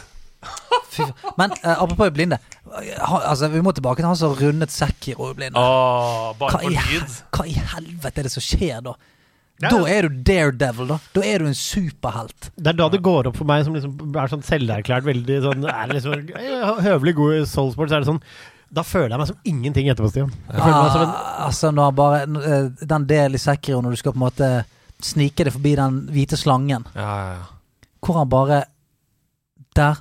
Fy. 0.92 1.04
Men 1.38 1.52
uh, 1.62 1.84
apropos 1.84 2.10
blinde. 2.16 2.38
Ha, 2.66 3.20
altså, 3.30 3.50
vi 3.52 3.62
må 3.62 3.74
tilbake 3.78 4.02
til 4.02 4.08
han 4.10 4.18
som 4.18 4.34
rundet 4.40 4.72
Sekiro 4.74 5.28
i 5.30 5.36
blinde. 5.38 5.60
Åh, 5.60 6.32
bare 6.40 6.56
Hva 6.56 6.62
for 6.64 6.72
i, 6.72 6.78
lyd. 6.96 7.18
hva 7.36 7.46
i 7.52 7.56
helvete 7.76 8.22
er 8.24 8.30
det 8.30 8.34
som 8.34 8.46
skjer 8.46 8.80
da? 8.88 8.96
Ja. 9.62 9.70
Da 9.70 9.82
er 9.94 10.08
du 10.10 10.22
daredevil, 10.26 10.88
da. 10.90 10.96
Da 11.14 11.22
er 11.28 11.44
du 11.44 11.50
en 11.52 11.58
superhelt. 11.58 12.48
Det 12.58 12.72
er 12.72 12.80
da 12.80 12.88
det 12.90 13.02
går 13.06 13.30
opp 13.30 13.38
for 13.38 13.46
meg, 13.50 13.62
som 13.68 13.76
liksom 13.78 14.16
er 14.18 14.32
sånn 14.32 14.42
selverklært 14.48 15.06
veldig 15.06 15.38
sånn 15.44 15.68
Er 15.70 15.92
liksom 15.94 16.32
høvelig 16.88 17.14
god 17.20 17.36
i 17.36 17.44
soulsport, 17.52 17.92
så 17.92 18.00
er 18.00 18.02
det 18.02 18.10
sånn 18.10 18.24
Da 18.74 18.82
føler 18.88 19.14
jeg 19.14 19.22
meg 19.22 19.30
som 19.30 19.52
ingenting 19.52 19.92
etterpå, 19.94 20.10
Stian. 20.16 20.32
Jeg 20.50 20.64
føler 20.64 20.80
meg 20.80 20.96
som 20.96 21.04
en 21.06 21.14
Ah, 21.14 21.46
altså, 21.52 21.70
når 21.78 21.94
bare 22.00 22.24
eh, 22.26 22.88
Den 22.90 23.06
delen 23.12 23.38
i 23.38 23.44
Sekiro 23.44 23.84
når 23.86 23.94
du 23.94 24.02
skal 24.02 24.16
på 24.16 24.22
en 24.24 24.26
måte 24.26 24.50
snike 25.06 25.44
deg 25.48 25.54
forbi 25.54 25.76
den 25.76 26.00
hvite 26.12 26.38
slangen, 26.38 26.86
Ja, 26.96 27.02
ja, 27.02 27.34
ja. 27.34 27.44
hvor 28.02 28.18
han 28.22 28.30
bare 28.30 28.64
Der. 29.76 29.96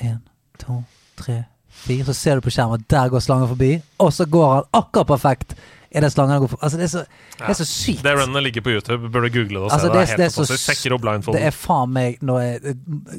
Én, 0.00 0.18
to, 0.58 0.82
tre, 1.16 1.44
fire. 1.68 2.04
Så 2.04 2.14
ser 2.16 2.34
du 2.34 2.40
på 2.40 2.50
skjermen, 2.50 2.84
der 2.90 3.08
går 3.12 3.20
slangen 3.20 3.48
forbi, 3.48 3.74
og 3.98 4.12
så 4.16 4.24
går 4.24 4.54
han 4.54 4.64
akkurat 4.72 5.06
perfekt 5.10 5.54
i 5.90 6.00
det 6.00 6.10
slangen 6.12 6.38
går 6.44 6.48
for? 6.52 6.58
Altså, 6.62 6.78
det 6.78 6.84
er 6.86 6.92
så, 6.92 7.00
det 7.40 7.48
er 7.50 7.56
så 7.58 7.64
sykt. 7.66 8.02
Det 8.06 8.12
runnet 8.14 8.42
ligger 8.46 8.62
på 8.62 8.70
YouTube. 8.76 9.08
Burde 9.10 9.30
google 9.34 9.56
det 9.58 9.62
og 9.64 9.70
se. 9.70 9.74
Altså, 9.76 9.88
det, 9.88 9.94
det- 9.94 10.02
er 10.02 10.10
helt 10.12 10.20
det 10.20 10.26
er 10.26 10.34
så 10.34 10.44
fantastisk. 10.44 10.70
s- 10.70 10.78
Sekiro 10.78 10.98
blindfold. 11.02 11.36
Det 11.36 11.42
er 11.48 11.56
faen 11.56 11.90
meg 11.96 12.20
noe 12.22 12.44
eh, 12.44 12.74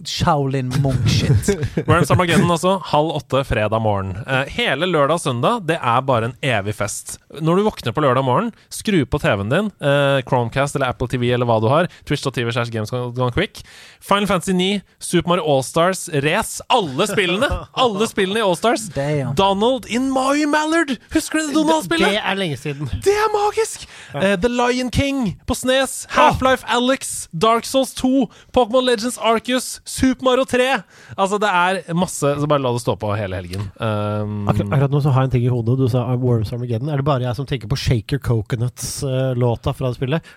Shaolin 0.08 0.70
Munch-shit. 0.84 1.52
Worms 1.90 2.12
Armageddon 2.14 2.54
også, 2.56 2.78
halv 2.94 3.12
åtte 3.20 3.42
fredag 3.50 3.82
morgen. 3.84 4.14
Eh, 4.26 4.46
hele 4.56 4.88
lørdag 4.88 5.18
og 5.20 5.24
søndag, 5.26 5.66
det 5.68 5.78
er 5.82 6.02
bare 6.08 6.30
en 6.32 6.36
evig 6.46 6.76
fest. 6.80 7.18
Når 7.42 7.60
du 7.60 7.64
våkner 7.68 7.96
på 7.96 8.04
lørdag 8.06 8.24
morgen, 8.28 8.52
skru 8.72 9.02
på 9.06 9.20
TV-en 9.24 9.52
din, 9.52 9.72
eh, 9.84 10.22
Chromecast 10.28 10.76
eller 10.80 10.92
Apple 10.94 11.08
TV 11.12 11.32
eller 11.36 11.50
hva 11.50 11.60
du 11.64 11.68
har, 11.72 11.90
Twitch.tv 12.08 12.52
slash 12.56 12.72
Games 12.74 12.92
Gone 12.92 13.32
Quick, 13.36 13.64
Final 14.00 14.28
Fantasy 14.32 14.56
9, 14.58 14.82
Super 15.00 15.34
Mario 15.36 15.46
Allstars, 15.58 16.06
Race, 16.24 16.64
alle 16.72 17.08
spillene! 17.12 17.52
Alle 17.82 18.08
spillene 18.10 18.42
i 18.42 18.46
Allstars. 18.48 18.88
Damn. 18.96 19.36
Donald 19.36 19.86
in 19.92 20.08
My 20.14 20.46
Mallard! 20.50 20.96
Husker 21.14 21.40
du 21.40 21.46
det 21.48 21.54
Det 21.54 21.60
Donald-spillet? 21.62 22.16
Det 22.16 22.24
er 22.24 22.40
lenge 22.40 22.58
siden. 22.64 22.90
Det 23.06 23.14
er 23.18 23.30
magisk! 23.34 23.88
Eh, 24.16 24.36
The 24.42 24.50
Lion 24.52 24.92
King 24.94 25.22
på 25.50 25.56
Snes, 25.58 26.06
Half-Life 26.16 26.66
Alex, 26.72 27.28
Dark 27.34 27.66
Souls 27.68 27.94
2, 28.00 28.28
Pokémon 28.56 28.86
Legends 28.86 29.18
Arcus, 29.18 29.82
Super 29.86 30.26
Mario 30.30 30.46
3. 30.50 30.70
Altså, 31.18 31.40
det 31.42 31.50
er 31.50 31.82
masse, 31.98 32.34
så 32.42 32.48
bare 32.50 32.64
la 32.64 32.72
det 32.76 32.82
stå 32.84 32.96
på 33.02 33.12
hele 33.18 33.40
helgen. 33.42 33.68
Um, 33.82 34.48
Akkurat, 34.52 34.72
akkurat 34.78 34.96
nå 34.96 35.02
så 35.06 35.14
har 35.16 35.26
jeg 35.26 35.32
en 35.32 35.36
ting 35.38 35.46
i 35.48 35.52
hodet. 35.54 35.78
Du 35.82 35.88
sa 35.92 36.06
Worms 36.22 36.52
Armageddon. 36.54 36.90
Er 36.94 37.02
det 37.02 37.08
bare 37.08 37.26
jeg 37.28 37.36
som 37.38 37.48
tenker 37.50 37.72
på 37.72 37.78
Shaker 37.80 38.20
Coconuts-låta 38.24 39.74
fra 39.74 39.92
det 39.92 39.96
spillet? 40.00 40.32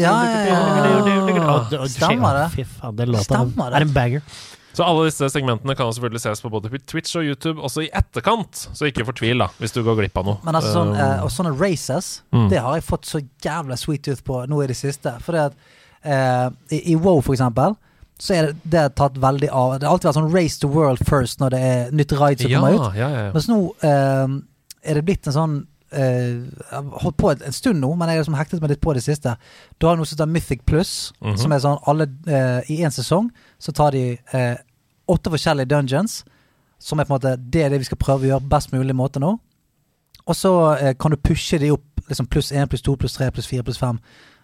Ja, 0.00 0.14
ja, 0.24 0.44
ja. 0.48 1.84
Stemmer 1.88 2.34
det. 2.42 2.46
Stemmer 3.24 3.70
det. 3.70 3.76
er 3.82 3.86
en 3.88 3.92
banger. 3.94 4.22
Så 4.78 4.86
alle 4.86 5.08
disse 5.08 5.26
segmentene 5.34 5.74
kan 5.74 5.88
selvfølgelig 5.90 6.20
ses 6.22 6.42
på 6.44 6.50
både 6.52 6.70
Twitch 6.86 7.16
og 7.18 7.26
YouTube 7.26 7.58
også 7.66 7.82
i 7.82 7.90
etterkant, 7.98 8.60
så 8.78 8.86
ikke 8.86 9.06
fortvil 9.08 9.42
da, 9.42 9.48
hvis 9.58 9.74
du 9.74 9.80
går 9.82 9.98
glipp 9.98 10.20
av 10.22 10.28
noe. 10.28 10.38
Men 10.46 10.54
altså 10.60 10.70
sånn, 10.76 10.92
eh, 10.94 11.24
og 11.26 11.32
sånne 11.34 11.54
races, 11.58 12.12
Mm. 12.30 12.48
det 12.52 12.60
har 12.62 12.76
jeg 12.78 12.84
fått 12.86 13.06
så 13.10 13.20
jævla 13.42 13.76
sweet 13.80 14.04
tooth 14.06 14.22
på 14.22 14.44
nå 14.46 14.62
i 14.62 14.68
det 14.70 14.76
siste. 14.78 15.16
For 15.24 15.34
det 15.34 15.40
at 15.48 15.56
uh, 16.06 16.50
i, 16.70 16.92
I 16.92 16.96
WoW, 16.96 17.20
for 17.26 17.34
eksempel, 17.34 17.74
så 18.18 18.34
er 18.36 18.46
det, 18.52 18.56
det 18.70 18.78
er 18.84 18.92
tatt 18.98 19.18
veldig 19.22 19.48
av. 19.50 19.78
Det 19.80 19.86
har 19.88 19.96
alltid 19.96 20.08
vært 20.12 20.18
sånn 20.20 20.32
race 20.34 20.60
to 20.62 20.68
world 20.70 21.02
first 21.08 21.40
når 21.42 21.50
det 21.56 21.60
er 21.72 21.90
nytt 21.94 22.12
ride 22.18 22.42
som 22.46 22.50
ja, 22.50 22.60
kommer 22.62 22.78
ut. 22.78 22.96
ja, 22.98 23.08
ja, 23.08 23.24
ja. 23.26 23.32
Mens 23.34 23.48
nå 23.50 23.58
uh, 23.82 24.38
er 24.82 24.94
det 25.00 25.04
blitt 25.10 25.26
en 25.26 25.36
sånn 25.40 25.58
Uh, 25.88 26.44
holdt 27.00 27.16
på 27.16 27.30
en, 27.32 27.52
stund 27.56 27.80
nå, 27.80 27.88
men 27.96 28.10
jeg 28.10 28.18
har 28.18 28.24
liksom 28.26 28.34
hektet 28.36 28.60
meg 28.60 28.74
litt 28.74 28.80
på 28.84 28.92
det 28.92 29.00
siste. 29.00 29.32
Du 29.80 29.86
har 29.88 29.96
noe 29.96 30.04
som 30.04 30.18
heter 30.18 30.28
Mythic 30.28 30.66
Plus, 30.68 30.90
Mhm. 31.24 31.38
som 31.40 31.52
er 31.56 31.62
sånn 31.64 31.78
alle 31.88 32.04
uh, 32.28 32.60
I 32.68 32.76
én 32.84 32.92
sesong 32.92 33.30
så 33.58 33.72
tar 33.72 33.92
de 33.96 34.02
eh, 34.34 34.56
åtte 35.08 35.32
forskjellige 35.32 35.70
dungeons, 35.72 36.22
som 36.78 37.00
er 37.00 37.08
på 37.08 37.12
en 37.12 37.16
måte 37.16 37.36
det 37.36 37.64
er 37.64 37.72
det 37.72 37.82
vi 37.82 37.88
skal 37.88 38.00
prøve 38.00 38.26
å 38.26 38.32
gjøre 38.32 38.50
best 38.50 38.72
mulig 38.72 38.96
måte 38.96 39.22
nå. 39.22 39.34
Og 40.28 40.36
så 40.36 40.52
eh, 40.76 40.94
kan 41.00 41.14
du 41.14 41.20
pushe 41.20 41.58
de 41.58 41.72
opp 41.74 41.84
liksom 42.08 42.28
pluss 42.30 42.52
én, 42.52 42.68
pluss 42.68 42.84
to, 42.84 42.96
pluss 42.96 43.16
tre, 43.16 43.30
pluss 43.32 43.48
fire, 43.48 43.64
pluss 43.64 43.80
fem. 43.80 43.98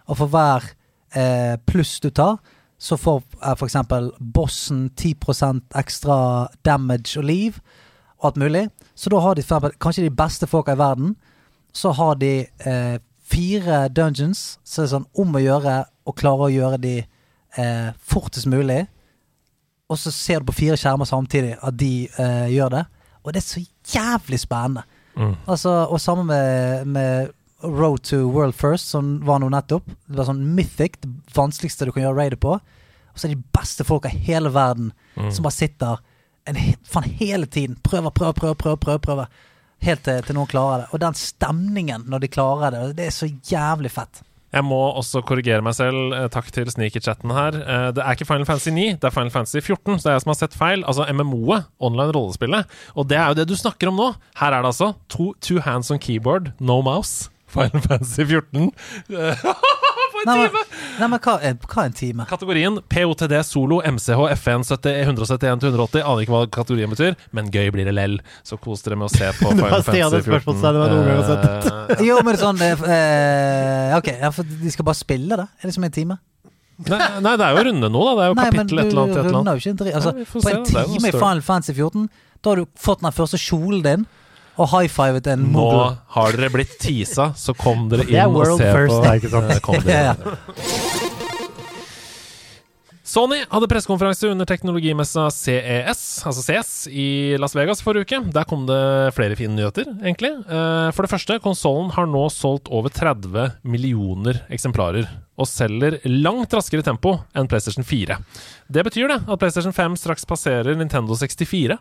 Og 0.09 0.19
for 0.19 0.31
hver 0.33 0.67
eh, 1.15 1.55
pluss 1.65 1.99
du 2.03 2.09
tar, 2.09 2.37
så 2.77 2.97
får 2.97 3.23
eh, 3.41 3.55
eksempel 3.65 4.11
bossen 4.19 4.89
10% 4.97 5.77
ekstra 5.77 6.47
damage 6.65 7.17
og 7.19 7.27
liv, 7.29 7.59
og 8.19 8.31
alt 8.31 8.41
mulig. 8.41 8.67
Så 8.95 9.09
da 9.09 9.19
har 9.19 9.35
de 9.35 9.45
kanskje 9.81 10.05
de 10.05 10.15
beste 10.15 10.47
folka 10.47 10.73
i 10.73 10.79
verden. 10.79 11.15
Så 11.73 11.91
har 11.91 12.15
de 12.15 12.45
eh, 12.45 12.97
fire 13.25 13.87
dungeons, 13.89 14.59
så 14.63 14.81
det 14.81 14.87
er 14.87 14.93
sånn 14.95 15.09
om 15.19 15.35
å 15.35 15.43
gjøre 15.43 15.79
å 16.05 16.13
klare 16.15 16.47
å 16.47 16.53
gjøre 16.53 16.79
de 16.81 16.95
eh, 17.01 17.89
fortest 17.99 18.47
mulig. 18.47 18.85
Og 19.89 19.99
så 20.01 20.11
ser 20.11 20.39
du 20.41 20.45
på 20.49 20.55
fire 20.57 20.77
skjermer 20.79 21.05
samtidig 21.05 21.55
at 21.61 21.75
de 21.77 22.07
eh, 22.17 22.47
gjør 22.55 22.69
det. 22.73 22.83
Og 23.23 23.33
det 23.33 23.41
er 23.41 23.45
så 23.45 23.61
jævlig 23.93 24.39
spennende. 24.41 24.83
Mm. 25.15 25.35
Altså, 25.47 25.69
og 25.89 26.01
sammen 26.01 26.25
med, 26.27 26.87
med 26.87 27.31
Road 27.63 28.01
to 28.09 28.23
World 28.29 28.53
First, 28.57 28.89
som 28.91 29.19
var 29.25 29.39
nå 29.39 29.49
nettopp. 29.53 29.85
Det 30.07 30.17
var 30.19 30.27
sånn 30.27 30.41
mythic, 30.57 30.97
det 31.01 31.11
vanskeligste 31.37 31.85
du 31.87 31.93
kan 31.95 32.03
gjøre 32.07 32.17
raidet 32.19 32.39
på. 32.43 32.57
Og 32.57 33.15
så 33.21 33.27
er 33.29 33.35
de 33.35 33.43
beste 33.55 33.85
folka 33.87 34.11
i 34.11 34.23
hele 34.27 34.51
verden 34.53 34.91
Mm. 35.15 35.29
som 35.31 35.45
bare 35.45 35.55
sitter 35.55 35.99
en, 36.45 36.57
fan, 36.83 37.03
hele 37.21 37.45
tiden. 37.47 37.77
Prøver, 37.83 38.11
prøver, 38.11 38.33
prøver, 38.35 38.55
prøver. 38.59 38.75
prøver, 38.77 38.99
prøver 38.99 39.25
Helt 39.85 40.03
til, 40.03 40.21
til 40.27 40.35
noen 40.35 40.47
klarer 40.47 40.81
det. 40.81 40.87
Og 40.91 40.99
den 40.99 41.13
stemningen 41.15 42.03
når 42.11 42.19
de 42.19 42.27
klarer 42.27 42.71
det, 42.75 42.81
det 42.97 43.05
er 43.07 43.13
så 43.15 43.29
jævlig 43.47 43.91
fett. 43.95 44.19
Jeg 44.55 44.63
må 44.63 44.77
også 44.95 45.19
korrigere 45.27 45.59
meg 45.65 45.75
selv. 45.75 46.13
Eh, 46.15 46.27
Takk 46.31 46.47
til 46.55 46.69
Sneaker-chatten 46.71 47.33
her. 47.35 47.57
Eh, 47.59 47.87
Det 47.91 48.03
er 48.05 48.15
ikke 48.15 48.27
Final 48.29 48.45
Fantasy 48.47 48.71
9, 48.71 48.85
det 49.01 49.03
er 49.09 49.11
Final 49.11 49.31
Fantasy 49.33 49.59
14, 49.59 49.99
så 49.99 50.03
det 50.07 50.11
er 50.13 50.15
jeg 50.15 50.23
som 50.23 50.31
har 50.31 50.39
sett 50.39 50.55
feil. 50.55 50.83
Altså 50.87 51.05
MMO-et, 51.11 51.67
online 51.83 52.15
rollespillet. 52.15 52.65
Og 52.95 53.09
det 53.09 53.17
er 53.19 53.27
jo 53.33 53.39
det 53.41 53.47
du 53.51 53.55
snakker 53.59 53.91
om 53.91 53.99
nå. 53.99 54.09
Her 54.39 54.55
er 54.55 54.61
det 54.63 54.71
altså 54.71 54.93
to, 55.11 55.33
two 55.41 55.59
hands 55.59 55.91
on 55.91 55.99
keyboard, 55.99 56.53
no 56.59 56.79
mouse. 56.81 57.29
Final 57.51 57.81
Fantasy 57.87 58.23
14. 58.23 58.71
Nei, 60.25 60.35
men, 60.51 60.69
nei, 60.99 61.07
men 61.13 61.19
hva, 61.23 61.35
er- 61.41 61.57
hva 61.61 61.83
er 61.85 61.89
en 61.91 61.95
time? 61.97 62.25
Kategorien 62.29 62.79
POTD 62.91 63.35
solo 63.45 63.79
MCH 63.85 64.19
FN 64.35 64.65
171-180. 64.65 66.01
Aner 66.03 66.23
ikke 66.25 66.33
hva 66.35 66.43
kategorien 66.59 66.91
betyr, 66.91 67.15
men 67.35 67.49
gøy 67.53 67.69
blir 67.75 67.87
det 67.87 67.95
lell. 67.95 68.17
Så 68.47 68.57
kos 68.61 68.83
dere 68.85 68.97
med 68.99 69.09
å 69.09 69.13
se 69.13 69.29
på 69.39 69.51
Final 69.55 69.83
Fantasy 69.85 70.21
et 70.21 70.27
spørsmålstegn, 70.29 70.77
det 70.77 70.83
var 70.83 70.93
noen 70.93 71.09
gang 71.09 71.19
jeg 71.19 71.27
har 71.29 71.43
Eh, 71.95 72.05
Jo, 72.09 72.19
men 72.25 72.37
sånn 72.39 72.61
eh, 72.65 72.85
eh, 72.95 73.95
Ok, 73.97 74.07
ja, 74.19 74.31
for 74.33 74.47
de 74.47 74.71
skal 74.73 74.87
bare 74.87 74.97
spille 74.99 75.37
da? 75.39 75.45
Er 75.61 75.69
det 75.69 75.75
som 75.77 75.85
en 75.87 75.93
time? 75.95 76.17
nei, 76.75 76.99
nei, 77.23 77.35
det 77.39 77.45
er 77.45 77.55
jo 77.55 77.61
runde 77.69 77.87
nå, 77.87 78.01
da. 78.03 78.13
Det 78.17 78.23
er 78.25 78.27
jo 78.31 78.35
Nei, 78.35 78.45
kapittel 78.49 78.75
du 78.75 78.81
et 78.81 78.89
eller 78.89 79.01
annet. 79.05 79.15
Et 79.15 79.25
eller 79.29 79.39
annet. 79.39 79.53
jo 79.55 79.71
ikke. 79.71 79.93
Altså, 79.95 80.11
Nei, 80.11 80.25
på 80.27 80.41
en 80.41 80.57
noe 80.59 80.87
time 80.91 81.07
i. 81.07 81.13
Final 81.15 81.43
Fantasy 81.45 81.75
14, 81.77 82.09
da 82.43 82.51
har 82.51 82.59
du 82.59 82.65
fått 82.87 83.03
den 83.05 83.15
første 83.15 83.39
kjolen 83.39 83.83
din 83.85 84.03
og 84.57 84.69
high-fivet 84.71 85.27
en 85.33 85.47
Nå 85.51 85.65
har 86.15 86.37
dere 86.37 86.51
blitt 86.53 86.77
teasa, 86.79 87.31
så 87.35 87.55
kom 87.57 87.89
dere 87.91 88.05
Det 88.07 88.15
er 88.15 88.29
inn 88.29 88.35
og 88.39 88.57
se 88.59 88.71
first, 88.71 88.95
på. 88.95 89.03
da, 89.03 89.15
ikke 89.19 89.33
sant? 89.33 89.61
Kom 89.65 89.81
dere. 89.83 90.15
Ja, 90.15 90.15
ja. 90.15 91.15
Sony 93.05 93.37
hadde 93.51 93.67
pressekonferanse 93.69 94.31
under 94.33 94.47
teknologimessa 94.49 95.27
CES, 95.31 95.99
altså 96.25 96.41
CS, 96.41 96.71
i 96.89 97.35
Las 97.37 97.53
Vegas 97.55 97.83
forrige 97.85 98.07
uke. 98.07 98.19
Der 98.33 98.47
kom 98.49 98.63
det 98.65 98.79
flere 99.13 99.37
fine 99.37 99.53
nyheter, 99.53 99.85
egentlig. 100.01 100.31
Eh, 100.41 100.87
For 100.91 101.05
det 101.05 101.11
første, 101.13 101.37
konsollen 101.43 101.91
har 101.93 102.09
nå 102.09 102.23
solgt 102.33 102.67
over 102.73 102.89
30 102.89 103.59
millioner 103.63 104.41
eksemplarer. 104.49 105.05
Og 105.37 105.45
selger 105.47 105.99
langt 106.09 106.57
raskere 106.57 106.81
tempo 106.83 107.13
enn 107.37 107.47
PlayStation 107.51 107.85
4. 107.85 108.17
Det 108.73 108.83
betyr 108.89 109.13
det 109.13 109.19
at 109.21 109.39
PlayStation 109.39 109.75
5 109.75 109.99
straks 110.01 110.25
passerer 110.25 110.73
Nintendo 110.75 111.13
64 111.13 111.77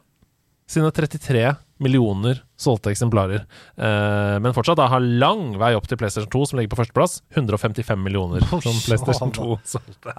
sine 0.68 0.92
33 0.96 1.48
millioner 1.82 2.42
solgte 2.60 2.92
eksemplarer. 2.94 3.42
Eh, 3.76 4.36
men 4.40 4.54
fortsatt 4.54 4.78
da 4.78 4.86
har 4.92 5.02
lang 5.02 5.56
vei 5.58 5.72
opp 5.74 5.88
til 5.90 5.98
PlayStation 5.98 6.30
2, 6.30 6.44
som 6.50 6.58
ligger 6.60 6.70
på 6.74 6.78
førsteplass. 6.84 7.18
155 7.34 7.98
millioner 8.04 8.44
som 8.46 8.76
PlayStation 8.86 9.32
2 9.34 9.58
solgte. 9.66 10.14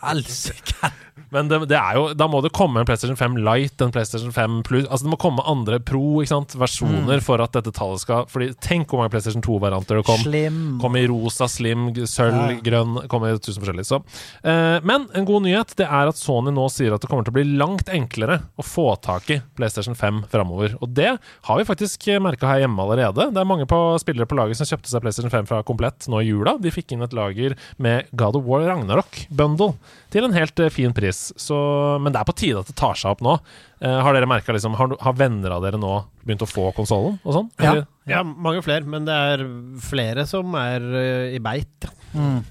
Men 1.32 1.48
det, 1.50 1.62
det 1.72 1.78
er 1.80 1.96
jo, 1.98 2.10
da 2.18 2.28
må 2.30 2.42
det 2.44 2.52
komme 2.56 2.82
en 2.82 2.88
PlayStation 2.88 3.16
5 3.18 3.38
Lite, 3.40 3.86
en 3.88 3.92
PlayStation 3.96 4.34
5 4.36 4.58
Plus 4.68 4.84
Altså 4.86 5.08
det 5.08 5.12
må 5.14 5.18
komme 5.20 5.44
andre 5.48 5.80
Pro, 5.84 6.20
ikke 6.22 6.32
sant, 6.34 6.54
versjoner 6.60 7.24
for 7.24 7.42
at 7.44 7.56
dette 7.56 7.72
tallet 7.76 8.04
skal 8.04 8.28
Fordi 8.32 8.50
tenk 8.64 8.92
hvor 8.92 9.02
mange 9.02 9.14
PlayStation 9.16 9.44
2-varianter 9.44 10.00
det 10.00 10.06
kom. 10.08 10.20
Slim. 10.22 10.60
Kom 10.84 10.98
i 11.00 11.06
rosa, 11.10 11.48
slim, 11.52 11.88
sølv, 12.08 12.36
Ja. 12.36 12.60
grønn 12.68 13.00
Kom 13.12 13.26
i 13.28 13.32
tusen 13.40 13.64
forskjellige. 13.64 13.88
Så. 13.90 14.02
Eh, 14.44 14.78
men 14.86 15.08
en 15.16 15.28
god 15.28 15.46
nyhet 15.48 15.74
det 15.80 15.88
er 15.88 16.12
at 16.12 16.20
Sony 16.20 16.54
nå 16.56 16.68
sier 16.74 16.94
at 16.96 17.04
det 17.04 17.10
kommer 17.12 17.26
til 17.26 17.34
å 17.34 17.40
bli 17.40 17.48
langt 17.58 17.90
enklere 17.92 18.42
å 18.60 18.66
få 18.66 18.90
tak 19.04 19.32
i 19.34 19.40
PlayStation 19.58 19.96
5 19.98 20.26
framover. 20.32 20.76
Og 20.84 20.92
det 21.00 21.16
har 21.46 21.60
vi 21.60 21.68
faktisk 21.68 22.08
merka 22.24 22.50
her 22.50 22.64
hjemme 22.64 22.82
allerede. 22.82 23.28
Det 23.34 23.42
er 23.42 23.48
mange 23.48 23.68
på, 23.70 23.78
spillere 24.02 24.28
på 24.30 24.38
laget 24.38 24.58
som 24.60 24.70
kjøpte 24.70 24.90
seg 24.92 25.04
PlayStation 25.04 25.34
5 25.34 25.50
fra 25.50 25.62
Komplett 25.68 26.08
nå 26.12 26.24
i 26.24 26.30
jula. 26.30 26.56
De 26.62 26.74
fikk 26.74 26.96
inn 26.96 27.06
et 27.06 27.14
lager 27.16 27.54
med 27.82 28.10
God 28.18 28.40
of 28.40 28.48
War 28.50 28.66
Ragnarok 28.66 29.26
Bundle 29.30 29.76
til 30.14 30.26
en 30.26 30.36
helt 30.36 30.60
eh, 30.64 30.74
fin 30.74 30.96
pris. 30.96 31.28
Så, 31.38 31.58
men 32.02 32.16
det 32.16 32.22
er 32.22 32.30
på 32.30 32.38
tide 32.38 32.64
at 32.64 32.72
det 32.72 32.78
tar 32.80 32.98
seg 32.98 33.14
opp 33.14 33.24
nå. 33.26 33.38
Uh, 33.84 34.00
har 34.02 34.16
dere 34.16 34.30
merket, 34.30 34.56
liksom, 34.56 34.78
har, 34.80 34.96
har 35.04 35.18
venner 35.20 35.54
av 35.58 35.66
dere 35.66 35.78
nå 35.78 35.94
begynt 36.26 36.46
å 36.46 36.50
få 36.50 36.70
konsollen 36.74 37.20
og 37.22 37.36
sånn? 37.36 37.52
Ja. 37.62 37.76
Ja, 38.06 38.22
mange 38.22 38.62
flere, 38.62 38.86
men 38.86 39.08
det 39.08 39.14
er 39.14 39.42
flere 39.82 40.28
som 40.30 40.54
er 40.58 40.84
uh, 40.86 41.34
i 41.34 41.42
beit. 41.44 41.90
Mm. 42.14 42.44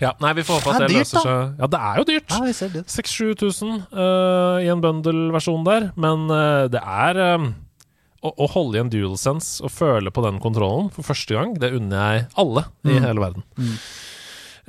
Ja, 0.00 0.14
nei, 0.22 0.32
vi 0.38 0.44
får 0.46 0.60
håpe 0.60 0.72
at 0.72 0.80
Det 0.80 0.86
det, 0.88 0.92
dyrt, 0.94 1.02
løser 1.04 1.26
seg. 1.26 1.56
Ja, 1.60 1.68
det 1.68 1.80
er 1.86 1.98
jo 2.00 2.04
dyrt. 2.08 2.32
Ja, 2.32 2.40
vi 2.46 2.54
ser 2.56 2.70
det. 2.72 2.84
6000-7000 2.88 3.74
uh, 3.92 4.60
i 4.64 4.70
en 4.72 4.84
bundle-versjon 4.84 5.66
der, 5.66 5.90
men 6.00 6.24
uh, 6.32 6.64
det 6.72 6.80
er 6.80 7.20
eh, 7.20 7.50
å, 8.22 8.32
å 8.36 8.46
holde 8.52 8.76
i 8.76 8.80
en 8.84 8.90
DualSense 8.92 9.62
og 9.64 9.70
føle 9.72 10.10
på 10.12 10.22
den 10.26 10.38
kontrollen 10.42 10.90
for 10.92 11.02
første 11.08 11.34
gang, 11.34 11.54
det 11.58 11.72
unner 11.76 11.98
jeg 12.18 12.26
alle 12.36 12.66
i 12.84 12.94
Mm. 12.96 13.02
hele 13.06 13.20
verden. 13.20 13.42
Mm. 13.58 13.74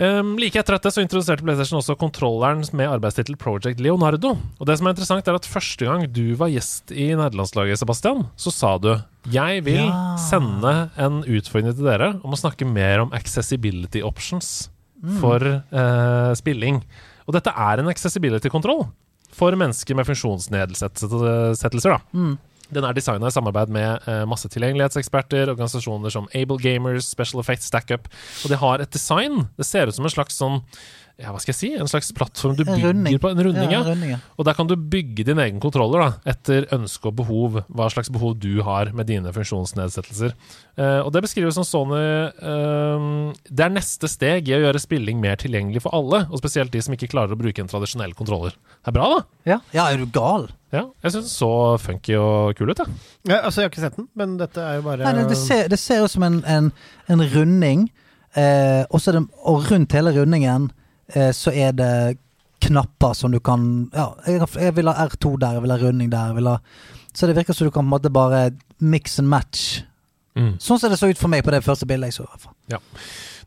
Um, 0.01 0.29
like 0.39 0.55
etter 0.57 0.73
dette 0.77 0.89
så 0.95 1.01
introduserte 1.03 1.43
PlayStation 1.43 1.77
også 1.77 1.93
kontrolleren 1.99 2.63
med 2.73 2.89
arbeidstittel 2.89 3.35
Project 3.37 3.79
Leonardo. 3.83 4.31
Og 4.57 4.65
det 4.65 4.77
som 4.79 4.87
er 4.87 4.95
interessant, 4.95 5.27
er 5.27 5.35
at 5.37 5.45
første 5.45 5.85
gang 5.85 6.07
du 6.09 6.33
var 6.39 6.47
gjest 6.49 6.89
i 6.95 7.09
nederlandslaget, 7.13 7.77
Sebastian, 7.77 8.23
så 8.39 8.53
sa 8.55 8.77
du 8.81 8.95
jeg 9.29 9.61
vil 9.67 9.83
Ja. 9.91 10.15
sende 10.17 10.89
en 10.97 11.21
utfordring 11.27 11.75
til 11.75 11.85
dere 11.85 12.13
om 12.23 12.31
å 12.33 12.39
snakke 12.39 12.65
mer 12.65 13.01
om 13.03 13.11
accessibility 13.13 14.01
options 14.01 14.69
Mm. 15.03 15.19
for 15.19 15.39
uh, 15.73 16.33
spilling. 16.35 16.83
Og 17.27 17.33
dette 17.33 17.49
er 17.53 17.79
en 17.79 17.87
accessibility-kontroll 17.89 18.87
for 19.31 19.51
mennesker 19.51 19.95
med 19.95 20.05
funksjonsnedsettelser. 20.05 21.89
da. 21.89 21.99
Mm. 22.13 22.37
Den 22.71 22.87
er 22.87 22.95
designa 22.95 23.27
i 23.27 23.35
samarbeid 23.35 23.71
med 23.73 24.07
uh, 24.07 24.23
masse 24.29 24.49
tilgjengelighetseksperter, 24.51 25.51
organisasjoner 25.51 26.13
som 26.13 26.29
Able 26.37 26.59
Gamers, 26.61 27.09
Special 27.11 27.43
Effects, 27.43 27.67
StackUp. 27.71 28.07
Og 28.45 28.53
de 28.53 28.59
har 28.61 28.83
et 28.83 28.93
design. 28.93 29.45
Det 29.59 29.67
ser 29.67 29.91
ut 29.91 29.97
som 29.97 30.07
en 30.07 30.13
slags 30.13 30.39
sånn 30.39 30.61
ja, 31.21 31.31
hva 31.33 31.41
skal 31.41 31.53
jeg 31.53 31.59
si, 31.59 31.69
en 31.77 31.89
slags 31.89 32.11
plattform 32.17 32.55
du 32.57 32.63
bygger 32.65 32.91
runding. 32.91 33.17
på. 33.21 33.31
En 33.31 33.43
runding, 33.45 33.69
Ja, 33.69 33.79
ja. 33.79 33.81
en 33.81 33.89
runding, 33.91 34.13
ja. 34.15 34.19
Og 34.37 34.47
der 34.47 34.57
kan 34.57 34.69
du 34.69 34.75
bygge 34.75 35.25
din 35.27 35.39
egen 35.39 35.59
kontroller 35.63 36.03
da, 36.03 36.09
etter 36.33 36.67
ønske 36.73 37.11
og 37.11 37.17
behov. 37.21 37.61
Hva 37.69 37.89
slags 37.93 38.11
behov 38.13 38.37
du 38.41 38.61
har 38.65 38.91
med 38.97 39.07
dine 39.11 39.31
funksjonsnedsettelser. 39.35 40.33
Uh, 40.79 41.01
og 41.05 41.11
det 41.13 41.23
beskrives 41.25 41.57
som 41.57 41.65
Sony 41.67 41.99
uh, 41.99 43.33
Det 43.45 43.65
er 43.65 43.73
neste 43.73 44.07
steg 44.07 44.47
i 44.47 44.55
å 44.55 44.61
gjøre 44.63 44.79
spilling 44.81 45.19
mer 45.21 45.37
tilgjengelig 45.41 45.83
for 45.85 45.95
alle, 45.95 46.25
og 46.31 46.41
spesielt 46.41 46.73
de 46.73 46.81
som 46.81 46.95
ikke 46.95 47.11
klarer 47.11 47.35
å 47.35 47.39
bruke 47.39 47.61
en 47.61 47.69
tradisjonell 47.71 48.15
kontroller. 48.17 48.55
Det 48.81 48.91
er 48.93 48.97
bra, 48.97 49.11
da. 49.17 49.21
Ja, 49.53 49.61
ja 49.75 49.89
er 49.91 50.01
du 50.01 50.09
gal? 50.11 50.49
Ja, 50.71 50.85
jeg 51.03 51.11
syns 51.11 51.25
den 51.27 51.33
så 51.33 51.53
funky 51.83 52.15
og 52.15 52.55
kul 52.55 52.71
ut, 52.71 52.79
jeg. 52.79 52.99
Ja, 53.27 53.41
altså, 53.41 53.59
jeg 53.59 53.67
har 53.67 53.73
ikke 53.73 53.83
sett 53.83 53.97
den, 53.99 54.07
men 54.15 54.37
dette 54.39 54.63
er 54.63 54.79
jo 54.79 54.85
bare 54.85 55.03
Nei, 55.03 55.15
det, 55.17 55.25
det, 55.33 55.39
ser, 55.41 55.65
det 55.71 55.79
ser 55.81 56.05
ut 56.05 56.13
som 56.13 56.23
en, 56.23 56.37
en, 56.47 56.69
en 57.11 57.23
runding, 57.33 57.89
uh, 58.37 58.87
og, 58.87 59.01
så 59.01 59.11
er 59.11 59.19
det, 59.19 59.25
og 59.51 59.67
rundt 59.67 59.97
hele 59.97 60.13
rundingen 60.15 60.69
eh, 60.69 60.80
så 61.35 61.51
er 61.51 61.73
det 61.75 61.93
knapper 62.61 63.15
som 63.17 63.33
du 63.33 63.39
kan 63.43 63.89
Ja, 63.93 64.11
jeg, 64.27 64.75
vil 64.77 64.91
ha 64.91 65.07
R2 65.07 65.33
der, 65.41 65.57
jeg 65.57 65.63
vil 65.65 65.73
ha 65.73 65.79
runding 65.81 66.11
der. 66.11 66.31
Jeg 66.31 66.37
vil 66.37 66.49
ha, 66.51 66.57
så 67.13 67.27
det 67.27 67.35
virker 67.39 67.57
som 67.57 67.67
du 67.67 67.73
kan 67.73 67.83
på 67.83 67.89
en 67.89 67.95
måte 67.95 68.13
bare 68.13 68.51
mix 68.79 69.19
and 69.19 69.31
match. 69.31 69.81
Mm. 70.37 70.55
Sånn 70.63 70.79
som 70.79 70.91
det 70.91 70.99
så 70.99 71.09
ut 71.11 71.19
for 71.19 71.31
meg 71.31 71.43
på 71.43 71.51
det 71.51 71.63
første 71.65 71.87
bildet 71.89 72.11
jeg 72.11 72.21
så. 72.21 72.25
i 72.27 72.31
hvert 72.31 72.45
fall. 72.45 72.91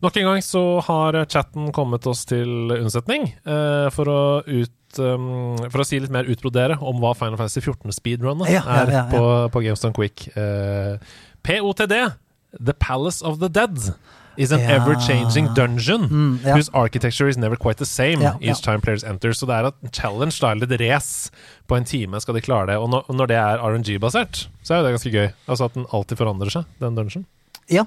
Nok 0.04 0.16
en 0.20 0.26
gang 0.28 0.42
så 0.44 0.62
har 0.84 1.16
chatten 1.32 1.70
kommet 1.72 2.06
oss 2.10 2.24
til 2.28 2.74
unnsetning 2.74 3.30
eh, 3.30 3.86
for 3.94 4.10
å 4.10 4.22
ut 4.44 4.98
um, 5.00 5.54
For 5.70 5.80
å 5.80 5.86
si 5.86 6.00
litt 6.02 6.12
mer 6.12 6.28
utbrodere 6.28 6.76
om 6.84 6.98
hva 7.00 7.14
Final 7.16 7.38
Fantasy 7.40 7.62
14 7.62 7.94
speedrunnet 7.96 8.50
Ja, 8.52 8.60
ja, 8.60 8.82
er 8.82 8.92
ja, 8.92 8.98
ja. 8.98 9.06
på, 9.14 9.22
på 9.54 9.62
GameStone 9.64 9.96
Quick. 9.96 10.26
Eh, 10.36 10.98
POTD, 11.44 11.94
The 12.58 12.76
Palace 12.76 13.24
of 13.24 13.40
the 13.40 13.48
Dead, 13.52 13.80
is 14.36 14.52
an 14.52 14.60
Ja. 14.60 14.76
ever-changing 14.78 15.54
dungeon 15.54 16.08
Mm, 16.08 16.40
ja. 16.44 16.54
whose 16.56 16.70
architecture 16.74 17.28
is 17.28 17.36
never 17.36 17.56
quite 17.56 17.76
the 17.78 17.84
same 17.86 18.20
Ja, 18.22 18.32
each 18.40 18.62
time 18.62 18.80
players 18.80 19.04
enter. 19.04 19.30
Så 19.32 19.46
det 19.46 19.54
er 19.54 19.66
et 19.70 19.92
challenge, 19.94 20.38
da, 20.40 20.50
eller 20.52 20.66
et 20.72 20.80
race. 20.80 21.30
På 21.68 21.76
en 21.76 21.84
time 21.84 22.20
skal 22.20 22.34
de 22.34 22.40
klare 22.40 22.66
det. 22.66 22.76
Og 22.76 22.88
når, 22.90 23.04
når 23.12 23.26
det 23.26 23.36
er 23.36 23.58
RNG-basert, 23.58 24.48
så 24.62 24.74
er 24.74 24.82
det 24.82 24.92
ganske 24.98 25.12
gøy. 25.12 25.28
Altså 25.48 25.64
at 25.64 25.74
den 25.74 25.86
alltid 25.92 26.16
forandrer 26.18 26.50
seg, 26.50 26.64
den 26.80 26.94
dungeon. 26.94 27.26
ja. 27.70 27.84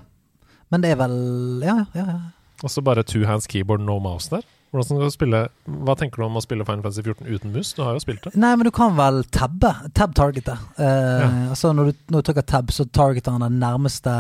Men 0.72 0.82
det 0.82 0.90
er 0.92 0.96
vel 1.00 1.62
Ja, 1.64 1.86
ja. 1.96 2.04
ja. 2.06 2.18
Og 2.64 2.70
så 2.70 2.82
bare 2.84 3.04
two 3.04 3.26
hands 3.26 3.48
keyboard, 3.48 3.80
no 3.80 4.00
mouse 4.00 4.30
der. 4.30 4.42
Hvordan 4.74 4.84
skal 4.84 5.00
du 5.00 5.10
spille 5.10 5.48
Hva 5.86 5.96
tenker 5.96 6.18
du 6.18 6.24
om 6.26 6.36
å 6.36 6.42
spille 6.44 6.66
Final 6.66 6.82
Fantasy 6.84 7.02
14 7.02 7.26
uten 7.28 7.54
mus? 7.54 7.70
Du 7.74 7.84
har 7.84 7.94
jo 7.94 8.00
spilt 8.04 8.22
det. 8.26 8.36
Nei, 8.36 8.54
men 8.58 8.66
du 8.66 8.72
kan 8.72 8.94
vel 8.98 9.24
tabbe. 9.32 9.72
Tab-targete. 9.96 10.58
Uh, 10.78 10.84
Ja. 10.84 11.30
Altså 11.54 11.72
når 11.74 11.86
du, 11.86 11.94
når 12.12 12.22
du 12.22 12.34
trykker 12.34 12.46
tab, 12.46 12.68
så 12.76 12.84
targeter 12.92 13.32
han 13.32 13.40
den 13.46 13.60
nærmeste 13.62 14.12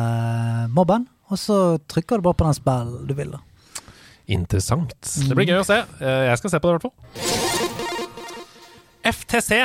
mobben. 0.71 1.07
Og 1.29 1.37
så 1.41 1.57
trykker 1.91 2.17
du 2.21 2.27
bare 2.29 2.37
på 2.39 2.45
den 2.47 2.53
spillen 2.57 3.07
du 3.07 3.13
vil. 3.17 3.31
da 3.31 3.39
Interessant. 4.27 4.91
Det 5.27 5.35
blir 5.35 5.47
gøy 5.47 5.61
å 5.61 5.65
se. 5.67 5.77
Eh, 6.01 6.23
Jeg 6.31 6.37
skal 6.41 6.49
se 6.51 6.59
på 6.59 6.67
det, 6.67 6.71
i 6.71 6.77
hvert 6.77 6.87
fall. 6.87 7.97
FTC, 9.07 9.59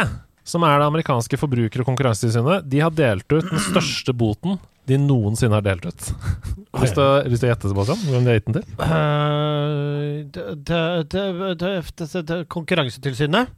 som 0.44 0.62
er 0.66 0.78
det 0.78 0.86
amerikanske 0.86 1.38
forbruker- 1.38 1.80
og 1.82 1.86
konkurransetilsynet, 1.88 2.68
de 2.70 2.78
har 2.82 2.90
delt 2.94 3.26
ut 3.32 3.48
den 3.48 3.58
største 3.58 4.14
boten 4.14 4.58
de 4.86 4.96
noensinne 4.98 5.54
har 5.54 5.62
delt 5.62 5.84
ut. 5.86 6.06
Lyst 6.82 6.94
til 6.94 7.02
å- 7.02 7.22
gjette, 7.26 7.68
Sebastian? 7.70 7.98
Hvem 8.02 8.24
de 8.24 8.30
har 8.32 8.38
gitt 8.40 8.46
den 8.50 8.56
til? 8.58 8.64
Eh, 8.82 10.22
det- 10.34 10.64
det- 10.64 11.08
det- 11.10 11.58
det- 11.58 11.96
det- 11.96 12.26
det- 12.26 12.48
Konkurransetilsynet 12.48 13.48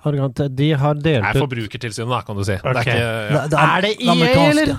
har 0.00 0.12
De 0.48 0.70
har 0.72 0.94
delt 0.94 1.26
ut 1.36 1.42
Forbrukertilsynet, 1.42 2.08
da, 2.08 2.20
kan 2.22 2.36
du 2.36 2.44
si. 2.44 2.52
Det 2.56 2.64
er 2.64 2.74
ikke, 2.80 2.96
ja. 2.96 3.40
Det, 3.42 3.50
det, 3.50 3.58
Er 3.58 3.80
det 3.82 4.00
IA, 4.00 4.50
eller? 4.50 4.78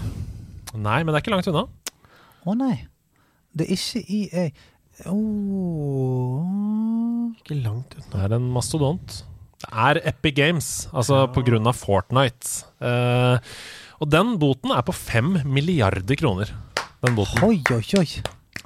Nei, 0.77 1.03
men 1.03 1.13
det 1.13 1.15
er 1.15 1.21
ikke 1.21 1.33
langt 1.35 1.47
unna. 1.47 1.65
Å 2.47 2.55
nei. 2.55 2.75
Det 3.57 3.65
er 3.67 3.73
ikke 3.75 4.01
EA. 4.07 4.45
Oh. 5.11 6.39
Ikke 7.35 7.57
langt 7.59 7.97
unna. 7.97 8.07
Det 8.13 8.21
er 8.23 8.35
en 8.37 8.47
mastodont. 8.55 9.17
Det 9.57 9.69
er 9.73 9.99
Epic 10.13 10.35
Games, 10.37 10.67
altså 10.93 11.25
på 11.33 11.43
grunn 11.45 11.67
av 11.67 11.75
Fortnite. 11.79 12.63
Uh, 12.79 13.41
og 13.99 14.11
den 14.13 14.35
boten 14.41 14.71
er 14.73 14.85
på 14.85 14.95
fem 14.95 15.39
milliarder 15.43 16.19
kroner. 16.19 16.53
Den 17.03 17.17
boten. 17.17 17.43
Oi, 17.45 17.59
oi, 17.73 17.83
oi. 17.99 18.07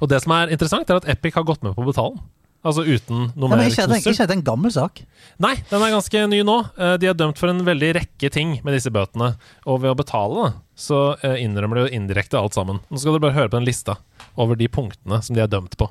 Og 0.02 0.10
det 0.12 0.20
som 0.24 0.34
er 0.36 0.52
interessant, 0.52 0.90
er 0.90 1.00
at 1.00 1.08
Epic 1.10 1.34
har 1.38 1.46
gått 1.48 1.64
med 1.64 1.74
på 1.74 1.82
å 1.84 1.88
betale 1.88 2.16
den. 2.16 2.24
Altså 2.62 2.84
uten 2.86 3.32
noe 3.34 3.48
Ja, 3.50 3.56
mer 3.58 3.64
ikke, 3.66 3.84
ikke, 3.90 4.02
knusser. 4.12 4.30
en 4.30 4.42
gammel 4.46 4.70
sak? 4.70 5.00
Nei, 5.42 5.56
den 5.70 5.82
er 5.82 5.90
ganske 5.96 6.20
ny 6.30 6.42
nå. 6.46 6.56
Eh, 6.78 6.92
De 7.02 7.08
er 7.10 7.16
dømt 7.18 7.38
for 7.40 7.50
en 7.50 7.64
veldig 7.66 7.88
rekke 7.98 8.30
ting 8.30 8.52
med 8.62 8.76
disse 8.76 8.92
bøtene. 8.94 9.32
Og 9.66 9.80
ved 9.82 9.90
å 9.90 9.96
betale, 9.98 10.44
da, 10.44 10.52
så 10.78 11.00
eh, 11.26 11.40
innrømmer 11.42 11.80
de 11.80 11.86
jo 11.88 11.96
indirekte 11.98 12.38
alt 12.38 12.54
sammen. 12.54 12.78
Nå 12.88 13.00
skal 13.02 13.16
dere 13.16 13.24
bare 13.26 13.34
høre 13.40 13.50
på 13.50 13.58
den 13.58 13.66
lista 13.66 13.96
over 14.38 14.54
de 14.60 14.68
punktene 14.70 15.18
som 15.26 15.34
de 15.34 15.42
er 15.42 15.50
dømt 15.50 15.74
på. 15.80 15.90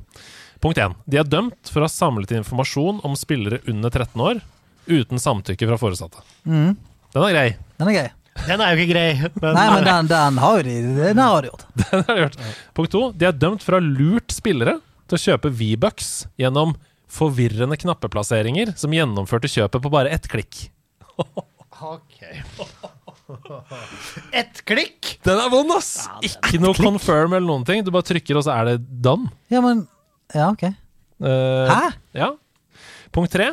Punkt 0.64 0.78
1. 0.80 0.96
De 1.12 1.20
er 1.20 1.28
dømt 1.28 1.68
for 1.74 1.82
å 1.84 1.90
ha 1.90 1.92
samlet 1.92 2.32
informasjon 2.40 3.02
om 3.04 3.16
spillere 3.20 3.60
under 3.68 3.90
13 3.92 4.22
år 4.24 4.40
uten 4.88 5.20
samtykke 5.22 5.68
fra 5.68 5.78
foresatte. 5.82 6.24
Mm. 6.48 6.78
Den 7.12 7.24
er 7.28 7.34
grei. 7.36 7.48
Den 7.82 7.92
er 7.92 7.98
grei. 7.98 8.10
Den 8.48 8.62
er 8.64 8.72
jo 8.72 8.80
ikke 8.86 8.94
grei. 8.94 9.10
Men, 9.42 9.58
Nei, 9.58 9.66
men 9.76 9.84
den, 9.90 10.08
den 10.08 10.38
har 10.40 10.64
de. 10.64 10.76
Den 11.02 11.20
har 11.20 11.42
de 11.44 11.50
gjort. 11.52 11.66
Den 11.82 12.06
har 12.08 12.16
de 12.16 12.22
gjort. 12.24 12.38
Punkt 12.80 12.94
2. 12.96 13.02
De 13.20 13.28
er 13.28 13.36
dømt 13.36 13.66
for 13.66 13.76
å 13.76 13.82
ha 13.82 13.84
lurt 14.00 14.32
spillere 14.32 14.78
til 15.12 15.20
å 15.20 15.24
kjøpe 15.26 15.52
V-bucks 15.60 16.12
gjennom 16.42 16.74
forvirrende 17.12 17.76
knappeplasseringer 17.80 18.74
som 18.80 18.94
gjennomførte 18.96 19.52
kjøpet 19.52 19.84
på 19.84 19.92
bare 19.92 20.14
ett 20.16 20.30
klikk. 20.32 20.70
Ok. 21.82 22.20
Ett 24.36 24.60
klikk! 24.68 25.14
Den 25.24 25.40
er 25.40 25.50
vond, 25.52 25.72
ass! 25.72 26.06
Ikke 26.26 26.60
noe 26.60 26.76
confirm 26.76 27.32
eller 27.32 27.48
noen 27.48 27.64
ting. 27.68 27.84
Du 27.86 27.92
bare 27.94 28.04
trykker, 28.10 28.36
og 28.36 28.44
så 28.44 28.54
er 28.58 28.72
det 28.72 28.78
done. 29.04 29.32
Ja, 29.52 29.62
men 29.64 29.86
Ja, 30.36 30.50
ok. 30.52 30.66
Uh, 31.22 31.70
Hæ? 31.70 31.92
Ja. 32.18 32.30
Punkt 33.16 33.32
tre. 33.36 33.52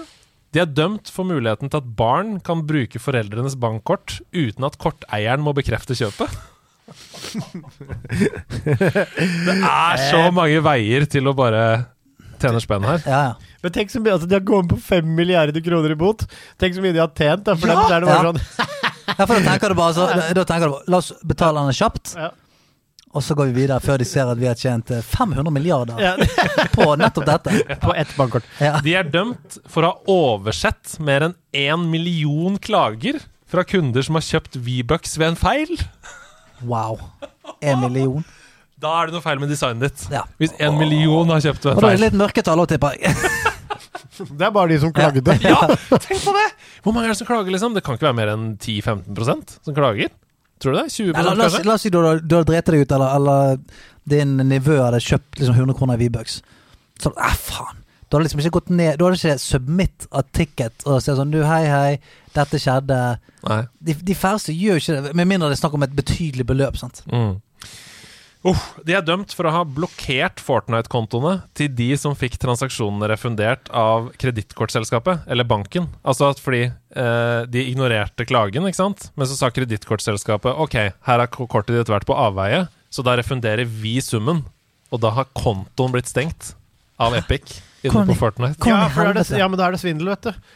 De 0.55 0.63
er 0.63 0.71
dømt 0.71 1.11
for 1.13 1.29
muligheten 1.29 1.71
til 1.71 1.83
at 1.83 1.89
barn 1.99 2.39
kan 2.45 2.65
bruke 2.67 3.01
foreldrenes 3.03 3.59
bankkort 3.61 4.19
uten 4.33 4.67
at 4.67 4.79
korteieren 4.81 5.45
må 5.45 5.53
bekrefte 5.57 5.97
kjøpet. 5.99 6.33
Det 8.65 9.57
er 9.59 10.03
så 10.11 10.23
mange 10.35 10.61
veier 10.65 11.07
til 11.11 11.29
å 11.31 11.35
bare 11.37 11.63
tjene 12.39 12.61
spenn 12.63 12.87
her. 12.87 13.03
Ja, 13.07 13.21
ja. 13.31 13.55
Men 13.65 13.73
tenk 13.75 13.91
så 13.91 13.99
mye, 14.03 14.13
altså 14.15 14.29
De 14.31 14.37
har 14.39 14.45
gått 14.47 14.69
på 14.71 14.77
fem 14.79 15.09
milliarder 15.19 15.63
kroner 15.65 15.91
i 15.91 15.99
bot. 15.99 16.21
Tenk 16.63 16.77
så 16.77 16.83
mye 16.85 16.95
de 16.95 17.01
har 17.03 17.11
tjent. 17.11 17.43
Da, 17.49 17.57
for 17.59 17.67
Ja! 17.73 17.75
dem 17.75 17.95
er 17.97 18.01
det 18.01 18.09
bare 18.09 18.19
Ja. 18.19 18.33
sånn 18.33 18.41
Ja, 19.19 19.25
for 19.27 19.35
da 19.35 19.41
tenker 19.49 19.69
du 19.73 19.75
bare 19.75 19.95
så, 19.97 20.05
da 20.39 20.45
tenker 20.45 20.69
du 20.69 20.75
bare, 20.77 20.85
La 20.93 21.01
oss 21.03 21.13
betale 21.27 21.65
den 21.67 21.75
kjapt, 21.75 22.13
Ja. 22.15 22.29
og 23.15 23.23
så 23.25 23.35
går 23.35 23.49
vi 23.51 23.63
videre 23.65 23.81
før 23.83 23.99
de 23.99 24.05
ser 24.07 24.29
at 24.31 24.39
vi 24.39 24.47
har 24.47 24.55
tjent 24.55 24.91
eh, 24.95 25.01
500 25.03 25.51
milliarder 25.51 25.99
Ja, 25.99 26.13
på 26.77 26.87
nettopp 27.01 27.27
dette. 27.27 27.57
På 27.83 27.95
ett 27.97 28.15
bankkort. 28.17 28.45
Ja. 28.63 28.79
De 28.85 28.95
er 28.95 29.03
dømt 29.11 29.59
for 29.67 29.83
å 29.83 29.91
ha 29.91 29.99
oversett 30.07 31.01
mer 31.01 31.27
enn 31.27 31.35
én 31.53 31.89
million 31.91 32.59
klager 32.63 33.19
fra 33.49 33.65
kunder 33.65 34.03
som 34.05 34.15
har 34.15 34.23
kjøpt 34.23 34.61
V-bucks 34.61 35.17
ved 35.19 35.33
en 35.33 35.41
feil. 35.41 35.75
Wow. 36.67 36.99
En 37.63 37.81
million. 37.85 38.25
Da 38.79 38.93
er 39.03 39.09
det 39.11 39.17
noe 39.19 39.25
feil 39.25 39.41
med 39.43 39.51
designet 39.51 39.89
ditt. 39.89 40.05
Ja. 40.15 40.25
Hvis 40.39 40.53
en 40.63 40.77
million 40.79 41.29
har 41.35 41.41
kjøpt 41.43 41.65
feil. 41.67 41.75
Og 41.77 41.83
da 41.83 41.91
er 41.93 41.99
det 41.99 42.05
litt 42.09 42.19
mørketall 42.21 42.63
òg, 42.63 42.69
tipper 42.75 42.99
jeg. 42.99 43.15
Det 44.19 44.43
er 44.43 44.51
bare 44.51 44.73
de 44.73 44.79
som 44.83 44.91
klagde. 44.95 45.23
Ja, 45.47 45.59
tenk 46.03 46.25
på 46.25 46.33
det! 46.35 46.47
Hvor 46.83 46.95
mange 46.95 47.07
er 47.07 47.13
det 47.13 47.19
som 47.21 47.27
klager, 47.29 47.53
liksom? 47.55 47.75
Det 47.77 47.85
kan 47.87 47.95
ikke 47.95 48.09
være 48.09 48.17
mer 48.19 48.31
enn 48.33 48.47
10-15% 48.59 49.53
som 49.63 49.77
klager. 49.77 50.11
Tror 50.59 50.75
du 50.75 50.79
det? 50.81 50.89
20 50.91 51.13
Nei, 51.15 51.23
la, 51.23 51.35
oss, 51.35 51.39
kanskje? 51.55 51.61
la 51.69 51.75
oss 51.77 51.85
si 51.87 51.93
du, 51.95 51.99
har- 52.03 52.19
du 52.25 52.35
har 52.35 52.47
drept 52.49 52.73
deg 52.73 52.83
ut, 52.83 52.95
eller, 52.97 53.15
eller 53.15 53.61
din 54.11 54.33
nivå 54.51 54.81
hadde 54.83 54.99
kjøpt 55.05 55.39
liksom 55.39 55.55
100 55.55 55.77
kroner 55.79 55.95
i 56.01 56.09
V-bucks. 56.09 56.41
Sånn, 57.05 57.15
eh, 57.15 57.37
faen. 57.39 57.79
Du 58.09 58.17
hadde 58.17 58.25
liksom 58.27 58.41
ikke 58.43 58.55
gått 58.57 58.71
ned 58.73 58.97
Du 58.99 59.05
hadde 59.05 59.19
ikke 59.21 59.35
submit 59.39 60.07
a 60.17 60.23
ticket 60.35 60.87
og 60.89 61.03
sagt 61.05 61.19
sånn 61.21 61.31
Du, 61.35 61.43
hei, 61.45 61.61
hei, 61.69 61.99
dette 62.39 62.63
skjedde. 62.63 63.03
Nei. 63.49 63.61
De, 63.91 63.99
de 64.09 64.17
færreste 64.17 64.55
gjør 64.55 64.79
jo 64.79 64.85
ikke 64.85 65.03
det, 65.09 65.13
med 65.19 65.31
mindre 65.31 65.51
det 65.51 65.59
er 65.59 65.63
snakk 65.65 65.77
om 65.79 65.87
et 65.87 65.99
betydelig 65.99 66.47
beløp. 66.49 66.79
sant? 66.81 67.03
Mm. 67.11 67.37
Uh, 68.47 68.59
de 68.87 68.95
er 68.95 69.03
dømt 69.03 69.33
for 69.35 69.49
å 69.49 69.53
ha 69.53 69.65
blokkert 69.67 70.39
Fortnite-kontoene 70.43 71.41
til 71.59 71.73
de 71.75 71.89
som 71.99 72.15
fikk 72.17 72.37
transaksjonene 72.41 73.09
refundert 73.11 73.67
av 73.75 74.13
kredittkortselskapet, 74.21 75.27
eller 75.27 75.49
banken. 75.49 75.89
Altså 76.07 76.31
at 76.31 76.43
fordi 76.43 76.69
eh, 76.69 77.41
de 77.51 77.65
ignorerte 77.67 78.29
klagen, 78.29 78.69
ikke 78.69 78.79
sant? 78.79 79.09
Men 79.19 79.29
så 79.29 79.41
sa 79.41 79.51
kredittkortselskapet 79.55 80.55
ok, 80.55 80.79
her 81.09 81.25
har 81.25 81.33
kortet 81.35 81.75
ditt 81.75 81.91
vært 81.91 82.07
på 82.09 82.17
avveie, 82.17 82.69
så 82.95 83.05
da 83.05 83.17
refunderer 83.19 83.67
vi 83.67 83.99
summen. 84.05 84.45
Og 84.95 85.03
da 85.03 85.11
har 85.19 85.29
kontoen 85.37 85.93
blitt 85.93 86.09
stengt 86.09 86.55
av 86.97 87.17
Epic 87.19 87.59
inne 87.85 88.07
på 88.09 88.17
Fortnite. 88.23 88.71
Ja, 88.71 88.87
er 88.89 89.19
det, 89.19 89.27
ja, 89.35 89.51
men 89.51 89.59
da 89.61 89.67
er 89.67 89.77
det 89.77 89.83
svindel, 89.83 90.15
vet 90.15 90.31
du. 90.31 90.55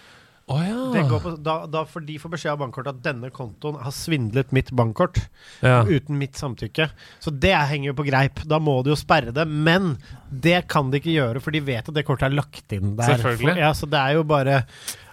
Å 0.52 0.58
ja. 0.60 0.80
Det 0.92 1.04
går 1.08 1.22
på, 1.24 1.34
da, 1.40 1.54
da 1.70 1.84
får 1.88 2.04
de 2.08 2.18
får 2.20 2.32
beskjed 2.34 2.52
av 2.54 2.60
bankkortet 2.62 2.96
at 2.96 3.04
denne 3.04 3.30
kontoen 3.34 3.78
har 3.80 3.94
svindlet 3.96 4.52
mitt 4.52 4.72
bankkort 4.76 5.22
ja. 5.64 5.80
uten 5.88 6.18
mitt 6.20 6.36
samtykke. 6.38 6.90
Så 7.22 7.32
det 7.32 7.54
henger 7.70 7.92
jo 7.92 7.98
på 8.02 8.06
greip. 8.08 8.42
Da 8.48 8.60
må 8.62 8.78
du 8.84 8.92
jo 8.92 8.98
sperre 8.98 9.34
det. 9.34 9.46
Men 9.48 9.96
det 10.28 10.66
kan 10.72 10.92
de 10.92 11.00
ikke 11.00 11.14
gjøre, 11.14 11.42
for 11.44 11.54
de 11.54 11.62
vet 11.64 11.88
at 11.88 11.96
det 11.96 12.04
kortet 12.08 12.28
er 12.28 12.36
lagt 12.36 12.76
inn 12.76 12.94
der. 12.98 13.16
Selvfølgelig. 13.16 13.56
Ja, 13.64 13.72
så 13.76 13.88
det 13.88 14.02
er 14.02 14.18
jo 14.18 14.26
bare 14.28 14.62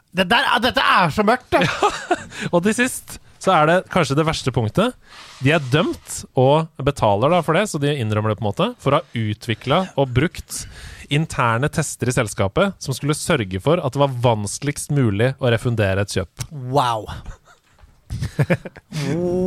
det 0.09 0.25
der, 0.25 0.47
Dette 0.63 0.81
er 0.81 1.11
så 1.13 1.25
mørkt, 1.25 1.53
Ja. 1.53 1.89
Og 2.53 2.63
til 2.65 2.75
sist 2.77 3.19
så 3.39 3.53
er 3.55 3.69
det 3.69 3.75
kanskje 3.91 4.17
det 4.19 4.25
verste 4.27 4.51
punktet. 4.51 4.95
De 5.39 5.53
er 5.55 5.63
dømt 5.71 6.15
og 6.39 6.67
betaler 6.83 7.31
da 7.31 7.39
for 7.45 7.55
det, 7.55 7.69
så 7.71 7.79
de 7.79 7.93
innrømmer 7.95 8.33
det 8.33 8.39
på 8.41 8.43
en 8.43 8.49
måte, 8.49 8.67
for 8.83 8.91
å 8.91 8.99
ha 8.99 9.21
utvikla 9.21 9.77
og 9.95 10.11
brukt 10.11 10.65
interne 11.13 11.69
tester 11.73 12.09
i 12.11 12.15
selskapet 12.15 12.77
som 12.81 12.95
skulle 12.97 13.17
sørge 13.17 13.59
for 13.63 13.81
at 13.83 13.95
det 13.95 14.01
var 14.01 14.15
vanskeligst 14.23 14.91
mulig 14.95 15.33
å 15.39 15.51
refundere 15.53 16.05
et 16.05 16.15
kjøp. 16.17 16.47
Wow. 16.73 17.07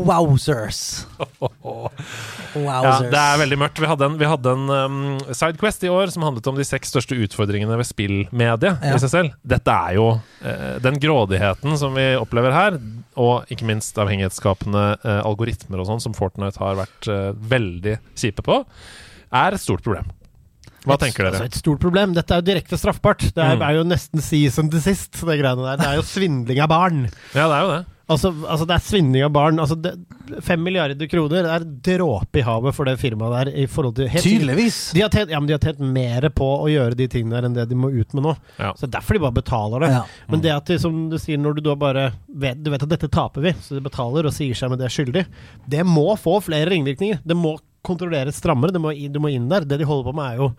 Wowzers. 0.06 1.06
Ja, 1.18 1.26
Wowzers. 2.54 3.10
det 3.10 3.18
er 3.18 3.40
veldig 3.40 3.58
mørkt. 3.58 3.80
Vi 3.82 3.88
hadde 3.90 4.06
en, 4.06 4.18
vi 4.20 4.28
hadde 4.28 4.52
en 4.54 4.70
um, 4.70 5.00
Sidequest 5.34 5.82
i 5.86 5.90
år 5.90 6.12
som 6.14 6.22
handlet 6.26 6.46
om 6.50 6.58
de 6.58 6.66
seks 6.66 6.92
største 6.92 7.16
utfordringene 7.24 7.78
ved 7.80 7.88
spillmediet 7.88 8.82
Ja. 8.84 8.94
i 8.94 9.02
seg 9.02 9.12
selv. 9.12 9.34
Dette 9.42 9.74
er 9.74 9.96
jo 9.98 10.06
uh, 10.18 10.78
den 10.84 11.00
grådigheten 11.02 11.74
som 11.80 11.98
vi 11.98 12.06
opplever 12.18 12.54
her, 12.54 12.78
og 13.18 13.50
ikke 13.52 13.66
minst 13.68 13.98
avhengighetsskapende 13.98 14.84
uh, 15.02 15.20
algoritmer 15.26 15.82
og 15.82 15.90
sånn, 15.90 16.04
som 16.06 16.16
Fortnite 16.16 16.62
har 16.62 16.78
vært 16.84 17.10
uh, 17.10 17.30
veldig 17.34 17.98
kjipe 18.14 18.44
på, 18.46 18.62
er 19.32 19.56
et 19.56 19.62
stort 19.64 19.82
problem. 19.84 20.10
Hva 20.84 20.98
tenker 20.98 21.24
dere? 21.28 21.38
Altså, 21.38 21.44
et 21.52 21.60
stort 21.62 21.80
problem. 21.80 22.12
Dette 22.16 22.34
er 22.34 22.42
jo 22.42 22.48
direkte 22.50 22.78
straffbart. 22.80 23.28
Det 23.34 23.38
er, 23.42 23.56
Mm. 23.56 23.62
er 23.68 23.74
jo 23.78 23.84
nesten 23.86 24.20
season 24.20 24.68
to 24.70 24.78
sist, 24.82 25.12
det 25.12 25.38
greiene 25.40 25.62
der. 25.62 25.76
Det 25.78 25.86
er 25.86 25.96
jo 26.00 26.02
svindling 26.02 26.60
av 26.60 26.68
barn. 26.68 27.04
Ja, 27.34 27.46
det 27.48 27.56
er 27.56 27.62
jo 27.62 27.72
det. 27.76 27.82
Altså, 28.12 28.28
altså 28.50 28.66
det 28.66 28.74
er 28.74 28.82
svindling 28.84 29.22
av 29.24 29.30
barn. 29.32 29.60
Altså, 29.62 29.76
det, 29.80 29.92
fem 30.44 30.60
milliarder 30.60 31.06
kroner 31.08 31.46
det 31.46 31.52
er 31.54 31.96
dråpe 31.98 32.40
i 32.42 32.42
havet 32.44 32.74
for 32.74 32.84
det 32.84 32.98
firmaet 33.00 33.46
der. 33.46 33.52
I 33.62 33.66
forhold 33.70 33.94
til 33.96 34.08
helt 34.10 34.26
Tydeligvis. 34.26 34.92
De 34.92 35.00
har 35.00 35.08
tjent, 35.14 35.30
ja, 35.30 35.38
men 35.40 35.46
de 35.48 35.54
har 35.54 35.62
tjent 35.62 35.78
mer 35.80 36.26
på 36.34 36.44
å 36.44 36.66
gjøre 36.68 36.98
de 36.98 37.06
tingene 37.08 37.38
der 37.38 37.46
enn 37.48 37.54
det 37.56 37.68
de 37.70 37.78
må 37.78 37.88
ut 37.94 38.12
med 38.18 38.26
nå. 38.26 38.34
Ja. 38.58 38.72
Så 38.74 38.84
det 38.84 38.90
er 38.90 38.98
derfor 38.98 39.14
de 39.14 39.24
bare 39.24 39.38
betaler 39.38 39.86
det. 39.86 39.90
Ja. 39.94 40.02
Men 40.28 40.40
det 40.44 40.52
at 40.58 40.66
de, 40.66 40.78
som 40.82 41.08
du 41.08 41.16
sier, 41.22 41.38
når 41.40 41.54
du 41.56 41.60
da 41.70 41.74
bare 41.78 42.12
vet, 42.28 42.60
du 42.62 42.70
vet 42.74 42.82
at 42.82 42.88
dette 42.98 43.08
taper 43.08 43.40
vi, 43.46 43.52
så 43.62 43.78
de 43.78 43.86
betaler 43.86 44.26
og 44.28 44.34
sier 44.34 44.52
seg 44.58 44.74
med 44.74 44.82
det 44.82 44.90
skyldig, 44.92 45.24
det 45.72 45.86
må 45.86 46.10
få 46.20 46.40
flere 46.42 46.68
ringvirkninger. 46.74 47.22
Det 47.24 47.36
må 47.38 47.56
kontrolleres 47.84 48.38
strammere. 48.38 48.72
Det 48.74 48.80
må, 48.82 48.92
inn- 48.94 49.12
du 49.12 49.18
må 49.22 49.30
inn 49.32 49.48
der. 49.50 49.64
Det 49.66 49.78
de 49.82 49.88
holder 49.88 50.10
på 50.10 50.14
med, 50.20 50.32
er 50.32 50.36
jo 50.44 50.52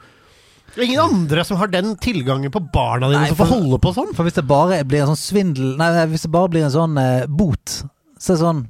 det 0.73 0.79
er 0.81 0.85
ingen 0.87 1.03
andre 1.03 1.43
som 1.45 1.57
har 1.59 1.67
den 1.69 1.91
tilgangen 2.01 2.49
på 2.49 2.57
barna 2.73 3.05
dine 3.11 3.19
Nei, 3.21 3.27
som 3.29 3.37
får 3.37 3.45
for- 3.49 3.59
holde 3.61 3.77
på 3.83 3.91
sånn. 3.93 4.13
For 4.17 4.25
hvis 4.25 4.33
det 4.39 4.47
bare 4.49 4.79
blir 4.89 5.03
en 5.03 5.11
sånn 5.11 5.19
svindel 5.21 5.75
Nei, 5.77 5.89
hvis 6.09 6.23
det 6.25 6.31
bare 6.33 6.49
blir 6.49 6.63
en 6.65 6.71
sånn 6.73 6.95
eh, 6.97 7.25
bot, 7.29 7.83
så 8.17 8.31
er 8.33 8.37
det 8.37 8.41
sånn 8.41 8.61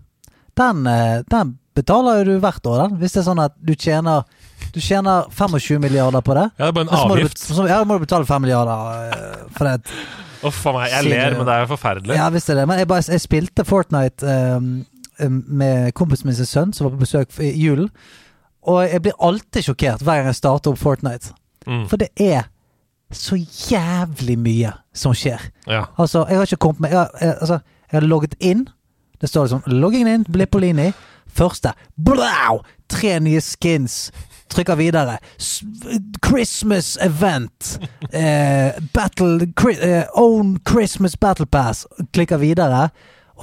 Den, 0.59 0.81
eh, 0.89 1.21
den 1.31 1.53
betaler 1.77 2.19
jo 2.19 2.33
du 2.33 2.39
hvert 2.43 2.65
år, 2.67 2.81
den. 2.89 2.97
Hvis 2.99 3.13
det 3.15 3.21
er 3.21 3.27
sånn 3.29 3.39
at 3.45 3.53
du 3.57 3.71
tjener 3.79 4.25
Du 4.73 4.81
tjener 4.81 5.29
25 5.31 5.79
milliarder 5.79 6.21
på 6.25 6.33
det. 6.35 6.43
Ja, 6.59 6.65
det 6.65 6.67
er 6.67 6.75
bare 6.75 6.87
en 6.89 7.07
må 7.09 7.15
du, 7.15 7.21
avgift. 7.23 7.37
så, 7.39 7.67
ja, 7.69 7.77
da 7.79 7.85
må 7.85 7.95
du 7.99 8.03
betale 8.05 8.25
5 8.25 8.41
milliarder 8.41 9.13
eh, 9.13 9.47
for 9.55 9.69
det. 9.69 9.95
Uff 10.43 10.59
a 10.67 10.73
meg, 10.75 10.89
jeg 10.91 11.05
ler, 11.07 11.29
du- 11.31 11.37
men 11.37 11.45
det 11.47 11.53
er 11.55 11.61
jo 11.63 11.71
forferdelig. 11.77 12.15
Ja, 12.19 12.27
visst 12.35 12.49
er 12.49 12.55
det. 12.59 12.67
Men 12.67 12.79
jeg, 12.81 12.87
bare, 12.91 13.05
jeg 13.07 13.21
spilte 13.23 13.63
Fortnite 13.63 14.27
eh, 14.27 15.29
med 15.29 15.93
kompisen 15.95 16.25
min 16.27 16.35
sin 16.35 16.49
sønn, 16.49 16.73
som 16.75 16.89
var 16.89 16.97
på 16.97 17.03
besøk 17.05 17.39
i 17.39 17.53
julen. 17.63 17.87
Og 18.69 18.83
jeg 18.87 19.01
blir 19.01 19.19
alltid 19.19 19.67
sjokkert 19.67 20.03
hver 20.03 20.21
gang 20.21 20.31
jeg 20.31 20.39
starter 20.39 20.71
opp 20.71 20.79
Fortnite. 20.81 21.33
Mm. 21.67 21.85
For 21.91 21.99
det 22.01 22.09
er 22.19 22.49
så 23.13 23.37
jævlig 23.71 24.37
mye 24.39 24.71
som 24.95 25.13
skjer. 25.15 25.41
Ja. 25.67 25.85
Altså, 25.97 26.25
jeg 26.29 26.37
har 26.37 26.47
ikke 26.47 26.63
kommet 26.65 26.79
med 26.81 26.91
Jeg 26.91 27.07
jeg, 27.21 27.35
altså, 27.41 27.59
jeg 27.91 27.99
har 27.99 28.07
logget 28.07 28.35
inn. 28.39 28.67
Det 29.21 29.29
står 29.29 29.43
liksom 29.43 29.61
'logging 29.65 30.09
in', 30.09 30.25
Blippolini. 30.31 30.91
Første. 31.27 31.73
Blau! 32.05 32.61
Tre 32.89 33.19
nye 33.19 33.41
skins. 33.41 34.11
Trykker 34.49 34.75
videre. 34.75 35.17
S 35.39 35.63
Christmas 36.25 36.97
event. 37.01 37.79
Eh, 38.13 38.71
battle 38.93 39.47
eh, 39.81 40.03
Own 40.13 40.57
Christmas 40.67 41.17
Battle 41.17 41.45
Pass. 41.45 41.87
Klikker 42.13 42.37
videre. 42.37 42.89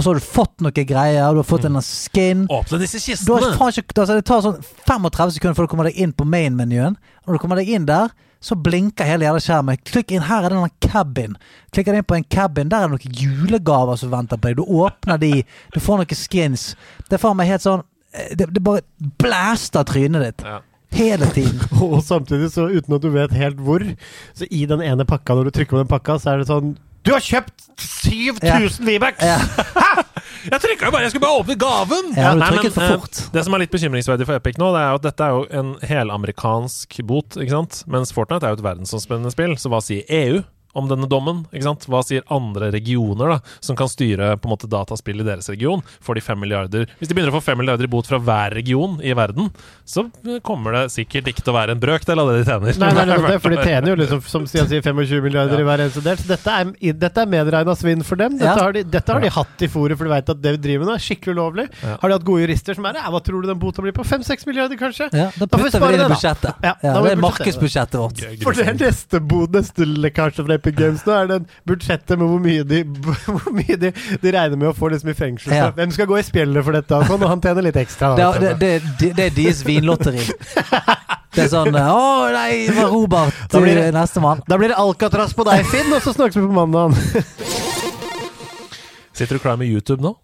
Og 0.00 0.04
så 0.04 0.14
har 0.14 0.16
du 0.16 0.24
fått 0.24 0.62
noe 0.64 0.72
greier. 0.72 1.34
Du 1.36 1.42
har 1.42 1.44
fått 1.44 1.66
en 1.68 1.76
skin. 1.84 2.46
Åpne 2.48 2.78
disse 2.80 2.96
Du 3.20 3.34
har 3.34 3.42
kistene! 3.44 3.68
ikke, 3.82 4.00
altså 4.00 4.16
det 4.16 4.24
tar 4.24 4.40
sånn 4.46 4.62
35 4.88 5.34
sekunder 5.36 5.58
før 5.58 5.68
du 5.68 5.72
kommer 5.74 5.90
deg 5.90 6.00
inn 6.00 6.14
på 6.16 6.24
main-menyen. 6.24 6.96
Når 7.26 7.36
du 7.36 7.42
kommer 7.42 7.60
deg 7.60 7.68
inn 7.68 7.84
der, 7.90 8.14
så 8.40 8.56
blinker 8.56 9.04
hele 9.04 9.28
jævla 9.28 9.42
skjermen. 9.44 9.82
Klikk 9.84 10.14
inn, 10.16 10.24
her 10.24 10.48
er 10.48 10.54
det 10.54 10.62
en 10.62 10.72
cabin. 10.88 11.36
Klikker 11.76 11.98
inn 12.00 12.08
på 12.08 12.16
en 12.16 12.24
cabin, 12.32 12.72
der 12.72 12.86
er 12.86 12.88
det 12.88 12.96
noen 12.96 13.20
julegaver 13.20 14.00
som 14.00 14.14
venter 14.14 14.40
på 14.40 14.48
deg. 14.48 14.56
Du 14.62 14.64
åpner 14.80 15.20
de, 15.20 15.32
du 15.74 15.80
får 15.84 16.00
noen 16.00 16.20
skins. 16.22 16.70
Det 17.04 17.18
er 17.18 17.24
faen 17.26 17.36
meg 17.36 17.52
helt 17.52 17.66
sånn 17.66 17.84
eh, 18.16 18.32
Det, 18.40 18.48
det 18.56 18.64
bare 18.64 18.80
blæster 19.20 19.84
trynet 19.84 20.24
ditt. 20.24 20.46
Ja. 20.48 20.62
Hele 20.96 21.28
tiden. 21.36 21.60
Og 21.84 22.00
samtidig, 22.08 22.48
så 22.56 22.70
uten 22.72 22.96
at 22.96 23.04
du 23.04 23.12
vet 23.12 23.36
helt 23.36 23.60
hvor, 23.60 23.84
så 24.32 24.48
i 24.48 24.64
den 24.72 24.80
ene 24.88 25.04
pakka, 25.04 25.36
når 25.36 25.50
du 25.50 25.58
trykker 25.58 25.76
på 25.76 25.84
den 25.84 25.92
pakka, 25.92 26.16
så 26.22 26.32
er 26.32 26.40
det 26.40 26.48
sånn 26.48 26.78
Du 27.06 27.12
har 27.14 27.22
kjøpt 27.24 27.64
7000 27.80 28.84
V-Bucks! 28.86 29.24
Ja, 29.24 29.38
Jeg 30.50 30.60
trykka 30.62 30.88
jo 30.88 30.92
bare! 30.94 31.04
Jeg 31.04 31.12
skulle 31.12 31.24
bare 31.24 31.40
åpne 31.42 31.56
gaven! 31.60 32.12
ja, 32.16 32.32
du 32.32 32.40
Nei, 32.40 32.50
men, 32.56 32.70
for 32.72 32.84
eh, 32.84 32.94
fort. 33.00 33.18
Det 33.34 33.42
som 33.44 33.56
er 33.56 33.62
litt 33.64 33.72
bekymringsverdig 33.72 34.28
for 34.28 34.36
Epic 34.40 34.60
nå, 34.60 34.70
det 34.76 34.82
er 34.82 34.92
jo 34.92 35.00
at 35.00 35.06
dette 35.08 35.26
er 35.26 35.34
jo 35.36 35.42
en 35.60 35.74
helamerikansk 35.90 37.00
bot, 37.08 37.36
ikke 37.40 37.52
sant? 37.56 37.82
Mens 37.92 38.12
Fortnite 38.16 38.48
er 38.48 38.54
jo 38.54 38.60
et 38.60 38.64
verdensomspennende 38.64 39.32
spill, 39.34 39.56
så 39.60 39.72
hva 39.72 39.82
sier 39.84 40.04
EU 40.08 40.40
om 40.74 40.88
denne 40.90 41.08
dommen? 41.10 41.44
ikke 41.52 41.64
sant? 41.66 41.86
Hva 41.90 42.02
sier 42.06 42.22
andre 42.30 42.70
regioner 42.74 43.34
da, 43.34 43.38
som 43.60 43.76
kan 43.78 43.88
styre 43.90 44.36
på 44.40 44.48
en 44.48 44.52
måte 44.54 44.68
dataspill 44.70 45.20
i 45.22 45.26
deres 45.26 45.48
region? 45.50 45.82
Får 46.04 46.18
de 46.18 46.24
fem 46.24 46.38
milliarder 46.40 46.86
Hvis 47.00 47.08
de 47.10 47.14
begynner 47.16 47.32
å 47.32 47.38
få 47.40 47.44
fem 47.50 47.58
milliarder 47.58 47.88
i 47.88 47.90
bot 47.90 48.06
fra 48.06 48.18
hver 48.22 48.54
region 48.58 48.98
i 49.02 49.12
verden, 49.18 49.50
så 49.84 50.06
kommer 50.46 50.72
det 50.76 50.84
sikkert 50.94 51.28
ikke 51.32 51.42
til 51.42 51.52
å 51.52 51.56
være 51.58 51.74
en 51.76 51.80
brøkdel 51.82 52.20
av 52.22 52.30
det 52.30 52.38
de 52.40 52.44
tjener. 52.50 52.78
Nei, 52.80 52.92
nei, 52.94 53.06
nei, 53.10 53.18
nei 53.26 53.38
for 53.42 53.50
de 53.54 53.64
tjener 53.64 53.92
jo 53.92 53.96
liksom 54.00 54.22
som 54.30 54.46
Stian 54.50 54.68
sier 54.70 54.82
25 54.84 55.22
milliarder 55.24 55.60
i 55.60 55.66
hver 55.66 55.82
eneste 55.86 56.04
del. 56.06 56.20
Så 56.20 56.28
dette 56.30 56.54
er, 56.60 56.70
dette 57.06 57.24
er 57.24 57.30
medregna 57.34 57.74
svinn 57.78 58.04
for 58.06 58.20
dem. 58.20 58.38
Dette, 58.38 58.50
Ja. 58.50 58.56
har 58.68 58.72
de, 58.76 58.84
dette 58.84 59.12
har 59.14 59.20
de 59.24 59.30
hatt 59.34 59.62
i 59.66 59.68
fòret, 59.70 59.96
for 59.98 60.06
de 60.08 60.14
vet 60.14 60.30
at 60.34 60.40
det 60.42 60.54
vi 60.56 60.62
driver 60.68 60.86
med, 60.86 60.94
er 60.98 61.04
skikkelig 61.04 61.34
ulovlig. 61.36 61.66
Ja. 61.82 61.96
Har 62.02 62.08
de 62.12 62.16
hatt 62.18 62.26
gode 62.28 62.44
jurister 62.46 62.78
som 62.78 62.86
er 62.90 62.98
det? 62.98 63.04
Hva 63.10 63.20
tror 63.26 63.42
du 63.42 63.48
den 63.50 63.60
bota 63.62 63.82
blir 63.84 63.94
på? 63.96 64.04
5-6 64.06 64.46
milliarder, 64.48 64.78
kanskje? 64.80 65.10
Ja, 65.16 65.28
da 65.36 65.46
Da 65.50 65.58
vi 65.60 65.70
vi 65.70 65.96
det 65.96 66.06
i 66.06 66.08
budsjettet. 66.14 66.62
Ja, 66.64 66.74
Ja, 66.82 66.94
det 67.02 67.12
er 67.16 67.20
markedsbudsjettet 67.22 67.98
vårt. 68.00 68.20
For 68.42 68.56
det 68.56 68.66
er 68.68 68.78
neste, 68.80 69.20
bo, 69.20 69.42
neste 69.50 69.86
lekkasje 69.88 70.44
fra 70.44 70.59
Epic 70.60 70.76
Games 70.78 71.02
nå, 71.08 71.16
er 71.16 71.30
det 71.32 71.40
budsjettet 71.66 72.20
med 72.20 72.28
hvor 72.28 72.40
mye 72.44 72.62
de, 72.68 72.82
hvor 73.32 73.50
mye 73.56 73.76
de, 73.80 73.90
de 74.22 74.32
regner 74.36 74.60
med 74.60 74.70
å 74.70 74.74
få 74.76 74.92
liksom 74.92 75.10
i 75.10 75.16
fengsel. 75.18 75.56
Ja. 75.56 75.70
Hvem 75.76 75.90
skal 75.96 76.08
gå 76.10 76.20
i 76.20 76.24
spjeldet 76.28 76.66
for 76.68 76.76
dette? 76.76 77.00
Sånn, 77.08 77.24
og 77.24 77.32
han 77.32 77.42
tjener 77.44 77.64
litt 77.66 77.80
ekstra. 77.80 78.12
Det, 78.20 78.26
da, 78.28 78.30
det, 78.38 78.52
det, 78.60 78.72
det, 79.00 79.10
det 79.18 79.26
er 79.30 79.36
deres 79.40 79.64
vinlotteri. 79.66 80.26
Det 81.30 81.44
er 81.44 81.50
sånn 81.52 81.70
Å 81.78 82.30
nei, 82.34 82.66
det 82.66 82.74
var 82.74 82.88
Robert 82.90 83.36
Da 83.52 83.60
blir 83.62 83.78
det- 83.78 83.90
nestemann. 83.94 84.40
Da 84.50 84.56
blir 84.58 84.72
det 84.72 84.78
Alcatraz 84.82 85.30
på 85.38 85.44
deg, 85.46 85.62
Finn, 85.70 85.92
og 85.94 86.02
så 86.02 86.10
snakkes 86.16 86.40
vi 86.40 86.42
på 86.42 86.56
mandag. 86.56 86.96
Sitter 89.14 89.36
du 89.36 89.42
klar 89.42 89.56
med 89.60 89.68
YouTube 89.70 90.02
nå, 90.02 90.14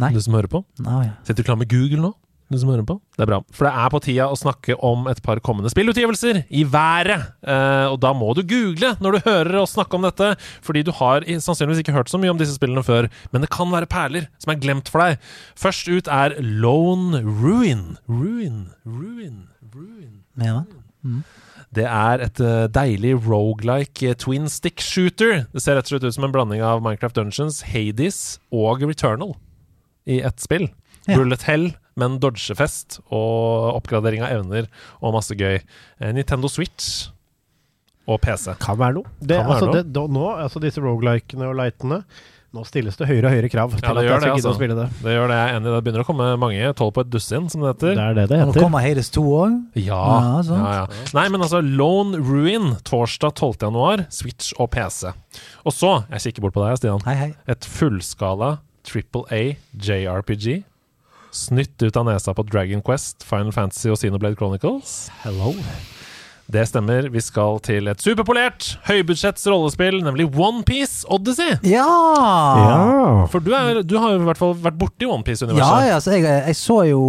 Nei. 0.00 0.12
du 0.14 0.20
som 0.22 0.34
hører 0.36 0.48
på? 0.50 0.62
Nei. 0.80 1.10
Sitter 1.26 1.42
du 1.42 1.48
klar 1.50 1.58
med 1.60 1.68
Google 1.70 2.00
nå? 2.08 2.12
Du 2.46 2.58
som 2.60 2.70
hører 2.70 2.84
på? 2.86 2.94
Det 3.16 3.24
er 3.24 3.30
bra. 3.32 3.40
For 3.50 3.66
det 3.66 3.72
er 3.74 3.90
på 3.90 4.00
tida 4.04 4.26
å 4.30 4.36
snakke 4.38 4.76
om 4.86 5.08
et 5.10 5.18
par 5.24 5.40
kommende 5.42 5.70
spillutgivelser 5.72 6.44
i 6.54 6.62
været. 6.70 7.24
Eh, 7.42 7.86
og 7.90 7.98
da 8.04 8.12
må 8.14 8.28
du 8.38 8.44
google 8.46 8.92
når 9.02 9.16
du 9.16 9.26
hører 9.26 9.58
oss 9.64 9.74
snakke 9.74 9.98
om 9.98 10.06
dette, 10.06 10.28
fordi 10.62 10.84
du 10.86 10.92
har 10.94 11.26
sannsynligvis 11.26 11.82
ikke 11.82 11.96
hørt 11.96 12.12
så 12.12 12.20
mye 12.22 12.30
om 12.30 12.38
disse 12.38 12.54
spillene 12.54 12.84
før, 12.86 13.08
men 13.34 13.42
det 13.42 13.50
kan 13.54 13.72
være 13.72 13.90
perler 13.90 14.28
som 14.42 14.54
er 14.54 14.60
glemt 14.62 14.92
for 14.92 15.02
deg. 15.02 15.18
Først 15.58 15.90
ut 15.90 16.10
er 16.12 16.36
Lone 16.38 17.24
Ruin. 17.26 17.96
Ruin, 18.06 18.68
ruin, 18.86 19.42
ruin. 19.74 20.22
Ja. 20.38 20.62
Det 21.74 21.86
er 21.90 22.22
et 22.24 22.40
eh, 22.40 22.68
deilig 22.72 23.16
rogelike 23.26 24.14
twin 24.22 24.46
stick 24.52 24.80
shooter. 24.84 25.44
Det 25.50 25.62
ser 25.64 25.76
rett 25.78 25.90
og 25.90 25.96
slett 25.96 26.06
ut 26.06 26.16
som 26.16 26.28
en 26.28 26.34
blanding 26.34 26.62
av 26.64 26.78
Minecraft 26.84 27.18
Dungeons, 27.18 27.64
Hades 27.72 28.38
og 28.54 28.86
Returnal 28.86 29.34
i 30.06 30.20
ett 30.22 30.38
spill. 30.42 30.68
Ja. 31.06 31.18
Bullet 31.18 31.42
Hell, 31.46 31.68
men 31.96 32.18
dodgefest 32.20 32.98
og 33.08 33.72
oppgradering 33.78 34.24
av 34.26 34.34
evner 34.36 34.68
og 35.00 35.14
masse 35.16 35.32
gøy. 35.36 35.58
Eh, 36.00 36.12
Nintendo 36.16 36.50
Switch 36.52 37.06
og 38.06 38.20
PC. 38.22 38.52
Kan 38.62 38.76
være 38.78 38.98
noe. 39.00 39.10
Det, 39.18 39.38
Kan 39.40 39.46
være 39.48 39.52
altså, 39.56 39.68
noe. 39.70 39.76
det, 39.80 39.84
da, 39.96 40.02
nå, 40.12 40.24
altså 40.44 40.60
disse 40.62 40.82
rogelikene 40.84 41.48
og 41.50 41.56
lightene 41.58 42.02
Nå 42.54 42.62
stilles 42.64 42.94
det 42.96 43.04
høyere 43.10 43.26
og 43.28 43.34
høyere 43.34 43.48
krav 43.52 43.72
til 43.74 43.82
Ja, 43.82 43.90
det 43.92 44.00
at 44.00 44.06
gjør 44.06 44.12
jeg 44.14 44.20
skal 44.22 44.30
det, 44.30 44.36
altså. 44.38 44.50
å 44.54 44.56
spille 44.56 44.76
det. 44.78 44.84
Det 45.04 45.12
gjør 45.12 45.26
det 45.28 45.34
jeg 45.36 45.48
er 45.50 45.56
enig 45.58 45.66
i. 45.68 45.72
Det 45.74 45.80
begynner 45.84 46.04
å 46.04 46.06
komme 46.08 46.28
mange. 46.40 46.68
Tolv 46.78 46.92
på 46.96 47.02
et 47.02 47.10
dusin, 47.12 47.48
som 47.52 47.60
det 47.64 47.72
heter. 47.74 47.90
Det 47.98 48.04
er 48.04 48.14
det 48.16 48.24
det 48.30 48.38
heter. 48.38 48.52
nå 48.54 48.62
kommer 48.62 48.84
Hades 48.86 49.10
2 49.12 49.24
òg. 49.40 49.56
Ja, 49.82 49.98
Ja, 50.06 50.38
ja, 50.46 50.70
ja. 50.78 50.86
Nei, 51.18 51.24
men 51.34 51.44
altså 51.44 51.60
Lone 51.60 52.20
Ruin, 52.22 52.70
torsdag 52.86 53.34
12. 53.42 53.58
januar, 53.66 54.06
Switch 54.14 54.54
og 54.62 54.70
PC. 54.72 55.10
Og 55.66 55.74
så, 55.76 55.90
jeg 56.14 56.28
kikker 56.28 56.46
bort 56.46 56.56
på 56.56 56.64
deg, 56.64 56.78
Stian, 56.80 57.02
Hei, 57.04 57.16
hei. 57.26 57.28
et 57.50 57.68
fullskala 57.68 58.54
Triple 58.88 59.26
A 59.34 59.42
JRPG. 59.76 60.62
Snytt 61.36 61.82
ut 61.84 61.96
av 62.00 62.06
nesa 62.08 62.32
på 62.34 62.42
Dragon 62.48 62.80
Quest, 62.86 63.24
Final 63.28 63.52
Fantasy 63.52 63.90
og 63.92 63.98
Xenoblade 64.00 64.38
Chronicles. 64.40 65.10
Hello. 65.24 65.52
Det 66.46 66.62
stemmer. 66.70 67.08
Vi 67.10 67.18
skal 67.20 67.56
til 67.66 67.88
et 67.90 67.98
superpolert, 68.00 68.76
høybudsjetts 68.86 69.48
rollespill, 69.50 69.96
nemlig 70.06 70.28
Onepiece 70.38 71.02
Odyssey. 71.10 71.56
Ja! 71.66 71.82
For 73.32 73.42
du, 73.42 73.50
er, 73.56 73.80
du 73.82 73.96
har 73.98 74.14
jo 74.14 74.20
i 74.22 74.28
hvert 74.28 74.38
fall 74.40 74.54
vært 74.62 74.78
borti 74.78 75.08
Ja, 75.08 75.12
Onepiece-universet. 75.16 75.88
ja, 75.90 75.96
altså, 75.98 76.14
jeg, 76.14 76.24
jeg 76.46 76.58
så 76.60 76.76
jo 76.86 77.02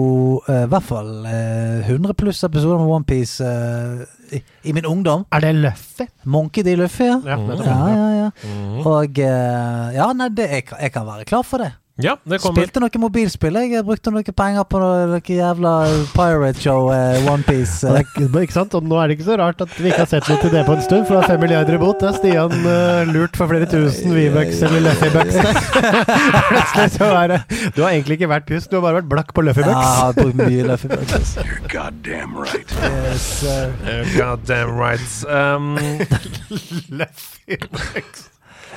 eh, 0.50 0.64
i 0.66 0.72
hvert 0.74 0.88
fall 0.90 1.12
uh, 1.30 1.86
100 1.86 2.18
pluss 2.18 2.42
episoder 2.50 2.82
med 2.82 2.96
OnePiece 2.98 3.46
uh, 3.46 4.34
i, 4.34 4.42
i 4.68 4.74
min 4.76 4.90
ungdom. 4.90 5.28
Er 5.32 5.46
det 5.46 5.54
Luffy? 5.62 6.10
Monkey 6.26 6.66
D. 6.66 6.74
Luffy, 6.82 7.06
ja. 7.08 7.20
Ja, 7.26 7.38
Mm. 7.38 7.54
Ja, 7.62 7.78
ja, 7.94 8.08
ja. 8.18 8.30
Mhm. 8.44 8.80
Og 8.90 9.20
uh, 9.22 9.94
Ja, 9.96 10.10
nei, 10.18 10.28
det, 10.34 10.50
jeg, 10.52 10.66
jeg 10.82 10.92
kan 10.98 11.06
være 11.08 11.30
klar 11.30 11.46
for 11.48 11.62
det. 11.64 11.72
Ja, 11.98 12.14
det 12.30 12.38
kommer. 12.44 12.62
Spilte 12.62 12.82
noe 12.82 13.00
mobilspill. 13.02 13.56
Jeg 13.72 13.82
brukte 13.86 14.12
noen 14.14 14.36
penger 14.38 14.66
på 14.70 14.80
noe, 14.82 15.06
noe 15.10 15.22
jævla 15.34 15.72
Pirate 16.14 16.62
Show, 16.62 16.92
eh, 16.94 17.26
Onepiece. 17.32 17.90
Eh. 17.90 18.04
Ikke 18.28 18.54
sant? 18.54 18.76
Og 18.78 18.86
nå 18.86 19.00
er 19.02 19.10
det 19.10 19.18
ikke 19.18 19.30
så 19.32 19.38
rart 19.42 19.64
at 19.66 19.74
vi 19.80 19.90
ikke 19.90 20.04
har 20.04 20.12
sett 20.12 20.30
noe 20.30 20.38
til 20.44 20.54
det 20.54 20.62
på 20.68 20.76
en 20.76 20.84
stund, 20.86 21.08
for 21.08 21.18
det 21.18 21.24
er 21.24 21.32
fem 21.34 21.42
milliarder 21.42 21.80
i 21.80 21.82
bot. 21.82 21.98
Det 21.98 22.12
er 22.12 22.20
Stian 22.20 22.54
uh, 22.68 23.10
lurt 23.10 23.40
for 23.40 23.50
flere 23.50 23.70
tusen 23.72 24.14
V-bucks 24.14 24.62
eller 24.68 24.86
Luffy-bucks 24.86 25.40
der. 25.42 25.62
Plutselig 26.52 26.88
så 27.00 27.10
er 27.24 27.34
det 27.34 27.42
Du 27.74 27.82
har 27.82 27.90
egentlig 27.96 28.20
ikke 28.20 28.32
vært 28.36 28.48
pjusk, 28.52 28.70
du 28.70 28.78
har 28.78 28.86
bare 28.86 29.02
vært 29.02 29.12
blakk 29.16 29.34
på 29.34 29.48
Ja, 29.48 29.50
jeg 29.50 29.58
Luffy-bucks. 29.58 29.98
har 29.98 30.18
brukt 30.22 30.42
mye 30.44 30.70
Luffy 30.70 30.94
Bucks. 30.94 31.36
You're 31.48 31.68
goddamn 31.74 32.38
right. 32.38 32.78
Yes. 32.86 33.28
Uh, 33.44 33.74
You're 33.90 34.18
goddamn 34.18 34.78
right. 34.78 35.10
Um, 35.26 35.78
Luffy-bucks. 37.02 38.30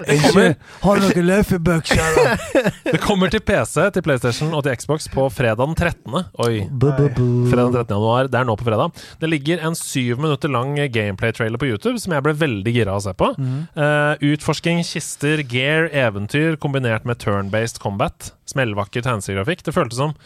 Ikke 0.08 0.44
Har 0.82 1.00
du 1.00 1.04
noen 1.04 1.26
Luffy 1.26 1.58
det 2.90 3.00
kommer 3.02 3.30
til 3.32 3.42
PC, 3.44 3.76
til 3.94 4.04
PlayStation 4.04 4.52
og 4.56 4.64
til 4.64 4.76
Xbox 4.80 5.08
på 5.12 5.26
fredag 5.32 5.60
den 5.60 5.76
13. 5.76 6.16
Oi. 6.44 6.64
Fredag 6.80 7.12
den 7.18 7.76
13. 7.76 7.94
januar. 7.94 8.30
Det 8.30 8.40
er 8.40 8.48
nå 8.48 8.56
på 8.58 8.66
fredag. 8.68 8.94
Det 9.20 9.30
ligger 9.30 9.62
en 9.66 9.76
syv 9.78 10.20
minutter 10.22 10.52
lang 10.52 10.74
gameplay-trailer 10.92 11.60
på 11.60 11.70
YouTube 11.70 12.00
som 12.02 12.14
jeg 12.16 12.24
ble 12.26 12.36
veldig 12.40 12.74
gira 12.74 12.94
av 12.94 13.02
å 13.02 13.06
se 13.08 13.14
på. 13.18 13.32
Eh, 13.40 14.26
utforsking, 14.32 14.82
kister, 14.86 15.44
gear, 15.50 15.90
eventyr 15.92 16.58
kombinert 16.60 17.06
med 17.08 17.20
turn-based 17.22 17.82
combat. 17.82 18.32
Smellvakker 18.50 19.04
tegneseriegrafikk. 19.06 19.66
Det 19.66 19.76
føltes 19.76 20.00
som 20.00 20.16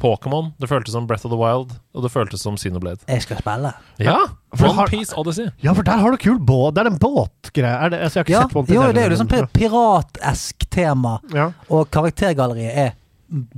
Pokémon, 0.00 0.52
det 0.58 0.66
føltes 0.68 0.92
som 0.92 1.06
Breath 1.06 1.24
of 1.26 1.30
the 1.30 1.38
Wild, 1.38 1.70
og 1.94 2.02
det 2.02 2.10
føltes 2.10 2.42
som 2.42 2.56
Xenoblade. 2.58 2.98
Jeg 3.06 3.22
skal 3.22 3.38
spille. 3.38 3.70
Ja! 4.02 4.16
Onepiece 4.58 4.74
One 4.78 4.88
Piece 4.90 5.14
Odyssey. 5.20 5.50
Ja, 5.62 5.72
for 5.76 5.86
der 5.86 6.00
har 6.02 6.10
du 6.10 6.16
kul 6.18 6.38
båt. 6.42 6.74
Det 6.74 6.82
er 6.82 6.90
en 6.90 6.98
båtgreie. 6.98 7.76
Altså, 7.78 8.18
jeg 8.18 8.24
har 8.24 8.24
ikke 8.26 8.32
Ja, 8.34 8.40
sett 8.48 8.56
Onepiece. 8.56 8.74
jo, 8.74 8.92
det 8.92 9.02
er 9.04 9.06
jo 9.06 9.14
liksom 9.14 9.30
piratesk 9.54 10.66
tema, 10.74 11.18
ja. 11.34 11.50
og 11.70 11.90
karaktergalleriet 11.94 12.74
er 12.88 12.96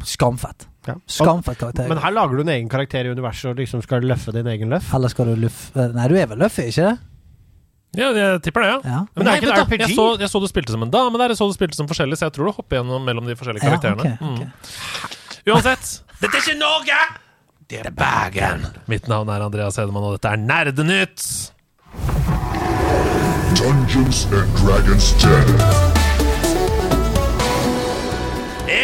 skamfett. 0.04 0.66
Ja. 0.88 0.94
Skamfett 1.08 1.58
karakter. 1.60 1.88
Men 1.88 1.98
her 2.02 2.10
lager 2.12 2.36
du 2.36 2.42
en 2.44 2.48
egen 2.52 2.68
karakter 2.68 3.06
i 3.06 3.12
universet 3.14 3.50
og 3.52 3.56
liksom 3.60 3.82
skal 3.84 4.04
løffe 4.04 4.32
din 4.36 4.46
egen 4.52 4.68
løff. 4.72 4.92
Eller 4.96 5.08
skal 5.12 5.28
du 5.32 5.36
løffe 5.40 5.88
Nei, 5.94 6.08
du 6.08 6.16
er 6.20 6.26
vel 6.26 6.40
løffe, 6.40 6.66
ikke 6.68 6.86
det? 6.90 6.98
Ja, 7.98 8.12
jeg 8.14 8.42
tipper 8.44 8.62
det, 8.62 8.68
ja. 8.70 8.78
Ja. 8.84 8.98
Men 9.16 9.24
det 9.24 9.26
er 9.26 9.30
nei, 9.30 9.38
ikke 9.40 9.50
en 9.50 9.64
RPG? 9.66 9.80
Jeg 9.88 9.96
så, 9.98 10.04
jeg 10.20 10.30
så 10.30 10.40
du 10.40 10.46
spilte 10.46 10.70
som 10.76 10.82
en 10.86 10.92
dame 10.92 11.18
der, 11.18 11.32
jeg 11.32 11.40
så 11.40 11.48
du 11.50 11.56
spilte 11.56 11.74
som 11.80 11.88
forskjellig, 11.90 12.18
så 12.20 12.28
jeg 12.28 12.36
tror 12.36 12.46
du 12.50 12.52
hopper 12.60 12.78
gjennom 12.78 13.02
mellom 13.08 13.26
de 13.26 13.34
forskjellige 13.34 13.64
Ja, 13.66 13.72
karakterene. 13.80 14.12
ok, 14.14 14.28
ok. 14.30 14.40
Mm. 14.46 15.50
Uansett, 15.50 15.90
dette 16.20 16.36
er 16.36 16.44
ikke 16.44 16.58
Norge! 16.60 16.98
Det 17.70 17.78
er 17.86 17.90
Bergen! 17.90 18.66
Mitt 18.90 19.08
navn 19.08 19.28
er 19.28 19.44
Andreas 19.46 19.76
Hedemann, 19.76 20.04
og 20.04 20.18
dette 20.18 20.28
er 20.34 20.36
Nerdenytt! 20.36 21.52
Dungeons 23.60 24.24
and 24.32 24.56
Dragons 24.56 25.12
10. 25.18 25.89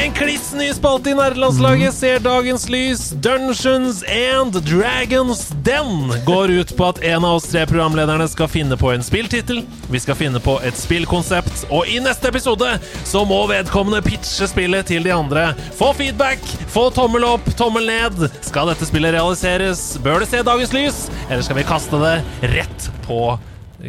En 0.06 0.12
kliss 0.12 0.52
ny 0.54 0.68
spalte 0.72 1.10
i 1.10 1.14
nerdelandslaget 1.18 1.94
ser 1.94 2.20
dagens 2.22 2.68
lys. 2.70 3.08
Dungeons 3.10 4.04
and 4.06 4.54
Dragons. 4.62 5.48
Den 5.66 6.12
går 6.26 6.50
ut 6.50 6.76
på 6.76 6.86
at 6.86 7.00
en 7.02 7.24
av 7.24 7.40
oss 7.40 7.48
tre 7.50 7.64
programlederne 7.66 8.28
skal 8.30 8.46
finne 8.46 8.78
på 8.78 8.92
en 8.94 9.02
spilltittel. 9.02 9.64
Vi 9.90 10.00
skal 10.00 10.14
finne 10.14 10.38
på 10.38 10.60
et 10.62 10.78
spillkonsept, 10.78 11.64
og 11.74 11.90
i 11.90 11.98
neste 12.04 12.30
episode 12.30 12.76
så 13.02 13.24
må 13.26 13.40
vedkommende 13.50 13.98
pitche 14.06 14.46
spillet 14.46 14.86
til 14.92 15.02
de 15.02 15.10
andre. 15.16 15.48
Få 15.74 15.90
feedback, 15.98 16.46
få 16.70 16.86
tommel 16.94 17.26
opp, 17.26 17.50
tommel 17.58 17.90
ned. 17.90 18.28
Skal 18.46 18.70
dette 18.70 18.86
spillet 18.86 19.16
realiseres? 19.18 19.88
Bør 20.06 20.22
det 20.22 20.30
se 20.30 20.46
dagens 20.46 20.76
lys, 20.76 21.02
eller 21.26 21.42
skal 21.42 21.58
vi 21.58 21.66
kaste 21.66 21.98
det 22.06 22.14
rett 22.54 22.90
på 23.08 23.24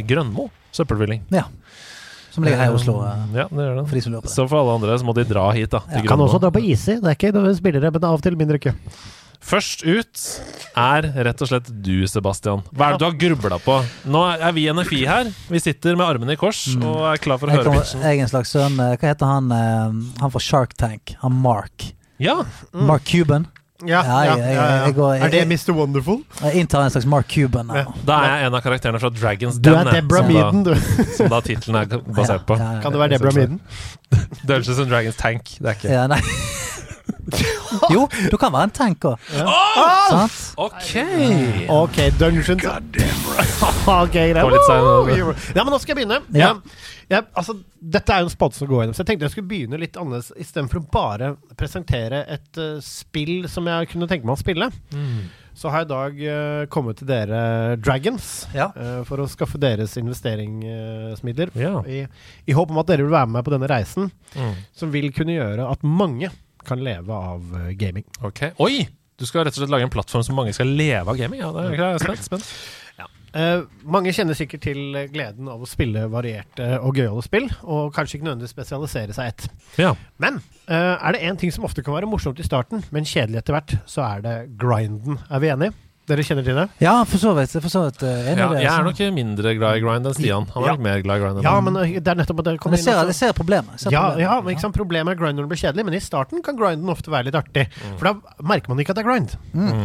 Grønmo? 0.09 0.49
Søppelfylling. 0.73 1.27
Ja. 1.29 1.45
Som 2.37 2.45
ligger 2.45 2.61
her 2.61 2.69
i 2.69 2.77
Oslo. 2.77 2.99
eh, 3.01 3.27
Ja, 3.41 3.47
det 3.49 3.67
gjør 3.67 3.77
det. 3.81 3.89
For. 4.21 4.29
Så 4.29 4.45
for 4.47 4.61
alle 4.61 4.77
andre 4.77 4.97
så 5.01 5.05
må 5.09 5.17
de 5.17 5.25
dra 5.25 5.49
hit, 5.57 5.71
da. 5.73 5.81
Ja, 5.89 6.05
Kan 6.05 6.21
også 6.21 6.39
dra 6.45 6.51
på 6.53 6.61
Easy. 6.61 6.99
Det 7.01 7.09
er 7.09 7.17
ikke 7.17 7.33
noen 7.33 7.55
spillere, 7.57 7.89
men 7.91 8.03
av 8.05 8.19
og 8.19 8.21
til 8.25 8.37
mindre 8.37 8.59
kø. 8.61 8.75
Først 9.47 9.83
ut 9.85 10.21
er 10.75 11.05
rett 11.23 11.41
og 11.45 11.47
slett 11.47 11.67
du, 11.85 12.05
Sebastian. 12.09 12.63
Hva 12.75 12.87
er 12.89 12.95
det 12.97 12.99
du 12.99 13.05
har 13.05 13.17
grubla 13.21 13.59
på? 13.63 13.75
Nå 14.09 14.23
er 14.33 14.51
vi 14.57 14.65
i 14.67 14.73
NFI 14.73 15.03
her. 15.07 15.29
Vi 15.53 15.61
sitter 15.61 15.95
med 15.95 16.07
armene 16.07 16.33
i 16.33 16.39
kors 16.41 16.63
og 16.75 17.03
er 17.13 17.21
klar 17.21 17.37
for 17.39 17.47
å 17.47 17.53
Jeg, 17.53 17.61
høre 17.63 17.75
pitchen. 17.77 18.01
jeg 18.01 18.17
er 18.17 18.25
en 18.25 18.31
slags 18.33 18.51
sønn 18.55 18.79
eh, 18.81 18.95
Hva 18.97 19.11
heter 19.13 19.29
han 19.29 19.51
eh, 19.53 19.93
Han 20.25 20.33
fra 20.33 20.41
Shark 20.43 20.73
Tank? 20.75 21.13
Han 21.21 21.37
Mark. 21.45 21.91
Ja, 22.19 22.39
Mark 22.73 23.05
Cuban. 23.05 23.45
Ja, 23.85 24.01
Ja, 24.01 24.23
ja, 24.23 24.35
jeg- 24.37 24.55
ja. 24.55 25.13
jeg 25.13 25.21
Er 25.21 25.29
det 25.29 25.47
Mr. 25.47 25.73
Wonderful? 25.73 26.23
Jeg 26.41 26.53
inntar 26.55 26.83
en 26.83 26.89
slags 26.89 27.05
Mark 27.05 27.27
Cuban. 27.29 27.69
Ja. 27.73 27.83
da 28.07 28.13
er 28.23 28.37
jeg 28.37 28.47
en 28.47 28.55
av 28.55 28.61
karakterene 28.61 28.99
fra 28.99 29.09
Dragons 29.09 29.59
Du 29.59 29.69
er 29.73 29.83
Debra 29.83 30.21
Meaden, 30.27 30.63
du. 30.65 30.73
Som 31.17 31.29
da 31.29 31.39
tittelen 31.41 31.75
er 31.83 31.85
basert 32.01 32.45
på. 32.47 32.57
Ja, 32.57 32.71
ja, 32.73 32.81
Kan 32.81 32.91
det 32.91 32.99
være 32.99 33.09
Deborah 33.09 33.35
Meaden? 33.35 33.59
Dungeons 34.47 34.79
and 34.79 34.89
Dragons 34.89 35.15
Tank. 35.15 35.43
Det 35.59 35.65
er 35.67 35.73
ikke 35.77 35.89
Ja, 35.93 36.07
nei. 36.07 36.21
jo, 37.95 38.05
du 38.31 38.37
kan 38.39 38.53
være 38.53 38.69
en 38.69 38.75
tank 38.75 39.07
òg. 39.09 39.29
Sant? 39.31 40.37
Ok! 40.57 40.91
Ok, 41.73 41.97
Dungeons. 42.19 42.67
Ok, 43.87 44.13
greit. 44.13 44.37
Kom 44.43 44.51
litt 44.53 44.67
senere. 44.67 45.01
Woo! 45.07 45.33
Ja, 45.55 45.63
men 45.63 45.71
nå 45.73 45.79
skal 45.81 45.93
jeg 45.95 45.99
begynne. 46.01 46.21
Ja. 46.37 46.53
Ja, 47.07 47.21
altså, 47.39 47.53
dette 47.79 48.11
er 48.11 48.19
jo 48.23 48.27
en 48.27 48.33
spalte 48.33 48.59
som 48.59 48.67
går 48.67 48.81
gjennom, 48.83 48.95
så 48.97 49.03
jeg 49.05 49.07
tenkte 49.13 49.27
jeg 49.29 49.31
skulle 49.37 49.47
begynne 49.47 49.77
litt 49.79 49.95
annerledes 49.95 50.33
istedenfor 50.43 50.81
å 50.81 50.87
bare 50.91 51.29
presentere 51.55 52.25
et 52.35 52.59
uh, 52.59 52.81
spill 52.83 53.45
som 53.51 53.69
jeg 53.71 53.87
kunne 53.93 54.09
tenke 54.11 54.27
meg 54.27 54.35
å 54.35 54.41
spille. 54.41 54.67
Så 55.57 55.71
har 55.73 55.85
jeg 55.85 55.87
i 55.87 55.91
dag 55.93 56.19
uh, 56.19 56.65
kommet 56.73 56.99
til 56.99 57.07
dere 57.09 57.39
Dragons 57.79 58.27
Ja. 58.53 58.67
uh, 58.75 58.99
for 59.07 59.23
å 59.23 59.29
skaffe 59.31 59.57
deres 59.61 59.95
investeringsmidler. 59.97 61.53
Ja. 61.57 61.79
I, 61.87 62.03
I 62.51 62.57
håp 62.57 62.73
om 62.75 62.81
at 62.83 62.91
dere 62.91 63.07
vil 63.07 63.15
være 63.15 63.31
med 63.37 63.47
på 63.47 63.55
denne 63.55 63.71
reisen, 63.71 64.11
Mm. 64.37 64.51
som 64.75 64.91
vil 64.93 65.07
kunne 65.15 65.33
gjøre 65.33 65.63
at 65.71 65.81
mange 65.87 66.27
kan 66.67 66.83
leve 66.83 67.13
av 67.13 67.57
eh, 67.61 67.73
gaming. 67.79 68.07
ok. 68.21 68.49
Oi! 68.63 68.87
Du 69.17 69.25
skal 69.25 69.47
rett 69.47 69.55
og 69.55 69.63
slett 69.63 69.71
lage 69.73 69.87
en 69.87 69.93
plattform 69.93 70.21
som 70.21 70.35
mange 70.37 70.51
skal 70.53 70.69
leve 70.77 71.09
av 71.09 71.17
gaming? 71.17 71.39
Ja, 71.41 71.49
det 71.55 71.63
er 71.71 71.79
jeg 71.79 72.01
er 72.03 72.19
spent. 72.21 72.51
Ja. 72.99 73.07
Eh, 73.37 73.63
mange 73.85 74.13
kjenner 74.13 74.37
sikkert 74.37 74.61
til 74.67 74.93
eh, 74.95 75.07
gleden 75.09 75.49
av 75.49 75.63
å 75.63 75.69
spille 75.69 76.05
varierte 76.13 76.67
og 76.77 76.99
gøyale 76.99 77.23
spill, 77.25 77.49
og 77.65 77.91
kanskje 77.95 78.19
ikke 78.19 78.27
nødvendigvis 78.29 78.53
spesialisere 78.53 79.17
seg 79.17 79.31
ett. 79.33 79.47
Ja. 79.81 79.95
Men 80.21 80.37
eh, 80.69 80.93
er 80.95 81.17
det 81.17 81.23
én 81.25 81.41
ting 81.41 81.53
som 81.53 81.65
ofte 81.65 81.81
kan 81.85 81.97
være 81.97 82.09
morsomt 82.09 82.39
i 82.41 82.45
starten, 82.45 82.85
men 82.93 83.09
kjedelig 83.09 83.41
etter 83.41 83.57
hvert, 83.57 83.75
så 83.89 84.05
er 84.05 84.23
det 84.25 84.37
grinden. 84.61 85.17
Er 85.33 85.41
vi 85.41 85.51
enige? 85.53 85.73
Dere 86.07 86.23
kjenner 86.23 86.45
til 86.47 86.55
det? 86.55 86.63
Ja, 86.79 86.93
for 87.03 87.19
så 87.19 87.33
vidt. 87.35 87.51
For 87.59 87.67
så 87.71 87.81
vidt 87.87 88.03
eh, 88.07 88.29
ja. 88.31 88.45
det. 88.53 88.61
Jeg 88.63 88.71
er 88.71 88.85
nok 88.87 88.99
mindre 89.15 89.51
glad 89.57 89.75
i 89.75 89.81
grind 89.83 90.07
enn 90.07 90.15
Stian. 90.15 90.45
Han 90.53 90.63
er 90.63 90.67
Ja. 90.69 90.75
nok 90.77 90.83
mer 90.85 91.01
glad 91.03 91.19
i 91.19 91.23
grind 91.25 91.39
enn 91.41 91.43
Ja, 91.43 91.55
men 91.59 91.75
eh, 91.81 91.97
det 91.99 92.07
er 92.13 92.15
nettopp 92.21 92.39
at 92.39 92.45
det 92.47 92.53
Men 92.55 92.61
kommer 92.63 92.77
jeg 92.79 92.85
ser, 92.85 93.01
inn 93.01 93.11
jeg 93.11 93.17
ser 93.19 93.33
problemet. 93.35 93.73
Jeg 93.75 93.79
ser 93.83 93.91
ja, 93.91 94.03
problemet. 94.05 94.23
ja, 94.23 94.37
men 94.41 94.53
ikke 94.55 94.63
sant? 94.63 94.77
Problemet 94.77 95.11
er 95.11 95.19
grind 95.19 95.35
når 95.35 95.43
den 95.47 95.51
blir 95.51 95.59
kjedelig, 95.65 95.85
men 95.89 95.97
i 95.99 95.99
starten 95.99 96.43
kan 96.45 96.55
grinden 96.55 96.93
ofte 96.95 97.11
være 97.11 97.27
litt 97.27 97.35
artig. 97.35 97.67
For 97.99 98.07
da 98.07 98.13
merker 98.53 98.71
man 98.71 98.79
ikke 98.79 98.95
at 98.95 99.01
det 99.01 99.03
er 99.03 99.09
grind. 99.11 99.35
Mm. 99.51 99.83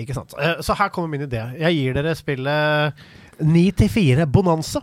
Ikke 0.00 0.16
sant? 0.16 0.32
Eh, 0.40 0.62
Så 0.64 0.74
her 0.80 0.88
kommer 0.88 1.12
min 1.12 1.26
idé. 1.28 1.42
Jeg 1.60 1.76
gir 1.76 1.92
dere 2.00 2.14
spillet 2.16 3.04
9 3.44 3.66
til 3.76 3.88
4 3.92 4.26
Bonanza. 4.32 4.80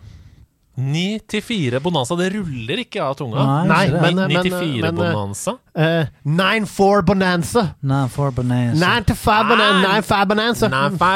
9 0.78 1.20
til 1.28 1.42
4 1.42 1.80
Bonanza, 1.82 2.14
det 2.20 2.28
ruller 2.36 2.78
ikke 2.84 3.02
av 3.02 3.16
tunga. 3.18 3.42
Nei, 3.66 3.88
Nei, 3.90 4.02
men, 4.02 4.20
9 4.30 4.42
til 4.46 4.52
men, 4.54 4.62
4 4.84 4.92
Bonanza? 4.94 5.54
eh, 5.76 6.06
9-4 6.26 7.02
Bonanza. 7.08 7.64
9-4 7.84 8.32
Bonanza. 8.38 8.84
9 8.86 9.08
to 9.10 9.16
5 9.16 9.48
Bonanza. 9.50 9.88
Ah, 9.90 10.02
9-5 10.02 10.28
Bonanza. 10.28 10.70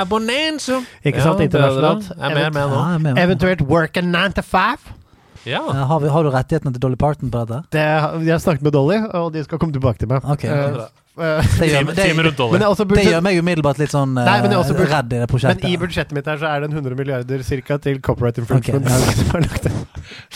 Bonanza. 0.10 0.80
Ikke 1.06 1.22
sant, 1.22 1.40
internasjonalt. 1.46 2.08
det 2.10 2.18
er 2.18 2.30
det. 2.30 2.38
Jeg 2.38 2.48
er 2.48 2.52
mer 2.52 3.04
med 3.04 3.14
nå. 3.14 3.22
Eventuelt 3.22 3.62
work 3.70 3.98
a 3.98 4.02
9 4.02 4.34
to 4.40 4.42
5. 4.42 4.78
Ja. 5.46 5.62
Eh, 5.70 5.86
Har, 5.90 6.00
vi, 6.00 6.08
har 6.14 6.24
du 6.24 6.30
rettighetene 6.30 6.74
til 6.74 6.82
Dolly 6.82 6.96
Parton 7.02 7.30
på 7.34 7.40
dette? 7.46 7.62
Det, 7.74 7.86
jeg 8.26 8.34
har 8.34 8.42
snakket 8.42 8.62
med 8.66 8.72
Dolly, 8.76 8.98
og 9.14 9.32
de 9.34 9.44
skal 9.44 9.58
komme 9.62 9.74
tilbake 9.74 9.98
til 9.98 10.08
meg. 10.12 10.26
Ok. 10.26 10.44
Eh, 10.46 10.52
eh, 10.52 10.88
Det 11.12 11.68
gjør, 11.68 11.90
det, 11.90 11.96
det 11.98 12.86
det 12.96 13.04
gjør 13.04 13.24
meg 13.26 13.40
umiddelbart 13.42 13.82
litt 13.82 13.92
sånn 13.92 14.14
eh, 14.16 14.28
Nei, 14.28 14.38
men 14.40 14.54
det 14.54 14.60
også 14.62 14.78
budsjett- 14.78 14.94
redd 14.94 15.16
i 15.16 15.18
det 15.20 15.28
prosjektet. 15.28 15.66
men 15.66 15.74
i 15.74 15.80
budsjettet 15.82 16.16
mitt 16.16 16.30
her 16.32 16.40
så 16.40 16.48
er 16.48 16.64
det 16.64 16.70
en 16.70 16.78
100 16.80 16.96
milliarder 16.96 17.44
cirka 17.44 17.76
til 17.84 18.00
copyright 18.00 18.40
infringement. 18.40 18.88
Ok, 18.88 18.94
ja. 19.10 19.16
som 19.20 19.44
lagt 19.44 19.66
til. 19.68 19.76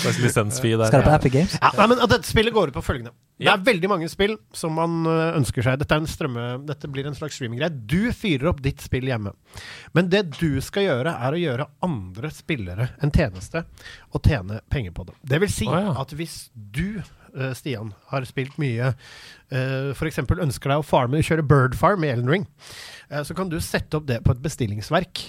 Slags 0.03 0.19
lisensfee 0.19 0.75
der. 0.75 0.91
Skal 0.91 1.05
det 1.05 1.07
på 1.07 1.15
Epic 1.15 1.35
Games? 1.37 1.55
Ja, 1.61 1.71
nei, 1.79 1.87
men 1.93 2.03
at 2.03 2.11
Dette 2.11 2.27
spillet 2.27 2.55
går 2.55 2.73
ut 2.73 2.75
på 2.75 2.83
følgende. 2.83 3.15
Det 3.39 3.51
er 3.51 3.63
veldig 3.67 3.91
mange 3.91 4.07
spill 4.11 4.37
som 4.55 4.75
man 4.75 5.07
ønsker 5.07 5.63
seg. 5.63 5.79
Dette, 5.79 5.95
er 5.95 6.03
en 6.03 6.11
strømme, 6.11 6.45
dette 6.67 6.91
blir 6.91 7.07
en 7.07 7.15
slags 7.15 7.35
streaminggreie. 7.39 7.71
Du 7.71 8.11
fyrer 8.15 8.51
opp 8.51 8.61
ditt 8.63 8.83
spill 8.83 9.07
hjemme. 9.11 9.33
Men 9.95 10.11
det 10.11 10.25
du 10.37 10.61
skal 10.63 10.87
gjøre, 10.87 11.15
er 11.15 11.35
å 11.35 11.41
gjøre 11.41 11.67
andre 11.87 12.31
spillere 12.35 12.89
en 13.03 13.11
tjeneste 13.15 13.65
og 14.11 14.23
tjene 14.23 14.61
penger 14.71 14.95
på 14.95 15.07
det. 15.09 15.17
Det 15.23 15.41
vil 15.43 15.51
si 15.51 15.67
oh, 15.67 15.75
ja. 15.87 15.95
at 16.03 16.15
hvis 16.15 16.37
du, 16.53 17.01
Stian, 17.57 17.93
har 18.11 18.25
spilt 18.27 18.55
mye 18.61 18.91
uh, 18.93 19.91
F.eks. 19.95 20.21
ønsker 20.23 20.71
deg 20.71 20.81
å 20.81 20.85
farme, 20.85 21.23
kjøre 21.25 21.45
Bird 21.47 21.75
Farm 21.79 22.05
i 22.05 22.11
Elden 22.13 22.31
Ring, 22.31 22.45
eh, 23.09 23.23
så 23.27 23.35
kan 23.37 23.51
du 23.51 23.57
sette 23.63 23.99
opp 23.99 24.07
det 24.09 24.21
på 24.25 24.35
et 24.35 24.43
bestillingsverk. 24.43 25.23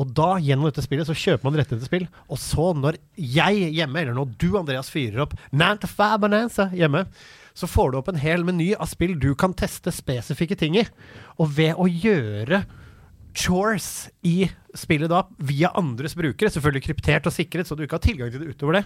Og 0.00 0.12
da, 0.16 0.34
gjennom 0.40 0.68
dette 0.68 0.84
spillet, 0.84 1.08
så 1.08 1.16
kjøper 1.16 1.44
man 1.44 1.58
rettigheter 1.58 1.84
til 1.84 1.90
spill. 1.90 2.08
Og 2.32 2.40
så, 2.40 2.70
når 2.78 2.96
jeg 3.16 3.72
hjemme, 3.76 4.00
eller 4.00 4.16
når 4.16 4.34
du, 4.40 4.48
Andreas, 4.60 4.90
fyrer 4.92 5.26
opp 5.26 5.36
Nanta 5.52 5.88
Bonanza 6.16 6.70
hjemme, 6.72 7.04
så 7.52 7.68
får 7.68 7.92
du 7.92 7.98
opp 8.00 8.08
en 8.08 8.20
hel 8.20 8.46
meny 8.48 8.70
av 8.72 8.88
spill 8.88 9.18
du 9.20 9.34
kan 9.36 9.52
teste 9.52 9.92
spesifikke 9.92 10.56
ting 10.56 10.78
i. 10.80 10.86
Og 11.36 11.52
ved 11.58 11.76
å 11.76 11.88
gjøre 11.90 12.64
chores 13.36 14.08
i 14.28 14.46
spillet 14.76 15.10
da 15.12 15.22
via 15.44 15.72
andres 15.76 16.14
brukere, 16.16 16.50
selvfølgelig 16.52 16.84
kryptert 16.86 17.28
og 17.28 17.34
sikret, 17.34 17.68
så 17.68 17.76
du 17.76 17.84
ikke 17.84 17.98
har 17.98 18.04
tilgang 18.04 18.32
til 18.32 18.42
det 18.42 18.54
utover 18.54 18.78
det, 18.78 18.84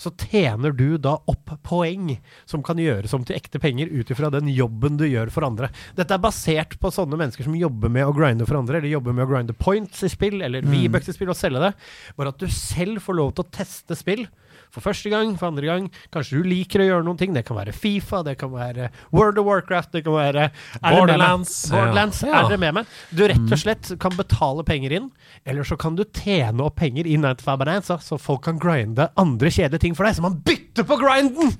så 0.00 0.12
tjener 0.16 0.72
du 0.72 0.96
da 0.96 1.18
opp 1.28 1.52
poeng 1.66 2.14
som 2.48 2.62
kan 2.64 2.80
gjøres 2.80 3.12
om 3.16 3.26
til 3.26 3.36
ekte 3.36 3.60
penger 3.60 3.90
ut 3.92 4.10
ifra 4.12 4.30
den 4.32 4.48
jobben 4.48 4.96
du 4.96 5.04
gjør 5.04 5.32
for 5.34 5.44
andre. 5.44 5.68
Dette 5.98 6.16
er 6.16 6.22
basert 6.22 6.78
på 6.80 6.92
sånne 6.94 7.18
mennesker 7.20 7.44
som 7.44 7.58
jobber 7.58 7.92
med 7.92 8.08
å 8.08 8.14
grinde 8.16 8.48
for 8.48 8.60
andre, 8.60 8.80
eller 8.80 8.94
jobber 8.94 9.16
med 9.16 9.26
å 9.26 9.30
grinde 9.34 9.56
points 9.60 10.00
i 10.06 10.12
spill, 10.12 10.40
eller 10.46 10.64
V-bucks 10.64 11.12
i 11.12 11.16
spill, 11.16 11.32
og 11.34 11.38
selge 11.38 11.60
det. 11.66 11.74
Bare 12.16 12.32
at 12.32 12.40
du 12.40 12.48
selv 12.48 13.04
får 13.04 13.18
lov 13.20 13.34
til 13.34 13.44
å 13.44 13.52
teste 13.60 13.98
spill. 13.98 14.24
For 14.70 14.84
første 14.84 15.10
gang, 15.12 15.32
for 15.38 15.50
andre 15.50 15.66
gang. 15.66 15.88
Kanskje 16.14 16.38
du 16.40 16.48
liker 16.50 16.84
å 16.84 16.88
gjøre 16.88 17.06
noen 17.06 17.18
ting. 17.20 17.32
Det 17.34 17.42
kan 17.48 17.58
være 17.58 17.74
Fifa, 17.74 18.22
det 18.26 18.36
kan 18.40 18.52
være 18.54 18.90
World 19.10 19.40
of 19.42 19.48
Warcraft, 19.48 19.92
det 19.96 20.04
kan 20.06 20.14
være 20.14 20.48
er? 20.50 20.52
Borderlands. 20.84 21.54
Borderlands. 21.72 22.22
Ja. 22.26 22.42
Er 22.44 22.50
dere 22.52 22.60
med 22.62 22.76
meg? 22.80 22.92
Du 23.10 23.24
rett 23.26 23.54
og 23.56 23.60
slett 23.60 23.92
kan 24.02 24.14
betale 24.18 24.64
penger 24.68 24.94
inn, 25.00 25.08
eller 25.48 25.66
så 25.66 25.78
kan 25.80 25.96
du 25.98 26.04
tjene 26.06 26.66
opp 26.66 26.78
penger 26.80 27.08
i 27.10 27.16
95 27.18 27.58
Bonanza, 27.64 27.98
så 28.04 28.18
folk 28.20 28.44
kan 28.46 28.60
grinde 28.62 29.10
andre 29.20 29.50
kjedelige 29.50 29.86
ting 29.88 29.98
for 29.98 30.06
deg, 30.06 30.18
så 30.18 30.24
man 30.24 30.38
bytter 30.46 30.86
på 30.86 31.00
grinden! 31.00 31.56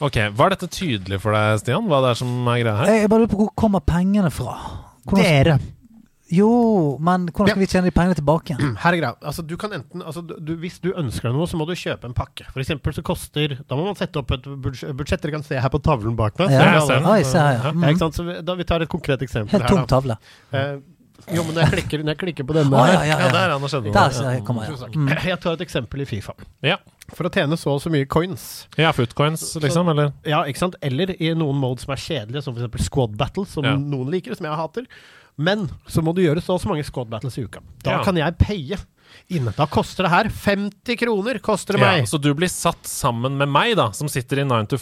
Ok, 0.00 0.16
Var 0.32 0.54
dette 0.54 0.68
tydelig 0.72 1.18
for 1.20 1.36
deg, 1.36 1.58
Stian? 1.60 1.84
Hva 1.90 1.98
det 2.00 2.14
er 2.14 2.20
som 2.22 2.46
er 2.48 2.62
greia 2.62 2.78
her? 2.78 2.92
Jeg 3.02 3.10
bare 3.12 3.26
lurer 3.26 3.32
på 3.34 3.42
hvor 3.42 3.50
kommer 3.66 3.82
pengene 3.84 4.30
fra? 4.32 4.54
Hvordan, 5.04 5.20
Dere. 5.26 5.58
Jo, 6.30 6.96
men 7.02 7.26
hvordan 7.28 7.50
skal 7.54 7.60
vi 7.62 7.66
tjene 7.70 7.88
de 7.90 7.94
pengene 7.96 8.14
tilbake? 8.18 8.54
Her 8.84 8.92
er 8.94 9.00
greia. 9.00 9.14
Altså, 9.26 9.42
du 9.46 9.56
kan 9.60 9.72
enten, 9.76 10.02
altså, 10.06 10.22
du, 10.26 10.36
du- 10.38 10.56
hvis 10.62 10.78
du 10.82 10.92
ønsker 10.92 11.28
deg 11.30 11.34
noe, 11.38 11.48
så 11.50 11.58
må 11.58 11.66
du 11.66 11.74
kjøpe 11.78 12.06
en 12.06 12.14
pakke. 12.14 12.46
For 12.52 12.62
eksempel 12.62 12.94
så 12.96 13.02
koster 13.06 13.56
Da 13.66 13.76
må 13.78 13.84
man 13.88 13.98
sette 13.98 14.22
opp 14.22 14.30
et 14.36 14.46
budsjett. 14.46 14.94
budsjett 14.96 15.20
dere 15.26 15.32
kan 15.38 15.42
se 15.46 15.58
her 15.58 15.68
på 15.74 15.82
tavlen 15.82 16.14
bak 16.18 16.38
meg. 16.38 16.54
Ja, 16.54 16.78
alle? 16.78 17.00
Oi, 17.16 17.20
se 17.26 17.38
her, 17.38 17.58
ja. 17.58 17.66
Ja, 17.70 17.72
Mm. 17.74 17.84
ikke 17.90 17.98
sant? 18.06 18.14
Så 18.14 18.24
vi, 18.26 18.38
da, 18.42 18.54
vi 18.54 18.64
tar 18.64 18.80
et 18.86 18.88
konkret 18.88 19.20
eksempel 19.26 19.50
Helt 19.58 19.68
her. 19.68 19.76
tom 19.76 19.86
tavle. 19.90 20.16
Eh, 20.52 20.78
jo, 21.36 21.42
men 21.44 21.52
når 21.54 21.66
jeg 21.66 21.72
klikker, 21.76 22.00
når 22.02 22.14
jeg 22.14 22.18
klikker 22.22 22.46
på 22.48 22.54
denne 22.56 22.72
Å, 22.72 22.86
ja, 22.88 22.92
ja, 22.94 23.02
Ja, 23.10 23.18
ja. 23.20 23.28
der 23.34 23.42
er 23.44 23.52
han 23.52 23.62
og 23.62 23.70
Der 23.70 23.90
noe. 23.90 24.32
jeg 24.32 24.44
kommer 24.46 24.64
jeg. 24.64 24.94
Mm. 24.96 25.10
Jeg 25.28 25.40
tar 25.40 25.52
et 25.58 25.60
eksempel 25.66 26.00
i 26.00 26.06
Fifa. 26.08 26.32
Ja. 26.64 26.78
For 27.12 27.26
å 27.26 27.30
tjene 27.34 27.58
så 27.58 27.74
og 27.74 27.80
så 27.82 27.90
mye 27.90 28.06
coins 28.06 28.66
ja, 28.78 28.92
footcoins, 28.94 29.42
liksom? 29.60 29.88
Eller? 29.90 30.12
Ja, 30.24 30.44
ikke 30.48 30.62
sant? 30.62 30.76
Eller 30.80 31.10
i 31.20 31.32
noen 31.34 31.58
modes 31.60 31.84
som 31.84 31.92
er 31.92 32.00
kjedelige, 32.00 32.42
som 32.46 32.54
f.eks. 32.56 32.84
squad 32.86 33.16
battle, 33.18 33.44
som 33.50 33.64
Ja. 33.66 33.74
noen 33.76 34.08
liker, 34.14 34.34
som 34.38 34.46
jeg 34.46 34.54
hater. 34.56 34.86
Men 35.38 35.68
så 35.88 36.02
må 36.02 36.14
du 36.14 36.22
gjøre 36.22 36.42
så 36.42 36.54
og 36.54 36.60
så 36.60 36.68
mange 36.68 36.84
squad 36.84 37.08
battles 37.10 37.38
i 37.38 37.44
uka. 37.44 37.60
Da 37.84 37.98
Ja. 37.98 38.02
kan 38.04 38.16
jeg 38.16 38.36
paye. 38.38 38.78
Inne. 39.30 39.50
Da 39.56 39.66
koster 39.66 40.04
det 40.06 40.10
her 40.12 40.28
50 40.30 40.96
kroner, 41.00 41.38
koster 41.42 41.74
det 41.74 41.80
Ja, 41.82 41.92
meg. 41.96 42.04
så 42.06 42.20
du 42.20 42.32
blir 42.32 42.46
satt 42.48 42.84
sammen 42.86 43.36
med 43.36 43.48
meg, 43.48 43.74
da, 43.76 43.88
som 43.90 44.06
sitter 44.06 44.38
i 44.38 44.44
9 44.46 44.68
to 44.68 44.76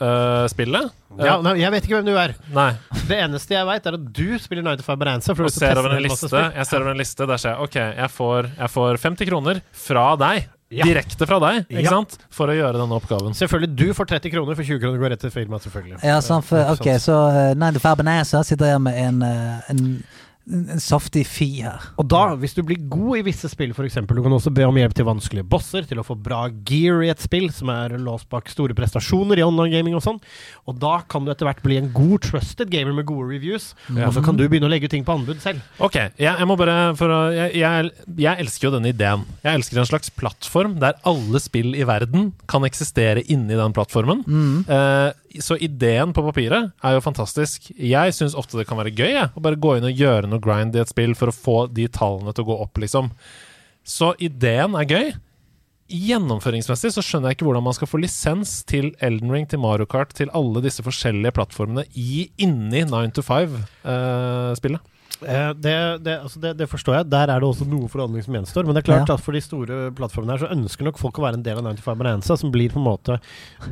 5-spillet? 0.00 0.90
Ja, 1.20 1.36
nei, 1.44 1.54
jeg 1.60 1.70
vet 1.72 1.84
ikke 1.86 1.98
hvem 2.00 2.08
du 2.08 2.16
er. 2.18 2.34
Nei. 2.52 2.70
Det 3.08 3.18
eneste 3.20 3.54
jeg 3.56 3.66
veit, 3.68 3.86
er 3.88 3.96
at 3.98 4.06
du 4.12 4.38
spiller 4.42 4.62
95 4.66 4.96
Bonanza. 5.00 5.34
For 5.36 5.44
Og 5.46 5.50
du 5.50 5.54
skal 5.54 5.60
ser 5.60 5.74
teste 5.74 5.82
over 5.84 5.90
en 5.92 5.96
en 5.96 6.02
masse 6.08 6.24
liste. 6.24 6.28
spill. 6.32 6.52
Jeg 6.56 6.66
ser 6.70 6.80
over 6.80 6.90
en 6.90 7.00
liste 7.00 7.26
Der 7.26 7.36
ser 7.42 7.50
jeg 7.54 7.60
ok, 7.68 7.78
jeg 7.96 8.10
får, 8.16 8.50
jeg 8.56 8.70
får 8.76 9.00
50 9.06 9.26
kroner 9.30 9.62
fra 9.72 10.06
deg. 10.16 10.48
Ja. 10.74 10.82
Direkte 10.82 11.26
fra 11.30 11.38
deg, 11.38 11.66
ikke 11.70 11.82
Ja. 11.84 11.90
sant? 11.94 12.16
For 12.34 12.50
å 12.50 12.54
gjøre 12.56 12.74
denne 12.80 12.96
oppgaven. 12.96 13.34
Selvfølgelig, 13.38 13.76
du 13.78 13.92
får 13.94 14.08
30 14.10 14.32
kroner, 14.32 14.56
for 14.58 14.64
20 14.66 14.80
kroner 14.82 14.98
går 14.98 15.12
rett 15.14 15.20
til 15.22 15.30
firmaet, 15.30 15.62
selvfølgelig. 15.62 16.00
Ja, 16.02 16.16
sant, 16.20 16.44
for, 16.44 16.58
ok, 16.74 16.88
så 16.98 17.14
uh, 17.30 17.54
95 17.54 17.96
Bonanza 18.00 18.42
sitter 18.42 18.72
jeg 18.72 18.80
med 18.82 18.98
en, 18.98 19.22
uh, 19.22 19.70
en, 19.70 20.02
en, 20.52 20.64
en 20.76 20.82
saftig 20.82 21.24
fi 21.28 21.48
her. 21.64 21.88
Og 22.00 22.06
da, 22.10 22.22
hvis 22.40 22.54
du 22.56 22.62
blir 22.66 22.80
god 22.90 23.20
i 23.20 23.24
visse 23.26 23.50
spill, 23.50 23.72
f.eks. 23.74 23.98
Du 24.06 24.22
kan 24.22 24.36
også 24.36 24.52
be 24.54 24.66
om 24.66 24.78
hjelp 24.78 24.94
til 24.96 25.08
vanskelige 25.08 25.46
bosser, 25.50 25.86
til 25.88 26.00
å 26.00 26.06
få 26.06 26.16
bra 26.18 26.46
gear 26.68 27.02
i 27.06 27.10
et 27.12 27.22
spill 27.22 27.48
som 27.54 27.70
er 27.72 27.96
låst 28.00 28.28
bak 28.32 28.50
store 28.52 28.76
prestasjoner 28.78 29.40
i 29.40 29.46
online 29.46 29.74
gaming 29.74 29.98
og 29.98 30.04
sånn. 30.06 30.20
Og 30.70 30.78
da 30.82 31.00
kan 31.10 31.26
du 31.26 31.32
etter 31.32 31.48
hvert 31.48 31.62
bli 31.64 31.80
en 31.80 31.90
god 31.94 32.28
trusted 32.28 32.70
gamer 32.72 32.94
med 32.96 33.08
gode 33.08 33.28
reviews. 33.32 33.72
Ja. 33.90 34.08
Og 34.08 34.16
så 34.16 34.24
kan 34.24 34.38
du 34.38 34.46
begynne 34.46 34.70
å 34.70 34.72
legge 34.72 34.90
ut 34.90 34.94
ting 34.94 35.06
på 35.06 35.16
anbud 35.18 35.42
selv. 35.42 35.64
Ok, 35.82 35.98
jeg, 35.98 36.30
jeg 36.30 36.48
må 36.48 36.58
bare 36.60 36.78
for 36.98 37.12
å, 37.12 37.20
jeg, 37.34 37.56
jeg, 37.60 37.92
jeg 38.22 38.46
elsker 38.46 38.68
jo 38.68 38.74
denne 38.78 38.94
ideen. 38.94 39.26
Jeg 39.44 39.60
elsker 39.60 39.82
en 39.82 39.90
slags 39.90 40.12
plattform 40.14 40.78
der 40.82 40.98
alle 41.08 41.42
spill 41.42 41.74
i 41.76 41.86
verden 41.88 42.30
kan 42.50 42.66
eksistere 42.66 43.24
inni 43.26 43.58
den 43.58 43.74
plattformen. 43.76 44.22
Eh, 44.66 45.10
så 45.44 45.56
ideen 45.62 46.12
på 46.16 46.24
papiret 46.26 46.72
er 46.84 46.96
jo 46.96 47.02
fantastisk. 47.04 47.70
Jeg 47.76 48.14
syns 48.16 48.36
ofte 48.38 48.58
det 48.58 48.66
kan 48.68 48.78
være 48.80 48.94
gøy 48.96 49.12
jeg, 49.12 49.28
å 49.34 49.42
bare 49.44 49.60
gå 49.60 49.76
inn 49.76 49.88
og 49.88 50.00
gjøre 50.02 50.30
noe 50.30 50.42
grind 50.42 50.76
i 50.76 50.82
et 50.82 50.92
spill 50.92 51.14
for 51.18 51.32
å 51.32 51.36
få 51.36 51.58
de 51.72 51.88
tallene 51.92 52.34
til 52.34 52.46
å 52.46 52.50
gå 52.50 52.58
opp, 52.66 52.80
liksom. 52.82 53.12
Så 53.86 54.12
ideen 54.22 54.74
er 54.78 54.90
gøy. 54.90 55.14
Gjennomføringsmessig 55.86 56.90
så 56.96 57.02
skjønner 57.04 57.30
jeg 57.30 57.38
ikke 57.38 57.46
hvordan 57.46 57.66
man 57.68 57.76
skal 57.76 57.90
få 57.90 58.00
lisens 58.02 58.58
til 58.66 58.90
Elden 59.04 59.30
Ring, 59.30 59.46
til 59.46 59.62
Mario 59.62 59.86
Kart, 59.86 60.16
til 60.18 60.32
alle 60.34 60.64
disse 60.64 60.82
forskjellige 60.82 61.36
plattformene 61.36 61.86
i, 61.94 62.26
inni 62.42 62.82
9 62.88 63.14
to 63.14 63.22
5-spillet. 63.26 64.95
Eh, 65.24 65.52
det, 65.54 66.02
det, 66.04 66.14
altså 66.22 66.40
det, 66.40 66.56
det 66.58 66.68
forstår 66.68 66.98
jeg. 66.98 67.10
Der 67.10 67.30
er 67.32 67.40
det 67.40 67.48
også 67.48 67.66
noe 67.68 67.88
forhandling 67.88 68.24
som 68.26 68.34
gjenstår. 68.36 68.66
Men 68.66 68.74
det 68.76 68.82
er 68.84 68.88
klart 68.92 69.08
Ja. 69.08 69.14
at 69.14 69.20
for 69.24 69.32
de 69.32 69.40
store 69.40 69.90
plattformene 69.96 70.34
her 70.36 70.42
så 70.44 70.50
ønsker 70.52 70.84
nok 70.84 70.98
folk 70.98 71.16
å 71.18 71.22
være 71.24 71.34
en 71.40 71.42
del 71.46 71.56
av 71.58 71.64
95 71.64 71.96
Bonanza, 71.98 72.36
som 72.36 72.50
blir 72.52 72.68
på 72.72 72.76
en 72.76 72.84
måte 72.84 73.18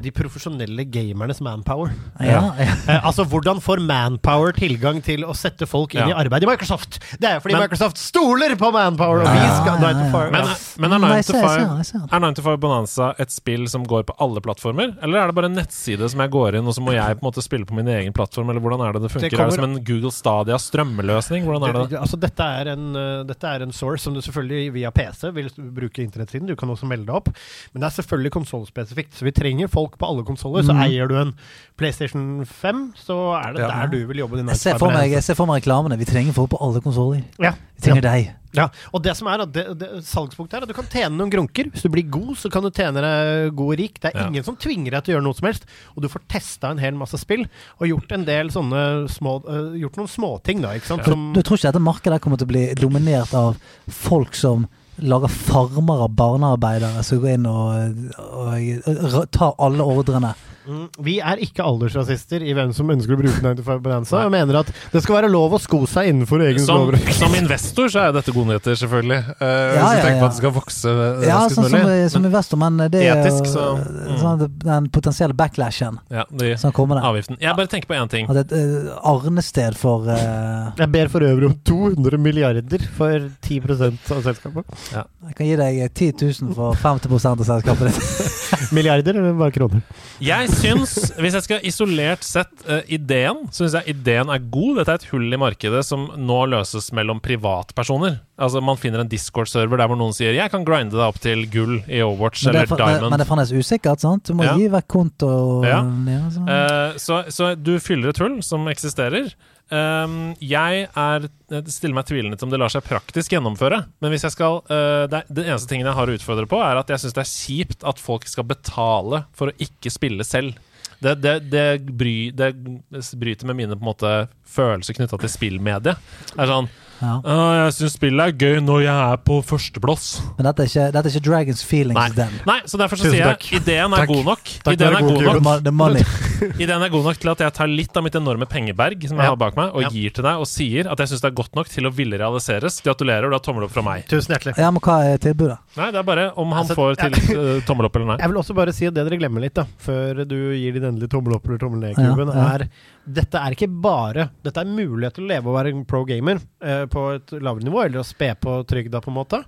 de 0.01 0.11
profesjonelle 0.11 0.85
gamernes 0.89 1.41
manpower. 1.45 1.93
Ja, 2.21 2.55
ja. 2.59 2.75
Eh, 2.89 3.01
altså, 3.05 3.25
hvordan 3.29 3.61
får 3.61 3.83
Manpower 3.85 4.53
tilgang 4.57 5.03
til 5.05 5.25
å 5.25 5.35
sette 5.37 5.66
folk 5.69 5.95
inn 5.95 6.09
Ja. 6.09 6.15
i 6.16 6.25
arbeid 6.25 6.43
i 6.45 6.47
Microsoft? 6.47 7.01
Det 7.21 7.29
er 7.29 7.35
jo 7.35 7.41
fordi 7.41 7.55
Men- 7.59 7.62
Microsoft 7.69 7.99
stoler 7.99 8.57
på 8.57 8.73
Manpower, 8.73 9.21
og 9.21 9.29
vi 9.29 9.49
skal 9.59 9.81
ja, 9.81 9.91
ja, 9.91 10.11
95 10.11 10.31
Men, 10.33 10.45
men 10.79 10.93
er 10.93 10.99
Mm, 10.99 11.09
9 11.11 11.15
jeg 11.16 11.25
to 11.27 11.33
ser, 11.33 11.41
jeg 11.41 11.49
5 11.51 11.59
ser, 11.59 11.77
jeg 11.77 11.87
ser. 11.87 12.16
Er 12.16 12.21
9 12.21 12.35
to 12.35 12.43
5 12.43 12.61
Bonanza 12.61 13.15
et 13.19 13.31
spill 13.31 13.66
som 13.69 13.85
går 13.85 14.05
på 14.05 14.15
alle 14.21 14.41
plattformer? 14.41 14.97
Eller 15.03 15.19
er 15.19 15.27
det 15.27 15.35
bare 15.35 15.47
en 15.51 15.57
nettside 15.57 16.09
som 16.09 16.21
jeg 16.21 16.31
går 16.31 16.55
inn, 16.59 16.66
og 16.66 16.75
så 16.75 16.81
må 16.81 16.93
jeg 16.95 17.19
på 17.19 17.25
en 17.25 17.29
måte 17.33 17.43
spille 17.43 17.66
på 17.66 17.75
min 17.75 17.87
egen 17.89 18.12
plattform? 18.12 18.49
Eller 18.51 18.61
hvordan 18.61 18.81
er 18.87 18.93
det 18.93 19.03
det 19.03 19.11
funker? 19.12 19.29
Det 19.31 19.37
kommer- 19.37 19.45
Er 19.45 19.51
det 19.51 19.61
som 19.61 19.71
en 19.71 19.85
Google 19.85 20.11
Stadia 20.12 20.57
strømmeløsning? 20.57 21.34
Hvordan 21.43 21.69
er 21.69 21.73
det? 21.73 21.90
Det- 21.90 21.98
Altså, 22.01 22.16
dette, 22.20 22.40
er 22.43 22.69
en, 22.73 22.94
uh, 22.94 23.24
dette 23.24 23.44
er 23.47 23.62
en 23.62 23.73
source 23.73 24.02
som 24.05 24.15
du 24.15 24.20
selvfølgelig 24.20 24.73
via 24.73 24.90
PC 24.90 25.32
vil 25.35 25.51
bruke 25.74 25.98
internettsiden. 26.06 26.47
Du 26.47 26.55
kan 26.55 26.69
også 26.69 26.86
melde 26.86 27.06
deg 27.06 27.15
opp. 27.15 27.28
Men 27.73 27.81
det 27.82 27.86
er 27.90 28.02
selvfølgelig 28.02 28.31
konsollspesifikt. 28.31 29.12
Så 29.15 29.24
vi 29.24 29.32
trenger 29.32 29.66
folk 29.69 29.98
på 29.98 30.06
alle 30.06 30.23
konsoller. 30.24 30.62
Så 30.62 30.73
Mm. 30.73 30.82
eier 30.86 31.09
du 31.09 31.16
en 31.16 31.35
PlayStation 31.77 32.44
5, 32.47 32.93
så 32.97 33.35
er 33.43 33.52
det 33.52 33.61
Ja. 33.62 33.69
der 33.69 33.86
du 33.90 34.06
vil 34.06 34.16
jobbe. 34.19 34.36
din 34.36 34.47
Jeg 34.47 34.56
ser 34.56 34.78
for 34.78 34.90
meg, 34.90 35.11
jeg 35.11 35.23
ser 35.23 35.35
for 35.35 35.47
meg 35.47 35.62
reklamene. 35.62 35.98
Vi 35.98 36.05
trenger 36.05 36.32
folk 36.32 36.51
på 36.51 36.59
alle 36.61 36.81
konsoller. 36.81 37.23
Ja. 37.40 37.52
Vi 37.77 37.81
trenger 37.82 38.02
deg. 38.02 38.31
Ja, 38.55 38.68
og 38.94 39.02
det 39.02 39.16
som 39.18 39.28
er 39.32 39.43
at 39.44 39.52
det, 39.55 39.64
det, 39.81 39.89
salgspunktet 40.06 40.59
er 40.60 40.66
at 40.66 40.70
du 40.70 40.76
kan 40.76 40.86
tjene 40.90 41.16
noen 41.18 41.32
grunker. 41.32 41.70
Hvis 41.74 41.82
du 41.82 41.90
blir 41.90 42.06
god, 42.12 42.36
så 42.39 42.51
kan 42.52 42.62
du 42.62 42.70
tjene 42.70 43.02
deg 43.02 43.51
god 43.59 43.72
og 43.74 43.81
rik. 43.81 43.98
Det 44.01 44.12
er 44.12 44.20
Ja. 44.20 44.28
ingen 44.31 44.47
som 44.47 44.56
tvinger 44.56 44.94
deg 44.94 45.05
til 45.05 45.14
å 45.14 45.16
gjøre 45.18 45.26
noe 45.26 45.39
som 45.39 45.48
helst. 45.48 45.66
Og 45.97 46.02
du 46.05 46.09
får 46.12 46.22
testa 46.31 46.70
en 46.70 46.78
hel 46.82 46.94
masse 46.98 47.18
spill, 47.18 47.44
og 47.81 47.89
gjort 47.90 48.14
en 48.14 48.24
del 48.28 48.52
sånne 48.55 48.85
små 49.10 49.36
uh, 49.48 49.74
Gjort 49.74 49.97
noen 49.98 50.09
småting, 50.09 50.62
da, 50.62 50.72
ikke 50.78 50.86
sant. 50.93 51.05
Du, 51.05 51.10
Som, 51.10 51.26
du 51.35 51.43
tror 51.43 51.59
ikke 51.59 51.72
dette 51.72 51.82
markedet 51.82 52.20
kommer 52.22 52.39
til 52.39 52.47
å 52.47 52.52
bli 52.55 52.64
dominert 52.78 53.35
av 53.35 53.56
folk 53.90 54.35
som 54.39 54.68
lager 55.02 55.26
farmer 55.28 56.05
av 56.06 56.12
barnearbeidere 56.14 57.02
som 57.02 57.18
går 57.18 57.32
inn 57.35 57.47
og, 57.51 58.12
og, 58.22 58.85
og 58.86 59.31
tar 59.35 59.56
alle 59.59 59.82
ordrene? 59.82 60.31
Mm, 60.66 60.86
Vi 61.05 61.19
er 61.20 61.41
ikke 61.45 61.65
aldersrasister 61.66 62.43
i 62.47 62.55
hvem 62.57 62.70
som 62.77 62.89
ønsker 62.93 63.15
å 63.16 63.19
bruke 63.20 63.41
95 63.43 63.82
Bonanza. 63.85 64.23
Jeg 64.24 64.32
mener 64.32 64.59
at 64.62 64.70
det 64.93 65.03
skal 65.05 65.19
være 65.19 65.28
lov 65.32 65.53
å 65.57 65.61
sko 65.61 65.82
seg 65.91 66.09
innenfor 66.12 66.41
egen 66.47 66.65
Som, 66.65 66.93
som 67.12 67.35
investor 67.36 67.91
så 67.93 68.07
er 68.07 68.15
dette 68.16 68.32
gode 68.32 68.53
nyheter, 68.53 68.78
selvfølgelig. 68.81 69.19
Eh, 69.35 69.45
hvis 69.45 69.77
Ja, 69.77 69.89
du 69.91 69.99
ja, 69.99 70.05
tenker 70.07 70.20
på 70.23 70.28
at 70.28 70.35
det 70.35 70.41
skal 70.41 70.55
vokse 70.57 70.95
eh, 70.95 71.27
Ja, 71.28 71.41
sånn 71.53 71.69
som, 71.69 71.77
mulig. 71.85 71.99
som 72.15 72.28
investor, 72.31 72.61
men 72.65 72.81
det 72.95 73.03
er 73.03 73.20
Etisk, 73.20 73.51
så- 73.53 73.66
mm. 73.77 74.16
sånn 74.23 74.45
den 74.65 74.89
potensielle 74.95 75.36
backlashen 75.36 75.99
Ja, 76.11 76.24
de, 76.31 76.55
som 76.61 76.73
kommer 76.73 76.97
der. 77.01 77.09
avgiften. 77.11 77.39
Jeg 77.45 77.57
bare 77.61 77.69
tenker 77.74 77.91
på 77.93 77.99
én 78.01 78.09
ting. 78.11 78.31
At 78.31 78.41
det 78.49 78.57
er 78.57 78.65
et 78.65 78.95
uh, 78.95 79.11
arnested 79.12 79.77
for 79.77 80.09
uh, 80.09 80.73
Jeg 80.81 80.91
ber 80.95 81.09
for 81.12 81.20
øvrig 81.28 81.51
om 81.51 81.59
200 81.65 82.19
milliarder 82.19 82.89
for 82.97 83.28
10% 83.45 84.11
av 84.16 84.23
selskapet. 84.24 84.65
Jeg 84.95 85.36
kan 85.36 85.47
gi 85.47 85.57
deg 85.61 85.82
10 85.93 86.12
000 86.49 86.55
for 86.57 86.74
50 86.81 87.28
av 87.28 87.45
selskapet 87.45 87.93
ditt. 87.93 88.73
Milliarder 88.77 89.19
eller 89.20 89.36
bare 89.39 89.53
kroner? 89.55 89.82
Jeg 90.24 90.49
syns, 90.59 90.93
hvis 91.20 91.35
jeg 91.36 91.44
skal 91.47 91.64
isolert 91.66 92.24
sett 92.26 92.51
uh, 92.68 92.81
ideen, 92.93 93.44
syns 93.55 93.74
jeg 93.78 93.94
ideen 93.94 94.31
er 94.32 94.43
god. 94.52 94.78
Dette 94.81 94.94
er 94.94 95.01
et 95.01 95.06
hull 95.12 95.26
i 95.35 95.39
markedet 95.40 95.82
som 95.86 96.06
nå 96.16 96.39
løses 96.52 96.90
mellom 96.97 97.20
privatpersoner. 97.24 98.20
Altså 98.40 98.62
Man 98.64 98.78
finner 98.81 99.02
en 99.05 99.10
Discord-server 99.10 99.78
der 99.78 99.90
hvor 99.90 99.98
noen 100.01 100.14
sier 100.16 100.35
'jeg 100.35 100.51
kan 100.51 100.64
grinde 100.66 100.90
deg 100.97 101.06
opp 101.06 101.20
til 101.22 101.47
gull 101.47 101.76
i 101.86 102.01
Overwatch' 102.02 102.44
Men 102.47 102.55
eller 102.55 102.62
er, 102.62 102.66
for- 102.66 102.76
Diamond'. 102.78 103.10
men 103.10 103.18
det 103.18 103.26
er 103.26 103.31
fremdeles 103.31 103.52
usikkert, 103.52 104.01
sant? 104.01 104.24
Du 104.24 104.35
må 104.35 104.44
Ja. 104.44 104.56
gi 104.56 104.68
vekk 104.68 104.89
konto. 104.89 105.64
Ja. 105.64 105.82
Ja. 105.82 106.22
Eh, 106.48 106.94
så, 106.98 107.24
så 107.31 107.55
du 107.56 107.78
fyller 107.78 108.09
et 108.10 108.18
hull 108.18 108.43
som 108.43 108.66
eksisterer. 108.68 109.35
Um, 109.73 110.35
jeg 110.45 110.85
er, 110.86 111.24
jeg 111.51 111.73
stiller 111.73 111.97
meg 111.97 112.05
tvilende 112.09 112.36
til 112.36 112.47
om 112.47 112.53
det 112.53 112.61
lar 112.61 112.73
seg 112.73 112.85
praktisk 112.85 113.32
gjennomføre. 113.32 113.81
Men 114.05 114.12
hvis 114.12 114.27
jeg 114.27 114.35
skal 114.36 114.61
uh, 114.69 115.07
det, 115.11 115.24
det, 115.31 115.47
eneste 115.47 115.70
tingen 115.70 115.89
jeg 115.89 115.97
har 115.97 116.11
å 116.11 116.16
utfordre 116.19 116.49
på, 116.51 116.61
er 116.61 116.81
at 116.81 116.93
jeg 116.93 117.05
syns 117.05 117.16
det 117.16 117.24
er 117.24 117.32
kjipt 117.32 117.89
at 117.89 118.03
folk 118.03 118.28
skal 118.28 118.47
betale 118.49 119.24
for 119.36 119.51
å 119.51 119.57
ikke 119.65 119.93
spille 119.93 120.27
selv. 120.28 120.59
Det, 121.05 121.16
det, 121.20 121.35
det, 121.53 121.66
bry, 121.85 122.31
bryter 122.32 123.49
med 123.51 123.59
mine 123.59 123.77
på 123.77 123.82
en 123.82 123.91
måte 123.91 124.12
følelser 124.49 124.97
knytta 124.97 125.19
til 125.20 125.32
spillmediet. 125.32 126.12
Er 126.39 126.49
sånn 126.51 126.70
ja. 127.01 127.15
Uh, 127.25 127.55
Jeg 127.65 127.73
syns 127.79 127.95
spillet 127.99 128.23
er 128.29 128.33
gøy 128.39 128.61
når 128.65 128.83
jeg 128.85 128.95
er 129.12 129.16
på 129.27 129.39
førsteplass. 129.45 130.07
Men 130.39 130.47
dette 130.49 130.62
er, 130.65 130.69
ikke, 130.71 130.85
dette 130.95 131.11
er 131.11 131.15
ikke 131.16 131.25
Dragons 131.29 131.62
Feelings 131.66 131.99
Nei. 131.99 132.09
Den. 132.16 132.37
Nei, 132.47 132.59
så 132.71 132.79
derfor 132.81 133.01
så 133.01 133.11
sier 133.11 133.25
jeg 133.35 133.61
ideen 133.61 133.93
er 133.93 134.05
Takk. 134.05 134.12
god 134.12 134.25
nok. 134.31 134.45
Takk, 134.65 134.77
ideen 134.79 134.97
er 134.99 135.07
god 135.09 135.23
nok. 135.29 135.41
Mo- 135.45 135.57
The 135.65 135.73
money. 135.75 136.05
Idet 136.62 136.77
er 136.77 136.93
god 136.93 137.05
nok 137.09 137.19
til 137.23 137.31
at 137.35 137.43
jeg 137.47 137.55
tar 137.57 137.71
litt 137.71 137.97
av 137.97 138.05
mitt 138.07 138.15
enorme 138.19 138.47
pengeberg 138.51 139.07
som 139.09 139.16
jeg 139.19 139.25
Ja. 139.25 139.33
har 139.33 139.37
bak 139.41 139.57
meg, 139.57 139.71
og 139.75 139.83
Ja. 139.87 139.89
gir 139.95 140.11
til 140.15 140.25
deg 140.27 140.41
og 140.45 140.47
sier 140.51 140.91
at 140.93 140.99
jeg 140.99 141.09
syns 141.12 141.23
det 141.25 141.31
er 141.33 141.37
godt 141.43 141.55
nok 141.57 141.69
til 141.73 141.87
å 141.89 141.93
ville 141.95 142.19
realiseres. 142.21 142.81
Gratulerer, 142.85 143.29
du 143.31 143.37
har 143.39 143.45
tommel 143.45 143.65
opp 143.65 143.73
fra 143.75 143.83
meg. 143.83 144.07
Tusen 144.11 144.35
hjertelig. 144.35 144.57
Ja, 144.59 144.71
men 144.71 144.81
hva 144.85 144.99
er 145.15 145.19
tilbudet? 145.19 145.59
Nei, 145.77 145.91
det 145.91 145.99
er 146.03 146.09
bare 146.09 146.27
om 146.37 146.51
han 146.53 146.65
Altså, 146.65 146.75
får 146.79 146.97
til 147.01 147.37
eh, 147.37 147.61
tommel 147.66 147.87
opp 147.89 147.97
eller 147.97 148.07
nei. 148.15 148.19
Jeg 148.21 148.31
vil 148.33 148.41
også 148.43 148.55
bare 148.55 148.73
si 148.77 148.87
at 148.87 148.95
det 148.95 149.05
dere 149.09 149.19
glemmer 149.21 149.41
litt, 149.45 149.55
da, 149.55 149.65
før 149.79 150.25
du 150.29 150.37
gir 150.55 150.73
din 150.77 150.85
endelige 150.91 151.11
tommel 151.11 151.35
opp 151.37 151.47
eller 151.49 151.59
tommel 151.59 151.81
ned-klubben, 151.85 152.31
Ja, 152.35 152.35
ja. 152.35 152.55
er 152.55 152.69
dette 153.05 153.40
er 153.40 153.55
ikke 153.55 153.68
bare 153.68 154.28
Dette 154.44 154.62
er 154.62 154.70
mulighet 154.70 155.18
til 155.18 155.26
å 155.26 155.31
leve 155.31 155.51
og 155.51 155.59
være 155.59 155.72
en 155.74 155.85
pro 155.89 156.02
gamer 156.09 156.40
eh, 156.64 156.85
på 156.90 157.05
et 157.18 157.35
lavere 157.36 157.66
nivå, 157.66 157.82
eller 157.85 158.01
å 158.01 158.06
spe 158.06 158.31
på 158.40 158.56
trygda, 158.68 159.02
på 159.05 159.12
en 159.12 159.18
måte. 159.18 159.40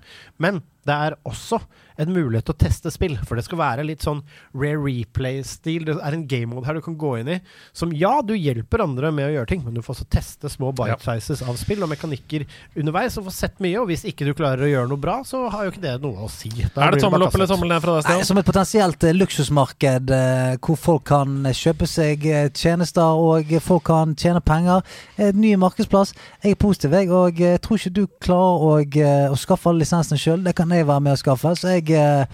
Men 0.43 0.61
det 0.87 0.97
er 1.07 1.17
også 1.27 1.59
en 1.97 2.13
mulighet 2.13 2.47
til 2.47 2.55
å 2.55 2.61
teste 2.65 2.93
spill, 2.93 3.17
for 3.27 3.39
det 3.39 3.45
skal 3.47 3.61
være 3.61 3.85
litt 3.87 4.05
sånn 4.05 4.23
rare 4.57 4.79
replay-stil. 4.81 5.87
Det 5.87 5.97
er 5.97 6.17
en 6.17 6.27
game 6.29 6.53
mode 6.53 6.67
her 6.69 6.77
du 6.77 6.83
kan 6.85 6.97
gå 6.99 7.15
inn 7.21 7.31
i 7.35 7.39
som 7.75 7.91
ja, 7.95 8.19
du 8.25 8.33
hjelper 8.37 8.83
andre 8.85 9.11
med 9.13 9.29
å 9.29 9.33
gjøre 9.35 9.49
ting, 9.51 9.63
men 9.65 9.75
du 9.77 9.83
får 9.85 9.97
også 9.97 10.07
teste 10.13 10.51
små 10.51 10.71
bite 10.77 10.99
sizes 11.03 11.43
av 11.45 11.57
spill 11.59 11.83
og 11.85 11.91
mekanikker 11.91 12.45
underveis 12.77 13.17
og 13.19 13.27
få 13.27 13.33
sett 13.33 13.61
mye. 13.63 13.75
Og 13.81 13.89
hvis 13.91 14.05
ikke 14.09 14.27
du 14.27 14.33
klarer 14.37 14.65
å 14.65 14.71
gjøre 14.71 14.91
noe 14.91 15.01
bra, 15.01 15.19
så 15.27 15.45
har 15.53 15.67
jo 15.67 15.73
ikke 15.73 15.83
det 15.85 15.95
noe 16.03 16.27
å 16.27 16.31
si. 16.31 16.51
Da 16.75 16.87
Er 16.87 16.95
det 16.95 17.03
tommel 17.03 17.25
opp 17.25 17.37
eller 17.37 17.49
tommel 17.49 17.71
ned 17.71 17.83
fra 17.83 17.97
deg, 17.97 18.07
Stian? 18.07 18.25
som 18.27 18.41
et 18.41 18.47
potensielt 18.47 19.07
eh, 19.07 19.15
luksusmarked 19.15 20.13
eh, 20.13 20.57
hvor 20.63 20.79
folk 20.81 21.05
kan 21.11 21.37
eh, 21.45 21.55
kjøpe 21.57 21.89
seg 21.89 22.25
tjenester 22.57 23.21
og 23.27 23.51
folk 23.63 23.87
kan 23.89 24.15
tjene 24.19 24.41
penger. 24.45 24.85
Et 25.17 25.35
ny 25.37 25.55
markedsplass. 25.59 26.13
Jeg 26.43 26.55
er 26.55 26.61
positiv, 26.61 26.95
jeg, 26.97 27.11
og 27.13 27.41
jeg 27.41 27.61
tror 27.63 27.81
ikke 27.81 27.95
du 27.95 28.03
klarer 28.23 28.67
å, 28.67 29.33
å 29.33 29.39
skaffe 29.39 29.71
alle 29.71 29.83
lisensene 29.85 30.19
sjøl. 30.21 30.43
Det 30.45 30.55
kan 30.57 30.71
jeg 30.73 30.87
være 30.87 31.05
med 31.07 31.17
å 31.17 31.21
skaffe. 31.21 31.53
Så 31.57 31.77
jeg, 31.77 31.86
eh, 31.91 32.25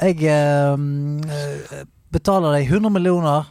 jeg 0.00 0.22
eh, 0.24 0.74
mm, 0.76 1.24
eh, 1.28 1.82
betaler 2.12 2.56
deg 2.58 2.70
100 2.70 2.92
millioner 2.94 3.50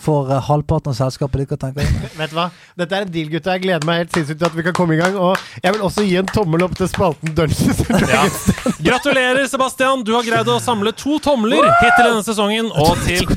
for 0.00 0.30
eh, 0.32 0.40
halvparten 0.48 0.92
av 0.92 0.96
selskapet 0.98 1.42
dere 1.44 1.58
tenker 1.60 1.84
du? 1.84 2.06
Vet 2.20 2.32
du 2.32 2.36
hva? 2.38 2.48
Dette 2.80 2.96
er 2.96 3.06
en 3.06 3.12
deal, 3.12 3.28
gutta. 3.32 3.54
Jeg 3.56 3.64
gleder 3.66 3.86
meg 3.88 4.02
helt 4.04 4.14
sinnssykt 4.16 4.40
til 4.40 4.48
at 4.50 4.56
vi 4.56 4.64
kan 4.66 4.76
komme 4.76 4.96
i 4.96 5.00
gang. 5.00 5.16
Og 5.20 5.36
jeg 5.62 5.74
vil 5.76 5.84
også 5.86 6.04
gi 6.06 6.16
en 6.20 6.30
tommel 6.30 6.64
opp 6.66 6.76
til 6.78 6.88
spalten 6.90 7.34
Dungeons 7.36 7.82
and 7.86 8.06
Dragons. 8.06 8.78
Gratulerer, 8.80 9.46
Sebastian! 9.50 10.04
Du 10.06 10.14
har 10.16 10.24
greid 10.26 10.48
å 10.48 10.56
samle 10.62 10.92
to 10.96 11.18
tomler 11.22 11.64
hittil 11.82 12.08
denne 12.08 12.24
sesongen. 12.26 12.70
Og 12.80 12.96
til, 13.04 13.28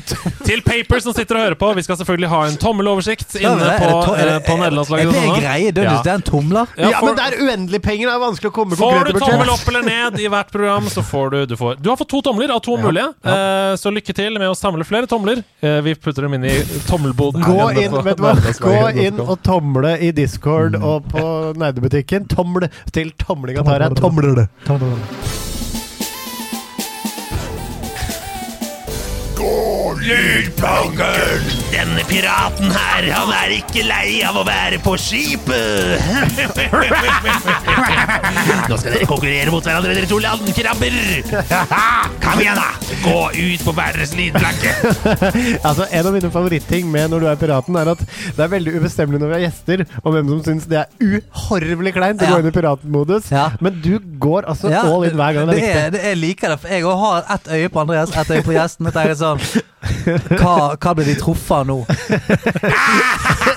til 0.46 0.62
Paper 0.66 1.02
som 1.04 1.14
sitter 1.16 1.38
og 1.40 1.44
hører 1.48 1.58
på, 1.60 1.70
vi 1.78 1.84
skal 1.86 1.98
selvfølgelig 2.00 2.30
ha 2.32 2.40
en 2.48 2.58
tommeloversikt 2.62 3.36
inne 3.40 3.54
på, 3.80 3.90
er 4.14 4.24
eh, 4.24 4.32
det- 4.38 4.42
på 4.48 4.56
Er 4.64 4.74
det 4.74 4.86
sånn. 4.88 5.38
greie? 5.40 5.72
Dungeons, 5.74 5.98
Ja. 5.98 6.02
det 6.06 6.12
er 6.12 6.18
en 6.20 6.26
tomler? 6.30 6.66
Ja, 6.78 6.90
Ja, 6.94 7.00
men 7.04 7.16
det 7.18 7.24
er 7.28 7.38
uendelig 7.44 7.82
penger. 7.82 8.08
Det 8.08 8.14
er 8.14 8.22
vanskelig 8.24 8.50
å 8.50 8.54
komme 8.54 8.76
Får 8.78 9.04
du 9.10 9.18
tommel 9.18 9.50
opp 9.52 9.68
eller 9.68 9.82
ned 9.82 10.18
i 10.22 10.28
hvert 10.30 10.50
program, 10.52 10.88
så 10.92 11.02
får 11.04 11.30
du 11.34 11.38
Du, 11.54 11.56
får, 11.60 11.76
du 11.82 11.88
har 11.90 11.96
fått 12.00 12.08
to 12.10 12.22
tomler 12.22 12.50
av 12.54 12.60
to 12.64 12.76
mulige. 12.80 13.10
Eh, 13.24 13.74
så 13.80 13.92
lykke 13.92 14.14
til 14.16 14.38
med 14.38 14.48
å 14.48 14.56
samle 14.56 14.84
flere 14.86 15.06
tomler. 15.10 15.42
Eh, 15.62 15.80
vi 15.84 15.94
putter 15.94 16.22
dem 16.26 16.34
inn 16.38 16.44
i 16.48 16.53
tommelboden. 16.88 17.42
Gå 17.44 17.70
inn, 17.82 17.96
vet 18.04 18.20
du 18.20 18.24
hva? 18.24 18.34
Gå 18.60 18.76
inn 19.06 19.20
og 19.22 19.38
tomle 19.46 19.96
i 19.98 20.10
Discord 20.16 20.76
og 20.80 21.08
på 21.12 21.24
nerdebutikken. 21.60 22.28
Tomle 22.30 22.70
til 22.94 23.12
tomlinga 23.20 23.64
tar 23.66 23.86
jeg. 23.86 23.98
Tomler 24.00 24.44
det. 24.44 24.48
Lydpangeren! 30.02 31.44
Denne 31.70 32.02
piraten 32.08 32.70
her, 32.74 33.06
han 33.14 33.30
er 33.34 33.52
ikke 33.58 33.84
lei 33.86 34.20
av 34.26 34.36
å 34.40 34.44
være 34.46 34.78
på 34.82 34.94
skipet! 35.00 36.02
Nå 38.68 38.78
skal 38.80 38.94
dere 38.94 39.06
konkurrere 39.08 39.52
mot 39.54 39.64
hverandre, 39.66 39.94
dere 39.96 40.08
to 40.10 40.18
landkrabber! 40.22 40.96
Kom 42.24 42.42
igjen, 42.42 42.58
da! 42.58 42.70
Gå 43.04 43.16
ut 43.36 43.64
på 43.66 43.74
hver 43.76 43.98
deres 43.98 44.14
lydplanke! 44.18 44.72
Altså, 45.64 45.86
En 45.94 46.08
av 46.08 46.14
mine 46.16 46.30
favoritting 46.34 46.88
med 46.92 47.12
når 47.12 47.24
du 47.24 47.28
er 47.30 47.38
piraten, 47.40 47.76
er 47.80 47.92
at 47.94 48.02
det 48.04 48.44
er 48.46 48.50
veldig 48.54 48.74
ubestemmelig 48.80 49.20
når 49.22 49.30
vi 49.32 49.38
har 49.38 49.44
gjester, 49.46 49.84
og 50.02 50.16
hvem 50.16 50.32
som 50.34 50.42
syns 50.48 50.68
det 50.70 50.80
er 50.82 50.88
uhorvelig 51.04 51.94
kleint 51.96 52.22
å 52.22 52.28
Ja. 52.28 52.34
gå 52.34 52.42
inn 52.44 52.50
i 52.50 52.54
piratmodus. 52.54 53.30
Ja. 53.34 53.46
Men 53.64 53.78
du 53.84 53.98
går 54.20 54.48
altså 54.50 54.70
Ja, 54.72 54.82
all 54.88 55.04
in 55.08 55.16
hver 55.18 55.36
gang 55.38 55.48
det 55.50 55.58
er 55.58 55.62
viktig. 55.62 55.92
det 55.98 56.02
Jeg 56.08 56.16
liker 56.22 56.54
det. 56.54 56.60
for 56.64 56.68
Jeg 56.74 56.82
òg 56.88 56.98
har 57.04 57.24
ett 57.36 57.48
øye 57.58 57.68
på 57.74 57.80
Andreas, 57.84 58.10
ett 58.16 58.30
øye 58.34 58.42
på 58.46 58.52
gjesten. 58.56 58.86
Og 58.90 58.96
er 59.04 59.14
sånn 59.18 59.40
Hva, 60.38 60.74
hva 60.78 60.94
blir 60.96 61.08
de 61.08 61.16
truffet 61.20 61.56
av 61.60 61.66
nå? 61.68 61.78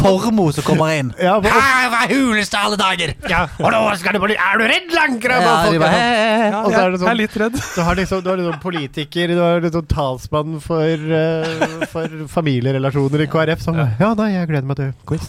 Formoe 0.00 0.52
som 0.54 0.64
kommer 0.66 0.92
inn. 0.98 1.10
Ja, 1.20 1.36
for, 1.40 1.50
Hva 1.50 2.02
er 2.06 2.14
huleste 2.14 2.58
alle 2.60 2.78
dager? 2.80 3.14
ja. 3.30 3.44
Og 3.60 3.70
nå 3.74 3.80
skal 4.00 4.16
du 4.16 4.20
bli 4.22 4.36
Er 4.40 4.58
du 4.60 4.64
redd, 4.70 4.90
langkrabbe? 4.94 5.44
Ja, 5.44 5.54
Og 5.68 5.78
bare, 5.80 5.90
sånn- 5.90 5.94
«Hei, 5.94 6.14
hei, 6.16 6.38
hei». 6.40 6.50
Og 6.60 6.70
så 6.72 6.80
er 6.80 6.90
det 6.90 7.00
Jeg 7.00 7.00
er 7.00 7.04
sånn 7.04 7.20
litt 7.20 7.36
redd. 7.42 7.58
Du 7.74 7.80
har 7.86 7.98
liksom, 8.00 8.22
du 8.24 8.30
har 8.30 8.40
liksom 8.40 8.60
politiker, 8.62 9.34
du 9.34 9.40
har 9.42 9.60
liksom 9.64 9.86
talsmann 9.90 10.60
for, 10.64 11.06
uh, 11.10 11.86
for 11.92 12.16
familierelasjoner 12.34 13.24
i 13.26 13.28
KrF 13.30 13.64
som 13.64 13.78
Ja, 13.80 14.12
nei, 14.18 14.30
jeg 14.34 14.48
gleder 14.50 14.68
meg 14.70 14.80
til 14.80 14.92
quiz. 15.08 15.28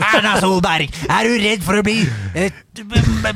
Erna 0.00 0.36
Solberg, 0.42 0.92
er 1.08 1.28
du 1.28 1.36
redd 1.44 1.64
for 1.66 1.80
å 1.80 1.84
bli 1.86 1.98
eh, 2.34 2.50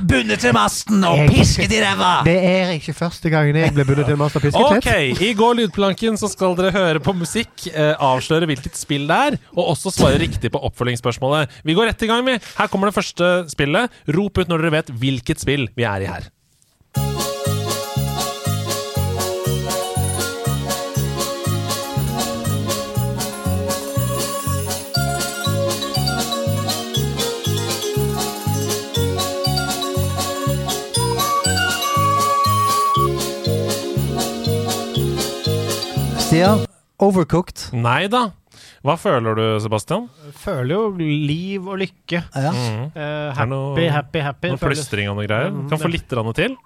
bundet 0.04 0.40
til 0.44 0.54
masten 0.56 1.02
og 1.06 1.24
pisket 1.32 1.72
i 1.74 1.80
ræva? 1.82 2.12
Det 2.26 2.36
er 2.38 2.72
ikke 2.76 2.94
første 2.96 3.30
gangen 3.32 3.56
jeg 3.60 3.74
ble 3.76 3.86
bundet 3.88 4.08
til 4.10 4.18
mast 4.20 4.38
og 4.38 4.44
pisket 4.46 4.78
Ok, 4.78 4.90
I 5.24 5.32
Går 5.38 5.56
lydplanken 5.62 6.18
så 6.20 6.28
skal 6.30 6.54
dere 6.58 6.72
høre 6.74 7.02
på 7.04 7.14
musikk, 7.16 7.66
eh, 7.72 7.92
avsløre 7.98 8.46
hvilket 8.50 8.76
spill 8.78 9.06
det 9.10 9.18
er, 9.30 9.38
og 9.54 9.74
også 9.74 9.92
svare 9.94 10.20
riktig 10.22 10.52
på 10.52 10.62
oppfølgingsspørsmålet. 10.68 11.50
Vi 11.64 11.76
går 11.76 11.90
rett 11.92 12.06
i 12.06 12.10
gang, 12.10 12.26
vi. 12.26 12.38
Her 12.58 12.70
kommer 12.70 12.90
det 12.90 12.98
første 12.98 13.34
spillet. 13.52 13.92
Rop 14.14 14.38
ut 14.38 14.50
når 14.50 14.64
dere 14.64 14.78
vet 14.80 14.94
hvilket 15.02 15.42
spill 15.42 15.68
vi 15.78 15.86
er 15.88 16.04
i 16.04 16.10
her. 16.10 16.30
Stian, 36.24 36.64
overcooked. 36.98 37.68
Nei 37.78 38.08
da. 38.10 38.32
Hva 38.84 38.98
føler 39.00 39.38
du, 39.38 39.44
Sebastian? 39.64 40.08
Føler 40.36 40.74
jo 40.74 40.82
liv 41.00 41.68
og 41.72 41.78
lykke. 41.80 42.20
Ja. 42.34 42.50
Mm. 42.52 42.82
Eh, 42.92 43.00
Er 43.00 43.32
happy, 43.38 43.48
noe- 43.54 43.90
happy, 43.96 44.18
happy. 44.26 44.48
Noe 44.52 44.58
føles- 44.60 44.82
plystring 44.84 45.08
og 45.08 45.16
noe 45.16 45.26
greier? 45.26 45.50
Mm, 45.50 45.68
Kan 45.70 45.78
få 45.78 45.88
litt 45.88 46.12
rann 46.12 46.32
til. 46.36 46.56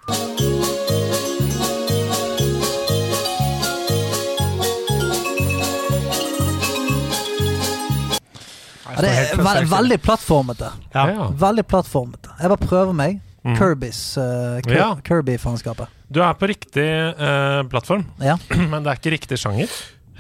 Ja, 8.89 9.03
det 9.05 9.11
er 9.12 9.43
ve 9.45 9.53
veldig 9.69 9.99
plattformete. 10.03 10.70
Ja. 10.95 11.28
Veldig 11.39 11.65
plattformete. 11.69 12.32
Jeg 12.40 12.51
bare 12.55 12.62
prøver 12.69 12.95
meg. 12.97 13.19
Mm. 13.47 13.55
Kirbys 13.57 14.01
uh, 14.19 14.59
Ja. 14.66 14.89
Kirby-fanskapet. 15.07 15.86
Du 16.11 16.19
er 16.24 16.35
på 16.40 16.49
riktig 16.51 16.85
uh, 17.20 17.62
plattform, 17.70 18.03
Ja, 18.24 18.35
men 18.73 18.82
det 18.82 18.90
er 18.90 18.99
ikke 18.99 19.12
riktig 19.15 19.39
sjanger. 19.40 19.70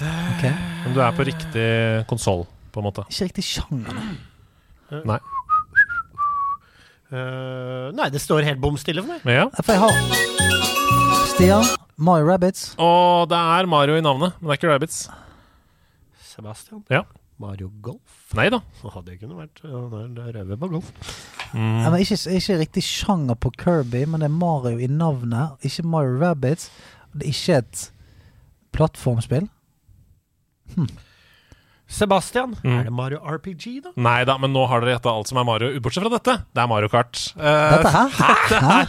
Ok. 0.02 0.44
Men 0.84 0.94
du 0.94 1.02
er 1.02 1.16
på 1.16 1.26
riktig 1.28 1.68
konsoll, 2.10 2.46
på 2.72 2.82
en 2.82 2.88
måte. 2.88 3.04
Ikke 3.10 3.30
riktig 3.30 3.46
sjanger. 3.48 3.98
Nei. 5.08 5.18
Uh, 7.08 7.88
nei, 7.96 8.10
det 8.12 8.20
står 8.20 8.44
helt 8.44 8.60
bom 8.60 8.76
stille 8.80 9.00
for 9.04 9.16
meg. 9.16 9.24
Ja. 9.32 9.46
For 9.64 9.72
jeg 9.72 9.80
har 9.80 11.26
Stian, 11.32 11.64
Mario 11.96 12.28
Rabbits. 12.28 12.74
Og 12.82 13.30
det 13.30 13.38
er 13.38 13.70
Mario 13.70 13.96
i 13.96 14.04
navnet, 14.04 14.36
men 14.38 14.48
det 14.50 14.56
er 14.56 14.60
ikke 14.60 14.74
Rabbits. 14.74 15.06
Sebastian. 16.28 16.84
Ja. 16.92 17.04
Mario 17.38 17.70
Golf. 17.82 18.14
Nei 18.34 18.48
da. 18.50 18.58
hadde 18.92 19.14
jeg 19.14 19.20
kunne 19.22 19.38
vært 19.38 19.60
ja, 19.62 19.82
det 20.34 20.42
er 20.42 20.58
på 20.58 20.68
golf. 20.72 20.90
Mm. 21.54 21.84
Ja, 21.84 21.90
men 21.92 22.02
ikke, 22.02 22.18
ikke 22.34 22.56
riktig 22.60 22.82
sjanger 22.84 23.38
på 23.40 23.52
Kirby, 23.56 24.02
men 24.10 24.20
det 24.20 24.28
er 24.28 24.34
Mario 24.34 24.82
i 24.82 24.88
navnet. 24.90 25.54
Ikke 25.64 25.86
Mario 25.86 26.18
Rabbits. 26.20 26.68
Det 27.14 27.24
er 27.24 27.32
ikke 27.32 27.60
et 27.62 27.84
plattformspill. 28.76 29.48
Sebastian. 31.88 32.52
Mm. 32.60 32.72
Er 32.76 32.84
det 32.84 32.92
Mario 32.92 33.18
RPG, 33.24 33.62
da? 33.86 33.92
Nei 33.96 34.18
da, 34.28 34.34
men 34.40 34.52
nå 34.52 34.66
har 34.68 34.82
dere 34.84 34.98
gjetta 34.98 35.08
alt 35.14 35.30
som 35.30 35.38
er 35.40 35.46
Mario, 35.48 35.70
bortsett 35.80 36.04
fra 36.04 36.10
dette. 36.12 36.34
Det 36.52 36.60
er 36.60 36.68
Mario 36.68 36.90
Kart. 36.92 37.22
Uh, 37.32 37.46
Dette 37.78 37.92
her? 37.94 38.18
Hæ? 38.68 38.80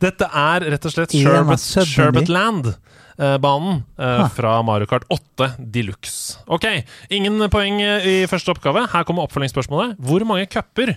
dette 0.00 0.28
er 0.32 0.64
rett 0.72 0.88
og 0.88 0.94
slett 0.94 1.12
Sherbet, 1.12 1.60
Submenu. 1.60 1.90
Sherbet 1.92 2.32
Land-banen 2.32 3.82
Huh. 4.00 4.24
fra 4.32 4.54
Mario 4.64 4.88
Kart 4.88 5.04
8 5.12 5.50
Deluxe. 5.74 6.38
Ok, 6.48 6.64
ingen 7.12 7.36
poeng 7.52 7.82
eh, 7.84 8.06
i 8.06 8.16
første 8.30 8.54
oppgave. 8.54 8.86
Her 8.94 9.04
kommer 9.04 9.28
oppfølgingsspørsmålet. 9.28 9.98
Hvor 10.00 10.24
mange 10.30 10.48
cuper 10.48 10.94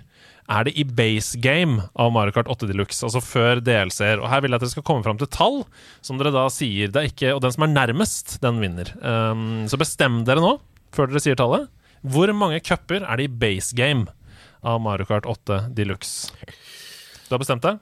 er 0.50 0.64
det 0.68 0.74
i 0.80 0.84
base 0.84 1.38
game 1.40 1.84
av 1.96 2.12
Mario 2.16 2.32
Kart 2.36 2.48
8 2.52 2.68
Deluxe, 2.70 3.04
altså 3.06 3.22
før 3.24 3.62
DLC-er? 3.64 4.20
Og 4.22 4.30
her 4.32 4.42
vil 4.42 4.52
jeg 4.52 4.60
at 4.62 4.66
dere 4.66 4.74
skal 4.74 4.84
komme 4.88 5.04
fram 5.06 5.18
til 5.22 5.28
tall, 5.32 5.62
som 6.02 6.18
dere 6.18 6.32
da 6.34 6.48
sier 6.50 6.88
det 6.92 7.02
er 7.04 7.12
ikke 7.12 7.36
Og 7.36 7.42
den 7.42 7.52
som 7.56 7.64
er 7.68 7.72
nærmest, 7.76 8.40
den 8.44 8.60
vinner. 8.64 8.90
Um, 9.04 9.68
så 9.72 9.78
bestem 9.80 10.24
dere 10.28 10.42
nå, 10.44 10.56
før 10.96 11.08
dere 11.12 11.22
sier 11.24 11.36
tallet. 11.40 11.70
Hvor 12.02 12.32
mange 12.34 12.60
cuper 12.66 13.04
er 13.06 13.18
det 13.22 13.30
i 13.30 13.36
base 13.46 13.76
game 13.78 14.08
av 14.66 14.82
Mario 14.82 15.06
Kart 15.06 15.26
8 15.30 15.68
Deluxe? 15.78 16.32
Du 17.30 17.36
har 17.36 17.40
bestemt 17.44 17.64
deg? 17.64 17.80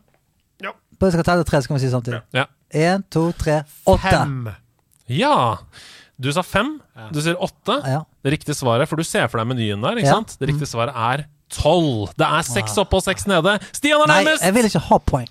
Bare 0.99 1.13
skal 1.15 1.23
ta 1.23 1.37
det 1.39 1.45
tre, 1.47 1.61
så 1.63 1.69
kan 1.71 1.77
vi 1.77 1.85
si 1.85 1.89
samtidig. 1.93 2.17
Ja. 2.35 2.43
Én, 2.75 3.05
to, 3.07 3.29
tre, 3.39 3.61
åtte. 3.87 4.09
Fem. 4.11 4.49
Ja! 5.15 5.55
Du 6.19 6.27
sa 6.35 6.43
fem. 6.43 6.73
Du 7.15 7.21
sier 7.23 7.37
åtte. 7.39 7.77
Ja. 7.87 8.01
Det 8.19 8.33
riktige 8.35 8.57
svaret, 8.57 8.89
for 8.91 8.99
du 8.99 9.05
ser 9.07 9.29
for 9.31 9.39
deg 9.39 9.47
menyen 9.47 9.79
der, 9.85 9.95
ikke 9.95 10.09
Ja. 10.11 10.17
sant? 10.19 10.35
Det 10.41 10.49
riktige 10.51 10.67
svaret 10.67 10.91
er 10.91 11.23
tolv. 11.53 12.09
Det 12.19 12.27
er 12.27 12.41
seks 12.47 12.77
oppe 12.81 12.95
og 12.99 13.03
seks 13.05 13.27
nede. 13.29 13.57
Stian 13.73 14.01
er 14.01 14.07
Nei, 14.07 14.23
nærmest! 14.23 14.43
jeg 14.45 14.53
vil 14.57 14.65
ikke 14.69 14.79
ha 14.89 14.97
poeng. 15.05 15.27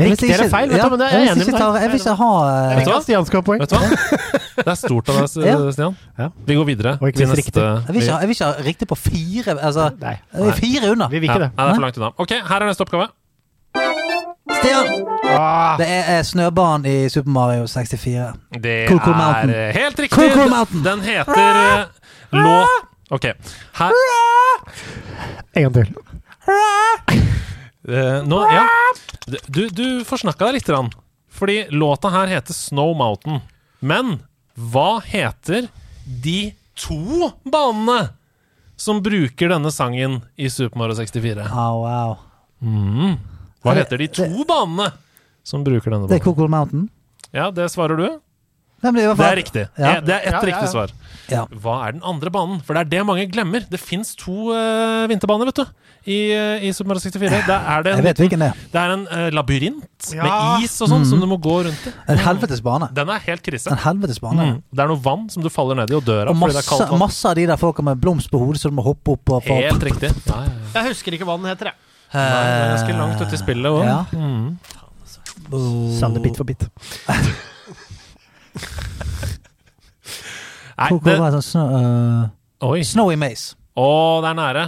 Riktig 0.00 0.30
eller 0.32 0.48
feil, 0.48 0.70
vet 0.72 0.80
du, 0.80 0.88
men 0.94 1.00
det 1.02 1.06
er 1.10 1.18
jeg 1.18 1.28
enig 1.34 1.44
med 1.44 1.56
deg. 1.60 1.74
Jeg 1.82 1.90
vil 1.92 1.98
ikke 2.00 2.14
ha 2.16 2.28
Vet 2.78 2.86
du 2.86 2.90
hva? 2.92 3.00
Stian 3.04 3.26
skal 3.28 3.42
ha 3.42 3.44
poeng. 3.44 3.60
Vet 3.60 3.70
du 3.70 3.76
hva? 3.76 3.88
Det 4.64 4.68
er 4.72 4.78
stort 4.80 5.08
av 5.12 5.18
deg. 5.20 5.28
Stian. 5.74 5.96
Ja. 6.20 6.28
Vi 6.48 6.56
går 6.56 6.66
videre 6.68 6.94
Og 7.00 7.08
ikke 7.10 7.20
til 7.20 7.28
minst 7.28 7.40
neste 7.40 7.52
riktig. 7.52 7.64
Jeg 7.88 7.94
vil 7.94 8.02
ikke 8.02 8.12
ha, 8.12 8.18
jeg 8.20 8.28
vil 8.30 8.36
ikke 8.36 8.48
ha 8.48 8.64
riktig 8.70 8.88
på 8.88 8.96
fire 8.98 9.54
Altså, 9.60 9.86
Nei, 10.00 10.14
jeg 10.34 10.48
er 10.52 10.58
fire 10.60 10.90
unna. 10.94 11.08
vi 11.12 11.18
vil 11.20 11.28
ikke 11.30 11.42
det. 11.44 11.50
nei, 11.56 11.64
det. 11.64 11.70
er 11.70 11.78
for 11.78 11.84
langt 11.86 12.00
unna. 12.00 12.10
Ok, 12.24 12.34
her 12.48 12.64
er 12.64 12.70
neste 12.70 12.86
oppgave. 12.86 13.08
Stian! 14.50 14.90
Ah, 15.30 15.76
Det 15.78 15.86
er 15.88 16.08
eh, 16.18 16.22
snøbanen 16.26 16.86
i 16.90 17.08
Super 17.12 17.30
Mario 17.30 17.66
64. 17.70 18.32
Det 18.62 18.76
Coco 18.88 19.12
Mountain. 19.14 19.50
er 19.54 19.68
eh, 19.68 19.74
helt 19.78 20.00
riktig. 20.00 20.30
Mountain. 20.50 20.84
Den 20.84 21.00
heter 21.06 21.60
eh, 21.60 21.84
låt 22.32 22.89
Ok. 23.10 23.26
Her 23.80 23.92
en 25.52 25.62
gang 25.66 25.74
til. 25.74 25.94
eh, 27.88 28.22
Nå, 28.26 28.38
ja. 28.52 28.66
Du, 29.48 29.62
du 29.68 29.84
forsnakka 30.06 30.46
deg 30.50 30.60
lite 30.60 30.72
grann. 30.72 30.90
Fordi 31.30 31.64
låta 31.74 32.10
her 32.12 32.30
heter 32.30 32.54
Snow 32.54 32.94
Mountain. 32.98 33.40
Men 33.80 34.18
hva 34.58 35.00
heter 35.04 35.68
de 36.22 36.52
to 36.78 37.30
banene 37.44 38.10
som 38.80 39.02
bruker 39.04 39.50
denne 39.52 39.70
sangen 39.72 40.20
i 40.40 40.48
Super 40.50 40.80
Mario 40.80 40.96
64? 40.98 41.46
Au, 41.50 41.84
au. 41.84 42.16
Mm. 42.60 43.18
Hva 43.64 43.74
Er 43.74 43.82
heter 43.84 44.00
de 44.00 44.08
to 44.20 44.26
banene 44.48 44.90
som 45.44 45.64
bruker 45.64 45.92
denne 45.92 46.08
Det 46.08 46.20
er 46.20 46.24
banen? 46.24 46.50
Mountain. 46.50 46.88
Ja, 47.32 47.50
det 47.54 47.70
svarer 47.72 47.96
du. 48.00 48.08
Nei, 48.80 48.90
det, 48.96 49.02
er 49.04 49.14
Det 49.18 49.26
er 49.28 49.36
riktig. 49.36 49.62
Ja. 49.76 49.90
Det 50.00 50.14
er 50.14 50.22
ett 50.24 50.32
Ja, 50.32 50.40
riktig 50.40 50.64
ja. 50.64 50.72
svar. 50.72 50.92
Ja. 51.30 51.42
Hva 51.62 51.74
er 51.86 51.92
den 51.98 52.02
andre 52.02 52.30
banen? 52.32 52.62
For 52.64 52.74
det 52.74 52.80
er 52.86 52.90
det 52.90 53.02
mange 53.06 53.26
glemmer. 53.30 53.66
Det 53.70 53.78
fins 53.78 54.14
to 54.18 54.48
uh, 54.54 55.04
vinterbaner, 55.10 55.50
vet 55.50 55.60
du, 55.60 55.66
i, 56.08 56.16
eh, 56.32 56.64
i 56.64 56.70
Super 56.72 56.88
Mario 56.94 57.02
64. 57.04 57.42
Det 57.46 57.56
er 57.60 57.84
det 57.84 57.92
en, 57.92 58.02
vet 58.08 58.22
hvilken 58.24 58.40
det 58.40 58.48
er. 58.48 58.62
det 58.72 58.80
er 58.80 58.94
en 58.94 59.02
uh, 59.10 59.26
labyrint 59.36 60.08
Ja. 60.16 60.24
med 60.24 60.64
is 60.64 60.78
og 60.80 60.88
sånn 60.94 61.04
som 61.06 61.20
du 61.20 61.26
må 61.28 61.36
gå 61.44 61.58
rundt 61.68 61.84
i. 61.86 61.92
En 62.10 62.22
helvetes 62.24 62.62
bane. 62.64 62.88
Den 62.96 63.12
er 63.12 63.20
helt 63.28 63.44
krise. 63.46 63.68
En 63.70 63.82
helvetes 63.84 64.18
bane. 64.24 64.48
Mm. 64.48 64.56
Det 64.72 64.84
er 64.86 64.90
noe 64.94 65.02
vann 65.04 65.28
som 65.30 65.44
du 65.44 65.50
faller 65.52 65.76
ned 65.82 65.92
i 65.92 65.98
og 66.00 66.02
dør 66.08 66.30
av 66.30 66.32
Og 66.32 66.40
fordi 66.40 66.56
det 66.56 66.56
er 66.56 66.64
masse, 66.64 66.72
kaldt 66.72 66.90
vann. 66.96 67.02
masse 67.04 67.28
av 67.28 67.36
de 67.36 67.46
der 67.52 67.60
folka 67.60 67.84
med 67.84 68.00
blomst 68.00 68.32
på 68.32 68.40
hodet 68.40 68.62
som 68.64 68.72
du 68.72 68.80
må 68.80 68.86
hoppe 68.88 69.12
opp 69.18 69.36
og 69.36 69.44
få 69.44 69.60
Helt 69.60 69.86
riktig. 69.90 70.10
Ja, 70.30 70.40
ja, 70.40 70.56
ja. 70.56 70.80
Jeg 70.80 70.94
husker 70.94 71.14
ikke 71.20 71.28
hva 71.28 71.36
den 71.36 71.50
heter, 71.52 71.70
jeg. 71.70 71.86
Nei, 72.16 72.24
det 72.26 72.58
er 72.64 72.72
ganske 72.74 72.96
langt 72.98 73.20
ute 73.22 73.36
i 73.36 73.44
spillet 73.44 73.70
òg. 73.70 73.84
Ja. 73.86 74.00
Mm. 74.16 74.58
Sander 76.00 76.20
bit 76.24 76.36
for 76.40 76.48
bit. 76.48 76.64
Nei, 80.80 80.92
det, 81.04 81.16
var 81.20 81.34
sånn 81.36 81.44
snow, 81.44 81.74
uh. 82.64 82.76
Snowy 82.86 83.18
Maze. 83.20 83.54
Å, 83.76 83.88
det 84.24 84.30
er 84.30 84.38
nære. 84.38 84.62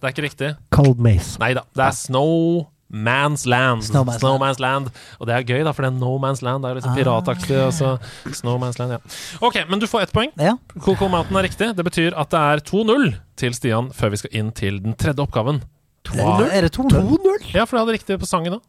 Det 0.00 0.08
er 0.08 0.12
ikke 0.14 0.26
riktig. 0.26 0.50
Cold 0.72 1.00
Maze. 1.00 1.38
Nei 1.40 1.54
da. 1.56 1.64
Det 1.76 1.86
er 1.86 1.96
Snow 1.96 2.66
Man's 2.90 3.46
Land. 3.46 3.82
Snowman's 3.86 4.60
Land. 4.60 4.90
Og 5.20 5.28
det 5.28 5.34
er 5.36 5.44
gøy, 5.46 5.62
da, 5.64 5.72
for 5.72 5.86
det 5.86 5.92
er 5.92 5.98
No 5.98 6.16
Man's 6.18 6.42
Land. 6.42 6.64
Det 6.64 6.70
er 6.72 6.80
sånn 6.82 6.92
Ah. 6.92 6.98
pirataktig. 6.98 7.58
Altså. 7.66 7.98
Snowman's 8.26 8.80
Land, 8.80 8.96
ja. 8.96 8.98
Ok, 9.40 9.60
men 9.68 9.78
du 9.78 9.86
får 9.86 10.02
ett 10.08 10.12
poeng. 10.12 10.32
Ja. 10.36 10.56
Cool 10.80 10.96
Mountain 11.08 11.36
er 11.36 11.46
riktig. 11.48 11.76
Det 11.76 11.84
betyr 11.84 12.16
at 12.18 12.30
det 12.30 12.40
er 12.40 12.60
2-0 12.60 13.14
til 13.36 13.54
Stian 13.54 13.90
før 13.92 14.10
vi 14.10 14.16
skal 14.16 14.34
inn 14.34 14.50
til 14.52 14.80
den 14.82 14.94
tredje 14.94 15.22
oppgaven. 15.22 15.62
Er 16.16 16.50
er 16.50 16.62
det 16.62 16.72
2-0? 16.72 17.54
Ja, 17.54 17.64
for 17.64 17.76
du 17.76 17.84
hadde 17.84 17.94
riktig 17.98 18.18
på 18.18 18.26
sangen 18.26 18.58
òg. 18.58 18.62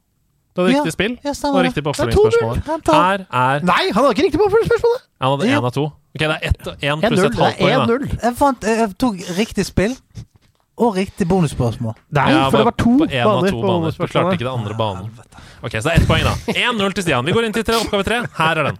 Du 0.55 0.61
hadde 0.61 0.73
Ja. 0.73 0.81
riktig 0.83 0.91
spill 0.93 1.13
Ja, 1.23 1.31
og 1.31 1.63
riktig 1.63 1.83
på 1.83 1.89
oppfølgingsspørsmålet. 1.93 2.63
Her 2.91 3.25
er 3.31 3.61
Nei, 3.63 3.83
han 3.91 4.03
hadde 4.03 4.13
ikke 4.15 4.25
riktig 4.27 4.39
på 4.41 4.47
oppfølgingsspørsmålet! 4.49 5.01
Han 5.21 5.31
hadde 5.39 5.47
én 5.51 5.63
av 5.65 5.71
to. 5.71 5.85
Ok, 5.85 6.19
det 6.19 6.29
er 6.29 6.39
ett, 6.49 6.59
én 6.83 6.99
pluss 6.99 7.19
1-0. 7.19 7.25
et 7.25 7.31
Det 7.31 7.39
halvt 7.39 7.57
poeng. 7.61 7.87
da 7.87 7.95
1-0. 7.95 8.19
Jeg, 8.23 8.35
fant, 8.35 8.61
jeg 8.67 8.97
tok 8.97 9.15
riktig 9.37 9.65
spill 9.65 9.95
og 10.77 10.95
riktig 10.97 11.27
bonusspørsmål. 11.27 11.95
Nei, 12.11 12.29
Ja, 12.31 12.49
for 12.49 12.57
det 12.57 12.65
var 12.65 12.75
to 12.75 12.97
på 12.97 13.03
av 13.05 13.09
baner 13.29 13.49
to 13.51 13.61
på 13.61 13.67
baner. 13.67 13.91
Du 13.91 14.07
klarte 14.07 14.33
ikke 14.35 14.47
det 14.49 14.53
andre 14.59 14.73
banen. 14.75 15.09
Ok, 15.63 15.71
Så 15.71 15.83
det 15.83 15.93
er 15.93 16.01
ett 16.01 16.07
poeng, 16.07 16.23
da. 16.23 16.35
1-0 16.51 16.93
til 16.93 17.03
Stian. 17.03 17.25
Vi 17.25 17.31
går 17.31 17.45
inn 17.45 17.53
til 17.53 17.63
tre, 17.63 17.75
oppgave 17.75 18.03
tre. 18.03 18.21
Her 18.35 18.57
er 18.57 18.63
den. 18.71 18.77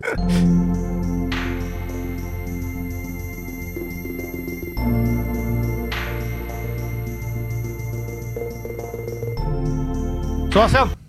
Sebastian! 10.51 11.00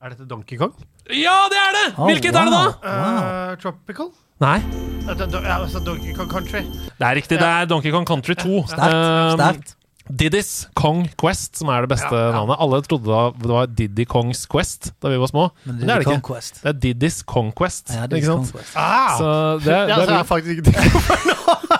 Er 0.00 0.14
dette 0.14 0.24
Donkey 0.24 0.56
Kong? 0.56 0.70
Ja, 1.12 1.34
det 1.52 1.58
er 1.60 1.74
det! 1.76 1.86
Oh, 1.98 2.06
Hvilket 2.08 2.32
er 2.32 2.46
det, 2.48 2.52
da? 2.54 2.60
wow. 2.72 2.86
Wow. 2.88 3.18
Eh, 3.50 3.56
tropical? 3.60 4.06
Nei. 4.40 4.54
Eh, 5.04 5.26
ja, 5.44 5.58
altså 5.58 5.82
Donkey 5.84 6.14
Kong 6.16 6.30
Country. 6.30 6.62
Det 6.64 7.04
er 7.04 7.18
riktig. 7.18 7.36
Det 7.36 7.44
er 7.48 7.68
Donkey 7.68 7.92
Kong 7.92 8.06
Country 8.08 8.32
2. 8.40 8.62
Sterkt. 8.70 8.96
Um, 8.96 9.34
Sterkt. 9.36 9.74
Diddy's 10.10 10.54
Kong 10.74 11.04
Quest, 11.20 11.60
som 11.60 11.68
er 11.70 11.84
det 11.84 11.90
beste 11.92 12.16
navnet. 12.34 12.56
Alle 12.64 12.80
trodde 12.82 13.18
det 13.44 13.50
var 13.52 13.68
Diddy 13.70 14.06
Kongs 14.10 14.46
Quest 14.50 14.90
da 15.04 15.12
vi 15.12 15.20
var 15.20 15.30
små. 15.30 15.44
Men 15.68 15.76
Men 15.76 15.84
det 15.84 15.90
er 15.90 16.00
det 16.00 16.06
ikke. 16.06 16.16
Conquest. 16.16 16.62
Det 16.64 16.72
er 16.72 16.78
Diddy's 16.86 17.20
Conquest. 17.28 17.92
Ja, 17.94 18.06
Diddy's 18.06 18.10
er 18.10 18.16
ikke 18.16 18.32
sant? 18.32 18.50
Conquest. 18.50 18.72
Ah! 18.80 19.18
Så 19.20 19.28
det, 19.66 19.76
ja, 19.76 20.00
det 20.00 20.08
så 20.08 20.10
er 20.10 20.18
er 20.18 20.22
faktisk 20.32 20.50
ikke 20.56 20.64
det. 20.70 21.79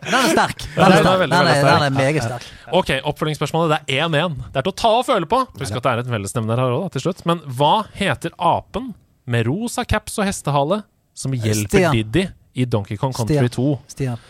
Den 0.00 0.16
er 0.16 0.30
sterk. 0.32 0.64
Den 0.74 0.84
er, 0.84 0.94
er 0.94 1.02
sterk. 1.02 1.22
Den 1.24 1.34
er, 1.34 1.62
den 1.66 1.84
er 1.86 1.94
meget 1.94 2.24
sterk. 2.24 2.46
Ok, 2.76 2.92
oppfølgingsspørsmålet. 3.10 3.74
Det 3.86 3.98
er 3.98 4.08
1-1. 4.08 4.38
Det 4.46 4.60
er 4.60 4.66
til 4.66 4.72
å 4.72 4.78
ta 4.82 4.92
og 5.00 5.06
føle 5.08 5.28
på. 5.28 5.42
Husk 5.60 5.76
at 5.76 5.86
det 5.86 5.92
er 5.92 6.02
et 6.04 6.12
fellesnevner 6.14 6.62
her 6.62 6.76
òg, 6.76 6.86
til 6.94 7.04
slutt. 7.04 7.24
Men 7.28 7.42
hva 7.44 7.74
heter 7.96 8.32
apen 8.36 8.92
med 9.30 9.46
rosa 9.50 9.84
caps 9.84 10.16
og 10.20 10.28
hestehale 10.28 10.82
som 11.16 11.34
hjelper 11.36 11.76
Stian. 11.76 11.98
Diddy 11.98 12.24
i 12.56 12.64
Donkey 12.64 12.96
Kong 13.00 13.12
Country 13.16 13.36
Stian. 13.36 13.52
2? 13.56 13.78
Stian. 13.92 14.24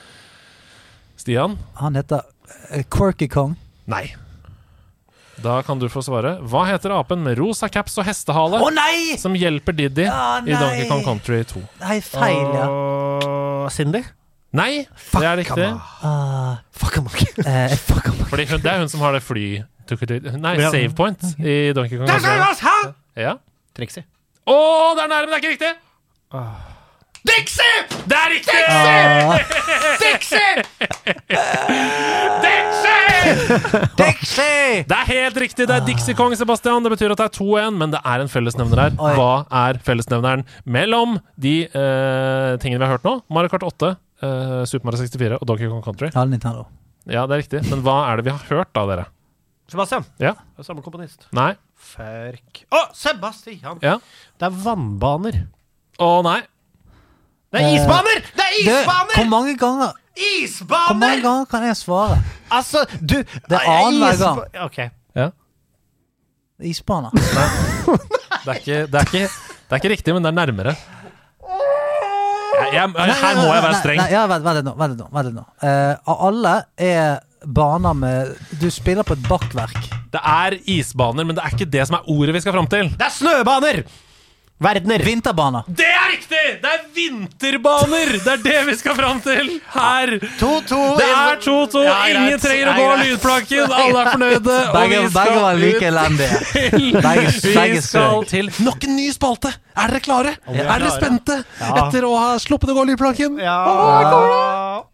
Stian? 1.21 1.59
Han 1.81 1.97
heter 2.01 2.27
eh, 2.71 2.85
Quirky 2.91 3.29
Kong. 3.31 3.55
Nei. 3.91 4.09
Da 5.41 5.63
kan 5.65 5.79
du 5.81 5.89
få 5.89 6.03
svare. 6.05 6.35
Hva 6.45 6.67
heter 6.69 6.93
apen 6.93 7.23
med 7.25 7.39
rosa 7.41 7.71
caps 7.73 7.97
og 8.01 8.05
hestehale 8.05 8.61
oh, 8.61 8.69
nei! 8.75 9.17
som 9.21 9.37
hjelper 9.37 9.77
Diddy 9.77 10.05
Ja, 10.05 10.41
i 10.45 10.53
Donkey. 10.53 10.89
Kong 10.91 11.05
Country 11.07 11.41
2? 11.49 11.63
Nei, 11.81 12.01
feil, 12.05 12.49
ja. 12.59 12.67
Og 12.69 13.71
Cindy? 13.73 14.03
Nei, 14.53 14.83
det 15.15 15.27
er 15.29 15.37
riktig. 15.39 15.67
Uh, 16.03 16.57
Fuck 16.75 16.97
ham 16.99 17.07
ikke. 17.07 17.45
eh, 17.47 17.75
fuck 17.79 18.09
om 18.11 18.17
Fordi 18.33 18.47
hun, 18.51 18.61
det 18.65 18.73
er 18.73 18.79
hun 18.83 18.89
som 18.91 19.01
har 19.05 19.13
det 19.15 19.23
fly... 19.23 19.45
Nei, 19.91 20.55
Ja. 20.59 20.71
save 20.71 20.91
point 20.95 21.23
i 21.39 21.73
Donkey 21.75 21.99
Kong 21.99 22.07
Country. 22.07 22.31
Hæ? 22.63 22.75
Ja. 23.19 23.33
Trixie. 23.75 24.05
Å, 24.47 24.57
det 24.99 25.03
er 25.05 25.09
nære, 25.11 25.27
men 25.27 25.31
det 25.31 25.39
er 25.39 25.43
ikke 25.43 25.55
riktig! 25.55 25.73
Dixie! 27.27 27.81
Det 28.09 28.17
er 28.17 28.31
riktig! 28.33 28.61
Dixie! 30.01 30.53
Dixie! 32.45 33.35
Dixie! 33.99 34.85
Det 34.89 34.97
er 34.97 35.07
helt 35.11 35.37
riktig. 35.43 35.67
Det 35.69 35.75
er 35.77 35.85
Dixie 35.87 36.15
Kong, 36.19 36.35
Sebastian. 36.39 36.83
Det 36.87 36.93
betyr 36.95 37.13
at 37.15 37.21
det 37.21 37.27
er 37.29 37.35
2-1, 37.37 37.77
men 37.83 37.93
det 37.95 38.01
er 38.07 38.25
en 38.25 38.31
fellesnevner 38.33 38.83
her. 38.87 38.95
Hva 39.19 39.31
er 39.67 39.81
fellesnevneren 39.85 40.47
mellom 40.65 41.19
de 41.41 41.57
uh, 41.75 42.57
tingene 42.63 42.81
vi 42.81 42.87
har 42.89 42.95
hørt 42.97 43.07
nå? 43.07 43.19
Mario 43.33 43.53
Kart 43.53 43.67
8, 43.69 43.93
eh, 44.23 44.61
Super 44.69 44.91
Mario 44.91 45.01
64 45.03 45.39
og 45.41 45.47
Donkey 45.49 45.71
Kong 45.71 45.83
Country. 45.85 46.11
Ja, 46.15 46.25
Nintendo. 46.29 46.67
Ja, 47.09 47.25
det 47.27 47.37
er 47.37 47.43
riktig. 47.43 47.63
Men 47.71 47.83
hva 47.87 47.97
er 48.11 48.21
det 48.21 48.29
vi 48.29 48.35
har 48.35 48.45
hørt 48.51 48.73
da, 48.77 48.85
dere? 48.91 49.07
Sebastian. 49.71 50.05
Ja. 50.19 50.35
Det 50.57 50.65
er 50.65 50.67
samme 50.67 50.83
komponist. 50.83 51.29
Nei? 51.37 51.53
Ferk 51.81 52.65
Å, 52.75 52.81
Sebastian! 52.97 53.79
Ja? 53.85 53.97
Det 54.37 54.49
er 54.49 54.57
vannbaner. 54.65 55.45
Å, 56.03 56.09
nei. 56.27 56.41
Det 57.51 57.63
er 57.63 57.77
isbaner! 57.79 58.21
Det 58.37 58.45
er 58.47 58.57
isbaner! 58.61 59.15
hvor 59.17 59.29
mange 59.31 59.57
ganger 59.59 59.97
Isbaner! 60.21 60.91
Hvor 60.91 60.99
mange 61.01 61.23
ganger 61.25 61.47
kan 61.51 61.65
jeg 61.65 61.79
svare? 61.79 62.19
Altså, 62.53 62.83
du 63.01 63.17
Det 63.23 63.57
er 63.57 63.65
annenhver 63.71 64.19
gang. 64.21 64.41
Ok. 64.67 64.79
Ja. 65.17 65.31
Isbaner. 66.61 67.15
Det 67.17 68.53
er 68.53 68.59
ikke, 68.61 68.79
det 68.91 68.99
er 69.01 69.07
ikke, 69.07 69.23
det 69.31 69.73
er 69.77 69.81
ikke 69.81 69.93
riktig, 69.95 70.15
men 70.17 70.25
det 70.27 70.31
er 70.33 70.37
nærmere. 70.37 70.75
Jeg, 72.75 72.93
her 73.23 73.41
må 73.41 73.49
jeg 73.49 73.65
være 73.65 73.81
streng. 73.81 73.99
Nei, 74.01 74.07
nei, 74.07 74.15
ja, 74.15 74.27
vent, 74.31 74.47
vent 74.47 74.67
nå. 74.67 74.75
Vent 74.81 75.01
nå, 75.01 75.09
vent 75.17 75.35
nå. 75.37 75.47
Eh, 75.67 75.95
av 76.13 76.23
alle 76.29 76.55
er 76.81 77.21
baner 77.41 77.97
med 77.97 78.37
Du 78.61 78.69
spiller 78.73 79.07
på 79.07 79.17
et 79.17 79.27
bakverk. 79.29 79.91
Det 80.11 80.21
er 80.21 80.59
isbaner, 80.69 81.27
men 81.27 81.39
det 81.39 81.45
er 81.45 81.57
ikke 81.57 81.71
det 81.71 81.87
som 81.89 81.99
er 82.01 82.09
ordet 82.11 82.35
vi 82.37 82.43
skal 82.45 82.57
fram 82.57 82.69
til. 82.71 82.91
Det 82.99 83.07
er 83.07 83.15
snøbaner! 83.15 83.85
Verdener. 84.61 84.99
Vinterbaner. 85.01 85.63
Det 85.67 85.87
er 85.89 86.11
riktig! 86.13 86.41
Det 86.61 86.69
er 86.69 86.81
vinterbaner! 86.93 88.11
Det 88.21 88.33
er 88.35 88.43
det 88.45 88.57
vi 88.69 88.75
skal 88.77 88.97
fram 88.99 89.21
til 89.25 89.47
her. 89.73 90.13
2-2. 90.37 90.81
Det 91.01 91.07
er 91.09 91.39
2-2. 91.47 91.85
Ja, 91.87 91.95
Ingen 92.11 92.27
greit. 92.29 92.43
trenger 92.45 92.69
å 92.69 92.75
gå 92.77 92.85
av 92.91 93.01
greit. 93.01 93.73
Alle 93.73 94.03
er 94.05 94.11
fornøyde. 94.13 94.59
og 94.69 94.77
Begge, 94.77 94.99
vi 95.01 95.09
skal 95.09 95.31
begge 95.31 95.41
var 95.47 95.63
like 95.63 95.89
elendige. 95.89 96.35
Vi 97.71 97.81
skal 97.81 98.25
til 98.29 98.51
nok 98.67 98.85
en 98.85 98.95
ny 99.01 99.09
spalte. 99.17 99.55
Er 99.81 99.95
dere 99.95 100.03
klare? 100.05 100.37
Ja. 100.53 100.67
er 100.67 100.75
Er 100.77 100.85
dere 100.85 100.93
spente 100.99 101.39
Ja. 101.61 101.73
etter 101.87 102.05
å 102.05 102.13
ha 102.21 102.31
sluppet 102.43 102.69
å 102.69 102.77
gå 102.77 102.85
av 102.85 102.91
lydplaken? 102.93 103.41
Ja. 103.41 104.85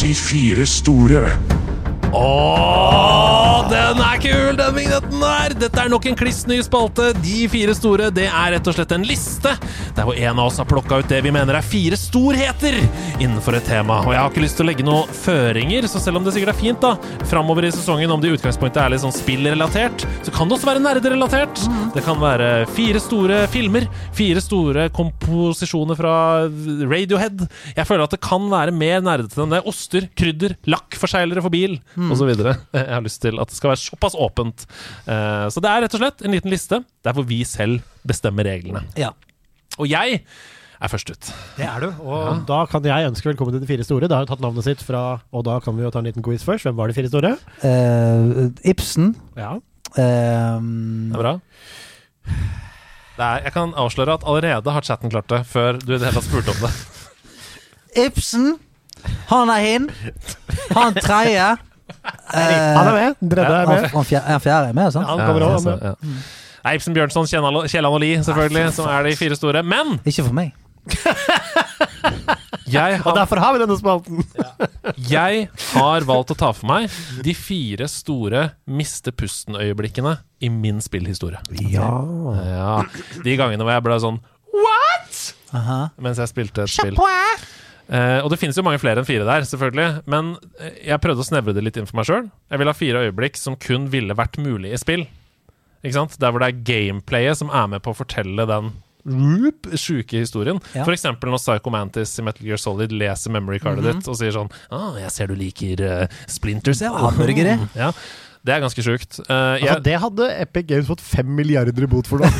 De 0.00 0.14
fire 0.14 0.66
store. 0.66 1.55
Åh, 2.14 3.66
den 3.70 3.98
er 4.02 4.20
kul, 4.22 4.56
den 4.58 4.74
vignetten 4.76 5.20
der! 5.20 5.54
Dette 5.58 5.82
er 5.82 5.90
nok 5.90 6.06
en 6.06 6.18
kliss 6.18 6.44
ny 6.46 6.58
spalte. 6.64 7.10
De 7.18 7.46
fire 7.50 7.74
store, 7.76 8.10
det 8.14 8.28
er 8.28 8.52
rett 8.54 8.70
og 8.70 8.76
slett 8.76 8.94
en 8.94 9.06
liste 9.06 9.52
der 9.96 10.04
hvor 10.04 10.18
en 10.18 10.38
av 10.38 10.50
oss 10.50 10.58
har 10.60 10.68
plukka 10.68 11.00
ut 11.00 11.08
det 11.08 11.22
vi 11.24 11.32
mener 11.32 11.56
er 11.56 11.64
fire 11.64 11.96
storheter 11.98 12.76
innenfor 13.22 13.56
et 13.56 13.66
tema. 13.68 14.02
Og 14.04 14.12
jeg 14.12 14.20
har 14.20 14.30
ikke 14.30 14.44
lyst 14.44 14.58
til 14.60 14.66
å 14.66 14.68
legge 14.68 14.86
noen 14.86 15.12
føringer, 15.24 15.88
så 15.90 16.02
selv 16.02 16.20
om 16.20 16.26
det 16.26 16.34
sikkert 16.36 16.52
er 16.52 16.60
fint 16.60 16.82
da 16.84 16.92
framover 17.30 17.66
i 17.66 17.72
sesongen, 17.74 18.12
om 18.12 18.22
det 18.22 18.30
i 18.30 18.36
utgangspunktet 18.36 18.82
er 18.82 18.92
litt 18.92 19.02
sånn 19.02 19.14
spillrelatert, 19.16 20.04
så 20.26 20.34
kan 20.34 20.50
det 20.50 20.58
også 20.58 20.70
være 20.70 20.84
nerderelatert. 20.84 21.64
Det 21.96 22.04
kan 22.06 22.20
være 22.20 22.50
fire 22.76 23.00
store 23.02 23.42
filmer, 23.52 23.88
fire 24.16 24.42
store 24.44 24.88
komposisjoner 24.96 25.98
fra 25.98 26.14
Radiohead. 26.86 27.46
Jeg 27.76 27.88
føler 27.88 28.06
at 28.06 28.14
det 28.14 28.22
kan 28.24 28.50
være 28.52 28.76
mer 28.76 29.02
nerdete 29.04 29.42
enn 29.42 29.56
det. 29.56 29.64
Oster, 29.66 30.10
krydder, 30.18 30.58
lakkforseglere 30.68 31.44
for 31.44 31.54
bil, 31.54 31.78
og 31.96 32.12
osv. 32.16 32.32
Jeg 32.76 32.88
har 32.92 33.04
lyst 33.04 33.22
til 33.24 33.40
at 33.42 33.48
det 33.48 33.56
skal 33.58 33.72
være 33.72 33.82
såpass 33.84 34.14
åpent. 34.18 34.66
Uh, 35.08 35.46
Så 35.52 35.60
det 35.64 35.70
er 35.72 35.82
rett 35.86 35.94
og 35.96 36.02
slett 36.02 36.22
en 36.26 36.34
liten 36.36 36.52
liste 36.52 36.82
der 37.04 37.16
hvor 37.16 37.26
vi 37.28 37.42
selv 37.48 37.80
bestemmer 38.06 38.44
reglene. 38.46 38.84
Ja. 39.00 39.10
Og 39.78 39.88
jeg 39.90 40.20
er 40.76 40.88
først 40.92 41.08
ut. 41.10 41.28
Det 41.56 41.64
er 41.64 41.80
du. 41.86 41.88
Og 42.04 42.42
da 42.48 42.62
kan 42.68 42.84
jeg 42.84 43.08
ønske 43.08 43.30
velkommen 43.30 43.54
til 43.56 43.62
De 43.64 43.68
fire 43.68 43.84
store. 43.84 44.08
Det 44.08 44.16
har 44.16 44.26
jo 44.26 44.30
tatt 44.34 44.42
navnet 44.44 44.64
sitt 44.66 44.82
fra 44.84 45.20
Og 45.32 45.44
da 45.48 45.56
kan 45.64 45.76
vi 45.76 45.84
jo 45.86 45.90
ta 45.92 46.00
en 46.02 46.08
liten 46.08 46.24
quiz 46.24 46.44
først. 46.44 46.64
Hvem 46.68 46.76
var 46.76 46.88
De 46.92 46.96
fire 46.98 47.08
store? 47.12 47.30
Uh, 47.64 48.52
Ibsen. 48.68 49.14
Ja. 49.36 49.54
eh, 49.96 50.60
Det 50.60 51.16
er 51.16 51.22
bra. 51.22 51.34
Det 53.16 53.24
er, 53.24 53.38
jeg 53.46 53.52
kan 53.54 53.72
avsløre 53.80 54.18
at 54.18 54.24
allerede 54.28 54.72
har 54.76 54.84
chatten 54.84 55.08
klart 55.12 55.28
det, 55.32 55.38
før 55.48 55.78
du 55.80 55.94
i 55.94 55.98
det 55.98 56.04
hele 56.10 56.18
tatt 56.18 56.26
spurte 56.28 56.52
om 56.52 56.66
det. 56.66 56.72
Ibsen. 58.06 58.58
Han 59.30 59.48
er 59.52 59.62
hin. 59.64 59.86
Han 60.76 60.94
tredje. 61.00 61.46
Han 62.32 62.88
er 62.90 62.92
med. 62.96 63.16
Dredde 63.22 63.46
er 63.46 63.66
Han, 63.66 63.68
med. 63.68 63.90
han 63.90 64.22
han 64.26 64.40
fjerde 64.42 64.68
er 64.68 64.76
med, 64.76 64.92
sant? 64.92 65.06
Han 65.08 65.22
kommer 65.22 65.46
også 65.46 65.62
så, 65.64 65.76
med. 65.76 65.82
ja. 65.82 65.94
Nei, 66.66 66.72
Ibsen, 66.80 66.94
Bjørnson, 66.96 67.26
Kielland 67.30 67.92
og 67.94 68.00
Lie, 68.02 68.18
selvfølgelig, 68.26 68.72
som 68.74 68.88
er 68.90 69.06
de 69.06 69.12
fire 69.16 69.36
store. 69.38 69.62
Men 69.62 70.00
Ikke 70.04 70.24
for 70.26 70.34
meg. 70.34 70.54
jeg 72.66 73.00
Og 73.06 73.14
derfor 73.16 73.38
har 73.42 73.54
vi 73.54 73.60
denne 73.62 73.76
spalten. 73.78 74.24
jeg 75.14 75.46
har 75.72 76.06
valgt 76.08 76.32
å 76.34 76.38
ta 76.38 76.50
for 76.54 76.66
meg 76.70 76.90
de 77.26 77.34
fire 77.38 77.86
store 77.90 78.48
miste 78.66 79.12
pusten-øyeblikkene 79.14 80.16
i 80.42 80.50
min 80.52 80.82
spillhistorie. 80.82 81.38
Ja. 81.70 81.90
Ja, 82.42 82.72
De 83.22 83.36
gangene 83.38 83.62
hvor 83.66 83.74
jeg 83.76 83.86
ble 83.86 84.00
sånn 84.02 84.18
What?! 84.56 85.22
Aha. 85.56 85.80
mens 86.02 86.18
jeg 86.18 86.28
spilte 86.32 86.64
et 86.66 86.72
spill. 86.74 86.96
Eh, 87.86 88.18
og 88.18 88.32
det 88.32 88.38
finnes 88.40 88.56
jo 88.58 88.64
mange 88.66 88.80
flere 88.82 89.02
enn 89.02 89.08
fire 89.08 89.26
der, 89.28 89.46
selvfølgelig. 89.46 90.02
Men 90.10 90.34
eh, 90.58 90.80
jeg 90.90 91.02
prøvde 91.02 91.22
å 91.22 91.28
snevre 91.28 91.54
det 91.56 91.62
litt 91.66 91.78
inn 91.78 91.86
for 91.88 92.00
meg 92.00 92.08
sjøl. 92.08 92.26
Jeg 92.50 92.62
vil 92.62 92.70
ha 92.70 92.76
fire 92.76 93.04
øyeblikk 93.06 93.38
som 93.40 93.58
kun 93.60 93.86
ville 93.92 94.16
vært 94.18 94.40
mulig 94.42 94.74
i 94.74 94.80
spill. 94.80 95.06
Ikke 95.84 95.98
sant? 96.00 96.18
Der 96.22 96.34
hvor 96.34 96.42
det 96.42 96.50
er 96.50 96.64
gameplayet 96.66 97.38
som 97.38 97.52
er 97.54 97.70
med 97.70 97.84
på 97.84 97.94
å 97.94 97.98
fortelle 97.98 98.48
den 98.48 98.72
roop, 99.06 99.68
sjuke 99.78 100.18
historien. 100.18 100.58
Ja. 100.74 100.82
Eksempel 100.90 101.30
når 101.30 101.38
Psycho 101.38 101.70
Mantis 101.70 102.16
i 102.18 102.24
Metal 102.26 102.46
Gear 102.46 102.58
Solid 102.58 102.90
leser 102.90 103.30
memory 103.30 103.60
cardet 103.62 103.86
ditt 103.86 104.08
og 104.10 104.18
sier 104.18 104.34
sånn 104.34 104.50
ah, 104.74 104.96
'Jeg 104.98 105.12
ser 105.14 105.30
du 105.30 105.36
liker 105.38 105.82
uh, 105.86 106.22
Splinters, 106.26 106.82
ja. 106.82 106.90
Hamburgere. 106.90 107.58
Ja, 107.78 107.92
det 108.46 108.54
er 108.54 108.62
ganske 108.62 108.82
sjukt. 108.82 109.20
Eh, 109.26 109.62
Altså, 109.62 109.78
det 109.82 109.96
hadde 110.02 110.26
Epic 110.42 110.66
Games 110.68 110.86
fått 110.90 111.02
fem 111.02 111.26
milliarder 111.38 111.82
i 111.82 111.88
bot 111.90 112.06
for 112.06 112.22
nå. 112.22 112.30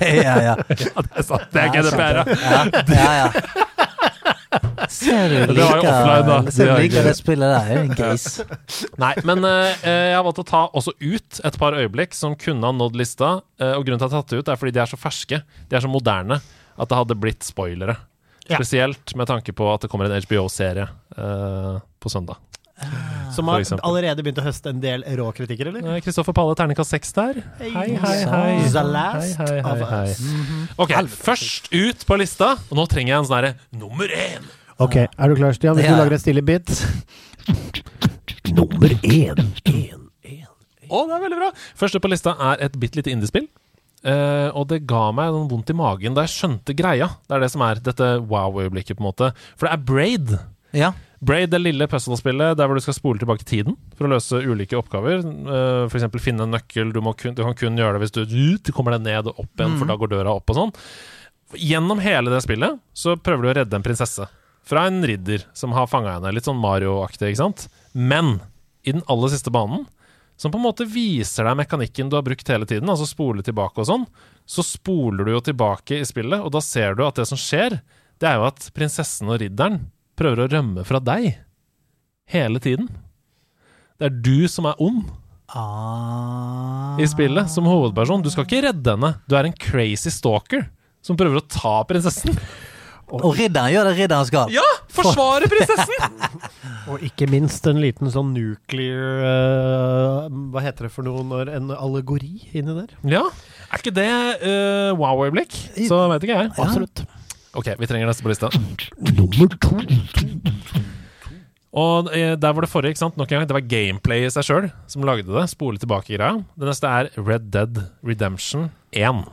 ja, 0.00 0.36
ja. 0.48 0.54
ja, 0.84 0.92
det 1.04 1.10
er 1.20 1.26
sant. 1.26 1.48
Det 1.52 1.64
er 1.64 1.72
GDPR, 1.72 2.20
ja. 2.20 2.24
ja. 2.52 2.84
ja, 2.88 3.12
ja. 3.24 3.64
Ser 4.92 5.28
du 5.32 5.54
Det 5.54 5.64
var 5.64 5.80
offline, 5.80 6.28
liker, 6.28 6.50
ser 6.54 6.72
Det 6.74 7.00
er 7.00 7.08
det 7.08 7.14
spillet 7.18 7.52
der? 7.54 7.68
Er 7.70 7.82
en 7.82 7.92
gris. 7.98 8.26
Nei, 9.00 9.12
men 9.26 9.44
uh, 9.46 9.70
jeg 9.82 10.14
har 10.16 10.24
valgt 10.26 10.42
å 10.42 10.46
ta 10.48 10.62
også 10.72 10.94
ut 11.00 11.40
et 11.44 11.58
par 11.60 11.76
øyeblikk 11.78 12.16
som 12.16 12.36
kunne 12.38 12.66
ha 12.66 12.74
nådd 12.76 12.98
lista. 13.00 13.36
Uh, 13.60 13.74
og 13.74 13.86
grunnen 13.86 14.02
til 14.02 14.08
at 14.08 14.10
jeg 14.10 14.16
har 14.16 14.24
tatt 14.24 14.34
det 14.34 14.42
ut, 14.42 14.52
er 14.52 14.60
fordi 14.60 14.74
de 14.76 14.82
er 14.84 14.90
så 14.90 15.00
ferske, 15.00 15.42
de 15.70 15.78
er 15.78 15.84
så 15.84 15.90
moderne, 15.90 16.40
at 16.74 16.90
det 16.90 17.00
hadde 17.02 17.18
blitt 17.20 17.46
spoilere. 17.46 17.98
Ja. 18.44 18.58
Spesielt 18.58 19.14
med 19.16 19.30
tanke 19.30 19.54
på 19.56 19.68
at 19.72 19.84
det 19.84 19.92
kommer 19.92 20.10
en 20.10 20.24
HBO-serie 20.26 20.88
uh, 21.16 21.78
på 22.00 22.12
søndag. 22.12 22.40
Som 23.34 23.48
har 23.50 23.62
allerede 23.86 24.22
begynt 24.22 24.38
å 24.42 24.44
høste 24.46 24.70
en 24.74 24.80
del 24.82 25.04
rå 25.18 25.28
kritikker, 25.34 25.70
eller? 25.70 25.84
Eh, 25.94 26.00
Kristoffer 26.04 26.34
Palle, 26.36 26.54
terningkast 26.58 26.90
seks 26.94 27.14
der. 27.16 27.40
Hei, 27.60 27.70
hei, 27.72 27.94
hei. 27.98 28.18
The 28.70 28.82
Hei, 28.82 28.90
last 28.90 29.38
hei, 29.40 29.48
hei, 29.62 29.72
of 29.72 29.88
hei. 29.90 30.02
us. 30.10 30.20
Ok, 30.82 30.94
først 31.24 31.70
ut 31.74 32.04
på 32.06 32.18
lista, 32.20 32.54
og 32.68 32.78
nå 32.78 32.86
trenger 32.90 33.14
jeg 33.14 33.18
en 33.22 33.28
sånn 33.30 33.38
herre 33.40 33.52
nummer 33.78 34.10
én. 34.10 34.46
Ok, 34.82 34.96
er 35.06 35.30
du 35.30 35.36
klar, 35.38 35.54
Stian? 35.54 35.78
Hvis 35.78 35.86
du 35.86 35.94
lager 35.94 36.16
en 36.16 36.22
stille 36.22 36.42
bit 36.42 36.70
Nummer 38.56 38.90
én. 39.06 39.38
Å, 40.84 40.98
det 41.08 41.14
er 41.16 41.22
veldig 41.24 41.38
bra! 41.40 41.50
Første 41.78 42.00
på 42.02 42.10
lista 42.12 42.34
er 42.52 42.66
et 42.66 42.74
bitte 42.78 42.98
lite 43.00 43.12
indiespill. 43.14 43.46
Uh, 44.04 44.50
og 44.52 44.66
det 44.68 44.82
ga 44.84 45.06
meg 45.16 45.30
noe 45.32 45.48
vondt 45.48 45.70
i 45.72 45.76
magen 45.78 46.12
da 46.16 46.26
jeg 46.26 46.34
skjønte 46.34 46.74
greia. 46.76 47.08
Det 47.24 47.38
er 47.38 47.44
det 47.46 47.48
som 47.54 47.62
er 47.64 47.80
dette 47.86 48.10
wow-øyeblikket, 48.28 48.98
på 48.98 49.02
en 49.04 49.08
måte. 49.08 49.30
For 49.56 49.66
det 49.66 49.72
er 49.78 49.84
Braid. 49.88 50.34
Ja. 50.76 50.90
Braid, 51.24 51.50
det 51.52 51.60
lille 51.62 51.88
puzzle-spillet 51.88 52.58
der 52.58 52.68
hvor 52.68 52.76
du 52.76 52.84
skal 52.84 52.96
spole 52.96 53.20
tilbake 53.20 53.46
tiden 53.48 53.78
for 53.96 54.06
å 54.06 54.12
løse 54.12 54.42
ulike 54.44 54.76
oppgaver. 54.78 55.24
Uh, 55.24 55.86
F.eks. 55.88 56.06
finne 56.22 56.44
en 56.44 56.52
nøkkel. 56.52 56.92
Du, 56.92 57.00
må 57.04 57.14
kun, 57.18 57.36
du 57.36 57.42
kan 57.46 57.56
kun 57.58 57.80
gjøre 57.80 57.96
det 57.96 58.04
hvis 58.04 58.14
du, 58.16 58.22
du 58.60 58.72
kommer 58.76 58.96
deg 58.96 59.06
ned 59.06 59.30
og 59.32 59.44
opp 59.46 59.60
igjen, 59.60 59.78
for 59.80 59.88
da 59.88 59.98
går 60.00 60.12
døra 60.12 60.34
opp 60.36 60.52
og 60.52 60.60
sånn. 60.60 60.74
Gjennom 61.60 62.00
hele 62.02 62.32
det 62.32 62.42
spillet 62.44 62.80
så 62.96 63.16
prøver 63.16 63.44
du 63.44 63.50
å 63.52 63.56
redde 63.60 63.78
en 63.78 63.86
prinsesse 63.86 64.26
fra 64.64 64.86
en 64.88 65.02
ridder 65.06 65.44
som 65.56 65.74
har 65.76 65.88
fanga 65.90 66.16
henne. 66.16 66.32
Litt 66.34 66.48
sånn 66.48 66.60
Mario-aktig, 66.60 67.30
ikke 67.30 67.42
sant? 67.42 67.66
Men 67.92 68.38
i 68.84 68.94
den 68.96 69.04
aller 69.12 69.32
siste 69.32 69.52
banen, 69.54 69.84
som 70.36 70.50
på 70.50 70.58
en 70.58 70.66
måte 70.66 70.86
viser 70.88 71.46
deg 71.46 71.58
mekanikken 71.60 72.10
du 72.10 72.16
har 72.18 72.24
brukt 72.26 72.48
hele 72.50 72.66
tiden, 72.68 72.90
altså 72.90 73.06
spole 73.06 73.44
tilbake 73.44 73.80
og 73.80 73.88
sånn, 73.88 74.06
så 74.48 74.64
spoler 74.66 75.28
du 75.28 75.34
jo 75.36 75.42
tilbake 75.44 76.00
i 76.00 76.08
spillet, 76.08 76.42
og 76.42 76.52
da 76.56 76.62
ser 76.64 76.96
du 76.96 77.04
at 77.06 77.20
det 77.20 77.28
som 77.28 77.40
skjer, 77.40 77.78
det 78.20 78.28
er 78.28 78.40
jo 78.40 78.48
at 78.48 78.66
prinsessen 78.74 79.30
og 79.30 79.38
ridderen 79.42 79.84
prøver 80.18 80.44
å 80.44 80.50
rømme 80.52 80.84
fra 80.86 81.00
deg 81.02 81.32
hele 82.32 82.62
tiden. 82.62 82.88
Det 84.00 84.08
er 84.10 84.16
du 84.24 84.48
som 84.50 84.66
er 84.70 84.80
ond 84.82 85.04
Ah. 85.54 86.96
i 86.98 87.06
spillet, 87.06 87.50
som 87.52 87.66
hovedperson. 87.68 88.22
Du 88.24 88.30
skal 88.32 88.46
ikke 88.46 88.62
redde 88.64 88.94
henne. 88.96 89.10
Du 89.28 89.36
er 89.38 89.46
en 89.46 89.52
crazy 89.60 90.10
stalker 90.10 90.64
som 91.04 91.18
prøver 91.20 91.38
å 91.38 91.44
ta 91.46 91.76
prinsessen. 91.86 92.34
Og 93.14 93.36
ridderen 93.36 93.70
gjør 93.70 93.90
det 93.90 93.92
ridderen 93.98 94.26
skal. 94.26 94.50
Ja! 94.54 94.64
Forsvare 94.94 95.46
prinsessen! 95.50 96.16
Og 96.90 97.02
ikke 97.04 97.28
minst 97.30 97.66
en 97.68 97.78
liten 97.82 98.10
sånn 98.12 98.32
nuclear 98.34 99.22
uh, 99.24 100.26
Hva 100.52 100.60
heter 100.64 100.86
det 100.86 100.90
for 100.92 101.06
noe 101.06 101.22
når 101.26 101.50
en 101.56 101.70
allegori 101.76 102.32
inni 102.52 102.74
der? 102.76 102.92
ja. 103.08 103.22
Er 103.72 103.80
ikke 103.82 103.94
det 103.96 104.08
uh, 104.44 104.90
wow-øyeblikk? 105.00 105.54
Så 105.88 105.96
vet 106.12 106.26
ikke 106.26 106.36
jeg. 106.40 106.50
Absolutt. 106.62 107.04
Ok, 107.54 107.70
vi 107.78 107.86
trenger 107.86 108.08
neste 108.10 108.24
på 108.24 108.32
lista. 108.32 108.50
Nummer 109.14 109.54
to. 109.62 109.78
Og 111.74 112.10
eh, 112.14 112.34
der 112.38 112.54
var 112.54 112.62
det 112.64 112.70
forrige, 112.70 112.94
ikke 112.94 113.02
sant? 113.02 113.16
Nok 113.18 113.30
en 113.30 113.40
gang, 113.40 113.48
det 113.50 113.56
var 113.56 113.66
gameplay 113.66 114.26
i 114.26 114.30
seg 114.30 114.46
sjøl 114.46 114.68
som 114.90 115.06
lagde 115.06 115.26
det. 115.30 115.46
Spole 115.50 115.80
tilbake-greia. 115.82 116.42
Det 116.54 116.68
neste 116.68 116.90
er 116.90 117.10
Red 117.18 117.50
Dead 117.54 117.80
Redemption 118.06 118.68
1. 118.94 119.24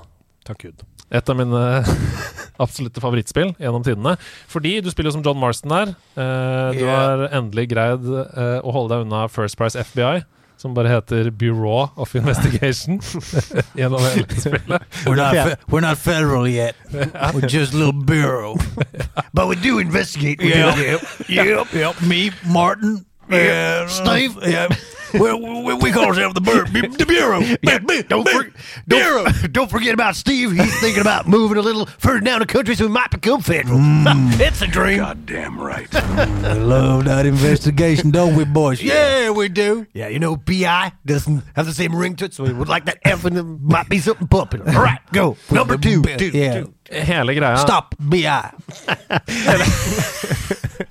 Takk 0.48 0.65
Gud. 0.65 0.85
Et 1.11 1.30
av 1.30 1.38
mine 1.38 1.61
absolutte 2.65 3.02
favorittspill 3.03 3.53
gjennom 3.61 3.85
tidene. 3.85 4.15
Fordi 4.49 4.77
du 4.81 4.89
spiller 4.93 5.11
jo 5.11 5.18
som 5.19 5.26
John 5.26 5.41
Marston 5.41 5.73
der. 5.73 5.93
Eh, 6.18 6.80
du 6.80 6.85
har 6.89 7.27
endelig 7.30 7.68
greid 7.73 8.06
eh, 8.06 8.57
å 8.61 8.73
holde 8.73 8.95
deg 8.95 9.06
unna 9.06 9.26
First 9.34 9.60
Price 9.60 9.77
FBI, 9.91 10.23
som 10.61 10.73
bare 10.77 10.89
heter 10.91 11.29
Bureau 11.31 11.89
of 11.97 12.15
Investigation. 12.15 12.99
gjennom 13.77 14.01
hele 14.01 14.25
spillet. 14.38 14.83
We're 15.07 15.15
not, 15.17 15.33
fe 15.33 15.55
we're 15.71 15.81
not 15.81 15.97
federal 15.97 16.47
yet. 16.47 16.75
We're 17.33 17.47
just 17.49 17.73
a 17.73 17.77
little 17.77 18.05
bureau. 18.05 18.55
But 19.33 19.47
we 19.47 19.55
do 19.55 19.79
investigate. 19.79 20.39
We 20.39 20.49
Yeah. 20.53 20.75
do. 20.75 20.99
Yep. 21.33 21.73
Yep. 21.73 22.01
Me, 22.01 22.31
Martin, 22.45 23.05
Yeah. 23.29 23.88
Steve. 23.88 24.35
Yeah. 24.45 24.67
Well, 25.13 25.39
we, 25.63 25.73
we 25.75 25.91
call 25.91 26.05
ourselves 26.05 26.33
the, 26.35 26.41
bur- 26.41 26.65
the 26.65 27.05
bureau. 27.05 27.41
Yeah, 27.61 27.79
Bu- 27.79 28.03
don't, 28.03 28.23
bu- 28.25 28.31
for, 28.31 28.51
bureau. 28.88 29.23
don't, 29.25 29.53
don't 29.57 29.69
forget 29.71 29.93
about 29.93 30.15
Steve. 30.15 30.51
He's 30.53 30.79
thinking 30.79 31.01
about 31.01 31.27
moving 31.27 31.57
a 31.57 31.61
little 31.61 31.85
further 31.85 32.19
down 32.21 32.39
the 32.39 32.45
country 32.45 32.75
so 32.75 32.85
he 32.85 32.89
might 32.89 33.11
become 33.11 33.41
federal. 33.41 33.77
it's 34.41 34.61
a 34.61 34.67
dream. 34.67 34.99
Goddamn 34.99 35.59
right. 35.59 35.88
We 35.93 36.59
love 36.63 37.05
that 37.05 37.25
investigation, 37.25 38.11
don't 38.11 38.35
we, 38.35 38.45
boys? 38.45 38.81
Yeah, 38.81 39.29
we 39.31 39.49
do. 39.49 39.85
Yeah, 39.93 40.07
you 40.07 40.19
know, 40.19 40.35
BI 40.38 40.91
doesn't 41.05 41.43
have 41.55 41.65
the 41.65 41.73
same 41.73 41.95
ring 41.95 42.15
to 42.17 42.25
it, 42.25 42.33
so 42.33 42.43
we 42.43 42.53
would 42.53 42.69
like 42.69 42.85
that 42.85 42.97
F 43.03 43.25
and 43.25 43.35
there 43.35 43.43
might 43.43 43.89
be 43.89 43.99
something 43.99 44.27
pumping. 44.27 44.61
All 44.67 44.81
right, 44.81 44.99
go. 45.11 45.38
Number 45.51 45.77
two. 45.77 46.01
two, 46.03 46.29
Yeah. 46.33 46.61
two. 46.61 46.73
Hele 46.91 47.33
greia, 47.35 47.57
Stop, 47.57 47.95
BI. 47.99 48.51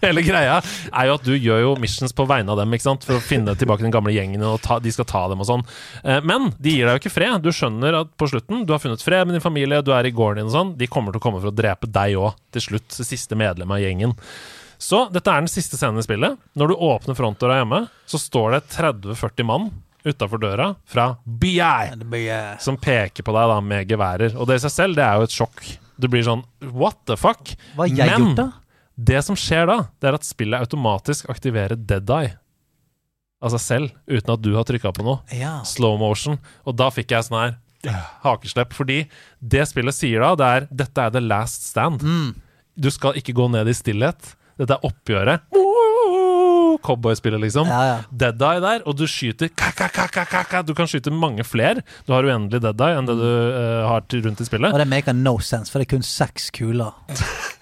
hele 0.01 0.23
greia 0.25 0.61
er 0.93 1.07
jo 1.11 1.15
at 1.19 1.25
du 1.27 1.35
gjør 1.37 1.61
jo 1.61 1.73
missions 1.81 2.15
på 2.17 2.25
vegne 2.31 2.49
av 2.55 2.61
dem 2.63 2.73
ikke 2.77 2.87
sant? 2.87 3.05
for 3.05 3.19
å 3.19 3.23
finne 3.25 3.53
tilbake 3.59 3.85
den 3.85 3.93
gamle 3.93 4.10
gjengen, 4.15 4.43
og 4.47 4.61
ta, 4.65 4.79
de 4.83 4.93
skal 4.95 5.09
ta 5.09 5.25
dem 5.33 5.43
og 5.43 5.49
sånn. 5.49 5.65
Eh, 6.05 6.21
Men 6.27 6.51
de 6.59 6.77
gir 6.77 6.87
deg 6.89 6.97
jo 6.99 7.03
ikke 7.05 7.15
fred. 7.15 7.43
Du 7.45 7.51
skjønner 7.55 8.01
at 8.03 8.15
på 8.21 8.29
slutten 8.31 8.65
du 8.67 8.73
har 8.75 8.83
funnet 8.83 9.03
fred 9.05 9.27
med 9.27 9.37
din 9.39 9.45
familie, 9.45 9.83
du 9.83 9.93
er 9.97 10.09
i 10.09 10.15
gården 10.15 10.43
din 10.43 10.51
og 10.51 10.57
sånn. 10.57 10.73
De 10.81 10.89
kommer 10.91 11.13
til 11.15 11.23
å 11.23 11.27
komme 11.29 11.43
for 11.43 11.53
å 11.53 11.57
drepe 11.57 11.91
deg 11.91 12.17
òg, 12.21 12.35
til 12.55 12.67
slutt. 12.69 12.89
Det 12.97 13.07
siste 13.09 13.39
medlemmet 13.39 13.79
av 13.79 13.85
gjengen. 13.85 14.17
Så 14.81 15.05
dette 15.13 15.29
er 15.29 15.43
den 15.45 15.53
siste 15.53 15.77
scenen 15.77 16.01
i 16.01 16.07
spillet. 16.07 16.39
Når 16.57 16.73
du 16.73 16.75
åpner 16.89 17.19
frontdøra 17.19 17.59
hjemme, 17.61 17.83
så 18.09 18.21
står 18.21 18.57
det 18.57 18.63
30-40 18.79 19.45
mann 19.45 19.71
utafor 20.05 20.41
døra 20.41 20.71
fra 20.89 21.11
BI 21.25 21.59
eh, 21.61 22.57
som 22.65 22.79
peker 22.81 23.27
på 23.27 23.35
deg 23.37 23.51
da 23.53 23.59
med 23.61 23.91
geværer. 23.91 24.33
Og 24.41 24.49
det 24.49 24.57
i 24.57 24.63
seg 24.65 24.73
selv, 24.73 24.97
det 24.97 25.05
er 25.05 25.21
jo 25.21 25.29
et 25.29 25.37
sjokk. 25.37 25.61
Du 26.01 26.09
blir 26.09 26.25
sånn 26.25 26.47
What 26.73 27.03
the 27.11 27.19
fuck? 27.21 27.53
Jeg 27.85 28.09
gjort, 28.09 28.41
det 29.01 29.21
som 29.25 29.37
skjer 29.39 29.69
da, 29.69 29.77
det 30.01 30.09
er 30.11 30.17
at 30.17 30.27
spillet 30.29 30.65
automatisk 30.65 31.29
aktiverer 31.33 31.77
Dead 31.77 32.09
Eye 32.13 32.35
av 33.41 33.55
seg 33.55 33.63
selv, 33.65 33.93
uten 34.11 34.35
at 34.35 34.43
du 34.45 34.53
har 34.55 34.67
trykka 34.69 34.93
på 34.97 35.05
noe. 35.07 35.21
Ja. 35.33 35.61
Slow 35.69 35.97
motion. 36.01 36.39
Og 36.69 36.77
da 36.77 36.91
fikk 36.93 37.15
jeg 37.15 37.27
sånn 37.27 37.41
her 37.41 37.57
hakeslepp. 38.25 38.75
Fordi 38.77 39.05
det 39.41 39.65
spillet 39.71 39.97
sier 39.97 40.21
da, 40.25 40.35
det 40.37 40.51
er 40.57 40.69
dette 40.83 41.07
er 41.07 41.15
the 41.15 41.25
last 41.25 41.65
stand. 41.71 42.05
Mm. 42.05 42.35
Du 42.77 42.91
skal 42.93 43.17
ikke 43.21 43.37
gå 43.37 43.49
ned 43.53 43.69
i 43.71 43.77
stillhet. 43.77 44.35
Dette 44.61 44.77
er 44.77 44.85
oppgjøret. 44.85 45.47
Cowboyspillet, 46.85 47.41
liksom. 47.45 47.69
Ja, 47.71 47.81
ja. 47.87 47.97
Dead 48.11 48.43
Eye 48.43 48.63
der, 48.65 48.85
og 48.89 48.97
du 48.99 49.07
skyter 49.11 49.51
ka, 49.53 49.71
ka, 49.77 49.89
ka, 49.93 50.07
ka, 50.13 50.25
ka, 50.29 50.43
ka. 50.49 50.63
Du 50.67 50.75
kan 50.77 50.89
skyte 50.91 51.13
mange 51.15 51.45
flere. 51.47 51.85
Du 52.07 52.15
har 52.15 52.27
uendelig 52.27 52.63
Dead 52.65 52.85
Eye 52.87 52.99
enn 52.99 53.09
det 53.09 53.17
du 53.21 53.27
uh, 53.27 53.87
har 53.89 54.05
rundt 54.27 54.41
i 54.41 54.49
spillet. 54.49 54.73
Og 54.73 54.83
det 54.83 54.89
maker 54.91 55.17
no 55.17 55.37
sense, 55.45 55.73
for 55.73 55.81
det 55.81 55.89
er 55.89 55.95
kun 55.97 56.07
seks 56.07 56.51
kuler 56.57 56.93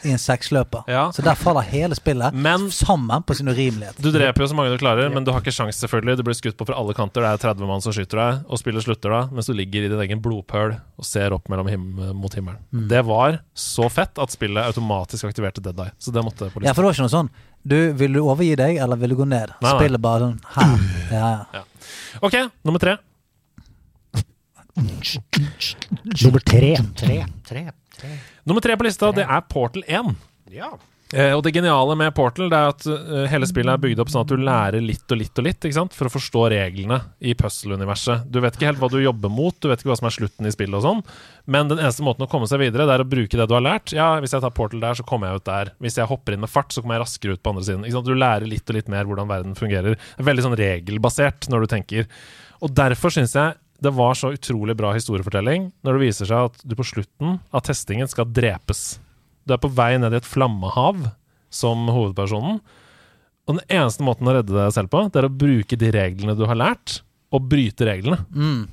i 0.07 0.13
en 0.15 0.21
seksløper. 0.23 0.87
Ja. 0.91 1.09
Så 1.15 1.25
der 1.27 1.39
faller 1.39 1.67
hele 1.67 1.97
spillet 1.99 2.35
Men- 2.35 2.71
sammen 2.75 3.23
på 3.23 3.35
sin 3.35 3.49
urimelighet. 3.49 3.99
Du 3.99 4.11
dreper 4.15 4.45
jo 4.45 4.51
så 4.53 4.57
mange 4.59 4.73
du 4.75 4.79
klarer, 4.79 5.11
men 5.13 5.25
du 5.27 5.33
har 5.33 5.43
ikke 5.43 5.55
sjans 5.55 5.81
selvfølgelig. 5.83 6.19
Du 6.19 6.25
blir 6.27 6.39
skutt 6.39 6.59
på 6.59 6.67
fra 6.69 6.79
alle 6.79 6.95
kanter. 6.95 7.25
Det 7.25 7.33
er 7.33 7.45
30 7.49 7.67
mann 7.71 7.83
som 7.85 7.95
skyter 7.95 8.21
deg, 8.21 8.45
og 8.49 8.61
spillet 8.61 8.87
slutter 8.87 9.15
da 9.15 9.25
mens 9.33 9.49
du 9.49 9.55
ligger 9.57 9.87
i 9.87 9.91
din 9.91 10.05
egen 10.07 10.23
blodpøl 10.23 10.77
og 10.99 11.07
ser 11.07 11.35
opp 11.35 11.49
him 11.49 11.87
mot 12.15 12.35
himmelen. 12.35 12.61
Mm. 12.73 12.89
Det 12.91 13.03
var 13.07 13.41
så 13.55 13.89
fett 13.93 14.19
at 14.19 14.35
spillet 14.35 14.71
automatisk 14.71 15.25
aktiverte 15.29 15.63
Dead 15.65 15.79
Eye. 15.79 15.95
Så 15.99 16.15
det 16.15 16.25
måtte 16.25 16.51
på 16.53 16.63
Ja, 16.65 16.75
for 16.75 16.83
det 16.83 16.91
var 16.91 16.99
ikke 16.99 17.07
noe 17.09 17.17
sånn 17.17 17.31
Du, 17.69 17.77
vil 18.01 18.15
du 18.17 18.21
overgi 18.25 18.55
deg, 18.57 18.79
eller 18.81 18.97
vil 19.01 19.13
du 19.13 19.19
gå 19.19 19.27
ned? 19.29 19.53
Nei, 19.59 19.69
nei. 19.69 19.75
Spillet 19.77 20.01
bare 20.05 20.29
sånn 20.31 20.39
her. 20.57 20.87
Ja, 21.19 21.29
ja. 21.57 21.63
Ok, 22.25 22.35
nummer 22.69 22.81
tre. 22.83 22.97
Nummer 24.79 26.41
tre. 26.45 26.75
Tre, 26.99 27.19
tre, 27.49 27.65
tre. 27.99 28.13
Nummer 28.49 28.65
tre 28.65 28.77
på 28.79 28.87
lista, 28.87 29.11
det 29.17 29.25
er 29.27 29.45
Portal 29.51 29.83
1. 29.89 30.13
Ja. 30.55 30.71
Eh, 31.15 31.33
og 31.33 31.41
det 31.41 31.55
geniale 31.57 31.95
med 31.97 32.13
Portal 32.13 32.51
Det 32.53 32.57
er 32.59 32.69
at 32.69 32.83
eh, 32.93 33.23
hele 33.33 33.47
spillet 33.49 33.73
er 33.73 33.81
bygd 33.81 34.03
opp 34.03 34.11
sånn 34.13 34.27
at 34.27 34.33
du 34.33 34.43
lærer 34.45 34.85
litt 34.85 35.09
og 35.09 35.17
litt 35.17 35.41
og 35.41 35.47
litt 35.47 35.65
for 35.97 36.09
å 36.09 36.13
forstå 36.13 36.43
reglene 36.53 36.99
i 37.25 37.33
puzzle-universet. 37.39 38.27
Du 38.29 38.43
vet 38.45 38.57
ikke 38.57 38.69
helt 38.69 38.83
hva 38.83 38.91
du 38.93 38.99
jobber 39.01 39.33
mot, 39.33 39.57
du 39.57 39.71
vet 39.71 39.81
ikke 39.81 39.93
hva 39.95 39.99
som 40.01 40.11
er 40.11 40.17
slutten 40.19 40.49
i 40.49 40.53
spillet 40.53 40.77
og 40.77 40.85
sånn, 40.85 41.01
men 41.49 41.71
den 41.71 41.81
eneste 41.81 42.05
måten 42.05 42.27
å 42.27 42.29
komme 42.31 42.49
seg 42.51 42.61
videre, 42.61 42.85
det 42.89 42.99
er 42.99 43.05
å 43.05 43.09
bruke 43.09 43.41
det 43.41 43.47
du 43.49 43.55
har 43.57 43.65
lært. 43.65 43.95
Ja, 43.97 44.11
hvis 44.21 44.37
jeg 44.37 44.45
tar 44.45 44.53
Portal 44.55 44.85
der, 44.85 44.99
så 44.99 45.07
kommer 45.09 45.31
jeg 45.31 45.41
ut 45.41 45.49
der. 45.49 45.73
Hvis 45.81 45.97
jeg 45.97 46.11
hopper 46.11 46.37
inn 46.37 46.45
med 46.45 46.53
fart, 46.53 46.75
så 46.75 46.85
kommer 46.85 46.99
jeg 46.99 47.07
raskere 47.07 47.39
ut 47.39 47.43
på 47.45 47.55
andre 47.55 47.65
siden. 47.71 48.05
Du 48.09 48.13
lærer 48.13 48.49
litt 48.49 48.69
og 48.69 48.77
litt 48.77 48.93
mer 48.93 49.09
hvordan 49.09 49.31
verden 49.31 49.57
fungerer. 49.59 49.97
Er 49.97 50.29
veldig 50.29 50.45
sånn 50.45 50.59
regelbasert 50.61 51.49
når 51.49 51.65
du 51.65 51.73
tenker. 51.73 52.13
Og 52.61 52.77
derfor 52.77 53.15
syns 53.15 53.37
jeg 53.39 53.57
det 53.81 53.95
var 53.95 54.17
så 54.19 54.33
utrolig 54.35 54.75
bra 54.77 54.91
historiefortelling 54.97 55.71
når 55.87 55.97
det 55.97 56.07
viser 56.09 56.29
seg 56.29 56.51
at 56.51 56.65
du 56.67 56.75
på 56.79 56.87
slutten 56.87 57.39
av 57.55 57.63
testingen 57.69 58.11
skal 58.11 58.27
drepes. 58.35 58.99
Du 59.49 59.55
er 59.57 59.63
på 59.63 59.71
vei 59.73 59.95
ned 60.01 60.13
i 60.13 60.21
et 60.21 60.29
flammehav 60.29 61.07
som 61.49 61.87
hovedpersonen. 61.89 62.61
Og 63.49 63.57
den 63.57 63.65
eneste 63.81 64.05
måten 64.05 64.29
å 64.29 64.35
redde 64.37 64.53
deg 64.53 64.75
selv 64.77 64.91
på, 64.93 65.07
det 65.09 65.23
er 65.23 65.29
å 65.31 65.33
bruke 65.41 65.79
de 65.81 65.89
reglene 65.95 66.35
du 66.37 66.45
har 66.51 66.59
lært, 66.61 66.99
og 67.33 67.47
bryte 67.49 67.87
reglene. 67.89 68.21
Mm. 68.37 68.67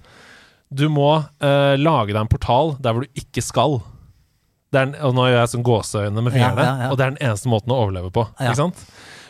Du 0.75 0.85
må 0.91 1.09
eh, 1.39 1.75
lage 1.79 2.11
deg 2.11 2.19
en 2.25 2.31
portal 2.31 2.73
der 2.83 2.95
hvor 2.95 3.05
du 3.07 3.19
ikke 3.21 3.43
skal. 3.45 3.77
En- 4.75 4.95
og 5.07 5.13
nå 5.15 5.29
gjør 5.29 5.39
jeg 5.39 5.51
sånn 5.53 5.63
gåseøyne 5.63 6.23
med 6.25 6.33
Ja, 6.35 6.49
fingrene, 6.49 6.65
ja, 6.67 6.83
ja. 6.83 6.91
og 6.91 6.97
det 6.99 7.05
er 7.05 7.13
den 7.15 7.21
eneste 7.29 7.47
måten 7.51 7.71
å 7.71 7.77
overleve 7.85 8.11
på. 8.11 8.25
Ja. 8.35 8.49
Ikke 8.51 8.59
sant? 8.65 8.81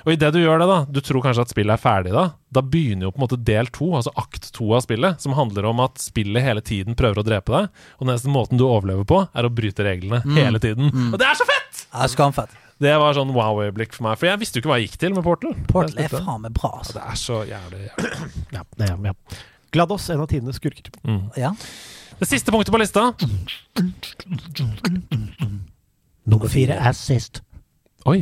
Og 0.05 0.11
idet 0.13 0.29
du 0.35 0.39
gjør 0.39 0.59
det, 0.61 0.67
da, 0.69 0.75
du 0.93 0.99
tror 1.01 1.23
kanskje 1.25 1.41
at 1.47 1.49
spillet 1.49 1.73
er 1.73 1.81
ferdig 1.81 2.11
da, 2.13 2.23
da 2.53 2.61
begynner 2.61 3.07
jo 3.07 3.11
på 3.15 3.17
en 3.17 3.23
måte 3.25 3.39
del 3.41 3.65
to, 3.73 3.87
altså 3.97 4.11
akt 4.21 4.51
to 4.53 4.67
av 4.77 4.83
spillet, 4.85 5.17
som 5.23 5.33
handler 5.33 5.65
om 5.71 5.79
at 5.81 5.97
spillet 6.03 6.45
hele 6.45 6.61
tiden 6.61 6.93
prøver 6.99 7.23
å 7.23 7.25
drepe 7.25 7.51
deg, 7.55 7.71
og 7.97 8.05
den 8.05 8.13
eneste 8.13 8.29
måten 8.29 8.61
du 8.61 8.67
overlever 8.67 9.07
på, 9.09 9.23
er 9.33 9.47
å 9.47 9.51
bryte 9.53 9.83
reglene 9.87 10.21
Mm. 10.25 10.35
hele 10.37 10.59
tiden. 10.61 10.91
Og 11.11 11.17
det 11.17 11.25
er 11.25 11.33
så 11.41 11.47
fett! 11.49 11.81
ja 11.95 12.07
skamfett. 12.11 12.53
Det 12.77 12.91
var 12.99 13.13
sånn 13.15 13.31
wow-øyeblikk 13.33 13.93
for 13.95 14.03
meg, 14.03 14.17
for 14.19 14.27
jeg 14.27 14.39
visste 14.41 14.59
jo 14.59 14.61
ikke 14.65 14.69
hva 14.73 14.77
jeg 14.81 14.89
gikk 14.89 14.97
til 14.99 15.13
med 15.15 15.23
Portal. 15.23 15.53
Portal 15.71 15.97
er 16.03 16.09
faen 16.11 16.41
meg 16.43 16.53
bra, 16.53 16.73
altså. 16.83 16.97
Det 16.99 17.03
er 17.07 17.19
så 17.21 17.41
jævlig, 17.47 17.83
jævlig. 17.89 18.31
Ja, 18.59 18.63
det 18.77 18.89
er, 18.89 18.97
ja. 19.09 19.13
Glados, 19.71 20.09
en 20.13 20.21
av 20.23 20.27
tidenes 20.31 20.59
skurker. 20.61 20.91
Ja. 21.39 21.53
Det 22.19 22.27
siste 22.29 22.51
punktet 22.53 22.71
på 22.71 22.79
lista 22.79 23.09
Nummer 26.25 26.47
fire 26.51 26.77
sist 26.95 27.41
Oi. 28.05 28.21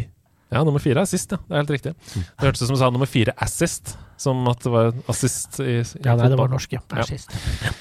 Ja, 0.53 0.63
nummer 0.67 0.83
fire 0.83 1.01
er 1.01 1.07
assist, 1.07 1.33
ja. 1.33 1.39
Det 1.41 1.55
er 1.55 1.63
helt 1.63 1.73
riktig. 1.73 1.93
Det 2.13 2.45
hørtes 2.45 2.63
ut 2.63 2.69
som 2.69 2.77
du 2.77 2.81
sa 2.81 2.91
nummer 2.93 3.09
fire 3.09 3.33
assist. 3.41 3.95
Som 4.21 4.45
at 4.51 4.61
det 4.63 4.71
var 4.71 4.93
assist 5.11 5.59
i, 5.63 5.81
i 5.81 6.05
Ja, 6.05 6.15
nei, 6.19 6.29
det 6.31 6.37
var 6.39 6.51
norsk, 6.51 6.77
ja. 6.77 6.83
Ja. 6.93 7.73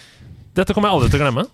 Dette 0.57 0.74
kommer 0.77 0.90
jeg 0.90 0.99
aldri 0.99 1.12
til 1.12 1.20
å 1.20 1.27
glemme. 1.27 1.47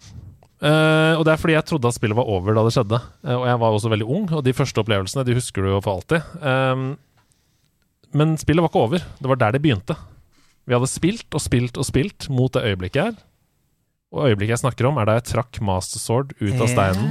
Uh, 0.59 1.15
og 1.15 1.23
det 1.23 1.33
er 1.33 1.39
fordi 1.39 1.55
jeg 1.55 1.67
trodde 1.69 1.91
at 1.91 1.95
spillet 1.95 2.19
var 2.19 2.31
over 2.31 2.57
da 2.57 2.65
det 2.67 2.75
skjedde. 2.75 2.99
Uh, 3.23 3.37
og 3.37 3.45
jeg 3.47 3.61
var 3.63 3.77
også 3.77 3.93
veldig 3.93 4.09
ung, 4.11 4.25
og 4.35 4.43
de 4.47 4.55
første 4.57 4.83
opplevelsene 4.83 5.27
de 5.27 5.37
husker 5.39 5.63
du 5.63 5.71
jo 5.71 5.83
for 5.85 6.01
alltid. 6.01 6.33
Um, 6.43 6.89
men 8.19 8.35
spillet 8.41 8.65
var 8.65 8.73
ikke 8.73 8.87
over. 8.89 9.05
Det 9.21 9.31
var 9.31 9.39
der 9.39 9.55
det 9.55 9.63
begynte. 9.63 9.95
Vi 10.69 10.75
hadde 10.75 10.91
spilt 10.91 11.37
og 11.37 11.43
spilt 11.45 11.79
og 11.81 11.87
spilt 11.87 12.27
mot 12.33 12.53
det 12.55 12.65
øyeblikket 12.67 13.03
her. 13.05 13.15
Og 14.13 14.31
øyeblikket 14.31 14.57
jeg 14.57 14.65
snakker 14.65 14.89
om, 14.89 14.99
er 14.99 15.09
da 15.09 15.19
jeg 15.19 15.29
trakk 15.31 15.61
Master 15.65 16.01
Sword 16.01 16.35
ut 16.41 16.59
av 16.59 16.69
steinen 16.73 17.09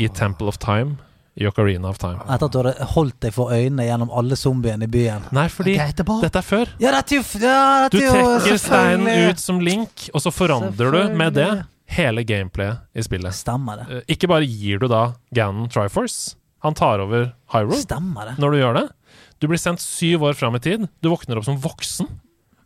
i 0.00 0.08
Temple 0.10 0.50
of 0.50 0.58
Time 0.62 0.98
i 1.36 1.46
Ocarina 1.48 1.88
of 1.90 1.98
Time. 1.98 2.20
Etter 2.30 2.46
at 2.46 2.52
du 2.54 2.58
hadde 2.62 2.86
holdt 2.94 3.16
deg 3.24 3.32
for 3.34 3.50
øynene 3.54 3.86
gjennom 3.88 4.12
alle 4.14 4.36
zombiene 4.38 4.86
i 4.86 4.90
byen. 4.90 5.24
Nei, 5.34 5.48
fordi 5.50 5.74
Det 5.74 6.04
er 6.04 6.20
dette 6.22 6.38
er 6.38 6.46
før. 6.46 6.68
Ja, 6.78 6.92
det 6.94 7.00
er 7.12 7.16
jo 7.16 7.24
ja, 7.42 7.88
Du 7.90 7.98
dette 7.98 8.10
er 8.12 8.20
jo 8.20 8.28
trekker 8.38 8.58
steinen 8.62 9.30
ut 9.30 9.42
som 9.42 9.58
link, 9.60 10.08
og 10.14 10.22
så 10.22 10.30
forandrer 10.34 10.94
du 10.94 11.16
med 11.18 11.34
det 11.34 11.48
hele 11.94 12.22
gameplayet 12.24 12.84
i 12.94 13.02
spillet. 13.02 13.34
Stemmer 13.34 13.82
det. 13.82 13.86
Eh, 13.90 14.14
Ikke 14.14 14.30
bare 14.30 14.46
gir 14.46 14.78
du 14.78 14.86
da 14.88 15.12
Ganon 15.34 15.68
Triforce, 15.68 16.36
han 16.64 16.74
tar 16.78 17.02
over 17.02 17.32
Hyrule 17.52 17.76
Stemmer 17.82 18.30
det. 18.30 18.38
når 18.38 18.50
du 18.54 18.58
gjør 18.62 18.74
det. 18.78 18.86
Du 19.42 19.48
blir 19.50 19.58
sendt 19.60 19.82
syv 19.82 20.22
år 20.30 20.34
fram 20.38 20.54
i 20.56 20.62
tid. 20.62 20.86
Du 21.02 21.10
våkner 21.10 21.36
opp 21.36 21.44
som 21.44 21.58
voksen 21.60 22.08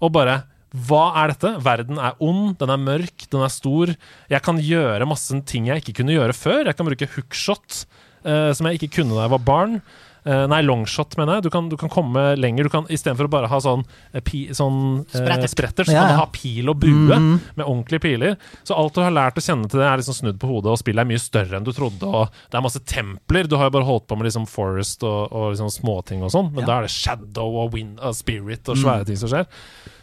og 0.01 0.13
bare 0.15 0.43
Hva 0.87 1.15
er 1.25 1.33
dette? 1.33 1.55
Verden 1.65 1.97
er 1.99 2.13
ond, 2.21 2.53
den 2.61 2.69
er 2.71 2.77
mørk, 2.77 3.25
den 3.33 3.41
er 3.41 3.49
stor. 3.49 3.89
Jeg 4.29 4.43
kan 4.45 4.59
gjøre 4.61 5.07
masse 5.09 5.33
ting 5.49 5.65
jeg 5.71 5.81
ikke 5.81 5.95
kunne 6.03 6.13
gjøre 6.13 6.35
før. 6.37 6.67
Jeg 6.69 6.77
kan 6.77 6.87
bruke 6.87 7.09
hookshot, 7.15 7.87
eh, 8.29 8.51
som 8.57 8.69
jeg 8.69 8.79
ikke 8.79 9.01
kunne 9.01 9.17
da 9.17 9.27
jeg 9.27 9.35
var 9.39 9.49
barn. 9.49 9.81
Uh, 10.29 10.45
nei, 10.51 10.59
longshot, 10.67 11.15
mener 11.17 11.39
jeg. 11.39 11.47
Du 11.47 11.53
kan, 11.53 11.69
du 11.71 11.77
kan 11.81 11.91
komme 11.93 12.23
lenger. 12.37 12.67
Du 12.67 12.73
kan 12.73 12.89
Istedenfor 12.93 13.29
å 13.29 13.33
bare 13.33 13.49
ha 13.49 13.61
sånn, 13.65 13.85
uh, 13.87 14.21
pi, 14.25 14.43
sånn 14.57 15.07
eh, 15.17 15.47
spretter, 15.49 15.87
så 15.89 15.95
Ja, 15.95 16.03
kan 16.03 16.13
du 16.13 16.21
ha 16.21 16.27
pil 16.35 16.69
og 16.69 16.81
bue 16.83 17.17
mm. 17.17 17.31
med 17.57 17.65
ordentlige 17.65 18.05
piler. 18.05 18.37
Så 18.67 18.77
alt 18.77 18.97
du 18.97 19.01
har 19.05 19.15
lært 19.15 19.41
å 19.41 19.45
kjenne 19.45 19.71
til 19.71 19.81
det, 19.81 19.87
er 19.89 20.03
liksom 20.03 20.19
snudd 20.19 20.41
på 20.43 20.51
hodet, 20.51 20.75
og 20.75 20.83
spillet 20.83 21.05
er 21.05 21.09
mye 21.09 21.23
større 21.23 21.57
enn 21.57 21.65
du 21.65 21.73
trodde. 21.73 22.05
Og 22.05 22.29
det 22.51 22.61
er 22.61 22.67
masse 22.67 22.85
templer. 22.85 23.49
Du 23.49 23.57
har 23.57 23.71
jo 23.71 23.77
bare 23.79 23.89
holdt 23.89 24.09
på 24.11 24.19
med 24.19 24.29
liksom 24.29 24.49
Forest 24.51 25.07
og, 25.09 25.33
og 25.33 25.55
liksom 25.55 25.73
småting 25.79 26.27
og 26.27 26.35
sånn, 26.35 26.53
men 26.53 26.67
Ja. 26.67 26.69
da 26.69 26.79
er 26.79 26.89
det 26.89 26.97
Shadow 26.99 27.61
og 27.65 27.73
Wind 27.77 28.03
og 28.03 28.17
Spirit 28.19 28.69
og 28.69 28.81
svære 28.83 29.09
ting 29.09 29.21
som 29.21 29.33
skjer. 29.33 29.49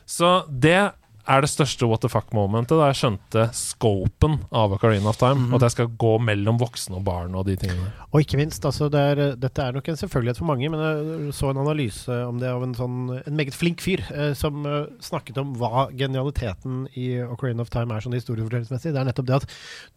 Så 0.10 0.38
det 0.50 0.80
er 1.26 1.42
det 1.42 1.50
største 1.50 1.88
what 1.90 2.04
the 2.04 2.10
fuck-momentet 2.12 2.78
da 2.78 2.90
jeg 2.92 3.00
skjønte 3.00 3.46
scopen 3.58 4.38
av 4.56 4.76
Ocarina 4.76 5.10
of 5.12 5.20
Time. 5.22 5.48
Og 5.50 5.58
at 5.58 5.68
jeg 5.68 5.76
skal 5.76 5.94
gå 6.02 6.12
mellom 6.24 6.60
voksne 6.62 7.00
og 7.00 7.06
barn 7.08 7.36
og 7.38 7.48
de 7.50 7.58
tingene. 7.60 7.90
Og 8.12 8.22
ikke 8.24 8.40
minst, 8.40 8.66
altså 8.68 8.90
det 8.94 9.02
er, 9.12 9.22
dette 9.40 9.64
er 9.64 9.76
nok 9.76 9.90
en 9.90 10.00
selvfølgelighet 10.00 10.42
for 10.42 10.50
mange, 10.50 10.70
men 10.72 10.84
jeg 10.84 11.36
så 11.38 11.50
en 11.52 11.62
analyse 11.64 12.20
om 12.30 12.40
det 12.42 12.52
av 12.52 12.66
en 12.66 12.78
sånn 12.78 13.00
en 13.18 13.38
meget 13.38 13.58
flink 13.58 13.84
fyr 13.84 14.04
eh, 14.14 14.32
som 14.38 14.66
eh, 14.70 14.88
snakket 15.04 15.40
om 15.42 15.56
hva 15.60 15.88
genialiteten 15.98 16.86
i 17.00 17.10
Ocarina 17.26 17.66
of 17.66 17.74
Time 17.74 17.96
er 17.96 18.06
sånn 18.06 18.18
historiefortellingsmessig. 18.18 18.94
Det 18.94 19.02
er 19.02 19.10
nettopp 19.10 19.30
det 19.30 19.40
at 19.42 19.50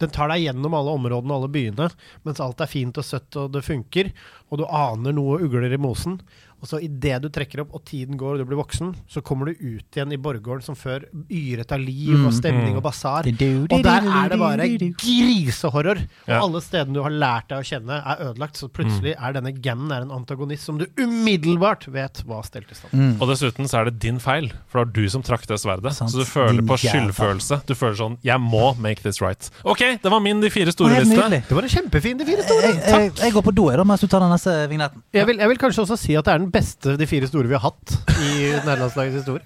den 0.03 0.13
tar 0.15 0.33
deg 0.33 0.47
gjennom 0.47 0.77
alle 0.77 0.97
områdene 0.97 1.35
og 1.35 1.43
alle 1.43 1.53
byene, 1.53 1.89
mens 2.27 2.43
alt 2.43 2.61
er 2.63 2.71
fint 2.71 2.97
og 2.99 3.05
søtt 3.05 3.39
og 3.39 3.53
det 3.53 3.65
funker, 3.67 4.13
og 4.49 4.61
du 4.61 4.65
aner 4.65 5.15
noe 5.15 5.39
ugler 5.45 5.73
i 5.73 5.81
mosen. 5.81 6.19
Og 6.59 6.67
så 6.67 6.79
idet 6.83 7.21
du 7.23 7.29
trekker 7.33 7.63
opp 7.63 7.75
og 7.77 7.83
tiden 7.87 8.17
går 8.19 8.37
og 8.37 8.43
du 8.43 8.49
blir 8.49 8.59
voksen, 8.59 8.91
så 9.09 9.23
kommer 9.25 9.49
du 9.49 9.59
ut 9.59 9.95
igjen 9.95 10.13
i 10.15 10.19
borggården 10.19 10.65
som 10.65 10.77
før 10.79 11.05
yret 11.31 11.71
av 11.71 11.81
liv 11.81 12.17
og 12.19 12.33
stemning 12.35 12.75
og 12.77 12.83
basar. 12.85 13.27
Og 13.29 13.83
der 13.85 14.07
er 14.09 14.33
det 14.33 14.39
bare 14.41 14.67
grisehorror. 14.99 16.03
Og 16.27 16.35
alle 16.35 16.63
stedene 16.65 16.97
du 16.97 17.03
har 17.05 17.15
lært 17.15 17.49
deg 17.51 17.63
å 17.63 17.67
kjenne, 17.69 17.99
er 17.99 18.25
ødelagt. 18.29 18.59
Så 18.59 18.69
plutselig 18.73 19.15
er 19.15 19.35
denne 19.37 19.53
er 19.59 20.03
en 20.03 20.11
antagonist 20.13 20.65
som 20.67 20.79
du 20.79 20.85
umiddelbart 20.99 21.87
vet 21.93 22.23
hva 22.27 22.41
stelte 22.45 22.75
i 22.75 22.79
stand. 22.79 23.21
Og 23.21 23.29
dessuten 23.31 23.69
så 23.69 23.81
er 23.81 23.89
det 23.89 23.99
din 24.03 24.19
feil, 24.23 24.49
for 24.67 24.81
det 24.81 24.85
var 24.87 24.93
du 24.97 25.09
som 25.15 25.25
trakk 25.25 25.47
det 25.49 25.59
sverdet. 25.61 25.93
Sant. 25.95 26.11
Så 26.11 26.23
du 26.23 26.27
føler 26.27 26.59
Din 26.59 26.69
på 26.69 26.77
skyldfølelse. 26.81 27.61
Du 27.69 27.75
føler 27.77 27.95
sånn 27.99 28.17
'Jeg 28.23 28.39
må 28.41 28.75
make 28.79 29.01
this 29.01 29.21
right'. 29.23 29.49
OK, 29.63 30.01
det 30.03 30.11
var 30.11 30.19
min 30.19 30.39
De 30.39 30.49
fire 30.49 30.71
store-liste. 30.71 31.43
Det 31.47 31.55
var 31.55 31.63
en 31.63 31.69
kjempefin 31.69 32.17
De 32.17 32.25
fire 32.25 32.43
Jeg, 32.43 32.47
store. 32.47 33.01
jeg, 33.01 33.11
jeg 33.17 33.33
går 33.33 33.43
på 33.43 33.55
do 33.55 33.69
jeg 33.69 33.77
da, 33.77 33.83
mens 33.83 34.01
du 34.01 34.07
tar 34.07 34.19
den 34.19 34.31
neste 34.31 34.53
vignetten. 34.69 35.03
Jeg 35.13 35.27
vil, 35.27 35.37
jeg 35.37 35.49
vil 35.49 35.57
kanskje 35.57 35.83
også 35.83 35.97
si 35.99 36.15
at 36.15 36.25
det 36.25 36.33
er 36.33 36.37
den 36.39 36.48
beste 36.51 36.97
De 36.99 37.07
fire 37.07 37.27
store 37.29 37.47
vi 37.47 37.57
har 37.57 37.63
hatt 37.69 37.95
i 38.19 38.51
nederlandslagets 38.65 39.21
historie. 39.21 39.45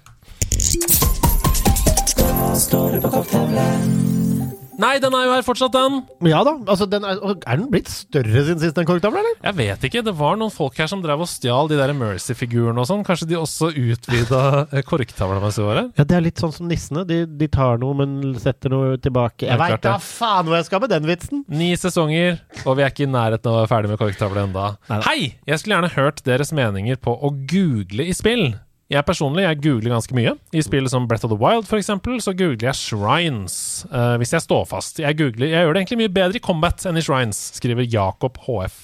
Nei, 4.80 4.96
den 5.02 5.14
er 5.14 5.26
jo 5.28 5.34
her 5.36 5.44
fortsatt, 5.46 5.74
den! 5.74 6.00
Ja 6.26 6.40
da. 6.46 6.54
altså 6.66 6.86
den 6.90 7.04
Er, 7.06 7.20
er 7.22 7.58
den 7.60 7.68
blitt 7.70 7.90
større 7.92 8.42
siden 8.46 8.58
sist, 8.62 8.74
den 8.76 8.86
korktavla, 8.88 9.20
eller? 9.22 9.36
Jeg 9.44 9.56
vet 9.58 9.86
ikke. 9.88 10.02
Det 10.06 10.14
var 10.18 10.38
noen 10.40 10.52
folk 10.54 10.78
her 10.80 10.88
som 10.90 11.02
drev 11.04 11.22
og 11.22 11.30
stjal 11.30 11.70
de 11.70 11.78
der 11.78 11.92
Mercy-figurene 11.96 12.82
og 12.82 12.88
sånn. 12.90 13.04
Kanskje 13.06 13.28
de 13.30 13.38
også 13.38 13.70
utvida 13.70 14.40
eh, 14.70 14.82
korktavla 14.86 15.38
mens 15.42 15.60
de 15.60 15.66
var 15.66 15.80
her? 15.82 15.90
Ja, 16.00 16.06
det 16.10 16.18
er 16.18 16.26
litt 16.26 16.42
sånn 16.42 16.54
som 16.56 16.70
nissene. 16.70 17.04
De, 17.08 17.22
de 17.28 17.50
tar 17.54 17.78
noe, 17.82 17.94
men 18.02 18.34
setter 18.42 18.72
noe 18.74 18.98
tilbake. 19.02 19.46
Jeg 19.46 19.60
veit 19.62 19.78
da 19.84 19.96
faen 20.02 20.48
hvor 20.50 20.58
jeg 20.58 20.68
skal 20.68 20.82
med 20.84 20.94
den 20.96 21.08
vitsen! 21.08 21.44
Ni 21.54 21.70
sesonger, 21.78 22.40
og 22.64 22.78
vi 22.80 22.86
er 22.86 22.90
ikke 22.94 23.06
i 23.06 23.10
nærheten 23.14 23.50
av 23.50 23.60
å 23.60 23.62
være 23.62 23.72
ferdig 23.76 23.94
med 23.94 24.02
korktavla 24.02 24.46
enda. 24.48 24.68
Neida. 24.90 25.02
Hei! 25.06 25.34
Jeg 25.46 25.62
skulle 25.62 25.78
gjerne 25.78 25.94
hørt 25.94 26.24
deres 26.26 26.54
meninger 26.56 26.98
på 27.04 27.14
å 27.14 27.30
google 27.50 28.08
i 28.10 28.16
spill. 28.16 28.48
Jeg 28.92 29.00
personlig 29.08 29.46
jeg 29.46 29.62
googler 29.64 29.94
ganske 29.94 30.14
mye. 30.16 30.34
I 30.52 30.62
spill 30.64 30.88
som 30.92 31.06
Breath 31.08 31.24
of 31.24 31.32
the 31.32 31.38
Wild 31.40 31.64
for 31.68 31.80
eksempel, 31.80 32.18
så 32.20 32.34
googler 32.36 32.68
jeg 32.68 32.76
shrines. 32.76 33.56
uh, 33.88 34.18
hvis 34.20 34.34
jeg 34.36 34.44
står 34.44 34.66
fast. 34.68 35.00
Jeg, 35.00 35.16
googler, 35.16 35.48
jeg 35.48 35.64
gjør 35.64 35.72
det 35.72 35.82
egentlig 35.82 36.00
mye 36.02 36.14
bedre 36.20 36.40
i 36.40 36.44
combat 36.44 36.84
enn 36.84 37.00
i 37.00 37.04
shrines, 37.04 37.40
skriver 37.56 37.88
Jakob 37.88 38.36
HF. 38.44 38.76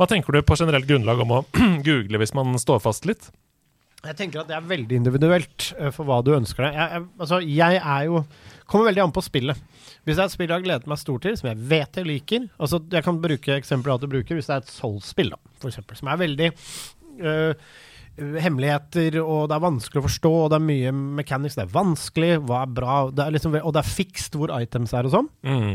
Hva 0.00 0.08
tenker 0.08 0.32
du 0.32 0.40
på 0.40 0.56
generelt 0.56 0.88
grunnlag 0.88 1.20
om 1.26 1.36
å 1.36 1.42
google 1.86 2.22
hvis 2.22 2.32
man 2.36 2.56
står 2.60 2.80
fast 2.86 3.04
litt? 3.08 3.28
Jeg 4.04 4.18
tenker 4.18 4.42
at 4.42 4.50
det 4.50 4.56
er 4.56 4.66
veldig 4.68 4.98
individuelt 5.00 5.70
eh, 5.78 5.92
for 5.94 6.08
hva 6.08 6.18
du 6.24 6.34
ønsker 6.36 6.66
deg. 6.66 6.76
Jeg, 6.76 6.96
jeg, 6.96 7.06
altså, 7.24 7.44
jeg 7.44 7.80
er 7.80 8.10
jo 8.10 8.24
Kommer 8.64 8.88
veldig 8.88 9.02
an 9.02 9.12
på 9.12 9.20
spillet. 9.20 9.58
Hvis 10.08 10.16
det 10.16 10.22
er 10.22 10.28
et 10.30 10.32
spill 10.32 10.48
jeg 10.48 10.56
har 10.56 10.62
gledet 10.64 10.88
meg 10.88 10.96
stort 10.96 11.26
til, 11.26 11.34
som 11.36 11.50
jeg 11.50 11.58
vet 11.68 11.98
jeg 12.00 12.08
liker 12.08 12.46
altså 12.56 12.78
Jeg 12.92 13.04
kan 13.04 13.18
bruke 13.20 13.58
eksempler 13.58 13.92
at 13.92 14.00
du 14.00 14.08
bruker 14.08 14.38
hvis 14.38 14.48
det 14.48 14.54
er 14.54 14.62
et 14.62 14.72
Souls-spill, 14.72 15.34
da, 15.34 15.52
for 15.60 15.68
eksempel, 15.68 15.98
som 16.00 16.08
er 16.08 16.22
veldig 16.22 16.48
øh, 17.28 17.66
hemmeligheter, 18.16 19.16
og 19.22 19.48
det 19.50 19.56
er 19.56 19.64
vanskelig 19.64 20.00
å 20.00 20.06
forstå, 20.06 20.30
og 20.44 20.50
det 20.52 20.58
er 20.60 20.66
mye 20.68 20.92
mechanics. 21.20 21.56
Det 21.58 21.64
er 21.64 21.72
vanskelig, 21.74 22.30
hva 22.46 22.60
er 22.62 22.74
bra, 22.76 22.98
det 23.10 23.24
er 23.24 23.34
liksom, 23.34 23.56
og 23.58 23.74
det 23.74 23.80
er 23.82 23.90
fikst 23.90 24.38
hvor 24.38 24.52
items 24.54 24.94
er 24.94 25.08
og 25.08 25.14
sånn. 25.16 25.30
Mm. 25.42 25.72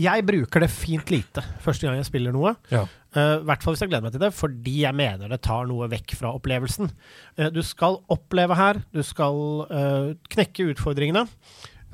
Jeg 0.00 0.24
bruker 0.26 0.64
det 0.64 0.70
fint 0.72 1.12
lite 1.12 1.44
første 1.62 1.86
gang 1.86 1.98
jeg 2.00 2.08
spiller 2.08 2.34
noe. 2.34 2.54
Ja. 2.72 2.82
uh, 3.14 3.36
I 3.42 3.46
hvert 3.46 3.62
fall 3.62 3.76
hvis 3.76 3.84
jeg 3.84 3.92
gleder 3.92 4.08
meg 4.08 4.16
til 4.16 4.24
det, 4.24 4.32
fordi 4.34 4.76
jeg 4.80 4.98
mener 4.98 5.30
det 5.30 5.42
tar 5.46 5.68
noe 5.70 5.90
vekk 5.92 6.16
fra 6.18 6.32
opplevelsen. 6.34 6.90
Uh, 7.38 7.48
du 7.54 7.62
skal 7.66 8.00
oppleve 8.12 8.58
her, 8.58 8.82
du 8.96 9.02
skal 9.06 9.40
uh, 9.70 10.10
knekke 10.32 10.70
utfordringene. 10.72 11.26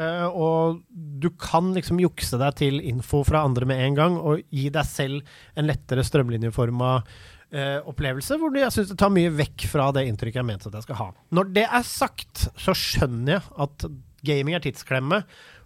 eh, 0.01 0.27
og 0.27 0.81
du 1.21 1.29
kan 1.37 1.75
liksom 1.77 2.01
jukse 2.01 2.39
deg 2.41 2.57
til 2.57 2.81
info 2.81 3.23
fra 3.29 3.43
andre 3.45 3.69
med 3.69 3.83
en 3.85 3.99
gang, 3.99 4.17
og 4.17 4.41
gi 4.49 4.71
deg 4.73 4.89
selv 4.89 5.37
en 5.59 5.69
lettere 5.69 6.05
strømlinjeforma 6.07 6.95
eh, 7.53 7.79
opplevelse, 7.89 8.39
hvor 8.41 8.55
jeg 8.57 8.73
syns 8.75 8.93
det 8.93 8.99
tar 9.01 9.13
mye 9.13 9.33
vekk 9.35 9.67
fra 9.71 9.91
det 9.95 10.07
inntrykket 10.09 10.41
jeg 10.41 10.49
mente 10.49 10.71
at 10.71 10.79
jeg 10.79 10.87
skal 10.89 11.01
ha. 11.01 11.11
Når 11.35 11.53
det 11.57 11.67
er 11.69 11.85
sagt, 11.87 12.47
så 12.61 12.75
skjønner 12.77 13.37
jeg 13.37 13.45
at 13.67 13.87
gaming 14.27 14.57
er 14.57 14.65
tidsklemme. 14.65 15.23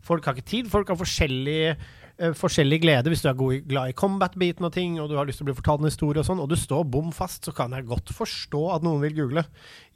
Folk 0.06 0.26
har 0.26 0.36
ikke 0.36 0.50
tid, 0.50 0.70
folk 0.72 0.90
har 0.90 0.98
forskjellig 0.98 1.60
uh, 1.74 2.32
forskjellig 2.36 2.78
glede 2.82 3.12
hvis 3.12 3.22
du 3.24 3.28
er 3.30 3.38
god 3.38 3.68
glad 3.68 3.92
i 3.92 3.96
combat-biten 3.96 4.66
og 4.68 4.72
ting, 4.74 4.98
og 5.02 5.10
du 5.10 5.16
har 5.18 5.28
lyst 5.28 5.42
til 5.42 5.46
å 5.46 5.50
bli 5.50 5.58
fortalt 5.58 5.84
en 5.84 5.90
historie 5.90 6.22
og 6.22 6.28
sånn, 6.28 6.40
og 6.42 6.50
du 6.50 6.56
står 6.58 6.86
bom 6.88 7.12
fast, 7.14 7.44
så 7.46 7.54
kan 7.56 7.74
jeg 7.76 7.88
godt 7.90 8.14
forstå 8.16 8.62
at 8.76 8.86
noen 8.86 9.04
vil 9.04 9.16
google. 9.20 9.46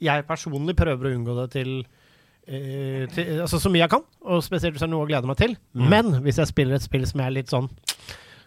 Jeg 0.03 0.27
personlig 0.29 0.77
prøver 0.79 1.09
å 1.09 1.13
unngå 1.17 1.37
det 1.41 1.47
til, 1.55 1.77
eh, 2.45 3.07
til 3.15 3.41
altså 3.41 3.61
så 3.61 3.71
mye 3.73 3.85
jeg 3.85 3.95
kan, 3.95 4.05
og 4.27 4.43
spesielt 4.45 4.75
hvis 4.75 4.83
det 4.85 4.89
er 4.89 4.93
noe 4.93 5.07
å 5.07 5.09
glede 5.09 5.31
meg 5.31 5.39
til. 5.41 5.57
Men 5.73 6.21
hvis 6.21 6.41
jeg 6.43 6.51
spiller 6.51 6.77
et 6.77 6.85
spill 6.85 7.07
som 7.09 7.23
er 7.25 7.33
litt 7.39 7.51
sånn 7.51 7.71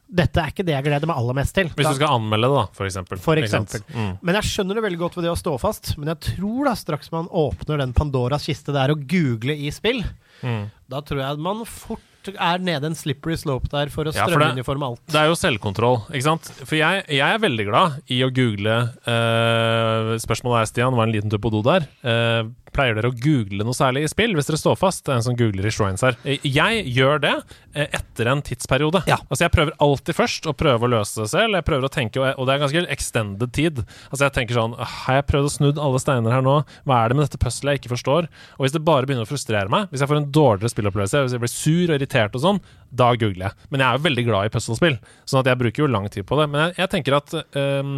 Dette 0.05 0.43
er 0.43 0.53
ikke 0.53 0.67
det 0.67 0.75
jeg 0.77 0.85
gleder 0.87 1.09
meg 1.11 1.17
aller 1.21 1.39
mest 1.39 1.55
til. 1.57 1.71
Hvis 1.75 1.89
du 1.89 1.97
skal 1.97 2.17
anmelde 2.19 2.51
det, 2.51 2.59
da, 2.59 2.65
for 2.77 2.89
eksempel. 2.89 3.21
For 3.25 3.41
eksempel. 3.41 3.85
Mm. 3.95 4.11
Men 4.21 4.39
jeg 4.41 4.51
skjønner 4.51 4.79
det 4.79 4.85
veldig 4.85 5.01
godt 5.01 5.17
ved 5.19 5.27
det 5.29 5.33
å 5.33 5.39
stå 5.39 5.55
fast. 5.63 5.95
Men 5.99 6.13
jeg 6.13 6.21
tror 6.35 6.69
da 6.69 6.75
straks 6.79 7.11
man 7.15 7.31
åpner 7.33 7.81
den 7.81 7.95
Pandoras 7.97 8.47
kiste 8.47 8.75
der 8.77 8.93
og 8.95 9.07
googler 9.11 9.45
google 9.45 9.57
i 9.57 9.71
spill, 9.75 10.05
Mm. 10.45 10.67
da 10.91 11.01
tror 11.01 11.21
jeg 11.23 11.39
man 11.41 11.65
fort 11.65 12.03
er 12.27 12.59
nede 12.59 12.89
en 12.89 12.97
slippery 12.97 13.37
slope 13.37 13.69
der 13.71 13.89
for 13.89 14.05
å 14.05 14.13
Ja, 14.13 14.27
strømlinjeforme 14.27 14.83
alt. 14.89 15.01
Det 15.07 15.21
er 15.21 15.29
jo 15.29 15.37
selvkontroll, 15.39 16.01
ikke 16.11 16.25
sant? 16.27 16.49
For 16.65 16.75
jeg, 16.77 17.05
jeg 17.09 17.23
er 17.23 17.39
veldig 17.39 17.67
glad 17.69 18.03
i 18.11 18.19
å 18.25 18.33
google 18.35 18.75
uh, 19.07 20.17
Spørsmålet 20.21 20.65
er, 20.65 20.71
Stian, 20.73 20.97
var 20.97 21.07
en 21.07 21.15
liten 21.15 21.31
tur 21.31 21.39
på 21.39 21.53
do 21.55 21.63
der. 21.65 21.87
Eh, 22.03 22.43
pleier 22.75 22.97
dere 22.99 23.11
å 23.13 23.17
google 23.17 23.67
noe 23.67 23.77
særlig 23.77 24.05
i 24.05 24.11
spill 24.11 24.35
hvis 24.37 24.51
dere 24.51 24.61
står 24.61 24.79
fast? 24.81 25.05
Det 25.07 25.15
er 25.15 25.21
en 25.21 25.27
som 25.29 25.39
googler 25.39 25.69
i 25.69 25.73
Shrines 25.75 26.05
her. 26.05 26.19
Jeg 26.27 26.85
gjør 26.95 27.23
det 27.25 27.33
eh, 27.73 27.89
etter 28.01 28.31
en 28.33 28.43
tidsperiode. 28.45 29.05
Ja. 29.11 29.21
Altså 29.29 29.47
Jeg 29.47 29.55
prøver 29.55 29.77
alltid 29.85 30.19
først 30.19 30.49
å 30.51 30.57
prøve 30.59 30.89
å 30.89 30.93
løse 30.97 31.23
det 31.23 31.31
selv. 31.33 31.59
Jeg 31.59 31.67
prøver 31.69 31.89
å 31.89 31.93
tenke, 31.93 32.23
og 32.35 32.49
det 32.49 32.57
er 32.57 32.63
ganske 32.65 32.85
extended 32.95 33.55
tid. 33.57 33.83
Altså 34.11 34.27
Jeg 34.27 34.37
tenker 34.39 34.59
sånn 34.59 34.77
«Ah, 34.79 34.95
Har 35.07 35.21
jeg 35.21 35.29
prøvd 35.31 35.51
å 35.51 35.55
snudd 35.55 35.83
alle 35.83 36.03
steiner 36.03 36.35
her 36.35 36.45
nå? 36.45 36.59
Hva 36.89 37.01
er 37.03 37.13
det 37.13 37.19
med 37.19 37.29
dette 37.29 37.41
puzzlet 37.43 37.77
jeg 37.77 37.83
ikke 37.85 37.95
forstår? 37.95 38.31
Og 38.59 38.67
hvis 38.67 38.77
det 38.77 38.85
bare 38.87 39.09
begynner 39.09 39.27
å 39.27 39.31
frustrere 39.31 39.71
meg, 39.73 39.91
hvis 39.93 40.05
jeg 40.05 40.11
får 40.11 40.23
en 40.23 40.31
dårligere 40.35 40.73
spillopplevelse, 40.75 41.25
hvis 41.27 41.37
jeg 41.37 41.45
blir 41.45 41.55
sur 41.55 41.85
og 41.89 41.99
irritert 41.99 42.39
og 42.39 42.45
sånn, 42.45 42.63
da 42.95 43.11
googler 43.19 43.49
jeg. 43.49 43.69
Men 43.71 43.83
jeg 43.83 43.89
er 43.89 43.99
jo 43.99 44.07
veldig 44.09 44.25
glad 44.29 44.49
i 44.49 44.55
puzzlespill, 44.55 44.99
sånn 45.29 45.43
at 45.43 45.51
jeg 45.51 45.61
bruker 45.65 45.85
jo 45.85 45.91
lang 45.91 46.09
tid 46.13 46.27
på 46.29 46.39
det. 46.41 46.49
Men 46.53 46.67
jeg, 46.69 46.77
jeg 46.83 46.93
tenker 46.95 47.19
at 47.19 47.35
ehm, 47.59 47.97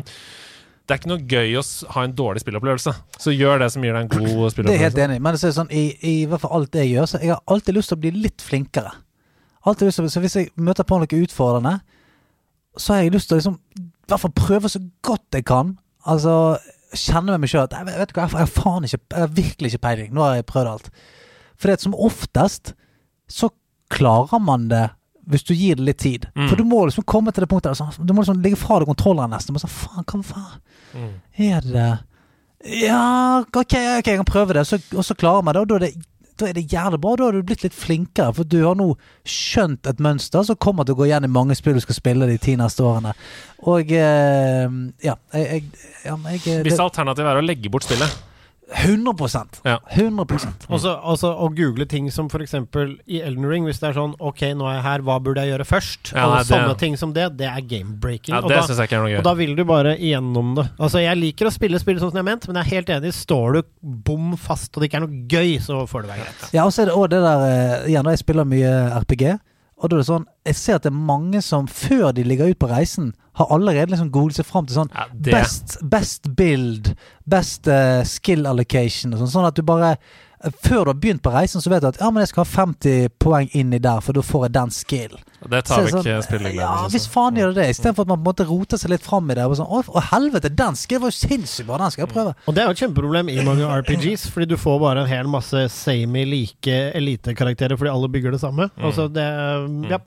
det 0.87 0.95
er 0.95 1.01
ikke 1.01 1.11
noe 1.11 1.25
gøy 1.27 1.57
å 1.59 1.63
ha 1.97 2.03
en 2.07 2.13
dårlig 2.15 2.41
spillopplevelse. 2.45 2.93
Så 3.19 3.33
gjør 3.35 3.59
det 3.65 3.71
som 3.75 3.83
gir 3.83 3.97
deg 3.97 4.05
en 4.07 4.13
god 4.13 4.51
spillopplevelse. 4.55 4.71
Det 4.71 4.77
er 4.79 4.85
helt 4.85 5.01
enig. 5.03 5.19
Men 5.25 5.35
det 5.35 5.43
er 5.49 5.57
sånn, 5.57 5.73
i, 5.75 5.85
i 6.07 6.15
hvert 6.31 6.45
fall 6.45 6.55
alt 6.61 6.79
jeg 6.79 6.93
gjør, 6.93 7.09
så 7.11 7.21
jeg 7.25 7.33
har 7.35 7.43
alltid 7.57 7.75
lyst 7.79 7.91
til 7.93 7.99
å 7.99 8.03
bli 8.05 8.13
litt 8.15 8.45
flinkere. 8.47 8.93
Alltid 9.67 9.89
lyst 9.91 9.99
til, 9.99 10.11
så 10.15 10.23
Hvis 10.23 10.37
jeg 10.39 10.53
møter 10.63 10.87
på 10.87 11.01
noe 11.03 11.21
utfordrende, 11.27 11.75
så 12.79 12.93
har 12.95 13.03
jeg 13.03 13.15
lyst 13.17 13.31
til 13.31 13.39
å 13.39 13.41
liksom, 13.41 13.59
i 13.83 14.11
hvert 14.13 14.23
fall 14.23 14.35
prøve 14.39 14.71
så 14.71 14.81
godt 15.09 15.39
jeg 15.41 15.47
kan. 15.49 15.75
Altså 16.07 16.37
kjenne 16.97 17.33
med 17.35 17.43
meg 17.43 17.51
sjøl 17.51 17.65
at 17.67 17.75
jeg, 17.75 17.87
vet 17.89 18.13
ikke, 18.13 18.23
jeg, 18.29 18.37
har- 18.39 18.53
faen 18.53 18.85
ikke, 18.87 19.01
jeg 19.11 19.25
har 19.25 19.33
virkelig 19.41 19.73
ikke 19.73 19.83
peiling. 19.89 20.13
Nå 20.15 20.23
har 20.23 20.37
jeg 20.39 20.47
prøvd 20.53 20.71
alt. 20.71 20.91
For 21.59 21.73
det 21.73 21.81
som 21.83 21.97
oftest 21.99 22.75
så 23.33 23.51
klarer 23.91 24.39
man 24.45 24.69
det 24.71 24.85
hvis 25.27 25.43
du 25.47 25.55
gir 25.55 25.77
det 25.79 25.85
litt 25.89 25.99
tid. 26.03 26.27
Mm. 26.35 26.49
For 26.49 26.57
du 26.57 26.65
må 26.65 26.85
liksom 26.87 27.05
komme 27.09 27.33
til 27.35 27.43
det 27.45 27.51
punktet 27.51 27.73
der 27.73 27.79
sånn, 27.81 28.07
Du 28.07 28.15
må 28.15 28.23
liksom 28.23 28.43
ligge 28.45 28.59
fra 28.61 28.79
deg 28.79 28.87
kontrolleren 28.91 29.33
nesten. 29.35 29.57
Og 29.59 29.63
så, 29.65 29.71
faen, 29.71 30.05
hva 30.07 30.23
faen 30.23 30.61
Mm. 30.97 31.15
er 31.37 31.61
det 31.61 31.87
Ja, 32.81 33.41
ok, 33.43 33.57
ok, 33.59 34.07
jeg 34.07 34.17
kan 34.17 34.25
prøve 34.25 34.55
det. 34.55 34.67
Så, 34.67 34.79
og 34.97 35.05
så 35.05 35.15
klarer 35.19 35.43
man 35.45 35.55
det, 35.55 35.61
og 35.67 35.69
da 35.69 35.75
er 35.77 35.85
det, 35.87 35.91
da 36.41 36.47
er 36.49 36.53
det 36.57 36.67
jævlig 36.73 37.01
bra. 37.01 37.17
Da 37.17 37.25
har 37.25 37.33
du 37.37 37.43
blitt 37.43 37.63
litt 37.67 37.75
flinkere, 37.77 38.33
for 38.35 38.45
du 38.45 38.57
har 38.65 38.75
nå 38.79 38.87
skjønt 39.25 39.87
et 39.91 40.01
mønster 40.03 40.43
som 40.47 40.57
kommer 40.57 40.85
til 40.87 40.97
å 40.97 41.01
gå 41.03 41.07
igjen 41.09 41.25
i 41.29 41.33
mange 41.33 41.55
spill 41.59 41.77
du 41.77 41.83
skal 41.85 41.99
spille 41.99 42.27
de 42.31 42.39
ti 42.39 42.57
neste 42.57 42.85
årene. 42.87 43.13
Og 43.67 43.93
eh, 43.93 44.67
ja, 45.05 45.17
jeg, 45.35 45.45
jeg, 45.45 45.63
ja, 46.07 46.17
jeg 46.33 46.41
det, 46.47 46.57
Hvis 46.71 46.81
alternativet 46.83 47.33
er 47.35 47.43
å 47.43 47.45
legge 47.45 47.71
bort 47.73 47.87
spillet 47.89 48.17
100 48.75 49.63
Ja. 49.65 49.79
100 49.95 50.27
Også, 50.69 50.91
også 50.99 51.29
å 51.39 51.49
google 51.55 51.87
ting 51.87 52.09
som 52.11 52.27
f.eks. 52.29 52.55
i 53.07 53.21
Elden 53.23 53.47
Ring, 53.47 53.65
hvis 53.65 53.79
det 53.79 53.91
er 53.91 53.95
sånn 53.95 54.15
OK, 54.19 54.41
nå 54.59 54.67
er 54.67 54.75
jeg 54.81 54.83
her, 54.83 55.05
hva 55.07 55.19
burde 55.23 55.45
jeg 55.45 55.53
gjøre 55.55 55.67
først? 55.69 56.11
Ja, 56.13 56.25
Alle 56.27 56.41
sånne 56.45 56.69
det- 56.73 56.79
ting 56.79 56.97
som 56.97 57.13
det, 57.13 57.37
det 57.39 57.47
er 57.47 57.61
game-breaking. 57.63 58.35
Ja, 58.35 58.41
og, 58.43 58.49
da- 58.51 58.63
syns 58.67 58.79
jeg 58.79 58.89
ikke 58.89 58.99
er 58.99 59.05
noe 59.07 59.19
og 59.19 59.25
da 59.25 59.35
vil 59.35 59.55
du 59.55 59.65
bare 59.65 59.97
igjennom 59.97 60.55
det. 60.57 60.67
Altså, 60.81 60.99
Jeg 61.07 61.17
liker 61.17 61.47
å 61.47 61.53
spille 61.53 61.79
spill 61.79 61.97
sånn 62.01 62.11
som 62.11 62.17
jeg 62.19 62.25
har 62.25 62.31
ment, 62.35 62.49
men 62.49 62.57
jeg 62.57 62.67
er 62.67 62.75
helt 62.77 62.89
enig. 62.89 63.13
Står 63.15 63.53
du 63.55 63.63
bom 63.83 64.37
fast 64.37 64.77
og 64.77 64.83
det 64.83 64.91
ikke 64.91 64.97
er 65.03 65.07
noe 65.07 65.27
gøy, 65.29 65.61
så 65.63 65.87
får 65.87 66.03
det 66.03 66.11
være 66.11 66.25
greit. 66.25 66.53
Ja, 66.53 66.65
og 66.65 66.73
så 66.73 66.83
er 66.83 66.87
det 66.87 66.95
òg 66.95 67.09
det 67.11 67.23
der 67.23 67.41
eh, 67.47 67.89
Igjen, 67.93 68.05
jeg 68.11 68.19
spiller 68.19 68.45
mye 68.45 68.73
RPG, 69.07 69.39
og 69.79 69.91
da 69.91 69.97
er 69.97 70.01
det 70.01 70.07
sånn 70.09 70.27
Jeg 70.45 70.55
ser 70.57 70.75
at 70.75 70.83
det 70.83 70.91
er 70.93 70.97
mange 70.97 71.41
som 71.43 71.67
før 71.69 72.13
de 72.15 72.25
ligger 72.25 72.51
ut 72.51 72.59
på 72.59 72.69
reisen, 72.69 73.13
har 73.37 73.51
allerede 73.53 73.93
liksom 73.93 74.11
googlet 74.15 74.39
seg 74.39 74.49
fram 74.49 74.69
til 74.69 74.79
sånn 74.79 74.93
Ja, 74.95 75.07
Best, 75.13 75.77
best 75.93 76.31
build, 76.39 76.95
best 77.29 77.69
uh, 77.69 78.01
skill 78.09 78.49
allocation 78.49 79.13
og 79.13 79.21
sånn. 79.23 79.35
Sånn 79.35 79.49
at 79.51 79.59
du 79.59 79.65
bare 79.67 79.97
Før 80.63 80.85
du 80.87 80.91
har 80.93 80.99
begynt 81.01 81.23
på 81.25 81.33
reisen, 81.35 81.63
så 81.65 81.71
vet 81.73 81.83
du 81.83 81.89
at 81.89 81.99
ja, 82.01 82.11
men 82.11 82.23
jeg 82.23 82.31
skal 82.33 82.45
ha 82.45 82.51
50 82.67 83.09
poeng 83.23 83.49
inni 83.57 83.79
der, 83.83 84.01
for 84.05 84.17
da 84.17 84.23
får 84.25 84.47
jeg 84.47 84.53
den 84.57 84.71
skill. 84.75 85.17
det 85.47 85.61
tar 85.69 85.83
vekk 85.85 85.93
sånn, 85.95 86.07
eh, 86.11 86.21
spillegleden. 86.25 86.61
Ja, 86.63 86.71
synes 86.87 86.95
hvis 86.97 87.07
faen 87.13 87.37
gjør 87.39 87.53
det 87.55 87.61
det. 87.63 87.67
Istedenfor 87.77 88.07
at 88.07 88.11
man 88.11 88.19
på 88.19 88.25
en 88.25 88.29
måte 88.31 88.47
roter 88.49 88.81
seg 88.81 88.91
litt 88.91 89.05
fram 89.07 89.31
i 89.31 89.37
det. 89.39 89.45
Og 89.47 89.57
sånn, 89.61 89.69
å, 89.71 89.83
å 89.87 90.03
helvete, 90.11 90.51
den 90.59 90.79
skill 90.79 91.03
var 91.05 91.13
jo 91.13 91.19
sinnssykt 91.19 91.69
bra, 91.69 91.79
den 91.83 91.95
skal 91.95 92.07
jeg 92.07 92.13
prøve. 92.15 92.35
Og 92.47 92.57
det 92.57 92.63
er 92.63 92.71
jo 92.71 92.75
et 92.77 92.83
kjempeproblem 92.83 93.31
i 93.35 93.39
mange 93.47 93.69
RPGs, 93.83 94.27
fordi 94.35 94.49
du 94.51 94.57
får 94.61 94.81
bare 94.83 95.05
en 95.05 95.11
hel 95.11 95.31
masse 95.31 95.67
samey 95.77 96.27
like 96.27 96.79
elitekarakterer 96.99 97.79
fordi 97.79 97.93
alle 97.93 98.11
bygger 98.13 98.35
det 98.37 98.43
samme. 98.43 98.71
Altså 98.81 99.09
det 99.13 99.27
Ja. 99.91 99.99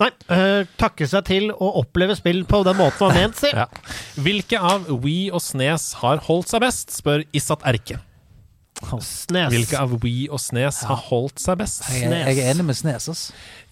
Nei. 0.00 0.10
uh, 0.30 0.64
takke 0.80 1.08
seg 1.08 1.24
til 1.28 1.50
å 1.52 1.72
oppleve 1.82 2.16
spill 2.16 2.44
på 2.48 2.62
den 2.66 2.76
måten 2.78 3.06
man 3.06 3.16
har 3.16 3.28
ment, 3.28 3.40
si. 3.40 3.52
Ja. 3.56 3.66
Hvilke 4.20 4.58
av 4.60 4.88
We 5.02 5.30
og 5.32 5.40
Snes 5.44 5.92
har 6.02 6.20
holdt 6.26 6.48
seg 6.52 6.62
best, 6.64 6.92
spør 6.94 7.24
Isat 7.36 7.64
Erke. 7.68 8.00
Snes. 9.02 9.50
Hvilke 9.52 9.78
av 9.80 9.94
We 10.02 10.26
og 10.28 10.40
Snes 10.42 10.82
har 10.86 10.98
holdt 11.08 11.40
seg 11.42 11.58
best? 11.60 11.86
Jeg, 11.90 12.10
jeg 12.10 12.42
er 12.42 12.50
enig 12.52 12.66
med 12.68 12.76
Snes, 12.78 13.08
ass. 13.12 13.22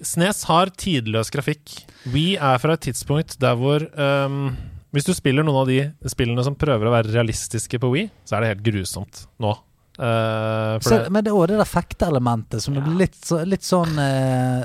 Snes 0.05 0.45
har 0.49 0.73
tidløs 0.81 1.31
grafikk. 1.35 1.77
We 2.13 2.35
er 2.37 2.63
fra 2.63 2.79
et 2.79 2.87
tidspunkt 2.89 3.37
der 3.41 3.59
hvor 3.61 3.85
um, 3.97 4.57
Hvis 4.95 5.07
du 5.09 5.15
spiller 5.17 5.47
noen 5.47 5.63
av 5.63 5.71
de 5.71 6.11
spillene 6.11 6.45
som 6.47 6.57
prøver 6.59 6.89
å 6.89 6.95
være 6.95 7.15
realistiske 7.15 7.81
på 7.83 7.93
We, 7.93 8.09
så 8.25 8.37
er 8.39 8.45
det 8.45 8.53
helt 8.55 8.67
grusomt 8.67 9.25
nå. 9.43 9.55
Uh, 9.95 10.81
Så, 10.83 10.91
det, 10.91 11.13
men 11.15 11.23
det 11.23 11.31
er 11.31 11.39
òg 11.39 11.53
det 11.53 11.61
der 11.61 11.71
fekteelementet 11.71 12.63
som 12.65 12.75
er 12.81 12.89
litt, 12.99 13.19
så, 13.23 13.45
litt 13.47 13.63
sånn 13.63 13.95
uh, 13.95 14.65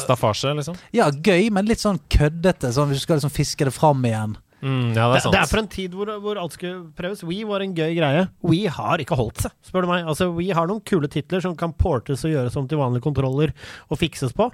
Staffasje, 0.00 0.52
liksom. 0.58 0.78
Ja, 0.94 1.08
gøy, 1.10 1.50
men 1.54 1.68
litt 1.70 1.82
sånn 1.82 2.00
køddete. 2.10 2.72
Sånn 2.74 2.90
du 2.90 2.98
skal 2.98 3.20
liksom 3.20 3.32
fiske 3.34 3.66
det 3.66 3.74
fram 3.74 4.02
igjen. 4.06 4.36
Mm, 4.62 4.90
ja, 4.92 5.06
det 5.08 5.16
er 5.20 5.24
sant. 5.24 5.32
det 5.34 5.40
er 5.40 5.48
for 5.50 5.62
en 5.62 5.70
tid 5.72 5.94
hvor, 5.96 6.10
hvor 6.20 6.40
alt 6.40 6.52
skulle 6.56 6.82
prøves. 6.96 7.22
We 7.24 7.40
var 7.48 7.64
en 7.64 7.72
gøy 7.76 7.94
greie. 7.96 8.26
We 8.44 8.66
har 8.68 9.00
ikke 9.02 9.16
holdt 9.18 9.46
seg, 9.46 9.54
spør 9.66 9.86
du 9.86 9.92
meg. 9.92 10.04
Altså, 10.10 10.28
We 10.36 10.50
har 10.56 10.68
noen 10.70 10.82
kule 10.84 11.08
titler 11.08 11.40
som 11.44 11.56
kan 11.56 11.72
portes 11.72 12.24
og 12.28 12.34
gjøres 12.34 12.56
om 12.60 12.68
til 12.68 12.78
vanlige 12.82 13.04
kontroller 13.06 13.54
og 13.88 13.98
fikses 14.00 14.32
på. 14.36 14.50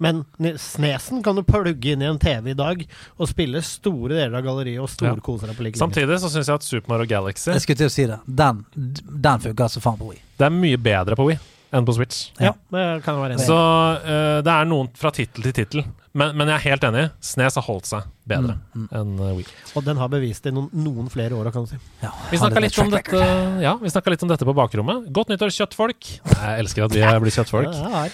Men 0.00 0.22
Snesen 0.56 1.20
kan 1.22 1.36
du 1.36 1.42
plugge 1.44 1.92
inn 1.92 2.00
i 2.00 2.06
en 2.08 2.18
TV 2.18 2.54
i 2.54 2.56
dag 2.56 2.86
og 3.20 3.28
spille 3.28 3.60
store 3.66 4.14
deler 4.16 4.38
av 4.38 4.46
galleriet 4.46 4.80
og 4.80 4.88
Ja. 4.88 4.94
storkose 5.12 5.44
deg 5.50 5.58
på 5.58 5.66
like. 5.66 5.76
Samtidig 5.76 6.16
så 6.22 6.30
syns 6.32 6.48
jeg 6.48 6.54
at 6.56 6.64
Super 6.64 6.88
Mario 6.94 7.06
Galaxy 7.10 7.50
Jeg 7.52 7.60
skulle 7.66 7.76
til 7.82 7.90
å 7.90 7.92
si 7.92 8.06
det. 8.08 8.16
Den, 8.24 8.64
den 8.72 9.42
funka 9.44 9.68
så 9.68 9.82
faen 9.84 9.98
på 10.00 10.08
Wii. 10.14 10.22
Det 10.40 10.46
er 10.48 10.54
mye 10.56 10.78
bedre 10.80 11.18
på 11.20 11.26
Wii 11.28 11.36
enn 11.76 11.84
på 11.86 11.92
Switch. 11.94 12.30
Ja, 12.40 12.54
det 12.72 12.86
kan 13.04 13.14
jeg 13.14 13.22
være 13.22 13.34
enig 13.36 13.44
i. 13.44 13.46
Så 13.46 13.58
uh, 13.60 14.40
det 14.42 14.54
er 14.56 14.64
noen 14.72 14.88
fra 14.98 15.12
tittel 15.14 15.44
til 15.50 15.52
tittel. 15.60 15.84
Men, 16.16 16.32
men 16.34 16.48
jeg 16.48 16.56
er 16.56 16.64
helt 16.72 16.86
enig. 16.88 17.04
Snes 17.22 17.54
har 17.60 17.62
holdt 17.68 17.86
seg 17.92 18.08
bedre 18.28 18.58
Mm, 18.70 18.86
enn 18.94 19.14
eh, 19.18 19.32
Wii. 19.40 19.46
Og 19.76 19.84
den 19.86 19.98
har 19.98 20.10
bevist 20.12 20.44
det 20.44 20.52
i 20.52 20.54
noen, 20.54 20.68
noen 20.72 21.08
flere 21.10 21.34
år, 21.34 21.50
kan 21.54 21.64
du 21.66 21.72
si. 21.72 21.78
Ja, 22.02 22.12
Vi 22.30 22.38
snakka 22.38 22.62
litt 22.62 22.76
ja, 23.60 23.74
litt 23.82 24.22
om 24.22 24.30
dette 24.30 24.46
på 24.46 24.54
bakrommet. 24.54 25.08
Godt 25.12 25.32
nyttår, 25.32 25.50
kjøttfolk. 25.54 26.10
Jeg 26.30 26.62
elsker 26.62 26.86
at 26.86 26.94
vi 26.94 27.02
blir 27.24 27.34
kjøttfolk. 27.34 27.74
Ja. 27.74 28.04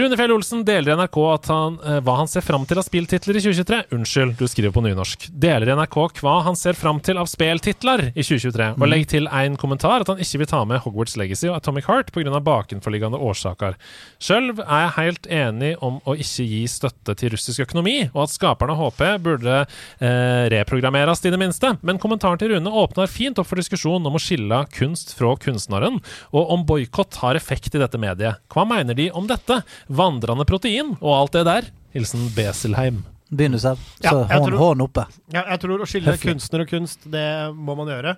Rune 0.00 0.16
Fjell 0.18 0.32
Olsen 0.34 0.64
deler 0.66 0.92
i 0.92 0.96
NRK 0.98 1.18
at 1.34 1.50
han, 1.52 1.78
eh, 1.84 2.00
hva 2.04 2.16
han 2.18 2.28
ser 2.28 2.44
fram 2.44 2.66
til 2.68 2.80
av 2.80 2.84
spilltitler 2.84 3.38
i 3.38 3.42
2023. 3.44 3.80
Unnskyld, 3.96 4.36
du 4.40 4.46
skriver 4.50 4.74
på 4.74 4.82
nynorsk. 4.84 5.28
Deler 5.32 5.70
i 5.70 5.76
NRK 5.76 6.20
hva 6.20 6.36
han 6.44 6.58
ser 6.58 6.76
fram 6.78 7.00
til 7.04 7.20
av 7.20 7.28
speltitler 7.30 8.10
i 8.14 8.24
2023. 8.24 8.74
Og 8.76 8.88
legg 8.88 9.06
til 9.08 9.28
en 9.28 9.56
kommentar 9.60 10.04
at 10.04 10.12
han 10.12 10.20
ikke 10.20 10.42
vil 10.42 10.50
ta 10.50 10.64
med 10.68 10.82
Hogwarts 10.84 11.16
Legacy 11.20 11.48
og 11.48 11.56
Atomic 11.60 11.88
Heart 11.88 12.12
pga. 12.12 12.40
bakenforliggende 12.40 13.20
årsaker. 13.20 13.76
Sjøl 14.20 14.52
er 14.60 14.84
jeg 14.84 14.96
helt 14.96 15.26
enig 15.26 15.76
om 15.82 16.00
å 16.06 16.16
ikke 16.16 16.46
gi 16.46 16.62
støtte 16.68 17.16
til 17.16 17.32
russisk 17.34 17.64
økonomi, 17.66 18.10
og 18.14 18.24
at 18.24 18.34
skaperne 18.34 18.76
av 18.76 18.84
HP 18.84 19.18
burde 19.24 19.39
eh, 19.48 20.48
reprogrammeres 20.52 21.24
i 21.24 21.30
det 21.30 21.38
minste. 21.40 21.72
Men 21.82 21.98
kommentaren 21.98 22.38
til 22.38 22.52
Rune 22.54 22.70
åpner 22.70 23.08
fint 23.10 23.38
opp 23.38 23.46
for 23.46 23.56
diskusjon 23.56 24.04
om 24.06 24.14
å 24.18 24.20
skille 24.22 24.62
kunst 24.76 25.14
fra 25.18 25.34
kunstneren, 25.40 26.00
og 26.32 26.50
om 26.56 26.66
boikott 26.66 27.14
har 27.22 27.34
effekt 27.38 27.74
i 27.74 27.78
dette 27.82 27.98
mediet. 27.98 28.36
Hva 28.52 28.66
mener 28.68 28.94
de 28.94 29.10
om 29.12 29.26
dette? 29.30 29.62
Vandrende 29.88 30.44
protein 30.48 30.96
og 31.00 31.14
alt 31.16 31.32
det 31.38 31.44
der? 31.48 31.70
Hilsen 31.94 32.28
Beselheim. 32.36 33.02
Begynn 33.30 33.52
du 33.54 33.58
selv. 33.62 33.78
Ja, 34.02 34.10
Så 34.10 34.24
jeg 34.28 34.40
hånd, 34.40 34.48
tror- 34.50 34.58
hånd 34.58 34.82
oppe. 34.82 35.04
Ja, 35.32 35.44
jeg 35.52 35.60
tror 35.62 35.78
å 35.80 35.86
skille 35.86 36.10
Høflig. 36.12 36.32
kunstner 36.34 36.60
og 36.64 36.68
kunst, 36.72 36.98
det 37.10 37.54
må 37.54 37.76
man 37.78 37.86
gjøre. 37.86 38.16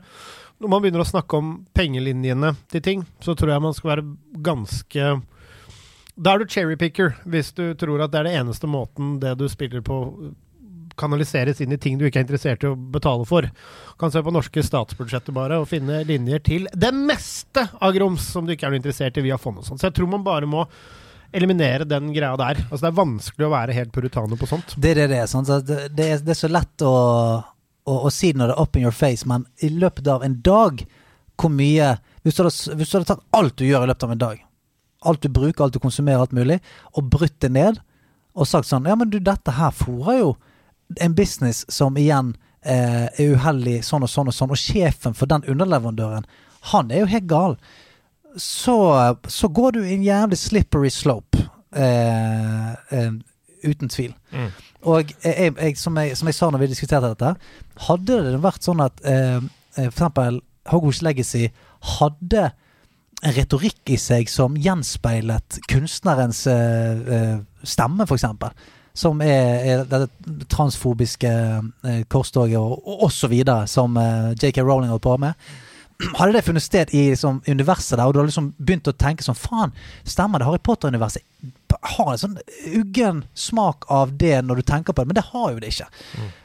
Når 0.63 0.69
man 0.71 0.81
begynner 0.83 1.03
å 1.03 1.09
snakke 1.11 1.37
om 1.37 1.67
pengelinjene 1.75 2.55
til 2.71 2.81
ting, 2.81 3.07
så 3.21 3.35
tror 3.37 3.51
jeg 3.53 3.61
man 3.61 3.75
skal 3.75 3.91
være 3.97 4.17
ganske 4.41 5.23
Da 6.21 6.35
er 6.35 6.39
du 6.39 6.45
cherrypicker, 6.47 7.15
hvis 7.27 7.53
du 7.57 7.75
tror 7.75 8.03
at 8.05 8.11
det 8.13 8.21
er 8.21 8.25
det 8.29 8.35
eneste 8.41 8.69
måten 8.69 9.19
det 9.19 9.37
du 9.41 9.47
spiller 9.49 9.81
på 9.81 9.97
kanaliseres 10.99 11.61
inn 11.63 11.75
i 11.75 11.81
ting 11.81 11.99
du 11.99 12.07
ikke 12.07 12.21
er 12.23 12.27
interessert 12.27 12.65
i 12.65 12.71
å 12.71 12.77
betale 12.77 13.27
for. 13.29 13.47
Du 13.47 13.99
Kan 14.01 14.13
se 14.15 14.23
på 14.23 14.35
norske 14.35 14.65
statsbudsjettet 14.65 15.35
bare 15.37 15.61
og 15.63 15.69
finne 15.71 16.03
linjer 16.09 16.43
til 16.45 16.67
det 16.73 16.93
meste 16.97 17.69
av 17.79 17.95
grums 17.97 18.27
som 18.35 18.47
du 18.47 18.55
ikke 18.55 18.69
er 18.69 18.75
noe 18.75 18.83
interessert 18.83 19.19
i 19.21 19.27
via 19.27 19.39
fond 19.41 19.63
og 19.63 19.69
sånn. 19.69 19.81
Så 19.81 19.91
jeg 19.91 19.99
tror 19.99 20.11
man 20.13 20.27
bare 20.27 20.49
må 20.51 20.67
eliminere 21.33 21.87
den 21.89 22.13
greia 22.13 22.37
der. 22.37 22.61
Altså 22.69 22.85
Det 22.85 22.91
er 22.91 22.99
vanskelig 23.01 23.47
å 23.47 23.53
være 23.55 23.77
helt 23.77 23.93
puritaner 23.95 24.39
på 24.41 24.49
sånt. 24.51 24.75
Det 24.77 24.95
det 24.99 25.09
det 25.13 25.23
sånn. 25.31 25.47
Så 25.49 25.61
det, 25.65 25.81
det, 25.97 26.09
er 26.13 26.25
det 26.25 26.35
er 26.35 26.41
så 26.43 26.51
lett 26.53 26.85
å, 26.87 26.95
å, 27.41 27.95
å 27.95 28.13
si 28.13 28.33
når 28.37 28.53
det 28.53 28.57
er 28.57 28.63
up 28.67 28.77
in 28.77 28.87
your 28.87 28.97
face, 28.97 29.29
men 29.29 29.47
i 29.65 29.73
løpet 29.73 30.09
av 30.13 30.25
en 30.27 30.41
dag 30.45 30.85
Hvor 31.41 31.51
mye 31.51 31.97
Hvis 32.23 32.37
du 32.37 32.43
hadde, 32.45 32.77
hvis 32.79 32.91
du 32.91 32.99
hadde 32.99 33.09
tatt 33.09 33.25
alt 33.35 33.57
du 33.59 33.65
gjør 33.67 33.87
i 33.87 33.91
løpet 33.91 34.05
av 34.07 34.13
en 34.15 34.21
dag, 34.21 34.43
alt 35.03 35.25
du 35.25 35.29
bruker, 35.33 35.65
alt 35.65 35.75
du 35.75 35.81
konsumerer, 35.83 36.21
alt 36.23 36.37
mulig, 36.37 36.61
og 36.95 37.09
brutt 37.11 37.41
det 37.43 37.51
ned, 37.51 37.81
og 38.39 38.47
sagt 38.47 38.69
sånn 38.69 38.87
Ja, 38.87 38.95
men 38.95 39.11
du, 39.11 39.19
dette 39.19 39.57
her 39.57 39.73
fòrer 39.75 40.21
jo 40.21 40.29
en 41.01 41.15
business 41.15 41.65
som 41.73 41.97
igjen 41.97 42.35
eh, 42.65 43.09
er 43.09 43.35
uheldig 43.35 43.81
sånn 43.87 44.05
og 44.07 44.13
sånn 44.13 44.31
og 44.31 44.37
sånn, 44.37 44.53
og 44.53 44.61
sjefen 44.61 45.17
for 45.17 45.31
den 45.31 45.47
underleverandøren, 45.49 46.29
han 46.73 46.93
er 46.93 47.05
jo 47.05 47.11
helt 47.11 47.29
gal. 47.31 47.57
Så, 48.37 48.77
så 49.29 49.49
går 49.53 49.77
du 49.77 49.83
i 49.83 49.97
en 49.97 50.07
jævlig 50.07 50.39
slippery 50.41 50.93
slope. 50.93 51.41
Eh, 51.73 52.73
eh, 52.93 53.13
uten 53.63 53.89
tvil. 53.89 54.15
Mm. 54.33 54.49
Og 54.91 55.13
jeg, 55.23 55.53
jeg, 55.55 55.77
som, 55.79 55.97
jeg, 55.97 56.17
som 56.19 56.29
jeg 56.29 56.37
sa 56.37 56.49
når 56.51 56.65
vi 56.65 56.71
diskuterte 56.73 57.13
dette, 57.13 57.35
hadde 57.87 58.19
det 58.27 58.41
vært 58.43 58.67
sånn 58.67 58.83
at 58.85 59.05
eh, 59.07 59.39
f.eks. 59.39 59.87
for 59.87 59.93
eksempel 59.95 60.41
Hogwarts 60.71 61.03
Legacy 61.03 61.47
hadde 61.99 62.51
en 63.23 63.35
retorikk 63.37 63.95
i 63.95 63.99
seg 64.01 64.31
som 64.31 64.57
gjenspeilet 64.59 65.61
kunstnerens 65.71 66.45
eh, 66.51 67.03
eh, 67.17 67.37
stemme, 67.63 68.07
eksempel. 68.07 68.55
Som 68.95 69.23
er, 69.25 69.63
er 69.65 69.85
det 69.89 70.07
transfobiske 70.53 71.31
eh, 71.31 72.03
korstoget 72.13 72.59
og, 72.61 72.83
og, 72.83 73.07
og 73.07 73.13
så 73.13 73.31
videre, 73.33 73.67
som 73.71 73.97
eh, 73.97 74.33
JK 74.37 74.61
Rowling 74.61 74.93
holdt 74.93 75.07
på 75.07 75.17
med. 75.23 75.33
Hadde 76.19 76.37
det 76.37 76.45
funnet 76.45 76.65
sted 76.65 76.93
i 76.93 77.09
liksom, 77.11 77.41
universet 77.47 77.99
der, 77.99 78.05
og 78.05 78.15
du 78.15 78.21
har 78.21 78.29
liksom 78.29 78.53
begynt 78.59 78.91
å 78.91 78.97
tenke 78.97 79.25
sånn 79.25 79.39
Faen, 79.39 79.75
stemmer 80.05 80.43
det? 80.43 80.49
Harry 80.51 80.61
Potter-universet 80.63 81.25
har 81.83 82.13
en 82.13 82.21
sånn 82.21 82.39
uggen 82.79 83.25
smak 83.35 83.87
av 83.91 84.13
det 84.19 84.37
når 84.45 84.61
du 84.61 84.67
tenker 84.69 84.95
på 84.95 85.03
det, 85.03 85.11
men 85.11 85.19
det 85.19 85.29
har 85.33 85.53
jo 85.53 85.63
det 85.63 85.73
ikke. 85.73 85.89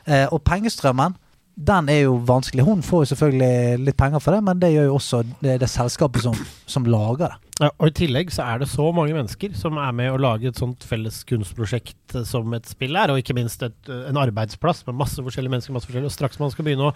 Eh, 0.08 0.26
og 0.34 0.42
pengestrømmen, 0.48 1.18
den 1.58 1.90
er 1.90 2.04
jo 2.06 2.18
vanskelig. 2.26 2.66
Hun 2.66 2.84
får 2.86 3.04
jo 3.04 3.10
selvfølgelig 3.12 3.84
litt 3.88 3.98
penger 3.98 4.22
for 4.22 4.36
det, 4.36 4.44
men 4.46 4.62
det 4.62 4.72
gjør 4.76 4.92
jo 4.92 4.98
også 5.00 5.24
det, 5.42 5.60
det 5.64 5.70
selskapet 5.72 6.26
som, 6.26 6.38
som 6.70 6.86
lager 6.90 7.34
det. 7.34 7.47
Ja, 7.58 7.72
og 7.82 7.90
I 7.90 7.94
tillegg 7.98 8.30
så 8.34 8.46
er 8.46 8.60
det 8.62 8.68
så 8.70 8.86
mange 8.94 9.16
mennesker 9.16 9.56
som 9.58 9.80
er 9.82 9.94
med 9.98 10.12
å 10.14 10.20
lage 10.22 10.52
et 10.52 10.60
sånt 10.60 10.84
felles 10.86 11.24
kunstprosjekt 11.26 12.14
eh, 12.14 12.26
som 12.28 12.54
et 12.54 12.70
spill 12.70 12.94
er, 13.00 13.10
og 13.10 13.18
ikke 13.18 13.34
minst 13.38 13.64
et, 13.66 13.78
eh, 13.90 14.04
en 14.12 14.20
arbeidsplass 14.22 14.84
med 14.86 15.00
masse 15.00 15.18
forskjellige 15.26 15.56
mennesker. 15.56 15.74
masse 15.74 15.90
forskjellige, 15.90 16.12
og 16.12 16.18
Straks 16.18 16.38
man 16.42 16.54
skal 16.54 16.68
begynne 16.68 16.92
å 16.92 16.96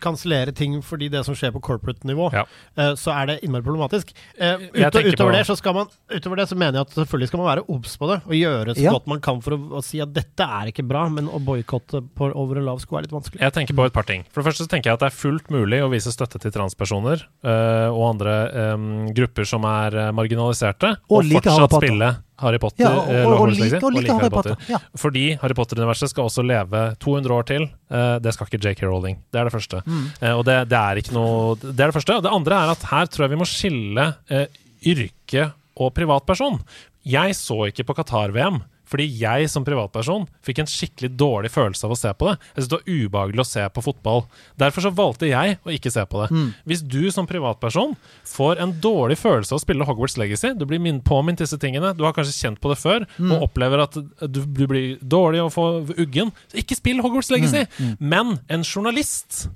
kansellere 0.00 0.54
ting 0.56 0.78
fordi 0.82 1.08
det 1.12 1.24
som 1.26 1.34
skjer 1.34 1.52
på 1.54 1.60
corporate-nivå, 1.64 2.30
Ja. 2.32 2.44
eh, 2.76 2.92
så 2.94 3.12
er 3.14 3.26
det 3.26 3.36
innmari 3.44 3.62
problematisk. 3.66 4.12
Eh, 4.38 4.56
ut, 4.72 4.94
utover, 4.94 5.32
det 5.32 5.46
så 5.46 5.56
skal 5.56 5.74
man, 5.74 5.86
utover 6.10 6.36
det 6.36 6.48
så 6.48 6.56
mener 6.56 6.78
jeg 6.80 6.86
at 6.88 6.94
selvfølgelig 6.98 7.28
skal 7.28 7.40
man 7.42 7.48
være 7.56 7.64
obs 7.68 7.96
på 7.98 8.08
det, 8.12 8.18
og 8.26 8.32
gjøre 8.38 8.74
så 8.76 8.82
Ja. 8.82 8.92
godt 8.92 9.06
man 9.06 9.20
kan 9.20 9.40
for 9.42 9.56
å, 9.56 9.60
å 9.78 9.82
si 9.84 10.00
at 10.00 10.12
dette 10.12 10.40
er 10.44 10.70
ikke 10.72 10.86
bra, 10.86 11.08
men 11.08 11.28
å 11.28 11.38
boikotte 11.42 12.02
over 12.34 12.56
en 12.58 12.64
lav 12.64 12.78
sko 12.80 12.96
er 12.98 13.02
litt 13.02 13.12
vanskelig. 13.12 13.40
Jeg 13.40 13.52
tenker 13.52 13.74
på 13.74 13.86
et 13.86 13.92
par 13.92 14.04
ting. 14.04 14.24
For 14.32 14.42
det 14.42 14.52
første 14.52 14.64
så 14.66 14.68
tenker 14.68 14.90
jeg 14.90 14.94
at 14.94 15.00
det 15.00 15.12
er 15.12 15.16
fullt 15.18 15.50
mulig 15.50 15.82
å 15.82 15.90
vise 15.90 16.12
støtte 16.12 16.38
til 16.40 16.50
transpersoner 16.54 17.24
øh, 17.44 17.88
og 17.92 18.04
andre 18.14 18.36
øh, 18.52 19.14
grupper 19.14 19.44
som 19.46 19.64
er 19.64 20.12
marginaliserte, 20.12 20.96
Og 21.10 21.18
og, 21.18 21.24
like 21.24 21.42
fortsatt 21.44 21.78
spille 21.82 22.16
Harry 22.38 22.58
Potter. 22.62 22.84
Ja, 22.84 22.92
og, 22.94 23.10
eh, 23.10 23.26
og, 23.26 23.34
og, 23.40 23.52
like, 23.52 23.80
og 23.82 23.94
like 23.96 24.14
Harry 24.14 24.30
Potter. 24.32 24.56
Ja. 24.70 24.78
Fordi 24.98 25.24
Harry 25.42 25.56
Potter-universet 25.58 26.12
skal 26.12 26.28
også 26.28 26.44
leve 26.46 26.82
200 27.02 27.34
år 27.34 27.46
til. 27.50 27.68
Eh, 27.90 28.16
det 28.22 28.34
skal 28.34 28.48
ikke 28.50 28.62
JK 28.62 28.84
Rowling. 28.86 29.18
Det 29.32 29.40
er 29.40 29.48
det 29.48 29.54
første. 29.54 29.82
Mm. 29.86 30.04
Eh, 30.20 30.34
og 30.34 30.44
det, 30.46 30.58
det 30.70 30.78
er 30.78 31.02
ikke 31.02 31.16
noe 31.16 31.56
Det 31.60 31.74
er 31.74 31.90
det 31.90 31.96
første. 31.98 32.18
Og 32.20 32.26
det 32.26 32.34
andre 32.34 32.62
er 32.62 32.74
at 32.76 32.88
her 32.92 33.10
tror 33.10 33.26
jeg 33.26 33.34
vi 33.34 33.40
må 33.42 33.48
skille 33.48 34.08
yrke 34.88 35.48
og 35.78 35.94
privatperson. 35.94 36.60
Jeg 37.08 37.34
så 37.38 37.64
ikke 37.70 37.86
på 37.88 37.96
Qatar-VM. 37.98 38.62
Fordi 38.88 39.04
jeg 39.20 39.50
som 39.52 39.64
privatperson 39.66 40.26
fikk 40.46 40.62
en 40.62 40.70
skikkelig 40.70 41.10
dårlig 41.20 41.50
følelse 41.52 41.84
av 41.84 41.92
å 41.92 41.98
se 42.00 42.12
på 42.16 42.30
det. 42.30 42.38
Jeg 42.54 42.64
synes 42.64 42.68
det 42.72 42.78
var 42.78 42.88
ubehagelig 42.94 43.42
å 43.44 43.48
se 43.50 43.64
på 43.76 43.84
fotball. 43.84 44.22
Derfor 44.58 44.80
så 44.86 44.92
valgte 44.96 45.28
jeg 45.28 45.58
å 45.64 45.74
ikke 45.74 45.92
se 45.92 46.04
på 46.08 46.22
det. 46.24 46.30
Mm. 46.32 46.48
Hvis 46.64 46.82
du 46.88 47.10
som 47.12 47.28
privatperson 47.28 47.94
får 48.24 48.62
en 48.64 48.72
dårlig 48.80 49.18
følelse 49.20 49.52
av 49.52 49.60
å 49.60 49.64
spille 49.66 49.84
Hogwarts 49.88 50.16
Legacy, 50.16 50.54
du 50.58 50.64
blir 50.64 50.80
min- 50.80 51.02
påminnet 51.04 51.38
disse 51.44 51.58
tingene, 51.60 51.94
du 51.96 52.04
har 52.04 52.12
kanskje 52.16 52.36
kjent 52.40 52.60
på 52.60 52.72
det 52.72 52.78
før, 52.80 53.06
Mm. 53.18 53.32
og 53.32 53.42
opplever 53.50 53.82
at 53.82 53.92
du, 54.32 54.40
du 54.46 54.66
blir 54.66 54.96
dårlig 55.02 55.42
og 55.44 55.52
får 55.52 55.94
uggen, 55.98 56.32
så 56.50 56.58
ikke 56.62 56.76
spill 56.76 57.00
Hogwarts 57.04 57.30
Legacy! 57.30 57.66
Mm. 57.78 57.96
Men 58.00 58.38
en 58.48 58.62
journalist 58.64 59.48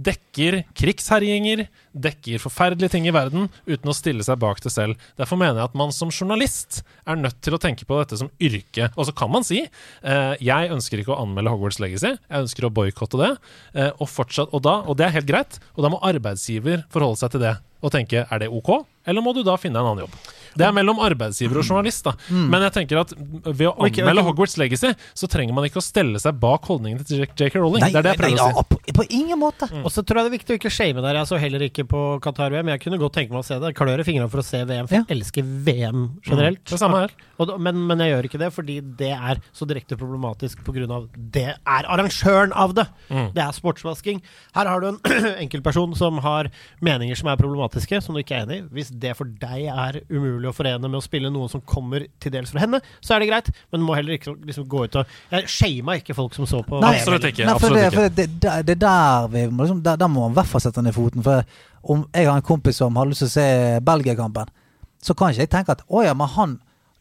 dekker 0.00 0.60
krigsherjinger, 0.78 1.64
dekker 1.92 2.42
forferdelige 2.42 2.94
ting 2.94 3.08
i 3.08 3.14
verden, 3.14 3.48
uten 3.68 3.90
å 3.90 3.96
stille 3.96 4.24
seg 4.26 4.40
bak 4.42 4.62
det 4.64 4.72
selv. 4.72 4.98
Derfor 5.20 5.40
mener 5.40 5.60
jeg 5.60 5.70
at 5.70 5.78
man 5.78 5.94
som 5.94 6.12
journalist 6.14 6.82
er 7.04 7.20
nødt 7.20 7.40
til 7.44 7.56
å 7.56 7.62
tenke 7.62 7.86
på 7.88 7.98
dette 8.00 8.20
som 8.20 8.30
yrke. 8.42 8.90
Og 8.96 9.08
så 9.08 9.16
kan 9.16 9.32
man 9.32 9.46
si 9.46 9.62
eh, 9.64 10.34
jeg 10.40 10.74
ønsker 10.74 11.02
ikke 11.02 11.14
å 11.16 11.20
anmelde 11.24 11.52
Hogwarts 11.54 11.80
Legacy, 11.82 12.14
jeg 12.16 12.46
ønsker 12.46 12.68
å 12.68 12.74
boikotte 12.74 13.20
det, 13.20 13.32
eh, 13.74 13.90
og 13.98 14.08
fortsatt, 14.10 14.54
og, 14.54 14.64
da, 14.66 14.80
og 14.86 15.00
det 15.00 15.08
er 15.08 15.18
helt 15.18 15.30
greit, 15.30 15.60
og 15.76 15.84
da 15.84 15.92
må 15.92 16.02
arbeidsgiver 16.06 16.86
forholde 16.92 17.20
seg 17.22 17.34
til 17.34 17.44
det 17.48 17.58
og 17.80 17.92
tenke 17.94 18.26
er 18.26 18.42
det 18.42 18.50
ok, 18.52 18.70
eller 19.08 19.24
må 19.24 19.32
du 19.32 19.42
da 19.46 19.56
finne 19.60 19.80
en 19.80 19.88
annen 19.88 20.04
jobb? 20.04 20.16
Det 20.58 20.66
er 20.66 20.72
mellom 20.74 20.98
arbeidsgiver 21.04 21.60
og 21.60 21.66
journalist, 21.68 22.04
da. 22.08 22.14
Men 22.30 22.62
jeg 22.66 22.72
tenker 22.78 23.00
at 23.04 23.14
ved 23.46 23.66
å 23.68 23.74
anmelde 23.86 24.24
Hogwarts 24.26 24.56
Legacy, 24.60 24.92
så 25.14 25.28
trenger 25.30 25.54
man 25.56 25.66
ikke 25.68 25.78
å 25.80 25.84
stelle 25.84 26.18
seg 26.22 26.38
bak 26.42 26.64
holdningen 26.70 27.04
til 27.06 27.22
J.K. 27.26 27.54
Rowling. 27.60 27.82
Nei, 27.84 27.90
det 27.94 28.00
er 28.00 28.08
det 28.08 28.14
jeg 28.14 28.18
nei, 28.18 28.24
prøver 28.24 28.42
å 28.42 28.48
si. 28.50 28.56
ja, 28.56 28.64
på, 28.70 28.96
på 29.00 29.06
ingen 29.20 29.38
måte. 29.40 29.68
Og 29.84 29.90
så 29.94 30.02
tror 30.06 30.20
jeg 30.20 30.26
det 30.28 30.32
er 30.32 30.36
viktig 30.38 30.56
å 30.56 30.60
ikke 30.60 30.72
shame 30.74 31.04
der. 31.04 31.20
Jeg 31.20 31.30
så 31.30 31.40
heller 31.42 31.64
ikke 31.66 31.84
på 31.90 32.00
Qatar-VM. 32.24 32.72
Jeg 32.74 32.82
kunne 32.86 32.98
godt 33.02 33.16
tenke 33.18 33.34
meg 33.34 33.42
å 33.44 33.46
se 33.46 33.58
det. 33.60 33.70
Jeg 33.72 33.78
klør 33.80 34.02
i 34.02 34.06
fingrene 34.08 34.30
for 34.32 34.42
å 34.42 34.46
se 34.46 34.62
VM, 34.64 34.88
for 34.90 34.96
Ja. 34.98 35.04
jeg 35.06 35.16
elsker 35.18 35.46
VM 35.68 36.06
generelt. 36.26 36.64
Det 36.70 36.80
samme 36.80 37.04
her. 37.04 37.14
Og 37.40 37.54
men, 37.60 37.78
men 37.88 38.02
jeg 38.04 38.12
gjør 38.12 38.26
ikke 38.28 38.40
det 38.42 38.50
fordi 38.52 38.78
det 39.00 39.12
er 39.16 39.40
så 39.56 39.66
direkte 39.68 39.96
problematisk 40.00 40.60
pga. 40.66 41.00
det 41.16 41.46
er 41.56 41.88
arrangøren 41.88 42.52
av 42.56 42.74
det. 42.76 42.86
Mm. 43.10 43.30
Det 43.36 43.42
er 43.44 43.52
sportsvasking. 43.56 44.20
Her 44.56 44.66
har 44.70 44.80
du 44.80 44.88
en 44.92 45.00
enkeltperson 45.44 45.94
som 45.98 46.18
har 46.24 46.50
meninger 46.84 47.16
som 47.18 47.28
er 47.32 47.36
problematiske, 47.40 48.00
som 48.04 48.14
du 48.16 48.20
ikke 48.22 48.38
er 48.38 48.46
enig 48.46 48.60
i. 48.60 48.66
Hvis 48.76 48.90
det 49.02 49.14
for 49.18 49.28
deg 49.40 49.66
er 49.70 50.00
umulig 50.10 50.39
umulig 50.40 50.50
å 50.50 50.56
forene 50.56 50.88
med 50.88 50.98
å 50.98 51.04
spille 51.04 51.30
noe 51.32 51.48
som 51.52 51.62
kommer 51.62 52.06
til 52.20 52.32
dels 52.32 52.52
fra 52.52 52.62
henne, 52.64 52.80
så 53.00 53.14
er 53.14 53.22
det 53.22 53.30
greit, 53.30 53.50
men 53.70 53.82
du 53.82 53.86
må 53.86 53.96
heller 53.98 54.16
ikke 54.16 54.34
liksom 54.48 54.68
gå 54.70 54.86
ut 54.86 55.00
og 55.00 55.12
Jeg 55.30 55.50
shama 55.52 55.98
ikke 56.00 56.16
folk 56.16 56.34
som 56.36 56.48
så 56.48 56.62
på 56.66 56.80
Nei, 56.80 56.96
Absolutt 56.98 57.28
ikke. 57.30 57.44
Nei, 57.46 57.58
for 57.58 57.68
absolutt 57.68 57.82
det, 57.82 57.90
for 57.92 58.16
det, 58.16 58.28
det, 58.40 58.54
det 58.68 58.76
er 58.78 58.82
der 58.86 59.28
vi 59.34 59.44
må 59.50 59.66
liksom, 59.66 59.84
der, 59.84 60.00
der 60.00 60.10
må 60.10 60.24
man 60.24 60.34
i 60.34 60.40
hvert 60.40 60.50
fall 60.50 60.64
sette 60.64 60.82
ned 60.84 60.96
foten. 60.96 61.24
For 61.26 61.44
om 61.82 62.06
jeg 62.14 62.28
har 62.28 62.40
en 62.40 62.46
kompis 62.46 62.80
som 62.80 62.96
har 62.98 63.08
lyst 63.08 63.24
til 63.24 63.30
å 63.30 63.36
se 63.36 63.46
Belgia-kampen, 63.84 64.50
så 65.00 65.16
kan 65.16 65.32
ikke 65.32 65.46
jeg 65.46 65.52
tenke 65.52 65.76
at 65.76 65.86
å 65.88 66.04
ja, 66.04 66.16
men 66.16 66.34
han 66.36 66.58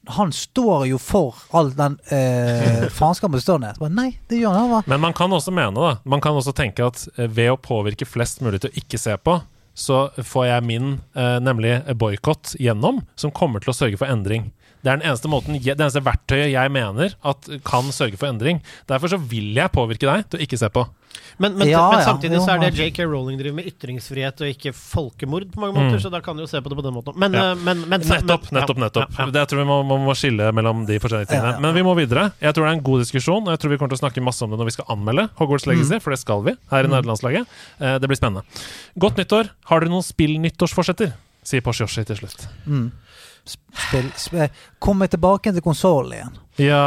han 0.10 0.32
står 0.34 0.86
jo 0.90 0.98
for 0.98 1.36
all 1.54 1.68
den 1.76 1.98
eh, 2.16 2.86
faenskapen 2.98 3.38
som 3.38 3.44
står 3.44 3.60
ned. 3.62 3.82
Nei, 3.94 4.08
det 4.32 4.40
gjør 4.40 4.56
han. 4.56 4.72
han. 4.78 4.88
Men 4.90 5.04
man 5.04 5.14
kan 5.14 5.34
også 5.36 5.52
mene 5.54 5.76
da 5.76 5.92
Man 6.08 6.24
kan 6.24 6.38
også 6.40 6.54
tenke 6.56 6.88
at 6.88 7.04
eh, 7.18 7.28
ved 7.28 7.52
å 7.52 7.60
påvirke 7.62 8.08
flest 8.10 8.42
mulig 8.42 8.64
til 8.64 8.72
å 8.72 8.80
ikke 8.80 8.98
se 8.98 9.14
på, 9.22 9.36
så 9.80 10.10
får 10.18 10.46
jeg 10.50 10.68
min, 10.68 10.88
eh, 11.16 11.38
nemlig 11.40 11.78
boikott, 11.96 12.56
gjennom, 12.60 13.02
som 13.16 13.32
kommer 13.32 13.64
til 13.64 13.72
å 13.72 13.78
sørge 13.78 14.00
for 14.02 14.12
endring. 14.12 14.50
Det 14.84 14.88
er 14.94 14.98
den 15.02 15.08
eneste 15.10 15.28
måten, 15.28 15.58
det 15.60 15.76
eneste 15.76 16.00
verktøyet 16.06 16.52
jeg 16.54 16.72
mener 16.72 17.14
at 17.28 17.50
kan 17.68 17.84
sørge 17.92 18.16
for 18.18 18.28
endring. 18.32 18.62
Derfor 18.88 19.12
så 19.12 19.18
vil 19.20 19.54
jeg 19.56 19.72
påvirke 19.76 20.08
deg 20.08 20.30
til 20.30 20.40
å 20.40 20.44
ikke 20.46 20.58
se 20.62 20.70
på. 20.72 20.86
Men, 21.40 21.56
men, 21.58 21.68
Ja, 21.68 21.90
men 21.90 22.00
ja, 22.00 22.06
samtidig 22.06 22.38
jo, 22.38 22.44
så 22.46 22.54
er 22.56 22.60
det 22.70 22.78
JK 22.78 23.00
Rowling 23.10 23.38
driver 23.40 23.56
med 23.56 23.66
ytringsfrihet 23.72 24.42
og 24.44 24.48
ikke 24.52 24.72
folkemord 24.76 25.50
på 25.52 25.60
mange 25.60 25.74
måter, 25.76 25.98
Mm. 25.98 26.02
så 26.04 26.12
da 26.12 26.20
kan 26.22 26.36
du 26.38 26.44
jo 26.44 26.48
se 26.48 26.60
på 26.62 26.70
det 26.70 26.78
på 26.78 26.84
den 26.84 26.94
måten. 26.94 27.16
Men, 27.18 27.34
Ja. 27.34 27.52
eh, 27.52 27.56
men, 27.56 27.82
men 27.90 28.02
Nettopp, 28.02 28.52
nettopp, 28.52 28.78
nettopp. 28.78 29.10
ja, 29.18 29.26
ja. 29.26 29.32
Det 29.32 29.40
jeg 29.42 29.48
tror 29.50 29.58
vi 29.64 29.68
må, 29.72 29.78
må, 29.88 29.98
må 30.06 30.14
skille 30.16 30.52
mellom 30.54 30.86
de 30.86 31.00
forskjellige 31.00 31.28
tingene. 31.32 31.50
Ja, 31.50 31.54
ja. 31.56 31.60
Men 31.60 31.74
vi 31.76 31.82
må 31.84 31.96
videre. 31.98 32.32
Jeg 32.40 32.54
tror 32.54 32.66
det 32.68 32.72
er 32.72 32.78
en 32.78 32.84
god 32.84 33.00
diskusjon, 33.04 33.44
og 33.48 33.52
jeg 33.56 33.60
tror 33.60 33.70
vi 33.72 33.78
kommer 33.78 33.90
til 33.96 34.00
å 34.00 34.04
snakke 34.06 34.24
masse 34.24 34.44
om 34.44 34.52
det 34.52 34.60
når 34.60 34.66
vi 34.72 34.76
skal 34.78 34.86
anmelde 34.96 35.30
Hogwarts 35.40 35.66
Legacy, 35.68 35.96
Mm. 35.96 36.02
for 36.02 36.10
det 36.12 36.20
skal 36.20 36.44
vi 36.44 36.56
her 36.72 36.84
i 36.84 36.88
nederlandslaget. 36.88 37.48
Eh, 37.82 37.98
det 38.00 38.08
blir 38.08 38.16
spennende. 38.20 38.44
Godt 39.00 39.16
nyttår. 39.18 39.50
Har 39.66 39.80
dere 39.82 39.90
noen 39.90 40.04
spill-nyttårsforsetter? 40.06 41.14
Sier 41.44 41.62
Porsche 41.62 41.82
Yoshi 41.88 42.04
til 42.06 42.18
slutt. 42.20 42.48
Mm. 42.68 42.92
Spill, 43.46 44.10
spill, 44.18 44.50
komme 44.80 45.08
tilbake 45.10 45.54
til 45.56 45.64
konsollen 45.66 46.18
igjen. 46.18 46.36
Ja, 46.60 46.84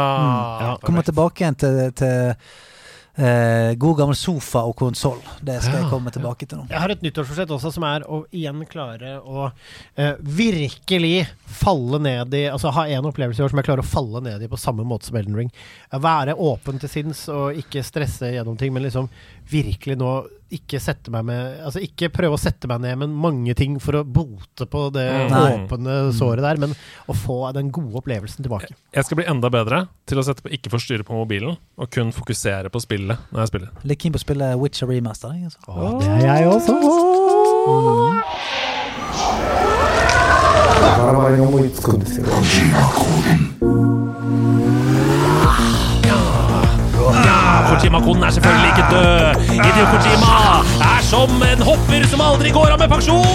Ja, 0.61 0.77
komme 0.83 1.01
tilbake 1.03 1.41
igjen 1.43 1.55
til, 1.57 1.79
til 1.97 2.35
eh, 3.15 3.73
god 3.77 3.97
gammel 3.97 4.15
sofa 4.17 4.61
og 4.69 4.75
konsoll. 4.79 5.19
Det 5.41 5.59
skal 5.63 5.79
Ja, 5.79 5.81
jeg 5.83 5.89
komme 5.91 6.13
tilbake 6.13 6.47
til 6.49 6.61
nå. 6.61 6.67
Jeg 6.69 6.79
har 6.81 6.93
et 6.93 7.01
nyttårsforsett 7.05 7.51
også, 7.53 7.71
som 7.75 7.85
er 7.87 8.05
å 8.09 8.23
igjen 8.33 8.63
klare 8.69 9.15
å 9.21 9.47
eh, 9.95 10.13
virkelig 10.21 11.27
falle 11.45 11.99
ned 12.01 12.33
i 12.37 12.45
Altså 12.49 12.71
ha 12.73 12.87
en 12.87 13.09
opplevelse 13.09 13.41
i 13.41 13.45
år 13.45 13.53
som 13.53 13.61
jeg 13.61 13.67
klarer 13.69 13.85
å 13.85 13.89
falle 13.89 14.21
ned 14.25 14.41
i 14.45 14.49
på 14.51 14.57
samme 14.61 14.85
måte 14.87 15.09
som 15.09 15.17
Elden 15.19 15.37
Ring. 15.37 15.51
Være 15.91 16.35
åpen 16.37 16.79
til 16.81 16.89
sinns 16.91 17.27
og 17.33 17.57
ikke 17.59 17.83
stresse 17.85 18.33
gjennom 18.33 18.57
ting, 18.57 18.73
men 18.73 18.85
liksom 18.87 19.09
virkelig 19.51 19.97
nå 19.99 20.13
ikke 20.53 20.79
sette 20.81 21.11
meg 21.13 21.25
med 21.27 21.59
Altså 21.65 21.81
ikke 21.83 22.09
prøve 22.13 22.37
å 22.37 22.39
sette 22.41 22.67
meg 22.69 22.81
ned 22.83 22.97
med 23.01 23.09
mange 23.25 23.55
ting 23.57 23.79
for 23.81 23.97
å 23.99 24.03
bote 24.05 24.67
på 24.69 24.85
det 24.93 25.05
Mm. 25.13 25.29
Nei. 25.33 25.67
åpne 25.67 25.95
såret 26.15 26.41
der, 26.45 26.57
men 26.61 26.75
å 27.09 27.13
få 27.17 27.51
den 27.53 27.71
gode 27.73 27.99
opplevelsen 28.01 28.43
tilbake. 28.45 28.71
Jeg 28.93 29.05
skal 29.05 29.17
bli 29.19 29.25
enda 29.29 29.49
bedre 29.53 29.87
til 30.09 30.17
å 30.21 30.23
sette 30.25 30.41
på 30.45 30.51
ikke 30.53 30.71
forstyrre 30.73 31.03
på 31.07 31.13
mobilen, 31.17 31.57
og 31.77 31.89
kun 31.91 32.11
fokusere 32.15 32.69
på 32.73 32.81
spillet 32.83 33.17
når 33.31 33.39
jeg 33.43 33.51
spiller. 33.53 33.69
Litt 33.83 33.99
keen 34.03 34.13
på 34.13 34.21
å 34.21 34.25
spille 34.25 34.51
Witcher 34.61 34.87
remaster. 34.87 35.33
jeg, 35.33 35.45
Altså. 35.45 35.99
det 35.99 36.29
er 36.29 36.43
jeg 36.43 36.47
også. 36.53 36.73
Ja, 43.63 43.92
Kojima-koden 47.69 48.23
er 48.23 48.29
selvfølgelig 48.29 48.69
ikke 48.73 48.85
død. 48.91 49.41
Hideo 49.49 49.85
Kojima 49.91 50.33
er 50.93 51.01
som 51.11 51.43
en 51.51 51.61
hopper 51.61 52.07
som 52.11 52.21
aldri 52.21 52.49
går 52.49 52.73
av 52.73 52.79
med 52.79 52.89
pensjon. 52.89 53.25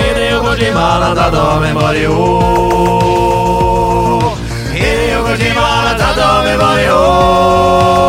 Hideo 0.00 0.42
Kojima 0.46 0.88
la 1.04 1.14
tatt 1.20 1.38
med 1.62 1.74
Mario. 1.74 2.18
Hideo 4.74 5.24
Kojima 5.28 5.70
la 5.86 5.96
tatt 6.02 6.44
med 6.44 6.58
Mario. 6.64 7.99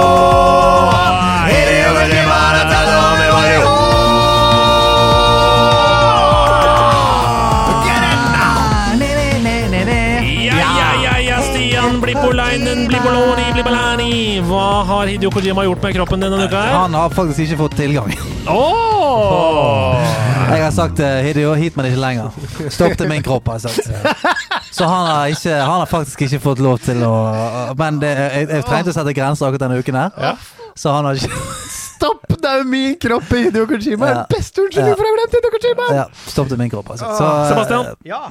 Har 14.87 15.09
Hideo 15.09 15.31
Kojima 15.33 15.63
gjort 15.67 15.83
med 15.83 15.95
kroppen 15.95 16.21
denne 16.23 16.45
uka 16.47 16.61
her? 16.61 16.73
Han 16.75 16.93
har 16.97 17.09
faktisk 17.13 17.39
ikke 17.45 17.57
fått 17.63 17.75
tilgang. 17.79 18.11
Oh! 18.47 19.97
Jeg 20.51 20.63
har 20.65 20.71
sagt 20.75 20.99
Hidio, 20.99 21.21
Hideo, 21.25 21.53
hit 21.55 21.77
meg 21.79 21.91
ikke 21.91 22.01
lenger. 22.01 22.31
Stopp 22.73 22.97
til 22.99 23.07
min 23.11 23.23
kropp, 23.25 23.47
har 23.47 23.59
jeg 23.59 23.69
sagt. 23.69 23.91
Så 24.71 24.87
han 24.87 25.07
har, 25.07 25.27
ikke, 25.33 25.55
han 25.59 25.79
har 25.83 25.89
faktisk 25.91 26.21
ikke 26.27 26.39
fått 26.43 26.61
lov 26.63 26.77
til 26.83 27.01
å 27.03 27.11
Men 27.79 27.99
det, 28.01 28.11
jeg, 28.15 28.47
jeg 28.55 28.65
trengte 28.67 28.93
å 28.93 28.95
sette 28.95 29.13
grenser 29.17 29.47
akkurat 29.49 29.65
denne 29.65 29.79
uken 29.83 29.97
her. 29.99 30.15
Ja. 30.21 30.33
Så 30.79 30.93
han 30.95 31.07
har 31.09 31.19
ikke 31.19 31.41
Stopp! 32.01 32.23
Det 32.41 32.49
er 32.49 32.63
jo 32.63 32.69
min 32.71 32.95
kropp 32.97 33.29
i 33.37 33.43
Hideo 33.45 33.67
Kojima! 33.69 34.07
Ja. 34.09 34.21
Beste 34.31 34.63
unnskyldning 34.63 34.95
Ja. 34.95 34.97
for 34.97 35.05
å 35.05 35.11
ha 35.11 35.17
glemt 35.19 35.35
Hideo 35.37 35.51
Kojima! 35.57 35.89
ja, 35.99 36.05
Stopp 36.25 36.47
til 36.49 36.57
min 36.63 36.71
kropp, 36.73 36.89
altså. 36.95 37.11
Så, 37.19 37.27
Sebastian? 37.51 37.91
Ja. 38.09 38.23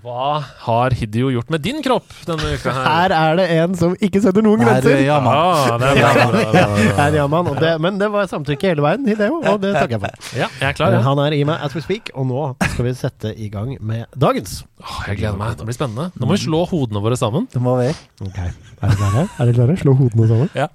Hva 0.00 0.38
har 0.64 0.94
Hideo 0.96 1.28
gjort 1.34 1.50
med 1.52 1.60
din 1.60 1.82
kropp 1.84 2.08
denne 2.24 2.54
uka 2.56 2.72
her? 2.72 2.86
Her 2.88 3.12
er 3.16 3.34
det 3.36 3.46
en 3.58 3.74
som 3.76 3.92
ikke 4.00 4.22
setter 4.24 4.44
noen 4.44 4.62
grenser. 4.62 4.96
er. 4.96 5.10
Ah, 5.12 5.74
er. 5.76 6.94
Her 6.96 7.16
gjør 7.18 7.28
man, 7.32 7.50
og 7.52 7.58
det, 7.60 7.72
men 7.84 7.98
det 8.00 8.08
var 8.12 8.28
samtykke 8.30 8.70
hele 8.70 8.84
veien, 8.84 9.04
Hideo, 9.10 9.42
og 9.44 9.58
det 9.60 9.74
takker 9.76 9.98
jeg 9.98 10.02
for. 10.06 10.30
Ja, 10.38 10.48
jeg 10.62 10.68
er 10.70 10.78
klar. 10.78 10.96
Ja. 10.96 11.02
Han 11.04 11.20
er 11.26 11.36
i 11.36 11.42
meg 11.48 11.60
as 11.66 11.76
we 11.76 11.82
speak, 11.84 12.08
og 12.14 12.28
nå 12.30 12.44
skal 12.72 12.86
vi 12.88 12.94
sette 12.96 13.34
i 13.36 13.50
gang 13.52 13.74
med 13.84 14.06
dagens. 14.16 14.62
Åh, 14.80 15.02
jeg 15.10 15.20
gleder 15.20 15.36
meg. 15.40 15.58
Det 15.60 15.68
blir 15.68 15.76
spennende. 15.76 16.08
Nå 16.16 16.28
må 16.30 16.38
vi 16.38 16.42
slå 16.46 16.62
hodene 16.70 17.02
våre 17.04 17.18
sammen. 17.20 17.48
Det 17.52 17.60
må 17.60 17.76
vi. 17.82 17.90
Ok, 18.24 18.38
Er 18.40 18.54
dere 18.80 18.96
klare? 18.96 19.26
Er 19.26 19.50
dere 19.50 19.58
klare? 19.58 19.76
Slå 19.82 19.96
hodene 20.00 20.30
sammen. 20.30 20.52
Ja. 20.56 20.70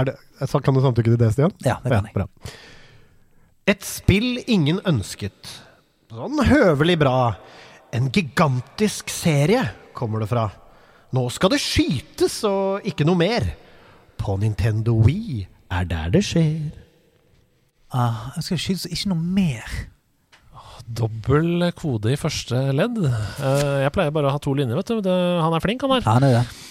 Er 0.00 0.08
det, 0.08 0.16
kan 0.64 0.72
du 0.78 0.80
samtykke 0.80 1.12
til 1.12 1.20
det, 1.20 1.34
Stian? 1.36 1.52
Ja, 1.66 1.76
det 1.84 1.92
kan 1.92 2.08
jeg. 2.08 2.16
bra. 2.16 2.30
Et 3.68 3.84
spill 3.84 4.40
ingen 4.48 4.80
ønsket. 4.88 5.52
Sånn 6.14 6.40
høvelig 6.48 6.96
bra. 7.00 7.16
En 7.94 8.10
gigantisk 8.10 9.10
serie 9.12 9.62
kommer 9.94 10.24
det 10.24 10.28
fra. 10.32 10.48
Nå 11.14 11.28
skal 11.30 11.52
det 11.54 11.60
skytes 11.62 12.40
og 12.48 12.86
ikke 12.90 13.06
noe 13.06 13.20
mer. 13.20 13.46
På 14.18 14.34
Nintendo 14.40 14.96
Wii 15.04 15.44
er 15.74 15.86
der 15.86 16.10
det 16.14 16.24
skjer. 16.26 16.72
Ah, 17.94 18.32
jeg 18.34 18.48
skal 18.48 18.62
skytes 18.64 18.88
og 18.88 18.96
ikke 18.96 19.12
noe 19.12 19.34
mer. 19.38 19.76
Dobbel 20.84 21.70
kode 21.78 22.12
i 22.12 22.18
første 22.20 22.58
ledd. 22.76 22.98
Eh, 23.06 23.76
jeg 23.86 23.92
pleier 23.94 24.12
bare 24.12 24.28
å 24.28 24.34
ha 24.34 24.42
to 24.42 24.52
linjer, 24.58 24.76
vet 24.76 24.90
du. 25.06 25.08
Han 25.08 25.54
er 25.56 25.62
flink, 25.64 25.86
han 25.86 25.94
her. 25.94 26.02
Ja, 26.04 26.18
han 26.18 26.26
er 26.26 26.40
det. 26.40 26.63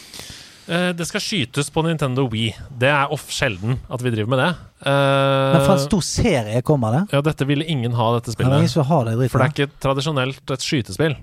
Eh, 0.68 0.94
det 0.96 1.06
skal 1.10 1.20
skytes 1.20 1.68
på 1.74 1.82
Nintendo 1.84 2.24
Wii. 2.32 2.54
Det 2.80 2.88
er 2.88 3.12
off 3.12 3.26
sjelden 3.36 3.80
at 3.92 4.02
vi 4.02 4.14
driver 4.14 4.30
med 4.32 4.40
det. 4.40 4.52
Men 4.86 5.60
fra 5.66 5.74
en 5.76 5.80
Eh, 5.82 5.86
stor 5.88 6.02
serie 6.02 6.62
kommer 6.64 6.92
det. 6.96 7.02
ja, 7.14 7.22
dette 7.22 7.46
ville 7.48 7.66
ingen 7.68 7.92
ha, 7.94 8.14
dette 8.16 8.32
Det 8.32 8.38
spillet. 8.38 8.86
har 8.88 9.06
det 9.06 9.32
For 9.32 9.40
det 9.40 9.46
er 9.48 9.54
ikke 9.68 9.72
tradisjonelt 9.84 10.52
et 10.56 10.60
skytespill. 10.64 11.16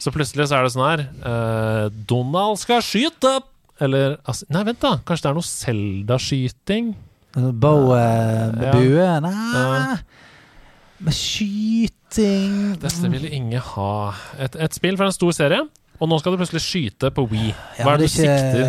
Så 0.00 0.10
plutselig 0.12 0.48
så 0.48 0.56
er 0.58 0.62
det 0.64 0.72
sånn 0.72 0.88
her 0.88 1.00
eh, 1.24 1.88
Donald 2.08 2.58
skal 2.58 2.80
skyte! 2.80 3.42
Eller 3.80 4.18
altså, 4.28 4.44
Nei, 4.52 4.62
vent, 4.64 4.80
da. 4.80 4.98
Kanskje 5.08 5.22
det 5.22 5.30
er 5.30 5.34
noe 5.38 5.48
Zelda-skyting? 5.48 6.94
Bow 7.34 7.92
eh, 7.96 8.52
med 8.52 8.64
Ja. 8.64 8.72
bue? 8.72 9.20
Nei. 9.20 9.32
Ja. 9.54 9.96
Med 11.00 11.14
skyting 11.14 12.76
Dette 12.80 13.08
ville 13.12 13.28
ingen 13.30 13.60
ha. 13.60 14.12
Et, 14.38 14.56
et 14.56 14.74
spill 14.76 14.96
fra 15.00 15.06
en 15.08 15.12
stor 15.16 15.32
serie, 15.32 15.62
og 16.00 16.08
nå 16.08 16.18
skal 16.20 16.32
du 16.32 16.40
plutselig 16.40 16.62
skyte 16.64 17.10
på 17.12 17.26
Wii. 17.28 17.50
Hva 17.80 17.92
er 17.92 18.00
det 18.00 18.08
du 18.08 18.08
ikke, 18.08 18.16
sikter? 18.16 18.62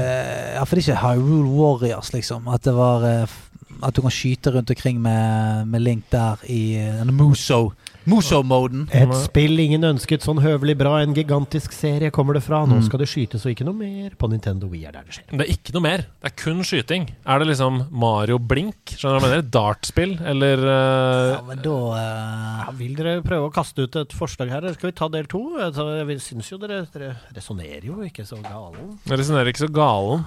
Ja, 0.57 0.65
for 0.65 0.75
det 0.75 0.83
er 0.83 0.91
ikke 0.91 1.03
Hyrule 1.05 1.53
Warriors, 1.55 2.11
liksom. 2.13 2.49
At 2.51 2.67
det 2.67 2.75
var 2.75 3.07
eh, 3.07 3.39
At 3.81 3.95
du 3.95 4.01
kan 4.03 4.13
skyte 4.13 4.51
rundt 4.53 4.69
omkring 4.69 4.99
med, 5.01 5.65
med 5.65 5.79
Link 5.81 6.03
der 6.11 6.43
i 6.45 6.75
eh, 6.77 7.05
Muso 7.07 7.71
Muso-moden. 8.09 8.87
Et 8.97 9.11
spill 9.21 9.59
ingen 9.61 9.83
ønsket 9.85 10.23
sånn 10.25 10.39
høvelig 10.41 10.73
bra, 10.79 10.95
en 11.03 11.13
gigantisk 11.13 11.73
serie 11.75 12.09
kommer 12.13 12.33
det 12.37 12.41
fra. 12.43 12.63
Nå 12.65 12.79
Mm. 12.79 12.83
skal 12.87 12.99
det 12.99 13.07
skytes 13.09 13.45
og 13.45 13.51
ikke 13.53 13.65
noe 13.67 13.73
mer. 13.77 14.11
På 14.17 14.29
Nintendo 14.29 14.67
Wii 14.67 14.85
er 14.87 14.91
der 14.91 15.03
det 15.05 15.13
skjer. 15.13 15.27
Det 15.37 15.41
er 15.45 15.51
ikke 15.53 15.73
noe 15.75 15.81
mer. 15.85 15.97
Det 16.21 16.31
er 16.31 16.35
kun 16.43 16.63
skyting. 16.63 17.09
Er 17.25 17.39
det 17.39 17.47
liksom 17.51 17.87
Mario 17.91 18.39
Blink? 18.39 18.75
Skjønner 18.97 19.19
du 19.19 19.25
hva 19.25 19.29
jeg 19.29 19.35
mener? 19.37 19.49
Dartspill? 19.51 20.15
Eller 20.25 20.57
uh... 20.57 21.31
Ja, 21.35 21.41
men 21.47 21.61
da 21.61 21.75
uh... 21.91 22.65
Ja, 22.65 22.71
vil 22.77 22.95
dere 22.95 23.21
prøve 23.21 23.49
å 23.49 23.53
kaste 23.53 23.83
ut 23.85 23.95
et 23.95 24.11
forslag 24.17 24.49
her, 24.49 24.61
eller 24.65 24.73
skal 24.73 24.91
vi 24.91 24.97
ta 24.97 25.07
del 25.09 25.25
to? 25.29 25.43
Altså, 25.61 25.85
Jeg 26.07 26.19
syns 26.21 26.49
jo 26.51 26.57
dere, 26.57 26.85
dere 26.93 27.15
resonnerer 27.35 27.85
jo 27.85 28.01
ikke 28.01 28.25
så 28.25 28.41
galen. 28.41 28.97
Jeg 29.05 29.19
resonnerer 29.21 29.53
ikke 29.53 29.65
så 29.67 29.71
galen. 29.71 30.25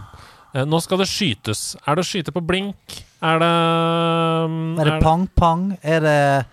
Eh, 0.54 0.62
nå 0.64 0.78
skal 0.80 0.98
det 1.02 1.08
skytes. 1.10 1.74
Er 1.86 1.96
det 1.96 2.04
å 2.04 2.06
skyte 2.06 2.30
på 2.30 2.40
blink? 2.46 3.00
Er 3.24 3.40
det 3.42 3.52
mm, 4.50 4.78
Er 4.78 4.84
det 4.92 5.00
pang-pang? 5.02 5.64
Er 5.82 6.00
det 6.04 6.46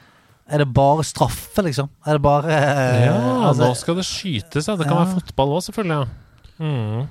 er 0.51 0.61
det 0.63 0.67
bare 0.75 1.03
straffe, 1.07 1.63
liksom? 1.65 1.89
Er 2.05 2.17
det 2.19 2.21
bare 2.25 2.51
eh, 2.51 3.05
Ja, 3.07 3.15
altså, 3.49 3.69
nå 3.69 3.77
skal 3.79 3.97
det 4.01 4.05
skytes, 4.07 4.67
ja. 4.67 4.75
Det 4.75 4.85
kan 4.87 4.97
Ja. 4.97 5.03
være 5.05 5.21
fotball 5.21 5.55
òg, 5.57 5.65
selvfølgelig. 5.69 5.97
Ja. 5.97 6.65
Mm. 6.65 7.09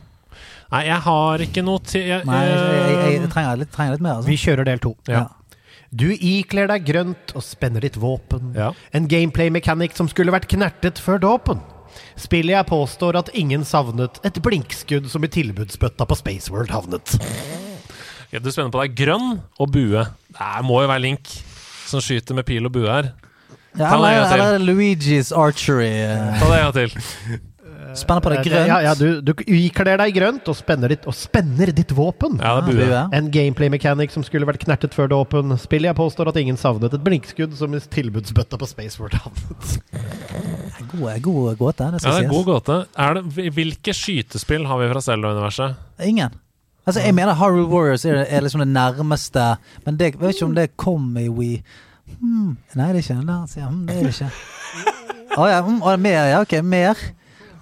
Nei, 0.70 0.84
jeg 0.86 1.00
har 1.02 1.42
ikke 1.42 1.62
noe 1.66 1.80
til 1.82 2.04
jeg, 2.06 2.24
Nei, 2.28 2.40
jeg, 2.46 2.54
jeg, 2.54 2.80
jeg, 2.86 2.98
eh, 3.16 3.20
jeg 3.24 3.30
trenger, 3.32 3.56
litt, 3.64 3.72
trenger 3.74 3.96
litt 3.96 4.04
mer. 4.06 4.18
Altså. 4.20 4.28
Vi 4.30 4.36
kjører 4.38 4.68
del 4.68 4.78
to. 4.84 4.94
Ja. 5.10 5.24
Du 5.90 6.06
ikler 6.14 6.68
deg 6.70 6.84
grønt 6.86 7.32
og 7.34 7.42
spenner 7.42 7.82
ditt 7.82 7.96
våpen. 7.98 8.52
Ja. 8.54 8.68
En 8.94 9.08
gameplay-mechanic 9.10 9.96
som 9.98 10.06
skulle 10.12 10.30
vært 10.30 10.46
knertet 10.52 11.00
før 11.02 11.18
dåpen. 11.18 11.64
Spillet 12.20 12.54
jeg 12.54 12.68
påstår 12.70 13.18
at 13.18 13.32
ingen 13.34 13.64
savnet, 13.66 14.20
et 14.22 14.38
blinkskudd 14.44 15.08
som 15.10 15.24
i 15.26 15.30
tilbudsbøtta 15.34 16.06
på 16.06 16.18
Spaceworld 16.20 16.70
havnet. 16.70 17.16
Ja, 18.30 18.38
Du 18.38 18.46
spenner 18.54 18.70
på 18.70 18.78
deg 18.84 18.94
grønn 18.94 19.40
og 19.58 19.72
bue. 19.74 20.04
Det 20.30 20.62
må 20.62 20.84
jo 20.84 20.90
være 20.92 21.02
Link 21.02 21.26
som 21.90 21.98
skyter 21.98 22.38
med 22.38 22.46
pil 22.46 22.68
og 22.68 22.70
bue 22.76 22.86
her. 22.86 23.10
Ja, 23.78 23.90
Ta 23.90 23.97
det 23.97 23.97
en 23.97 24.02
eller, 24.02 24.26
gang 24.26 24.32
til. 24.32 24.40
eller 24.40 24.74
Luigi's 24.74 25.30
Archery. 25.36 25.92
eh, 26.02 26.40
Ta 26.40 26.48
det 26.51 26.59
en 26.59 26.72
gang 26.72 26.74
til. 26.74 27.38
Spenner 27.98 28.22
på 28.22 28.30
deg 28.30 28.44
grønt. 28.47 28.68
Ja, 28.70 28.76
ja, 28.84 28.90
du, 28.94 29.18
du 29.20 29.32
ikler 29.51 29.97
deg 29.98 30.12
grønt 30.14 30.47
og 30.47 30.55
spenner 30.55 30.92
ditt, 30.92 31.09
og 31.10 31.14
spenner 31.18 31.72
ditt 31.74 31.90
våpen. 31.90 32.36
Ja, 32.38 32.52
det 32.60 32.68
burde. 32.68 32.84
bue. 32.84 32.86
bue. 32.86 33.01
En 33.18 33.30
gameplay-mechanic 33.34 34.12
som 34.14 34.22
skulle 34.22 34.47
vært 34.47 34.62
knertet 34.62 34.94
før 34.94 35.09
det 35.10 35.16
åpen. 35.18 35.56
Spillet 35.59 35.90
jeg 35.90 35.98
påstår 35.98 36.30
at 36.30 36.38
ingen 36.38 36.59
savnet, 36.60 36.94
et 36.94 37.02
blinkskudd 37.02 37.56
som 37.59 37.74
i 37.74 37.80
tilbudsbøtta 37.82 38.60
på 38.62 38.68
Spaceworld 38.70 39.18
havnet. 39.24 39.80
God, 40.92 41.10
god 41.26 41.59
gåte, 41.59 41.90
det 41.97 42.02
Ja, 42.05 42.14
det 42.14 42.24
er 42.24 42.30
god 42.30 42.38
sies. 42.44 42.47
gåte. 42.52 42.78
Er 43.09 43.18
det, 43.18 43.51
hvilke 43.59 43.94
skytespill 43.97 44.66
har 44.70 44.78
vi 44.84 44.88
fra 44.94 45.02
Zelda-universet? 45.10 45.74
Ingen. 46.06 46.38
Altså, 46.86 47.02
jeg 47.05 47.14
mener 47.14 47.34
Harrow 47.42 47.66
Warriors 47.74 48.05
er, 48.09 48.22
er 48.22 48.40
liksom 48.47 48.62
det 48.62 48.70
nærmeste, 48.70 49.48
men 49.86 49.98
det, 49.98 50.12
jeg 50.14 50.20
vet 50.22 50.38
ikke 50.38 50.47
om 50.48 50.55
det 50.56 50.68
kom 50.80 51.10
i 51.20 51.26
We 51.28 51.51
hmm, 52.18 52.56
Nei, 52.74 52.90
det 52.90 53.00
er 53.00 53.04
ikke 53.04 53.20
det. 53.28 53.38
sier 53.52 53.62
jeg. 53.62 53.70
Hmm, 53.70 53.86
det 53.86 53.96
er 53.96 54.02
det 54.02 54.14
ikke. 54.14 54.30
Å 55.38 55.46
ja, 55.46 55.60
hm, 55.62 55.80
å, 55.82 55.96
mer, 56.02 56.20
ja, 56.32 56.40
ok, 56.42 56.58
mer. 56.66 57.06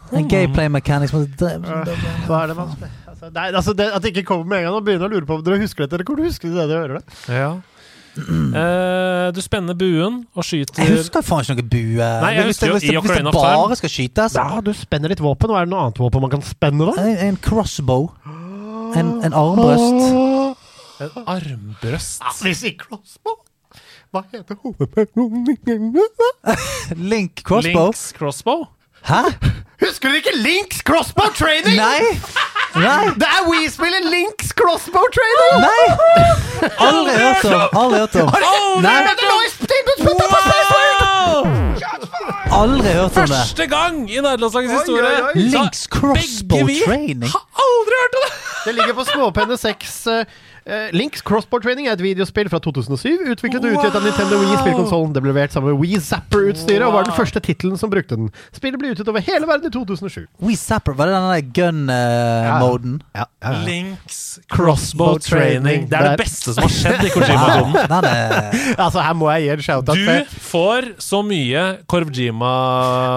En 0.09 0.29
gameplay 0.29 0.71
mechanics 0.73 1.13
Hva 1.13 2.39
er 2.41 2.49
det 2.49 2.55
man 2.57 2.71
altså, 3.19 3.29
det 3.29 3.43
er, 3.43 3.57
altså, 3.57 3.73
det, 3.77 3.89
At 3.93 4.03
det 4.03 4.15
ikke 4.15 4.29
kommer 4.31 4.45
med 4.45 4.59
en 4.59 4.65
gang, 4.65 4.77
nå 4.79 4.85
begynner 4.85 5.05
jeg 5.05 5.11
å 5.11 5.17
lure 5.17 5.29
på 5.29 5.37
om 5.39 5.43
dere 5.45 5.59
husker 5.63 5.85
dette, 5.85 5.99
eller 5.99 6.09
kommer 6.09 6.23
du 6.23 6.29
huske 6.31 6.49
det 6.49 6.69
dere 6.71 6.85
hører 6.85 7.01
det? 7.01 7.19
Ja. 7.35 7.51
Uh, 8.19 9.29
du 9.37 9.41
spenner 9.45 9.77
buen 9.79 10.23
og 10.35 10.43
skyter 10.47 10.81
Jeg 10.83 10.97
husker 10.97 11.23
faen 11.23 11.45
ikke 11.45 11.61
noe 11.61 11.71
bue. 11.71 12.09
Nei, 12.25 12.31
jeg 12.35 12.49
hvis, 12.49 12.57
husker 12.57 12.65
det, 12.65 12.71
jo 12.71 12.79
hvis, 12.79 12.87
det, 12.87 12.95
i 12.95 13.03
hvis 13.05 13.19
det 13.29 13.35
bare 13.37 13.79
skal 13.79 13.93
skytes 13.95 14.39
Ja, 14.41 14.47
du 14.65 14.73
spenner 14.75 15.13
litt 15.13 15.23
våpen, 15.23 15.53
Hva 15.53 15.61
er 15.63 15.69
det 15.69 15.75
noe 15.75 15.85
annet 15.87 16.01
våpen 16.03 16.25
man 16.25 16.33
kan 16.33 16.43
spenne, 16.47 16.89
da? 16.89 16.97
en, 17.05 17.21
en 17.29 17.39
crossbow. 17.45 18.09
En, 18.97 19.13
en 19.23 19.37
armbrøst. 19.37 20.01
en 21.05 21.29
armbrøst. 21.29 22.25
Ja, 22.25 22.33
hvis 22.43 22.65
ikke 22.71 22.89
crossbow. 22.89 23.37
Hva 24.11 24.23
heter 24.33 24.57
hovedpersonen? 24.63 25.47
Link 27.13 27.43
crossbow. 27.45 27.87
Links 27.93 28.13
crossbow? 28.17 28.65
Hæ? 29.05 29.23
Husker 29.79 30.09
dere 30.09 30.17
ikke 30.23 30.37
Links 30.43 30.81
Crossbow 30.83 31.29
Training? 31.39 31.77
Nei! 31.77 32.17
Nei! 32.75 33.13
Det 33.15 33.29
er 33.29 33.45
We 33.47 33.69
spiller 33.71 34.03
Links 34.11 34.51
Crossbow 34.59 35.07
Training! 35.15 35.61
Nei! 35.63 35.85
Aldri 36.89 37.15
hørt 37.21 37.45
om. 37.45 37.69
Aldri 37.83 37.99
hørt 38.01 38.17
om. 38.17 38.29
Aldri 42.51 42.91
hørt 42.91 43.17
om 43.17 43.29
det. 43.29 43.37
Første 43.37 43.67
gang 43.71 44.03
i 44.11 44.19
nederlandslagets 44.19 44.73
historie! 44.81 45.21
Links 45.37 45.87
crossbow 45.93 46.67
training. 46.85 47.31
Har 47.31 47.45
aldri 47.65 48.01
hørt 48.03 48.19
om 48.19 48.27
det! 48.27 48.33
Det 48.65 48.75
ligger 48.75 48.95
på 48.99 49.05
småpenne 49.13 49.57
6. 49.57 49.99
eh, 50.69 50.91
Links 50.93 51.23
Crossbow 51.27 51.61
Training 51.65 51.89
er 51.89 51.97
et 51.97 52.03
videospill 52.05 52.49
fra 52.53 52.61
2007, 52.61 53.25
utviklet 53.33 53.65
og 53.65 53.79
utgitt 53.79 53.97
av 53.99 54.05
Nintendo 54.05 54.39
Wii 54.43 54.59
spillkonsollen. 54.63 55.13
Det 55.17 55.23
ble 55.25 55.33
levert 55.33 55.53
sammen 55.57 55.73
med 55.73 55.81
Wii 55.83 55.99
Zapper-utstyret, 56.05 56.85
og 56.87 56.93
var 56.99 57.09
den 57.09 57.17
første 57.17 57.41
tittelen 57.45 57.79
som 57.81 57.91
brukte 57.93 58.17
den. 58.21 58.29
Spillet 58.55 58.79
ble 58.81 58.93
utgitt 58.95 59.09
over 59.11 59.25
hele 59.25 59.49
verden 59.49 59.67
i 59.71 59.73
2007. 59.75 60.27
Wii 60.45 60.57
Zapper, 60.61 60.93
var 60.99 61.11
det 61.11 61.17
den 61.19 61.31
der 61.33 61.45
gun-moden? 61.59 62.99
Ja, 63.17 63.25
ja, 63.43 63.53
ja. 63.53 63.65
Links 63.67 64.41
crossbow 64.53 65.19
training. 65.23 65.89
Det 65.91 65.97
er 65.99 66.03
Der. 66.03 66.17
det 66.17 66.25
beste 66.25 66.55
som 66.55 66.63
har 66.67 66.73
skjedd 66.73 67.05
i 67.09 67.13
Kojima-sonen. 67.17 67.75
Altså, 68.79 69.01
her 69.03 69.15
må 69.17 69.29
jeg 69.33 69.43
gi 69.47 69.51
en 69.55 69.63
shout-out. 69.65 69.97
Du 69.99 70.39
får 70.49 70.87
så 71.03 71.21
mye 71.27 71.63
Korvjima 71.91 72.49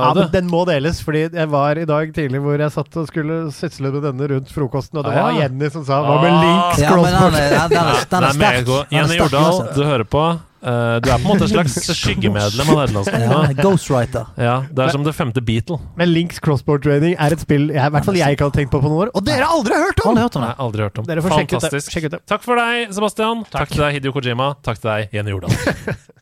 Ja, 0.05 0.11
men 0.17 0.29
Den 0.33 0.47
må 0.51 0.63
deles, 0.67 1.01
fordi 1.03 1.25
jeg 1.29 1.49
var 1.51 1.77
i 1.79 1.85
dag 1.89 2.11
tidlig 2.15 2.41
hvor 2.43 2.59
jeg 2.61 2.73
satt 2.73 2.97
og 2.97 3.07
skulle 3.09 3.37
sysle 3.55 3.91
med 3.93 4.03
denne 4.07 4.27
rundt 4.31 4.51
frokosten, 4.53 4.99
og 5.01 5.05
det 5.05 5.13
Ah, 5.15 5.23
var 5.27 5.31
ja. 5.35 5.41
Jenny 5.45 5.69
som 5.73 5.83
sa 5.85 6.01
'hva 6.01 6.21
med 6.21 6.31
Ah. 6.31 6.41
Links 6.41 6.79
Ja, 6.81 6.95
men 6.95 7.03
den 7.03 7.11
Crossbow 7.11 7.31
er, 7.41 7.67
den, 7.71 7.81
er, 7.81 8.07
den 8.13 8.23
er 8.23 8.29
er 8.29 8.37
sterk. 8.37 8.71
er 8.71 8.95
Jenny 8.95 9.19
Jordal, 9.19 9.61
du 9.75 9.83
hører 9.87 10.07
på. 10.07 10.23
Uh, 10.61 10.99
du 11.01 11.07
er 11.09 11.17
på 11.17 11.25
en 11.25 11.25
måte 11.25 11.47
et 11.47 11.53
slags 11.55 11.73
skyggemedlem 11.97 12.67
av 12.69 12.81
nederlandslagene. 12.83 13.39
Ja, 13.49 13.55
Ghostwriter. 13.63 14.27
Ja, 14.37 14.55
det 14.69 14.83
er 14.85 14.93
som 14.93 15.07
det 15.07 15.15
femte 15.17 15.41
Beatle. 15.41 15.79
Men 15.97 16.13
Links 16.13 16.37
Crossboard 16.43 16.85
Training 16.85 17.15
er 17.17 17.33
et 17.33 17.41
spill 17.41 17.71
jeg, 17.73 17.81
i 17.81 17.95
hvert 17.95 18.05
fall 18.05 18.19
jeg 18.19 18.37
ikke 18.37 18.45
hadde 18.45 18.59
tenkt 18.61 18.73
på 18.75 18.83
på 18.83 18.91
noen 18.91 19.07
år, 19.07 19.13
og 19.17 19.25
dere 19.25 19.47
har 19.47 19.57
aldri 19.57 19.81
hørt 19.81 20.05
om! 20.05 20.13
Aldri 20.13 20.27
hørt 20.27 20.37
om 20.37 20.45
Nei, 20.45 20.53
aldri 20.67 20.85
hørt 20.85 21.01
om. 21.01 21.09
Dere 21.09 21.25
får. 21.25 21.37
Fantastisk. 21.41 21.95
Sjekk 21.95 22.11
ut 22.11 22.17
det. 22.19 22.23
Takk 22.29 22.45
for 22.45 22.61
deg, 22.61 22.93
Sebastian. 22.93 23.45
Takk. 23.49 23.73
til 23.73 23.87
deg, 23.87 23.97
Hidio 23.97 24.13
Kojima. 24.13 24.53
Takk 24.61 24.83
til 24.83 24.93
deg, 24.93 25.15
Jenny 25.17 25.33
Jordal. 25.33 25.57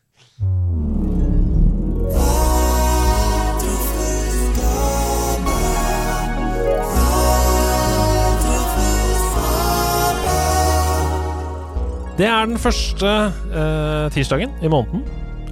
Det 12.20 12.26
er 12.28 12.48
den 12.50 12.58
første 12.60 13.08
eh, 13.08 14.06
tirsdagen 14.12 14.52
i 14.60 14.68
måneden. 14.68 15.04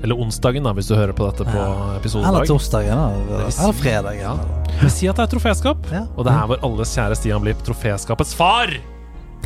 Eller 0.05 0.21
onsdagen, 0.21 0.63
da, 0.63 0.71
hvis 0.77 0.87
du 0.91 0.95
hører 0.95 1.15
på 1.17 1.27
dette 1.31 1.47
på 1.49 1.57
Eller 1.59 1.97
episodedag. 1.99 2.45
torsdagen. 2.47 3.01
da. 3.01 3.39
vil 3.41 3.49
si- 3.53 3.63
Eller 3.65 3.79
fredagen. 3.81 4.21
Ja. 4.21 4.77
Vi 4.83 4.91
sier 4.95 5.11
at 5.11 5.19
det 5.19 5.25
er 5.27 5.33
troféskap. 5.33 5.89
Ja. 5.91 6.05
Og 6.15 6.29
det 6.29 6.35
er 6.37 6.47
vår 6.53 6.61
alles 6.69 6.93
kjære 6.95 7.17
Stian 7.19 7.43
Blipp, 7.43 7.65
troféskapets 7.67 8.35
far, 8.39 8.71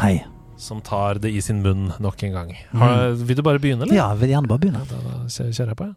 Nei. 0.02 0.18
som 0.60 0.82
tar 0.84 1.22
det 1.22 1.30
i 1.32 1.40
sin 1.40 1.62
munn 1.64 1.92
nok 2.02 2.22
en 2.28 2.32
gang. 2.36 2.52
Har, 2.76 3.14
vil 3.16 3.38
du 3.38 3.42
bare 3.46 3.62
begynne, 3.62 3.86
eller? 3.86 3.96
Ja, 3.96 4.10
jeg 4.12 4.20
vil 4.26 4.34
gjerne 4.34 4.50
bare 4.50 4.58
begynne. 4.66 4.84
Da, 4.90 5.00
da 5.06 5.22
kjører 5.30 5.72
jeg 5.72 5.78
på, 5.80 5.88
jeg. 5.88 5.96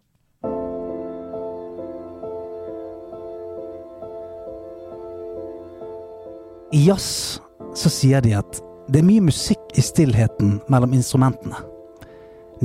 I 6.74 6.82
jazz 6.90 7.40
så 7.78 7.92
sier 7.92 8.24
de 8.26 8.34
at 8.40 8.60
det 8.88 9.02
er 9.02 9.08
mye 9.08 9.24
musikk 9.26 9.74
i 9.78 9.82
stillheten 9.82 10.60
mellom 10.70 10.94
instrumentene. 10.94 11.58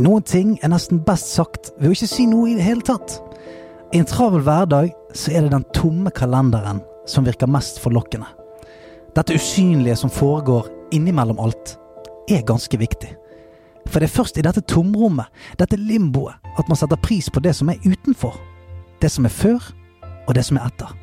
Noen 0.01 0.23
ting 0.23 0.53
er 0.63 0.71
nesten 0.71 1.01
best 1.03 1.33
sagt 1.35 1.73
ved 1.79 1.91
å 1.91 1.95
ikke 1.97 2.11
si 2.11 2.27
noe 2.31 2.51
i 2.51 2.57
det 2.59 2.67
hele 2.67 2.85
tatt. 2.87 3.17
I 3.91 3.99
en 3.99 4.07
travel 4.09 4.45
hverdag 4.47 4.93
så 5.17 5.33
er 5.33 5.47
det 5.47 5.55
den 5.55 5.67
tomme 5.75 6.13
kalenderen 6.15 6.83
som 7.11 7.27
virker 7.27 7.51
mest 7.51 7.81
forlokkende. 7.83 8.29
Dette 9.17 9.35
usynlige 9.35 9.97
som 9.99 10.13
foregår 10.13 10.69
innimellom 10.95 11.41
alt, 11.43 11.75
er 12.31 12.47
ganske 12.47 12.79
viktig. 12.79 13.11
For 13.89 13.99
det 13.99 14.07
er 14.07 14.15
først 14.15 14.39
i 14.39 14.45
dette 14.47 14.63
tomrommet, 14.71 15.27
dette 15.59 15.79
limboet, 15.81 16.37
at 16.59 16.69
man 16.69 16.79
setter 16.79 17.01
pris 17.03 17.27
på 17.33 17.43
det 17.43 17.57
som 17.59 17.73
er 17.73 17.83
utenfor. 17.83 18.37
Det 19.03 19.11
som 19.11 19.27
er 19.27 19.35
før, 19.35 19.73
og 20.29 20.35
det 20.37 20.45
som 20.47 20.61
er 20.61 20.69
etter. 20.69 20.95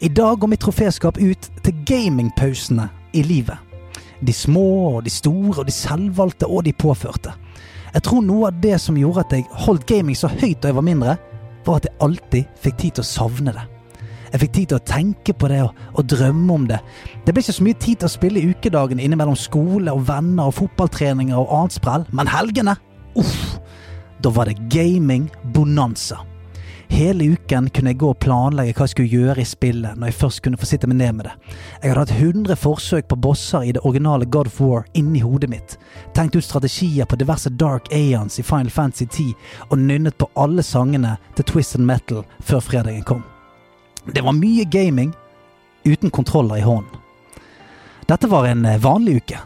I 0.00 0.08
dag 0.12 0.38
går 0.38 0.52
mitt 0.52 0.62
troféskap 0.62 1.18
ut 1.18 1.50
til 1.64 1.84
gamingpausene 1.86 2.86
i 3.18 3.26
livet. 3.26 3.71
De 4.22 4.32
små 4.32 4.96
og 4.96 5.04
de 5.04 5.10
store 5.10 5.62
og 5.62 5.66
de 5.66 5.74
selvvalgte 5.74 6.46
og 6.46 6.64
de 6.66 6.72
påførte. 6.72 7.34
Jeg 7.92 8.06
tror 8.06 8.22
noe 8.24 8.48
av 8.48 8.60
det 8.62 8.78
som 8.80 8.96
gjorde 8.96 9.26
at 9.26 9.34
jeg 9.36 9.48
holdt 9.66 9.84
gaming 9.88 10.16
så 10.16 10.30
høyt 10.30 10.62
da 10.62 10.70
jeg 10.70 10.78
var 10.78 10.86
mindre, 10.86 11.18
var 11.66 11.78
at 11.78 11.88
jeg 11.88 11.98
alltid 12.06 12.58
fikk 12.62 12.78
tid 12.80 12.96
til 12.96 13.04
å 13.04 13.10
savne 13.10 13.54
det. 13.54 13.66
Jeg 14.32 14.40
fikk 14.40 14.52
tid 14.56 14.70
til 14.70 14.78
å 14.78 14.86
tenke 14.88 15.34
på 15.36 15.48
det 15.52 15.60
og, 15.60 15.76
og 15.92 16.08
drømme 16.08 16.54
om 16.54 16.64
det. 16.70 16.80
Det 17.26 17.34
ble 17.34 17.44
ikke 17.44 17.58
så 17.58 17.66
mye 17.66 17.80
tid 17.84 18.00
til 18.00 18.08
å 18.08 18.14
spille 18.14 18.40
i 18.40 18.48
ukedagene 18.48 19.04
innimellom 19.04 19.36
skole 19.36 19.92
og 19.92 20.06
venner 20.08 20.48
og 20.48 20.56
fotballtreninger 20.56 21.36
og 21.36 21.52
annet 21.58 21.76
sprell, 21.76 22.08
men 22.16 22.32
helgene, 22.32 22.78
uff, 23.20 23.58
da 24.24 24.32
var 24.32 24.48
det 24.48 24.56
gaming 24.72 25.28
bonanza. 25.52 26.22
Hele 26.92 27.24
uken 27.24 27.70
kunne 27.72 27.90
jeg 27.94 27.98
gå 28.02 28.08
og 28.12 28.18
planlegge 28.20 28.74
hva 28.76 28.84
jeg 28.84 28.92
skulle 28.92 29.20
gjøre 29.22 29.40
i 29.40 29.48
spillet 29.48 29.96
når 29.96 30.10
jeg 30.10 30.16
først 30.18 30.42
kunne 30.44 30.58
få 30.60 30.66
sitte 30.68 30.90
meg 30.90 30.98
ned 30.98 31.14
med 31.16 31.24
det. 31.24 31.32
Jeg 31.80 31.88
hadde 31.88 32.02
hatt 32.02 32.12
100 32.12 32.58
forsøk 32.60 33.08
på 33.08 33.16
bosser 33.24 33.64
i 33.64 33.72
det 33.72 33.80
originale 33.88 34.28
God 34.28 34.50
of 34.50 34.60
War 34.60 34.84
inni 34.92 35.22
hodet 35.24 35.48
mitt, 35.48 35.78
tenkt 36.12 36.36
ut 36.36 36.44
strategier 36.44 37.08
på 37.08 37.16
diverse 37.16 37.48
Dark 37.56 37.88
Aeons 37.96 38.36
i 38.36 38.44
Final 38.44 38.68
Fantasy 38.70 39.08
10 39.08 39.32
og 39.70 39.80
nynnet 39.80 40.18
på 40.20 40.28
alle 40.36 40.60
sangene 40.62 41.16
til 41.32 41.48
Twist 41.48 41.78
and 41.80 41.88
Metal 41.88 42.26
før 42.44 42.60
fredagen 42.60 43.08
kom. 43.08 43.24
Det 44.12 44.20
var 44.20 44.36
mye 44.36 44.68
gaming 44.68 45.14
uten 45.88 46.12
kontroller 46.12 46.60
i 46.60 46.66
hånden. 46.68 47.00
Dette 48.04 48.28
var 48.28 48.50
en 48.50 48.66
eh, 48.68 48.80
vanlig 48.84 49.22
uke, 49.22 49.40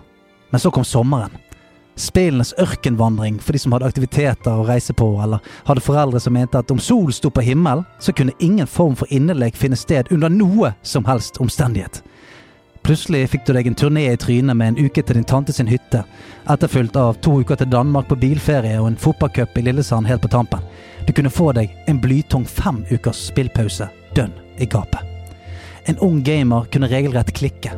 men 0.51 0.61
så 0.61 0.75
kom 0.75 0.85
sommeren. 0.85 1.39
Spillenes 1.97 2.53
ørkenvandring 2.61 3.39
for 3.41 3.57
de 3.57 3.61
som 3.63 3.73
hadde 3.73 3.89
aktiviteter 3.89 4.53
å 4.53 4.67
reise 4.69 4.93
på, 4.93 5.07
eller 5.25 5.41
hadde 5.65 5.85
foreldre 5.85 6.21
som 6.21 6.35
mente 6.37 6.61
at 6.61 6.71
om 6.71 6.81
solen 6.83 7.15
sto 7.17 7.31
på 7.33 7.45
himmelen, 7.47 7.87
så 7.99 8.13
kunne 8.13 8.37
ingen 8.39 8.69
form 8.69 8.99
for 9.01 9.09
innelek 9.09 9.57
finne 9.57 9.79
sted 9.81 10.13
under 10.13 10.29
noe 10.29 10.75
som 10.85 11.09
helst 11.09 11.41
omstendighet. 11.41 12.03
Plutselig 12.87 13.25
fikk 13.33 13.47
du 13.49 13.55
deg 13.57 13.67
en 13.67 13.75
turné 13.75 14.05
i 14.13 14.19
trynet 14.21 14.55
med 14.55 14.69
en 14.69 14.85
uke 14.87 15.03
til 15.03 15.17
din 15.19 15.25
tante 15.27 15.51
sin 15.57 15.67
hytte, 15.67 16.05
etterfulgt 16.53 16.95
av 17.01 17.17
to 17.25 17.41
uker 17.41 17.59
til 17.59 17.73
Danmark 17.73 18.07
på 18.07 18.19
bilferie 18.21 18.77
og 18.79 18.93
en 18.93 19.01
fotballcup 19.01 19.57
i 19.59 19.65
Lillesand 19.67 20.07
helt 20.07 20.23
på 20.23 20.31
tampen. 20.31 20.63
Du 21.09 21.11
kunne 21.17 21.33
få 21.33 21.49
deg 21.57 21.73
en 21.91 21.99
blytung 21.99 22.45
fem 22.47 22.85
ukers 22.93 23.25
spillpause 23.33 23.89
dønn 24.15 24.37
i 24.63 24.69
gapet. 24.71 25.01
En 25.91 25.99
ung 26.05 26.21
gamer 26.23 26.69
kunne 26.71 26.93
regelrett 26.93 27.35
klikke. 27.35 27.75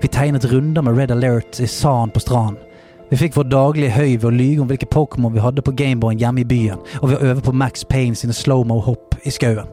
Vi 0.00 0.08
tegnet 0.08 0.48
runder 0.48 0.86
med 0.86 0.96
Red 0.96 1.12
Alert 1.12 1.60
i 1.60 1.68
sanden 1.68 2.14
på 2.14 2.24
stranden. 2.24 2.65
Vi 3.10 3.16
fikk 3.20 3.36
vår 3.36 3.46
daglige 3.46 3.94
høy 3.94 4.16
ved 4.16 4.26
å 4.26 4.34
lyge 4.34 4.62
om 4.62 4.70
hvilke 4.70 4.88
Pokémon 4.90 5.30
vi 5.30 5.42
hadde 5.42 5.62
på 5.62 5.74
Gameboyen 5.78 6.18
hjemme 6.18 6.42
i 6.42 6.48
byen, 6.48 6.80
og 6.98 7.12
ved 7.12 7.20
å 7.20 7.28
øve 7.30 7.44
på 7.46 7.54
Max 7.54 7.84
Payne 7.86 8.18
sine 8.18 8.34
slow-mo-hopp 8.34 9.14
i 9.22 9.30
skauen. 9.30 9.70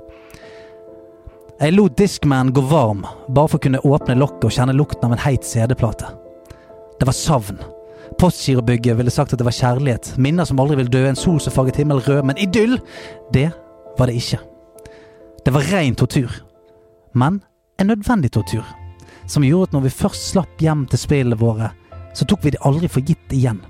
Jeg 1.58 1.74
lot 1.74 1.98
Discman 1.98 2.52
gå 2.54 2.62
varm, 2.70 3.02
bare 3.30 3.50
for 3.50 3.58
å 3.58 3.64
kunne 3.64 3.82
åpne 3.88 4.20
lokket 4.20 4.46
og 4.50 4.54
kjenne 4.54 4.78
lukten 4.78 5.08
av 5.08 5.16
en 5.16 5.24
heit 5.26 5.48
CD-plate. 5.48 6.12
Det 7.00 7.10
var 7.10 7.18
savn. 7.18 7.58
Postgirobygget 8.22 9.00
ville 9.00 9.14
sagt 9.14 9.34
at 9.34 9.42
det 9.42 9.48
var 9.48 9.58
kjærlighet, 9.58 10.14
minner 10.22 10.46
som 10.46 10.62
aldri 10.62 10.78
vil 10.84 10.94
dø, 10.94 11.06
en 11.10 11.18
sol 11.18 11.40
som 11.42 11.56
farget 11.56 11.82
himmel 11.82 12.04
rød, 12.06 12.22
men 12.30 12.42
idyll, 12.42 12.78
det 13.34 13.50
var 13.98 14.12
det 14.12 14.20
ikke. 14.22 14.44
Det 15.44 15.54
var 15.56 15.72
ren 15.74 15.98
tortur. 15.98 16.36
Men 17.18 17.42
en 17.82 17.90
nødvendig 17.90 18.34
tortur, 18.36 18.68
som 19.26 19.46
gjorde 19.46 19.72
at 19.72 19.78
når 19.78 19.88
vi 19.88 19.98
først 20.04 20.30
slapp 20.36 20.62
hjem 20.62 20.86
til 20.92 21.02
spillene 21.02 21.40
våre, 21.40 21.74
så 22.14 22.26
tok 22.30 22.46
vi 22.46 22.54
det 22.54 22.62
aldri 22.68 22.90
for 22.92 23.06
gitt 23.06 23.34
igjen. 23.34 23.62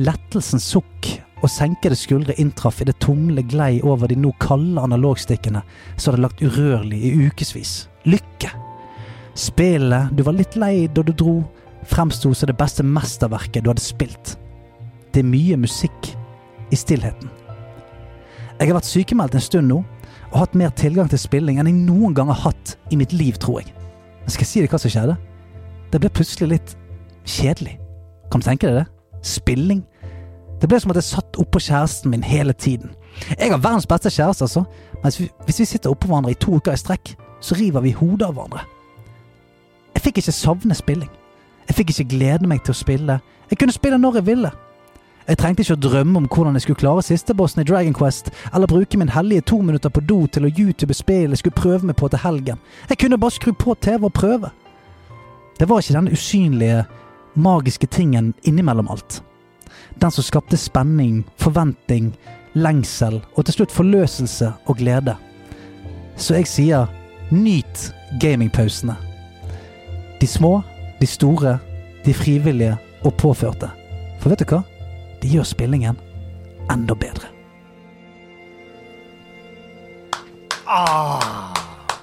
Lettelsens 0.00 0.66
sukk 0.72 1.10
og 1.40 1.48
senkede 1.52 1.96
skuldre 1.96 2.36
inntraff 2.40 2.80
idet 2.82 2.98
tomle 3.00 3.44
glei 3.48 3.78
over 3.86 4.10
de 4.10 4.18
nå 4.18 4.32
kalde 4.42 4.82
analogstikkene 4.82 5.62
som 5.96 6.12
hadde 6.12 6.24
lagt 6.24 6.42
urørlig 6.44 7.00
i 7.00 7.14
ukevis. 7.28 7.86
Lykke! 8.08 8.52
Spillet 9.38 10.12
du 10.16 10.24
var 10.26 10.36
litt 10.36 10.56
lei 10.60 10.88
da 10.92 11.04
du 11.06 11.12
dro, 11.16 11.38
fremsto 11.88 12.32
som 12.36 12.50
det 12.50 12.58
beste 12.60 12.84
mesterverket 12.84 13.64
du 13.64 13.70
hadde 13.72 13.84
spilt. 13.84 14.36
Det 15.12 15.22
er 15.22 15.30
mye 15.30 15.56
musikk 15.60 16.12
i 16.70 16.78
stillheten. 16.78 17.30
Jeg 18.60 18.68
har 18.68 18.76
vært 18.76 18.90
sykemeldt 18.90 19.38
en 19.38 19.44
stund 19.44 19.72
nå, 19.72 19.80
og 20.30 20.38
hatt 20.42 20.54
mer 20.58 20.70
tilgang 20.76 21.08
til 21.10 21.18
spilling 21.18 21.58
enn 21.58 21.70
jeg 21.70 21.78
noen 21.88 22.14
gang 22.14 22.28
har 22.30 22.44
hatt 22.44 22.76
i 22.92 22.98
mitt 23.00 23.14
liv, 23.16 23.38
tror 23.40 23.62
jeg. 23.62 23.72
Men 24.20 24.34
skal 24.34 24.44
jeg 24.44 24.52
si 24.52 24.62
deg 24.62 24.74
hva 24.74 24.82
som 24.82 24.92
skjedde? 24.92 25.16
Det 25.90 26.02
ble 26.02 26.12
plutselig 26.14 26.50
litt 26.52 26.74
kjedelig. 27.24 27.79
Kan 28.30 28.40
du 28.40 28.46
tenke 28.46 28.68
deg 28.68 28.80
det? 28.80 28.86
Spilling. 29.26 29.84
Det 30.60 30.68
ble 30.68 30.80
som 30.80 30.92
at 30.92 31.00
jeg 31.00 31.08
satt 31.08 31.38
oppå 31.40 31.60
kjæresten 31.60 32.12
min 32.12 32.24
hele 32.24 32.52
tiden. 32.52 32.90
Jeg 33.38 33.50
har 33.50 33.58
verdens 33.58 33.86
beste 33.86 34.10
kjæreste, 34.10 34.44
altså. 34.44 34.64
Men 35.02 35.12
hvis 35.44 35.60
vi, 35.60 35.64
sitter 35.64 35.90
oppå 35.90 36.06
hverandre 36.06 36.30
i 36.30 36.40
to 36.40 36.56
uker 36.56 36.72
i 36.72 36.76
strekk, 36.76 37.14
så 37.40 37.54
river 37.54 37.80
vi 37.80 37.96
hodet 37.96 38.28
av 38.28 38.36
hverandre. 38.36 38.64
Jeg 39.94 40.02
fikk 40.02 40.20
ikke 40.20 40.32
savne 40.32 40.74
spilling. 40.74 41.10
Jeg 41.68 41.76
fikk 41.76 41.90
ikke 41.90 42.10
glede 42.16 42.48
meg 42.48 42.62
til 42.64 42.74
å 42.74 42.80
spille. 42.80 43.20
Jeg 43.50 43.58
kunne 43.58 43.72
spille 43.72 43.98
når 43.98 44.20
jeg 44.20 44.26
ville. 44.26 44.50
Jeg 45.28 45.38
trengte 45.38 45.62
ikke 45.62 45.76
å 45.76 45.82
drømme 45.84 46.18
om 46.18 46.26
hvordan 46.26 46.56
jeg 46.56 46.64
skulle 46.64 46.80
klare 46.80 47.02
sistebossen 47.06 47.62
i 47.62 47.64
Dragon 47.68 47.94
Quest, 47.94 48.30
eller 48.54 48.66
bruke 48.66 48.98
min 48.98 49.12
hellige 49.14 49.44
to 49.52 49.60
minutter 49.62 49.92
på 49.92 50.02
do 50.02 50.24
til 50.26 50.48
å 50.48 50.50
youtube 50.50 50.94
spill 50.96 51.30
jeg 51.30 51.38
skulle 51.42 51.60
prøve 51.60 51.86
meg 51.86 51.96
på 52.00 52.08
til 52.10 52.22
helgen. 52.24 52.58
Jeg 52.88 52.98
kunne 52.98 53.18
bare 53.20 53.36
skru 53.36 53.52
på 53.52 53.76
TV 53.78 54.08
og 54.08 54.12
prøve. 54.16 54.50
Det 55.60 55.68
var 55.68 55.82
ikke 55.82 55.94
denne 55.94 56.16
usynlige, 56.16 56.84
magiske 57.40 57.86
tingen 57.86 58.32
innimellom 58.42 58.88
alt. 58.88 59.22
Den 60.00 60.10
som 60.10 60.24
skapte 60.24 60.56
spenning, 60.56 61.24
forventing, 61.40 62.12
lengsel 62.54 63.20
og 63.36 63.46
til 63.46 63.60
slutt 63.60 63.74
forløselse 63.74 64.52
og 64.66 64.80
glede. 64.80 65.16
Så 66.16 66.36
jeg 66.36 66.50
sier 66.50 66.90
nyt 67.30 67.90
gamingpausene. 68.20 68.96
De 70.20 70.26
små, 70.26 70.60
de 71.00 71.06
store, 71.06 71.58
de 72.04 72.14
frivillige 72.14 72.76
og 73.04 73.14
påførte. 73.16 73.70
For 74.20 74.32
vet 74.32 74.42
du 74.42 74.50
hva? 74.52 74.62
De 75.22 75.30
gjør 75.32 75.48
spillingen 75.48 76.00
enda 76.70 76.94
bedre. 76.94 77.30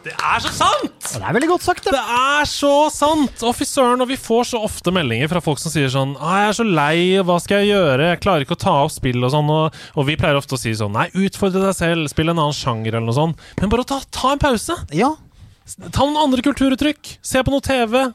Det 0.07 0.15
er 0.15 0.43
så 0.43 0.51
sant! 0.55 0.95
Det 1.07 1.19
er 1.19 1.35
veldig 1.35 1.49
godt 1.51 1.65
sagt, 1.65 1.83
det. 1.87 1.93
Det 1.95 2.17
er 2.17 2.47
så 2.49 2.73
sant! 2.93 3.43
Å, 3.43 3.53
fy 3.55 3.67
søren, 3.67 4.03
og 4.03 4.09
vi 4.11 4.17
får 4.19 4.49
så 4.53 4.61
ofte 4.63 4.93
meldinger 4.95 5.31
fra 5.31 5.43
folk 5.43 5.61
som 5.61 5.73
sier 5.73 5.91
sånn 5.91 6.15
ah, 6.19 6.41
'Jeg 6.41 6.49
er 6.53 6.57
så 6.59 6.67
lei, 6.67 6.97
hva 7.27 7.37
skal 7.43 7.63
jeg 7.63 7.75
gjøre? 7.75 8.09
Jeg 8.13 8.23
klarer 8.23 8.47
ikke 8.47 8.57
å 8.57 8.63
ta 8.63 8.75
opp 8.85 8.95
spill', 8.95 9.23
og 9.27 9.33
sånn. 9.33 9.51
Og, 9.51 9.79
og 9.97 10.07
vi 10.07 10.17
pleier 10.19 10.39
ofte 10.39 10.55
å 10.55 10.61
si 10.61 10.75
sånn 10.77 10.95
'Nei, 10.95 11.09
utfordre 11.27 11.65
deg 11.67 11.75
selv, 11.75 12.07
spill 12.11 12.31
en 12.31 12.39
annen 12.39 12.55
sjanger', 12.55 12.95
eller 12.95 13.07
noe 13.09 13.19
sånt. 13.19 13.47
Men 13.61 13.73
bare 13.73 13.87
ta, 13.87 14.01
ta 14.11 14.35
en 14.35 14.43
pause. 14.43 14.75
Ja, 14.95 15.15
Ta 15.91 16.05
noen 16.05 16.19
andre 16.21 16.43
kulturuttrykk. 16.45 17.17
Se 17.25 17.41
på 17.43 17.51
noe 17.51 17.63
TV. 17.63 18.05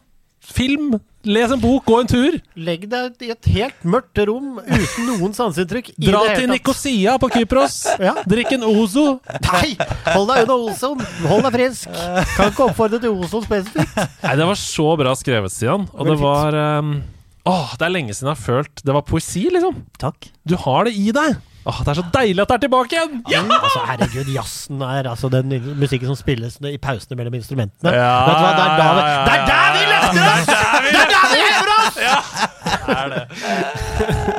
Film. 0.40 0.94
Les 1.24 1.52
en 1.54 1.60
bok, 1.62 1.84
gå 1.86 1.98
en 2.02 2.08
tur. 2.10 2.34
Legg 2.58 2.88
deg 2.90 3.22
i 3.22 3.30
et 3.30 3.48
helt 3.54 3.84
mørkt 3.86 4.18
rom 4.26 4.56
uten 4.58 5.06
noen 5.06 5.34
sanseinntrykk. 5.36 5.92
Dra 6.02 6.22
til. 6.34 6.48
Nikosia 6.50 7.14
på 7.22 7.30
Kypros. 7.36 7.76
Ja. 8.02 8.16
Drikk 8.26 8.50
en 8.56 8.64
Ozo. 8.66 9.20
Nei! 9.46 9.76
Hold 10.08 10.26
deg 10.32 10.42
unna 10.48 10.56
Ozon. 10.72 11.02
Hold 11.30 11.44
deg 11.46 11.54
frisk. 11.54 11.92
Kan 12.34 12.50
ikke 12.50 12.66
oppfordre 12.66 12.98
til 13.04 13.14
Ozon 13.14 13.44
spesifikt. 13.46 13.94
Nei, 14.24 14.34
det 14.40 14.48
var 14.48 14.58
så 14.58 14.88
bra 14.98 15.14
skrevet, 15.18 15.54
Stian. 15.54 15.86
Og 15.94 16.10
det 16.10 16.18
var 16.18 16.56
um, 16.82 16.96
Åh, 17.46 17.72
det 17.78 17.86
er 17.86 17.94
lenge 17.94 18.14
siden 18.14 18.30
jeg 18.32 18.36
har 18.38 18.42
følt 18.42 18.82
Det 18.86 18.94
var 18.94 19.02
poesi, 19.06 19.46
liksom. 19.54 19.80
takk. 20.02 20.28
Du 20.46 20.56
har 20.66 20.86
det 20.90 20.96
i 20.98 21.08
deg. 21.14 21.38
Åh, 21.62 21.78
Det 21.86 21.92
er 21.92 21.98
så 22.00 22.04
deilig 22.10 22.42
at 22.42 22.50
det 22.50 22.56
er 22.56 22.62
tilbake 22.64 22.96
igjen! 22.96 23.20
Ja! 23.30 23.42
Altså, 23.54 23.82
herregud, 23.86 24.30
jazzen 24.34 24.80
er 24.82 25.06
altså 25.12 25.28
den 25.30 25.52
musikken 25.78 26.10
som 26.10 26.18
spilles 26.18 26.56
i 26.66 26.74
pausene 26.82 27.14
mellom 27.20 27.36
instrumentene. 27.38 27.92
Ja, 27.94 28.08
Vet 28.26 28.34
du 28.34 28.42
hva, 28.42 28.50
det 28.56 28.64
er 28.64 28.72
da 28.80 28.88
vi, 28.96 29.04
ja, 29.04 29.12
ja, 29.12 29.20
det 29.28 29.36
er 29.36 29.44
der 29.46 29.68
vi 29.76 29.84
løfter 29.92 30.24
oss! 30.26 30.50
Det 30.88 31.02
er 31.04 31.12
der 31.12 31.28
vi 31.30 31.44
løfter 31.44 32.61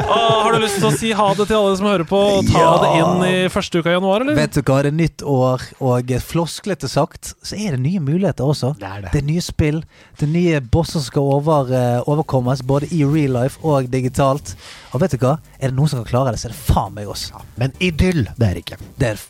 Åh, 0.07 0.43
har 0.43 0.53
du 0.53 0.59
lyst 0.63 0.79
til 0.81 0.87
å 0.89 0.91
si 0.95 1.11
ha 1.15 1.27
det 1.37 1.47
til 1.49 1.57
alle 1.57 1.75
som 1.79 1.87
hører 1.89 2.05
på, 2.09 2.19
og 2.39 2.47
ta 2.49 2.59
Ja. 2.59 2.71
det 2.83 2.91
inn 2.99 3.23
i 3.27 3.49
første 3.53 3.79
uka 3.81 3.91
i 3.91 3.95
januar, 3.97 4.21
eller? 4.25 4.35
Vet 4.37 4.53
du 4.57 4.61
hva, 4.61 4.81
det 4.83 4.91
er 4.93 4.97
nytt 4.97 5.23
år, 5.23 5.61
og 5.83 6.13
flosklete 6.27 6.89
sagt, 6.91 7.33
så 7.43 7.55
er 7.57 7.75
det 7.77 7.81
nye 7.85 7.99
muligheter 8.03 8.43
også. 8.45 8.73
Det 8.79 8.89
er 8.89 9.01
det. 9.05 9.11
Det 9.13 9.21
er 9.23 9.27
nye 9.31 9.41
spill, 9.45 9.83
det 10.19 10.27
er 10.27 10.33
nye 10.33 10.61
bosser 10.61 10.99
som 10.99 11.07
skal 11.09 11.21
over, 11.39 11.73
eh, 11.73 12.01
overkommes, 12.07 12.61
både 12.65 12.91
i 12.91 13.03
real 13.03 13.31
life 13.41 13.59
og 13.63 13.89
digitalt. 13.91 14.55
Og 14.93 15.01
vet 15.01 15.15
du 15.15 15.23
hva, 15.23 15.37
er 15.57 15.71
det 15.71 15.77
noen 15.77 15.89
som 15.89 16.03
kan 16.03 16.09
klare 16.11 16.33
det, 16.35 16.39
så 16.41 16.49
er 16.49 16.53
det 16.53 16.59
faen 16.61 16.93
meg 16.93 17.09
oss. 17.09 17.25
Men 17.57 17.73
idyll, 17.81 18.27
det 18.37 18.49
er 18.49 18.59
ikke. 18.61 18.77
Det 19.01 19.09
er, 19.09 19.23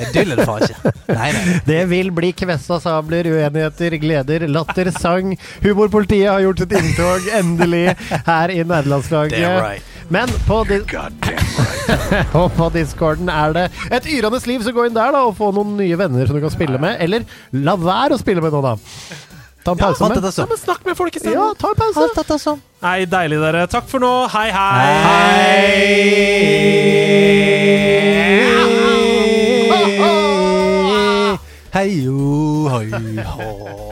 idyll 0.00 0.34
er 0.34 0.40
det 0.40 0.46
faen 0.48 0.66
ikke. 0.66 0.92
Nei, 1.14 1.28
nei. 1.36 1.58
Det 1.68 1.80
vil 1.92 2.10
bli 2.16 2.32
kvessa 2.34 2.80
sabler, 2.82 3.28
uenigheter, 3.30 3.94
gleder, 4.02 4.46
latter, 4.50 4.90
sang. 4.98 5.36
Humorpolitiet 5.62 6.32
har 6.32 6.42
gjort 6.42 6.64
sitt 6.64 6.74
inntog, 6.80 7.28
endelig, 7.38 7.84
her 8.26 8.54
i 8.54 8.62
nederlandslaget. 8.64 9.38
Damn 9.38 9.60
right. 9.62 9.90
Men 10.08 10.28
på, 10.48 10.58
di 10.68 10.80
right. 10.82 11.30
og 12.40 12.50
på 12.58 12.68
discorden 12.74 13.30
er 13.32 13.54
det 13.56 13.68
et 13.94 14.10
yrende 14.18 14.40
liv, 14.48 14.64
så 14.66 14.74
gå 14.74 14.88
inn 14.88 14.96
der 14.96 15.14
da 15.14 15.22
og 15.28 15.38
få 15.38 15.52
noen 15.54 15.78
nye 15.78 15.96
venner 16.00 16.26
som 16.26 16.36
du 16.36 16.42
kan 16.44 16.52
spille 16.52 16.80
med. 16.82 16.98
Eller 17.04 17.24
la 17.54 17.78
være 17.80 18.18
å 18.18 18.20
spille 18.20 18.44
med 18.44 18.52
noen, 18.52 18.74
da. 18.74 19.33
Ta 19.64 19.72
en 19.72 19.78
pause 19.80 20.02
alt 20.04 20.14
med. 20.14 20.22
dette 20.22 20.28
Ja, 20.28 20.36
sånn. 20.44 20.48
men 20.52 20.58
snakk 20.60 20.84
med 20.84 20.96
folk 20.98 21.16
i 21.16 21.18
stedet. 21.22 21.34
Ja, 21.38 21.54
ta 21.58 21.68
en 21.72 21.74
pause. 21.80 22.02
Alt 22.04 22.14
dette 22.20 22.36
sånn. 22.42 22.60
Nei, 22.84 22.98
deilig, 23.08 23.38
dere. 23.40 23.66
Takk 23.72 23.88
for 23.88 23.98
nå. 24.04 24.12
Hei, 24.28 24.50
hei. 24.52 24.84
Hei 31.74 31.88
jo, 32.04 32.68
hei 32.70 32.86
hå. 33.26 33.83